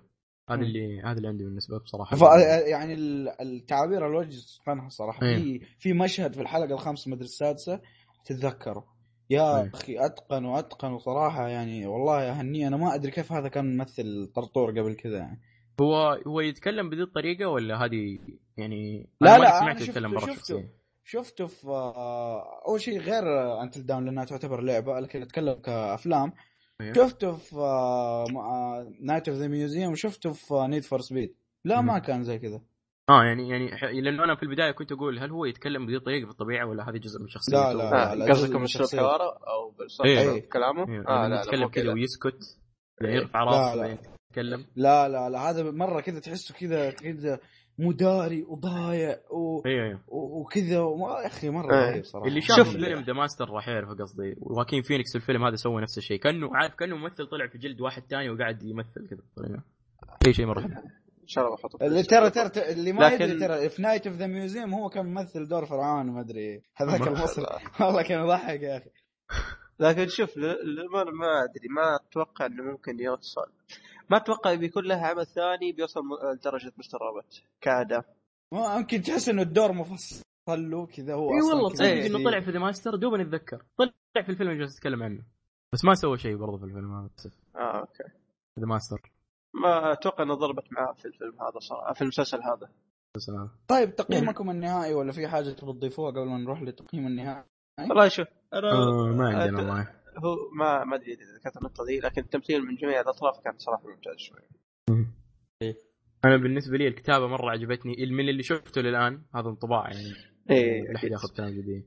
هذا 0.50 0.56
مم. 0.58 0.62
اللي 0.62 1.00
هذا 1.02 1.16
اللي 1.16 1.28
عندي 1.28 1.44
بالنسبة 1.44 1.78
بصراحة 1.78 2.16
ف... 2.16 2.22
يعني 2.66 2.94
ال- 2.94 3.28
التعابير 3.40 4.06
الوجه 4.06 4.30
سبحانها 4.36 4.88
صراحة 4.88 5.26
إيه. 5.26 5.36
في 5.36 5.66
في 5.78 5.92
مشهد 5.92 6.34
في 6.34 6.40
الحلقة 6.40 6.74
الخامسة 6.74 7.10
مدري 7.10 7.24
السادسة 7.24 7.80
تتذكره 8.24 8.84
يا 9.30 9.62
إيه. 9.62 9.70
أخي 9.74 10.06
أتقن 10.06 10.44
وأتقن 10.44 10.92
وصراحه 10.92 11.48
يعني 11.48 11.86
والله 11.86 12.30
اهنيه 12.30 12.68
أنا 12.68 12.76
ما 12.76 12.94
أدري 12.94 13.10
كيف 13.10 13.32
هذا 13.32 13.48
كان 13.48 13.76
ممثل 13.76 14.32
طرطور 14.34 14.70
قبل 14.80 14.94
كذا 14.94 15.18
يعني 15.18 15.40
هو 15.82 16.20
هو 16.26 16.40
يتكلم 16.40 16.90
بذي 16.90 17.02
الطريقة 17.02 17.46
ولا 17.48 17.84
هذه 17.84 18.18
يعني 18.56 19.08
لا، 19.20 19.36
أنا 19.36 19.42
لا، 19.42 19.48
ما 19.50 19.50
أنا 19.50 19.60
سمعته 19.60 19.78
شفته- 19.78 19.90
يتكلم 19.90 20.10
برا 20.10 20.34
شفته. 20.34 20.64
شفته 21.04 21.46
في 21.46 21.68
آه، 21.68 22.44
أول 22.68 22.80
شيء 22.80 22.98
غير 23.00 23.22
Until 23.62 23.86
Dawn 23.86 24.04
لأنها 24.04 24.24
تعتبر 24.24 24.60
لعبة 24.60 25.00
لكن 25.00 25.22
أتكلم 25.22 25.54
كأفلام 25.54 26.32
أيوه. 26.80 26.94
شفته 26.94 27.32
في 27.32 27.56
Night 29.00 29.28
of 29.28 29.38
the 29.38 29.48
Museum 29.48 29.92
وشفته 29.92 30.32
في 30.32 30.54
Need 30.68 30.82
for 30.84 31.00
Speed 31.00 31.34
لا 31.64 31.80
مم. 31.80 31.86
ما 31.86 31.98
كان 31.98 32.22
زي 32.24 32.38
كذا 32.38 32.60
آه 33.10 33.24
يعني 33.24 33.48
يعني 33.48 34.00
لأنه 34.00 34.24
أنا 34.24 34.34
في 34.36 34.42
البداية 34.42 34.70
كنت 34.70 34.92
أقول 34.92 35.18
هل 35.18 35.30
هو 35.30 35.44
يتكلم 35.44 35.86
بذي 35.86 35.96
الطريقة 35.96 36.24
في 36.24 36.30
الطبيعه 36.30 36.66
ولا 36.66 36.88
هذه 36.90 36.96
جزء 36.98 37.20
من 37.20 37.28
شخصيته؟ 37.28 37.72
لا، 37.72 37.74
لا، 37.78 38.12
آه، 38.12 38.14
لا، 38.14 38.26
جزء 38.26 38.32
قصدكم 38.32 38.60
من. 38.60 38.66
حواره 39.00 39.24
أو 39.48 39.70
بالصوت 39.70 40.06
إيه. 40.06 40.30
أو 40.30 40.40
كلامه؟ 40.52 40.88
إيه، 40.88 40.98
آه 41.08 41.26
لما 41.26 41.28
لا 41.28 41.34
لا 41.34 41.40
يتكلم 41.42 41.68
كذا 41.68 41.92
ويسكت 41.92 42.58
بعدين 43.00 43.16
يرفع 43.16 43.44
راسه 43.44 43.98
يتكلم 44.32 44.66
لا 44.76 45.08
لا 45.08 45.30
لا 45.30 45.50
هذا 45.50 45.70
مرة 45.70 46.00
كذا 46.00 46.20
تحسه 46.20 46.54
كذا 46.54 46.90
كذا 46.90 47.38
مداري 47.78 48.42
وضايع 48.42 49.16
و... 49.30 49.66
أيوه 49.66 49.84
أيوه. 49.86 50.00
و- 50.08 50.40
وكذا 50.40 50.80
وما 50.80 51.20
يا 51.20 51.26
أخي 51.26 51.50
مرة 51.50 51.74
إيه. 51.74 51.90
رهيب 51.90 52.04
صراحة. 52.04 52.26
اللي 52.28 52.40
شاف 52.40 52.56
شوف- 52.56 52.68
فيلم 52.68 53.00
The 53.02 53.12
Master 53.12 53.50
راح 53.50 53.68
يعرفه 53.68 53.94
قصدي 53.94 54.34
واكين 54.40 54.82
فينيكس 54.82 55.10
في 55.10 55.16
الفيلم 55.16 55.44
هذا 55.44 55.56
سوى 55.56 55.82
نفس 55.82 55.98
الشيء. 55.98 56.18
كأنه 56.20 56.56
عارف 56.56 56.74
كأنه 56.74 56.96
ممثل 56.96 57.26
طلع 57.26 57.46
في 57.46 57.58
جلد 57.58 57.80
واحد 57.80 58.02
تاني 58.02 58.30
وقاعد 58.30 58.62
يمثل 58.62 59.08
كذا. 59.08 59.62
أي 60.26 60.32
شيء 60.32 60.46
مرة 60.46 60.60
حلو. 60.60 60.70
إن 61.22 61.28
شاء 61.28 61.44
الله 61.44 61.56
بحطه. 61.56 61.78
ترى 62.02 62.30
ترى 62.30 62.72
اللي 62.72 62.92
ما 62.92 63.04
لكن- 63.04 63.24
يدري 63.24 63.38
ترى 63.40 63.68
في 63.68 63.82
Night 63.82 64.06
of 64.06 64.16
the 64.16 64.26
Museum 64.26 64.74
هو 64.74 64.88
كان 64.88 65.06
ممثل 65.06 65.48
دور 65.48 65.66
فرعون 65.66 66.06
ما 66.06 66.20
أدري. 66.20 66.62
هذاك 66.76 67.08
المصري. 67.08 67.46
والله 67.80 68.02
كان 68.02 68.24
يضحك 68.24 68.62
يا 68.62 68.76
أخي. 68.76 68.90
لكن 69.80 70.08
شوف 70.08 70.36
ل- 70.36 70.40
للأمانة 70.40 71.10
ما 71.10 71.44
أدري 71.44 71.68
ما 71.76 71.96
أتوقع 72.10 72.46
إنه 72.46 72.62
ممكن 72.62 73.00
يوصل. 73.00 73.46
ما 74.12 74.18
أتوقع 74.18 74.54
بيكون 74.54 74.84
له 74.84 75.06
عمل 75.06 75.26
ثاني 75.26 75.72
بيوصل 75.72 76.00
لدرجه 76.34 76.72
Mr. 76.78 76.98
Robot 76.98 77.42
كأداء 77.60 78.04
ما 78.52 78.76
يمكن 78.76 79.02
تحس 79.02 79.28
إنه 79.28 79.42
الدور 79.42 79.72
مفصل 79.72 80.24
له 80.48 80.86
كذا 80.86 81.14
هو 81.14 81.30
إي 81.34 81.40
والله 81.40 81.70
تصدق. 81.70 81.86
إنه 81.86 82.24
طلع 82.24 82.40
في 82.40 82.50
The 82.50 82.58
Master 82.58 82.94
دوب 82.96 83.14
نتذكر 83.14 83.62
طلع 83.78 83.92
في 84.14 84.28
الفيلم 84.28 84.50
اللي 84.50 84.60
جالس 84.60 84.76
اتكلم 84.76 85.02
عنه. 85.02 85.22
بس 85.72 85.84
ما 85.84 85.94
سوى 85.94 86.18
شيء 86.18 86.36
برضه 86.36 86.58
في 86.58 86.64
الفيلم 86.64 86.94
هذا. 86.94 87.10
آه 87.56 87.80
okay. 87.80 88.04
The 88.60 88.66
Master 88.66 89.12
ما 89.54 89.92
أتوقع 89.92 90.24
إنه 90.24 90.34
ضربت 90.34 90.72
معاه 90.72 90.92
في 90.92 91.04
الفيلم 91.04 91.40
هذا 91.40 91.58
صراحة 91.58 91.92
في 91.92 92.02
المسلسل 92.02 92.42
هذا. 92.42 92.68
هذا. 93.28 93.50
طيب 93.68 93.96
تقييمكم 93.96 94.50
النهائي 94.54 94.94
ولا 94.94 95.12
في 95.12 95.28
حاجة 95.28 95.50
تبغى 95.50 95.72
تضيفوها 95.72 96.10
قبل 96.10 96.26
ما 96.26 96.38
نروح 96.38 96.62
للتقييم 96.62 97.06
النهائي؟ 97.06 97.44
والله 97.80 98.08
شوف 98.08 98.28
أنا 98.52 98.72
آه 98.72 99.06
ما 99.06 99.28
عندنا 99.28 99.58
والله 99.58 100.01
هو 100.18 100.36
ما 100.58 100.84
ما 100.84 100.96
أدري 100.96 101.12
إذا 101.12 101.38
ذكرت 101.38 101.56
النقطة 101.56 101.84
دي 101.84 102.00
لكن 102.00 102.22
التمثيل 102.22 102.62
من 102.62 102.74
جميع 102.74 103.00
الأطراف 103.00 103.40
كان 103.44 103.58
صراحة 103.58 103.88
ممتاز 103.88 104.16
شوي. 104.16 104.40
أنا 106.24 106.36
بالنسبة 106.36 106.76
لي 106.76 106.88
الكتابة 106.88 107.26
مرة 107.26 107.50
عجبتني 107.50 108.06
من 108.06 108.28
اللي 108.28 108.42
شفته 108.42 108.80
للآن 108.80 109.22
هذا 109.34 109.48
انطباع 109.48 109.90
يعني. 109.90 110.14
إيه 110.50 110.82
لا 110.82 110.96
احد. 110.96 111.08
ياخذ 111.08 111.36
كلام 111.36 111.50
جديد 111.50 111.86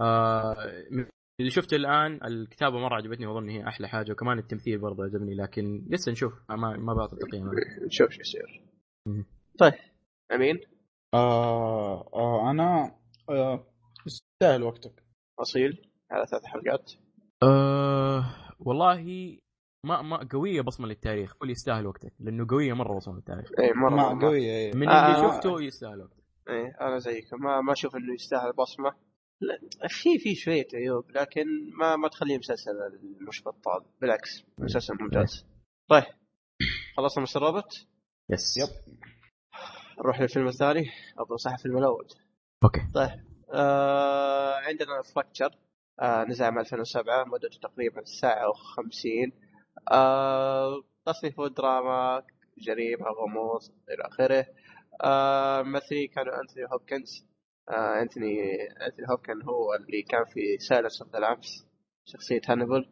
آه 0.00 0.84
من 0.90 1.06
اللي 1.40 1.50
شفته 1.50 1.74
الآن 1.74 2.24
الكتابة 2.24 2.78
مرة 2.78 2.94
عجبتني 2.94 3.26
وأظن 3.26 3.48
هي 3.48 3.68
أحلى 3.68 3.88
حاجة. 3.88 4.12
وكمان 4.12 4.38
التمثيل 4.38 4.78
برضه 4.78 5.04
عجبني 5.04 5.34
لكن 5.34 5.86
لسه 5.90 6.12
نشوف. 6.12 6.32
ما 6.50 6.76
ما 6.76 6.94
بعطي 6.94 7.16
تقييم. 7.16 7.50
نشوف 7.86 8.10
شو 8.10 8.20
يصير. 8.20 8.62
طيب 9.58 9.74
أمين؟ 10.32 10.60
آه 11.14 12.10
آه 12.14 12.50
أنا 12.50 12.98
آه 13.30 13.66
يستاهل 14.06 14.62
وقتك. 14.62 15.02
أصيل 15.40 15.90
على 16.10 16.26
ثلاث 16.26 16.44
حلقات. 16.44 16.92
آه 17.42 18.24
والله 18.58 19.02
ما 19.84 20.02
ما 20.02 20.28
قوية 20.32 20.60
بصمة 20.60 20.86
للتاريخ 20.86 21.34
قول 21.34 21.50
يستاهل 21.50 21.86
وقتك 21.86 22.12
لأنه 22.20 22.46
قوية 22.50 22.72
مرة 22.72 22.96
بصمة 22.96 23.14
للتاريخ. 23.14 23.50
إيه 23.58 23.72
مرة 23.72 23.90
ما 23.90 24.14
مرة. 24.14 24.26
قوية 24.28 24.50
إيه. 24.50 24.74
من 24.74 24.88
آه. 24.88 25.06
اللي 25.16 25.28
شفته 25.28 25.60
يستاهل 25.62 26.00
وقتك. 26.00 26.22
إيه 26.48 26.76
أنا 26.80 26.98
زيك. 26.98 27.34
ما 27.34 27.60
ما 27.60 27.72
أشوف 27.72 27.96
إنه 27.96 28.14
يستاهل 28.14 28.52
بصمة. 28.52 28.94
لا 29.40 29.58
في 29.88 30.18
في 30.18 30.34
شوية 30.34 30.66
عيوب 30.74 31.10
لكن 31.10 31.44
ما 31.78 31.96
ما 31.96 32.08
تخليه 32.08 32.38
مسلسل 32.38 32.72
مش 33.28 33.42
بطال 33.42 33.84
بالعكس 34.00 34.44
مسلسل 34.58 34.94
ممتاز. 35.00 35.46
طيب 35.88 36.04
خلصنا 36.96 37.22
Mr. 37.22 37.42
Robot 37.42 37.86
yes. 38.30 38.56
Yep. 38.56 38.96
نروح 39.98 40.20
للفيلم 40.20 40.46
الثاني 40.46 40.90
أو 41.18 41.24
بالأصح 41.24 41.52
الفيلم 41.52 41.78
الأول. 41.78 42.06
Okay. 42.64 42.80
آه 43.54 44.54
عندنا 44.54 45.02
Fracture. 45.14 45.50
آه 46.00 46.24
نزل 46.24 46.44
عام 46.44 46.58
2007 46.58 47.24
مدته 47.24 47.58
تقريبا 47.62 48.04
ساعة 48.04 48.52
و50 48.52 49.30
آه 49.92 50.82
تصنيفه 51.06 51.48
دراما 51.48 52.22
جريمة 52.58 53.06
غموض 53.06 53.60
إلى 53.88 54.02
آخره. 54.08 54.46
آه 55.04 55.62
ممثلين 55.62 56.08
كانوا 56.08 56.40
أنثوني 56.40 56.66
هوبكنز. 56.72 57.26
آه 57.68 58.02
أنثوني 58.02 58.54
أنثوني 58.86 59.08
هوبكن 59.10 59.42
هو 59.42 59.74
اللي 59.74 60.02
كان 60.02 60.24
في 60.24 60.58
Silence 60.58 61.02
of 61.02 61.12
the 61.12 61.18
Lambs 61.18 61.66
شخصية 62.04 62.40
هانيبال. 62.48 62.88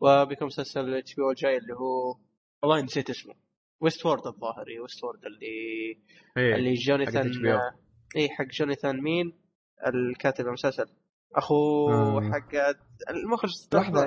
وبيكون 0.00 0.46
مسلسل 0.46 0.94
HBO 0.94 1.32
جاي 1.32 1.56
اللي 1.56 1.74
هو 1.74 2.16
والله 2.62 2.80
نسيت 2.82 3.10
اسمه. 3.10 3.34
Westworld 3.80 4.26
الظاهر 4.26 4.66
Westworld 4.82 5.24
اللي 5.24 5.46
إيه. 6.36 6.54
اللي 6.54 6.76
HBO. 6.76 7.86
اي 8.16 8.28
حق 8.28 8.44
جوناثان 8.44 9.02
مين 9.02 9.38
الكاتب 9.86 10.46
المسلسل. 10.46 10.86
أخو 11.34 11.90
آه. 11.90 12.30
حق 12.32 12.76
المخرج 13.10 13.50
لحظة. 13.74 14.06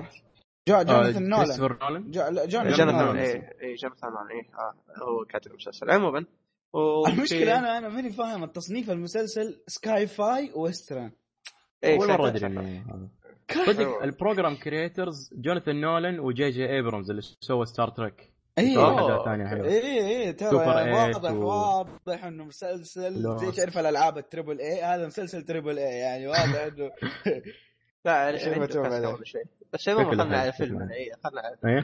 جو 0.67 0.81
جوناثان 0.83 1.29
نولان. 1.29 1.45
كريستوفر 1.45 1.77
نولان؟ 1.81 2.11
لا، 2.11 2.45
جوناثان 2.45 2.73
جوناثان 2.73 2.87
نولان. 2.87 3.17
اي 3.17 3.33
اي 3.61 3.75
جوناثان 3.75 4.09
نولان 4.09 4.31
اي 4.31 4.49
آه 4.53 4.75
هو 5.03 5.25
كاتب 5.25 5.51
المسلسل. 5.51 5.91
عموما 5.91 6.25
المشكلة 7.09 7.59
أنا 7.59 7.77
أنا 7.77 7.89
ماني 7.89 8.09
فاهم 8.09 8.43
التصنيف 8.43 8.89
المسلسل 8.91 9.63
sci-fi 9.67 10.51
western 10.55 11.11
إيه، 11.83 11.97
اول 11.97 12.07
مره 12.07 12.27
أدري. 12.27 12.83
صدق. 13.65 14.03
ال 14.03 14.10
program 14.10 14.55
creators 14.55 15.29
جوناثان 15.33 15.81
نولان 15.81 16.19
وجي 16.19 16.49
جي 16.49 16.69
ايبرمز 16.69 17.09
اللي 17.09 17.21
سوى 17.21 17.65
Star 17.65 17.89
Trek 17.89 18.33
أي 18.59 19.23
ثانية 19.25 19.47
حلوة. 19.47 19.67
اي 19.67 20.25
اي 20.27 20.33
ترى 20.33 20.49
Super 20.49 20.77
Eight 20.79 21.15
واضح 21.15 21.31
و- 21.31 21.45
واضح 21.45 22.25
إنه 22.25 22.43
مسلسل 22.45 23.23
لا. 23.23 23.37
زي 23.37 23.51
تعرف 23.51 23.77
الألعاب 23.77 24.17
ال 24.17 24.23
triple 24.23 24.59
A 24.59 24.81
هذا 24.81 25.07
مسلسل 25.07 25.43
triple 25.43 25.79
A 25.79 25.83
يعني 25.99 26.27
واضح 26.27 26.59
إنه 26.61 26.91
لا. 28.05 28.27
قبل 29.15 29.25
شوي. 29.25 29.43
بس 29.73 29.81
شكله 29.81 30.09
خلنا 30.11 30.37
على 30.37 30.51
شكله 30.53 30.91
اي 30.93 31.11
خلنا 31.23 31.41
على 31.41 31.83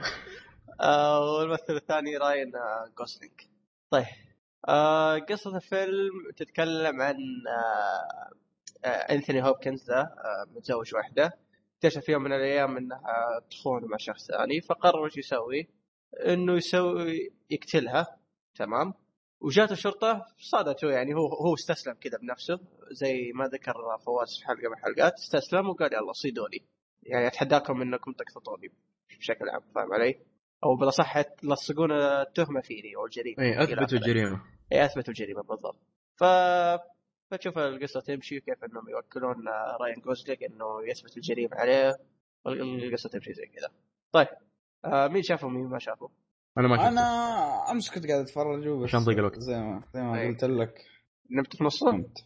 آه 0.81 1.19
والممثل 1.37 1.75
الثاني 1.75 2.17
راين 2.17 2.55
آه 2.55 2.91
جوسلينج 2.97 3.33
طيب. 3.91 4.05
آه 4.67 5.17
قصة 5.17 5.55
الفيلم 5.55 6.11
تتكلم 6.37 7.01
عن 7.01 7.15
آه 7.47 8.29
آه 8.87 9.13
أنثوني 9.13 9.43
هوبكنز 9.43 9.91
ذا 9.91 9.99
آه 9.99 10.45
متزوج 10.55 10.95
واحدة 10.95 11.33
اكتشف 11.75 12.01
في 12.05 12.11
يوم 12.11 12.23
من 12.23 12.33
الأيام 12.33 12.77
إنها 12.77 13.01
تخون 13.51 13.85
مع 13.85 13.97
شخص 13.97 14.27
ثاني 14.27 14.61
فقرر 14.61 15.05
إيش 15.05 15.17
يسوي؟ 15.17 15.67
إنه 16.26 16.53
يسوي 16.53 17.34
يقتلها 17.50 18.18
تمام؟ 18.56 18.94
وجات 19.42 19.72
الشرطة 19.72 20.26
صادته 20.38 20.90
يعني 20.92 21.14
هو 21.14 21.27
هو 21.27 21.53
استسلم 21.53 21.94
كذا 21.94 22.18
بنفسه 22.18 22.60
زي 22.92 23.32
ما 23.35 23.45
ذكر 23.45 23.74
فواز 24.06 24.38
في 24.40 24.45
حلقة 24.45 24.69
من 24.69 24.74
الحلقات 24.74 25.14
استسلم 25.14 25.69
وقال 25.69 25.94
يلا 25.94 26.14
صيدوني. 26.14 26.66
يعني 27.03 27.27
أتحداكم 27.27 27.82
إنكم 27.82 28.11
تقتطوني 28.11 28.72
بشكل 29.19 29.50
عام 29.50 29.61
فاهم 29.76 29.94
علي؟ 29.94 30.19
أو 30.64 30.76
بالأصح 30.76 31.22
تلصقون 31.22 31.92
التهمة 31.92 32.61
فيني 32.61 32.95
أو 32.95 33.06
الجريمة 33.06 33.44
إلى 33.44 33.64
أثبتوا. 33.64 33.98
الجريمة. 33.98 34.42
اي 34.72 34.85
أثبتوا 34.85 35.14
الجريمة 35.14 35.42
بالضبط. 35.42 35.77
ف 36.16 36.24
فتشوف 37.32 37.58
القصة 37.58 38.00
تمشي 38.00 38.40
كيف 38.40 38.64
إنهم 38.64 38.90
يوكلون 38.90 39.48
راين 39.82 40.02
جوزليك 40.06 40.44
إنه 40.44 40.90
يثبت 40.90 41.18
الجريمة 41.18 41.56
عليه 41.56 41.98
والقصة 42.45 43.10
تمشي 43.10 43.34
زي 43.34 43.45
كذا. 43.45 43.69
طيب. 44.11 44.27
آه 44.85 45.07
مين 45.07 45.23
شافه 45.23 45.47
ومين 45.47 45.65
ما 45.67 45.80
شافه؟ 45.80 46.09
أنا 46.57 46.67
ما 46.67 46.77
شفته 46.77 46.89
أنا 46.89 47.72
أمس 47.72 47.91
كنت 47.91 48.07
قاعد 48.07 48.19
أتفرج 48.22 48.67
بس 48.67 48.83
عشان 48.83 48.99
ضيق 48.99 49.17
الوقت. 49.17 49.39
زي 49.39 49.59
ما 49.59 49.81
زي 49.93 50.01
ما 50.01 50.19
أي. 50.22 50.27
قلت 50.27 50.43
لك 50.43 50.85
نمت 51.31 51.55
في 51.55 51.64
نصه؟ 51.64 51.91
كنت 51.91 52.17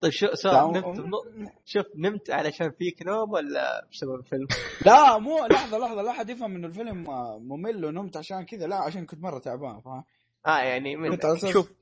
طيب 0.00 0.12
شو 0.12 0.26
سؤال 0.34 0.72
نمت 0.72 0.84
في 0.84 1.02
نص- 1.02 1.50
شوف 1.64 1.86
نمت 1.96 2.30
علشان 2.30 2.70
فيك 2.70 3.02
نوم 3.06 3.30
ولا 3.32 3.86
بسبب 3.92 4.14
الفيلم؟ 4.14 4.46
لا 4.86 5.18
مو 5.18 5.46
لحظة 5.46 5.78
لحظة 5.78 6.02
لا 6.02 6.10
أحد 6.10 6.30
يفهم 6.30 6.56
انه 6.56 6.66
الفيلم 6.66 7.04
ممل 7.48 7.84
ونمت 7.84 8.16
عشان 8.16 8.44
كذا 8.44 8.66
لا 8.66 8.76
عشان 8.76 9.06
كنت 9.06 9.20
مرة 9.22 9.38
تعبان 9.38 9.80
فاهم 9.80 10.04
آه 10.46 10.58
يعني 10.58 10.96
من 10.96 11.18
شوف 11.52 11.72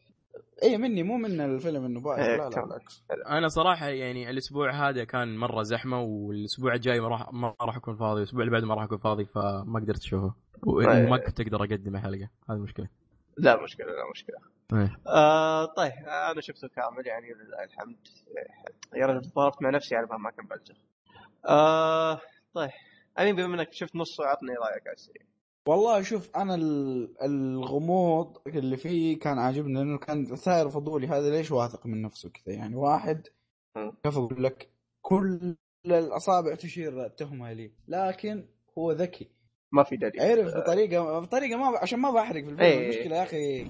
اي 0.62 0.78
مني 0.78 1.02
مو 1.02 1.16
من 1.16 1.40
الفيلم 1.40 1.84
انه 1.84 2.00
بايخ 2.00 2.18
إيه، 2.18 2.36
لا 2.36 2.48
لا. 2.48 2.64
بالعكس. 2.64 3.04
أنا 3.26 3.48
صراحة 3.48 3.88
يعني 3.88 4.30
الأسبوع 4.30 4.88
هذا 4.88 5.04
كان 5.04 5.36
مرة 5.36 5.62
زحمة 5.62 6.00
والأسبوع 6.00 6.74
الجاي 6.74 7.00
ما 7.00 7.08
راح 7.08 7.32
ما 7.32 7.54
راح 7.60 7.76
أكون 7.76 7.96
فاضي 7.96 8.18
الأسبوع 8.20 8.40
اللي 8.40 8.52
بعده 8.52 8.66
ما 8.66 8.74
راح 8.74 8.84
أكون 8.84 8.98
فاضي 8.98 9.24
فما 9.24 9.80
قدرت 9.80 10.02
أشوفه. 10.02 10.34
طيب. 10.66 11.06
وما 11.06 11.16
كنت 11.16 11.40
أقدر 11.40 11.64
أقدم 11.64 11.96
حلقه 11.96 12.28
هذه 12.50 12.56
المشكلة. 12.56 12.88
لا 13.38 13.62
مشكلة 13.62 13.86
لا 13.86 14.10
مشكلة. 14.10 14.36
إيه. 14.72 14.98
آه 15.06 15.64
طيب 15.64 15.92
أنا 16.32 16.40
شفته 16.40 16.68
كامل 16.68 17.06
يعني 17.06 17.26
لله 17.26 17.64
الحمد 17.64 17.96
يا 18.94 19.06
رجل 19.06 19.30
تضاربت 19.30 19.62
مع 19.62 19.70
نفسي 19.70 19.96
على 19.96 20.06
ما 20.06 20.30
كملته. 20.30 20.74
آه 21.48 22.20
طيب 22.54 22.70
أمين 23.18 23.36
بما 23.36 23.54
إنك 23.54 23.72
شفت 23.72 23.96
نصه 23.96 24.24
عطني 24.26 24.54
رأيك 24.54 24.86
على 24.86 24.94
السريع. 24.94 25.22
والله 25.68 26.02
شوف 26.02 26.36
أنا 26.36 26.54
ال- 26.54 27.22
الغموض 27.22 28.38
اللي 28.46 28.76
فيه 28.76 29.18
كان 29.18 29.38
عاجبني 29.38 29.74
لأنه 29.74 29.98
كان 29.98 30.24
ثائر 30.36 30.68
فضولي. 30.70 31.06
هذا 31.06 31.30
ليش 31.30 31.50
واثق 31.50 31.86
من 31.86 32.02
نفسه 32.02 32.30
كذا؟ 32.30 32.54
يعني 32.54 32.76
واحد. 32.76 33.26
كيف 34.04 34.18
أقول 34.18 34.44
لك؟ 34.44 34.68
كل 35.02 35.56
الأصابع 35.86 36.54
تشير 36.54 37.06
التهمه 37.06 37.52
لي 37.52 37.72
لكن 37.88 38.46
هو 38.78 38.92
ذكي. 38.92 39.28
ما 39.72 39.82
في 39.82 39.96
دليل. 39.96 40.20
عرف 40.20 40.54
بطريقة 40.56 41.18
بطريقة 41.20 41.56
ما 41.58 41.78
عشان 41.78 41.98
ما 41.98 42.10
بحرق 42.10 42.44
في 42.44 42.50
الفيلم. 42.50 42.60
إيه. 42.60 42.84
المشكلة 42.84 43.16
يا 43.16 43.22
أخي 43.22 43.64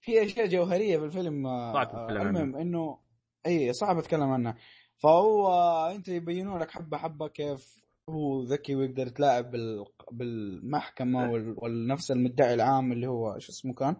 في 0.00 0.24
أشياء 0.24 0.46
جوهرية 0.46 0.98
في 0.98 1.04
الفيلم 1.04 1.46
آه، 1.46 1.72
صعب 1.72 1.86
تتكلم 1.88 2.18
عنها. 2.18 2.42
المهم 2.42 2.56
إنه 2.56 2.98
اي 3.46 3.72
صعب 3.72 3.98
أتكلم 3.98 4.30
عنها. 4.30 4.56
فهو 4.98 5.48
أنت 5.94 6.08
يبينوا 6.08 6.58
لك 6.58 6.70
حبة 6.70 6.96
حبة 6.96 7.28
كيف 7.28 7.81
هو 8.10 8.42
ذكي 8.42 8.74
ويقدر 8.74 9.06
يتلاعب 9.06 9.50
بال... 9.50 9.84
بالمحكمة 10.12 11.30
وال... 11.32 11.54
والنفس 11.58 12.10
المدعي 12.10 12.54
العام 12.54 12.92
اللي 12.92 13.06
هو 13.06 13.38
شو 13.38 13.52
اسمه 13.52 13.74
كان 13.74 13.96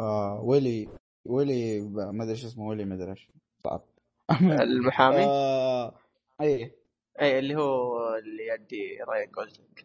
آه 0.00 0.40
ويلي 0.44 0.88
ويلي 1.24 1.80
ما 1.90 2.24
أدري 2.24 2.36
شو 2.36 2.46
اسمه 2.46 2.66
ويلي 2.68 2.84
ما 2.84 2.94
أدري 2.94 3.10
إيش. 3.10 3.28
صعب. 3.64 3.84
المحامي؟ 4.62 5.24
آه... 5.24 5.94
اي 6.40 6.72
اي 7.20 7.38
اللي 7.38 7.56
هو 7.56 7.96
اللي 8.14 8.46
يدي 8.46 8.98
راين 9.08 9.30
جوزلينج 9.30 9.78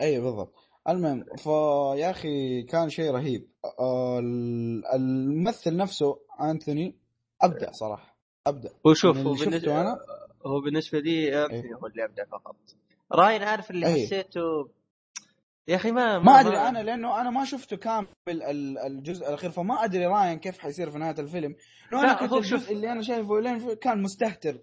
اي 0.00 0.20
بالضبط. 0.20 0.54
المهم 0.88 1.24
فيا 1.36 2.10
أخي 2.10 2.62
كان 2.62 2.88
شيء 2.88 3.10
رهيب. 3.10 3.48
آه، 3.80 4.18
ال- 4.18 4.86
الممثل 4.94 5.76
نفسه 5.76 6.20
انثوني 6.40 6.96
أبدع 7.42 7.72
صراحة. 7.72 8.16
أبدع. 8.46 8.70
هو 8.86 8.94
شوف 8.94 9.16
هو 9.16 9.32
بالنسبة. 9.32 9.98
هو 10.46 10.60
بالنسبة 10.60 10.98
لي 10.98 11.44
انثوني 11.44 11.74
هو 11.74 11.86
اللي 11.86 12.04
أبدع 12.04 12.24
فقط. 12.24 12.56
راين 13.12 13.42
عارف 13.42 13.70
اللي 13.70 13.86
أي. 13.86 14.06
حسيته؟ 14.06 14.68
يا 15.68 15.76
أخي 15.76 15.90
ما 15.92 16.18
ما 16.18 16.40
أدري 16.40 16.56
أنا 16.58 16.78
لأنه 16.82 17.20
أنا 17.20 17.30
ما 17.30 17.44
شفته 17.44 17.76
كامل 17.76 18.06
ال- 18.28 18.78
الجزء 18.78 19.28
الأخير 19.28 19.50
فما 19.50 19.84
أدري 19.84 20.06
راين 20.06 20.38
كيف 20.38 20.58
حيصير 20.58 20.90
في 20.90 20.98
نهاية 20.98 21.14
الفيلم. 21.18 21.56
لو 21.92 21.98
أنا 21.98 22.14
كنت 22.14 22.32
الجزء 22.32 22.48
شوف- 22.58 22.70
اللي 22.70 22.92
أنا 22.92 23.02
شايفه 23.02 23.40
لين 23.40 23.74
كان 23.74 24.02
مستهتر. 24.02 24.58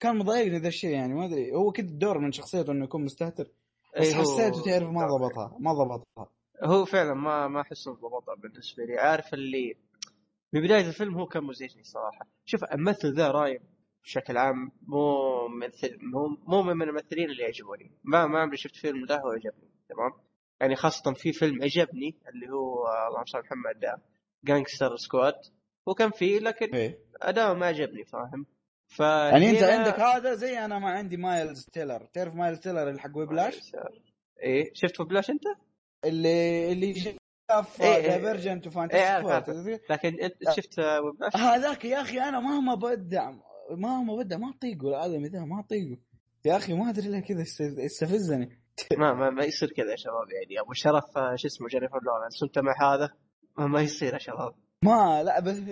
كان 0.00 0.16
مضايقني 0.18 0.58
ذا 0.58 0.68
الشيء 0.68 0.90
يعني 0.90 1.14
ما 1.14 1.24
أدري. 1.24 1.54
هو 1.54 1.72
كده 1.72 1.86
الدور 1.88 2.18
من 2.18 2.32
شخصيته 2.32 2.72
إنه 2.72 2.84
يكون 2.84 3.04
مستهتر. 3.04 3.44
بس 3.44 4.06
أي 4.06 4.14
هو- 4.14 4.20
حسيته 4.20 4.62
تعرف 4.62 4.88
ما 4.90 5.06
ضبطها 5.06 5.56
ما 5.60 5.72
ضبطها. 5.72 6.28
هو 6.64 6.84
فعلا 6.84 7.14
ما 7.14 7.48
ما 7.48 7.60
أحس 7.60 7.86
إنه 7.86 7.96
ضبطها 7.96 8.34
بالنسبة 8.34 8.84
لي. 8.84 8.98
عارف 8.98 9.34
اللي 9.34 9.76
من 10.52 10.60
بداية 10.62 10.86
الفيلم 10.88 11.14
هو 11.18 11.26
كان 11.26 11.44
مزعجني 11.44 11.84
صراحة. 11.84 12.26
شوف 12.44 12.64
الممثل 12.64 13.14
ذا 13.14 13.30
راين 13.30 13.60
بشكل 14.08 14.36
عام 14.36 14.72
مو 14.82 15.48
ممثل 15.48 15.98
مو 16.00 16.36
مو 16.46 16.62
من 16.62 16.82
الممثلين 16.82 17.30
اللي 17.30 17.42
يعجبوني. 17.42 17.90
ما 18.04 18.26
ما 18.26 18.40
عمري 18.40 18.56
شفت 18.56 18.76
فيلم 18.76 19.04
له 19.04 19.24
وعجبني 19.26 19.70
تمام؟ 19.88 20.12
يعني 20.60 20.76
خاصة 20.76 21.12
في 21.12 21.32
فيلم 21.32 21.62
عجبني 21.62 22.18
اللي 22.28 22.50
هو 22.50 22.86
اللهم 23.08 23.24
صل 23.24 23.38
محمد 23.38 24.00
Gangster 24.44 24.96
Squad 24.96 25.34
هو 25.88 25.94
كان 25.94 26.10
فيه 26.10 26.38
لكن 26.38 26.74
إيه. 26.74 26.98
اداؤه 27.22 27.54
ما 27.54 27.66
عجبني 27.66 28.04
فاهم؟ 28.04 28.46
ف 28.86 29.00
يعني 29.00 29.50
أنت 29.50 29.62
عندك 29.62 30.00
هذا 30.00 30.34
زي 30.34 30.58
أنا 30.58 30.78
ما 30.78 30.90
عندي 30.90 31.16
مايلز 31.16 31.64
تيلر 31.72 32.04
تعرف 32.04 32.34
مايلز 32.34 32.58
تيلر 32.60 32.88
اللي 32.88 33.00
حق 33.00 33.16
Whiplash 33.16 33.76
إيه. 34.42 34.70
شفت 34.74 35.02
Whiplash 35.02 35.30
أنت؟ 35.30 35.44
اللي 36.04 36.72
اللي 36.72 36.94
شاف 36.94 37.82
إيه، 37.82 37.96
إيه. 37.96 38.06
Divergent 38.06 38.76
إيه، 38.76 39.24
و 39.24 39.30
Fantastic؟ 39.30 39.90
لكن 39.90 40.20
أنت 40.20 40.50
شفت 40.56 40.78
Whiplash؟ 40.78 41.36
هذاك 41.36 41.84
يا 41.84 42.00
أخي 42.00 42.20
أنا 42.20 42.40
مهما 42.40 42.74
بدع 42.74 43.32
مهما 43.70 44.16
بدع 44.16 44.36
ما 44.36 44.50
أطيقه 44.50 44.88
الادمي 44.88 45.28
ذا 45.28 45.44
ما 45.44 45.60
أطيقه. 45.60 45.98
يا 46.44 46.56
أخي 46.56 46.74
ما 46.74 46.90
أدري 46.90 47.08
ليه 47.08 47.20
كذا 47.20 47.44
يستفزني 47.84 48.58
ما 48.98 49.14
ما, 49.14 49.30
ما 49.30 49.44
يصير 49.44 49.72
كذا 49.72 49.90
يا 49.90 49.96
شباب 49.96 50.30
يعني 50.30 50.60
أبو 50.60 50.72
شرف 50.72 51.18
آه، 51.18 51.34
شو 51.36 51.46
اسمه 51.48 51.68
جينيفر 51.68 52.00
لورنس 52.02 52.56
مع 52.56 52.94
هذا 52.94 53.10
ما, 53.58 53.66
ما 53.66 53.80
يصير 53.80 54.12
يا 54.12 54.18
شباب. 54.18 54.54
ما 54.82 55.22
لا 55.22 55.40
بس 55.40 55.62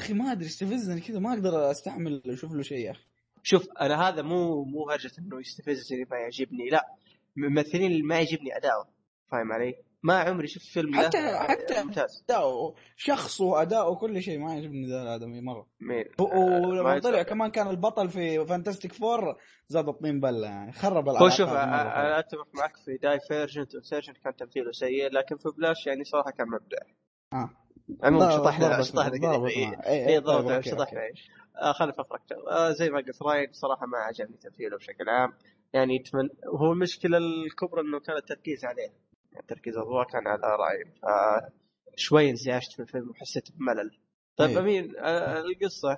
أخي 0.00 0.14
ما 0.14 0.32
أدري 0.32 0.46
يستفزني 0.46 1.00
كذا 1.00 1.18
ما 1.18 1.32
أقدر 1.32 1.70
أستحمل 1.70 2.22
أشوف 2.26 2.52
له 2.52 2.62
شيء 2.62 2.78
يا 2.78 2.90
أخي. 2.90 3.04
شوف 3.42 3.68
أنا 3.80 4.08
هذا 4.08 4.22
مو 4.22 4.64
مو 4.64 4.90
هرجة 4.90 5.10
إنه 5.18 5.40
يستفزني 5.40 6.04
ما 6.10 6.16
يعجبني 6.16 6.68
لا 6.70 6.86
الممثلين 7.36 7.90
اللي 7.90 8.02
ما 8.02 8.14
يعجبني 8.14 8.56
أداؤه. 8.56 8.88
فاهم 9.30 9.52
علي؟ 9.52 9.74
ما 10.02 10.18
عمري 10.18 10.46
شفت 10.48 10.66
فيلم 10.66 10.94
حتى- 10.94 11.48
حتى- 11.48 11.84
ممتاز. 11.84 12.24
أداؤه 12.28 12.74
شخصه 12.96 13.62
أداؤه 13.62 13.96
كل 13.96 14.22
شيء 14.22 14.38
ما 14.38 14.54
يعجبني 14.54 14.86
ذا 14.90 15.02
الآدمي 15.02 15.40
مرة. 15.40 15.66
مين؟ 15.80 16.04
آه، 16.20 16.24
ولما 16.68 16.82
ما 16.94 16.98
طلع. 16.98 17.22
كمان 17.22 17.50
كان 17.50 17.66
البطل 17.70 18.08
في 18.08 18.44
Fantastic 18.46 18.92
Four 18.92 19.36
زاد 19.68 19.88
الطين 19.88 20.20
بلة 20.20 20.46
يعني 20.48 20.72
خرب 20.72 21.08
هو 21.08 21.12
العلاقات 21.12 21.32
شوف. 21.32 21.48
أنا 21.48 22.18
أتفق 22.18 22.48
معك 22.54 22.76
في 22.76 22.96
Divergent 22.96 23.18
و 23.28 23.74
Insurgent 23.74 24.18
كان 24.18 24.36
تمثيله 24.36 24.72
سيء 24.72 25.10
لكن 25.12 25.36
في 25.36 25.48
Whiplash 25.58 25.86
يعني 25.86 26.04
صراحة 26.04 26.30
كان 26.30 26.46
مبدع. 26.48 26.78
آه. 27.32 27.50
عموما 28.02 28.30
شطحنا 28.30 28.82
شطحنا 28.82 29.18
كذا. 29.18 29.46
اي 29.86 30.18
okay، 30.18 30.70
شطحنا 30.70 31.00
آه 31.62 31.70
افكرك 31.70 32.20
آه 32.50 32.70
زي 32.70 32.90
ما 32.90 32.98
قلت 32.98 33.22
راين 33.22 33.48
صراحة 33.52 33.86
ما 33.86 33.98
عجبني 33.98 34.36
تمثيله 34.36 34.76
بشكل 34.76 35.08
عام. 35.08 35.32
يعني 35.72 35.94
يتمن... 35.96 36.28
هو 36.46 36.72
المشكلة 36.72 37.18
الكبرى 37.18 37.80
إنه 37.80 38.00
كان 38.00 38.16
التركيز 38.16 38.64
عليه. 38.64 38.92
التركيز 39.38 39.76
الضوء 39.76 40.04
كان 40.04 40.26
على 40.26 40.40
راين 40.56 40.94
شوي 41.96 42.30
انزعجت 42.30 42.72
في 42.72 42.80
الفيلم 42.82 43.10
وحسيت 43.10 43.48
بملل. 43.52 43.90
طيب 44.36 44.50
إيه. 44.50 44.58
أمين 44.58 44.96
آه 44.98 45.40
القصة. 45.40 45.96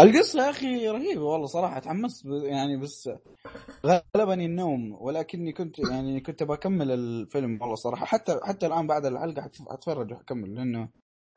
القصة 0.00 0.44
يا 0.44 0.50
أخي 0.50 0.88
رهيبة 0.88 1.22
والله 1.22 1.46
صراحة. 1.46 1.78
تحمست 1.78 2.24
يعني 2.26 2.76
بس 2.76 3.10
غلبني 4.16 4.46
النوم 4.46 4.92
ولكني 5.02 5.52
كنت 5.52 5.78
يعني 5.78 6.20
كنت 6.20 6.42
بكمل 6.42 6.90
الفيلم 6.90 7.58
والله 7.60 7.74
صراحة. 7.74 8.06
حتى 8.06 8.40
حتى 8.44 8.66
الآن 8.66 8.86
بعد 8.86 9.06
الحلقة 9.06 9.42
حت- 9.42 9.68
حتفرج 9.72 10.12
وحكمل 10.12 10.54
لأنه 10.54 10.88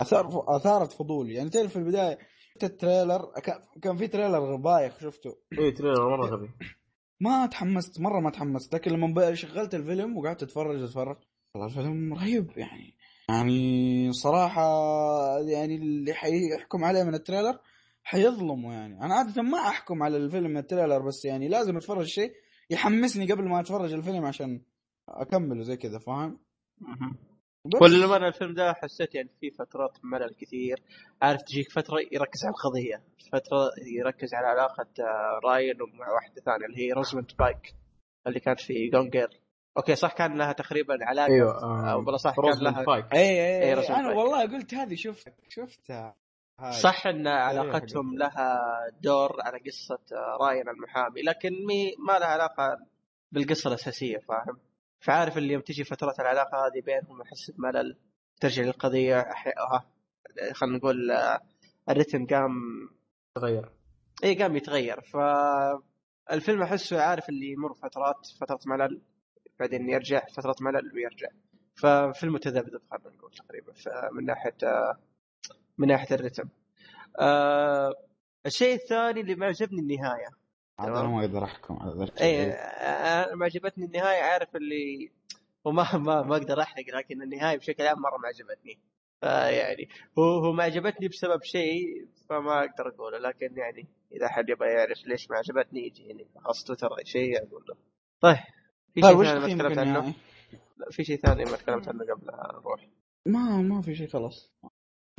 أثار 0.01 0.43
أثارت 0.55 0.91
فضولي. 0.91 1.33
يعني 1.33 1.49
تعرف 1.49 1.71
في 1.73 1.79
البداية 1.79 2.17
شفت 2.53 2.63
ال 2.63 2.72
trailer 2.72 3.31
كان- 3.43 3.61
كان 3.81 3.97
في 3.97 4.07
trailer 4.07 4.55
بايخ 4.55 4.99
شفته. 4.99 5.35
اي 5.59 5.71
trailer 5.71 6.09
مرة 6.17 6.25
غبي. 6.25 6.49
ما 7.19 7.45
تحمست 7.45 7.99
مرة 7.99 8.19
ما 8.19 8.29
تحمست. 8.29 8.75
لكن 8.75 8.91
لما 8.91 9.33
شغلت 9.35 9.75
الفيلم 9.75 10.17
وقعدت 10.17 10.43
أتفرج 10.43 10.83
أتفرج 10.83 11.17
والله 11.55 11.67
الفيلم 11.67 12.13
رهيب 12.13 12.57
يعني. 12.57 12.93
يعني 13.29 14.11
صراحة 14.13 14.63
يعني 15.39 15.75
اللي 15.75 16.13
حيحكم 16.13 16.83
عليه 16.83 17.03
من 17.03 17.15
ال 17.15 17.21
trailer 17.21 17.59
حيظلمه 18.03 18.73
يعني. 18.73 19.01
أنا 19.01 19.15
عادة 19.15 19.41
ما 19.41 19.57
أحكم 19.57 20.03
على 20.03 20.17
الفيلم 20.17 20.49
من 20.49 20.57
ال 20.57 20.63
trailer 20.63 21.07
بس 21.07 21.25
يعني 21.25 21.47
لازم 21.47 21.77
أتفرج 21.77 22.05
شيء 22.05 22.33
يحمسني 22.69 23.31
قبل 23.31 23.49
ما 23.49 23.59
أتفرج 23.59 23.93
الفيلم 23.93 24.25
عشان 24.25 24.61
أكمله 25.09 25.63
زي 25.63 25.77
كذا 25.77 25.99
فاهم؟ 25.99 26.39
بس. 27.65 27.81
وللأمانة 27.81 28.27
الفيلم 28.27 28.53
ده 28.53 28.73
حسيت 28.73 29.15
يعني 29.15 29.29
في 29.39 29.51
فترات 29.51 29.97
ملل 30.03 30.33
كثير 30.33 30.83
عارف 31.21 31.41
تجيك 31.41 31.71
فترة 31.71 31.99
يركز 32.11 32.45
على 32.45 32.53
القضية 32.53 33.03
فترة 33.31 33.69
يركز 33.97 34.33
على 34.33 34.47
علاقة 34.47 34.87
آه، 34.99 35.39
راين 35.43 35.81
ومع 35.81 36.11
واحدة 36.13 36.41
ثانية 36.41 36.65
اللي 36.65 36.77
هي 36.77 36.91
روزموند 36.91 37.31
بايك 37.39 37.75
اللي 38.27 38.39
كانت 38.39 38.59
في 38.59 38.89
Gone 38.89 39.16
Girl 39.16 39.42
okay 39.77 39.95
صح 39.95 40.13
كان 40.13 40.37
لها 40.37 40.51
تقريبا 40.51 40.97
علاقة 41.01 41.27
أيوه 41.33 42.01
بلا 42.05 42.17
صح 42.17 42.35
كان 42.35 42.59
لها 42.63 42.85
اي 43.13 43.19
اي, 43.19 43.19
إيه، 43.19 43.63
أي 43.63 43.89
أنا. 43.89 44.09
والله 44.13 44.41
قلت 44.41 44.73
هذه 44.73 44.95
شفتها 44.95 45.33
شفتها 45.49 46.15
هذه. 46.59 46.71
صح 46.71 47.07
إن 47.07 47.27
علاقتهم 47.27 48.09
حقت- 48.11 48.19
لها 48.19 48.59
دور 49.01 49.41
على 49.41 49.59
قصة 49.59 49.99
آه، 50.11 50.37
راين 50.45 50.69
المحامي 50.69 51.21
لكن 51.21 51.49
هي 51.67 51.95
ما 52.07 52.19
لها 52.19 52.27
علاقة 52.27 52.77
بالقصة 53.31 53.67
الأساسية 53.67 54.17
فاهم؟ 54.17 54.59
فعارف 54.99 55.37
اللي 55.37 55.53
يوم 55.53 55.61
تجي 55.61 55.83
فترات 55.83 56.19
العلاقة 56.19 56.57
هذه 56.67 56.81
بينهم 56.85 57.21
احس 57.21 57.51
بملل 57.51 57.97
ترجع 58.41 58.63
آه، 59.19 60.53
خلينا 60.53 60.77
نقول 60.77 61.11
آه، 61.11 61.39
الريتم 61.89 62.25
قام 62.25 62.51
تغير 63.35 63.69
اي 64.23 64.35
قام 64.41 64.55
يتغير. 64.55 65.01
فالفيلم 65.01 66.61
أحسه 66.61 67.01
عارف 67.01 67.29
اللي 67.29 67.51
يمر 67.51 67.73
فترات 67.73 68.15
فترة 68.41 68.59
ملل. 68.65 69.01
بعدين 69.63 69.89
يرجع 69.89 70.25
فترة 70.25 70.55
ملل 70.61 70.91
ويرجع. 70.95 71.27
ففيلم 71.75 72.33
متذبذب 72.33 72.81
خلينا 72.91 73.17
نقول 73.17 73.31
تقريبا. 73.31 73.73
من 74.11 74.25
ناحية 74.25 74.55
آه، 74.63 74.97
من 75.77 75.87
ناحية 75.87 76.15
الرتم. 76.15 76.49
آه 77.19 77.93
الشيء 78.45 78.75
الثاني 78.75 79.21
اللي 79.21 79.35
ما 79.35 79.45
عجبني 79.45 79.79
النهاية. 79.79 80.27
عاد 80.79 80.89
أنا 80.89 81.07
ما 81.07 81.21
أقدر 81.21 81.43
أحكم 81.43 81.79
على 81.81 82.03
الشيء. 82.03 82.21
اي 82.21 82.51
آه، 82.51 83.35
ما 83.35 83.45
عجبتني 83.45 83.85
النهاية 83.85 84.21
عارف 84.21 84.55
اللي 84.55 85.11
وما 85.65 85.97
ما 85.97 86.21
ما 86.21 86.35
أقدر 86.37 86.61
أحرق 86.61 86.85
لكن 86.95 87.21
النهاية 87.21 87.57
بشكل 87.57 87.87
عام 87.87 88.01
مرة 88.01 88.17
ما 88.17 88.27
عجبتني. 88.27 88.79
فيعني 89.21 89.89
هو 90.19 90.23
هو 90.23 90.51
ما 90.51 90.63
عجبتني 90.63 91.07
بسبب 91.07 91.43
شيء 91.43 92.07
فما 92.29 92.59
أقدر 92.59 92.87
أقوله 92.87 93.17
لكن 93.17 93.57
يعني 93.57 93.87
إذا 94.11 94.27
حد 94.27 94.49
يبغى 94.49 94.69
يعرف 94.69 95.07
ليش 95.07 95.29
ما 95.29 95.37
عجبتني 95.37 95.85
يجي 95.87 96.11
هنا 96.11 96.25
خلاص 96.43 96.63
تويتر 96.63 96.89
شيء 97.03 97.37
أقول 97.37 97.65
له 97.69 97.75
طيب. 98.21 98.37
في 98.93 99.01
طيب 99.01 99.23
شيء 99.23 99.39
ثاني 99.39 99.55
ما 99.55 99.69
تكلمت 99.69 99.77
عنه؟ 99.77 100.13
لا، 100.77 100.87
في 100.91 101.03
شيء 101.03 101.17
ثاني 101.17 101.43
ما 101.43 101.57
تكلمت 101.57 101.87
عنه 101.87 101.99
قبل 102.03 102.25
نروح 102.61 102.87
ما 103.27 103.61
ما 103.61 103.81
في 103.81 103.95
شيء 103.95 104.07
خلاص. 104.07 104.53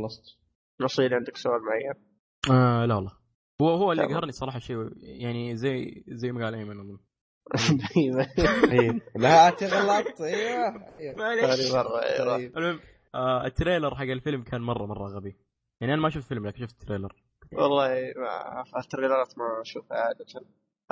خلصت. 0.01 0.39
نصير 0.81 1.15
عندك 1.15 1.37
سؤال 1.37 1.61
معين 1.65 2.05
آه 2.51 2.85
لا 2.87 2.95
والله. 2.95 3.13
هو 3.63 3.69
هو 3.69 3.93
اللي 3.93 4.03
تمام. 4.03 4.15
قهرني 4.17 4.33
صراحة 4.33 4.59
شيء 4.59 4.77
يعني 4.97 5.57
زي 5.57 6.05
زي 6.09 6.33
ما 6.33 6.45
قال 6.45 6.55
أيمن 6.55 6.81
أظن. 6.81 6.99
إيه. 8.73 9.01
لا 9.17 9.51
تغلط. 9.51 10.21
أيوه. 10.21 10.87
ثاني 11.17 11.73
مره 11.73 12.03
أيوة. 12.03 12.37
طيب. 12.37 12.59
المهم 12.59 12.81
آه 13.15 13.47
ال 13.47 13.53
trailer 13.53 13.95
حق 13.95 14.03
الفيلم 14.03 14.43
كان 14.43 14.61
مرة 14.61 14.87
مرة 14.87 15.09
غبي. 15.09 15.37
يعني 15.81 15.95
أنا 15.95 16.03
ما 16.03 16.09
شفت 16.11 16.29
فيلم 16.29 16.47
لكن 16.47 16.59
شفت 16.67 16.81
ال 16.83 16.86
trailer. 16.86 17.15
والله 17.53 17.93
ال 18.77 18.84
trailer 18.84 19.32
ات 19.32 19.39
ما 19.39 19.61
أشوفها 19.63 19.99
عادة. 19.99 20.27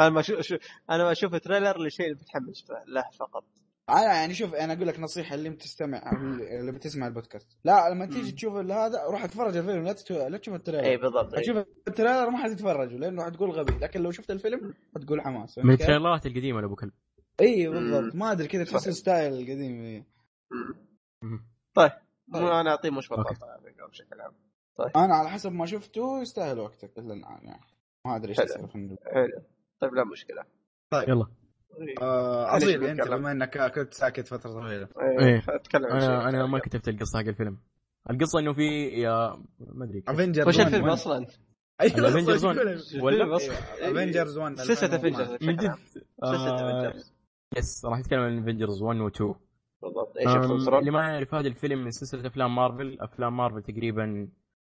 أنا 0.00 0.08
ما 0.08 0.20
أشوف 0.20 0.40
شو- 0.40 0.58
أنا 0.90 1.04
ما 1.04 1.12
أشوف 1.12 1.34
trailer 1.34 1.78
للشيء 1.78 2.06
اللي 2.06 2.18
متحمس 2.20 2.70
له 2.88 3.04
فقط 3.18 3.44
أنا 3.90 4.02
يعني 4.14 4.34
شوف 4.34 4.54
أنا 4.54 4.72
أقول 4.72 4.86
لك 4.88 5.00
نصيحة 5.00 5.34
اللي 5.34 5.50
بتستمع 5.50 6.10
اللي 6.60 6.72
بتسمع 6.72 7.06
البودكاست 7.06 7.48
لا 7.64 7.90
لما 7.90 8.06
تيجي 8.06 8.32
تشوف 8.32 8.54
هذا 8.54 9.04
روح 9.04 9.24
اتفرج 9.24 9.56
الفيلم 9.56 9.84
لا 9.84 9.92
تشوف 9.92 10.16
لا 10.18 10.38
تشوف 10.38 10.54
إي 10.54 10.58
ال 10.58 10.64
trailer 10.64 11.02
بالضبط 11.02 11.34
إي. 11.34 11.42
تشوف 11.42 11.56
ال 11.88 11.94
trailer 11.94 12.30
ما 12.30 12.38
حتتفرجوا 12.38 12.98
لأنه 12.98 13.24
حتقول 13.24 13.50
غبي 13.50 13.72
لكن 13.72 14.02
لو 14.02 14.10
شفت 14.10 14.30
الفيلم 14.30 14.74
حتقول 14.96 15.20
حماس 15.20 15.58
من؟ 15.58 15.70
ال 15.70 15.77
trailer 15.77 16.20
ات 16.20 16.26
القديمة 16.26 16.60
لأبو 16.60 16.76
كلب 16.76 16.92
إي 17.40 17.68
بالضبط. 17.68 18.14
ما 18.14 18.32
أدري 18.32 18.48
كذا 18.48 18.64
تحس 18.64 18.80
صحيح. 18.82 18.94
style 18.94 19.32
القديم. 19.32 20.04
مم. 21.22 21.44
مو 22.28 22.60
أنا 22.60 22.70
أعطيه 22.70 22.90
مش 22.90 23.12
okay. 23.12 23.22
بطاطا 23.22 23.46
يعني 23.46 23.76
بشكل 23.90 24.20
عام 24.20 24.32
أنا 24.96 25.14
على 25.14 25.28
حسب 25.30 25.52
ما 25.52 25.66
شفته 25.66 26.20
يستاهل 26.22 26.58
وقتك 26.58 26.98
إلى 26.98 27.12
الآن 27.12 27.38
يعني 27.44 27.66
ما 28.06 28.16
أدري 28.16 28.28
إيش 28.30 28.40
حلو. 28.40 29.42
طيب 29.82 29.94
لا 29.94 30.04
مشكلة. 30.04 30.44
يلا. 31.08 31.26
آه، 32.02 32.56
اصيل 32.56 32.84
انت 32.84 33.00
بنتكلم. 33.00 33.18
بما 33.18 33.32
إنك 33.32 33.72
كنت 33.74 33.94
ساكت 33.94 34.28
فترة 34.28 34.50
طويلة. 34.50 34.88
إيه. 35.20 35.42
أتكلم 35.48 35.86
عن 35.86 36.00
شيء 36.00 36.10
أنا 36.10 36.28
أنا 36.28 36.46
ما. 36.46 36.58
كتبت 36.58 36.88
القصة 36.88 37.18
حق 37.18 37.26
الفيلم. 37.26 37.58
القصة 38.10 38.38
إنه 38.38 38.52
في 38.52 38.84
يا 38.88 39.36
ما 39.60 39.84
أدري. 39.84 40.02
Avengers 40.08 40.48
وش 40.48 40.60
الفيلم 40.60 40.88
أصلا؟ 40.88 41.26
ال 41.82 41.89
Avengers 41.89 42.44
one. 42.44 42.56
ولا؟ 43.02 43.36
Avengers 43.80 44.38
1 44.38 44.54
سلسلة 44.58 44.96
Avengers 44.96 45.30
من 45.42 45.56
جد؟ 45.56 45.74
سلسله 45.74 46.02
آه 46.22 46.80
Avengers 46.80 47.12
yes 47.56 47.84
راح 47.84 47.98
نتكلم 47.98 48.20
عن 48.20 48.38
Avengers 48.38 48.82
1 48.82 49.00
و 49.00 49.08
2 49.08 49.34
بالضبط. 49.82 50.16
إيش 50.16 50.28
اللي 50.78 50.90
ما 50.90 51.00
يعرف 51.08 51.34
هذا 51.34 51.48
الفيلم 51.48 51.84
من 51.84 51.90
سلسلة 51.90 52.26
أفلام 52.26 52.54
مارفل 52.54 52.98
أفلام 53.00 53.36
مارفل 53.36 53.62
تقريبا 53.62 54.28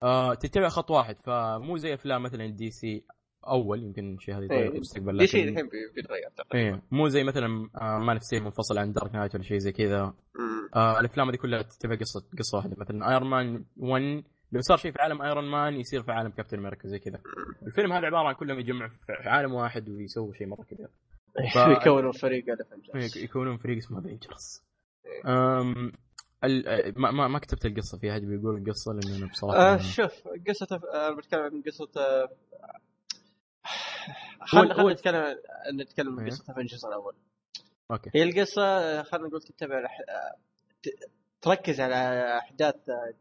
آه 0.04 0.34
تتبع 0.34 0.70
خط 0.70 0.92
واحد 0.92 1.16
فمو 1.24 1.78
زي 1.78 1.94
أفلام 1.94 2.24
مثلا 2.24 2.48
DC. 2.48 3.06
أول 3.48 3.84
يمكن 3.84 4.18
شيء 4.20 4.36
هذا 4.38 4.44
يتغير 4.44 4.62
إيه. 4.62 4.70
في 4.70 4.76
المستقبل 4.76 5.18
دي 5.18 5.28
شيء 5.28 5.42
لكن 5.44 5.52
الحين 5.52 5.66
بي- 5.70 5.92
بيتغير 5.96 6.30
تقريبا. 6.38 6.76
إيه 6.76 6.82
مو 6.92 7.08
زي 7.08 7.24
مثلا 7.24 7.70
آه 7.76 7.98
Man 8.00 8.18
of 8.34 8.44
منفصل 8.44 8.78
عن 8.78 8.94
Dark 8.94 9.16
Knight 9.16 9.36
ولا 9.36 9.44
شيء 9.44 9.58
زي 9.58 9.72
كذا. 9.72 10.14
آه 10.76 11.00
الأفلام 11.00 11.30
هذه 11.30 11.36
كلها 11.36 11.62
تتبع 11.62 11.96
قصة 11.96 12.26
قصة 12.40 12.58
واحدة 12.58 12.76
مثلا. 12.78 13.10
Iron 13.12 13.30
Man 13.30 13.66
1 13.78 14.24
لو 14.52 14.62
صار 14.62 14.78
شيء 14.78 14.92
في 14.92 15.02
عالم 15.02 15.22
Iron 15.22 15.52
Man 15.52 15.74
يصير 15.74 16.04
في 16.04 16.12
عالم 16.12 16.30
Captain 16.30 16.58
America 16.60 16.88
زي 16.88 17.00
كذا. 17.00 17.20
الفيلم 17.68 17.92
هذا 17.94 18.06
عبارة 18.06 18.28
عن 18.28 18.34
كلهم 18.36 18.60
يجمع 18.60 18.88
في 18.88 19.30
عالم 19.30 19.54
واحد 19.54 19.90
ويسوي 19.90 20.34
شيء 20.38 20.48
مرة 20.48 20.64
كبير. 20.64 20.88
ف- 21.54 21.58
يكونوا 21.88 22.12
فريق 22.12 22.46
إيه، 22.48 22.54
ال 22.54 22.61
Avengers 22.61 23.18
يكونون 23.18 23.58
فريق 23.58 23.78
اسمه 23.78 24.00
Avengers 24.00 24.64
أم 25.26 25.92
ال- 26.44 26.68
آه، 26.68 26.94
ما 26.98 27.12
ما 27.12 27.28
ما 27.28 27.40
كتبت 27.40 27.66
القصة 27.66 27.98
في 27.98 28.12
أحد 28.12 28.22
بيقول 28.22 28.58
القصة؟ 28.58 28.94
لأن 28.94 29.16
أنا 29.18 29.32
بصراحة 29.32 29.58
آه 29.58 29.72
ما- 29.72 29.78
شوف 29.82 30.12
قصة 30.48 30.82
آه 30.94 31.12
بتكلم 31.16 31.42
عن 31.42 31.64
هو- 31.98 32.28
خلينا 34.42 34.74
هو- 34.74 34.78
خلينا 34.78 34.94
نتكلم 34.94 35.36
نتكلم 35.82 36.20
عن 36.20 36.26
إيه. 36.26 36.32
قصة 36.32 36.44
Avengers 36.54 36.86
الأول 36.86 37.16
okay 37.92 38.10
هي 38.16 38.24
القصة 38.24 38.62
آه، 38.64 39.02
خلينا 39.04 39.28
نقول 39.28 39.42
تتبع 39.42 39.84
ت- 40.84 41.10
تركز 41.42 41.82
على 41.82 41.96
أحداث 42.38 42.76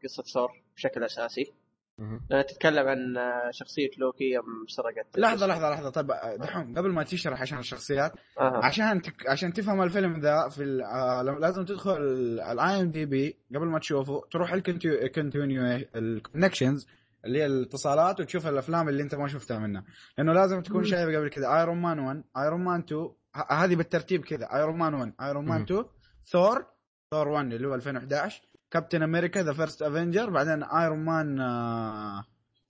قصة 0.05 0.23
ثور 0.23 0.63
بشكل 0.77 1.05
أساسي. 1.05 1.53
لأنها 1.99 2.43
تتكلم 2.43 2.89
عن 2.89 3.15
شخصية 3.51 3.91
لوكي 3.99 4.25
يوم 4.31 4.45
سرقت 4.69 5.19
لحظة 5.19 5.47
لحظة 5.47 5.71
لحظة 5.71 5.91
طيب 5.91 6.07
دحوم 6.41 6.79
قبل 6.79 6.91
ما 6.91 7.03
تشرح 7.03 7.41
عشان 7.43 7.59
الشخصيات 7.59 8.13
آه. 8.41 8.61
عشان 8.65 9.03
تك... 9.03 9.29
عشان 9.29 9.53
تفهم 9.53 9.83
الفيلم 9.83 10.21
ذا 10.21 10.49
في 10.49 10.63
ال... 10.63 10.83
آه... 10.83 11.23
لازم 11.23 11.65
تدخل 11.65 11.97
ال 12.03 12.81
IMDb 12.83 13.37
قبل 13.55 13.67
ما 13.67 13.79
تشوفه 13.79 14.23
تروح 14.31 14.53
ال 14.53 14.67
continue 14.67 15.81
ال 15.97 16.04
connections 16.04 16.87
اللي 17.27 17.39
هي 17.43 17.47
الاتصالات 17.47 18.21
وتشوف 18.21 18.47
الأفلام 18.47 18.89
اللي 18.89 19.03
أنت 19.03 19.15
ما 19.15 19.29
شفتها 19.29 19.59
منها. 19.59 19.85
لأنه 20.19 20.33
لازم 20.33 20.61
تكون 20.63 20.85
شايف 20.85 21.17
قبل 21.17 21.29
كذا. 21.29 21.59
Iron 21.59 21.79
Man 21.83 21.99
1 21.99 22.25
Iron 22.37 22.65
Man 22.65 22.81
2 22.81 23.11
ه- 23.37 23.53
هذه 23.53 23.75
بالترتيب 23.77 24.25
كذا. 24.25 24.49
Iron 24.55 24.79
Man 24.79 24.95
1 24.95 25.13
Iron 25.23 25.45
Man 25.45 25.59
مم. 25.59 25.65
2 25.65 25.85
Thor 26.27 26.67
Thor 27.11 27.29
1 27.29 27.53
اللي 27.53 27.69
هو 27.69 27.75
2011 27.75 28.43
Captain 28.71 29.03
America 29.03 29.43
The 29.43 29.53
First 29.53 29.83
Avenger 29.83 30.31
بعدين 30.31 30.63
Iron 30.63 31.05
Man 31.05 31.37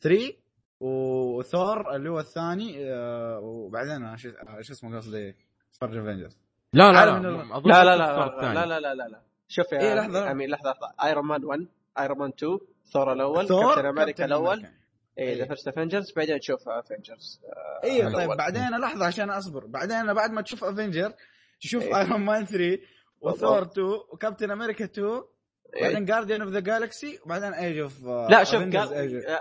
3 0.00 0.32
وثور 0.80 1.96
اللي 1.96 2.10
هو 2.10 2.20
الثاني 2.20 2.92
آه، 2.94 3.38
وبعدين 3.40 4.16
شو 4.16 4.28
اسمه 4.60 4.96
قصدي؟ 4.96 5.36
فارج 5.80 5.96
Avengers 5.96 6.38
لا 6.72 6.92
لا 6.92 7.06
لا. 7.06 7.18
لا 7.20 7.84
لا 7.84 7.96
لا 7.96 7.96
لا. 7.96 8.52
لا 8.54 8.66
لا 8.66 8.80
لا 8.80 8.94
لا 8.94 9.08
لا. 9.08 9.20
شوف 9.48 9.72
يا 9.72 9.80
إيه، 9.80 9.94
لحظة. 9.94 10.30
امين 10.30 10.50
لحظة 10.50 10.70
لحظة. 10.70 10.94
Iron 11.04 11.26
Man 11.26 11.44
1 11.44 11.66
Iron 11.98 12.18
Man 12.18 12.30
2 12.38 12.58
ثور 12.92 13.12
الأول 13.12 13.48
Thor 13.48 13.74
Captain 13.74 13.86
America 13.86 14.04
Captain 14.10 14.24
الأول 14.24 14.52
America. 14.58 14.72
اي 15.18 15.34
The 15.34 15.40
إيه. 15.42 15.48
First 15.48 15.68
Avengers 15.68 16.12
بعدين 16.16 16.40
تشوف 16.40 16.68
Avengers 16.68 17.40
أيوه 17.84 18.08
الأول. 18.08 18.26
طيب 18.28 18.36
بعدين 18.38 18.70
لحظة 18.80 19.06
عشان 19.06 19.30
أصبر 19.30 19.66
بعدين 19.66 20.14
بعد 20.14 20.30
ما 20.30 20.42
تشوف 20.42 20.64
Avenger 20.64 21.12
تشوف 21.60 21.82
إيه. 21.82 21.98
Iron 22.00 22.20
Man 22.20 22.44
3 22.44 22.78
وثور 23.20 23.62
2 23.62 23.86
و 24.12 24.17
Captain 24.17 24.50
America 24.50 24.84
2 24.84 25.22
بعدين 25.80 26.04
Guardians 26.04 26.42
of 26.42 26.50
the 26.50 26.60
Galaxy 26.60 27.18
وبعدين 27.24 27.52
Age 27.52 27.78
of 27.78 28.02
لا 28.04 28.44
شوف. 28.44 28.62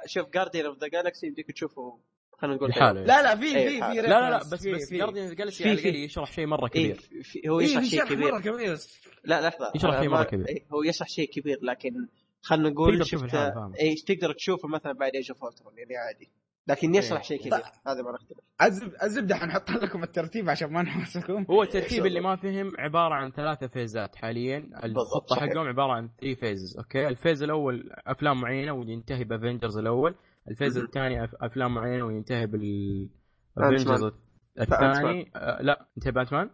شوف 0.05 0.29
Guardians 0.29 0.65
of 0.65 0.77
the 0.77 0.87
Galaxy 0.87 1.27
يمديك 1.27 1.51
تشوفه 1.51 1.99
خلينا 2.31 2.55
نقول 2.55 2.69
لحاله 2.69 3.01
لا 3.03 3.21
لا 3.21 3.35
في 3.35 3.45
إيه، 3.57 3.69
في 3.81 4.01
في. 4.01 4.07
لا 4.07 4.29
لا 4.29 4.37
بس 4.37 4.61
في- 4.61 4.73
بس 4.73 4.89
في. 4.89 4.97
Guardians 4.97 5.35
Galaxy 5.35 5.63
في- 5.63 5.69
على 5.69 5.77
في. 5.77 5.89
الأقل 5.89 6.03
يشرح 6.03 6.31
شيء 6.31 6.45
مرة 6.45 6.71
إيه 6.75 6.93
كبير 6.93 7.23
في 7.23 7.49
هو 7.49 7.59
إيه، 7.59 7.65
يشرح 7.65 7.83
شيء 7.83 7.99
شرح 7.99 8.09
كبير 8.09 8.31
مرة 8.31 8.39
كبير 8.41 8.77
لا 9.23 9.47
لحظة 9.47 9.71
يشرح 9.75 9.99
شيء 9.99 10.09
مرة 10.09 10.23
كبير. 10.23 10.47
إيه 10.47 10.65
هو 10.73 10.83
يشرح 10.83 11.07
شيء 11.07 11.29
كبير 11.29 11.59
لكن 11.61 12.07
خلينا 12.43 12.69
نقول 12.69 13.05
شفت. 13.05 13.35
اي 13.35 13.95
تقدر 13.95 14.33
تشوفه 14.33 14.67
مثلا 14.67 14.91
بعد 14.93 15.11
Age 15.15 15.31
of 15.31 15.39
يعني 15.77 15.97
عادي. 15.97 16.31
لكن 16.67 16.95
يشرح 16.95 17.17
إيه. 17.17 17.23
شيء 17.23 17.39
كبير 17.39 17.53
هذا 17.87 18.01
ما 18.01 18.11
نختلف 18.11 18.39
الزب- 18.61 19.03
الزبدة 19.03 19.35
حنحط 19.35 19.69
لكم 19.71 20.03
الترتيب 20.03 20.49
عشان 20.49 20.71
ما 20.73 20.81
نحوسكم 20.81 21.45
هو 21.49 21.63
الترتيب 21.63 22.05
اللي 22.05 22.19
ما 22.21 22.35
فهم 22.35 22.71
عبارة 22.79 23.13
عن 23.13 23.31
ثلاثة 23.31 23.67
phase 23.67 24.07
ات 24.07 24.15
حاليا. 24.15 24.59
بالضبط، 24.59 24.97
الخطة. 24.97 25.35
حقهم 25.35 25.67
عبارة 25.67 25.91
عن 25.93 26.09
3 26.21 26.39
phases 26.39 26.77
okay؟ 26.77 27.07
ال 27.07 27.13
phase 27.13 27.43
الأول 27.43 27.89
أفلام 28.07 28.41
معينة 28.41 28.71
وينتهي 28.73 29.23
ب 29.23 29.29
Avengers 29.29 29.77
الأول. 29.77 30.15
ال 30.49 30.53
phase. 30.53 30.77
الثاني 30.77 31.23
أفلام 31.41 31.73
معينة 31.73 32.05
وينتهي 32.05 32.47
بال. 32.47 33.09
Avengers 33.57 34.11
الثاني. 34.59 35.31
آه 35.35 35.61
لا 35.61 35.87
انتهى 35.97 36.11
ب 36.11 36.16
Ant-Man 36.16 36.49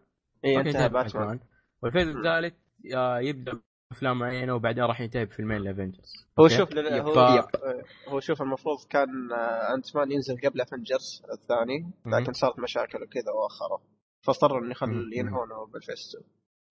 اي 0.46 0.58
انتهى 0.58 0.90
ب 0.90 0.96
Ant-Man 0.96 1.40
وال 1.84 1.91
phase 1.91 2.08
الثالث 2.08 2.54
آه، 2.96 3.20
يبدأ 3.20 3.60
بافلام 3.92 4.20
معينة 4.20 4.56
وبعدين 4.56 4.84
راح 4.84 5.02
ينتهي 5.02 5.26
بفيلمين 5.26 5.58
ال 5.58 5.65
Avengers 5.65 6.26
هو 6.40 6.44
okay؟ 6.44 6.58
شوف 6.58 6.74
لل- 6.74 6.94
هو 7.02 7.14
ف- 7.14 7.56
آه، 7.56 7.84
هو 8.08 8.20
شوف 8.20 8.42
المفروض 8.42 8.78
كان 8.90 9.32
آه، 9.32 9.74
Ant-Man 9.76 10.12
ينزل 10.12 10.38
قبل 10.42 10.62
Avengers 10.62 11.24
الثاني 11.34 11.92
لكن 12.06 12.34
صارت 12.34 12.60
مشاكل 12.60 13.04
وكذا 13.04 13.32
واخره 13.32 13.82
فاضطروا 14.22 14.60
إنه 14.60 14.72
يخلوا. 14.72 15.04
ينهونه 15.16 15.66
بال 15.66 15.81
phase 15.81 16.18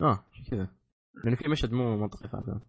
آه 0.01 0.25
كذا 0.51 0.69
لأنه 1.25 1.37
في 1.37 1.49
مشهد 1.49 1.73
مو 1.73 1.97
منطقي 1.97 2.29
فاهم 2.29 2.43
2 2.43 2.61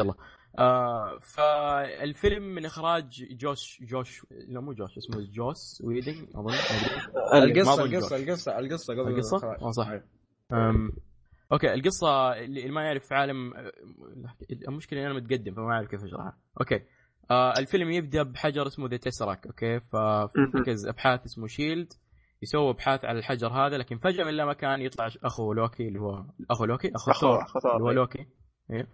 يلا 0.00 0.14
آه 0.58 1.18
فالفيلم 1.18 2.42
من 2.42 2.64
إخراج 2.66 3.24
Josh 3.30 3.78
Josh 3.82 4.26
لا 4.30 4.60
مو 4.60 4.72
Josh 4.72 4.98
اسمه 4.98 5.20
Joss 5.32 5.82
Whedon 5.84 6.28
أظن 6.34 6.50
القصة 7.34 7.72
أظن 7.72 7.94
القصة. 7.94 8.16
القصة 8.16 8.58
القصة 8.58 8.92
قبل 8.94 9.08
القصة؟ 9.14 9.36
الإخراج. 9.36 9.62
آه، 9.62 9.70
صح. 9.70 9.90
okay 11.54 11.74
القصة 11.74 12.32
اللي 12.32 12.70
ما 12.70 12.82
يعرف 12.82 13.06
في 13.06 13.14
عالم 13.14 13.52
المشكلة 14.68 15.00
إني 15.00 15.10
أنا 15.10 15.14
متقدم 15.14 15.54
فما 15.54 15.72
أعرف 15.72 15.88
كيف 15.88 16.04
أشرحها 16.04 16.38
okay 16.60 16.82
آه 17.30 17.52
الفيلم 17.58 17.90
يبدأ 17.90 18.22
بحجر 18.22 18.66
اسمه 18.66 18.88
the 18.88 18.96
Tesseract 18.96 19.46
okay 19.46 19.80
ففي. 19.80 20.38
مركز 20.54 20.86
أبحاث 20.86 21.24
اسمه 21.24 21.46
S.H.I.E.L.D. 21.46 21.92
يسووا 22.42 22.70
أبحاث 22.70 23.04
على 23.04 23.18
الحجر 23.18 23.48
هذا 23.48 23.78
لكن 23.78 23.98
فجأة 23.98 24.24
من 24.24 24.34
لا 24.34 24.44
مكان 24.44 24.80
يطلع 24.80 25.08
أخو 25.24 25.52
لوكي 25.52 25.88
اللي 25.88 26.00
هو 26.00 26.24
أخو 26.50 26.64
لوكي 26.64 26.92
أخو 26.96 27.10
اخو 27.10 27.20
ثور 27.20 27.74
اللي 27.74 27.84
هو 27.84 27.90
إيه. 27.90 27.96
لوكي 27.96 28.26
إيه. 28.70 28.88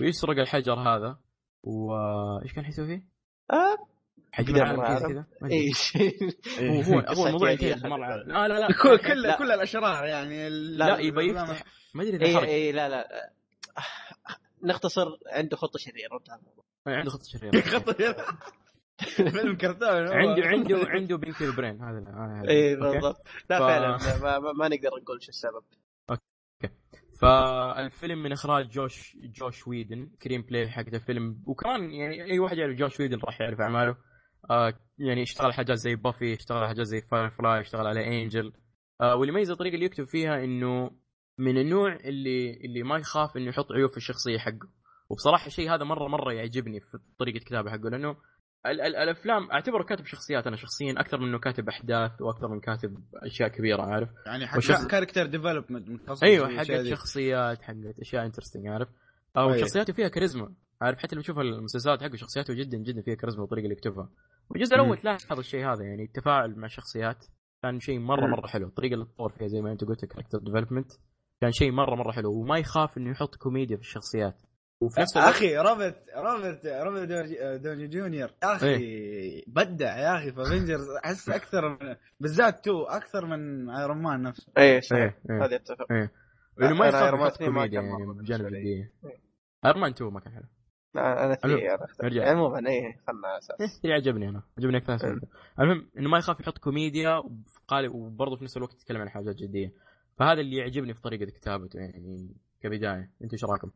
ويسرق 0.00 0.38
الحجر 0.38 0.74
هذا 0.74 1.18
وايش 1.62 2.52
كان 2.52 2.64
حيسوي 2.64 2.86
فيه؟ 2.86 3.08
آه، 3.52 3.93
يقدر 4.38 4.54
العالم 4.56 4.80
العالم. 4.80 4.98
كذا 4.98 5.08
كذا 5.08 5.26
ما 5.40 5.46
أدري. 5.48 5.72
إي 6.58 6.84
هو 6.94 6.98
هو 7.00 7.14
هو 7.14 7.26
الموضوع 7.26 7.52
جديدة. 7.52 7.88
مرة. 7.88 8.16
لا 8.16 8.48
لا 8.48 8.58
لا 8.60 8.68
كل 8.82 8.98
كل 8.98 9.22
لا. 9.22 9.38
كل 9.38 9.52
الأشرار 9.52 10.04
يعني 10.04 10.48
لا 10.48 10.96
الأفلام- 10.96 11.18
يفتح. 11.18 11.64
ما 11.94 12.02
أدري 12.02 12.16
إذا 12.30 12.40
إي 12.40 12.72
لا 12.72 12.88
لا 12.88 13.08
نختصر 14.64 15.06
عنده 15.32 15.56
خطة 15.56 15.78
شريرة 15.78 16.16
انتهى 16.18 16.36
الموضوع. 16.36 16.64
عنده 16.86 17.10
خطة 17.10 17.24
شريرة. 17.24 17.60
خطة 17.78 17.92
فيلم 19.30 19.56
كرتون. 19.56 19.88
عنده 20.12 20.46
عنده 20.46 20.78
عنده 20.88 21.16
بينكي 21.16 21.44
البرين. 21.44 21.82
هذا 21.82 21.98
هذا- 21.98 22.48
إي؟ 22.50 22.76
بالضبط. 22.76 23.16
لا 23.50 23.58
فعلا. 23.58 23.96
ما, 24.52 24.68
نقدر 24.68 24.90
نقول 25.02 25.22
شو 25.22 25.28
السبب. 25.28 25.64
فالفيلم 27.20 28.22
من 28.22 28.32
إخراج 28.32 28.68
جوش 28.70 29.16
جوش 29.16 29.66
ويدن 29.68 30.10
كريم 30.22 30.42
بلاي 30.42 30.68
حق 30.70 30.84
الفيلم 30.94 31.42
وكمان 31.46 31.90
يعني 31.90 32.24
أي 32.24 32.38
واحد 32.38 32.58
يعرف 32.58 32.76
جوش 32.76 33.00
ويدن 33.00 33.18
راح 33.24 33.40
يعرف 33.40 33.60
أعماله. 33.60 33.96
آه 34.50 34.74
يعني 34.98 35.22
اشتغل 35.22 35.52
حاجات 35.52 35.76
زي 35.78 35.94
Buffy 35.96 36.32
اشتغل 36.34 36.66
حاجات 36.68 36.86
زي 36.86 37.00
Firefly 37.00 37.60
اشتغل 37.60 37.86
على 37.86 38.22
Angel. 38.22 38.52
آه 39.00 39.16
واللي 39.16 39.32
يميز 39.32 39.50
الطريقة 39.50 39.74
اللي 39.74 39.86
يكتب 39.86 40.04
فيها 40.04 40.44
إنه 40.44 40.90
من 41.38 41.58
النوع 41.58 41.92
اللي 41.96 42.50
اللي 42.64 42.82
ما 42.82 42.96
يخاف 42.98 43.36
إنه 43.36 43.48
يحط 43.48 43.72
عيوب 43.72 43.90
في 43.90 43.96
الشخصية 43.96 44.38
حقه. 44.38 44.68
وبصراحة 45.10 45.46
الشيء 45.46 45.74
هذا 45.74 45.84
مرة 45.84 46.08
مرة 46.08 46.32
يعجبني 46.32 46.80
في 46.80 46.98
طريقة 47.18 47.38
كتابه 47.38 47.70
حقه 47.70 47.90
لأنه 47.90 48.16
ال- 48.66 48.80
ال- 48.80 48.96
الأفلام 48.96 49.50
أعتبره 49.50 49.82
كاتب 49.82 50.06
شخصيات 50.06 50.46
أنا 50.46 50.56
شخصيا 50.56 50.92
أكثر 51.00 51.20
من 51.20 51.28
إنه 51.28 51.38
كاتب 51.38 51.68
أحداث 51.68 52.22
وأكثر 52.22 52.48
من 52.48 52.60
كاتب 52.60 53.04
أشياء 53.14 53.48
كبيرة 53.48 53.82
عارف؟ 53.82 54.08
يعني 54.26 54.46
حق 54.46 54.56
وشخص- 54.58 54.86
character 54.86 55.26
development 55.26 55.88
متخصص 55.88 56.22
أيوه 56.22 56.48
حقت 56.58 56.70
دي. 56.70 56.90
شخصيات 56.90 57.62
حقت 57.62 57.98
أشياء 58.00 58.26
interesting 58.26 58.66
عارف؟ 58.66 58.88
أو 59.36 59.42
أيوة. 59.48 59.56
شخصياته 59.60 59.92
فيها 59.92 60.08
كاريزما 60.08 60.54
عارف؟ 60.82 60.98
حتى 60.98 61.16
لو 61.16 61.22
تشوف 61.22 61.38
المسلسلات 61.38 62.02
حقه 62.02 62.16
شخصياته 62.16 62.54
جدا 62.54 62.78
جدا 62.78 63.02
فيها 63.02 63.14
كاريزما 63.14 63.40
والطريقة 63.42 63.64
اللي 63.64 63.74
يكتبها. 63.76 64.08
والجزء 64.50 64.74
الأول 64.74 64.98
تلاحظ 64.98 65.38
الشيء 65.38 65.60
هذا 65.72 65.84
يعني 65.84 66.02
التفاعل 66.02 66.56
مع 66.58 66.66
الشخصيات 66.66 67.24
كان 67.62 67.80
شيء 67.80 67.98
مرة. 67.98 68.26
مرة 68.26 68.46
حلو. 68.46 68.66
الطريقة 68.66 68.94
اللي 68.94 69.04
تطور 69.04 69.32
فيها 69.38 69.46
زي 69.48 69.60
ما 69.60 69.72
أنت 69.72 69.84
قلت 69.84 70.04
character 70.04 70.38
development 70.38 70.92
كان 71.40 71.52
شيء 71.52 71.72
مرة 71.72 71.94
مرة 71.94 72.12
حلو. 72.12 72.32
وما 72.32 72.58
يخاف 72.58 72.98
إنه 72.98 73.10
يحط 73.10 73.34
كوميديا 73.34 73.76
في 73.76 73.82
الشخصيات. 73.82 74.34
وفي 74.80 75.00
نفس 75.00 75.16
الوقت 75.16 75.30
أخي 75.34 75.56
روبرت 75.56 76.04
روبرت 76.16 76.66
روبرت 76.66 77.08
داوني- 77.08 77.58
داوني 77.58 77.86
جونيور. 77.88 78.28
يا 78.42 78.56
أخي 78.56 79.44
بدع 79.46 79.98
يا 79.98 80.16
أخي 80.18 80.32
في 80.32 80.42
افنجرز 80.42 80.86
أحس 81.04 81.28
أكثر 81.28 81.68
من 81.68 81.94
بالذات 82.20 82.64
two 82.64 82.82
أكثر 82.84 83.26
من 83.26 83.70
ايرون 83.70 84.02
مان 84.02 84.22
نفسه. 84.22 84.52
اي 84.58 84.80
صحيح. 84.80 85.02
إيه، 85.02 85.14
إيه. 85.36 85.44
هذا 85.44 85.56
اتفق 85.56 85.92
إنه 86.62 86.74
ما 86.78 86.86
يخاف 86.86 87.14
يحط 87.14 87.32
2 87.32 87.50
ما 87.50 87.56
كوميديا 87.66 87.80
يعني. 87.80 88.22
جديه 88.22 88.92
إيه. 89.04 89.20
ايرون 89.66 89.80
مان 89.80 89.90
2 89.90 90.12
ما 90.12 90.20
كان 90.20 90.32
حلو. 90.32 90.44
أنا 90.96 91.34
three 91.34 91.74
أنا 91.74 91.84
أختلف. 91.84 92.04
نرجع. 92.04 92.30
عموما 92.30 92.68
اي 92.68 92.98
خلنا 93.06 93.38
أساس 93.38 93.80
اللي 93.84 93.94
عجبني 93.94 94.28
أنا 94.28 94.42
عجبني 94.58 94.76
أكثر. 94.76 95.20
المهم 95.60 95.88
إنه 95.98 96.08
ما 96.08 96.18
يخاف 96.18 96.40
يحط 96.40 96.58
كوميديا 96.58 97.16
وقال 97.16 97.88
وبرضه 97.88 98.36
في 98.36 98.44
نفس 98.44 98.56
الوقت 98.56 98.74
يتكلم 98.74 99.00
عن 99.00 99.08
حاجات 99.08 99.36
جدية 99.36 99.72
فهذا 100.18 100.40
اللي 100.40 100.56
يعجبني 100.56 100.94
في 100.94 101.02
طريقة 101.02 101.24
كتابته 101.24 101.78
يعني 101.78 102.36
كبداية 102.60 103.10
أنتم 103.22 103.32
إيش 103.32 103.44
رأيكم؟ 103.44 103.70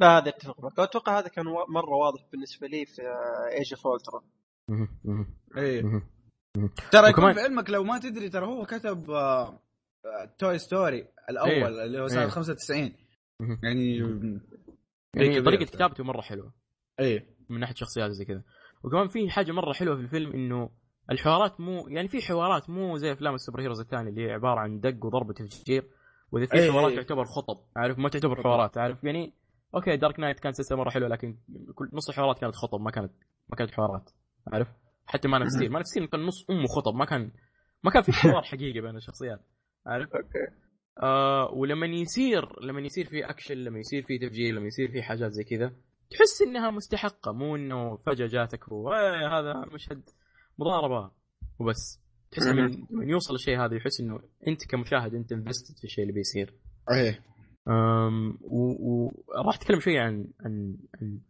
لا 0.00 0.18
هذا 0.18 0.28
اتفق 0.28 0.60
معك 0.60 0.78
أتوقع 0.78 1.18
هذا 1.18 1.28
كان 1.28 1.44
مرة 1.68 1.94
واضح 1.94 2.20
بالنسبة 2.32 2.66
لي 2.66 2.84
في 2.84 3.02
ايج 3.52 3.74
اوف 3.74 4.22
إيه 5.56 5.82
مهم. 5.82 6.02
ترى 6.92 7.10
يكون 7.10 7.32
في 7.32 7.40
علمك 7.40 7.70
لو 7.70 7.84
ما 7.84 7.98
تدري 7.98 8.28
ترى 8.28 8.46
هو 8.46 8.66
كتب 8.66 9.10
آه، 9.10 9.60
توي 10.38 10.58
ستوري 10.58 11.08
الأول 11.30 11.50
إيه. 11.50 11.84
اللي 11.84 12.00
هو 12.00 12.08
سنة 12.08 12.22
إيه. 12.22 12.28
95 12.28 12.92
مهم. 13.40 13.58
يعني. 13.62 14.00
طريقة 15.16 15.64
كتابته 15.64 16.04
مرة 16.04 16.20
حلوة. 16.20 16.52
إيه. 17.00 17.26
من 17.48 17.60
ناحية 17.60 17.74
شخصيات 17.74 18.10
زي 18.10 18.24
كذا. 18.24 18.42
وكمان 18.84 19.08
في 19.08 19.30
حاجة 19.30 19.52
مرة 19.52 19.72
حلوة 19.72 19.96
في 19.96 20.02
الفيلم 20.02 20.32
إنه 20.32 20.70
الحوارات 21.10 21.60
مو 21.60 21.88
يعني 21.88 22.08
في 22.08 22.22
حوارات 22.22 22.70
مو 22.70 22.96
زي 22.96 23.12
أفلام 23.12 23.34
ال 23.34 23.60
superheroes 23.60 23.80
الثانية 23.80 24.10
اللي 24.10 24.26
هي 24.26 24.32
عبارة 24.32 24.60
عن 24.60 24.80
دق 24.80 25.04
وضرب 25.06 25.28
وتفجير 25.28 25.84
وإذا 26.32 26.46
في 26.46 26.68
أي- 26.68 26.70
حوارات 26.72 26.90
أي. 26.90 26.96
تعتبر 26.96 27.24
خطب 27.24 27.56
عارف؟ 27.76 27.98
ما 27.98 28.08
تعتبر 28.08 28.42
حوارات 28.42 28.78
عارف؟ 28.78 29.04
يعني 29.04 29.32
أوكي 29.74 29.96
دارك 29.96 30.20
نايت 30.20 30.40
كان 30.40 30.52
سلسلة 30.52 30.78
مرة 30.78 30.90
حلوة 30.90 31.08
لكن 31.08 31.36
كل 31.74 31.88
نص 31.92 32.08
الحوارات 32.08 32.38
كانت 32.38 32.54
خطب 32.54 32.80
ما 32.80 32.90
كانت 32.90 33.12
ما 33.48 33.56
كانت 33.56 33.70
حوارات 33.70 34.10
عارف؟ 34.52 34.68
حتى 35.06 35.28
ستيل 35.46 35.70
مان 35.70 35.76
اوف 35.76 35.86
ستيل 35.86 36.06
كان 36.06 36.20
نص 36.26 36.50
أمه 36.50 36.66
خطب 36.66 36.94
ما 36.94 37.04
كان 37.04 37.30
ما 37.82 37.90
كان 37.90 38.02
في 38.02 38.12
حوار 38.12 38.42
حقيقي 38.52 38.80
بين 38.80 38.96
الشخصيات 38.96 39.40
عارف؟ 39.86 40.08
أوكي. 40.14 40.54
آه 41.02 41.50
ولما 41.52 41.86
يصير 41.86 42.62
لما 42.62 42.80
يصير 42.80 43.06
في 43.06 43.24
اكشن 43.30 43.54
لما 43.54 43.78
يصير 43.78 44.02
في 44.02 44.18
تفجير 44.18 44.54
لما 44.54 44.66
يصير 44.66 44.90
في 44.90 45.02
حاجات 45.02 45.32
زي 45.32 45.44
كذا 45.44 45.72
تحس 46.10 46.42
إنها 46.42 46.70
مستحقة 46.70 47.32
مو 47.32 47.56
إنه 47.56 47.96
فجأة 47.96 48.26
جاتك 48.26 48.72
و 48.72 48.92
"إيه، 48.92 49.38
هذا 49.38 49.64
مشهد 49.74 50.02
مضاربة 50.58 51.10
وبس. 51.58 52.00
تحس 52.30 52.46
من 52.46 52.86
من 52.90 53.08
يوصل 53.08 53.34
الشيء 53.34 53.60
هذا 53.64 53.76
يحس 53.76 54.00
إنه 54.00 54.20
أنت 54.48 54.66
كمشاهد 54.70 55.14
أنت 55.14 55.32
invested 55.32 55.78
في 55.78 55.84
الشيء 55.84 56.02
اللي 56.02 56.14
بيصير. 56.14 56.54
إيه 56.92 57.24
أم 57.68 58.38
وراح 58.42 59.54
أتكلم 59.56 59.80
شوي 59.80 59.98
عن 59.98 60.26
عن, 60.40 60.76
عن. 61.02 61.20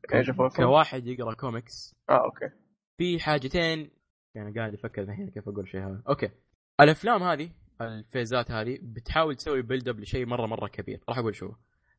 كواحد 0.57 1.07
يقرأ 1.07 1.35
كوميكس 1.35 1.95
آه 2.11 2.25
أوكي. 2.25 2.51
في 2.99 3.21
حاجتين 3.21 3.91
يعني 4.35 4.59
قاعد 4.59 4.75
أفكر 4.75 5.03
الحين 5.03 5.31
كيف 5.31 5.49
أقول 5.49 5.61
الشيء 5.65 5.81
هذا. 5.81 6.03
أوكي. 6.09 6.31
الأفلام 6.81 7.23
هذه 7.23 7.51
ال 7.81 7.91
phaseات 7.91 8.51
هذه 8.51 8.79
بتحاول 8.83 9.35
تسوي 9.37 9.63
build 9.63 9.89
up 9.89 10.01
لشيء 10.01 10.27
مرة 10.27 10.47
مرة 10.47 10.69
كبير. 10.69 11.01
راح 11.09 11.19
أقول 11.19 11.35
شو 11.35 11.53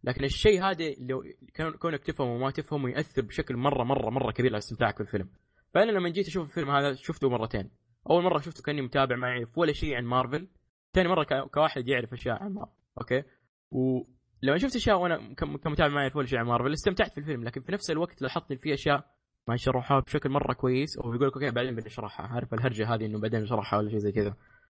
لكن 0.03 0.23
الشيء 0.23 0.63
هذا 0.63 0.93
لو 0.99 1.23
كون- 1.57 1.71
كونك 1.77 2.03
تفهمه 2.03 2.33
وما 2.33 2.51
تفهمه 2.51 2.89
يأثر 2.89 3.21
بشكل 3.21 3.57
مره 3.57 3.83
مره 3.83 4.09
مرة 4.09 4.31
كبير 4.31 4.51
على 4.51 4.57
استمتاعك 4.57 4.97
بالفيلم. 4.97 5.29
فأنا 5.73 5.91
لما 5.91 6.09
جيت 6.09 6.27
أشوف 6.27 6.47
الفيلم 6.49 6.69
هذا 6.71 6.93
شفته 6.93 7.29
مرتين. 7.29 7.71
أول 8.09 8.23
مرة 8.23 8.37
شفته 8.39 8.63
كأني 8.63 8.81
متابع 8.81 9.15
ما 9.15 9.27
يعرف 9.27 9.57
ولا 9.57 9.73
شيء 9.73 9.95
عن 9.95 10.05
مارفل. 10.05 10.47
ثاني 10.93 11.07
مرة 11.09 11.23
كواحد 11.53 11.87
يعرف 11.87 12.13
أشياء 12.13 12.43
عن 12.43 12.53
مارفل. 12.53 12.71
أوكي؟ 13.01 13.23
ولما 13.71 14.57
شفت 14.57 14.75
أشياء 14.75 14.99
وأنا 14.99 15.33
كم- 15.33 15.57
كمتابع 15.57 15.93
ما 15.93 16.01
يعرف 16.01 16.15
ولا 16.15 16.27
شيء 16.27 16.39
عن 16.39 16.45
مارفل 16.45 16.73
استمتعت 16.73 17.11
في 17.11 17.17
الفيلم. 17.17 17.43
لكن 17.43 17.61
في 17.61 17.71
نفس 17.71 17.91
الوقت 17.91 18.21
لاحظت 18.21 18.51
إن 18.51 18.57
في 18.57 18.73
أشياء 18.73 19.05
ما 19.47 19.55
يشرحوها 19.55 19.99
بشكل 19.99 20.29
مرة 20.29 20.53
كويس 20.53 20.97
أو 20.97 21.11
بيقول 21.11 21.27
لك 21.27 21.33
أوكي 21.33 21.51
بعدين 21.51 21.75
بنشرحها 21.75 22.27
عارف 22.27 22.53
الهرجة 22.53 22.93
هذه 22.93 23.05
إنه 23.05 23.19
بعدين 23.19 23.41
نشرحها 23.41 23.79
ولا 23.79 23.89
شيء 23.89 23.99
زي 23.99 24.11
كذا. 24.11 24.35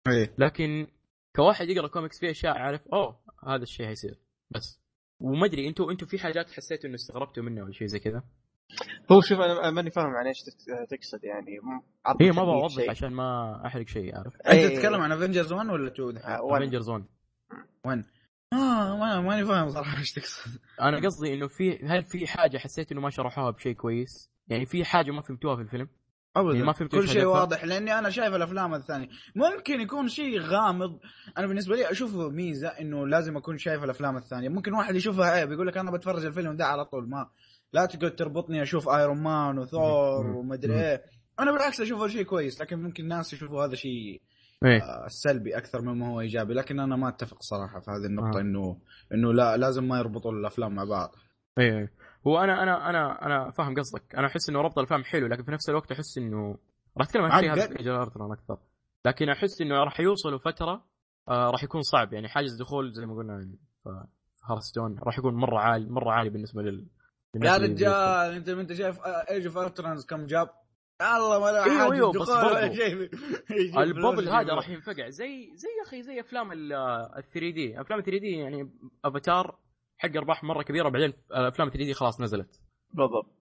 إيه. 0.07 0.33
لكن 0.37 0.87
كواحد 1.35 1.69
يقرأ 1.69 1.87
كوميكس 1.87 2.19
في 2.19 2.31
أشياء 2.31 2.57
عارف 2.57 2.81
أوه 2.93 3.19
هذا 3.47 3.63
الشيء 3.63 3.85
حيصير 3.87 4.19
بس. 4.51 4.81
وما 5.19 5.45
أدري 5.45 5.67
أنتوا 5.67 5.91
أنتوا 5.91 6.07
في 6.07 6.19
حاجات 6.19 6.51
حسيتوا 6.51 6.85
إنه 6.89 6.95
استغربتوا 6.95 7.43
منها 7.43 7.63
ولا 7.63 7.71
شيء 7.71 7.87
زي 7.87 7.99
كذا؟ 7.99 8.23
هو 9.11 9.21
شوف 9.21 9.39
أنا 9.39 9.71
ماني 9.71 9.91
فاهم 9.91 10.05
عن 10.15 10.27
إيش 10.27 10.41
تك- 10.43 10.89
تقصد 10.89 11.23
يعني. 11.23 11.51
هي 12.21 12.31
ما 12.31 12.35
تلميح 12.37 12.43
بوضح. 12.43 12.89
عشان 12.89 13.09
ما 13.13 13.61
أحرق 13.65 13.87
شيء 13.87 14.15
عارف 14.17 14.35
أنت 14.35 14.47
إيه. 14.47 14.75
تتكلم 14.75 15.01
عن 15.01 15.11
افنجرز 15.11 15.53
1 15.53 15.69
ولا 15.69 15.87
2 15.87 16.13
دحين؟ 16.13 16.31
آه، 16.31 16.41
one. 16.43 16.61
افنجرز 16.61 16.79
one 16.79 17.05
آه 18.53 18.97
ما 18.97 19.21
ماني 19.21 19.45
فاهم 19.45 19.69
صراحة 19.69 19.99
إيش 19.99 20.13
تقصد. 20.13 20.59
أنا 20.81 20.97
قصدي 21.05 21.33
إنه 21.33 21.47
في 21.47 21.85
هل 21.85 22.03
في 22.03 22.27
حاجة 22.27 22.57
حسيت 22.57 22.91
إنه 22.91 23.01
ما 23.01 23.09
شرحوها 23.09 23.51
بشيء 23.51 23.73
كويس؟ 23.73 24.31
يعني 24.47 24.65
في 24.65 24.85
حاجة 24.85 25.11
ما 25.11 25.21
فهمتوها 25.21 25.55
في 25.55 25.61
الفيلم؟ 25.61 25.87
ابدا 26.35 26.63
ما 26.63 26.73
فهمت 26.73 26.91
كل 26.91 27.07
شيء؟ 27.07 27.25
واضح 27.25 27.65
لأني 27.65 27.99
أنا 27.99 28.09
شايف 28.09 28.33
الأفلام 28.35 28.73
الثانية 28.73 29.07
ممكن 29.35 29.81
يكون 29.81 30.07
شيء 30.07 30.39
غامض 30.39 30.99
أنا 31.37 31.47
بالنسبة 31.47 31.75
لي 31.75 31.91
أشوفه 31.91 32.29
ميزة 32.29 32.67
إنه 32.67 33.07
لازم 33.07 33.37
أكون 33.37 33.57
شايف 33.57 33.83
الأفلام 33.83 34.17
الثانية 34.17 34.49
ممكن 34.49 34.73
واحد 34.73 34.95
يشوفها 34.95 35.25
عيب 35.25 35.51
يقول 35.51 35.67
لك 35.67 35.77
أنا 35.77 35.91
بتفرج 35.91 36.25
الفيلم 36.25 36.55
ده 36.55 36.65
على 36.65 36.85
طول 36.85 37.09
ما 37.09 37.29
لا 37.73 37.85
تقعد 37.85 38.15
تربطني 38.15 38.61
أشوف 38.61 38.89
ايرون 38.89 39.23
مان 39.23 39.57
وثور. 39.57 40.27
ومدري. 40.27 40.73
إيه 40.73 41.03
أنا 41.39 41.51
بالعكس 41.51 41.81
أشوفه 41.81 42.07
شيء 42.07 42.23
كويس 42.23 42.61
لكن 42.61 42.79
ممكن 42.79 43.07
ناس 43.07 43.33
يشوفوا 43.33 43.65
هذا 43.65 43.75
شيء 43.75 44.21
إيه 44.65 44.81
آه، 44.83 45.07
سلبي 45.07 45.57
أكثر 45.57 45.81
مما 45.81 46.07
هو 46.07 46.21
إيجابي 46.21 46.53
لكن 46.53 46.79
أنا 46.79 46.95
ما 46.95 47.09
أتفق 47.09 47.41
صراحة 47.41 47.79
في 47.79 47.91
هذه 47.91 48.05
النقطة 48.05 48.37
آه. 48.37 48.41
إنه 48.41 48.77
إنه 49.13 49.33
لا 49.33 49.57
لازم 49.57 49.87
ما 49.87 49.97
يربطوا 49.97 50.31
الأفلام 50.31 50.75
مع 50.75 50.83
بعض 50.83 51.15
إيه 51.57 51.77
إيه. 51.77 51.91
هو 52.27 52.39
أنا 52.39 52.63
أنا 52.63 52.89
أنا 52.89 53.25
أنا 53.25 53.51
فاهم 53.51 53.75
قصدك 53.75 54.15
أنا 54.15 54.27
احس 54.27 54.49
انه 54.49 54.61
ربط 54.61 54.77
الافلام 54.77 55.03
حلو 55.03 55.27
لكن 55.27 55.43
في 55.43 55.51
نفس 55.51 55.69
الوقت 55.69 55.91
احس 55.91 56.17
انه 56.17 56.57
راح 56.97 57.07
اتكلم 57.07 57.23
عن 57.23 57.31
الشيء 57.31 57.53
هذا 57.53 58.03
أكثر 58.33 58.57
لكن 59.05 59.29
احس 59.29 59.61
انه 59.61 59.75
راح 59.83 59.99
يوصلوا 59.99 60.39
فتره 60.39 60.85
آه 61.29 61.49
راح 61.49 61.63
يكون 61.63 61.81
صعب 61.81 62.13
يعني 62.13 62.27
حاجز 62.29 62.61
دخول 62.61 62.91
زي 62.93 63.05
ما 63.05 63.15
قلنا 63.15 63.39
في 63.83 64.05
هارستون 64.49 64.99
راح 64.99 65.17
يكون 65.17 65.33
مره 65.33 65.59
عالي 65.59 65.89
مره 65.89 66.11
عالي 66.11 66.29
بالنسبة 66.29 66.61
لل 66.61 66.87
يا 67.35 67.57
رجال 67.57 68.35
انت 68.35 68.49
انت 68.49 68.73
شايف 68.73 68.99
ايج 69.05 69.45
اوف 69.45 69.57
ارترنز 69.57 70.05
كم 70.05 70.25
جاب 70.25 70.49
الله 71.01 71.39
ما 71.39 71.45
له 71.51 71.63
أيوه، 71.63 71.79
حاجز 71.79 71.93
أيوه، 71.93 72.11
بس 72.11 72.29
ولا 72.29 72.61
برضو. 72.61 72.75
شيء 72.75 73.09
ال 73.81 73.88
bubble 73.88 74.29
هذا 74.29 74.53
راح 74.53 74.69
ينفقع 74.69 75.09
زي 75.09 75.51
زي 75.55 75.67
يا 75.79 75.87
أخي 75.87 76.03
زي 76.03 76.19
افلام 76.19 76.51
ال 76.51 76.69
3D 77.33 77.81
افلام 77.81 78.01
3D 78.01 78.31
يعني 78.31 78.69
افاتار 79.05 79.59
حق 80.01 80.17
أرباح 80.17 80.43
مرة 80.43 80.63
كبيرة 80.63 80.89
بعدين 80.89 81.13
أفلام 81.31 81.69
3D 81.69 81.93
خلاص 81.93 82.21
نزلت. 82.21 82.59
بالضبط. 82.93 83.31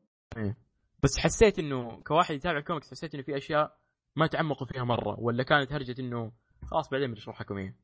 بس 1.03 1.19
حسيت 1.19 1.59
إنه 1.59 2.01
كواحد 2.03 2.35
يتابع 2.35 2.61
كوميكس 2.61 2.91
حسيت 2.91 3.15
إنه 3.15 3.23
في 3.23 3.37
أشياء 3.37 3.77
ما 4.17 4.27
تعمقوا 4.27 4.67
فيها 4.67 4.85
مرة 4.85 5.21
ولا 5.21 5.43
كانت 5.43 5.73
هرجة 5.73 6.01
إنه 6.01 6.33
خلاص 6.67 6.91
بعدين 6.91 7.11
بنشرح 7.11 7.41
لكم 7.41 7.57
إياها. 7.57 7.75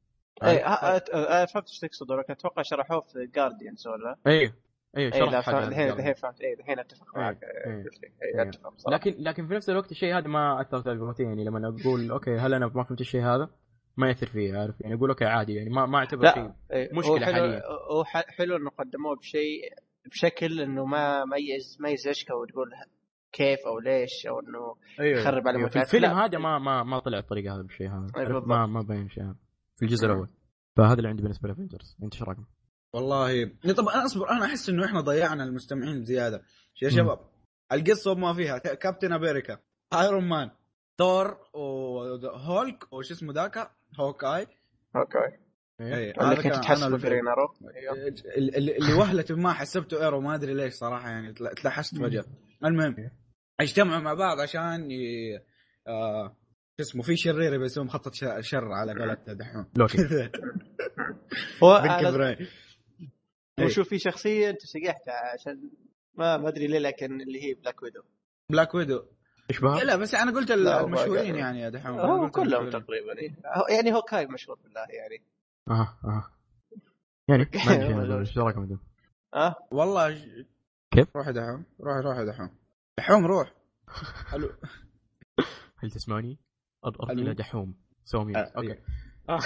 اي 0.43 0.59
فهمت 1.47 1.69
إيش 1.69 1.79
تقصد 1.79 2.11
ولكن 2.11 2.33
أتوقع 2.33 2.63
شرحوه 2.63 3.01
في 3.01 3.27
جارديانز 3.35 3.87
ولا؟ 3.87 4.17
أيوه 4.27 4.53
اي 4.97 5.11
لا 5.11 5.19
شرح 5.19 5.49
الحين 5.49 5.89
الحين 5.89 6.15
فهمت. 6.15 6.41
اي 6.41 6.55
الحين 6.55 6.79
أتفق 6.79 7.17
إيه، 7.17 7.23
معك. 7.23 7.41
إيه. 7.43 7.85
إيه. 8.35 8.45
اي 8.45 8.51
لكن 8.89 9.15
لكن 9.19 9.47
في 9.47 9.55
نفس 9.55 9.71
الوقت 9.71 9.91
الشيء 9.91 10.19
هذا 10.19 10.29
ما 10.29 10.61
أثر 10.61 10.81
تجربتي 10.81 11.23
يعني 11.23 11.45
لما 11.45 11.69
أقول 11.69 12.11
أوكي 12.11 12.37
هل 12.37 12.55
أنا 12.55 12.67
ما 12.67 12.85
فهمت 12.85 13.01
الشيء 13.01 13.23
هذا؟ 13.23 13.51
ما 13.97 14.09
ياثر 14.09 14.27
فيه 14.27 14.57
عارف 14.57 14.81
يعني 14.81 14.95
أقول 14.95 15.11
أوكي 15.11 15.25
عادي 15.25 15.55
يعني 15.55 15.71
ما 15.71 15.87
ما 15.87 15.99
اعتبر 15.99 16.27
شيء 16.27 16.43
لا 16.43 16.55
إيه، 16.73 16.89
حلو 16.95 17.19
حاليا. 17.19 17.63
هو 17.91 18.05
حلو 18.05 18.57
إنه 18.57 18.71
قدموه 18.71 19.17
بشيء 19.17 19.61
بشكل 20.11 20.61
إنه 20.61 20.85
ما 20.85 21.25
ما 21.25 21.37
يز 21.37 21.77
ما 21.81 21.89
يزعجك 21.89 22.31
وتقول 22.31 22.71
كيف 23.33 23.59
أو 23.67 23.79
ليش 23.79 24.27
أو 24.27 24.41
إنه 24.41 24.77
أيوه 25.01 25.21
يخرب 25.21 25.49
على 25.49 25.59
في 25.59 25.65
متعة. 25.65 25.83
الفيلم 25.83 26.05
لا. 26.05 26.25
هذا 26.25 26.39
ما 26.39 26.59
ما 26.59 26.83
ما 26.83 26.99
طلع 26.99 27.19
الطريقة 27.19 27.55
هذا 27.55 27.63
بالشيء 27.63 27.89
هذا 27.89 28.07
بالضبط. 28.17 28.47
ما 28.47 28.67
ما 28.67 28.83
بين 28.83 29.09
شيء 29.09 29.25
هذا 29.25 29.37
في 29.77 29.85
الجزء 29.85 30.07
الأول 30.07 30.29
فهذا 30.77 30.95
اللي 30.95 31.09
عندي 31.09 31.23
بالنسبة 31.23 31.49
لافنجرز 31.49 31.97
أنت 32.03 32.15
إيش 32.15 32.23
رايكم؟ 32.23 32.45
والله 32.93 33.45
طب 33.77 33.89
أنا 33.89 34.05
أصبر 34.05 34.31
أنا 34.31 34.45
أحس 34.45 34.69
إنه 34.69 34.85
إحنا 34.85 35.01
ضيعنا 35.01 35.45
المستمعين 35.45 36.05
زيادة 36.05 36.43
يا. 36.83 36.89
شباب 36.89 37.19
القصة 37.73 38.15
ما 38.15 38.33
فيها 38.33 38.59
كابتن 38.59 39.13
أمريكا 39.13 39.59
ايرون 39.95 40.29
مان 40.29 40.51
ثور 40.99 41.39
وهولك 41.55 42.93
وش 42.93 43.11
اسمه 43.11 43.33
ذاك 43.33 43.71
هوك 44.01 44.25
اي 44.25 44.47
أوكي 44.97 45.19
إيه، 45.81 46.13
اللي 46.21 46.37
كنت 46.37 46.55
تحسبه 46.55 46.87
اللي- 46.87 46.99
جرين 46.99 47.29
ارو. 47.29 47.55
اللي 48.37 48.93
وهلة 48.95 49.25
ما 49.31 49.53
حسبته 49.53 50.05
hero 50.05 50.21
ما 50.21 50.35
أدري 50.35 50.55
ليش 50.55 50.75
صراحة 50.75 51.09
يعني 51.11 51.33
تل- 51.33 51.55
تلحست 51.55 51.99
فجأة. 51.99 52.25
المهم 52.65 53.11
أجتمعوا 53.61 54.01
مع 54.01 54.15
بعض 54.15 54.41
عشان 54.41 54.91
ي... 54.91 54.97
آه... 55.87 56.37
شو 56.81 56.83
اسمه 56.83 57.03
في 57.03 57.17
شرير 57.17 57.53
يبي 57.55 57.65
يسوي 57.65 57.85
مخطط 57.85 58.15
ش- 58.15 58.25
شر 58.41 58.73
على 58.73 58.93
قولة 58.93 59.15
دحوم. 59.15 59.67
لوكي. 59.77 59.99
هو 61.63 61.81
بن 61.83 61.89
على- 61.91 62.01
كبرين 62.03 62.47
إيه. 63.59 63.65
وشوف 63.67 63.89
في 63.89 63.99
شخصية 63.99 64.51
أنت 64.51 64.61
سقحتها 64.63 65.33
عشان 65.35 65.71
ما 66.15 66.37
ما 66.37 66.49
أدري 66.49 66.67
ليه 66.67 66.79
لكن 66.79 67.21
اللي 67.21 67.45
هي 67.45 67.55
بلاك 67.55 67.83
ويدو 67.83 68.03
بلاك 68.51 68.75
ويدو 68.75 69.03
إيش 69.51 69.61
بها؟ 69.61 69.85
لا 69.85 69.97
بس 69.97 70.15
أنا 70.15 70.33
قلت 70.33 70.51
المشهورين. 70.51 71.35
يعني 71.37 71.61
يا 71.61 71.69
دحوم 71.69 71.99
هو 71.99 72.31
كلهم. 72.31 72.71
تقريبا 72.71 73.19
إيه. 73.19 73.31
هو- 73.31 73.67
يعني 73.77 73.95
هو 73.95 74.03
كاي 74.03 74.27
مشهور 74.27 74.59
بالله 74.65 74.81
يعني 74.81 75.23
أها 75.71 75.99
أها 76.05 76.31
يعني 77.29 77.43
أقول. 78.03 78.13
إيش 78.19 78.39
رايكم 78.39 78.63
أنتم؟ 78.63 78.79
آه 79.35 79.55
والله 79.71 80.11
ج- 80.11 80.47
كيف؟ 80.91 81.17
روح 81.17 81.27
يا 81.27 81.33
دحوم 81.33 81.65
روح 81.81 81.97
روح 81.97 82.17
يا 82.19 82.25
دحوم 82.25 82.51
دحوم 82.99 83.27
روح 83.27 83.53
ألو 84.35 84.51
هل 85.79 85.91
تسمعني؟ 85.91 86.39
اضغط. 86.85 87.11
إلى 87.11 87.35
دحوم 87.35 87.75
سوي 88.05 88.25
mute 88.25 88.37
آه، 88.37 88.53
أوكي 88.57 88.73
إيه. 88.73 88.83
آه. 89.29 89.39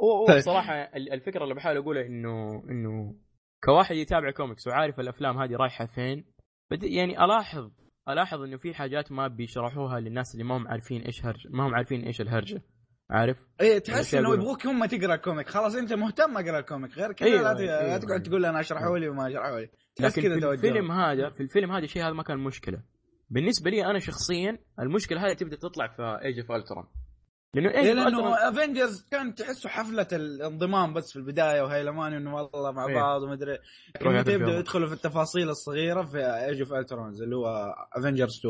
هو 0.00 0.12
هو 0.20 0.26
طيب. 0.26 0.36
بصراحه 0.36 0.72
ال- 0.74 1.12
الفكرة 1.12 1.42
اللي 1.44 1.54
بحاول 1.54 1.76
اقولها 1.76 2.06
إنه 2.06 2.62
إنه 2.70 3.14
كواحد 3.64 3.96
يتابع 3.96 4.30
كوميكس 4.30 4.66
وعارف 4.66 5.00
الأفلام 5.00 5.38
هذه 5.38 5.56
رايحة 5.56 5.86
فين 5.86 6.24
بد 6.70 6.82
يعني 6.82 7.24
ألاحظ 7.24 7.70
ألاحظ 8.08 8.42
إنه 8.42 8.56
في 8.56 8.74
حاجات 8.74 9.12
ما 9.12 9.28
بيشرحوها 9.28 10.00
للناس 10.00 10.34
اللي 10.34 10.44
ما 10.44 10.56
هم 10.56 10.68
عارفين 10.68 11.02
إيش 11.02 11.24
هرج 11.24 11.46
ما 11.50 11.66
هم 11.66 11.74
عارفين 11.74 12.04
إيش 12.04 12.20
الهرجه 12.20 12.62
عارف؟ 13.10 13.36
إيه 13.60 13.78
تحس 13.78 14.14
إنه. 14.14 14.34
يبغوك 14.34 14.66
هم 14.66 14.84
تقرأ 14.84 15.14
ال 15.14 15.20
comic 15.20 15.48
خلاص 15.48 15.74
أنت 15.74 15.92
مهتم 15.92 16.36
أقرأ 16.36 16.58
ال 16.58 16.65
comic 16.65 16.98
غير 16.98 17.12
كذا 17.12 17.28
أيوة، 17.28 17.52
لا, 17.52 17.80
أيوة. 17.84 17.96
تقعد 17.98 18.22
تقول 18.22 18.44
أنا 18.44 18.60
أشرحه 18.60 18.98
لي 18.98 19.08
وما 19.08 19.28
أشرحه 19.28 19.58
لي 19.58 19.68
لكن 20.00 20.22
في 20.22 20.40
توجه. 20.40 20.52
الفيلم 20.52 20.92
هذا 20.92 21.30
في 21.30 21.42
الفيلم 21.42 21.72
هذا 21.72 21.84
الشيء 21.84 22.02
هذا 22.02 22.12
ما 22.12 22.22
كان 22.22 22.38
مشكلة 22.38 22.82
بالنسبة 23.30 23.70
لي 23.70 23.86
أنا 23.86 23.98
شخصيا 23.98 24.58
المشكلة 24.80 25.26
هذه 25.26 25.32
تبدأ 25.32 25.56
تطلع 25.56 25.86
في 25.86 26.18
Age 26.24 26.38
of 26.38 26.52
Ultron 26.52 26.84
لأنه 27.54 27.70
اوف 27.70 27.84
لأنه 27.86 28.48
Avengers 28.48 29.06
كان 29.10 29.34
تحسه 29.34 29.68
حفلة 29.68 30.06
الانضمام 30.12 30.94
بس 30.94 31.12
في 31.12 31.18
البداية 31.18 31.62
وهيلمان 31.62 32.12
إنه 32.12 32.34
والله 32.34 32.72
مع 32.72 32.86
إيه. 32.86 32.94
بعض 32.94 33.22
ومدري 33.22 33.58
لكن 33.94 34.06
روح 34.06 34.14
متى 34.14 34.38
فيهم. 34.38 34.48
يدخلوا 34.48 34.88
في 34.88 34.94
التفاصيل 34.94 35.48
الصغيرة 35.48 36.02
في 36.02 36.18
Age 36.18 36.60
of 36.60 36.72
Ultron 36.72 37.22
اللي 37.22 37.36
هو 37.36 37.74
Avengers 37.92 38.40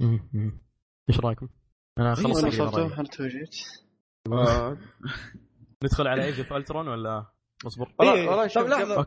2 0.00 0.58
إيش 1.08 1.20
رأيكم؟ 1.20 1.48
أنا 1.98 2.14
خلصت 2.14 2.60
أنا 2.60 3.04
توجيت 3.04 3.56
ندخل 5.84 6.06
على 6.06 6.24
Age 6.24 6.40
of 6.40 6.52
Ultron 6.52 6.88
ولا 6.88 7.26
اصبر 7.66 7.94
والله 7.98 8.14
إيه. 8.14 8.28
والله 8.28 8.42
طب 8.42 8.48
شوف 8.48 8.68
لحظة 8.68 9.02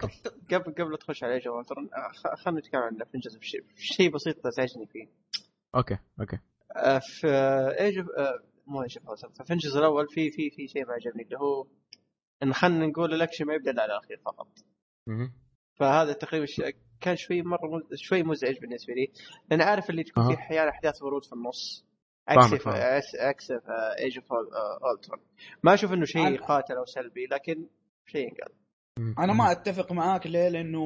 قبل. 0.51 0.73
قبل 0.73 0.97
تخش 0.97 1.23
على 1.23 1.33
Age 1.33 1.47
of 1.47 1.59
Ultron 1.59 1.89
خلينا 2.37 2.59
نتكلم 2.59 2.81
عن 2.81 3.01
Avengers 3.01 3.35
بشيء 3.35 3.63
شيء 3.77 4.11
بسيط 4.11 4.45
ازعجني 4.45 4.85
فيه 4.85 5.07
okay 5.75 5.97
okay 6.19 6.39
آه، 6.75 6.99
في 6.99 7.27
Age 7.79 7.97
of 7.97 8.07
مو 8.67 8.81
Age 8.83 8.97
of 8.97 9.09
Ultron 9.13 9.33
في 9.33 9.41
Avengers 9.41 9.77
الأول 9.77 10.07
في 10.09 10.31
في 10.31 10.49
في 10.49 10.67
شيء 10.67 10.85
ما 10.85 10.93
عجبني 10.93 11.23
اللي 11.23 11.37
هو 11.37 11.67
إن 12.43 12.53
خلينا 12.53 12.87
نقول 12.87 13.13
الأكشن 13.13 13.45
ما 13.45 13.53
يبدأ 13.53 13.71
إلا 13.71 13.81
على 13.83 13.93
الأخير 13.93 14.17
فقط. 14.25 14.47
فهذا 15.75 16.13
تقريبا 16.13 16.45
كان 17.01 17.15
شوي 17.15 17.41
مرة 17.41 17.67
مز... 17.67 17.83
شوي 17.99 18.23
مزعج 18.23 18.59
بالنسبة 18.59 18.93
لي 18.93 19.11
لأن 19.51 19.61
عارف 19.61 19.89
اللي 19.89 20.03
تكون. 20.03 20.27
في 20.27 20.33
أحيانا 20.41 20.69
أحداث 20.69 21.01
ورود 21.01 21.25
في 21.25 21.33
النص 21.33 21.85
عكس. 22.27 23.15
عكس 23.19 23.51
Age 23.99 24.17
of 24.17 24.25
Ultron 24.97 25.19
ما 25.63 25.73
أشوف 25.73 25.93
إنه 25.93 26.05
شيء 26.05 26.41
قاتل 26.43 26.73
أو 26.73 26.85
سلبي 26.85 27.25
لكن 27.31 27.67
شيء 28.05 28.29
قال. 28.29 28.53
أنا 29.19 29.33
ما 29.33 29.51
أتفق 29.51 29.91
معاك 29.91 30.27
ليه 30.27 30.47
لأنه 30.49 30.81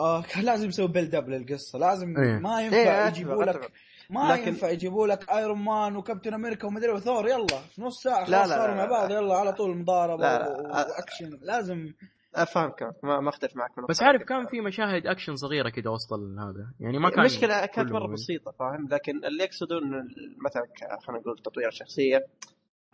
آه 0.00 0.22
كان 0.22 0.44
لازم 0.50 0.68
يسوي 0.68 0.88
build 0.88 1.14
up 1.14 1.28
للقصة 1.28 1.78
لازم 1.78 2.16
إيه. 2.16 2.38
ما 2.38 2.58
إيه، 2.58 2.64
ينفع 2.64 3.04
أتفق- 3.04 3.08
يجيبوا 3.08 3.44
لك. 3.44 3.72
ما 4.10 4.32
لكن- 4.32 4.48
ينفع 4.48 4.70
يجيبوا 4.70 5.06
لك 5.06 5.30
Iron 5.30 5.58
Man 5.64 5.96
و 5.96 6.01
Captain 6.01 6.34
America 6.34 6.66
ومدري 6.66 6.90
وثور 6.92 7.28
يلا 7.28 7.46
في 7.46 7.82
نص 7.82 8.02
ساعة 8.02 8.20
لا، 8.20 8.24
خلاص 8.26 8.48
لا، 8.50 8.56
صاروا 8.56 8.74
لا، 8.74 8.74
مع 8.74 8.84
لا. 8.84 8.90
بعض 8.90 9.10
يلا 9.10 9.34
على 9.34 9.52
طول 9.52 9.76
مضاربة 9.78 10.22
لا، 10.22 10.48
و- 10.48 10.62
لا. 10.62 10.68
وأكشن 10.68 11.38
لازم 11.42 11.92
افهمك 12.34 12.82
ما 13.02 13.20
ما 13.20 13.28
أختلف 13.28 13.56
معك 13.56 13.70
بس. 13.88 14.02
عارف 14.02 14.22
كان 14.22 14.46
في 14.46 14.60
مشاهد 14.60 15.06
أكشن 15.06 15.36
صغيرة 15.36 15.68
كده 15.68 15.90
وسط 15.90 16.12
هذا 16.12 16.72
يعني 16.80 16.98
ما 16.98 17.10
كان 17.10 17.20
المشكلة 17.20 17.66
كانت 17.66 17.92
مرة 17.92 18.00
موجود. 18.00 18.12
بسيطة 18.14 18.50
فاهم 18.58 18.88
لكن 18.88 19.24
اللي 19.24 19.44
يقصدون 19.44 19.82
إنه 19.94 20.04
مثلا 20.44 20.62
ك- 20.62 21.02
خلينا 21.06 21.20
نقول 21.22 21.38
تطوير 21.38 21.68
الشخصية 21.68 22.26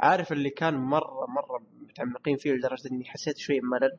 عارف 0.01 0.33
اللي 0.33 0.51
كان 0.51 0.75
مرة 0.75 1.27
مرة 1.29 1.63
متعمقين 1.89 2.37
فيه 2.37 2.53
لدرجة 2.53 2.89
إني 2.93 3.05
حسيت 3.05 3.37
شوي 3.39 3.61
بملل. 3.61 3.99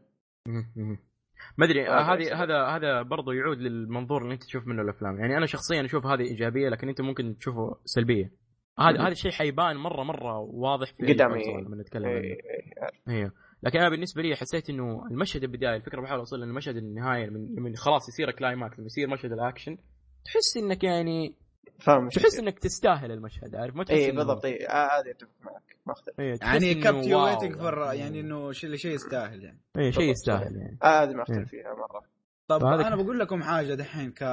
ما 1.57 1.65
أدري 1.65 1.87
هذا 1.87 1.99
هذه. 1.99 2.43
هذا 2.43 2.65
هذا 2.65 3.01
برضه 3.01 3.33
يعود 3.33 3.57
للمنظور 3.57 4.21
اللي 4.21 4.33
أنت 4.33 4.43
تشوف 4.43 4.67
منه 4.67 4.81
الأفلام 4.81 5.19
يعني 5.19 5.37
أنا 5.37 5.45
شخصيا 5.45 5.85
أشوف 5.85 6.05
هذه 6.05 6.21
إيجابية 6.21 6.69
لكن 6.69 6.89
أنت 6.89 7.01
ممكن 7.01 7.37
تشوفه 7.37 7.79
سلبية 7.85 8.31
هذا. 8.79 9.01
هذا 9.01 9.11
الشيء 9.11 9.31
حيبان 9.31 9.77
مرة 9.77 10.03
مرة 10.03 10.39
واضح 10.39 10.93
في 10.93 11.13
قدام، 11.13 11.33
الفترة 11.33 11.57
إيه. 11.57 11.65
لما 11.65 11.75
نتكلم 11.75 12.05
إيه، 12.05 12.37
عنه. 12.81 13.17
أيوه 13.17 13.31
لكن 13.63 13.79
أنا 13.79 13.89
بالنسبة 13.89 14.21
لي 14.21 14.35
حسيت 14.35 14.69
إنه 14.69 15.07
المشهد 15.11 15.43
البداية 15.43 15.75
الفكرة 15.75 16.01
بحاول 16.01 16.19
أوصل 16.19 16.39
للمشهد 16.39 16.75
النهاية 16.75 17.29
من, 17.29 17.63
من 17.63 17.75
خلاص 17.75 18.09
يصير 18.09 18.31
climax 18.31 18.79
يصير 18.79 19.09
مشهد 19.09 19.31
الأكشن 19.31 19.77
تحس 20.25 20.57
إنك 20.57 20.83
يعني 20.83 21.35
فاهم 21.81 22.09
تحس 22.09 22.39
إنك 22.39 22.59
تستاهل 22.59 23.11
المشهد 23.11 23.55
عارف؟ 23.55 23.75
ما 23.75 23.83
تحس 23.83 23.97
اي 23.97 24.11
بالضبط. 24.11 24.45
اي 24.45 24.67
آه، 24.67 24.99
هذه 24.99 25.11
أتفق 25.11 25.29
معك. 25.41 25.77
ما 25.85 25.93
أختلف. 25.93 26.19
إيه 26.19 26.37
يعني 26.41 26.71
إنه 26.71 26.83
kept 26.83 27.07
you 27.07 27.23
waiting 27.23 27.55
for 27.57 27.93
يعني. 27.93 28.19
إنه 28.19 28.51
شيء 28.51 28.75
شيء 28.75 28.91
يستاهل 28.91 29.43
يعني. 29.43 29.59
إيه 29.77 29.91
شيء 29.91 30.11
يستاهل 30.11 30.55
يعني. 30.55 30.77
آه، 30.83 31.03
هذه 31.03 31.09
ما 31.09 31.15
إيه. 31.15 31.21
اختلف 31.21 31.49
فيها 31.49 31.73
مرة. 31.73 32.01
طب 32.47 32.61
فهذا 32.61 32.87
أنا 32.87 32.95
بقول 32.95 33.19
لكم 33.19 33.43
حاجة 33.43 33.73
دحين 33.73 34.11
ك 34.11 34.23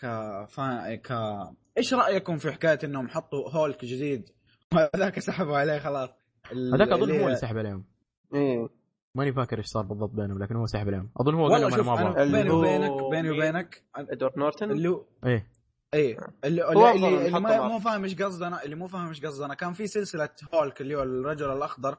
ك 0.00 0.06
فا... 0.48 0.94
ك 0.94 1.12
إيش 1.78 1.94
رأيكم 1.94 2.36
في 2.36 2.52
حكاية 2.52 2.78
إنهم 2.84 3.08
حطوا 3.08 3.50
هولك 3.50 3.84
جديد؟ 3.84 4.28
وهذاك 4.74 5.18
سحبوا 5.18 5.56
عليه 5.56 5.78
خلاص. 5.78 6.10
هذاك 6.74 6.88
أظن 6.88 7.10
هو 7.20 7.26
اللي 7.26 7.36
سحب 7.36 7.58
عليهم. 7.58 7.84
إيه. 8.34 8.68
ماني 9.14 9.32
فاكر 9.32 9.58
إيش 9.58 9.66
صار 9.66 9.84
بالضبط 9.84 10.10
بينهم 10.10 10.42
لكن 10.42 10.56
هو 10.56 10.66
سحب 10.66 10.86
عليهم. 10.88 11.10
أظن 11.20 11.34
هو 11.34 11.48
قال 11.48 11.60
لهم 11.60 11.72
أنا 11.74 11.82
ما 11.82 12.10
أبغى. 12.10 12.32
بيني 12.32 12.50
وبينك 12.50 13.10
بيني 13.10 13.28
مين؟ 13.30 13.38
وبينك 13.38 13.82
إدوارد 13.96 14.38
نورتن؟ 14.38 14.70
اللي 14.70 14.88
هو 14.88 15.04
إيه. 15.26 15.46
إيه 15.96 16.16
اللي, 16.44 16.62
هو 16.62 16.70
اللي, 16.90 17.08
اللي, 17.08 17.18
اللي 17.18 17.30
نحطه 17.30 17.40
ما. 17.40 17.68
مو 17.68 17.78
فاهم 17.78 18.04
إيش 18.04 18.22
قصدنا 18.22 18.64
اللي 18.64 18.76
مو 18.76 18.86
فاهم 18.86 19.08
إيش 19.08 19.24
قصدنا 19.24 19.54
كان 19.54 19.72
في 19.72 19.86
سلسلة 19.86 20.28
هولك 20.54 20.80
اللي 20.80 20.94
هو 20.94 21.02
الرجل 21.02 21.52
الأخضر 21.52 21.96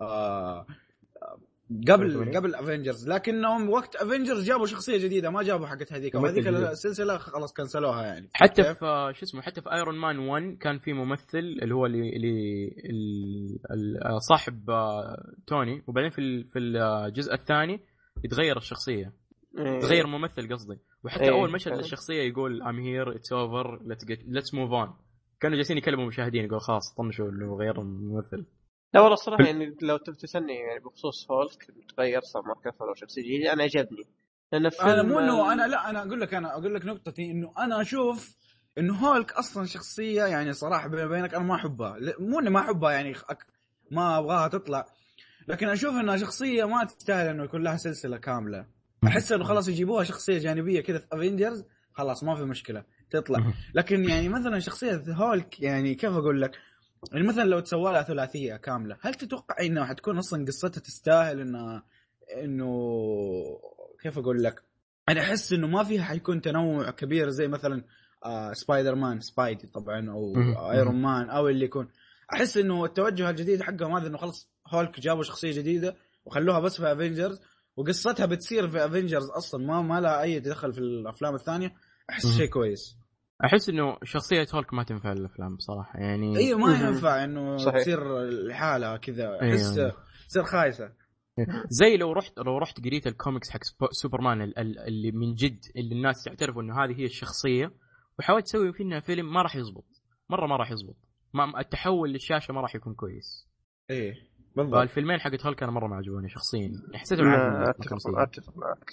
آه 0.00 0.66
قبل. 1.88 2.36
قبل 2.36 2.54
Avengers 2.54 3.08
لكنهم 3.08 3.70
وقت 3.70 3.96
Avengers 3.96 4.44
جابوا 4.44 4.66
شخصية 4.66 4.98
جديدة 4.98 5.30
ما 5.30 5.42
جابوا 5.42 5.66
حقت 5.66 5.92
هذيك 5.92 6.14
وهذيك. 6.14 6.46
السلسلة 6.48 7.18
خلاص 7.18 7.52
كنسلوها 7.52 8.02
يعني 8.06 8.30
حتى 8.32 8.62
كيف؟ 8.62 8.78
في 8.78 8.84
آه، 8.84 9.12
شو 9.12 9.22
اسمه 9.24 9.42
حتى 9.42 9.60
في 9.62 9.72
Iron 9.72 9.98
Man 9.98 10.18
1 10.18 10.58
كان 10.60 10.78
في 10.78 10.92
ممثل 10.92 11.38
اللي 11.38 11.74
هو 11.74 11.86
اللي, 11.86 12.16
اللي 12.16 12.64
ال- 12.84 13.58
ال- 13.72 14.02
آه، 14.04 14.18
صاحب 14.18 14.70
آه، 14.70 15.16
توني 15.46 15.82
وبعدين 15.86 16.10
في 16.10 16.20
ال- 16.20 16.44
في 16.52 16.58
الجزء 16.58 17.34
الثاني 17.34 17.80
يتغير 18.24 18.56
الشخصية 18.56 18.94
إيه. 19.04 19.19
تغير 19.56 20.06
ممثل 20.06 20.52
قصدي. 20.52 20.78
وحتى 21.04 21.24
إيه. 21.24 21.30
أول 21.30 21.52
مشهد 21.52 21.72
إيه. 21.72 21.78
للشخصية 21.78 22.22
يقول 22.22 22.62
I'm 22.62 22.78
here 22.78 23.16
it's 23.16 23.32
over 23.32 23.80
let's 24.26 24.54
move 24.54 24.72
on 24.72 24.94
كانوا 25.40 25.56
جالسين 25.56 25.78
يكلموا 25.78 26.02
المشاهدين 26.02 26.44
يقول 26.44 26.60
خلاص 26.60 26.94
طنشوا 26.94 27.28
انه 27.30 27.56
غير 27.56 27.80
الممثل. 27.80 28.46
لا 28.94 29.00
والله 29.00 29.14
الصراحه 29.14 29.44
يعني 29.44 29.76
لو 29.82 29.96
تسألني 29.96 30.54
يعني 30.54 30.80
بخصوص 30.80 31.30
هولك 31.30 31.66
تغير 31.96 32.20
صار 32.20 32.42
مارك 32.42 32.66
رافل 32.66 32.84
أو 32.84 32.94
شخصية 32.94 33.22
جديدة 33.22 33.52
أنا 33.52 33.62
عجبني. 33.62 34.04
لأن 34.52 34.70
أنا 34.82 35.02
مو 35.02 35.18
انه 35.18 35.52
أنا 35.52 35.66
لا 35.66 35.90
أنا 35.90 36.02
أقول 36.02 36.20
لك 36.20 36.34
أنا 36.34 36.52
أقول 36.52 36.74
لك 36.74 36.84
نقطتي 36.84 37.30
إنه 37.30 37.52
أنا 37.58 37.80
أشوف 37.80 38.36
إنه 38.78 38.94
هولك 38.94 39.32
أصلا 39.32 39.66
شخصية 39.66 40.22
يعني 40.24 40.52
صراحة 40.52 40.88
بيني 40.88 41.04
وبينك 41.04 41.34
أنا 41.34 41.44
ما 41.44 41.54
أحبها. 41.54 41.98
ل- 41.98 42.14
مو 42.18 42.38
إني 42.40 42.50
ما 42.50 42.60
أحبها 42.60 42.90
يعني 42.92 43.10
أك... 43.28 43.46
ما 43.90 44.18
أبغاها 44.18 44.48
تطلع 44.48 44.86
لكن 45.48 45.68
أشوف 45.68 45.94
إنها 45.94 46.16
شخصية 46.16 46.64
ما 46.64 46.84
تستاهل 46.84 47.26
إنه 47.28 47.44
يكون 47.44 47.62
لها 47.62 47.76
سلسلة 47.76 48.16
كاملة. 48.16 48.66
أحس 49.06 49.32
إنه 49.32 49.44
خلاص 49.44 49.68
يجيبوها 49.68 50.04
شخصية 50.04 50.38
جانبية 50.38 50.80
كذا 50.80 50.98
في 50.98 51.06
Avengers 51.12 51.64
خلاص 51.92 52.24
ما 52.24 52.34
في 52.34 52.42
مشكلة 52.42 52.84
تطلع. 53.10 53.52
لكن 53.74 54.08
يعني 54.08 54.28
مثلا 54.28 54.58
شخصية 54.58 55.02
هولك 55.08 55.60
يعني 55.60 55.94
كيف 55.94 56.10
أقول 56.12 56.40
لك؟ 56.40 56.58
يعني 57.12 57.26
مثلا 57.26 57.44
لو 57.44 57.60
تسوى 57.60 57.92
لها 57.92 58.02
ثلاثية 58.02 58.56
كاملة 58.56 58.96
هل 59.00 59.14
تتوقع 59.14 59.54
إنها 59.60 59.84
حتكون 59.84 60.18
أصلا 60.18 60.44
قصتها 60.44 60.80
تستاهل 60.80 61.40
انها 61.40 61.84
إنه 62.42 62.70
كيف 64.02 64.18
أقول 64.18 64.42
لك؟ 64.42 64.62
أنا 65.08 65.20
أحس 65.20 65.52
إنه 65.52 65.66
ما 65.66 65.84
فيها 65.84 66.02
حيكون 66.02 66.40
تنوع 66.40 66.90
كبير 66.90 67.30
زي 67.30 67.48
مثلا 67.48 67.84
آه 68.24 68.52
Spider-Man 68.52 69.20
Spidey 69.20 69.66
طبعا 69.66 70.10
أو. 70.10 70.34
Iron 70.70 71.02
Man 71.02 71.30
أو 71.30 71.48
اللي 71.48 71.64
يكون. 71.64 71.88
أحس 72.32 72.56
إنه 72.56 72.84
التوجه 72.84 73.30
الجديد 73.30 73.62
حقهم 73.62 73.96
هذا 73.96 74.06
إنه 74.08 74.18
خلص 74.18 74.50
هولك 74.68 75.00
جابوا 75.00 75.22
شخصية 75.22 75.52
جديدة 75.52 75.96
وخلوها 76.24 76.60
بس 76.60 76.80
في 76.80 76.92
Avengers 76.92 77.40
وقصتها 77.76 78.26
بتصير 78.26 78.68
في 78.68 78.84
Avengers 78.84 79.30
أصلا 79.30 79.66
ما 79.66 79.82
ما 79.82 80.00
لها 80.00 80.22
أي 80.22 80.40
دخل 80.40 80.72
في 80.72 80.78
الأفلام 80.78 81.34
الثانية. 81.34 81.74
أحس. 82.10 82.26
شيء 82.36 82.46
كويس. 82.48 82.96
أحس 83.44 83.68
إنه 83.68 83.96
شخصية 84.04 84.46
هولك 84.54 84.74
ما 84.74 84.82
تنفع 84.84 85.12
الافلام 85.12 85.56
بصراحة 85.56 85.98
يعني 85.98 86.36
أيوه 86.38 86.58
ما. 86.58 86.88
ينفع 86.88 87.24
إنه 87.24 87.56
صحيح. 87.56 87.80
تصير 87.80 88.24
لحالها 88.28 88.96
كذا. 88.96 89.38
أحس 89.42 89.80
تصير 90.28 90.44
خايسة. 90.44 90.92
زي 91.68 91.96
لو 91.96 92.12
رحت 92.12 92.38
لو 92.38 92.58
رحت 92.58 92.80
قريت 92.84 93.06
الكوميكس 93.06 93.50
حق 93.50 93.60
Super- 93.64 93.88
Superman 93.92 94.42
ال- 94.42 94.58
ال- 94.58 94.78
اللي 94.78 95.10
من 95.12 95.34
جد 95.34 95.60
اللي 95.76 95.94
الناس 95.94 96.24
تعترفوا 96.24 96.62
إنه 96.62 96.84
هذه 96.84 97.00
هي 97.00 97.04
الشخصية 97.04 97.72
وحاولت 98.18 98.44
تسوي 98.44 98.72
فيها 98.72 99.00
فيلم 99.00 99.32
ما 99.32 99.42
راح 99.42 99.56
يزبط. 99.56 99.84
مرة 100.30 100.46
ما 100.46 100.56
راح 100.56 100.70
يزبط. 100.72 100.96
ما 101.34 101.60
التحول 101.60 102.10
للشاشة 102.12 102.54
ما 102.54 102.60
راح 102.60 102.74
يكون 102.74 102.94
كويس. 102.94 103.48
إيه 103.90 104.14
بالضبط. 104.62 104.78
فالفيلمين 104.80 105.20
حقت 105.20 105.46
هولك 105.46 105.62
أنا 105.62 105.72
مرة 105.72 105.86
ما 105.86 105.96
عجبوني 105.96 106.28
شخصيا 106.28 106.72
حسيتهم 106.94 107.26
أتفق 108.18 108.56
معك. 108.56 108.90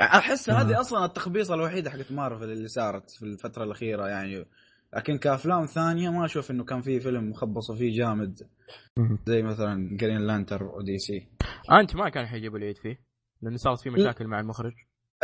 أحس. 0.00 0.50
هذه 0.50 0.80
أصلا 0.80 1.04
التخبيصه 1.04 1.54
الوحيده 1.54 1.90
حقت 1.90 2.12
مارفل 2.12 2.50
اللي 2.50 2.68
صارت 2.68 3.10
في 3.10 3.22
الفترة 3.22 3.64
الأخيرة 3.64 4.08
يعني. 4.08 4.44
لكن 4.96 5.18
كأفلام 5.18 5.66
ثانية 5.66 6.10
ما 6.10 6.24
أشوف 6.24 6.50
إنه 6.50 6.64
كان 6.64 6.80
في 6.80 7.00
فيلم 7.00 7.30
مخبصوا 7.30 7.76
فيه 7.76 7.96
جامد. 7.98 8.38
زي 9.26 9.42
مثلا 9.42 9.96
Green 9.96 10.20
Lantern 10.20 10.62
و 10.62 10.98
DC 10.98 11.28
Ant-Man 11.72 12.08
كان 12.08 12.26
حيجيبوا 12.26 12.58
العيد 12.58 12.76
فيه؟ 12.78 13.00
لأنه 13.42 13.56
صارت 13.56 13.80
في 13.80 13.90
مشاكل 13.90 14.26
مع 14.26 14.40
المخرج. 14.40 14.72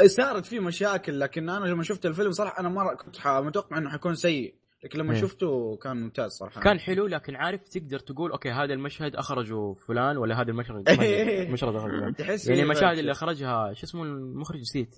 صارت 0.06 0.46
في 0.46 0.60
مشاكل 0.60 1.20
لكن 1.20 1.48
أنا 1.48 1.64
لما 1.66 1.82
شفت 1.82 2.06
الفيلم 2.06 2.30
صراحة 2.32 2.60
أنا 2.60 2.68
مره 2.68 2.94
كنت 2.94 3.16
ح- 3.18 3.26
متوقع 3.28 3.78
إنه 3.78 3.90
حيكون 3.90 4.14
سيء. 4.14 4.54
لكن 4.84 4.98
لما 4.98 5.14
إيه. 5.14 5.20
شفته 5.20 5.76
كان 5.76 5.96
ممتاز 5.96 6.30
صراحة. 6.32 6.60
كان 6.60 6.78
حلو 6.80 7.06
لكن 7.06 7.36
عارف 7.36 7.68
تقدر 7.68 7.98
تقول 7.98 8.30
okay 8.32 8.50
هذا 8.50 8.74
المشهد 8.74 9.16
اخرجوا 9.16 9.74
فلان 9.74 10.16
ولا 10.16 10.40
هذا 10.40 10.50
المشهد 10.50 10.88
إيه. 11.00 11.50
مشهد 11.52 11.74
اخرج 11.74 11.90
فلان. 11.90 12.14
تحس 12.14 12.46
يعني 12.46 12.56
فيه 12.60 12.64
المشاهد. 12.64 12.98
اللي 12.98 13.10
أخرجها 13.12 13.72
شو 13.72 13.86
اسمه 13.86 14.02
المخرج 14.02 14.60
نسيت. 14.60 14.96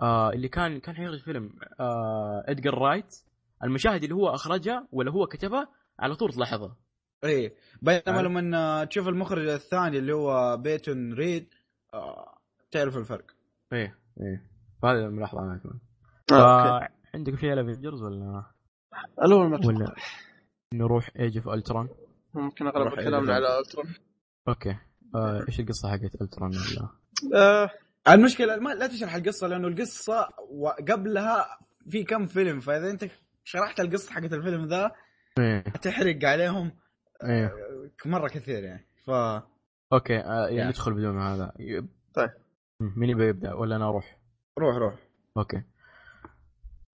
آه 0.00 0.30
اللي 0.32 0.48
كان 0.48 0.80
كان 0.80 0.94
حيخرج 0.96 1.20
فيلم 1.22 1.50
آه 1.80 2.44
ادجار 2.48 2.74
رايت. 2.78 3.14
المشاهد 3.64 4.02
اللي 4.02 4.14
هو 4.14 4.28
اخرجها 4.28 4.88
ولا 4.92 5.10
هو 5.12 5.26
كتبها 5.26 5.68
على 5.98 6.14
طول 6.14 6.32
تلاحظها 6.32 6.76
إيه. 7.24 7.54
بينما 7.82 8.02
عارف؟ 8.06 8.26
لما 8.26 8.84
تشوف 8.84 9.08
المخرج 9.08 9.48
الثاني 9.48 9.98
اللي 9.98 10.12
هو 10.12 10.56
بيتون 10.56 11.12
ريد 11.12 11.54
آه 11.94 12.38
تعرف 12.70 12.96
الفرق. 12.96 13.24
إيه 13.72 13.98
إيه. 14.20 14.46
فهذا 14.82 14.98
الملاحظه 15.06 15.40
أنا 15.40 15.58
كمان. 15.58 15.78
آه، 16.32 16.88
عندك 17.14 17.38
شيء 17.38 17.50
على 17.50 17.60
Avengers 17.60 18.02
ولا؟ 18.02 18.44
الأول 19.22 19.48
ما 19.48 19.66
ولا. 19.66 19.94
نروح 20.74 21.10
Age 21.18 21.36
of 21.36 21.48
Ultron 21.48 21.88
ممكن 22.34 22.66
اغلب 22.66 22.94
كلامنا 22.94 23.34
على 23.34 23.58
Ultron 23.58 23.94
okay. 24.48 24.76
آه 25.14 25.44
إيش 25.48 25.60
القصة 25.60 25.90
حقت 25.90 26.22
Ultron 26.22 26.50
ولا 26.50 26.88
آه. 27.42 27.70
المشكلة 28.08 28.56
ما 28.56 28.70
لا 28.74 28.86
تشرح 28.86 29.14
القصة 29.14 29.46
لأنه 29.46 29.68
القصة 29.68 30.28
وقبلها 30.50 31.58
في 31.90 32.04
كم 32.04 32.26
فيلم 32.26 32.60
فإذا 32.60 32.90
أنت 32.90 33.04
شرحت 33.44 33.80
القصة 33.80 34.12
حقت 34.12 34.32
الفيلم 34.32 34.66
ذا 34.66 34.92
إيه. 35.38 35.60
تحرق 35.62 36.24
عليهم 36.24 36.72
إيه. 37.24 37.46
آه، 37.46 38.08
مرة 38.08 38.28
كثير 38.28 38.64
يعني. 38.64 38.86
ف 39.06 39.10
okay 39.92 40.18
آه 40.18 40.44
يعني 40.44 40.56
يعني. 40.56 40.68
ندخل 40.68 40.94
بدون 40.94 41.20
هذا. 41.20 41.52
طيب. 42.14 42.30
مين 42.80 43.10
يبي 43.10 43.28
يبدأ 43.28 43.54
ولا 43.54 43.76
أنا 43.76 43.88
أروح؟ 43.88 44.18
روح 44.58 44.76
روح. 44.76 44.94
okay. 45.36 45.62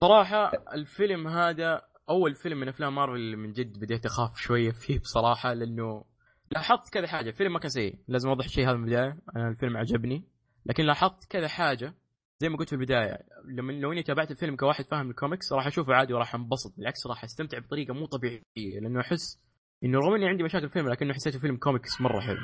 صراحة 0.01 0.51
الفيلم 0.73 1.27
هذا 1.27 1.81
أول 2.09 2.35
فيلم 2.35 2.59
من 2.59 2.67
أفلام 2.67 2.95
مارفل 2.95 3.15
اللي 3.15 3.35
من 3.35 3.51
جد 3.51 3.79
بديت 3.79 4.05
أخاف 4.05 4.37
شوية 4.37 4.71
فيه 4.81 4.99
بصراحة 4.99 5.53
لأنه 5.53 6.05
لاحظت 6.51 6.93
كذا 6.93 7.07
حاجة. 7.07 7.29
الفيلم 7.29 7.53
ما 7.53 7.59
كان 7.59 7.69
سيء 7.69 7.95
لازم 8.07 8.29
أوضح 8.29 8.45
الشيء 8.45 8.69
هذا 8.69 8.77
من 8.77 8.83
البداية. 8.83 9.17
أنا 9.35 9.49
الفيلم 9.49 9.77
عجبني 9.77 10.23
لكن 10.65 10.83
لاحظت 10.83 11.25
كذا 11.31 11.47
حاجة 11.47 11.93
زي 12.39 12.49
ما 12.49 12.57
قلت 12.57 12.69
في 12.69 12.75
البداية. 12.75 13.19
لما 13.45 13.71
لو 13.71 13.91
إني 13.91 14.03
تابعت 14.03 14.31
الفيلم 14.31 14.55
كواحد 14.55 14.85
فاهم 14.85 15.09
الكوميكس 15.09 15.53
راح 15.53 15.67
أشوفه 15.67 15.93
عادي 15.93 16.13
وراح 16.13 16.35
أنبسط. 16.35 16.75
بالعكس 16.77 17.07
راح 17.07 17.23
أستمتع 17.23 17.59
بطريقة 17.59 17.93
مو 17.93 18.05
طبيعية 18.05 18.41
لأنه 18.81 18.99
أحس 18.99 19.39
إنه 19.83 19.99
رغم 19.99 20.13
إني 20.13 20.27
عندي 20.27 20.43
مشاكل 20.43 20.69
فيلم 20.69 20.89
لكنه 20.89 21.13
حسيته 21.13 21.39
فيلم 21.39 21.57
كوميكس 21.57 22.01
مرة 22.01 22.19
حلو. 22.19 22.39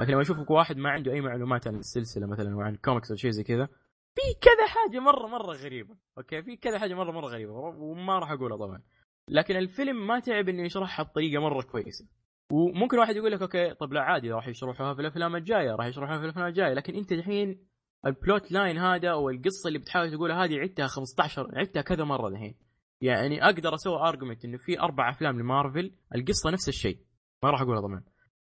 لكن 0.00 0.12
لما 0.12 0.22
أشوفه 0.22 0.44
كواحد 0.44 0.76
ما 0.76 0.90
عنده 0.90 1.12
أي 1.12 1.20
معلومات 1.20 1.68
عن 1.68 1.74
السلسلة 1.74 2.26
مثلا 2.26 2.56
وعن 2.56 2.74
الكوميكس 2.74 3.10
أو 3.10 3.16
شيء 3.16 3.30
زي 3.30 3.42
كذا 3.42 3.68
في 4.14 4.20
كذا 4.40 4.66
حاجة 4.66 5.00
مره 5.00 5.26
مرة 5.26 5.52
غريبة. 5.56 5.96
okay؟ 6.18 6.42
في 6.42 6.56
كذا 6.56 6.78
حاجة 6.78 6.94
مره 6.94 7.12
مرة 7.12 7.26
غريبة 7.26 7.52
وما 7.52 8.18
راح 8.18 8.30
أقولها 8.30 8.56
طبعا. 8.56 8.82
لكن 9.30 9.56
الفيلم 9.56 10.06
ما 10.06 10.20
تعب 10.20 10.48
إنه 10.48 10.62
يشرحها 10.62 11.02
بطريقة 11.02 11.42
مرة 11.42 11.62
كويسة. 11.62 12.06
وممكن 12.52 12.98
واحد 12.98 13.16
يقول 13.16 13.32
لك 13.32 13.42
okay 13.42 13.74
طب 13.74 13.92
لا 13.92 14.00
عادي 14.00 14.30
راح 14.32 14.48
يشرحوها 14.48 14.94
في 14.94 15.00
الأفلام 15.00 15.36
الجاية 15.36 15.70
راح 15.74 15.86
يشرحوها 15.86 16.18
في 16.18 16.24
الأفلام 16.24 16.46
الجاية. 16.46 16.74
لكن 16.74 16.94
أنت 16.94 17.12
الحين 17.12 17.66
ال 18.06 18.15
plot 18.15 18.52
line 18.52 18.78
هذا 18.78 19.08
أو 19.10 19.30
القصة 19.30 19.68
اللي 19.68 19.78
بتحاول 19.78 20.10
تقولها 20.10 20.44
هذه 20.44 20.58
عدتها 20.58 20.86
15 20.86 21.48
عدتها 21.58 21.82
كذا 21.82 22.04
مرة 22.04 22.28
الحين 22.28 22.54
يعني 23.00 23.44
أقدر 23.44 23.74
أسوي 23.74 23.96
argument 24.08 24.44
إنه 24.44 24.56
في 24.58 24.80
أربع 24.80 25.10
أفلام 25.10 25.38
لمارفل 25.40 25.92
القصة 26.14 26.50
نفس 26.50 26.68
الشيء. 26.68 26.98
ما 27.44 27.50
راح 27.50 27.60
أقولها 27.60 27.80
طبعا. 27.80 28.02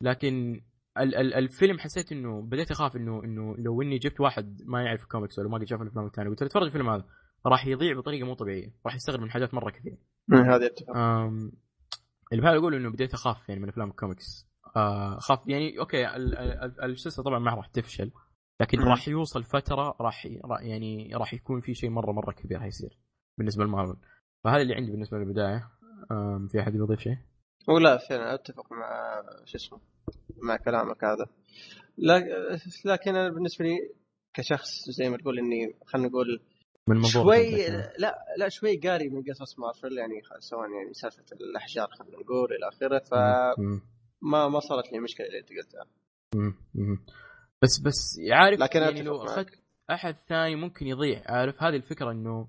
لكن 0.02 0.60
ال- 0.99 1.15
ال- 1.15 1.34
الفيلم 1.34 1.78
حسيت 1.78 2.12
إنه 2.12 2.42
بديت 2.42 2.70
أخاف 2.70 2.97
انه 2.97 3.25
إنه 3.25 3.55
لو 3.59 3.83
إني 3.83 3.99
جبت 3.99 4.20
واحد 4.20 4.59
ما 4.67 4.83
يعرف 4.83 5.02
الكوميكس 5.02 5.39
ولا 5.39 5.49
ما 5.49 5.59
قد 5.59 5.65
شاف 5.65 5.83
الأفلام 5.83 6.07
الثانية 6.07 6.31
قلت 6.31 6.41
له 6.42 6.47
اتفرج 6.47 6.62
الفيلم 6.65 6.89
هذا. 6.91 7.05
راح 7.46 7.66
يضيع 7.66 7.96
بطريقة 7.98 8.26
مو 8.26 8.34
طبيعية. 8.34 8.74
راح 8.86 8.94
يستغرب 8.94 9.20
من 9.20 9.30
حاجات 9.30 9.54
مرة 9.54 9.70
كثير. 9.70 9.96
هذه 10.32 10.66
اتفق 10.66 10.96
اللي 12.32 12.42
بحاول 12.42 12.58
أقول 12.58 12.74
إنه 12.74 12.90
بديت 12.90 13.14
أخاف 13.14 13.48
يعني 13.48 13.60
من 13.60 13.68
أفلام 13.68 13.90
الكوميكس. 13.90 14.50
آه، 14.76 15.18
أخاف 15.18 15.38
يعني 15.46 15.78
okay 15.78 16.16
ال- 16.16 16.38
ال- 16.38 16.84
السلسلة 16.84 17.24
طبعا 17.24 17.38
ما 17.38 17.54
راح 17.54 17.66
تفشل 17.66 18.10
لكن. 18.60 18.80
راح 18.80 19.08
يوصل 19.08 19.44
فترة 19.44 19.96
راح 20.00 20.26
يعني 20.60 21.10
راح 21.14 21.34
يكون 21.34 21.60
في 21.60 21.74
شيء 21.74 21.90
مرة 21.90 22.12
مرة 22.12 22.32
كبير 22.32 22.60
حيصير 22.60 22.98
بالنسبة 23.38 23.64
لمارفل. 23.64 23.96
فهذا 24.44 24.62
اللي 24.62 24.74
عندي 24.74 24.90
بالنسبة 24.90 25.18
للبداية. 25.18 25.70
في 26.48 26.60
أحد 26.60 26.74
يضيف 26.74 27.00
شيء؟ 27.00 27.16
ولا 27.68 27.98
فعلا 28.08 28.34
أتفق 28.34 28.72
مع 28.72 29.22
شو 29.44 29.56
اسمه 29.56 29.80
مع 30.42 30.56
كلامك 30.56 31.04
هذا. 31.04 31.26
لكن 32.84 33.16
أنا 33.16 33.28
بالنسبة 33.30 33.64
لي 33.64 33.76
كشخص 34.34 34.90
زي 34.90 35.08
ما 35.08 35.16
تقول 35.16 35.38
إني 35.38 35.74
خلينا 35.86 36.08
نقول 36.08 36.42
من 36.89 36.97
منظور 36.97 37.23
شوي 37.23 37.62
فكرة. 37.65 37.92
لا 37.99 38.25
لا 38.39 38.49
شوي 38.49 38.76
قاري 38.76 39.09
من 39.09 39.23
قصص 39.23 39.59
مارفل 39.59 39.99
يعني 39.99 40.23
سواء 40.39 40.70
يعني 40.70 40.94
سالفة 40.94 41.25
الأحجار 41.33 41.89
خلينا 41.99 42.17
نقول 42.17 42.52
إلى 42.52 42.68
آخره 42.68 42.99
فما 42.99 43.55
مم. 43.59 43.81
ما 44.52 44.60
صارت 44.60 44.92
لي 44.92 44.99
المشكلة 44.99 45.26
اللي 45.26 45.39
أنت 45.39 45.49
قلتها. 45.49 45.86
بس 47.62 47.81
بس 47.84 48.20
عارف 48.33 48.60
لكن 48.60 48.81
يعني 48.81 49.02
لو. 49.02 49.17
أخذت 49.17 49.60
أحد 49.91 50.17
ثاني 50.28 50.57
ممكن 50.57 50.86
يضيع 50.86 51.23
عارف 51.26 51.62
هذه 51.62 51.76
الفكرة 51.76 52.10
إنه 52.10 52.49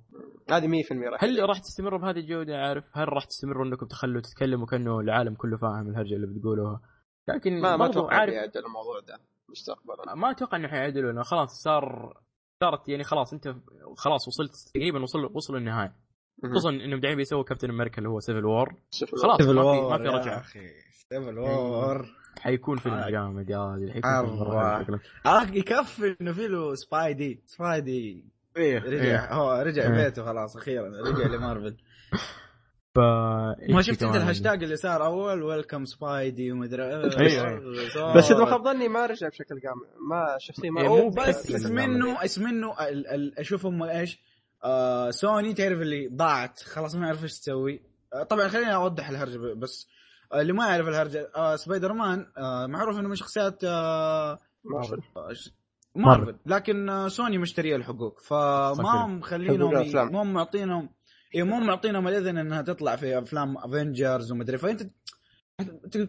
هذه 0.52 0.68
100% 0.68 0.92
راح 1.12 1.24
هل 1.24 1.50
راح 1.50 1.60
تستمروا 1.60 2.00
بهذه 2.00 2.20
الجودة 2.20 2.58
عارف 2.58 2.84
هل 2.94 3.14
راح 3.14 3.26
تستمروا 3.26 3.66
إنكم 3.66 3.86
تخلوا 3.86 4.22
تتكلموا 4.22 4.66
كأنه 4.66 5.00
العالم 5.00 5.36
كله 5.36 5.58
فاهم 5.58 5.90
الهرجة 5.90 6.16
اللي 6.16 6.28
بتقولوها 6.28 6.82
لكن 7.28 7.62
ما 7.62 7.78
ما 7.78 7.86
أتوقع 7.86 8.16
عارف 8.16 8.34
الموضوع 8.34 9.00
ده 9.08 9.20
مستقبلا 9.50 10.16
ما 10.16 10.32
أتوقع 10.32 10.58
إنه 10.58 10.68
حيعدلوا 10.68 11.12
انه 11.12 11.24
خلاص 11.24 11.50
صار 11.64 12.18
صارت 12.62 12.90
يعني 12.90 13.04
خلاص 13.04 13.34
انت 13.34 13.56
خلاص 13.98 14.28
وصلت 14.28 14.52
تقريبا 14.74 15.02
وصل 15.04 15.26
وصلوا 15.34 15.60
النهاية. 15.60 15.96
خصوصا 16.44 16.70
انهم 16.70 17.00
دحين 17.00 17.16
بيسووا 17.16 17.44
كابتن 17.44 17.70
أمريكا 17.70 17.98
اللي 17.98 18.10
هو 18.10 18.20
Civil 18.20 18.46
War 18.46 18.74
خلاص 19.22 19.38
civil 19.38 19.56
ما 19.56 19.62
في 19.62 19.70
war 19.70 19.90
ما 19.92 19.98
في 19.98 20.04
يا 20.04 20.12
رجعة 20.12 20.40
أخي 20.40 20.60
Civil 21.10 21.38
War 21.40 22.06
حيكون 22.42 22.78
فيلم 22.78 22.94
آه. 22.96 23.10
جامد 23.10 23.50
يا 23.50 23.58
ولد 23.60 23.90
حيكون 23.92 24.84
شكله. 24.84 25.00
آه 25.26 25.42
يكفي 25.44 26.16
إنه 26.22 26.34
في 26.34 26.48
له 26.48 26.76
سبايدي 26.76 27.44
سبايدي 27.46 28.26
إيه. 28.58 28.80
رجع 28.80 29.34
هو 29.34 29.62
رجع 29.66 29.84
إيه. 29.84 30.04
بيته 30.04 30.26
خلاص 30.26 30.58
أخيرا 30.58 30.88
رجع 30.88 31.28
لمارفل 31.28 31.78
ما 32.98 33.82
شفت 33.82 34.04
انت 34.04 34.16
الهاشتاج 34.16 34.64
اللي 34.64 34.76
صار 34.76 35.06
أول؟ 35.06 35.44
welcome 35.44 35.86
سبايدي 35.86 36.52
ومدري. 36.52 37.02
بس 38.16 38.32
إذا 38.32 38.40
ما 38.40 38.46
خاب 38.46 38.64
ظني 38.64 38.88
ما 38.88 39.06
رجع 39.06 39.28
بشكل 39.28 39.60
كامل 39.60 39.82
ما 40.10 40.36
شخصيه 40.40 40.70
ما 40.70 40.82
إيه، 40.82 41.10
بس 41.10 41.52
اسم. 41.52 41.76
منه 41.76 42.24
اسم 42.26 42.44
منه 42.44 42.80
ال- 42.80 43.08
ال- 43.08 43.40
أشوف 43.40 43.66
هم 43.66 43.84
إيش؟ 43.84 44.20
آه 44.64 45.10
سوني 45.10 45.54
تعرف 45.54 45.82
اللي 45.82 46.08
ضاعت 46.08 46.60
خلاص 46.60 46.96
ما 46.96 47.06
يعرف 47.06 47.24
إيش 47.24 47.40
تسوي. 47.40 47.82
آه 48.14 48.24
طبعا 48.24 48.48
خليني 48.48 48.76
أوضح 48.76 49.10
الهرجه 49.10 49.38
بس 49.54 49.88
آه 50.34 50.42
اللي 50.42 50.54
ما 50.54 50.68
يعرف 50.68 50.88
الهرجه 50.88 51.32
آه 51.36 51.56
سبايدر 51.56 51.94
مان 51.94 52.26
آه 52.38 52.66
معروف 52.68 53.00
إنه 53.00 53.10
من 53.10 53.16
شخصيات 53.16 53.64
آه 53.64 54.40
مارفل 54.64 55.02
مارفل 55.96 56.36
لكن 56.46 56.90
آه 56.90 57.08
سوني 57.08 57.38
مشترية 57.38 57.76
الحقوق. 57.76 58.20
فما. 58.20 58.74
هم 59.06 59.18
مخلينهم. 59.20 59.58
مو 60.12 60.24
معطينهم 60.24 60.90
اي 61.36 61.44
مو 61.44 61.60
معطينهم 61.60 62.08
الإذن 62.08 62.38
إنها 62.38 62.62
تطلع 62.62 62.96
في 62.96 63.20
أفلام 63.20 63.58
Avengers 63.58 64.32
ومدري 64.32 64.58
فأنت 64.58 64.82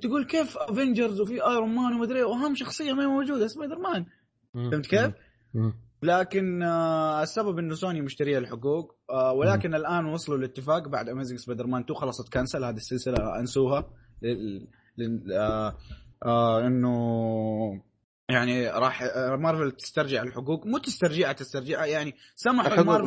تقول 0.03 0.25
كيف 0.25 0.59
Avengers 0.59 1.21
وفي 1.21 1.47
Iron 1.47 1.75
Man 1.75 1.95
ومدري 1.95 2.23
واهم 2.23 2.55
شخصية 2.55 2.93
ما 2.93 3.03
هي 3.03 3.07
موجودة 3.07 3.47
سبايدر 3.47 3.79
مان. 3.79 4.07
فهمت 4.55 4.87
كيف؟ 4.87 5.13
لكن 6.03 6.63
آه 6.63 7.23
السبب 7.23 7.59
إنه 7.59 7.75
سوني 7.75 8.01
مشترية 8.01 8.39
الحقوق 8.39 8.97
آه 9.11 9.33
ولكن 9.33 9.75
الآن 9.75 10.05
وصلوا 10.07 10.39
لاتفاق 10.39 10.89
بعد 10.89 11.09
Amazing 11.09 11.39
Spider-Man 11.39 11.83
2 11.83 12.01
خلاص 12.01 12.25
تكنسل 12.25 12.65
هذه 12.65 12.77
السلسلة 12.77 13.39
أنسوها 13.39 13.91
لل... 14.23 14.69
لل... 14.99 15.33
آه 15.33 15.77
آه 16.25 16.67
إنه 16.67 17.83
يعني 18.29 18.69
راح 18.69 19.03
آه، 19.03 19.37
مارفل 19.37 19.73
تسترجع 19.73 20.23
الحقوق 20.23 20.67
مو 20.67 20.79
تسترجعها 20.79 21.33
تسترجعها 21.33 21.87
يعني 21.87 22.15
سمحوا 22.35 22.67
الحقوق 22.67 23.01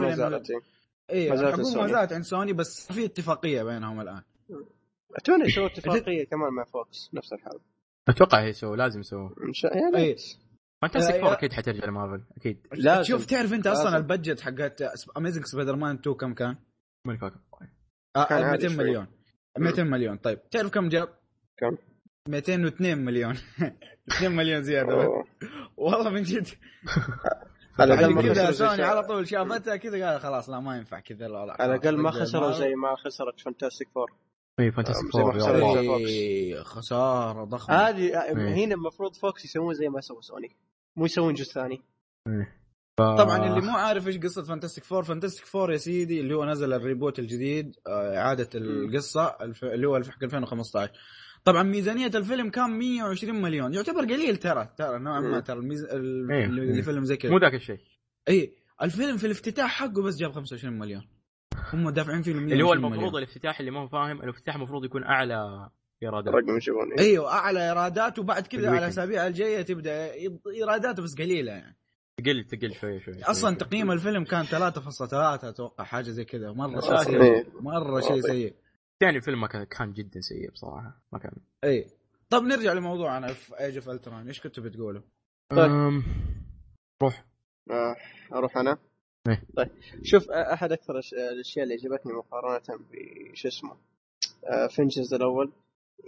إيه. 1.09 1.31
إيه 1.31 1.33
الحقوق 1.33 1.57
ما 1.57 1.63
سوني. 1.63 1.91
زالت 1.93 2.13
عند 2.13 2.23
سوني 2.23 2.53
بس 2.53 2.91
في 2.91 3.05
اتفاقية 3.05 3.63
بينهم 3.63 4.01
الآن 4.01 4.21
اتونا 5.15 5.45
يسووا 5.45 5.67
اتفاقية 5.71 6.23
كمان 6.25 6.53
مع 6.53 6.63
فوكس 6.63 7.09
نفس 7.13 7.33
الحال 7.33 7.59
أتوقع 8.09 8.43
يسووا 8.43 8.75
لازم 8.75 8.99
يسووا 8.99 9.29
إن 9.47 9.53
شاء 9.53 9.77
يعني 9.77 9.97
اي 9.97 10.15
Fantastic 10.81 11.15
يا- 11.15 11.21
Four 11.21 11.29
يا- 11.29 11.33
أكيد 11.37 11.53
حترجع 11.53 11.85
لمارفل 11.85 12.23
أكيد 12.37 12.67
لازم 12.73 13.03
شوف 13.03 13.25
تعرف 13.25 13.53
أنت 13.53 13.67
أصلا. 13.67 13.97
ال 13.97 14.03
budget 14.03 14.39
حقت 14.41 14.81
Amazing 15.17 15.45
Spider-Man 15.45 15.95
2 15.95 16.15
كم 16.15 16.33
كان؟ 16.33 16.55
ماني 17.07 17.19
فاكر 17.19 17.39
آه 18.15 18.25
كان 18.25 18.43
عالي 18.43 18.51
200 18.51 18.67
شوي. 18.67 18.77
مليون 18.83 19.07
200 19.59 19.83
مليون 19.83 20.17
طيب 20.17 20.49
تعرف 20.49 20.71
كم 20.71 20.89
جاب؟ 20.89 21.09
كم؟ 21.57 21.77
202 22.29 22.97
مليون 22.97 23.35
2 24.17 24.31
مليون 24.31 24.63
زيادة. 24.63 25.23
والله 25.77 26.09
من 26.09 26.23
جد 26.23 26.47
على 27.79 27.93
الاقل 27.93 28.13
ما 28.13 28.21
كذا 28.21 28.47
خسروا 28.47 28.85
على 28.85 29.03
طول 29.03 29.27
شافتها 29.27 29.75
كذا 29.75 30.09
قال 30.09 30.21
خلاص 30.21 30.49
لا 30.49 30.59
ما 30.59 30.77
ينفع 30.77 30.99
كذا 30.99 31.25
على 31.37 31.55
الاقل 31.75 31.97
ما 31.97 32.11
خلاص. 32.11 32.29
خسروا 32.29 32.51
زي 32.51 32.75
ما 32.75 32.95
خسرت 32.95 33.39
فانتاستيك 33.39 33.89
فور 33.89 34.11
اي 34.59 34.71
فانتاستيك 34.71 35.11
فور. 35.11 35.35
إيه، 35.97 36.63
خسارة 36.63 37.43
ضخمة. 37.43 37.75
هذه 37.75 38.23
إيه. 38.23 38.65
هنا 38.65 38.75
المفروض 38.75 39.15
فوكس 39.15 39.45
يسوون 39.45 39.73
زي 39.73 39.89
ما 39.89 40.01
سووا 40.01 40.21
سوني 40.21 40.55
مو 40.95 41.05
يسوون 41.05 41.33
جزء 41.33 41.53
ثاني. 41.53 41.81
ف... 42.97 43.01
طبعا 43.01 43.47
اللي 43.47 43.61
مو 43.61 43.77
عارف 43.77 44.07
إيش 44.07 44.17
قصة 44.17 44.43
Fantastic 44.43 44.83
Four 44.83 45.03
Fantastic 45.03 45.45
Four 45.45 45.71
يا 45.71 45.77
سيدي 45.77 46.19
اللي 46.19 46.33
هو 46.35 46.45
نزل 46.45 46.73
ال 46.73 46.80
reboot 46.80 47.19
الجديد 47.19 47.75
آه، 47.87 48.17
إعادة 48.17 48.49
القصة 48.55 49.37
الف... 49.41 49.63
اللي 49.63 49.87
هو 49.87 50.03
حق 50.03 50.23
2015 50.23 50.91
طبعا 51.45 51.63
ميزانية 51.63 52.11
الفيلم 52.15 52.49
كان 52.49 52.69
120 52.69 53.41
مليون. 53.41 53.73
يعتبر 53.73 54.01
قليل 54.01 54.37
ترى. 54.37 54.69
ترى 54.77 54.99
نوعا 54.99 55.19
ما. 55.19 55.39
ترى 55.39 55.59
الميز... 55.59 55.83
ال- 55.83 56.31
إيه. 56.31 56.45
اللي 56.45 56.81
فيلم 56.83 57.05
زي 57.05 57.17
كذا. 57.17 57.31
مو 57.31 57.37
ذاك 57.37 57.53
الشيء. 57.53 57.77
اي 58.29 58.53
الفيلم 58.81 59.17
في 59.17 59.25
الافتتاح 59.25 59.69
حقه 59.71 60.01
بس 60.01 60.17
جاب 60.17 60.31
25 60.31 60.79
مليون. 60.79 61.07
هم 61.73 61.89
دافعين 61.89 62.21
فيه 62.21 62.33
120 62.33 62.51
اللي 62.51 62.63
هو 62.63 62.73
مليون. 62.73 62.93
المفروض 62.93 63.15
الافتتاح 63.15 63.59
اللي 63.59 63.71
ما 63.71 63.79
هو 63.79 63.87
فاهم 63.87 64.21
الافتتاح 64.21 64.55
المفروض 64.55 64.85
يكون 64.85 65.03
أعلى 65.03 65.69
إيرادات. 66.03 66.33
رقم 66.33 66.55
يجيبون 66.57 66.99
أيوه 66.99 67.31
اعلى 67.33 67.67
إيرادات 67.69 68.19
وبعد 68.19 68.47
كذا 68.47 68.69
على. 68.69 68.77
الأسابيع 68.79 69.27
الجاية 69.27 69.61
تبدأ 69.61 70.11
إيراداته 70.55 71.03
بس 71.03 71.15
قليلة 71.15 71.51
يعني. 71.51 71.77
تقل 72.17 72.43
تقل 72.43 72.73
شوي 72.73 72.99
شوي. 72.99 73.23
أصلا 73.23 73.49
شوي. 73.49 73.59
تقييم 73.59 73.91
الفيلم 73.91 74.23
كان 74.23 74.45
3.3 74.45 75.43
أتوقع 75.43 75.83
حاجة 75.83 76.09
زي 76.09 76.25
كذا. 76.25 76.51
مرة 76.51 76.79
شيء 76.79 76.97
سيء. 76.97 77.45
مرة 77.61 77.99
شيء 77.99 78.21
سيء. 78.21 78.53
يعني 79.01 79.17
الفيلم 79.17 79.41
ما 79.41 79.47
كان 79.47 79.63
كان 79.63 79.93
جدا 79.93 80.19
سيء 80.19 80.51
بصراحة. 80.51 81.01
ما 81.13 81.19
كان. 81.19 81.31
اي 81.63 81.87
طب 82.29 82.43
نرجع 82.43 82.73
لموضوعنا 82.73 83.33
في 83.33 83.59
Age 83.59 83.75
of 83.75 83.89
Ultron 83.89 84.27
إيش 84.27 84.41
كنتوا 84.41 84.63
بتقولوا؟ 84.63 85.01
طيب. 85.49 85.71
أم... 85.71 86.03
روح. 87.03 87.25
آه، 87.71 87.95
أروح 88.33 88.57
أنا؟ 88.57 88.77
إيه. 89.27 89.43
طيب. 89.57 89.69
شوف 90.03 90.31
آه، 90.31 90.53
أحد 90.53 90.71
أكثر 90.71 90.99
الأشياء 91.13 91.63
اللي 91.63 91.75
عجبتني 91.75 92.13
مقارنة 92.13 92.79
بش 93.31 93.45
اسمه؟ 93.45 93.77
آه، 94.45 94.67
فينجز 94.67 95.13
الأول. 95.13 95.51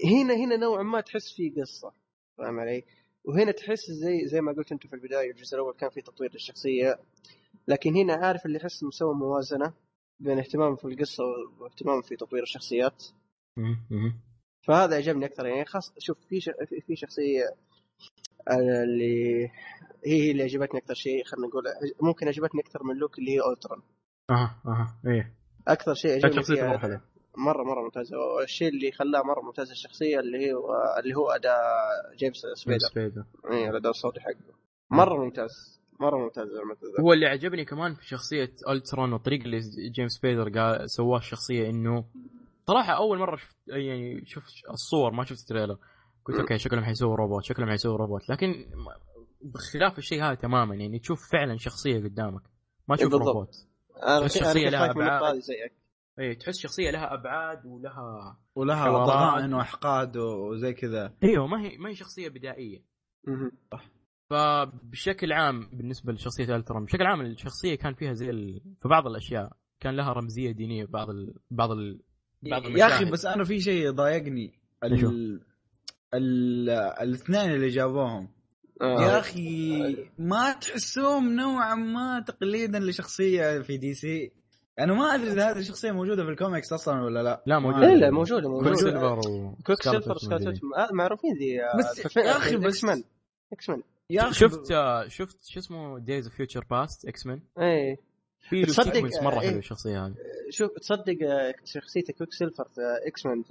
هنا 0.05 0.33
هنا 0.33 0.55
نوعا 0.55 0.83
ما 0.83 1.01
تحس 1.01 1.33
في 1.33 1.49
قصة 1.49 1.93
فاهم 2.37 2.59
علي؟ 2.59 2.83
وهنا 3.23 3.51
تحس 3.51 3.91
زي 3.91 4.27
زي 4.27 4.41
ما 4.41 4.51
قلت 4.51 4.71
أنتم 4.71 4.89
في 4.89 4.95
البداية 4.95 5.31
الجزء 5.31 5.55
الأول 5.55 5.73
كان 5.73 5.89
في 5.89 6.01
تطوير 6.01 6.33
للشخصية 6.33 6.99
لكن 7.67 7.95
هنا 7.95 8.13
عارف 8.13 8.45
اللي 8.45 8.57
يحس 8.57 8.83
مسوي 8.83 9.15
موازنة. 9.15 9.73
بين 10.19 10.37
اهتمام 10.39 10.75
في 10.75 10.85
القصة 10.85 11.23
واهتمام 11.59 12.01
في 12.01 12.15
تطوير 12.15 12.43
الشخصيات. 12.43 13.03
فهذا 14.67 14.95
عجبني 14.95 15.25
أكثر 15.25 15.45
يعني 15.45 15.65
خاص 15.65 15.93
شوف 15.97 16.17
في 16.29 16.39
ش... 16.41 16.49
في- 16.87 16.95
شخصية 16.95 17.43
آه، 18.49 18.83
اللي 18.83 19.45
هي 19.45 19.51
هي 20.05 20.31
اللي 20.31 20.43
عجبتني 20.43 20.79
أكثر 20.79 20.93
شيء 20.93 21.23
خلينا 21.23 21.47
نقول 21.47 21.63
ممكن 22.01 22.27
عجبتني 22.27 22.61
أكثر 22.61 22.83
من 22.83 22.95
لوك 22.95 23.19
اللي 23.19 23.31
هي 23.31 23.41
أولترون. 23.41 23.81
أها 24.29 24.61
أها 24.67 24.99
إيه. 25.07 25.33
أكثر 25.67 25.93
شيء 25.93 26.11
عجبني 26.11 26.33
شخصيته 26.33 26.67
مره 26.67 26.77
حلوة 26.77 27.01
مرة 27.37 27.63
مرة 27.63 27.83
ممتازة. 27.83 28.17
والشيء 28.17 28.67
اللي 28.67 28.91
خلاه 28.91 29.21
مرة 29.23 29.41
ممتازه 29.41 29.71
الشخصية 29.71 30.19
اللي 30.19 30.53
هو 30.53 30.73
اللي 30.99 31.15
هو 31.15 31.29
أداء 31.31 31.55
جيمس 32.15 32.37
سبيدر. 32.55 32.79
سبيدر. 32.79 33.23
اي 33.51 33.69
الأداء 33.69 33.89
الصوتي 33.91 34.19
حقه. 34.19 34.55
مرة 34.91 35.23
ممتاز. 35.23 35.76
مرة 35.99 36.17
ممتاز 36.17 36.47
زي 36.47 36.63
ما 36.63 36.75
تذكر 36.75 37.01
هو 37.01 37.13
اللي 37.13 37.25
عجبني 37.25 37.65
كمان 37.65 37.95
في 37.95 38.07
شخصية 38.07 38.53
ألترون 38.69 39.13
والطريقة 39.13 39.45
اللي 39.45 39.59
جيمس 39.95 40.11
سبيدر 40.11 40.49
قال 40.49 40.89
سواه 40.89 41.17
الشخصيه 41.17 41.69
إنه 41.69 42.05
صراحة 42.67 42.93
أول 42.93 43.19
مرة 43.19 43.35
شفت 43.35 43.55
يعني 43.67 44.25
شفت 44.25 44.51
الصور 44.69 45.11
ما 45.11 45.23
شفت 45.23 45.39
ال 45.39 45.44
trailer. 45.44 45.77
قلت 46.25 46.39
okay 46.39 46.57
شكلهم 46.57 46.83
حيسووا 46.83 47.15
روبوت 47.15 47.43
شكلهم 47.43 47.69
حيسووا 47.69 47.97
روبوت. 47.97 48.29
لكن 48.29 48.65
بخلاف 49.41 49.97
الشيء 49.97 50.23
هذا 50.23 50.35
تماما 50.35 50.75
يعني 50.75 50.99
تشوف 50.99 51.31
فعلا 51.31 51.57
شخصية 51.57 52.03
قدامك. 52.03 52.41
ما 52.87 52.95
تشوف 52.95 53.11
بالضبط. 53.11 53.27
روبوت. 53.27 53.55
أنا 54.03 54.27
كنت 54.27 54.57
لها. 54.57 55.31
هذه 55.31 55.39
زيك. 55.39 55.73
اي 56.19 56.35
تحس 56.35 56.57
شخصية 56.57 56.91
لها 56.91 57.13
أبعاد 57.13 57.65
ولها 57.65 58.37
ولها. 58.55 59.05
ضغائن 59.05 59.53
وأحقاد 59.53 60.17
وزي 60.17 60.73
كذا. 60.73 61.13
أيوه 61.23 61.47
ما 61.47 61.61
هي 61.61 61.77
ما 61.77 61.89
هي 61.89 61.95
شخصية 61.95 62.29
بدائية. 62.29 62.83
مهم. 63.27 63.51
فبشكل 64.29 65.33
عام 65.33 65.69
بالنسبة 65.73 66.13
لشخصية 66.13 66.55
ألترون 66.55 66.85
بشكل 66.85 67.03
عام 67.05 67.21
الشخصية 67.21 67.75
كان 67.75 67.93
فيها 67.93 68.13
زي 68.13 68.29
ال... 68.29 68.61
في 68.81 68.87
بعض 68.87 69.07
الأشياء 69.07 69.51
كان 69.79 69.95
لها 69.95 70.13
رمزية 70.13 70.51
دينية 70.51 70.85
في 70.85 70.91
بعض 70.91 71.09
ال... 71.09 71.33
بعض 71.51 71.71
ال... 71.71 71.99
بعض 72.43 72.65
يا 72.65 72.87
أخي. 72.87 73.05
بس 73.05 73.25
أنا 73.25 73.43
في 73.43 73.59
شيء 73.59 73.91
ضايقني؟ 73.91 74.53
ال... 74.83 75.39
ال... 76.13 76.69
الاثنين 77.01 77.51
اللي 77.51 77.67
جابوهم 77.69 78.29
آه. 78.81 79.01
يا 79.01 79.19
أخي 79.19 79.77
ما 80.19 80.53
تحسهم 80.53 81.35
نوعا 81.35 81.75
ما 81.75 82.19
تقليدا 82.27 82.79
لشخصية 82.79 83.59
في 83.61 83.77
DC 83.77 84.31
أنا 84.79 84.93
ما 84.93 85.15
أدري 85.15 85.31
إذا 85.31 85.51
هذه 85.51 85.59
الشخصية 85.59 85.91
موجودة 85.91 86.23
في 86.23 86.29
الكوميكس 86.29 86.73
أصلا 86.73 87.01
ولا 87.03 87.23
لا 87.23 87.43
لا 87.45 87.59
ما 87.59 87.69
موجودة. 87.69 87.87
لا. 87.93 87.95
لا 87.95 88.11
موجودة 88.11 88.41
Quick 88.41 88.53
موجودة 88.63 88.75
Silver 88.75 89.19
و 89.29 89.55
Quicksilver 89.65 90.15
معروفين 90.93 91.33
ذي 91.37 91.63
آه، 91.63 91.77
بس 91.77 92.15
يا 92.17 92.37
أخي 92.37 92.49
في 92.49 92.57
بس- 92.57 92.65
X-Men 92.75 93.03
X-Men 93.53 93.81
يا 94.09 94.31
شفت 94.31 94.71
آه، 94.71 95.07
شفت 95.07 95.45
شو 95.45 95.59
اسمه 95.59 95.99
Days 95.99 96.27
of 96.27 96.35
Future 96.35 96.65
Past 96.71 97.05
X-Men 97.05 97.41
إيه 97.59 97.97
في 98.49 98.61
له 98.61 98.67
تصدق، 98.67 98.93
sequence 98.93 99.21
مره 99.21 99.39
حلو. 99.39 99.57
الشخصيه 99.57 100.05
هذه 100.05 100.15
شوف 100.49 100.71
تصدق 100.71 101.17
شخصية 101.63 102.03
كويك 102.17 102.33
سيلفر 102.33 102.63
في 102.63 102.81
إكس 103.07 103.25
مان 103.25 103.43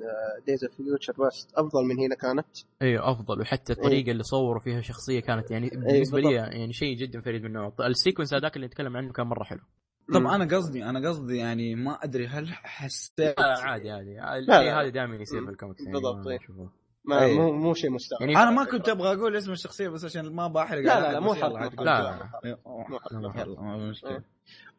Days 0.46 0.64
of 0.64 0.76
Future 0.76 1.12
Past 1.18 1.54
افضل 1.54 1.84
من 1.84 1.98
هنا 1.98 2.14
كانت 2.14 2.46
أيوه 2.82 3.10
افضل 3.12 3.40
وحتى 3.40 3.72
الطريقة 3.72 4.10
اللي 4.10 4.22
صوروا 4.22 4.60
فيها 4.60 4.80
شخصيه 4.80 5.20
كانت 5.20 5.50
يعني 5.50 5.68
بالنسبة 5.68 6.20
لي 6.20 6.34
يعني 6.34 6.72
شيء 6.72 6.96
جدا 6.96 7.20
فريد 7.20 7.42
من 7.42 7.52
نوعه 7.52 7.72
ال 7.80 7.86
sequence 7.86 8.34
هذاك 8.34 8.56
اللي 8.56 8.66
نتكلم 8.66 8.96
عنه 8.96 9.12
كان 9.12 9.26
مره 9.26 9.44
حلو 9.44 9.60
طب. 10.14 10.26
أنا 10.26 10.56
قصدي 10.56 10.84
أنا 10.84 11.08
قصدي 11.08 11.36
يعني 11.36 11.74
ما 11.74 11.92
ادري 11.92 12.26
هل 12.26 12.48
حسيت 12.48 13.18
لا 13.18 13.34
عادي 13.38 13.90
عادي. 13.90 14.20
هذا 14.50 14.88
دائما 14.88 15.16
يصير 15.16 15.44
في 15.44 15.50
الكوميكس 15.50 15.80
يعني 15.80 15.92
بالضبط، 15.92 16.26
ما 17.06 17.22
إيه. 17.24 17.38
مو 17.38 17.52
مو 17.52 17.74
شيء 17.74 17.90
مستوى 17.90 18.18
يعني 18.20 18.36
أنا 18.36 18.50
ما 18.50 18.64
كنت 18.64 18.88
أبغى 18.88 19.12
أقول 19.12 19.36
اسم 19.36 19.52
الشخصية 19.52 19.88
بس 19.88 20.04
عشان 20.04 20.34
ما 20.34 20.48
بحرق 20.48 20.80
لا، 20.80 21.00
لا، 21.00 21.12
لا، 21.12 21.20
مو 21.20 21.34
حرق،. 21.34 21.80
لا، 21.82 22.28
لا. 22.44 22.58
مو 22.66 22.98
حرق،. 23.00 24.22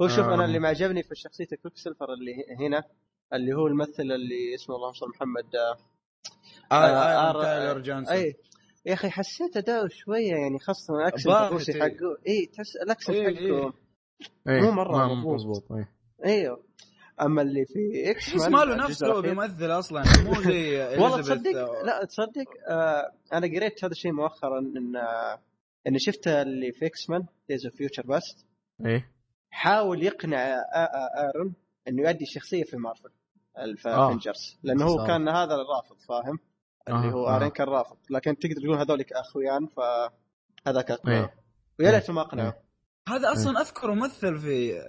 هو 0.01 0.07
شوف 0.07 0.25
أنا 0.25 0.41
آه. 0.43 0.45
اللي 0.45 0.59
معجبني 0.59 1.03
في 1.03 1.15
شخصية 1.15 1.45
كويك 1.63 1.77
سيلفر 1.77 2.13
اللي 2.13 2.33
هنا 2.67 2.83
اللي 3.33 3.53
هو 3.53 3.67
الممثل 3.67 4.03
اللي 4.03 4.55
اسمه 4.55 4.75
اللهم 4.75 4.93
صل 4.93 5.09
محمد 5.09 5.55
آه، 5.55 5.77
آه، 6.71 7.31
آر- 7.33 7.35
آه، 7.35 7.41
تايلر 7.41 7.81
جونسون 7.81 8.13
اي 8.15 8.35
يا 8.85 8.93
أخي 8.93 9.09
حسيت 9.09 9.57
أداؤه 9.57 9.87
شوية 9.87 10.31
يعني 10.35 10.59
خاصة 10.59 10.93
ال 10.99 11.03
accent 11.03 11.27
الروسي 11.35 11.73
إيه. 11.75 11.81
حقه 11.81 12.17
اي 12.27 12.45
تحس 12.45 12.75
ال 12.75 12.81
accent 12.81 13.15
إيه، 13.15 13.35
حقه 13.35 13.45
إيه. 13.45 13.73
إيه، 14.55 14.61
مو 14.61 14.71
مرة 14.71 14.97
ما- 14.97 15.13
مضبوط. 15.13 15.63
أيوه 16.25 16.63
أما 17.21 17.41
اللي 17.41 17.65
في 17.65 18.11
إكس 18.11 18.25
تحس 18.25 18.41
مان 18.41 18.51
ما 18.51 18.57
له 18.57 18.73
الجزء 18.73 18.89
نفس 18.89 19.03
هو 19.03 19.21
الأخير- 19.21 19.25
بيمثل 19.25 19.71
أصلا 19.71 20.03
مو 20.25 20.41
زي 20.41 20.79
والله 20.79 21.21
تصدق 21.21 21.57
آه، 21.57 21.83
لا 21.83 22.05
تصدق 22.05 22.45
آه 22.69 23.11
أنا 23.33 23.47
قريت 23.47 23.83
هذا 23.83 23.91
الشيء 23.91 24.11
مؤخرا 24.11 24.59
إن 24.59 24.95
آه 24.95 25.39
اني 25.87 25.99
شفت 25.99 26.27
اللي 26.27 26.71
في 26.71 26.85
إكس 26.85 27.09
مان 27.09 27.25
Days 27.49 27.65
of 27.65 27.75
Future 27.75 28.03
Past 28.07 28.45
إيه. 28.85 29.11
حاول 29.49 30.03
يقنع 30.03 30.55
آ- 30.55 30.59
آ- 30.59 31.19
آرون 31.35 31.53
إنه 31.87 32.01
يؤدي 32.01 32.23
الشخصيه 32.23 32.63
في 32.63 32.77
مارفل 32.77 33.09
في 33.77 33.89
آه. 33.89 34.07
افنجرز 34.09 34.59
لأنه 34.63 34.85
هو. 34.85 35.05
كان 35.07 35.27
هذا 35.29 35.55
الرافض 35.55 35.95
فاهم؟ 36.09 36.39
اللي 36.89 37.07
آه، 37.07 37.11
هو 37.11 37.27
آه. 37.27 37.35
أرين 37.35 37.49
كان 37.49 37.67
رافض. 37.67 37.97
لكن 38.09 38.37
تقدر 38.37 38.55
تقول 38.61 38.77
هذولك 38.77 39.13
أخويان 39.13 39.67
فهذاك 39.67 40.91
أقنعه. 40.91 41.19
إيه. 41.19 41.33
ويا 41.79 41.91
ليته 41.91 42.13
ما 42.13 42.21
اقنعه 42.21 42.57
هذا 43.09 43.31
أصلا 43.31 43.61
اذكره 43.61 43.93
مثل 43.93 44.37
في 44.39 44.81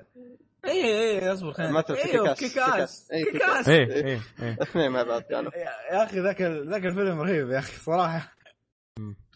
اي 0.69 1.19
اي 1.21 1.33
أصبر 1.33 1.53
خلينا. 1.53 1.73
مثل 1.73 1.95
أيوه، 1.95 2.35
Kick-Ass. 2.35 2.39
Kick-Ass. 2.41 2.71
Kick-Ass. 2.71 3.11
إيه، 3.13 3.33
Kick-Ass. 3.33 3.69
إيه 3.69 3.93
إيه. 3.93 4.21
إيه 4.43 4.57
اثنين 4.63 4.91
مع 4.91 5.03
بعض 5.03 5.23
كانوا 5.23 5.53
يا 5.93 6.05
أخي 6.05 6.21
ذاك 6.21 6.43
ذاك 6.43 6.85
الفيلم 6.85 7.21
رهيب 7.21 7.51
يا 7.51 7.59
أخي 7.59 7.77
صراحة. 7.77 8.33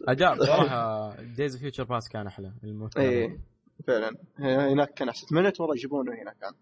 اداء 0.09 0.35
بصراحه 0.35 1.15
Days 1.37 1.57
Future 1.57 1.85
Past 1.85 2.09
كان 2.09 2.27
أحلى. 2.27 2.53
إيه 2.97 3.39
فعلا. 3.87 4.17
هناك 4.39 4.95
كان 4.95 5.09
أحسن. 5.09 5.27
اتمنى 5.27 5.53
والله 5.61 5.75
يجيبونه 5.75 6.13
هنا 6.13 6.33
كان. 6.41 6.53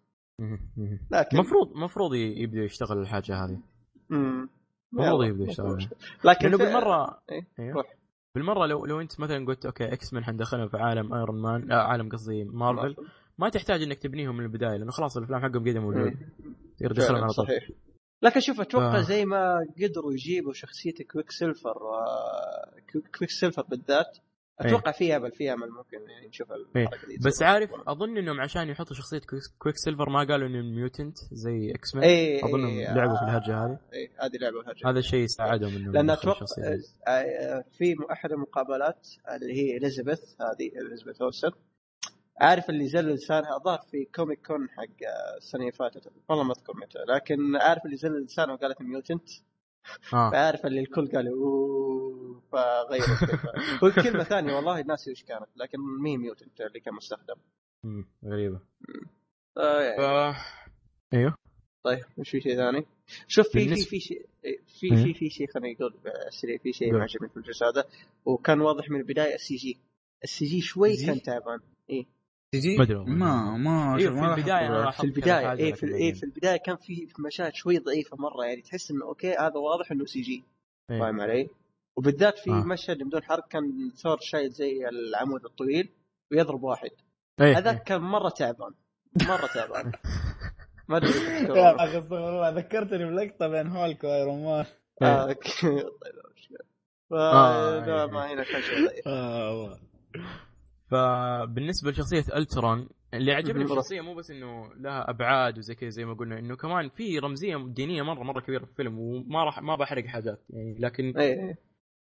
لكن 1.11 1.37
المفروض 1.37 1.73
المفروض 1.73 2.15
يبدأ 2.15 2.61
يشتغل 2.61 2.99
الحاجة 2.99 3.45
هذه. 3.45 3.61
المفروض 4.93 5.25
يبدأ 5.25 5.45
يشتغل. 5.45 5.89
لكن 6.25 6.49
لأنه 6.49 6.59
بالمرة 6.59 7.23
إيه،. 7.33 7.73
روح. 7.73 7.95
بالمرة 8.35 8.67
لو 8.67 8.87
لو 8.87 9.01
أنت 9.01 9.21
مثلا 9.21 9.47
قلت 9.47 9.67
okay 9.67 9.93
إكس 9.93 10.13
من 10.13 10.25
حندخلهم 10.25 10.69
في 10.69 10.77
عالم 10.77 11.15
ايرون 11.15 11.43
مان 11.43 11.61
لا 11.61 11.83
عالم 11.83 12.09
قصدي 12.09 12.45
مارفل 12.45 12.97
ما 13.41 13.49
تحتاج 13.49 13.83
إنك 13.83 13.99
تبنيهم 13.99 14.37
من 14.37 14.45
البداية 14.45 14.77
لأنه 14.77 14.91
خلاص 14.91 15.17
الأفلام 15.17 15.41
حقهم 15.43 15.69
قدم 15.69 15.83
موجود. 15.83 16.13
تقدر 16.79 16.95
تدخلهم 16.95 17.23
على 17.23 17.33
طول 17.33 17.47
صحيح 17.47 17.71
لكن 18.23 18.41
شوف 18.41 18.61
أتوقع 18.61 18.99
آه. 18.99 19.03
زي 19.03 19.25
ما 19.25 19.67
قدروا 19.83 20.13
يجيبوا 20.13 20.53
شخصية 20.53 20.95
كويك 21.13 21.31
سيلفر 21.31 21.79
و... 21.83 21.91
كويك 23.19 23.31
سيلفر 23.31 23.63
بالذات 23.63 24.19
أتوقع 24.61 24.93
في 24.93 25.17
امل 25.17 25.33
في 25.33 25.53
امل 25.53 25.71
ممكن 25.71 26.11
يعني 26.11 26.29
نشوف 26.29 26.53
الحركه 26.53 27.07
دي 27.07 27.13
إيه. 27.13 27.19
بس 27.19 27.33
تصير. 27.35 27.47
عارف 27.49 27.71
أظن 27.87 28.17
إنهم 28.19 28.41
عشان 28.41 28.69
يحطوا 28.69 28.97
شخصية 28.97 29.19
كويك- 29.59 29.77
سيلفر 29.77 30.11
ما 30.11 30.19
قالوا 30.25 30.49
انه 30.49 30.63
mutant 30.63 31.17
زي 31.33 31.71
إكس 31.75 31.95
مان 31.95 32.05
اي 32.05 32.45
اظنهم 32.45 32.79
إي، 32.79 32.85
لعبوا 32.85 33.17
في 33.17 33.23
آه، 33.23 33.25
الهرجه 33.25 33.65
هذه 33.65 33.79
إيه، 33.93 34.11
هذه 34.21 34.37
لعبه 34.41 34.69
هرجه 34.69 34.91
هذا 34.91 34.99
الشيء 34.99 35.27
ساعدهم 35.27 35.77
انه 35.77 35.93
لأن 35.93 36.11
يدخلوا 36.11 36.35
أتوقع. 36.35 36.63
آه، 37.09 37.11
آه، 37.11 37.65
في 37.79 37.97
أحد 38.13 38.33
المقابلات 38.33 39.09
اللي 39.35 39.53
هي 39.53 39.77
اليزابيث 39.77 40.21
هذه 40.41 40.87
اليزابيث 40.87 41.23
اولسن 41.23 41.51
عارف 42.41 42.71
اللي 42.71 42.87
زل 42.87 43.09
لسانها 43.09 43.57
الظاهر 43.57 43.81
في 43.91 44.05
كوميك 44.15 44.47
كون 44.47 44.69
حق 44.71 44.83
آه، 44.83 45.37
السنة 45.37 45.61
اللي 45.61 45.73
فاتت. 45.73 46.13
والله 46.29 46.45
ما 46.45 46.53
أذكر 46.53 46.77
متى 46.77 46.99
لكن 47.09 47.57
عارف 47.57 47.85
اللي 47.87 47.97
زل 47.97 48.25
لسانها 48.25 48.55
وقالت 48.55 48.81
mutant؟ 48.83 49.29
آه. 50.15 50.31
فعارف 50.31 50.67
اللي 50.67 50.81
الكل 50.81 51.09
قالوا 51.09 51.37
oh 51.37 52.43
فغيروا 52.53 53.17
الكلمة 53.23 53.79
هو 53.85 53.91
كلمه 53.91 54.25
ثانية 54.25 54.55
والله 54.55 54.83
ناسي 54.83 55.11
وش 55.11 55.25
كانت؟ 55.25 55.49
لكن 55.57 55.79
مي 56.03 56.17
mutant 56.17 56.61
اللي 56.61 56.81
كان 56.81 56.95
مستخدم. 56.95 57.35
مم، 57.85 58.09
غريبة. 58.25 58.61
آه،. 59.59 60.33
ف... 60.33 60.37
أيوه. 61.15 61.35
طيب 61.85 62.05
وش 62.19 62.31
في 62.31 62.41
شيء 62.41 62.57
ثاني؟ 62.57 62.87
شوف 63.29 63.49
في 63.49 63.53
في 63.53 63.75
بالنسبة- 63.75 63.89
في 63.89 64.01
شيء 64.01 64.27
في 64.67 64.87
إيه. 64.87 65.05
في 65.05 65.15
في 65.15 65.31
شيء 65.31 65.47
خليني 65.55 65.77
أقول 65.81 65.95
سريع 66.31 66.59
في 66.59 66.73
شيء. 66.73 66.93
ما 66.93 67.03
عجبني 67.03 67.29
في 67.29 67.37
الجزء 67.37 67.67
هذا 67.67 67.85
وكان 68.25 68.61
واضح 68.61 68.91
من 68.91 69.01
البداية 69.01 69.35
السي 69.35 69.57
جي 69.57 69.79
السي 70.25 70.45
جي 70.45 70.61
شوي؟ 70.61 71.07
كان 71.07 71.23
تعبان. 71.23 71.61
تجي 72.53 72.77
ما 72.77 72.85
والله. 72.89 73.05
ما 73.05 73.57
ما 73.57 73.97
ما 73.97 73.97
في 73.99 74.07
راح 74.07 74.21
البداية 74.35 74.91
في 74.91 75.05
البداية 75.05 75.53
اي 75.53 75.73
في 75.75 75.87
بعدين. 75.87 76.15
في 76.15 76.23
البداية 76.23 76.57
كان 76.57 76.77
في 76.77 77.09
مشاهد 77.27 77.55
شوي 77.55 77.79
ضعيفة 77.79 78.17
مرة 78.17 78.45
يعني 78.45 78.63
تحس 78.63 78.91
إنه 78.91 79.05
okay 79.05 79.33
هذا 79.35 79.55
واضح 79.57 79.93
إنه 79.93 80.05
CG 80.05 80.45
إيه. 80.91 80.99
فاهم 81.01 81.21
علي؟ 81.21 81.49
وبالذات 81.97 82.39
في 82.39 82.51
آه. 82.51 82.65
مشهد 82.67 83.03
بدون 83.03 83.23
حرق 83.23 83.49
كان 83.49 83.91
ثور 83.97 84.19
شايل 84.21 84.51
زي 84.51 84.89
العمود 84.89 85.45
الطويل 85.45 85.89
ويضرب 86.33 86.63
واحد 86.63 86.91
إيه، 87.41 87.59
هذاك 87.59 87.77
إيه. 87.77 87.85
كان 87.85 88.01
مرة 88.01 88.29
تعبان 88.29 88.71
مرة 89.29 89.47
تعبان 89.55 89.93
ما 90.89 90.97
أدري. 90.97 91.11
يا 91.59 91.77
أخي 91.77 91.99
استغفر 91.99 92.29
الله 92.29 92.51
ذكرتني 92.51 93.05
بلقطة 93.11 93.49
بين 93.49 93.67
هولك 93.67 94.05
وأيرون 94.05 94.45
مان 94.45 94.65
آه، 95.03 95.29
okay. 95.29 95.51
طيب 95.61 96.15
مشكلة. 96.37 96.59
ف- 97.11 97.15
آه، 97.15 97.87
لا، 97.87 98.05
إيه. 98.05 98.11
ما 98.11 98.33
هنا 98.33 98.45
كان 98.45 98.63
شيء 98.63 98.87
ضعيف 98.89 99.09
آه. 99.09 99.79
فبالنسبة 100.91 101.91
لشخصية 101.91 102.25
ألترون 102.37 102.89
اللي 103.15 103.33
عجبني 103.33 103.65
في. 103.67 103.73
الشخصيه 103.73 104.01
مو 104.01 104.15
بس 104.15 104.31
إنه 104.31 104.75
لها 104.75 105.11
أبعاد 105.11 105.59
وزي 105.59 105.75
كذا 105.75 105.89
زي 105.91 106.05
ما 106.05 106.15
قلنا 106.15 106.39
إنه 106.39 106.57
كمان 106.57 106.89
في 106.89 107.19
رمزية 107.19 107.57
دينية 107.69 108.03
مره 108.03 108.23
مرة 108.23 108.41
كبيرة 108.41 108.65
في 108.65 108.71
الفيلم 108.71 108.99
وما 108.99 109.45
راح 109.45 109.63
ما 109.63 109.77
بحرق 109.77 110.07
حاجات 110.07 110.41
يعني 110.51 110.79
لكن 110.79 111.17
اي 111.19 111.57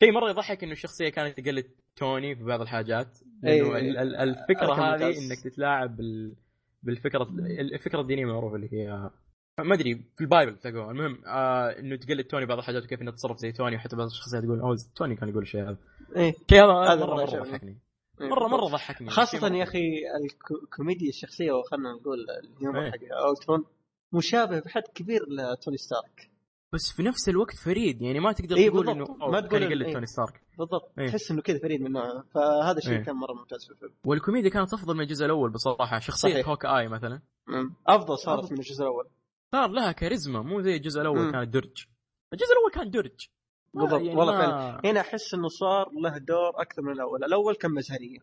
شيء 0.03 0.13
مرة 0.13 0.31
يضحك 0.31 0.63
إنه 0.65 0.73
الشخصية 0.73 1.09
كانت 1.09 1.41
تقلد 1.41 1.65
توني 1.97 2.37
في 2.37 2.45
بعض 2.45 2.61
الحاجات 2.61 3.19
إيه. 3.45 3.79
ال- 3.79 3.97
ال- 3.99 4.17
الفكرة 4.17 4.73
هذه. 4.75 5.19
إنك 5.19 5.41
تتلاعب 5.45 5.97
بال 5.97 6.35
بالفكرة 6.83 7.23
الفكرة 7.61 8.01
الدينية 8.01 8.23
المعروفه 8.25 8.57
اللي 8.57 8.69
هي 8.73 9.11
ما 9.61 9.75
أدري 9.75 9.95
في 9.95 10.21
ال 10.21 10.27
Bible 10.27 10.57
تلاقوها 10.59 10.91
المهم 10.91 11.19
آه 11.27 11.79
إنه 11.79 11.97
تقلد 11.97 12.25
توني 12.25 12.47
بعض 12.47 12.59
الحاجات 12.59 12.85
وكيف 12.85 13.03
إنه 13.03 13.11
تتصرف 13.11 13.39
زي 13.39 13.53
توني 13.53 13.77
وحتى 13.77 13.97
بعض 13.97 14.07
الشخصيات 14.07 14.45
يقول 14.45 14.61
oh 14.61 14.77
توني 14.97 15.17
كان 15.17 15.29
يقول 15.29 15.43
الشيء 15.43 15.63
هذا 15.63 15.77
اي 16.17 16.33
شيء 16.51 16.65
هذا 16.65 17.07
مره 17.07 17.15
مرة. 17.15 17.43
ضحكني 17.43 17.71
إيه. 17.71 17.86
مره 18.21 18.49
مرة 18.49 18.67
ضحكني 18.67 19.11
مرة- 19.11 19.55
يا 19.59 19.63
أخي 19.63 19.81
الكوميديا 20.63 21.09
الشخصية 21.09 21.53
وخلنا 21.53 21.93
نقول 21.93 22.19
ال 22.31 22.40
humor 22.40 22.85
إيه. 22.85 22.91
حق 22.91 22.99
الترون 23.31 23.65
مشابه 24.13 24.61
بحد 24.61 24.83
كبير 24.95 25.21
لتوني 25.29 25.77
ستارك 25.77 26.31
بس 26.73 26.93
في 26.97 27.03
نفس 27.03 27.29
الوقت 27.29 27.57
فريد 27.57 28.03
يعني 28.03 28.21
ما 28.21 28.33
تقدر 28.33 28.57
إيه 28.57 28.69
تقول. 28.71 28.91
انه 28.91 29.05
ما 29.17 29.41
تقول 29.41 29.63
يقلد 29.63 29.83
إيه. 29.87 29.93
توني 29.93 30.07
ستارك 30.07 30.41
بالضبط 30.59 30.93
إيه. 30.99 31.07
تحس 31.09 31.31
إنه 31.31 31.43
كذا 31.43 31.59
فريد 31.59 31.81
من 31.81 31.93
نوعه 31.93 32.25
فهذا 32.35 32.79
الشيء 32.79 32.93
إيه. 32.93 33.05
كان 33.05 33.15
مرة 33.17 33.33
ممتاز 33.33 33.65
في 33.67 33.71
الفيلم 33.73 33.93
والكوميديا 34.05 34.51
كانت 34.51 34.73
أفضل 34.75 34.95
من 34.95 35.01
الجزء 35.01 35.25
الأول 35.27 35.51
بصراحة 35.51 35.99
شخصية 35.99 36.33
صحيح. 36.33 36.49
هوك 36.49 36.67
آي 36.67 36.89
مثلا 36.89 37.21
مم. 37.47 37.75
أفضل 37.87 38.19
صارت 38.19 38.39
أفضل. 38.39 38.53
من 38.55 38.59
الجزء 38.61 38.83
الأول 38.83 39.09
صار 39.53 39.71
لها 39.71 39.93
كاريزما 39.93 40.43
مو 40.43 40.61
زي 40.61 40.77
الجزء 40.77 41.01
الأول 41.01 41.19
مم. 41.19 41.33
كانت 41.33 41.49
درج 41.49 41.85
الجزء 42.33 42.53
الأول 42.53 42.71
كان 42.75 42.91
درج 42.91 43.27
بالضبط 43.83 44.03
يعني 44.03 44.17
والله 44.19 44.33
ما- 44.33 44.39
فعلا. 44.41 44.81
هنا 44.91 45.01
أحس 45.01 45.35
إنه 45.35 45.49
صار 45.49 45.91
له 46.03 46.19
دور 46.19 46.61
أكثر 46.63 46.83
من 46.83 46.93
الأول. 46.93 47.25
الأول 47.25 47.55
كان 47.55 47.71
مزهرية. 47.71 48.19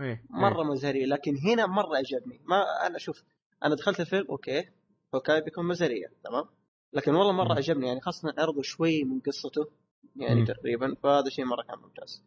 إيه. 0.00 0.24
مرة 0.30 0.62
مزهرية 0.62 1.06
لكن 1.06 1.36
هنا 1.36 1.66
مرة 1.66 1.96
عجبني 1.96 2.40
ما 2.44 2.86
أنا 2.86 2.98
شوف 2.98 3.22
أنا 3.64 3.74
دخلت 3.74 4.00
الفيلم 4.00 4.26
okay 4.30 4.64
okay 5.14 5.40
بيكون 5.40 5.66
مزهرية 5.68 6.06
تمام؟ 6.24 6.44
لكن 6.92 7.14
والله 7.14 7.32
مرة 7.32 7.44
مم. 7.52 7.52
عجبني 7.52 7.86
يعني 7.86 8.00
خاصة 8.00 8.34
عرضوا 8.38 8.62
شوي 8.62 9.04
من 9.04 9.20
قصته 9.20 9.66
يعني 10.16 10.40
مم. 10.40 10.44
تقريبا 10.46 10.94
فهذا 11.02 11.28
شيء 11.28 11.44
مرة 11.44 11.62
كان 11.62 11.78
ممتاز. 11.78 12.24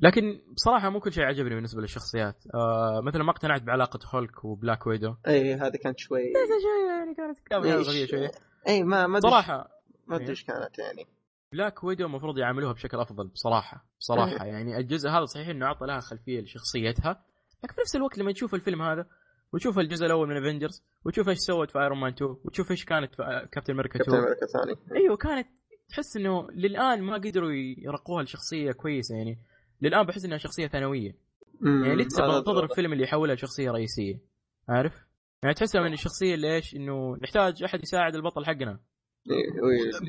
لكن 0.00 0.40
بصراحة 0.54 0.90
مو 0.90 1.00
كل 1.00 1.12
شيء 1.12 1.24
عجبني 1.24 1.54
بالنسبة 1.54 1.80
للشخصيات. 1.80 2.36
آه 2.54 3.00
مثلا 3.04 3.22
ما 3.24 3.30
اقتنعت 3.30 3.62
بعلاقة 3.62 3.98
هولك 4.14 4.44
وبلاك 4.44 4.86
ويدو. 4.86 5.14
اي 5.26 5.54
هذه 5.54 5.76
كانت 5.76 5.98
شوي 5.98 6.32
شوية 6.62 6.90
يعني 6.90 7.14
كانت 7.14 7.38
غبيه 7.54 8.06
شوية 8.06 8.30
اي 8.68 8.82
ما 8.82 9.06
ما 9.06 9.18
أدري 9.18 9.30
صراحة. 9.30 9.68
ما 10.06 10.14
أدري 10.16 10.24
إيه. 10.24 10.30
إيش 10.30 10.44
كانت 10.44 10.78
يعني. 10.78 11.06
بلاك 11.52 11.84
ويدو 11.84 12.06
المفروض 12.06 12.38
يعاملوها 12.38 12.72
بشكل 12.72 13.00
أفضل 13.00 13.28
بصراحة 13.28 13.84
بصراحة. 13.98 14.44
يعني 14.46 14.76
الجزء 14.76 15.08
هذا 15.08 15.24
صحيح 15.24 15.48
إنه 15.48 15.66
اعطى 15.66 15.86
لها 15.86 16.00
خلفية 16.00 16.40
لشخصيتها 16.40 17.24
لكن 17.64 17.74
في 17.74 17.80
نفس 17.80 17.96
الوقت 17.96 18.18
لما 18.18 18.32
تشوف 18.32 18.54
الفيلم 18.54 18.82
هذا 18.82 19.06
وتشوف 19.52 19.78
الجزء 19.78 20.06
الأول 20.06 20.28
من 20.28 20.36
افنجرز 20.36 20.84
وتشوف 21.04 21.28
إيش 21.28 21.38
سوت 21.38 21.70
في 21.70 21.78
ايرون 21.78 22.00
مان 22.00 22.12
2 22.12 22.36
وتشوف 22.44 22.70
إيش 22.70 22.84
كانت 22.84 23.14
في 23.14 23.48
كابتن 23.52 23.72
أمريكا 23.74 23.98
كابتن 23.98 24.12
2 24.12 24.24
أمريكا 24.24 24.44
الثاني 24.44 25.00
أيوه 25.00 25.16
كانت 25.16 25.46
تحس 25.88 26.16
إنه 26.16 26.50
للآن 26.50 27.02
ما 27.02 27.14
قدروا 27.14 27.52
يرقوها 27.78 28.22
لشخصية 28.22 28.72
كويسة. 28.72 29.16
يعني 29.16 29.38
للآن 29.82 30.06
بحس 30.06 30.24
إنها 30.24 30.38
شخصية 30.38 30.66
ثانوية. 30.66 31.16
يعني 31.62 31.96
لسه 31.96 32.26
بنتظر 32.26 32.64
الفيلم 32.64 32.92
اللي 32.92 33.04
يحولها 33.04 33.34
لشخصية 33.34 33.70
رئيسية. 33.70 34.20
عارف؟ 34.68 34.92
يعني 35.42 35.54
تحسها 35.54 35.80
من 35.80 35.92
الشخصية 35.92 36.34
اللي 36.34 36.54
إيش؟ 36.54 36.74
إنه 36.74 37.16
نحتاج 37.22 37.62
أحد 37.62 37.82
يساعد 37.82 38.14
البطل 38.14 38.46
حقنا. 38.46 38.80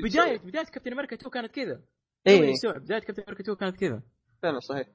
بدايه 0.03 0.37
بداية 0.37 0.65
كابتن 0.65 0.91
أمريكا 0.91 1.15
2 1.15 1.31
كانت 1.31 1.51
كذا. 1.51 1.81
اي 2.27 2.53
بداية 2.65 2.99
كابتن 2.99 3.23
أمريكا 3.23 3.41
2 3.41 3.57
كانت 3.57 3.75
كذا. 3.75 4.01
فعلا 4.43 4.59
صحيح. 4.59 4.87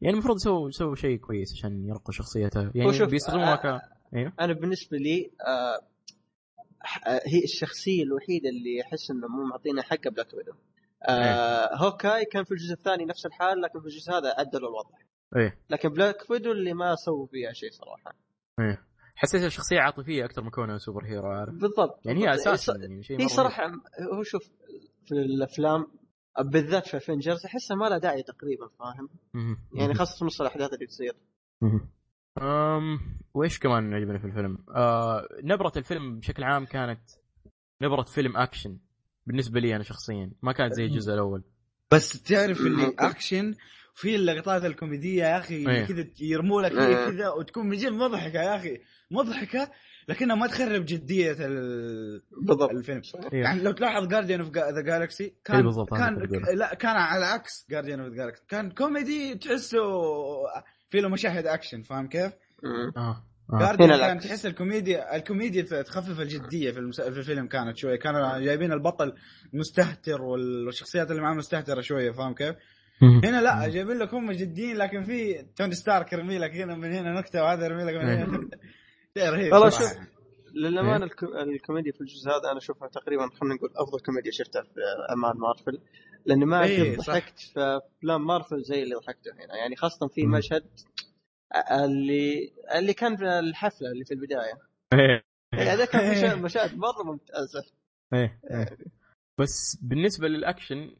يعني 0.00 0.14
المفروض 0.14 0.36
يسووا 0.36 0.68
يسووا 0.68 0.94
شيء 0.94 1.18
كويس 1.18 1.52
عشان 1.52 1.86
يرقوا 1.88 2.12
شخصيتها 2.12 2.62
هو 2.62 2.70
يعني 2.74 3.06
بيستخدموها 3.06 3.52
آه، 3.52 3.78
ك 3.78 3.82
أيوه 4.14 4.32
أنا 4.40 4.52
بالنسبة 4.52 4.98
لي 4.98 5.30
آه 5.46 5.80
آه، 7.06 7.20
هي 7.26 7.44
الشخصية 7.44 8.02
الوحيدة 8.02 8.48
اللي 8.48 8.82
أحس 8.82 9.10
إنه 9.10 9.28
مو 9.28 9.44
معطينا 9.44 9.82
حقه 9.82 10.10
بلاك 10.10 10.34
ويدو. 10.34 10.52
آه 11.08 11.76
هوك 11.76 12.05
آي 12.05 12.24
كان 12.24 12.44
في 12.44 12.52
الجزء 12.52 12.72
الثاني 12.72 13.04
نفس 13.04 13.26
الحال 13.26 13.60
لكن 13.60 13.80
في 13.80 13.86
الجزء 13.86 14.12
هذا 14.12 14.34
عدلوا 14.38 14.68
الوضع. 14.68 14.98
إيه. 15.36 15.58
لكن 15.70 15.88
بلاك 15.88 16.30
ويدو 16.30 16.52
اللي 16.52 16.74
ما 16.74 16.94
سووا 16.94 17.26
فيها 17.26 17.52
شيء 17.52 17.70
صراحة. 17.70 18.14
إيه. 18.60 18.91
حسيتها 19.14 19.48
شخصية 19.48 19.80
عاطفية 19.80 20.24
أكثر 20.24 20.42
من 20.42 20.50
كونها 20.50 20.78
superhero 20.78 21.26
عارف 21.28 21.54
بالضبط 21.54 22.06
يعني 22.06 22.24
هي. 22.28 22.34
أساسا 22.34 22.76
يعني 22.76 23.02
شيء 23.02 23.20
هي 23.20 23.28
صراحة 23.28 23.72
هو 24.14 24.22
شوف 24.22 24.42
في 25.06 25.12
الأفلام 25.12 25.86
بالذات 26.40 26.86
في 26.86 26.96
افنجرز 26.96 27.44
أحسها 27.46 27.76
ما 27.76 27.88
لها 27.88 27.98
داعي 27.98 28.22
تقريبا 28.22 28.68
فاهم. 28.78 29.08
يعني 29.74 29.94
خاصة 29.94 30.18
في 30.18 30.24
نص 30.24 30.40
الأحداث 30.40 30.72
اللي 30.72 30.86
تصير. 30.86 31.14
أم 32.42 33.00
وإيش 33.34 33.58
كمان 33.58 33.94
عجبني 33.94 34.18
في 34.18 34.24
الفيلم؟ 34.24 34.58
آه 34.74 35.28
نبرة 35.42 35.72
الفيلم 35.76 36.18
بشكل 36.18 36.44
عام 36.44 36.64
كانت 36.66 37.00
نبرة 37.82 38.02
فيلم 38.02 38.36
أكشن 38.36 38.78
بالنسبة 39.26 39.60
لي 39.60 39.76
أنا 39.76 39.82
شخصيا 39.82 40.32
ما 40.42 40.52
كانت 40.52 40.72
زي 40.72 40.84
الجزء 40.84 41.14
الأول 41.14 41.42
بس 41.92 42.22
تعرف 42.22 42.60
اللي 42.60 42.86
ممكن. 42.86 43.54
في 43.94 44.14
اللقطات 44.16 44.64
الكوميدية 44.64 45.22
يا 45.24 45.38
أخي 45.38 45.54
إيه. 45.68 45.84
كذا 45.86 46.06
يرموا 46.20 46.62
لك. 46.62 46.72
فيها 46.72 47.10
كذا 47.10 47.28
وتكون 47.28 47.66
من 47.68 47.76
جد 47.76 47.92
مضحكة 47.92 48.42
يا 48.42 48.56
أخي 48.56 48.80
مضحكة 49.10 49.70
لكنها 50.08 50.36
ما 50.36 50.46
تخرب 50.46 50.84
جدية 50.84 51.36
ال- 51.40 52.22
بالضبط 52.46 52.70
الفيلم 52.70 53.02
إيه. 53.32 53.40
يعني 53.42 53.62
لو 53.62 53.72
تلاحظ 53.72 54.06
Guardians 54.06 54.40
of 54.40 54.50
the 54.56 54.80
Galaxy 54.80 55.34
كان 55.44 55.62
بالضبط، 55.62 55.92
هذا 55.94 56.26
كان. 56.26 56.58
لا 56.58 56.74
كان 56.74 56.96
على 56.96 57.24
عكس 57.24 57.66
Guardians 57.70 58.00
of 58.00 58.08
the 58.08 58.16
Galaxy 58.16 58.42
كان 58.48 58.70
كوميدي 58.70 59.34
تحسه 59.34 59.78
في 60.90 61.00
له 61.00 61.08
مشاهد 61.08 61.46
أكشن 61.46 61.82
فاهم 61.82 62.08
كيف؟ 62.08 62.32
آه 62.64 62.92
آه 63.52 63.58
Guardians 63.60 63.90
هنا 63.92 64.06
كان. 64.06 64.18
تحس 64.18 64.46
الكوميديا 64.46 65.16
الكوميديا 65.16 65.82
تخفف 65.82 66.20
الجدية 66.20 66.70
في, 66.70 66.78
المس... 66.78 67.00
في 67.00 67.18
الفيلم 67.18 67.46
كانت 67.46 67.76
شوية 67.76 67.96
كانوا 67.98 68.38
جايبين 68.38 68.72
البطل 68.72 69.12
مستهتر 69.52 70.22
وال- 70.22 70.66
والشخصيات 70.66 71.10
اللي 71.10 71.22
معاه 71.22 71.34
مستهترة 71.34 71.80
شوية 71.80 72.10
فاهم 72.10 72.34
كيف؟ 72.34 72.56
هنا 73.02 73.40
لا 73.42 73.68
جايبين 73.68 73.98
لك 73.98 74.14
هم 74.14 74.32
جديين 74.32 74.76
لكن 74.76 75.02
في 75.04 75.42
توني 75.56 75.74
ستارك 75.74 76.12
يرمي 76.12 76.38
لك 76.38 76.50
هنا 76.56 76.74
من 76.74 76.92
هنا 76.92 77.12
نكتة 77.12 77.42
وهذا 77.42 77.64
يرمي 77.64 77.84
لك 77.84 77.94
من 77.94 78.08
هنا 78.08 78.24
نكتة. 78.38 78.58
شيء 79.18 79.28
رهيب. 79.30 79.52
والله. 79.52 79.70
شوف 79.70 79.92
للأمانة 80.54 81.06
الكو- 81.06 81.36
الكوميديا 81.36 81.92
في 81.92 82.00
الجزء 82.00 82.30
هذا 82.30 82.50
أنا 82.50 82.58
أشوفها 82.58 82.88
تقريبا 82.88 83.28
خلينا 83.40 83.54
نقول 83.54 83.70
أفضل 83.76 84.00
كوميديا 84.00 84.30
شفتها 84.30 84.62
في 84.62 84.80
اعمال 85.10 85.40
مارفل 85.40 85.78
لاني 86.26 86.44
ما 86.44 86.64
إيه،. 86.64 86.96
ضحكت 86.96 87.38
في 87.38 87.80
افلام 87.98 88.26
مارفل 88.26 88.62
زي 88.62 88.82
اللي 88.82 88.94
ضحكته 88.94 89.32
هنا. 89.32 89.56
يعني 89.56 89.76
خاصة 89.76 90.08
في. 90.08 90.26
مشهد 90.26 90.64
اللي 91.72 92.52
اللي 92.74 92.94
كان 92.94 93.16
في 93.16 93.24
الحفلة 93.38 93.90
اللي 93.90 94.04
في 94.04 94.14
البداية. 94.14 94.58
إيه. 94.92 95.24
إيه، 95.54 95.72
هذا 95.72 95.84
كان 95.84 96.10
مشاهد, 96.10 96.42
مشاهد 96.42 96.76
مره 96.78 97.02
ممتازة. 97.04 97.64
إيه 98.14 98.40
إيه. 98.50 98.76
بس 99.38 99.78
بالنسبة 99.82 100.28
للأكشن 100.28 100.90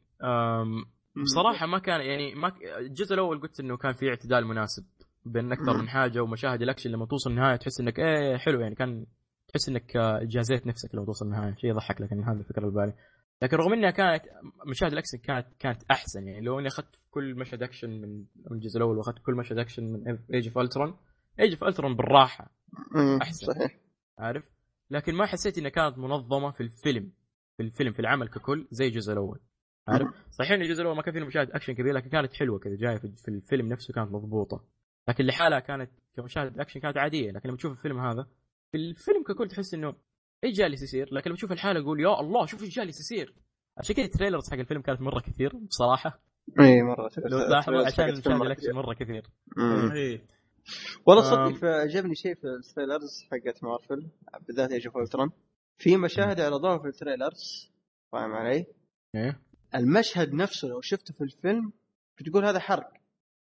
بصراحة 1.21 1.65
ما 1.65 1.79
كان 1.79 2.01
يعني 2.01 2.35
ما 2.35 2.51
الجزء 2.79 3.13
الأول 3.13 3.41
قلت 3.41 3.59
إنه 3.59 3.77
كان 3.77 3.93
في 3.93 4.09
اعتدال 4.09 4.45
مناسب 4.47 4.85
بين 5.25 5.51
أكثر 5.51 5.77
من 5.77 5.89
حاجة 5.95 6.23
ومشاهد 6.23 6.61
الأكشن 6.61 6.89
لما 6.89 7.05
توصل 7.05 7.29
النهاية 7.29 7.55
تحس 7.55 7.79
إنك 7.79 7.99
إيه 7.99 8.37
حلو 8.37 8.61
يعني 8.61 8.75
كان 8.75 9.05
تحس 9.47 9.69
إنك 9.69 9.97
آه، 9.97 10.19
جازيت 10.23 10.67
نفسك 10.67 10.95
لما 10.95 11.05
توصل 11.05 11.25
النهاية. 11.25 11.55
شيء 11.55 11.69
يضحك 11.69 12.01
لكن 12.01 12.23
هذا 12.23 12.39
الفكرة 12.39 12.59
اللي 12.67 12.75
بالي 12.75 12.93
لكن 13.41 13.57
رغم 13.57 13.73
إنها 13.73 13.91
كانت 13.91 14.23
مشاهد 14.67 14.91
الأكشن 14.91 15.17
كانت 15.17 15.47
كانت 15.59 15.83
أحسن 15.91 16.27
يعني. 16.27 16.41
لو 16.41 16.59
إني 16.59 16.67
أخذت 16.67 16.99
كل 17.11 17.35
مشهد 17.35 17.63
أكشن 17.63 17.89
من 17.89 18.25
الجزء 18.51 18.77
الأول 18.77 18.97
وأخذت 18.97 19.19
كل 19.25 19.33
مشهد 19.33 19.57
أكشن 19.57 19.83
من 19.83 20.17
Age 20.33 20.47
of 20.47 20.57
Ultron 20.57 20.97
Age 21.39 21.51
of 21.51 21.63
Ultron 21.63 21.95
بالراحة 21.95 22.51
مم، 22.95 23.19
أحسن. 23.21 23.47
صحيح. 23.47 23.79
عارف؟ 24.17 24.43
لكن 24.89 25.15
ما 25.15 25.25
حسيت 25.25 25.57
إنها 25.57 25.69
كانت 25.69 25.97
منظمة 25.97 26.51
في 26.51 26.61
الفيلم 26.61 27.11
في 27.57 27.63
الفيلم 27.63 27.91
في 27.91 27.99
العمل 27.99 28.27
ككل 28.27 28.67
زي 28.71 28.87
الجزء 28.87 29.13
الأول. 29.13 29.39
عارف؟ 29.87 30.07
صحيح 30.37 30.51
إن 30.51 30.61
الجزء 30.61 30.81
الأول 30.81 30.95
ما 30.95 31.01
كان 31.01 31.13
فيه 31.13 31.25
مشاهد 31.25 31.51
أكشن 31.51 31.73
كبيره 31.73 31.93
لكن 31.93 32.09
كانت 32.09 32.33
حلوة 32.33 32.59
كذا 32.59 32.75
جاية 32.75 32.97
في 32.97 33.11
في 33.15 33.27
الفيلم 33.27 33.67
نفسه 33.67 33.93
كانت 33.93 34.11
مضبوطة. 34.11 34.63
لكن 35.09 35.25
لحالها 35.25 35.59
كانت 35.59 35.91
كمشاهد 36.17 36.59
أكشن 36.59 36.79
كانت 36.79 36.97
عادية. 36.97 37.31
لكن 37.31 37.49
لما 37.49 37.57
تشوف 37.57 37.71
الفيلم 37.71 37.99
هذا 37.99 38.27
في 38.71 38.77
الفيلم 38.77 39.23
ككل 39.23 39.47
تحس 39.47 39.73
إنه 39.73 39.93
إيش 40.43 40.57
جالس 40.57 40.83
يصير؟ 40.83 41.13
لكن 41.13 41.29
لما 41.29 41.37
تشوف 41.37 41.51
الحالة 41.51 41.79
أقول 41.79 41.99
يا 41.99 42.19
الله 42.19 42.45
شوف 42.45 42.63
إيش 42.63 42.75
جالس 42.75 42.99
يصير. 42.99 43.33
عشان 43.77 43.95
كذا 43.95 44.05
ال 44.05 44.10
trailers 44.10 44.49
حق 44.51 44.57
الفيلم 44.57 44.81
كانت 44.81 45.01
مرة 45.01 45.19
كثير 45.19 45.57
بصراحة. 45.57 46.19
إي 46.59 46.83
مرة. 46.83 47.09
لو 47.17 47.47
تلاحظوا 47.47 47.85
عشان 47.85 48.11
مشاهد 48.11 48.41
الأكشن 48.41 48.53
كثير. 48.53 48.73
مرة 48.73 48.93
كثير. 48.93 49.29
إيه. 49.93 50.25
والله. 51.05 51.23
صدق 51.23 51.65
عجبني 51.65 52.15
شيء 52.15 52.35
في 52.35 52.47
ال 52.47 52.55
trailers 52.55 53.23
حقت 53.31 53.63
مارفل 53.63 54.09
بالذات 54.47 54.71
Age 54.71 54.87
of 54.87 55.31
في 55.77 55.97
مشاهد 55.97 56.39
عرضوها 56.39 56.77
في 56.77 56.87
ال 56.87 56.95
trailers. 56.95 57.71
فاهم 58.11 58.33
علي؟ 58.33 58.65
إيه. 59.15 59.39
المشهد 59.75 60.33
نفسه 60.33 60.67
لو 60.67 60.81
شفته 60.81 61.13
في 61.13 61.21
الفيلم 61.23 61.71
بتقول 62.19 62.45
هذا 62.45 62.59
حرق 62.59 62.89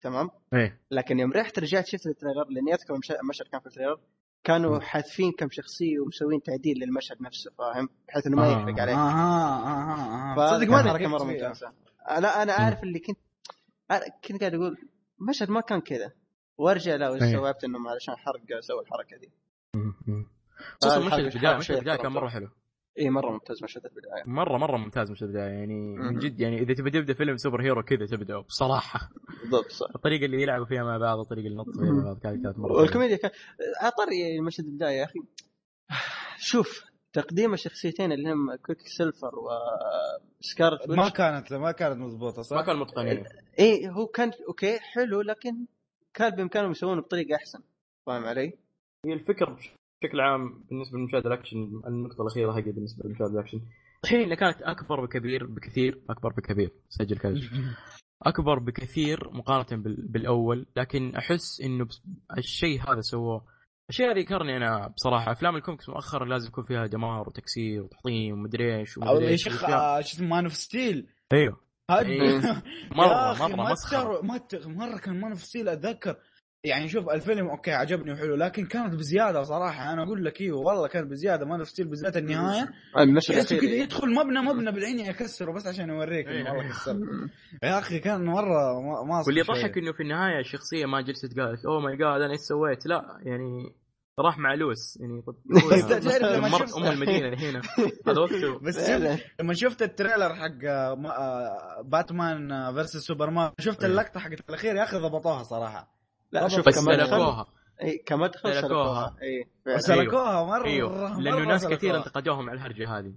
تمام؟ 0.02 0.31
إيه 0.55 0.81
لكن 0.91 1.19
يوم 1.19 1.33
رحت 1.33 1.59
رجعت 1.59 1.86
شفت 1.86 2.07
ال 2.07 2.11
trailer 2.11 2.44
لأني 2.51 2.75
أذكر 2.75 2.94
المش- 2.94 3.11
المشهد 3.12 3.47
كان 3.47 3.61
في 3.61 3.67
ال 3.66 3.71
trailer 3.71 4.00
كانوا 4.44 4.81
حاذفين 4.81 5.33
كم 5.33 5.49
شخصية 5.51 5.99
ومسوين 6.01 6.43
تعديل 6.43 6.78
للمشهد 6.78 7.23
نفسه 7.23 7.51
فاهم؟ 7.59 7.89
بحيث 8.09 8.27
إنه 8.27 8.36
ما 8.36 8.47
آه. 8.47 8.52
يحرق 8.52 8.81
عليك 8.81 8.94
أها 8.94 9.12
أها 9.62 10.33
أها 10.33 10.36
فصدق 10.36 10.57
صدق 10.59 10.70
ما 10.70 10.83
حركة 10.93 11.09
مرة. 11.09 11.25
ممتازة 11.25 11.73
لا 12.19 12.43
أنا 12.43 12.52
عارف 12.52 12.83
اللي 12.83 12.99
كنت 12.99 13.19
كنت 14.28 14.41
قاعد 14.41 14.55
أقول 14.55 14.77
المشهد 15.20 15.51
ما 15.51 15.61
كان 15.61 15.81
كذا 15.81 16.12
وأرجع 16.59 16.94
لا 16.97 17.09
إيه. 17.15 17.17
استوعبت 17.25 17.65
إنه 17.65 17.91
علشان 17.91 18.17
حرق 18.17 18.61
سوى 18.61 18.81
الحركة 18.81 19.17
دي 19.17 19.33
خصوصا 20.83 20.97
الحرق- 20.99 21.07
مشهد 21.07 21.19
البدايه 21.19 21.41
الحرق 21.41 21.57
مشهد 21.59 21.67
شوية 21.67 21.78
البدايه 21.78 21.97
كان. 21.97 22.12
مرة 22.12 22.28
حلو 22.28 22.49
اي 22.98 23.10
مرة 23.10 23.30
ممتاز 23.30 23.62
مشهد 23.62 23.84
البداية. 23.84 24.22
مرة 24.26 24.58
مرة 24.58 24.76
ممتاز 24.76 25.10
مشهد 25.10 25.28
البداية. 25.28 25.50
يعني 25.50 25.96
من. 25.96 26.18
جد 26.18 26.40
يعني 26.40 26.58
إذا 26.58 26.74
تبي 26.74 26.90
تبدأ 26.90 27.14
فيلم 27.14 27.36
superhero 27.36 27.82
كذا 27.82 28.06
تبدأ 28.06 28.38
بصراحة. 28.38 29.10
بالضبط 29.40 29.70
صح. 29.70 29.88
الطريقة 29.94 30.24
اللي 30.24 30.42
يلعبوا 30.42 30.66
فيها 30.66 30.82
مع 30.82 30.98
بعض 30.98 31.18
الطريقة 31.18 31.46
اللي 31.46 31.56
ينطوا 31.58 31.72
فيها 31.72 31.92
مع 31.92 32.04
بعض 32.04 32.18
كانت 32.18 32.44
كانت 32.44 32.58
مرة. 32.58 32.72
والكوميديا 32.72 33.16
كان 33.16 33.30
أسطوري 33.81 34.41
مشهد 34.40 34.64
البداية 34.64 34.98
يا 34.98 35.04
أخي. 35.04 35.20
شوف 36.38 36.84
تقديم 37.12 37.54
الشخصيتين 37.54 38.12
اللي 38.12 38.32
هم 38.32 38.54
Quicksilver 38.55 38.81
و 38.81 39.32
Scarlet 40.41 40.89
ما 40.88 41.08
كانت 41.08 41.52
ما 41.52 41.72
كانت 41.72 41.98
مضبوطة 41.98 42.42
صح؟ 42.42 42.56
ما 42.56 42.62
كانوا 42.62 42.80
متقنين 42.80 43.24
إيه 43.58 43.90
هو 43.90 44.06
كان 44.06 44.30
okay 44.49 44.78
حلو 44.78 45.20
لكن 45.20 45.66
كان 46.14 46.30
بامكانهم 46.30 46.70
يسوونه 46.70 47.00
بطريقة 47.00 47.36
أحسن. 47.36 47.60
فاهم 48.06 48.24
علي؟ 48.24 48.52
هي 49.06 49.12
الفكرة 49.12 49.58
بشكل 50.02 50.20
عام 50.20 50.64
بالنسبة 50.70 50.98
لمشاهد 50.98 51.26
الأكشن 51.26 51.82
النقطة 51.86 52.22
الأخيرة 52.22 52.52
حقي 52.52 52.72
بالنسبة 52.72 53.08
لمشاهد 53.08 53.31
الأكشن. 53.31 53.60
الحين 54.05 54.34
كانت 54.34 54.62
أكبر 54.62 55.05
بكثير 55.05 55.47
بكثير 55.47 56.02
أكبر 56.10 56.32
بكثير 56.32 56.70
سجل 56.89 57.18
كذا. 57.18 57.40
أكبر 58.22 58.58
بكثير 58.58 59.31
مقارنة 59.32 59.82
بال- 59.82 60.06
بالأول 60.08 60.66
لكن 60.76 61.16
أحس 61.16 61.60
إنه 61.60 61.86
الشيء 62.39 62.81
هذا 62.92 63.00
سووه. 63.00 63.44
الشيء 63.90 64.10
هذا 64.10 64.18
يذكرني 64.18 64.56
أنا 64.56 64.89
بصراحة 64.89 65.32
أفلام 65.32 65.56
الكوميكس 65.56 65.89
مؤخرا 65.89 66.24
لازم 66.24 66.48
يكون 66.48 66.64
فيها 66.64 66.86
دمار 66.86 67.28
وتكسير 67.28 67.82
وتحطيم 67.82 68.32
ومدري 68.39 68.78
إيش 68.78 68.98
أو 68.98 69.02
ومدري 69.10 69.24
يا 69.24 69.31
إيش 69.31 69.44
شيخ 69.44 69.60
شو 69.60 69.66
اسمه 70.00 70.26
Man 70.28 70.44
of 70.44 70.55
Steel 70.55 71.07
أيوه. 71.32 71.60
يا 71.90 72.62
مرة 72.97 73.47
مره 73.47 73.72
مسخرة. 73.72 74.20
مرة 74.66 74.98
كان 74.98 75.20
Man 75.20 75.31
of 75.31 75.42
Steel 75.42 75.68
أتذكر. 75.68 76.16
يعني 76.65 76.89
شوف 76.89 77.08
الفيلم 77.10 77.49
okay 77.50 77.70
عجبني 77.73 78.12
وحلو 78.12 78.34
لكن 78.36 78.66
كانت 78.66 78.94
بزيادة 78.94 79.42
صراحة. 79.42 79.92
أنا 79.92 80.02
أقول 80.02 80.24
لك 80.24 80.41
أيوه 80.41 80.58
والله 80.58 80.89
كانت 80.89 81.10
بزيادة 81.10 81.57
of 81.57 81.68
Steel 81.68 81.89
بالذات 81.89 82.16
النهاية. 82.16 82.68
المشهد 82.99 83.34
تحسه 83.36 83.60
كذا 83.60 83.70
يدخل 83.70 84.15
مبنى 84.15 84.41
مبنى 84.41 84.73
بالعين 84.73 84.99
يكسره 84.99 85.52
بس 85.52 85.66
عشان 85.66 85.89
يوريك 85.89 86.26
انه 86.28 86.52
والله 86.52 86.68
كسر 86.68 86.97
يا 87.62 87.78
أخي 87.78 87.99
كان 87.99 88.24
مرة 88.24 88.81
ما- 89.05 89.23
واللي. 89.26 89.41
يضحك 89.41 89.78
إنه 89.78 89.92
في 89.92 90.02
النهاية 90.02 90.41
الشخصية 90.41 90.86
ما 90.86 91.00
جلست 91.00 91.39
قالت 91.41 91.65
oh 91.66 91.81
my 91.81 91.97
God 91.97 92.20
أنا 92.20 92.32
إيش 92.32 92.41
سويت؟ 92.41 92.86
لا 92.86 93.02
يعني 93.23 93.74
راح 94.18 94.39
مع 94.39 94.55
لويس 94.55 94.99
يعني 95.00 95.23
دمرت 96.50 96.73
أم 96.76 96.84
المدينة 96.84 97.28
الحين 97.28 97.57
هذا 98.07 98.20
وقته. 98.20 98.58
بس 98.66 98.91
لما 99.41 99.55
شفت 99.55 99.82
ال 99.82 99.89
trailer 99.89 100.34
حق 100.34 100.65
آه، 100.65 100.94
ما- 100.94 101.18
آه، 101.18 101.82
Batman 101.84 102.73
versus 102.74 102.97
Superman 102.97 103.50
شفت 103.60 103.84
إيه. 103.84 103.91
اللقطة 103.91 104.20
حقت 104.20 104.41
الأخير 104.49 104.76
يا 104.76 104.82
أخي 104.82 104.97
ضبطوها 104.97 105.42
صراحة. 105.42 106.01
لا 106.33 106.49
شوف 106.49 106.67
بس 106.69 106.75
سلكوها 106.75 107.47
اي 107.83 107.99
كمدخل 107.99 108.55
سلكوها. 108.55 109.17
اي. 109.23 109.49
سلكوها 109.78 110.44
مرة 110.44 110.65
أيوه 110.67 111.09
مرة 111.12 111.20
لأنه 111.20 111.44
ناس 111.44 111.67
كثير. 111.67 111.97
انتقدوهم 111.97 112.51
على 112.51 112.57
الهرجة 112.59 112.99
هذه. 112.99 113.15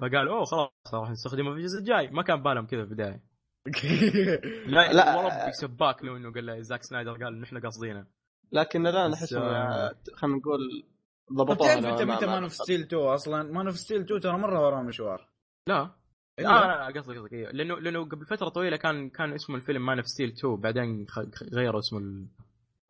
فقالوا 0.00 0.36
أوه 0.36 0.44
خلاص 0.44 0.70
راح 0.94 1.10
نستخدمه 1.10 1.50
في 1.52 1.56
الجزء 1.58 1.78
الجاي 1.78 2.08
ما 2.10 2.22
كان 2.22 2.42
بالهم 2.42 2.66
كذا 2.66 2.84
في 2.84 2.90
البداية 2.90 3.22
لا 4.66 4.92
لا. 4.92 4.92
لا 4.92 5.16
وربي 5.16 5.52
سباك 5.52 6.04
له 6.04 6.16
إنه 6.16 6.32
قال 6.32 6.46
له 6.46 6.60
زاك 6.60 6.82
سنايدر 6.82 7.12
قال 7.12 7.34
إنه 7.34 7.44
إحنا 7.44 7.60
قاصدينه 7.60 8.06
لكن 8.52 8.86
الان 8.86 9.12
احس 9.12 9.32
آه، 9.32 9.94
خلينا 10.14 10.36
نقول 10.36 10.84
ضبطوها 11.32 11.80
تعرف 11.80 11.84
أنت 11.86 12.02
متى 12.02 12.26
ما 12.26 12.32
Man 12.32 12.42
of 12.42 12.52
Steel 12.52 12.80
2 12.80 13.02
أصلا 13.02 13.42
Man 13.52 13.66
of 13.66 13.76
Steel 13.78 14.00
2 14.00 14.20
ترى 14.20 14.38
مرة 14.38 14.66
وراه 14.66 14.82
مشوار 14.82 15.28
لا 15.68 15.90
إلا. 16.38 16.48
لا 16.48 16.90
لا 16.90 17.00
قصدي 17.00 17.18
قصدي 17.18 17.36
أيوه 17.36 17.50
لأنه 17.52 17.74
لأنه 17.80 18.04
قبل 18.04 18.26
فترة 18.26 18.48
طويلة 18.48 18.76
كان 18.76 19.08
كان 19.10 19.32
اسمه 19.32 19.56
الفيلم 19.56 19.86
Man 19.86 19.98
of 19.98 20.06
Steel 20.06 20.28
2 20.32 20.56
بعدين 20.56 21.06
خ- 21.08 21.42
غيروا 21.54 21.78
اسمه. 21.80 22.26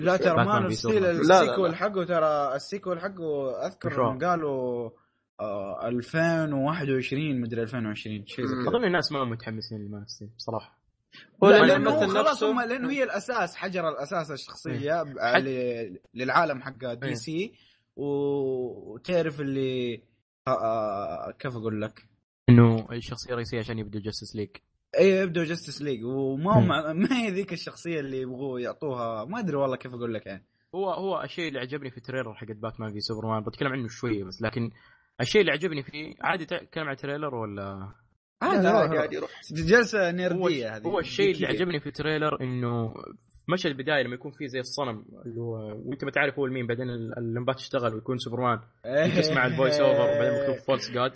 لا 0.00 0.16
ترى 0.16 0.44
Man 0.44 0.62
of 0.62 0.74
Steel 0.74 1.04
ال 1.04 1.13
sequel. 1.13 1.74
حقه 1.76 2.04
ترى 2.04 2.54
ال 2.56 2.62
sequel 2.62 3.00
حقه 3.00 3.66
أذكر 3.66 4.18
قالوا 4.24 4.90
آه 5.40 5.88
2021 5.88 7.40
مدري 7.40 7.62
2020 7.62 8.26
شيء 8.26 8.46
زي. 8.46 8.54
كذا. 8.54 8.68
أظن 8.68 8.84
الناس 8.84 9.12
ما 9.12 9.22
هم 9.22 9.30
متحمسين 9.30 9.78
ل 9.86 9.90
Man 9.90 10.00
of 10.00 10.10
Steel 10.10 10.28
بصراحة. 10.36 10.78
هو 11.44 11.50
لا، 11.50 11.56
لأنه 11.66 11.90
هو 11.90 12.02
الممثل 12.02 12.18
خلاص 12.18 12.42
هم 12.42 12.60
لأنه 12.60 12.90
هي 12.90 13.02
الأساس 13.02 13.56
حجر 13.56 13.88
الأساس 13.88 14.30
الشخصية 14.30 15.04
حد- 15.18 15.42
ل- 15.42 15.98
للعالم 16.14 16.62
حق 16.62 16.92
DC. 16.94 17.52
و- 17.96 18.92
وتعرف 18.92 19.40
اللي 19.40 20.02
آه، 20.48 20.50
آه، 20.50 21.30
كيف 21.30 21.56
أقول 21.56 21.82
لك؟ 21.82 22.06
إنه 22.48 22.88
الشخصية 22.92 23.30
الرئيسية 23.30 23.58
عشان 23.58 23.78
يبدو 23.78 23.98
Justice 23.98 24.36
League 24.36 24.48
اي 24.98 25.08
يبدو 25.10 25.42
Justice 25.42 25.82
League 25.82 26.04
وما. 26.04 26.58
هم 26.58 26.68
ما 27.00 27.22
هي 27.22 27.30
ذيك 27.30 27.52
الشخصية 27.52 28.00
اللي 28.00 28.20
يبغوا 28.20 28.60
يعطوها 28.60 29.24
ما 29.24 29.38
أدري 29.38 29.56
والله 29.56 29.76
كيف 29.76 29.94
أقول 29.94 30.14
لك 30.14 30.26
يعني 30.26 30.44
هو 30.74 30.90
هو 30.90 31.22
الشيء 31.22 31.48
اللي 31.48 31.58
عجبني 31.60 31.90
في 31.90 31.96
ال 31.96 32.01
trailer 32.01 32.34
حق 32.34 32.46
Batman 32.46 32.92
v 32.92 33.00
Superman 33.00 33.42
بتكلم 33.42 33.72
عنه 33.72 33.88
شوية 33.88 34.24
بس 34.24 34.42
لكن 34.42 34.70
الشيء 35.20 35.40
اللي 35.40 35.52
عجبني 35.52 35.82
فيه 35.82 36.14
عادي 36.20 36.44
تتكلم 36.44 36.84
عن 36.84 36.92
ال 36.92 36.97
trailer 36.98 37.34
ولا 37.34 37.92
عادي 38.42 38.62
لا، 38.62 38.72
روح، 38.72 38.82
روح. 38.82 38.92
قاعد 38.96 39.12
يروح 39.12 39.30
جلسة 39.52 40.08
هو, 40.08 40.12
نيردية 40.12 40.76
هذه 40.76 40.82
هو 40.82 40.98
الشيء 40.98 41.34
اللي. 41.34 41.46
عجبني 41.46 41.80
في 41.80 41.86
ال 41.86 41.93
trailer 41.93 42.40
إنه 42.40 42.94
في 43.46 43.52
مشهد 43.52 43.70
البداية 43.70 44.02
لما 44.02 44.14
يكون 44.14 44.32
فيه 44.32 44.46
زي 44.46 44.60
الصنم 44.60 45.04
اللي 45.26 45.40
هو 45.40 45.80
وأنت 45.84 46.04
ما 46.04 46.10
تعرف 46.10 46.38
هو 46.38 46.46
مين 46.46 46.66
بعدين 46.66 46.90
اللمبات 46.90 47.56
تشتغل 47.56 47.94
ويكون 47.94 48.18
سوبرمان 48.18 48.60
تسمع 49.16 49.46
ال 49.46 49.52
voice 49.52 49.80
over 49.80 50.02
وبعدين 50.02 50.40
مكتوب 50.40 50.56
false 50.66 50.90
God 50.90 51.12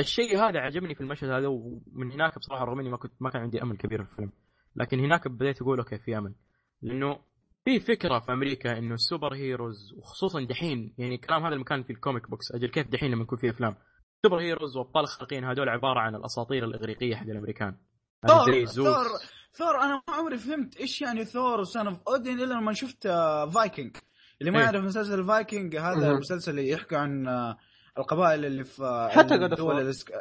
الشيء 0.00 0.38
هذا 0.38 0.60
عجبني 0.60 0.94
في 0.94 1.00
المشهد 1.00 1.30
هذا 1.30 1.46
ومن 1.46 2.12
هناك 2.12 2.38
بصراحة 2.38 2.64
رغم 2.64 2.80
اني 2.80 2.90
ما 2.90 2.96
كنت 2.96 3.12
ما 3.20 3.30
كان 3.30 3.42
عندي 3.42 3.62
أمل 3.62 3.76
كبير 3.76 4.04
في 4.04 4.10
الفيلم. 4.10 4.32
لكن 4.76 5.00
هناك 5.00 5.28
بديت 5.28 5.62
أقول 5.62 5.78
okay 5.78 5.98
في 5.98 6.18
أمل. 6.18 6.34
لأنه 6.82 7.18
في 7.64 7.80
فكرة 7.80 8.18
في 8.18 8.32
أمريكا 8.32 8.78
إنه 8.78 8.94
ال 8.94 9.01
super 9.01 9.34
heroes 9.34 9.94
وخصوصا 9.96 10.44
دحين 10.44 10.94
يعني 10.98 11.14
الكلام 11.14 11.44
هذا 11.44 11.54
المكان 11.54 11.82
في 11.82 11.92
ال 11.92 11.98
comic 11.98 12.30
books 12.30 12.52
أجل 12.52 12.68
كيف 12.68 12.88
دحين 12.88 13.10
لما 13.10 13.22
يكون 13.22 13.38
في 13.38 13.50
أفلام. 13.50 13.76
super 14.26 14.40
heroes 14.40 14.76
وأبطال 14.76 15.02
الخارقين 15.02 15.44
هذول 15.44 15.68
عبارة 15.68 16.00
عن 16.00 16.14
الأساطير 16.14 16.64
الإغريقية 16.64 17.16
حق 17.16 17.26
الأمريكان. 17.26 17.76
هذه 18.24 18.64
Thor 18.64 18.64
Thor 18.64 19.06
Thor 19.52 19.80
أنا 19.80 20.02
ما 20.08 20.14
عمري 20.14 20.38
فهمت 20.38 20.76
إيش 20.76 21.02
يعني 21.02 21.24
Thor 21.24 21.60
و 21.60 21.67
son 21.67 21.86
of 21.86 21.98
Odin 22.08 22.40
إلا 22.40 22.54
لما 22.54 22.72
شفت 22.72 23.06
آه، 23.06 23.50
Vikings 23.50 23.96
اللي 24.40 24.50
ما 24.50 24.58
إيه. 24.58 24.64
يعرف 24.64 24.84
مسلسل 24.84 25.24
Vikings 25.24 25.76
هذا. 25.76 26.10
المسلسل 26.10 26.50
اللي 26.50 26.68
يحكي 26.68 26.96
عن 26.96 27.28
آه، 27.28 27.58
القبائل 27.98 28.44
اللي 28.44 28.64
في 28.64 28.82
آه، 28.82 29.08
حتى 29.08 29.28
of 29.38 29.42
الدول. 29.42 29.80
الاسك... 29.80 30.12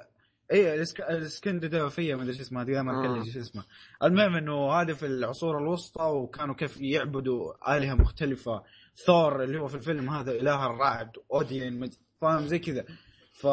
اي 0.51 0.75
الاسك... 0.75 1.01
الاسكندنافية 1.01 2.15
ما 2.15 2.21
أدري 2.21 2.33
إيش 2.33 2.41
اسمها 2.41 2.63
دائما 2.63 2.91
مم. 2.93 2.99
أتكلم 2.99 3.21
إيش 3.23 3.37
اسمها. 3.37 3.65
المهم 4.03 4.35
إنه 4.35 4.71
هذه 4.71 4.93
في 4.93 5.05
العصور 5.05 5.57
الوسطى 5.57 6.03
وكانوا 6.03 6.55
كيف 6.55 6.81
يعبدوا 6.81 7.77
آلهة 7.77 7.93
مختلفة. 7.93 8.63
ثور 9.05 9.43
اللي 9.43 9.59
هو 9.59 9.67
في 9.67 9.75
الفيلم 9.75 10.09
هذا 10.09 10.31
إله 10.31 10.65
الرعد 10.65 11.11
Odin 11.33 11.79
مد- 11.79 11.93
فاهم؟ 12.21 12.45
زي 12.47 12.59
كذا. 12.59 12.85
ف 13.33 13.47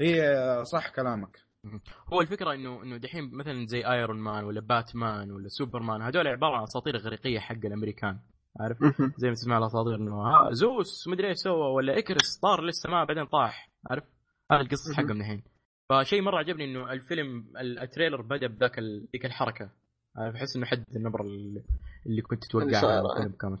هي 0.00 0.34
صح 0.64 0.88
كلامك. 0.88 1.38
هو 2.12 2.20
الفكرة 2.20 2.54
انه 2.54 2.82
إنه 2.82 2.96
دحين 2.96 3.30
مثلا 3.34 3.66
زي 3.66 3.86
Iron 3.86 4.16
Man 4.18 4.44
ولا 4.44 4.60
باتمان 4.60 5.30
ولا 5.30 5.48
سوبرمان 5.48 6.02
هذول 6.02 6.26
عبارة 6.28 6.56
عن 6.56 6.62
أساطير 6.62 6.96
إغريقية 6.96 7.38
حق 7.38 7.56
الأمريكان. 7.64 8.18
عارف. 8.60 8.78
زي 9.16 9.28
ما 9.28 9.34
تسمع 9.34 9.58
الاساطير 9.58 9.94
إنه 9.94 10.22
ها 10.22 10.48
زوس 10.52 11.08
مدري 11.08 11.28
إيش 11.28 11.36
سوى 11.38 11.72
ولا 11.72 11.98
إيكاروس 11.98 12.36
طار 12.42 12.60
للسماء 12.62 13.04
بعدين 13.04 13.24
طاح 13.26 13.70
عارف؟ 13.90 14.04
هذا 14.52 14.60
القصص 14.60 14.92
حقهم 14.92 15.18
دحين 15.18 15.42
فشيء 15.88 16.22
مرة 16.22 16.38
عجبني 16.38 16.64
إنه 16.64 16.92
الفيلم 16.92 17.44
ال- 17.60 17.78
ال 17.78 17.84
trailer 17.84 18.22
بدأ 18.22 18.46
بذاك 18.46 18.78
ال- 18.78 19.08
ذيك 19.12 19.26
الحركة. 19.26 19.70
عارف؟ 20.16 20.34
أحس 20.36 20.56
إنه 20.56 20.66
حد 20.66 20.84
النبرة 20.96 21.22
اللي 22.06 22.22
كنت 22.22 22.44
تتوقعها 22.44 23.02
من 23.02 23.10
الفيلم 23.10 23.32
كامل 23.40 23.58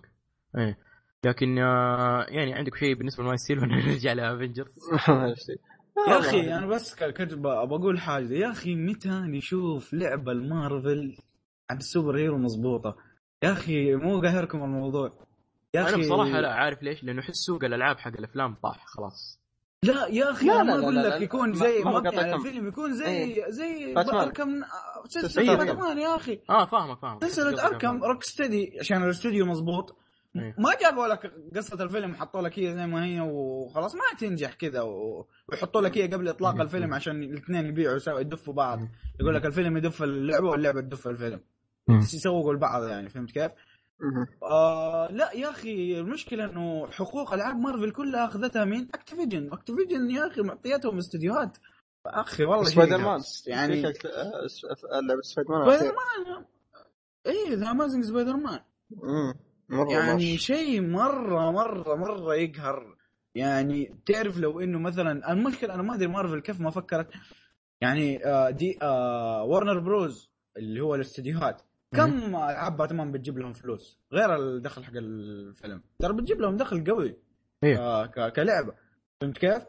إيه. 0.58 0.78
لكن 1.24 1.58
آه، 1.58 2.26
يعني 2.28 2.54
عندك 2.54 2.74
شيء 2.76 2.94
بالنسبة 2.94 3.24
ل 3.24 3.27
Man 3.27 3.36
of 3.36 3.42
Steel 3.42 3.58
ولا 3.58 3.76
نرجع 3.76 4.12
ل 4.12 4.19
Avengers 4.19 4.74
يا 6.08 6.18
أخي 6.18 6.54
أنا 6.54 6.66
بس 6.66 6.94
كنت 7.04 7.34
بقول 7.34 7.98
حاجة 8.00 8.32
يا 8.34 8.50
أخي 8.50 8.74
متى 8.74 9.08
نشوف 9.10 9.94
لعبة 9.94 10.32
المارفل 10.32 11.16
عن 11.70 11.76
ال 11.76 11.83
super 11.83 12.16
hero 12.18 12.38
مضبوطة؟ 12.38 12.96
يا 13.42 13.52
أخي 13.52 13.94
مو 13.94 14.20
قاهركم 14.20 14.62
الموضوع 14.62 15.12
يا 15.74 15.80
أنا 15.80 15.88
أخي 15.90 16.00
بصراحة 16.00 16.40
لا 16.40 16.52
عارف 16.54 16.82
ليش؟ 16.82 17.04
لأنه 17.04 17.20
أحس 17.20 17.34
سوق 17.34 17.64
الألعاب 17.64 17.98
حق 17.98 18.12
الأفلام 18.18 18.54
طاح 18.54 18.84
خلاص 18.86 19.40
لا 19.82 20.06
يا 20.06 20.30
أخي 20.30 20.46
لا، 20.46 20.60
أنا 20.60 20.72
لا، 20.72 20.78
أقول 20.82 20.94
لا، 20.94 21.00
لك 21.00 21.12
لا. 21.12 21.16
يكون 21.16 21.52
زي 21.54 21.82
ما 21.84 21.98
مبني 21.98 22.18
على. 22.18 22.34
الفيلم 22.34 22.68
يكون 22.68 22.92
زي 22.94 23.06
إيه. 23.06 23.50
زي. 23.50 23.94
Arkham 23.96 24.48
سلسله 25.08 25.28
سلسلة 25.28 25.54
باتمان 25.54 25.98
يا 25.98 26.16
أخي 26.16 26.40
آه 26.50 26.64
فاهمك 26.66 26.98
فاهمك 26.98 27.24
سلسله 27.24 27.66
Arkham 27.66 28.04
Rocksteady 28.04 28.76
عشان 28.80 29.02
الاستوديو 29.04 29.46
مضبوط 29.46 29.96
إيه. 30.36 30.54
ما 30.58 30.70
جابوا 30.82 31.06
لك 31.06 31.32
قصة 31.56 31.82
الفيلم 31.84 32.14
حطوا 32.14 32.42
لك 32.42 32.58
هي 32.58 32.74
زي 32.74 32.86
ما 32.86 33.04
هي 33.04 33.20
وخلاص 33.20 33.94
ما 33.94 34.00
تنجح 34.18 34.54
كذا. 34.54 34.80
ويحطوا 35.48 35.80
لك 35.80 35.98
هي 35.98 36.06
قبل 36.06 36.28
إطلاق. 36.28 36.60
الفيلم 36.60 36.94
عشان 36.94 37.22
الاثنين 37.22 37.66
يبيعوا 37.66 37.98
يدفوا 38.08 38.54
بعض. 38.54 38.78
يقول 39.20 39.34
لك 39.34 39.46
الفيلم 39.46 39.76
يدف 39.76 40.02
اللعبة 40.02 40.46
واللعبة 40.48 40.80
تدف 40.80 41.08
الفيلم. 41.08 41.40
يسوقوا 41.88 42.54
لبعض 42.54 42.88
يعني 42.88 43.08
فهمت 43.08 43.30
كيف؟ 43.30 43.52
آه 44.42 45.08
لا 45.10 45.32
يا 45.32 45.50
أخي 45.50 46.00
المشكلة 46.00 46.44
إنه 46.44 46.90
حقوق 46.90 47.32
ألعاب 47.32 47.56
مارفل 47.56 47.90
كلها 47.90 48.24
أخذتها 48.24 48.64
من 48.64 48.88
Activision. 48.94 49.52
Activision 49.52 50.10
يا 50.10 50.26
أخي 50.26 50.42
معطياتهم 50.42 50.98
استديوهات. 50.98 51.58
أخي 52.06 52.44
والله 52.44 52.64
شيء 52.64 52.72
سبايدر 52.72 52.98
مان. 52.98 53.20
يعني 53.46 53.86
آه، 53.86 53.90
لعبه 55.02 55.20
Spider-Man 55.22 55.78
Spider. 55.78 55.94
مان 55.94 56.44
إيه 57.26 57.54
ذا 57.54 57.70
امازنج 57.70 58.04
سبايدر 58.04 58.36
مان. 58.36 58.60
يعني. 59.90 60.38
شيء 60.38 60.80
مرة 60.80 61.50
مرة 61.50 61.94
مرة 61.94 62.34
يقهر. 62.34 62.96
يعني 63.34 64.02
تعرف 64.06 64.38
لو 64.38 64.60
إنه 64.60 64.78
مثلا 64.78 65.32
المشكلة 65.32 65.74
أنا 65.74 65.82
ما 65.82 65.94
أدري 65.94 66.08
مارفل 66.08 66.40
كيف 66.40 66.60
ما 66.60 66.70
فكرت. 66.70 67.08
يعني 67.80 68.26
آه 68.26 68.50
دي 68.50 68.78
آه 68.82 69.44
Warner 69.44 69.78
Bros 69.78 70.30
اللي 70.56 70.80
هو 70.80 70.94
الاستديوهات. 70.94 71.62
كم 71.96 72.36
العاب 72.36 72.76
باتمان 72.76 73.12
بتجيب 73.12 73.38
لهم 73.38 73.52
فلوس 73.52 73.98
غير 74.12 74.36
الدخل 74.36 74.84
حق 74.84 74.92
الفيلم 74.96 75.82
ترى 75.98 76.12
بتجيب 76.12 76.40
لهم 76.40 76.56
دخل 76.56 76.84
قوي 76.84 77.16
إيه. 77.64 77.78
آه 77.78 78.06
ك- 78.06 78.32
كلعبة 78.32 78.72
فهمت 79.20 79.38
كيف؟ 79.38 79.62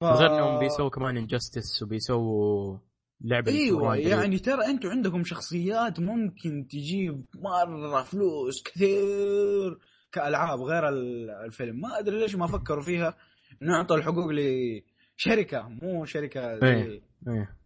ف... 0.00 0.04
غير 0.04 0.34
إنهم 0.38 0.58
بيسووا 0.58 0.90
كمان 0.90 1.16
انجستس 1.16 1.82
وبيسووا 1.82 2.78
لعبة 3.20 3.52
إيوه. 3.52 3.96
يعني 3.96 4.38
ترى 4.38 4.66
أنتم 4.66 4.88
عندكم 4.88 5.24
شخصيات 5.24 6.00
ممكن 6.00 6.66
تجيب 6.70 7.24
مرة 7.34 8.02
فلوس 8.02 8.62
كثير 8.62 9.78
كألعاب 10.12 10.60
غير 10.60 10.88
ال- 10.88 11.30
الفيلم 11.30 11.80
ما 11.80 11.98
أدري 11.98 12.20
ليش 12.20 12.34
ما 12.36 12.46
فكروا 12.46 12.82
فيها 12.82 13.16
نعطي 13.60 13.94
الحقوق 13.94 14.28
لشركة 14.32 15.68
مو 15.68 16.04
شركة 16.04 16.58
زي 16.58 16.66
إيه. 16.66 17.02
إيه. 17.28 17.57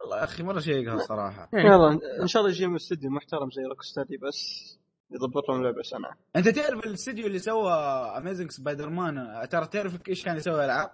والله 0.00 0.18
يا 0.18 0.24
أخي 0.24 0.42
مرة 0.42 0.60
شيء 0.60 0.74
يقهر 0.74 0.98
صراحة. 0.98 1.48
يعني 1.52 1.68
يلا 1.68 1.98
إن 2.22 2.26
شاء 2.26 2.42
الله 2.42 2.52
يجي 2.54 2.66
من 2.66 2.74
استوديو 2.74 3.10
محترم 3.10 3.50
زي 3.50 3.62
روك 3.62 3.82
ستدي 3.82 4.16
بس 4.16 4.72
يضبط 5.10 5.48
لهم 5.48 5.62
لعبه 5.62 5.82
سنة. 5.82 6.08
أنت 6.36 6.48
تعرف 6.48 6.86
الاستديو 6.86 7.26
اللي 7.26 7.38
سوى 7.38 7.72
Amazing 8.16 8.50
Spider-Man 8.50 9.46
ترى 9.50 9.66
تعرف 9.66 10.08
إيش 10.08 10.24
كان 10.24 10.36
يسوي 10.36 10.64
ألعاب؟ 10.64 10.90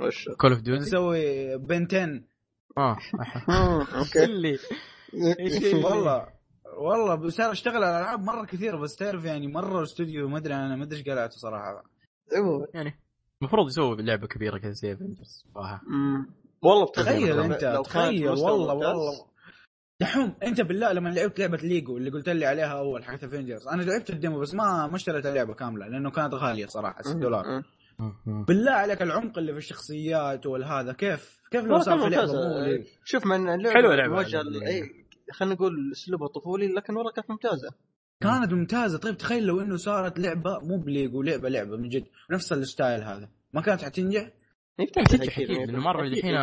وش؟ 0.00 0.28
Call 0.28 0.52
of 0.52 0.60
Duty 0.60 0.82
يسوي 0.82 1.58
Ben 1.58 1.99
10 1.99 2.26
آه. 2.78 2.96
أح- 2.96 3.48
مم، 3.48 3.80
okay. 3.98 4.24
اللي 4.24 4.58
إيش 5.40 5.74
والله 5.74 6.28
والله 6.78 7.14
بس 7.14 7.40
أنا 7.40 7.52
اشتغل 7.52 7.84
على 7.84 8.00
العاب 8.00 8.20
مرة 8.20 8.44
كثيره 8.44 8.76
بس 8.76 8.96
تعرف 8.96 9.24
يعني 9.24 9.46
مرة 9.48 9.78
الاستوديو 9.78 10.28
ما 10.28 10.38
أدري 10.38 10.54
أنا 10.54 10.76
ما 10.76 10.84
أدري 10.84 10.98
إيش 10.98 11.08
قلعته 11.08 11.36
صراحة. 11.36 11.84
أيوه. 12.34 12.68
يعني 12.74 12.94
المفروض 13.42 13.66
يسووا 13.66 13.96
لعبة 13.96 14.26
كبيرة 14.26 14.58
كذا 14.58 14.70
زي 14.72 14.92
Avengers 14.92 15.44
صراحة. 15.54 15.80
والله 16.62 16.86
تخيل 16.86 17.40
أنت 17.40 17.80
تخيل 17.84 18.28
والله. 18.28 18.52
والله 18.74 19.26
دحوم 20.00 20.34
أنت 20.42 20.60
بالله 20.60 20.92
لما 20.92 21.08
لعبت 21.08 21.38
لعبة 21.38 21.56
ليجو 21.56 21.96
اللي 21.96 22.10
قلت 22.10 22.28
لي 22.28 22.46
عليها 22.46 22.78
أول 22.78 23.04
حقت 23.04 23.24
Avengers 23.24 23.68
أنا 23.68 23.82
لعبت 23.82 24.10
ال 24.10 24.16
demo 24.16 24.40
بس 24.40 24.54
ما 24.54 24.86
ما 24.86 24.96
اشتريت 24.96 25.26
اللعبة 25.26 25.54
كاملة 25.54 25.88
لأنه 25.88 26.10
كانت 26.10 26.34
غالية 26.34 26.66
صراحة 26.66 27.02
6 27.02 27.14
مم. 27.14 27.20
دولار. 27.20 27.62
بالله 28.26 28.72
عليك 28.72 29.02
العمق 29.02 29.38
اللي 29.38 29.52
في 29.52 29.58
الشخصيات 29.58 30.46
والهذا 30.46 30.92
كيف 30.92 31.40
كيف 31.50 31.64
لو 31.64 31.78
صار 31.80 31.98
في 31.98 32.08
لعبة. 32.08 32.32
مو 32.32 32.64
ليجو 32.64 32.84
شوف 33.04 33.26
مع 33.26 33.36
ان 33.36 33.48
اللعبة 33.48 33.74
حلوة 33.74 33.94
لعبة 33.96 34.14
موجهه 34.14 34.36
يعني. 34.36 34.50
ل- 34.50 34.62
إي 34.64 34.82
خلينا 35.32 35.54
نقول 35.54 35.92
اسلوبها 35.92 36.28
طفولي 36.28 36.66
لكن 36.68 36.96
والله 36.96 37.12
كانت 37.12 37.30
ممتازة 37.30 37.70
كانت 38.20 38.52
ممتازة 38.52 38.98
طيب 38.98 39.16
تخيل 39.16 39.42
لو 39.44 39.60
إنه 39.60 39.76
صارت 39.76 40.18
لعبة 40.18 40.58
مو 40.58 40.76
بليجو 40.76 41.22
لعبه 41.22 41.48
لعبة 41.48 41.76
من 41.76 41.88
جد 41.88 42.04
نفس 42.30 42.52
ال 42.52 42.60
style 42.60 43.02
هذا 43.02 43.28
ما 43.52 43.60
كانت 43.60 43.82
حتنجح؟ 43.82 44.30
أكيد 44.80 45.50
لأنه 45.50 45.80
مارفل. 45.80 46.04
الحين 46.06 46.34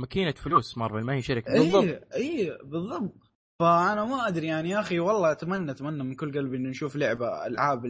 ماكينة 0.00 0.30
فلوس 0.32 0.78
مارفل 0.78 1.00
ما 1.04 1.14
هي 1.14 1.22
شركة. 1.22 1.52
اي 1.52 2.00
اي 2.14 2.58
بالضبط. 2.64 3.14
فأنا 3.60 4.04
ما 4.04 4.28
أدري 4.28 4.46
يعني 4.46 4.70
يا 4.70 4.80
أخي 4.80 4.98
والله 4.98 5.32
أتمنى 5.32 5.70
أتمنى 5.70 6.04
من 6.04 6.14
كل 6.14 6.32
قلبي 6.38 6.56
انه 6.56 6.68
نشوف 6.68 6.96
لعبة 6.96 7.46
ألعاب 7.46 7.84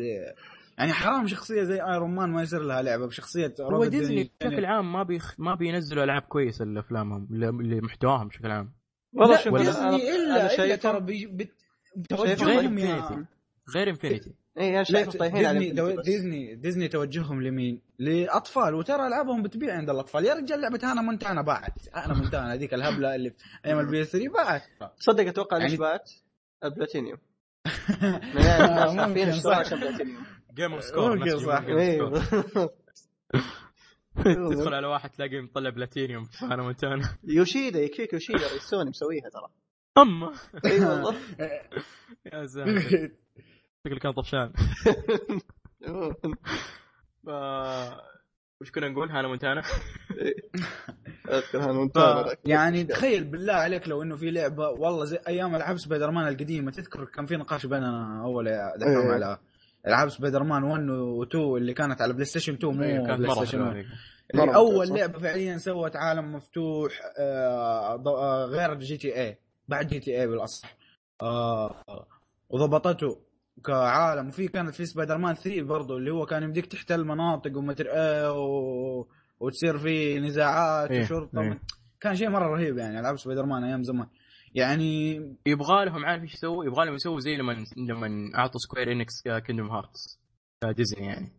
يعني 0.79 0.93
حرام 0.93 1.27
شخصية 1.27 1.63
زي 1.63 1.83
Iron 1.83 2.15
Man 2.15 2.31
ما 2.31 2.43
يصير 2.43 2.63
لها 2.63 2.83
لعبة 2.83 3.07
بشخصية 3.07 3.55
هو 3.61 3.85
ديزني. 3.85 4.31
بشكل 4.41 4.65
عام 4.65 4.93
ما 4.93 5.03
بيخ... 5.03 5.35
ما 5.39 5.55
بينزلوا 5.55 6.05
ألعاب 6.05 6.23
كويسة 6.23 6.65
لأفلامهم 6.65 7.29
اللي 7.31 7.81
محتواهم 7.81 8.29
بشكل 8.29 8.51
عام. 8.51 8.73
والله 9.13 9.37
شوف 9.37 9.57
ديزني 9.57 10.17
إلا 10.17 10.65
إلا 10.65 10.77
ترى 10.77 11.01
بي- 11.01 11.27
بت- 11.27 11.57
غير 12.13 12.61
Infinity 12.61 13.25
غير 13.75 13.89
Infinity 13.91 14.35
اي 14.61 14.69
أنا 14.69 14.77
لا 14.79 14.83
شايف 14.85 15.17
طايحين 15.17 15.43
ديزني 15.59 15.71
دو-. 15.71 16.01
Disney 16.03 16.55
Disney 16.55 16.89
توجههم 16.89 17.43
لمين؟ 17.43 17.81
لأطفال 17.99 18.75
وترى 18.75 19.07
ألعابهم 19.07 19.43
بتبيع 19.43 19.75
عند 19.75 19.91
الأطفال. 19.91 20.25
يا 20.25 20.35
رجال 20.35 20.61
لعبة 20.61 20.81
Hannah 20.83 21.03
Montana 21.03 21.43
باعت. 21.43 21.75
Hannah 21.95 22.15
Montana 22.15 22.53
هذيك 22.53 22.75
الهبلة 22.75 23.15
اللي 23.15 23.33
أيام 23.67 23.79
ال 23.87 24.03
PS 24.03 24.13
3 24.13 24.29
باعت. 24.33 24.63
تصدق 24.99 25.27
أتوقع 25.29 25.57
ليش 25.57 25.65
يعني- 25.73 25.77
باعت؟ 25.85 26.11
البلاتينيوم. 26.65 27.19
عارفين. 28.37 29.29
اشتراها 29.29 29.57
عشان 29.57 29.81
platinum. 29.81 30.25
gamerscore 30.55 31.19
تدخل 34.25 34.75
على 34.75 34.87
واحد 34.87 35.11
تلاقيه 35.11 35.41
مطلع 35.41 35.71
بلاتينيوم 35.71 36.25
في 36.25 36.45
Hannah 36.45 36.63
Montana 36.63 37.17
يوشيدا 37.25 37.81
يكفيك 37.81 38.13
يوشيدا 38.13 38.59
سوني 38.71 38.91
مسويها 38.91 39.29
ترى. 39.29 39.49
أما. 39.99 40.33
إي 40.67 40.81
والله. 40.85 41.17
يا 42.33 42.47
ساتر 42.47 43.11
شكله 43.87 43.99
كان 43.99 44.13
طفشان 44.13 44.53
ف... 47.27 47.31
وش 48.61 48.71
كنا 48.71 48.89
نقول 48.89 49.11
Hannah 49.11 49.29
Montana؟ 49.29 49.63
أذكر 51.31 51.59
هذا 51.65 51.73
Montana 51.73 52.37
يعني 52.45 52.85
تخيل 52.85 53.25
بالله 53.25 53.53
عليك 53.53 53.89
لو 53.89 54.03
إنه 54.03 54.17
في 54.17 54.31
لعبة 54.31 54.69
والله 54.69 55.05
زي 55.05 55.19
أيام 55.29 55.57
ألعاب 55.57 55.79
سبايدر 55.79 56.11
مان 56.11 56.29
القديمة 56.29 56.71
تذكر 56.71 57.05
كان 57.05 57.27
في 57.27 57.37
نقاش 57.37 57.67
بيننا 57.67 58.23
أول 58.25 58.45
دحوم 58.77 59.07
إيه. 59.07 59.13
على 59.13 59.39
ألعاب 59.87 60.09
سبايدر 60.09 60.43
مان 60.43 60.63
1 60.63 60.81
و2 60.83 61.35
اللي 61.35 61.75
كانت 61.75 62.03
على 62.03 62.13
PlayStation 62.13 62.53
2 62.55 62.77
مو 62.77 62.83
إيه، 62.83 63.07
كانت 63.07 63.21
PlayStation 63.21 63.59
حلوة 63.59 63.67
1 63.69 63.77
هذيك. 63.77 63.87
اللي 64.35 64.47
مرة 64.47 64.55
اول. 64.55 64.89
لعبة 64.89 65.19
فعليا 65.19 65.59
سوت 65.59 65.97
عالم 65.97 66.33
مفتوح 66.35 66.93
آه 67.19 68.03
آه 68.07 68.45
غير 68.45 68.75
جي 68.75 68.97
تي 68.97 69.21
اي 69.21 69.39
بعد 69.69 69.87
جي 69.89 70.01
تي 70.01 70.21
اي 70.21 70.27
بالأصح 70.27 70.77
آه 71.23 72.07
وضبطته 72.51 73.30
كعالم. 73.67 74.29
وفي 74.29 74.49
كانت 74.49 74.75
في 74.75 74.85
سبايدر 74.85 75.19
مان 75.19 75.35
3 75.35 75.63
برضو 75.63 75.97
اللي 75.97 76.11
هو 76.11 76.27
كان 76.27 76.43
يمديك 76.43 76.67
تحتل 76.67 77.05
مناطق 77.05 77.59
ومدري 77.59 77.91
إيه 77.91 78.33
و... 78.33 79.07
وتصير 79.41 79.79
في 79.79 80.19
نزاعات 80.19 80.91
إيه، 80.91 81.01
وشرطة 81.01 81.41
إيه. 81.41 81.61
كان 82.01 82.17
شيء 82.17 82.29
مرة 82.29 82.47
رهيب 82.47 82.79
يعني 82.79 83.01
ألعاب 83.01 83.19
سبايدر 83.19 83.47
مان 83.47 83.65
أيام 83.65 83.83
زمان. 83.83 84.07
يعني 84.55 85.15
يبغى 85.47 85.85
لهم 85.85 86.05
عارف 86.05 86.23
إيش 86.23 86.35
يسووا؟ 86.35 86.65
يبغى 86.65 86.85
لهم 86.85 86.95
يسووا 86.95 87.21
زي 87.21 87.37
لما 87.37 87.65
لما 87.77 88.39
أعطوا 88.39 88.61
Square 88.61 88.93
Enix 88.93 89.13
Kingdom 89.47 89.71
Hearts 89.71 90.21
Disney 90.77 91.07
يعني. 91.07 91.33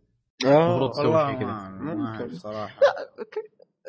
المفروض 0.44 0.90
تسوي 0.90 1.26
شيء 1.26 1.40
كذا. 1.40 1.68
ممكن. 1.68 2.34
صراحة. 2.34 2.80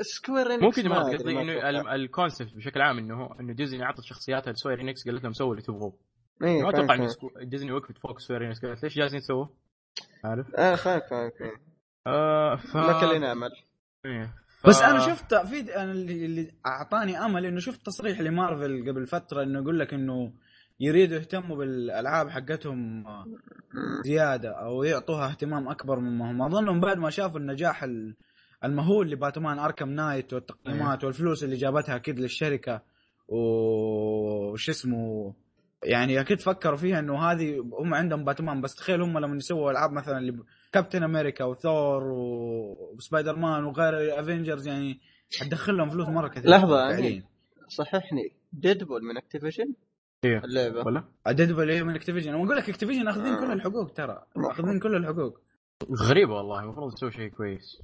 Square 0.01 0.53
Enix 0.53 0.63
مو 0.63 0.69
كذا 0.69 0.89
ما 0.89 1.03
قصدي 1.03 1.41
إنه 1.41 1.95
ال 1.95 2.03
concept 2.03 2.55
بشكل 2.55 2.81
عام 2.81 2.97
إنه 2.97 3.39
إنه 3.39 3.53
ديزني 3.53 3.83
اعطت 3.83 4.03
شخصياتها 4.03 4.53
ل 4.53 4.57
Square 4.57 4.81
Enix 4.81 5.07
قالت 5.07 5.23
لهم 5.23 5.33
سووا 5.33 5.51
اللي 5.51 5.61
تبغوه. 5.61 5.93
إيه، 6.43 6.63
ما 6.63 6.71
فاهم، 6.71 6.85
أتوقع 6.85 7.43
ديزني 7.43 7.71
وقفت 7.71 7.97
فوق 7.97 8.19
Square 8.19 8.45
Enix 8.47 8.65
قالت 8.65 8.83
ليش 8.83 8.95
جالسين 8.95 9.19
تسووا؟ 9.19 9.45
عارف؟ 10.23 10.55
آه 10.55 10.75
فاهم 10.75 11.01
فاهم 11.09 11.31
فاهم 11.39 11.57
آه 12.07 12.55
ف... 12.55 12.75
لك 12.77 13.03
اللي 13.03 13.19
نعمل 13.19 13.49
إيه. 14.05 14.33
ف... 14.47 14.67
بس 14.67 14.81
أنا 14.81 14.99
شفت 14.99 15.35
في 15.35 15.75
أنا 15.75 15.91
اللي 15.91 16.25
اللي 16.25 16.51
أعطاني 16.65 17.25
أمل 17.25 17.45
إنه 17.45 17.59
شفت 17.59 17.85
تصريح 17.85 18.21
لمارفل 18.21 18.89
قبل 18.89 19.07
فترة 19.07 19.43
إنه 19.43 19.59
يقول 19.59 19.79
لك 19.79 19.93
إنه 19.93 20.33
يريدوا 20.79 21.17
يهتموا 21.17 21.57
بالألعاب 21.57 22.29
حقتهم 22.29 23.03
زيادة 24.03 24.49
أو 24.49 24.83
يعطوها 24.83 25.29
اهتمام 25.29 25.67
أكبر 25.69 25.99
مما 25.99 26.31
هم 26.31 26.41
أظنهم 26.41 26.79
بعد 26.79 26.97
ما 26.97 27.09
شافوا 27.09 27.39
النجاح 27.39 27.83
ال- 27.83 28.15
المهول 28.63 29.09
لباتمان 29.11 29.59
أركم 29.59 29.89
نايت 29.89 30.33
والتقييمات 30.33 31.03
والفلوس 31.03 31.43
اللي 31.43 31.55
جابتها 31.55 31.95
أكيد 31.95 32.19
للشركة 32.19 32.81
وش 33.27 34.69
اسمه 34.69 35.33
يعني 35.85 36.21
أكيد 36.21 36.39
فكروا 36.39 36.77
فيها 36.77 36.99
إنه 36.99 37.19
هذه 37.19 37.59
هم 37.79 37.93
عندهم 37.93 38.25
باتمان 38.25 38.61
بس 38.61 38.75
تخيل 38.75 39.01
هم 39.01 39.19
لما 39.19 39.35
يسووا 39.35 39.71
ألعاب 39.71 39.91
مثلا 39.91 40.17
اللي 40.17 40.43
Captain 40.71 41.03
America 41.03 41.45
و 41.45 41.55
Thor 41.55 41.94
و 41.94 42.03
Spider-Man 42.95 43.63
وغير 43.63 44.19
Avengers 44.19 44.67
يعني 44.67 44.99
حتدخل 45.39 45.77
لهم 45.77 45.89
فلوس 45.89 46.07
مرة 46.07 46.27
كثير. 46.27 46.51
لحظة، 46.51 46.89
فعليا. 46.89 47.23
صححني. 47.67 48.35
Deadpool 48.53 49.03
من 49.03 49.17
Activision 49.17 49.73
إيه. 50.25 50.41
اللعبة. 50.43 50.87
ولا؟ 50.87 51.03
Deadpool 51.27 51.69
إيه 51.69 51.83
من 51.83 51.95
Activision 51.95 52.33
أقول 52.33 52.57
لك 52.57 52.69
Activision 52.69 53.07
أخذين 53.07 53.35
كل 53.35 53.51
الحقوق 53.51 53.93
ترى 53.93 54.23
أخذين 54.51 54.79
كل 54.79 54.95
الحقوق. 54.95 55.39
غريبة 56.09 56.33
والله 56.33 56.63
المفروض 56.63 56.93
يسوي 56.93 57.11
شيء 57.11 57.29
كويس. 57.29 57.81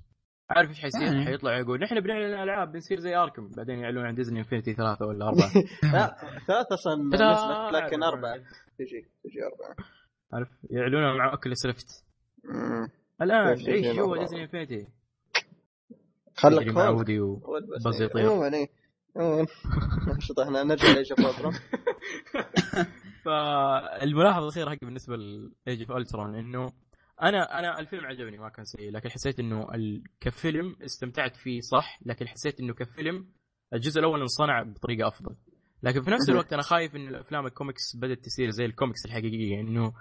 عارف 0.49 0.69
إيش 0.69 0.79
حيصير؟ 0.79 1.01
يعني. 1.01 1.25
حيطلع 1.25 1.57
يقول 1.59 1.79
نحن 1.79 1.99
بنعلن 1.99 2.33
العاب 2.33 2.71
بنصير 2.71 2.99
زي 2.99 3.15
Arkham 3.15 3.48
بعدين 3.57 3.79
يعلنون 3.79 4.05
عن 4.05 4.15
Disney 4.15 4.39
Infinity 4.39 4.73
ثلاثة 4.73 5.05
ولا 5.05 5.27
أربعة 5.27 5.51
لا 5.93 6.15
ثلاثة 6.47 6.73
أصلا 6.73 6.95
نزلت 7.03 7.83
لكن 7.83 7.99
لا، 7.99 8.07
أربعة 8.07 8.35
تجي 8.79 9.05
تجي 9.23 9.43
أربعة 9.43 9.75
عارف 10.33 10.47
يعلنون 10.69 11.17
مع 11.17 11.31
Oculus 11.31 11.65
Rift 11.65 12.06
مم. 12.43 12.89
الآن 13.21 13.47
عيش 13.47 13.61
جوا 13.95 14.03
أربعة؟ 14.03 14.19
Disney 14.19 14.41
Infinity 14.41 14.88
خلك 16.35 16.67
مع 16.67 16.89
Woody 16.89 17.19
و... 17.19 17.41
والبس 17.43 17.87
بس 17.87 18.01
إيه. 18.01 18.05
يطير. 18.05 18.29
عموما 18.29 18.53
إيه 18.53 18.69
عموما 19.15 19.47
نشط 20.17 20.39
إحنا 20.39 20.63
نرجع 20.63 20.91
ل 20.91 20.97
Age 20.97 21.11
of 21.11 21.19
Ultron. 21.19 21.53
فالملاحظة 23.25 24.43
الأخيرة 24.43 24.69
حقي 24.69 24.77
بالنسبة 24.81 25.15
ل 25.15 25.32
Age 25.32 25.81
of 25.81 25.98
Ultron 25.98 26.35
إنه 26.35 26.71
أنا 27.22 27.59
أنا 27.59 27.80
الفيلم 27.80 28.06
عجبني 28.06 28.38
ما 28.38 28.49
كان 28.49 28.65
سيء 28.65 28.91
لكن 28.91 29.09
حسيت 29.09 29.39
إنه 29.39 29.67
ال... 29.75 30.03
كفيلم 30.22 30.75
استمتعت 30.85 31.35
فيه 31.35 31.59
صح 31.61 31.99
لكن 32.06 32.27
حسيت 32.27 32.59
إنه 32.59 32.73
كفيلم 32.73 33.27
الجزء 33.73 33.99
الأول 33.99 34.22
انصنع 34.22 34.64
بطريقة 34.64 35.07
أفضل. 35.07 35.35
لكن 35.83 36.01
في 36.01 36.11
نفس 36.11 36.30
الوقت 36.30 36.53
أنا 36.53 36.61
خايف 36.61 36.95
إن 36.95 37.07
الأفلام 37.07 37.45
الكوميكس 37.45 37.95
بدأت 37.95 38.17
تصير 38.25 38.49
زي 38.49 38.65
الكوميكس 38.65 39.06
الحقيقية 39.06 39.51
يعني 39.51 39.69
إنه 39.69 39.93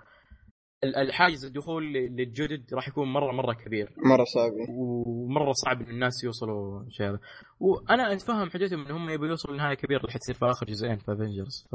ال- 0.85 0.97
الحاجز 0.97 1.45
الدخول 1.45 1.93
للجدد 1.93 2.75
راح 2.75 2.89
يكون 2.89 3.13
مره 3.13 3.33
مرة 3.33 3.53
كبير. 3.53 3.93
مرة 4.05 4.25
صعبة 4.25 4.71
ومرة 4.71 5.53
صعب 5.53 5.83
إن 5.83 5.91
الناس 5.91 6.25
يوصلوا 6.25 6.85
شيء 6.89 7.09
هذا 7.09 7.21
وأنا 7.61 8.13
أتفهم 8.13 8.51
حجتهم 8.51 8.87
إن 8.87 8.91
هم 8.91 9.11
يبغوا 9.11 9.29
يوصلوا 9.29 9.55
لنهاية 9.55 9.75
كبيرة 9.75 10.01
اللي 10.01 10.13
حتصير 10.13 10.35
في 10.35 10.45
آخر 10.45 10.67
جزئين 10.67 10.97
في 10.99 11.13
Avengers 11.13 11.67
ف 11.73 11.75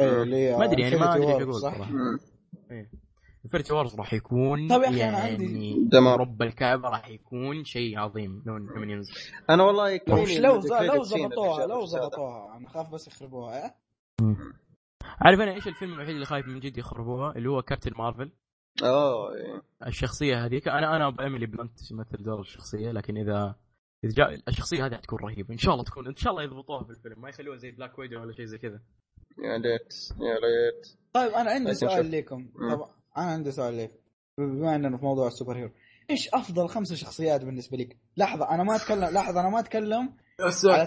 هي 0.00 0.56
ما 0.58 0.64
أدري 0.64 0.82
يعني 0.82 0.96
ما 0.96 1.14
أدري 1.14 1.32
إيش 1.34 1.42
أقول 1.42 1.54
صح؟ 1.54 1.74
صراحة. 1.76 1.92
مم. 3.44 3.50
Infinity 3.50 3.74
Wars 3.74 3.94
راح 3.96 4.14
يكون 4.14 4.68
طيب 4.68 4.82
يعني 4.82 5.08
أنا 5.08 5.18
عندي- 5.18 5.88
دمار 5.92 6.20
رب 6.20 6.42
الكعبة 6.42 6.88
راح 6.88 7.08
يكون 7.08 7.64
شيء 7.64 7.98
عظيم 7.98 8.42
لو 8.46 8.56
لما 8.56 8.92
ينزل 8.92 9.12
أنا 9.50 9.62
والله 9.62 9.90
يكفيني 9.90 10.40
لو 10.40 10.54
لو 10.54 10.60
في 10.60 11.66
لو. 11.68 11.84
زبطوها 11.84 12.56
أنا 12.56 12.68
خاف 12.68 12.90
بس 12.92 13.06
يخربوها 13.08 13.64
إيه؟ 13.64 13.74
عارف 15.20 15.40
أنا 15.40 15.54
إيش 15.54 15.68
الفيلم 15.68 15.92
الوحيد 15.92 16.14
اللي 16.14 16.26
خايف 16.26 16.46
من 16.46 16.60
جد 16.60 16.78
يخربوها 16.78 17.36
اللي 17.36 17.50
هو 17.50 17.62
Captain 17.62 17.90
Marvel 17.98 18.32
أوه 18.82 19.34
إيه. 19.34 19.62
الشخصية 19.86 20.44
هذيك 20.44 20.68
أنا 20.68 20.96
أنا 20.96 21.10
أبي 21.10 21.24
Emily 21.24 21.46
Blunt 21.46 21.78
تمثل 21.90 22.22
دور 22.24 22.40
الشخصية 22.40 22.90
لكن 22.92 23.16
إذا 23.16 23.54
إذا 24.04 24.12
جاء 24.14 24.40
الشخصية 24.48 24.86
هذه 24.86 24.94
حتكون 24.94 25.18
رهيبة 25.18 25.52
إن 25.52 25.58
شاء 25.58 25.74
الله 25.74 25.84
تكون 25.84 26.06
إن 26.06 26.16
شاء 26.16 26.32
الله 26.32 26.42
يضبطوها 26.42 26.84
في 26.84 26.90
الفيلم 26.90 27.20
ما 27.20 27.28
يخلوها 27.28 27.56
زي 27.56 27.70
Black 27.70 27.98
Widow 27.98 28.20
ولا 28.20 28.32
شيء 28.32 28.44
زي 28.44 28.58
كذا 28.58 28.80
يا 29.44 29.58
ليت 29.58 29.94
يا 30.20 30.34
ليت 30.34 30.98
طيب 31.12 31.30
أنا 31.32 31.50
عندي 31.50 31.74
سؤال. 31.74 32.10
لكم. 32.10 32.48
طب 32.70 32.84
أنا 33.16 33.26
عندي 33.26 33.50
سؤال 33.50 33.78
لك. 33.78 34.00
بما 34.38 34.74
إننا 34.74 34.96
في 34.96 35.04
موضوع 35.04 35.26
ال 35.26 35.31
super 35.31 35.56
hero 35.56 35.70
إيش 36.10 36.28
أفضل 36.34 36.68
خمسة 36.68 36.94
شخصيات 36.94 37.44
بالنسبة 37.44 37.76
لك؟ 37.76 37.96
لحظة 38.16 38.50
أنا 38.50 38.62
ما 38.62 38.76
اتكلم 38.76 39.04
لحظة 39.04 39.40
أنا 39.40 39.48
ما 39.48 39.60
أتكلم 39.60 40.16
على 40.72 40.86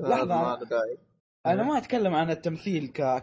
لحظة. 0.00 0.24
ما 0.24 0.56
له 0.60 0.68
داعي. 0.68 0.98
أنا 1.46 1.62
ما 1.62 1.78
أتكلم 1.78 2.14
عن 2.14 2.30
التمثيل 2.30 2.86
ك, 2.86 3.22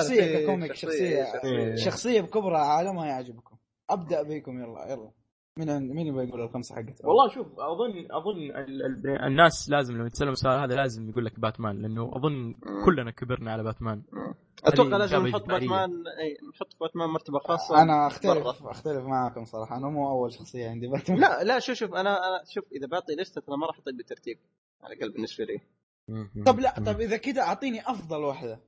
شخصيه 0.00 0.20
في 0.20 0.42
ككوميك 0.42 0.72
شخصية 0.72 1.24
شخصية. 1.24 1.74
شخصية. 1.76 2.20
بكبرى 2.20 2.56
عالمها 2.56 3.06
يعجبكم. 3.06 3.56
أبدأ 3.90 4.22
بيكم 4.22 4.60
يلا 4.60 4.92
يلا. 4.92 5.10
مين 5.58 5.70
عند- 5.70 5.90
مين 5.92 6.06
يبغى 6.06 6.28
يقول 6.28 6.40
الخمسة 6.40 6.74
حقته؟ 6.74 7.08
والله 7.08 7.28
شوف 7.34 7.46
اظن 7.60 8.06
أظن 8.10 8.36
ال- 8.40 8.82
ال- 8.86 9.08
الناس 9.22 9.70
لازم 9.70 9.94
لما 9.94 10.06
يتسالوا 10.06 10.32
السؤال 10.32 10.60
هذا 10.60 10.74
لازم 10.74 11.08
يقول 11.10 11.24
لك 11.24 11.40
باتمان 11.40 11.82
لأنه 11.82 12.16
أظن 12.16 12.54
كلنا 12.84 13.10
كبرنا 13.10 13.52
على 13.52 13.62
باتمان 13.62 14.02
أتوقع 14.64 14.96
لازم 14.96 15.26
نحط. 15.26 15.46
باتمان 15.48 15.90
أي 16.20 16.36
نحط 16.54 16.76
باتمان 16.80 17.08
مرتبة 17.08 17.38
خاصة 17.38 17.82
أنا 17.82 18.06
اختلف 18.06 18.46
مرة. 18.62 18.70
أختلف 18.70 19.04
معاكم 19.04 19.44
صراحة 19.44 19.76
أنا 19.76 19.88
مو 19.88 20.08
أول 20.10 20.32
شخصية 20.32 20.68
عندي 20.70 20.86
باتمان 20.86 21.20
لا 21.20 21.44
لا 21.44 21.58
شوف 21.58 21.76
شوف 21.76 21.94
أنا 21.94 22.10
أنا 22.18 22.44
شوف 22.54 22.64
إذا 22.72 22.86
بعطي 22.86 23.12
لستة 23.14 23.40
ترى 23.40 23.56
ما 23.56 23.66
راح 23.66 23.74
احطها 23.74 23.92
بالترتيب 23.92 24.38
على 24.82 24.94
الاقل 24.94 25.12
بالنسبة 25.12 25.44
لي 25.44 25.60
طب 26.46 26.60
لا 26.60 26.74
طب 26.86 27.00
إذا 27.00 27.16
كذا 27.16 27.42
أعطيني 27.42 27.80
أفضل 27.80 28.20
واحدة 28.24 28.60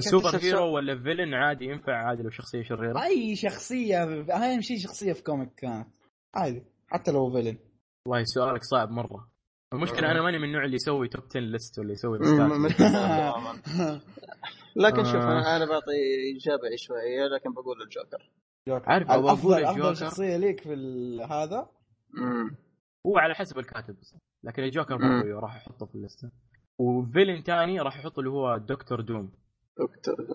super 0.00 0.36
hero 0.42 0.74
ولا 0.76 1.02
villain 1.02 1.34
عادي 1.34 1.64
ينفع 1.64 1.92
عادي 2.08 2.22
لو 2.22 2.30
شخصية 2.30 2.62
شريرة 2.62 3.02
أي 3.04 3.36
شخصية 3.36 4.02
أهم 4.32 4.60
شيء 4.60 4.78
شخصية 4.78 5.12
في 5.12 5.22
comic 5.22 5.54
كانت 5.56 5.86
عادي 6.34 6.62
حتى 6.88 7.10
لو 7.12 7.30
فيلن 7.32 7.58
والله 8.08 8.24
سؤالك 8.24 8.62
صعب 8.64 8.90
مرة 8.90 9.28
المشكلة 9.74 10.10
أنا 10.10 10.22
ماني 10.22 10.38
من 10.38 10.44
النوع 10.44 10.64
اللي 10.64 10.76
يسوي 10.76 11.08
top 11.08 11.24
10 11.30 11.40
list 11.40 11.78
ولا 11.78 11.92
يسوي. 11.92 12.18
لكن 14.76 15.04
شوف 15.04 15.14
آه. 15.14 15.32
أنا 15.32 15.56
أنا 15.56 15.64
بعطي 15.66 15.92
اجابه 16.36 16.62
عشوائيه 16.72 17.24
لكن 17.34 17.52
بقول 17.52 17.82
الجوكر 17.82 18.30
عارف 18.90 19.10
افضل 19.10 19.64
أفضل. 19.64 19.96
شخصية 19.96 20.36
ليك 20.36 20.60
في 20.60 20.72
ال- 20.74 21.22
هذا. 21.22 21.68
هو 23.06 23.18
على 23.18 23.34
حسب 23.34 23.58
الكاتب 23.58 23.96
بس 24.00 24.16
لكن 24.44 24.62
الجوكر. 24.62 24.96
برضه 24.96 25.40
راح 25.40 25.56
احطه 25.56 25.86
في 25.86 25.94
الليسته 25.94 26.30
وفيلن 26.80 27.42
ثاني 27.42 27.80
راح 27.80 27.98
احطه 27.98 28.18
اللي 28.20 28.30
هو 28.30 28.56
دكتور 28.56 29.00
دوم 29.00 29.32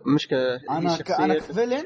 مشكله 0.06 0.60
أنا 0.70 0.98
ك... 0.98 1.12
أنا 1.12 1.34
كفيلن 1.40 1.84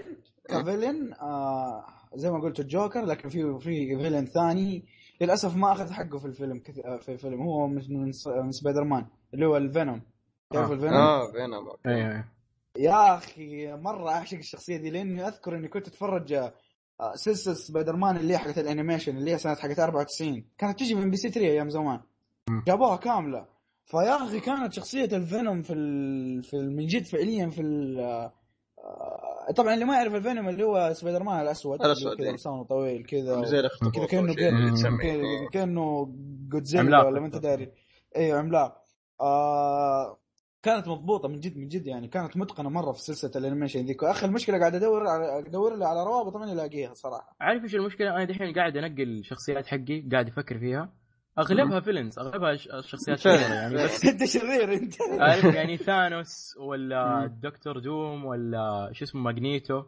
كفيلن 0.49 1.13
آه 1.13 1.85
زي 2.15 2.31
ما 2.31 2.39
قلت 2.39 2.59
الجوكر 2.59 3.05
لكن 3.05 3.29
في 3.29 3.59
في 3.59 3.97
فيلن 3.97 4.25
ثاني 4.25 4.85
للأسف 5.21 5.55
ما 5.55 5.71
أخذ 5.71 5.91
حقه 5.91 6.17
في 6.19 6.25
الفيلم 6.25 6.59
كث... 6.59 6.79
آه، 6.79 6.97
في 6.97 7.11
الفيلم 7.11 7.41
هو 7.41 7.67
من, 7.67 7.75
من, 7.89 8.11
من 8.43 8.51
سبايدر 8.51 8.83
مان 8.83 9.05
اللي 9.33 9.45
هو 9.45 9.57
ال 9.57 9.65
Venom 9.65 10.01
تعرف 10.53 10.69
آه. 10.69 10.73
ال 10.73 10.76
Venom؟ 10.76 10.95
آه 10.95 11.31
Venom 11.31 11.67
okay. 11.67 11.89
أيوه 11.89 12.25
يا 12.77 13.15
أخي 13.17 13.73
مرة 13.73 14.09
أعشق 14.09 14.37
الشخصية 14.37 14.77
دي 14.77 14.89
لأني 14.89 15.27
أذكر 15.27 15.55
إني 15.55 15.67
كنت 15.67 15.87
أتفرج 15.87 16.33
آه، 16.33 16.53
سلسلة 17.15 17.53
سبايدر 17.53 17.95
مان 17.95 18.17
اللي 18.17 18.33
هي 18.33 18.37
حقت 18.37 18.57
ال 18.57 18.63
animation 18.63 19.17
اللي 19.17 19.31
هي 19.31 19.37
سنة 19.37 19.55
حقت 19.55 19.79
94 19.79 20.45
كانت 20.57 20.79
تجي 20.79 20.95
MBC 20.95 21.29
3 21.29 21.47
أيام 21.47 21.69
زمان. 21.69 21.99
جابوها 22.67 22.95
كاملة 22.95 23.45
فيا 23.85 24.15
أخي 24.15 24.39
كانت 24.39 24.73
شخصية 24.73 25.09
الفينوم 25.17 25.61
في 25.61 25.73
ال... 25.73 26.43
في 26.43 26.53
ال... 26.57 26.75
من 26.75 26.85
جد 26.85 27.05
فعليا 27.05 27.49
في 27.49 27.61
ال... 27.61 27.99
آه، 27.99 29.51
طبعا 29.55 29.73
اللي 29.73 29.85
ما 29.85 29.95
يعرف 29.95 30.15
ال 30.15 30.21
Venom 30.21 30.49
اللي 30.49 30.63
هو 30.63 30.93
سبايدر 30.93 31.23
مان 31.23 31.41
الاسود 31.41 31.81
الأسود، 31.81 32.17
كذا 32.17 32.27
إيه. 32.27 32.33
لسانه 32.33 32.63
طويل 32.63 33.05
كذا 33.05 33.43
زي 33.45 33.59
الاخطبوط 33.59 33.95
كذا 33.95 34.05
كأنه 34.05 34.31
أو 34.31 34.75
شيء 34.75 34.89
كأنه- 34.97 35.49
كأنه 35.51 36.13
جودزيلا 36.49 36.83
عملاق. 36.83 37.07
ولا 37.07 37.19
ما 37.19 37.25
أنت 37.25 37.35
داري. 37.35 37.71
أيوه 38.15 38.39
عملاق. 38.39 38.83
آه 39.21 40.19
كانت 40.63 40.87
مضبوطة 40.87 41.27
من 41.29 41.39
جد 41.39 41.57
من 41.57 41.67
جد 41.67 41.87
يعني. 41.87 42.07
كانت 42.07 42.37
متقنة 42.37 42.69
مرة 42.69 42.91
في 42.91 43.01
سلسلة 43.01 43.31
ال 43.35 43.40
animation 43.40 43.85
ذيك. 43.85 44.03
واخر 44.03 44.27
المشكلة 44.27 44.59
قاعد 44.59 44.75
أدور 44.75 45.07
على 45.07 45.39
أدور 45.47 45.75
لي 45.75 45.85
على 45.85 46.03
روابط 46.03 46.37
ما 46.37 46.51
الاقيها 46.53 46.93
صراحة. 46.93 47.35
عارف 47.41 47.63
إيش 47.63 47.75
المشكلة؟ 47.75 48.09
أنا 48.15 48.25
دحين 48.25 48.53
قاعد 48.53 48.77
انقي 48.77 49.03
الشخصيات 49.03 49.67
حقي 49.67 50.01
قاعد 50.11 50.27
أفكر 50.27 50.59
فيها. 50.59 50.93
أغلبها 51.39 51.79
villains 51.79 52.19
أغلبها 52.19 52.55
ش- 52.55 52.69
شخصيات. 52.81 53.19
شريرة 53.19 53.53
يعني 53.53 53.75
بس 53.75 54.05
أنت 54.05 54.23
شرير 54.23 54.73
أنت. 54.73 54.93
عارف 55.19 55.43
يعني 55.55 55.77
Thanos 55.77 56.57
ولا 56.59 57.27
Doctor 57.41 57.79
Doom 57.79 58.25
ولا 58.25 58.89
شو 58.93 59.05
اسمه 59.05 59.21
Magneto. 59.21 59.83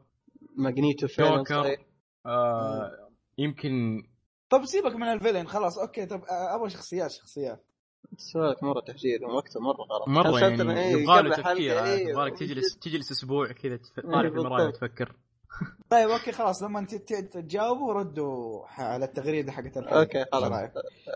Magneto 0.58 1.08
فعلا 1.08 1.38
جوكر. 1.38 1.78
آه 2.26 2.92
يمكن 3.38 4.04
طب 4.50 4.66
سيبك 4.66 4.96
من 4.96 5.04
ال 5.08 5.13
villain 5.13 5.48
خلاص 5.48 5.78
okay. 5.78 6.06
طب 6.06 6.22
آه، 6.24 6.56
أبغى 6.56 6.70
شخصيات 6.70 7.12
شخصيات. 7.12 7.66
سؤالك 8.18 8.64
مرة 8.64 8.82
تهجير 8.88 9.26
وقته 9.26 9.60
مرة 9.60 9.74
غلط. 9.82 10.08
مرة 10.08 10.40
يعني 10.40 10.80
إيه، 10.80 11.02
يبغى 11.02 11.22
له 11.22 11.36
تفكير. 11.36 11.84
إيه، 11.84 12.08
يبغالك 12.10 12.40
تجلس 12.40 12.78
تجلس 12.78 13.12
أسبوع 13.12 13.48
كذا 13.48 13.80
طالع 14.04 14.30
في 14.30 14.36
المرايه. 14.38 14.68
وتفكر 14.68 15.16
طيب 15.90 16.10
okay 16.10 16.32
خلاص 16.32 16.64
لما 16.64 16.80
انت 16.80 16.96
تجاوبوا 16.96 17.94
ردوا 17.94 18.66
على 18.68 19.06
التغريدة 19.06 19.52
حقت 19.52 19.78
الحلقة. 19.78 20.00
okay 20.00 20.26
خلاص؟ 20.32 20.72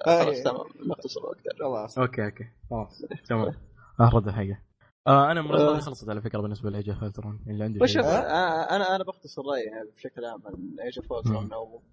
خلاص. 0.05 0.43
تمام. 0.43 0.65
نختصر 0.89 1.25
وقت 1.25 1.41
خلاص. 1.59 1.97
okay 1.97 2.25
okay. 2.25 2.43
خلاص 2.69 3.01
تمام. 3.29 3.53
اهرد 3.99 4.27
الحقيقة 4.27 4.59
آه 5.07 5.31
أنا 5.31 5.41
مرات 5.41 5.61
آه. 5.61 5.79
خلصت 5.79 6.09
على 6.09 6.21
فكرة 6.21 6.41
بالنسبة 6.41 6.69
ل 6.69 6.75
Age 6.75 6.93
of 6.93 7.06
Ultron 7.06 7.45
اللي 7.47 7.63
عنده 7.63 7.79
وشوف 7.83 8.01
شيء. 8.01 8.11
آه، 8.11 8.75
أنا 8.75 8.95
أنا 8.95 9.03
بختصر 9.03 9.41
رأيي 9.45 9.63
يعني 9.63 9.89
بشكل 9.95 10.25
عام 10.25 10.41
عن 10.45 10.75
Age 10.85 10.99
of 11.11 11.83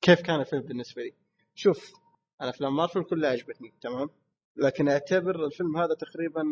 كيف 0.00 0.20
كان 0.20 0.40
الفيلم 0.40 0.62
بالنسبة 0.62 1.02
لي. 1.02 1.14
شوف 1.54 1.92
أنا 2.40 2.50
افلام 2.50 2.76
مارفل 2.76 3.02
كلها 3.04 3.30
عجبتني 3.30 3.74
تمام؟ 3.80 4.10
لكن 4.56 4.88
أعتبر 4.88 5.46
الفيلم 5.46 5.76
هذا 5.76 5.94
تقريبا 5.94 6.42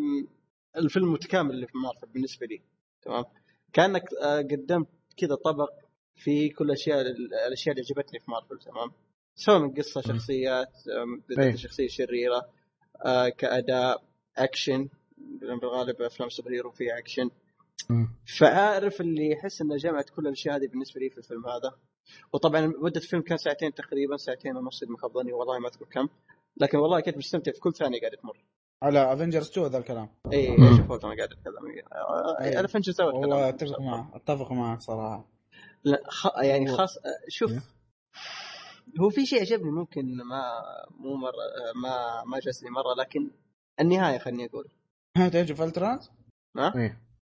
الفيلم 0.77 1.07
المتكامل 1.07 1.51
اللي 1.51 1.67
في 1.67 1.79
مارفل 1.79 2.07
بالنسبة 2.07 2.47
لي 2.47 2.63
تمام؟ 3.03 3.25
كأنك 3.73 4.15
آه، 4.23 4.39
قدمت 4.39 4.89
كذا 5.17 5.35
طبق 5.35 5.71
في 6.15 6.49
كل 6.49 6.65
الاشياء 6.65 7.01
الأشياء 7.47 7.77
اللي 7.77 7.87
عجبتني 7.87 8.21
في 8.21 8.31
مارفل 8.31 8.59
تمام 8.59 8.93
سواء 9.35 9.59
من 9.59 9.75
قصة. 9.75 10.01
شخصيات. 10.01 10.73
بالذات 11.29 11.55
الشخصيه 11.55 11.87
الشريره 11.87 12.49
آه، 13.05 13.29
كأداء 13.29 14.03
أكشن 14.37 14.89
بالغالب 15.41 16.03
أفلام 16.03 16.29
super 16.29 16.53
hero 16.53 16.71
فيها 16.71 16.99
أكشن. 16.99 17.31
فعارف 18.39 19.01
اللي 19.01 19.31
يحس 19.31 19.61
إنه 19.61 19.77
جمعت 19.77 20.11
كل 20.11 20.27
الأشياء 20.27 20.57
هذه 20.57 20.67
بالنسبة 20.67 21.01
لي 21.01 21.11
في 21.11 21.19
الفيلم 21.19 21.47
هذا 21.47 21.75
وطبعا 22.33 22.67
مدة 22.67 23.01
الفيلم 23.01 23.23
كان 23.23 23.37
ساعتين 23.37 23.75
تقريبا 23.75 24.17
ساعتين 24.17 24.57
ونص 24.57 24.83
اذا 24.83 24.93
ما 24.93 24.99
خاب 24.99 25.13
ظني 25.13 25.33
والله 25.33 25.59
ما 25.59 25.69
أذكر 25.69 25.85
كم 25.85 26.09
لكن 26.57 26.79
والله 26.79 27.01
كنت 27.01 27.17
مستمتع 27.17 27.53
في 27.53 27.61
كل 27.61 27.73
ثانية 27.73 28.01
قاعدة 28.01 28.17
تمر 28.17 28.37
على 28.83 29.13
Avengers 29.13 29.51
2 29.51 29.67
ذا 29.67 29.79
الكلام 29.79 30.09
اي 30.33 30.57
مم. 30.57 30.77
شوف 30.77 30.93
أنا 30.93 31.15
قاعد 31.17 31.21
اتكلم. 31.33 32.59
Avengers 32.59 32.93
two 32.93 33.07
والله 33.13 33.49
أتفق 33.49 33.81
معك 33.81 34.15
أتفق 34.15 34.53
معك 34.53 34.81
صراحة 34.81 35.29
لا 35.85 36.03
خ... 36.09 36.27
يعني 36.43 36.71
هو- 36.71 36.77
خاص 36.77 36.99
شوف 37.29 37.51
إيه. 37.53 37.63
هو 39.01 39.11
في 39.11 39.27
شيء 39.27 39.41
عجبني 39.41 39.71
ممكن 39.71 40.17
ما 40.17 40.43
مو 40.91 41.17
مرة 41.17 41.33
ما 41.83 42.25
ما 42.25 42.39
جلسني 42.39 42.71
مرة 42.71 42.95
لكن 42.99 43.31
النهاية 43.81 44.19
خليني 44.19 44.47
أقول 44.47 44.69
نهايه 45.19 45.35
Age 45.35 45.51
of 45.51 45.63
Ultron 45.63 45.99
ها؟ 46.57 46.73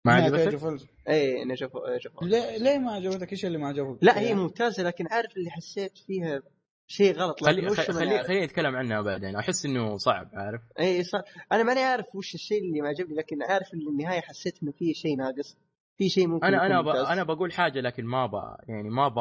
ما 0.06 0.14
عجبتك؟ 0.14 0.88
اي 1.10 1.46
نشوف 1.46 1.72
شوف 1.98 2.24
ليه 2.24 2.58
ليه 2.58 2.78
ما 2.78 2.92
عجبتك 2.92 3.32
إيش 3.32 3.46
اللي 3.46 3.58
ما 3.58 3.68
عجبك؟ 3.68 3.98
لا 4.02 4.20
هي 4.20 4.34
ممتازة 4.34 4.84
لكن 4.84 5.08
عارف 5.12 5.38
اللي 5.38 5.50
حسيت 5.50 5.98
فيها 5.98 6.42
شيء 6.88 7.16
غلط 7.16 7.44
خلي 7.44 7.62
خلي 7.62 7.70
ما 7.70 7.76
خلي 7.76 8.16
عارف. 8.16 8.28
خلينا 8.28 8.46
نتكلم 8.46 8.76
عنها 8.76 9.02
بعدين. 9.02 9.36
أحس 9.36 9.66
إنه 9.66 9.98
صعب 9.98 10.30
عارف؟ 10.34 10.62
إي 10.80 11.04
صح 11.04 11.20
أنا 11.52 11.64
ماني 11.64 11.84
عارف 11.84 12.16
وش 12.16 12.34
الشيء 12.34 12.62
اللي 12.62 12.82
ما 12.82 12.88
عجبني 12.88 13.16
لكن 13.16 13.44
عارف 13.44 13.74
اللي 13.74 13.90
النهاية 13.90 14.22
حسيت 14.22 14.64
إنه 14.64 14.72
في 14.72 14.94
شيء 14.94 15.18
ناقص 15.18 15.58
في 15.98 16.10
شيء 16.10 16.28
ممكن 16.28 16.46
أنا 16.46 16.66
أنا 16.66 16.82
ب... 16.82 16.88
أنا 16.88 17.24
بقول 17.24 17.54
حاجة 17.54 17.80
لكن 17.80 18.06
ما 18.06 18.26
ب... 18.26 18.34
يعني 18.70 18.90
ما 18.90 19.08
ب... 19.08 19.16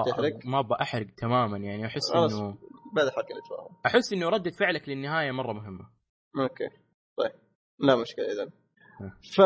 ما 0.45 0.61
بأحرق 0.61 1.07
تماما. 1.17 1.59
يعني 1.59 1.87
أحس. 1.87 2.11
انه 2.15 2.59
بعد 2.95 3.07
نتفاهم 3.07 3.77
أحس 3.87 4.13
إنه 4.13 4.29
ردة 4.29 4.51
فعلك 4.51 4.89
للنهاية 4.89 5.31
مرة 5.31 5.53
مهمة. 5.53 5.91
okay. 6.39 6.69
طيب. 7.17 7.33
لا 7.79 7.97
مشكلة 7.97 8.33
اذا. 8.33 8.62
ف 9.09 9.41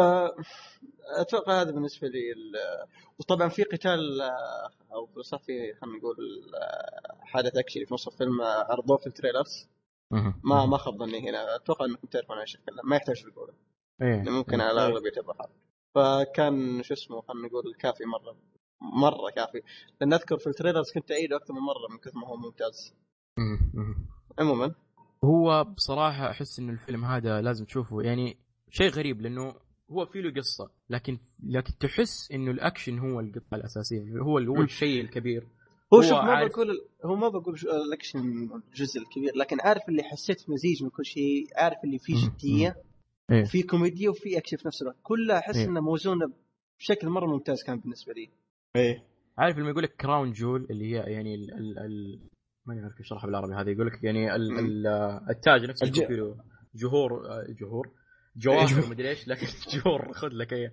أتوقع 1.07 1.61
هذا 1.61 1.71
بالنسبة 1.71 2.09
لي 2.09 2.33
ال... 2.33 2.53
وطبعا 3.19 3.49
في 3.49 3.63
قتال 3.63 4.21
آه، 4.21 4.71
أو 4.93 5.23
صار 5.23 5.41
في 5.41 5.75
خلينا 5.75 5.99
نقول 5.99 6.17
آه، 6.55 7.17
حدث 7.21 7.57
actually 7.57 7.87
في 7.87 7.95
نص 7.95 8.09
الفيلم 8.09 8.41
آه، 8.41 8.67
عرضوه 8.73 8.97
في 8.97 9.07
ال 9.07 9.13
trailers. 9.13 9.69
ما 10.45 10.67
ما 10.67 10.77
خاب 10.77 10.99
ظني 10.99 11.31
هنا. 11.31 11.57
أتوقع 11.57 11.85
إنكم 11.85 12.09
تعرفون 12.09 12.37
عن 12.37 12.41
إيش 12.41 12.57
اتكلم 12.57 12.81
ما 12.85 12.97
يحتاج 12.97 13.23
تقوله. 13.23 13.53
إيه 14.03 14.23
لأنه 14.23 14.31
ممكن 14.31 14.61
على 14.61 14.73
الأغلب 14.73 15.03
حرق 15.39 15.51
فكان 15.95 16.83
شو 16.83 16.95
اسمه 16.95 17.21
خلينا 17.21 17.47
نقول 17.47 17.75
كافي 17.75 18.05
مرة. 18.05 18.37
مرة 18.81 19.31
كافي. 19.31 19.63
لأن 20.01 20.13
أذكر 20.13 20.39
في 20.39 20.47
ال 20.47 20.52
trailers 20.52 20.93
كنت 20.93 21.13
أعيده 21.13 21.37
أكثر 21.37 21.55
من 21.55 21.61
مرة 21.61 21.93
من 21.93 21.99
كثر 21.99 22.19
ما 22.19 22.29
هو 22.29 22.37
ممتاز. 22.37 22.95
عموما. 24.39 24.75
هو 25.25 25.65
بصراحة 25.65 26.31
أحس 26.31 26.59
انه 26.59 26.73
الفيلم 26.73 27.05
هذا 27.05 27.41
لازم 27.41 27.65
تشوفه. 27.65 28.03
يعني 28.03 28.39
شيء 28.71 28.89
غريب 28.91 29.21
لأنه 29.21 29.55
هو 29.91 30.07
في 30.07 30.21
له 30.21 30.31
قصة 30.41 30.71
لكن 30.91 31.19
لكن 31.45 31.79
تحس 31.79 32.33
إنه 32.33 32.51
الأكشن 32.51 32.99
هو 32.99 33.21
القطعه 33.21 33.59
الأساسية 33.59 34.01
هو 34.23 34.39
هو. 34.39 34.63
الشيء 34.63 35.01
الكبير 35.01 35.43
هو 35.95 35.97
هو 35.99 36.03
شوف 36.03 36.13
ما 36.13 36.45
بقول 36.47 36.81
هو 37.05 37.17
ما 37.17 37.29
بقول 37.29 37.59
شو- 37.59 37.69
الأكشن 37.71 38.19
الجزء 38.69 39.01
الكبير 39.01 39.33
لكن 39.37 39.57
عارف 39.61 39.83
اللي 39.89 40.03
حسيت 40.03 40.51
مزيج 40.51 40.83
من 40.83 40.91
كل 40.91 41.05
شيء 41.05 41.47
عارف 41.57 41.77
اللي 41.85 41.99
فيه. 41.99 42.29
جديه 42.29 42.77
إيه. 43.31 43.43
وفي 43.43 43.63
كوميديا 43.63 44.11
وفي 44.11 44.39
أكشن 44.39 44.57
في 44.57 44.67
نفس 44.69 44.83
الوقت 44.83 44.97
كلها 45.03 45.39
أحس 45.39 45.57
إيه. 45.57 45.65
إنها 45.65 45.83
موزونة 45.83 46.33
بشكل 46.79 47.09
مرة 47.09 47.27
ممتاز 47.27 47.63
كان 47.63 47.79
بالنسبة 47.81 48.13
لي 48.13 48.29
إيه 48.77 49.05
عارف 49.39 49.59
لما 49.59 49.71
يقول 49.71 49.83
لك 49.83 49.97
crown 49.97 50.33
jewel 50.33 50.67
اللي 50.71 50.85
هي 50.85 51.13
يعني 51.13 51.35
ال 51.35 51.55
ال 51.55 51.79
ال 51.79 52.21
ما 52.67 52.81
اعرف 52.83 52.93
كيف 52.97 53.07
أشرحها 53.07 53.27
بالعربي 53.27 53.55
هذا 53.55 53.71
يقول 53.71 53.87
لك 53.87 54.05
يعني 54.05 54.35
ال. 54.35 54.59
ال 54.59 54.87
التاج 55.31 55.65
نفسه 55.65 55.87
الج- 55.87 56.35
جهور 56.75 57.27
آه، 57.31 57.47
جهور 57.61 57.91
جواهر 58.37 58.91
مدري 58.91 59.09
إيش 59.09 59.29
لكن 59.29 59.47
جهور 59.75 60.13
خذ 60.13 60.29
لك 60.29 60.53
إياه. 60.53 60.71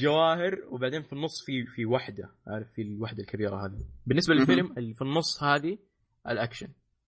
جواهر 0.00 0.58
وبعدين 0.70 1.02
في 1.02 1.12
النص 1.12 1.44
في 1.46 1.66
في 1.66 1.86
وحدة 1.86 2.30
عارف 2.46 2.72
في 2.72 2.82
الوحدة 2.82 3.22
الكبيرة 3.22 3.66
هذه. 3.66 3.84
بالنسبة. 4.06 4.34
للفيلم 4.34 4.74
اللي 4.78 4.94
في 4.94 5.02
النص 5.02 5.42
هذه 5.42 5.78
الأكشن 6.28 6.68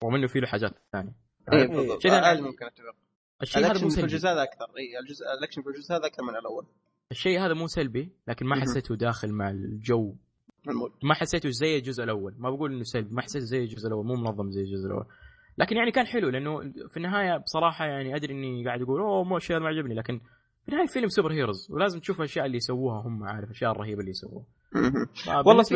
رغم 0.03 0.15
إنه 0.15 0.27
في 0.27 0.39
له 0.39 0.47
حاجات 0.47 0.71
ثانية. 0.91 1.15
اي 1.53 1.61
إيه. 1.61 1.67
بالضبط. 1.67 2.01
شيء 2.01 2.11
ثاني- 2.11 2.25
هذا 2.25 2.41
ممكن 2.41 2.65
أتفق. 2.65 2.95
الشيء 3.41 3.59
هذا 3.61 3.67
مو 3.67 3.71
الاكشن 3.71 3.89
في 3.89 3.95
سلبي. 3.95 4.07
الجزء 4.07 4.27
هذا 4.29 4.43
أكثر. 4.43 4.65
اي 4.77 4.99
الجزء 4.99 5.25
الأكشن 5.39 5.61
في 5.61 5.69
الجزء 5.69 5.95
هذا 5.95 6.05
أكثر 6.05 6.23
من 6.23 6.35
الأول. 6.35 6.65
الشيء 7.11 7.39
هذا 7.39 7.53
مو 7.53 7.67
سلبي 7.67 8.09
لكن 8.27 8.45
ما. 8.45 8.61
حسيته 8.61 8.95
داخل 8.95 9.31
مع 9.31 9.49
الجو. 9.49 10.15
ال 10.69 10.74
mood 10.74 10.91
ما 11.03 11.13
حسيته 11.13 11.49
زي 11.49 11.77
الجزء 11.77 12.03
الأول. 12.03 12.35
ما 12.37 12.49
بقول 12.49 12.73
إنه 12.73 12.83
سلبي 12.83 13.15
ما 13.15 13.21
حسيته 13.21 13.45
زي 13.45 13.59
الجزء 13.59 13.87
الأول 13.87 14.05
مو 14.05 14.15
منظم 14.15 14.51
زي 14.51 14.61
الجزء 14.61 14.87
الأول. 14.87 15.05
لكن 15.57 15.77
يعني 15.77 15.91
كان 15.91 16.05
حلو 16.05 16.29
لأنه 16.29 16.59
في 16.89 16.97
النهاية 16.97 17.37
بصراحة 17.37 17.85
يعني 17.85 18.15
أدري 18.15 18.33
إني 18.33 18.65
قاعد 18.65 18.81
أقول 18.81 19.01
أوه 19.01 19.23
مو 19.23 19.37
الشيء 19.37 19.59
ما 19.59 19.67
عجبني. 19.67 19.95
لكن 19.95 20.19
في 20.65 20.69
النهاية 20.69 20.87
فيلم 20.87 21.07
superheroes 21.07 21.71
ولازم 21.71 21.99
تشوف 21.99 22.19
الأشياء 22.19 22.45
اللي 22.45 22.57
يسووها 22.57 23.01
هم 23.01 23.23
عارف 23.23 23.49
الأشياء 23.49 23.71
الرهيبة 23.71 23.99
اللي 23.99 24.11
يسووها. 24.11 24.45
والله 25.47 25.63
في. 25.63 25.75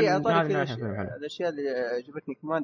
الأشياء 1.17 1.49
اللي 1.49 1.61
عجبتني 1.69 2.35
كمان 2.41 2.63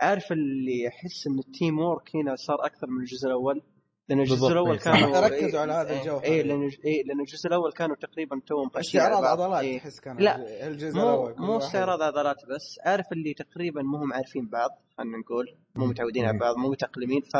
عارف 0.00 0.32
اللي 0.32 0.88
احس 0.88 1.26
إن 1.26 1.38
ال 1.38 1.78
teamwork 1.78 2.16
هنا 2.16 2.34
صار 2.36 2.66
أكثر 2.66 2.86
من 2.86 3.00
الجزء 3.00 3.26
الأول؟ 3.26 3.62
لأن 4.08 4.20
الجزء 4.20 4.46
الأول 4.48 4.70
إيه،. 4.70 4.78
كانوا 4.78 5.20
ركزوا 5.20 5.60
على 5.60 5.72
هذا 5.72 6.00
الجوهر. 6.00 6.24
اي 6.24 6.42
لأن 6.42 6.62
اي 6.62 7.02
لأن 7.02 7.20
الجزء 7.20 7.46
الأول 7.46 7.72
كانوا 7.72 7.96
تقريبا 7.96 8.40
توهم 8.46 8.70
استعراض 8.76 9.24
عضلات 9.24 9.64
إيه. 9.64 9.78
تحس 9.78 10.00
كان 10.00 10.16
لا، 10.16 10.66
الجزء 10.66 10.96
مو 10.96 11.02
الأول 11.02 11.34
مو 11.38 11.58
استعراض 11.58 12.02
عضلات 12.02 12.36
بس 12.36 12.78
عارف 12.84 13.06
اللي 13.12 13.34
تقريبا 13.34 13.82
مو 13.82 13.98
هم 13.98 14.12
عارفين 14.12 14.48
بعض 14.48 14.70
خلينا 14.98 15.18
نقول 15.18 15.56
مو. 15.76 15.86
متعودين 15.86 16.24
على. 16.24 16.38
بعض 16.38 16.56
مو 16.56 16.70
متاقلمين 16.70 17.20
ف 17.20 17.36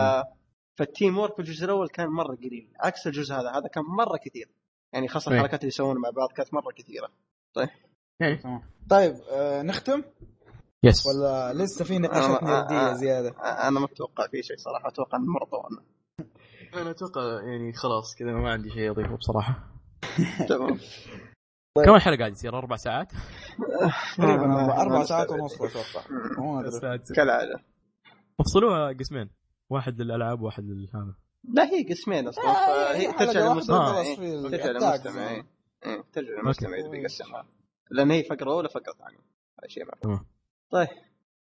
فال 0.79 1.19
teamwork 1.19 1.35
في 1.35 1.39
الجزء 1.41 1.65
الأول 1.65 1.89
كان 1.89 2.07
مرة 2.07 2.37
قليل 2.37 2.69
عكس 2.81 3.07
الجزء 3.07 3.35
هذا 3.35 3.51
هذا 3.51 3.69
كان 3.69 3.85
مرة 3.85 4.17
كثير 4.25 4.49
يعني 4.93 5.09
خاصة 5.09 5.31
إيه. 5.31 5.37
الحركات 5.37 5.61
اللي 5.61 5.69
يسوونها 5.69 6.01
مع 6.01 6.11
بعض 6.11 6.33
كانت 6.33 6.55
مرة 6.55 6.73
كثيرة 6.77 7.09
تمام. 8.21 8.63
طيب 8.91 9.15
آه 9.33 9.63
نختم 9.63 10.03
يس 10.85 11.07
ولا 11.07 11.53
لسه 11.53 11.85
في 11.85 11.99
نقاشات 11.99 12.43
نرديه. 12.43 12.93
زيادة؟ 12.93 13.31
أنا 13.69 13.81
ما 13.81 13.85
أتوقع 13.87 14.27
في 14.27 14.43
شيء 14.43 14.57
صراحة 14.57 14.89
أتوقع 14.89 15.19
إنه 15.19 15.27
مرة 15.27 15.45
طولنا 15.45 15.83
أنا 16.77 16.91
أتوقع 16.91 17.43
يعني 17.43 17.73
خلاص 17.73 18.15
كذا 18.15 18.33
ما 18.33 18.53
عندي 18.53 18.71
شيء 18.71 18.91
أضيفه 18.91 19.17
بصراحة. 19.17 19.69
تمام. 20.49 20.79
كم 21.85 21.95
الحلقة 21.95 22.19
قاعد 22.19 22.33
يصير؟ 22.33 22.59
أربع 22.59 22.77
ساعات؟ 22.77 23.13
تقريبا 24.17 24.81
أربع 24.83 25.05
ساعات. 25.05 25.31
ونص 25.31 25.63
أتوقع. 25.63 26.07
كالعادة. 27.17 27.65
افصلوها 28.41 28.93
قسمين. 28.93 29.31
واحد 29.71 30.01
للألعاب 30.01 30.41
وواحد 30.41 30.65
للهذا 30.65 31.15
لا 31.45 31.65
هي 31.65 31.83
قسمين 31.83 32.29
أصلا. 32.29 32.45
آه، 32.45 32.93
فهي 32.93 33.13
حلقة 33.13 33.33
ترجع 33.33 33.41
للمستمع 33.41 34.01
إيه. 34.01 34.17
ترجع 34.17 34.71
للمستمع. 34.71 35.31
إيه. 35.31 35.45
ترجع 36.13 36.31
للمستمع 36.31 36.79
إذا. 36.79 36.89
بيقسمها 36.89 37.47
لأن 37.91 38.11
هي 38.11 38.23
فقرة 38.23 38.53
أولى 38.53 38.69
فقرة 38.69 38.93
ثانية. 38.93 39.19
هذا 39.61 39.69
شيء 39.69 39.85
معروف. 39.85 40.21
طيب. 40.71 40.89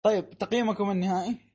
طيب 0.04 0.30
تقييمكم 0.30 0.92
النهائي؟ 0.92 1.52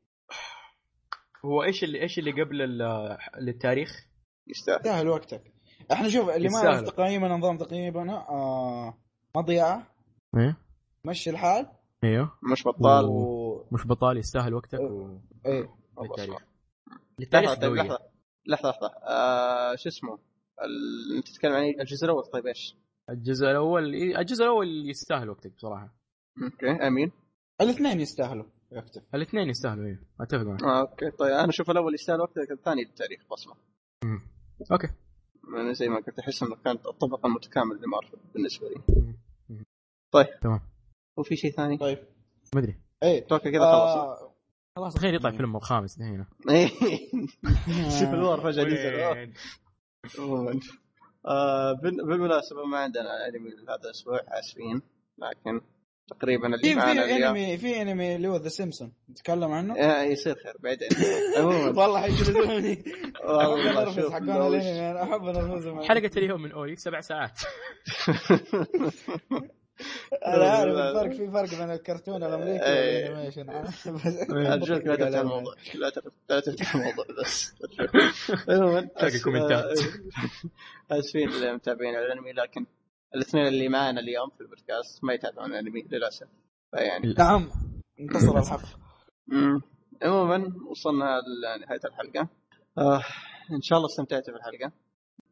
هو 1.46 1.62
إيش 1.62 1.84
اللي 1.84 2.02
إيش 2.02 2.18
اللي 2.18 2.42
قبل 2.42 2.62
ال- 2.62 3.18
للتاريخ؟ 3.40 4.06
يستاهل. 4.48 4.78
يستاهل 4.78 5.08
وقتك. 5.08 5.52
إحنا 5.92 6.08
شوف 6.08 6.28
اللي 6.28 6.48
ما 6.48 6.54
يستاهل. 6.58 6.74
يعرف 6.74 6.88
تقييمنا 6.88 7.36
نظام 7.36 7.58
تقييمنا 7.58 8.28
آه 8.28 8.98
مضيعة. 9.36 9.94
إيه؟ 10.36 10.56
مشي 11.04 11.30
الحال. 11.30 11.66
إيوه. 12.04 12.32
مش 12.52 12.64
بطال. 12.66 13.04
و... 13.04 13.66
مش 13.72 13.86
بطال 13.86 14.16
يستاهل 14.18 14.54
وقتك 14.54 14.80
و... 14.80 15.18
إيه. 15.46 15.68
للتاريخ. 16.02 16.34
لحظه 16.34 16.44
للتاريخ 17.18 17.54
طيب، 17.54 17.64
قوية 17.64 17.82
لحظة 17.82 17.98
لحظة 18.46 18.70
لحظة. 18.70 18.90
آه 19.08 19.74
شو 19.76 19.88
اسمه؟ 19.88 20.18
ال... 20.62 21.16
أنت 21.16 21.28
تتكلم 21.28 21.52
عن 21.52 21.62
الجزء 21.80 22.04
الأول. 22.04 22.24
طيب 22.24 22.46
إيش؟ 22.46 22.76
الجزء 23.10 23.46
الأول 23.46 23.94
الجزء 23.94 24.44
الأول 24.44 24.90
يستاهل 24.90 25.30
وقتك 25.30 25.52
بصراحة. 25.54 25.94
okay 26.42 26.86
أمين. 26.86 27.12
الاثنين 27.60 28.00
يستاهلوا. 28.00 28.44
يكتب 28.72 29.02
الاثنين 29.14 29.48
يستاهلوا 29.48 29.86
إيه. 29.86 30.00
أتفق 30.20 30.42
معك. 30.42 30.62
آه 30.62 30.80
okay. 30.80 31.10
طيب 31.10 31.32
أنا 31.32 31.48
أشوف 31.48 31.70
الأول 31.70 31.94
يستاهل 31.94 32.20
وقت 32.20 32.36
لكن 32.38 32.54
الثاني 32.54 32.82
التاريخ 32.82 33.20
بصمة. 33.30 33.54
مم. 34.04 34.20
أوكي. 34.72 34.88
يعني 35.56 35.74
زي 35.74 35.88
ما 35.88 35.96
قلت 35.96 36.18
أحس 36.18 36.42
إنه 36.42 36.56
كانت 36.64 36.86
الطبق 36.86 37.26
المتكامل 37.26 37.82
لمارفل 37.82 38.18
بالنسبة 38.34 38.68
لي. 38.68 38.82
مم. 39.48 39.64
طيب. 40.12 40.26
تمام. 40.42 40.60
وفي 41.16 41.36
شيء 41.36 41.50
ثاني؟ 41.52 41.76
طيب. 41.78 41.98
ما 42.54 42.60
أدري. 42.60 42.76
إيه 43.02 43.18
أتوقع 43.26 43.50
كذا 43.50 43.60
خلاص. 43.60 43.96
آه 43.96 44.32
خلاص 44.76 44.98
خير 44.98 45.14
يطلع 45.14 45.30
فيلم 45.30 45.56
الخامس 45.56 46.00
هنا 46.00 46.26
إيه. 46.50 46.68
شوف 48.00 48.08
الوار 48.14 48.40
فجأة 48.40 48.64
نزل. 48.64 49.32
آه. 51.26 51.72
بال- 51.72 52.06
بالمناسبة 52.06 52.64
ما 52.64 52.78
عندنا 52.78 53.28
أنمي 53.28 53.50
هذا 53.68 53.80
الأسبوع 53.84 54.20
آسفين 54.28 54.82
لكن 55.18 55.60
تقريبا 56.10 56.46
اللي 56.46 56.58
في 56.58 56.74
معنا 56.74 57.06
في 57.06 57.16
انمي 57.26 57.58
في 57.58 57.82
انمي 57.82 58.16
اللي 58.16 58.28
هو 58.28 58.36
ذا 58.36 58.48
سيمسون 58.48 58.92
نتكلم 59.10 59.52
عنه 59.52 59.76
آه، 59.78 60.02
يصير 60.02 60.34
خير 60.34 60.52
بعدين 60.60 60.88
عموما 61.36 61.66
والله 61.82 62.00
حيجلدوني 62.00 62.84
والله 63.24 63.94
شوف 63.94 64.12
حقون 64.12 64.26
لو- 64.26 64.46
الانمي 64.54 64.90
أنا 64.90 65.02
احب 65.02 65.24
انرفزهم 65.24 65.82
حلقه 65.82 66.10
اليوم 66.16 66.42
من 66.42 66.52
اولي 66.52 66.76
سبع 66.76 67.00
ساعات 67.00 67.40
أنا 70.26 70.50
عارف 70.50 70.76
الفرق 70.78 71.12
في 71.16 71.30
فرق 71.30 71.50
بين 71.60 71.70
الكرتون 71.70 72.24
الامريكي 72.24 72.64
إيه. 72.66 73.10
وال 73.10 73.17
animation 73.17 73.50
ارجوك 73.50 74.82
لا 74.86 74.96
تفتح 74.96 75.18
الموضوع 75.20 75.54
لا 76.28 76.40
تفتح- 76.40 76.74
الموضوع 76.76 77.04
بس 77.22 77.54
تلاقي 78.98 79.18
comment 79.24 79.66
ات. 79.66 79.78
اسفين 80.90 81.28
للمتابعين 81.30 81.94
الانمي 81.96 82.32
لكن 82.32 82.66
الاثنين 83.16 83.46
اللي 83.46 83.68
معانا 83.68 84.00
اليوم 84.00 84.30
في 84.30 84.40
البودكاست 84.40 85.04
ما 85.04 85.14
يتابعون 85.14 85.50
الانمي 85.52 85.82
للأسف. 85.82 86.26
فيعني 86.70 87.14
نعم 87.18 87.50
انتصر 88.00 88.38
الحق 88.38 88.76
مم. 89.26 89.60
عموما 90.02 90.52
وصلنا 90.70 91.20
لنهاية 91.56 91.80
الحلقة. 91.84 92.28
آه 92.78 93.02
إن 93.52 93.62
شاء 93.62 93.78
الله 93.78 93.88
استمتعتوا 93.88 94.34
في 94.34 94.38
الحلقة. 94.38 94.72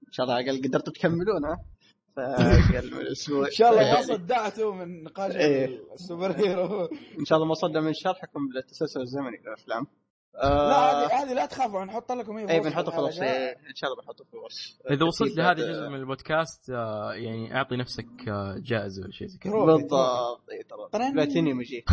إن 0.09 0.13
شاء 0.13 0.25
الله 0.25 0.35
على 0.37 0.51
الأقل 0.51 0.69
قدرتوا 0.69 0.93
تكملونها 0.93 1.65
فأقل 2.17 2.95
من 2.95 3.07
أسبوع 3.07 3.47
إن 3.47 3.51
شاء 3.53 3.71
الله 3.71 3.93
ما 3.93 4.03
صدعتوا 4.03 4.75
من 4.75 5.03
نقاش 5.05 5.37
إيه. 5.37 5.81
ال 5.95 6.01
super 6.01 6.33
hero. 6.33 6.85
إن 7.21 7.25
شاء 7.25 7.37
الله 7.37 7.49
ما 7.49 7.55
صدعنا 7.55 7.81
من 7.81 7.93
شرحكم 7.95 8.41
للتسلسل 8.55 9.01
الزمني 9.01 9.37
للأفلام. 9.47 9.87
لا 10.35 10.45
آه 10.45 11.07
هذه 11.07 11.23
هذه 11.23 11.33
لا 11.33 11.47
تخافوا 11.47 11.85
نحط 11.85 12.13
لكم 12.13 12.47
في 12.47 12.53
اي 12.53 12.59
وصف 12.61 12.69
بنحطه 12.69 12.93
خلاص 12.93 13.17
الحلقة. 13.17 13.37
إيه، 13.37 13.51
إن 13.51 13.75
شاء 13.75 13.91
الله 13.91 14.03
بنحطه 14.03 14.25
في 14.25 14.35
الوصف 14.35 14.77
اذا 14.91 15.05
وصلت 15.05 15.37
لهذا 15.37 15.63
الجزء 15.63 15.89
من 15.89 15.95
البودكاست 15.95 16.71
آه، 16.71 17.13
يعني 17.13 17.57
أعطي 17.57 17.77
نفسك 17.77 18.29
آه، 18.29 18.57
جائزة 18.59 19.03
ولا 19.03 19.13
شيء 19.13 19.27
زي 19.27 19.39
كذا. 19.39 19.53
بالضبط. 19.53 19.93
اي 20.53 20.63
ترى. 20.63 21.13
بلاتينيوم 21.13 21.61
يجيك. 21.61 21.85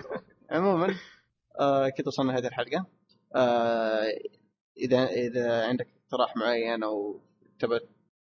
عموما 0.50 0.86
كذا 1.96 2.06
وصلنا 2.06 2.38
هذه 2.38 2.46
الحلقة. 2.46 2.86
إذا 4.78 5.04
إذا 5.04 5.66
عندك 5.66 5.86
اقتراح 6.04 6.36
معين 6.36 6.82
أو 6.82 7.20
تبى 7.58 7.80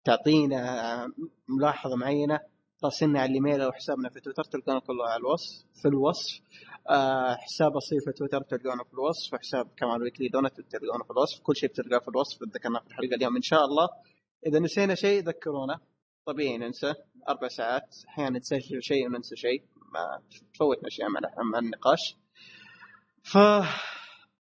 تعطينا 0.05 1.13
ملاحظة 1.49 1.97
معينة 1.97 2.41
راسلنا 2.85 3.21
على 3.21 3.31
الإيميل 3.31 3.61
أو 3.61 3.73
حسابنا 3.73 4.09
في 4.09 4.21
تويتر 4.21 4.45
تلقونه 4.45 4.81
كله 4.81 5.09
على 5.09 5.21
الوصف 5.21 5.65
في 5.83 5.89
الوصف. 5.89 6.41
آه 6.91 7.35
حساب 7.35 7.77
اصيل 7.77 8.01
في 8.01 8.13
تويتر 8.13 8.43
تلقونه 8.43 8.85
في 8.85 8.95
الوصف 8.95 9.35
وحساب 9.35 9.69
كمان 9.77 10.03
Weekly 10.03 10.29
Donut 10.29 10.61
تلقونه 10.61 11.05
في 11.05 11.11
الوصف. 11.11 11.41
كل 11.43 11.57
شيء 11.57 11.69
بتلقاه 11.69 11.99
في 11.99 12.09
الوصف 12.09 12.43
ذكرناه 12.55 12.81
في 12.81 12.87
الحلقة 12.87 13.15
اليوم 13.15 13.37
إن 13.37 13.43
شاء 13.43 13.65
الله. 13.65 13.89
إذا 14.47 14.59
نسينا 14.59 14.95
شيء 14.95 15.23
ذكرونا. 15.23 15.81
طبيعي 16.27 16.59
ننسى. 16.59 16.95
أربع 17.29 17.49
ساعات. 17.49 17.95
أحيانا 18.09 18.39
نسجل 18.39 18.83
شيء 18.83 19.07
وننسى 19.07 19.37
شيء. 19.37 19.63
ما 19.95 20.23
تفوتنا 20.55 20.89
اشياء 20.89 21.09
مع 21.53 21.59
النقاش. 21.59 22.17
ف 23.23 23.39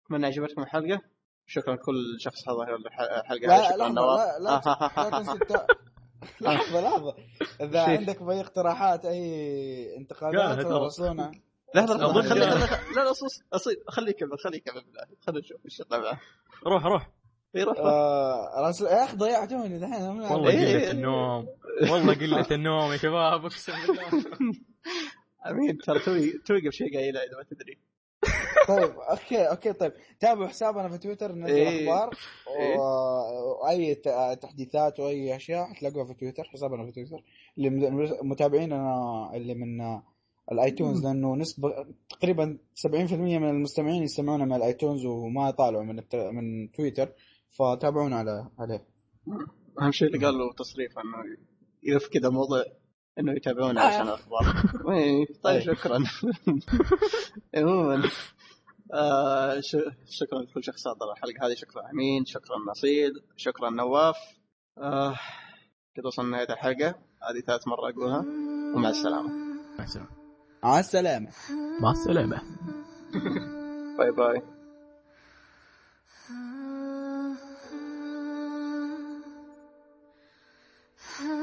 اتمنى 0.06 0.26
عجبتكم 0.26 0.62
الحلقة؟ 0.62 1.02
شكرا 1.48 1.76
لكل 1.76 2.16
شخص 2.20 2.46
حضر 2.48 2.76
الحلقة. 2.76 3.48
لا 3.48 3.64
شكرا 3.64 3.78
لحظة 3.78 3.90
نواف 3.90 4.20
لا 4.20 4.40
لا 4.40 4.62
لا 4.98 5.10
تنسى. 5.10 5.32
الت- 5.32 5.68
لحظة 6.42 6.82
لحظة. 6.82 7.16
إذا 7.62 7.86
شيء. 7.86 7.98
عندك 7.98 8.22
أي 8.22 8.42
اقتراحات 8.42 9.06
أي 9.06 9.98
انتقادات. 9.98 10.66
راسلونا 10.66 11.32
لحظه 11.76 11.94
لحظه 11.98 12.06
أظن 12.12 12.22
خلي 12.30 12.40
لا 12.40 12.56
لا 13.04 13.12
أصيل 13.54 13.76
خليه 13.88 14.10
يكمل 14.10 14.40
خليه 14.40 14.58
يكمل 14.58 14.82
بالله. 14.84 15.06
خلينا 15.28 15.40
نشوف 15.42 15.66
إيش 15.66 15.80
يطلع 15.80 15.98
معه. 16.00 16.20
روح 16.68 16.86
روح. 16.86 17.10
إي، 17.56 17.64
روح. 17.64 17.78
آه، 17.80 18.62
راسل 18.62 18.86
يا 18.86 19.04
أخي 19.04 19.18
ضيعتوني 19.18 19.80
دحين 19.80 19.94
أنا 19.94 20.32
والله 20.32 20.50
إيه. 20.52 20.76
قلة 20.78 20.92
النوم. 20.92 21.48
والله 21.92 22.14
قلة 22.14 22.48
النوم 22.56 22.92
يا 22.92 22.98
شباب 22.98 23.46
أقسم 23.46 23.74
بالله. 23.88 24.26
أمين 25.50 25.78
ترى 25.78 26.00
توي 26.00 26.32
توي 26.46 26.60
قبل 26.62 26.74
شيء 26.74 26.98
قايلها 26.98 27.22
إذا 27.24 27.38
ما 27.38 27.44
تدري. 27.44 27.78
طيب 28.68 28.96
okay 29.00 29.44
okay 29.50 29.74
طيب. 29.74 29.94
تابعوا 30.20 30.48
حسابنا 30.48 30.90
في 30.90 30.98
تويتر 30.98 31.32
ننزل 31.32 31.54
إيه. 31.56 31.90
أخبار 31.94 32.18
إيه. 32.60 32.78
واي 33.64 33.96
ت- 33.96 34.40
تحديثات 34.42 35.00
وأي 35.00 35.36
أشياء 35.36 35.66
حتلاقوها 35.74 36.06
في 36.06 36.14
تويتر 36.14 36.44
حسابنا 36.44 36.86
في 36.86 36.92
تويتر. 36.92 37.24
اللي 37.58 37.70
متابعيننا 38.24 39.32
اللي 39.34 39.54
من 39.54 39.78
ال 40.52 40.59
iTunes 40.59 41.06
لأنه 41.06 41.36
نسبه 41.36 41.70
تقريبا 42.10 42.58
70% 42.88 43.14
من 43.14 43.50
المستمعين 43.50 44.04
يستمعون 44.04 44.42
من 44.42 44.54
ال 44.54 44.61
iTunes 44.61 45.06
وما 45.06 45.50
يطالعوا 45.50 45.84
من 45.84 46.00
الت... 46.00 46.16
من 46.16 46.72
تويتر 46.72 47.10
فتابعونا 47.50 48.16
على 48.16 48.48
عليه. 48.60 48.88
أهم 49.82 49.92
شيء 49.92 50.08
اللي 50.08 50.26
قال 50.26 50.38
له 50.38 50.54
تصريف 50.54 50.92
إنه 51.00 52.00
في 52.00 52.10
كذا 52.10 52.30
موضوع 52.30 52.66
إنه 53.20 53.32
يتابعونا 53.32 53.82
آه. 53.82 53.86
عشان 53.86 54.02
الأخبار. 54.02 54.64
إيه، 54.96 55.26
طيب 55.44 55.62
إيه. 55.62 55.76
شكرا. 55.76 56.04
عموما 57.56 58.10
آه 58.94 59.60
شكرا 60.10 60.40
لكل 60.42 60.64
شخص 60.64 60.88
حضر 60.88 61.12
الحلقة 61.12 61.48
هذه. 61.48 61.54
شكرا 61.54 61.90
أمين 61.92 62.26
شكرا 62.26 62.58
نصيد 62.70 63.12
شكرا 63.36 63.70
نواف. 63.70 64.18
آه 64.78 65.16
كذا 65.96 66.08
وصلنا 66.08 66.30
نهايه 66.30 66.54
الحلقة. 66.54 66.96
هذه 67.30 67.40
ثالث 67.48 67.68
مرة 67.68 67.90
أقولها. 67.90 68.26
ومع 68.76 68.90
السلامة. 68.90 69.30
مع 69.78 69.84
السلامة. 69.84 70.23
مع 70.64 70.80
السلامة 70.80 71.28
مع 71.80 71.92
السلامة 71.92 72.42
باي 73.98 74.12
باي 74.12 74.42
Huh? 81.16 81.40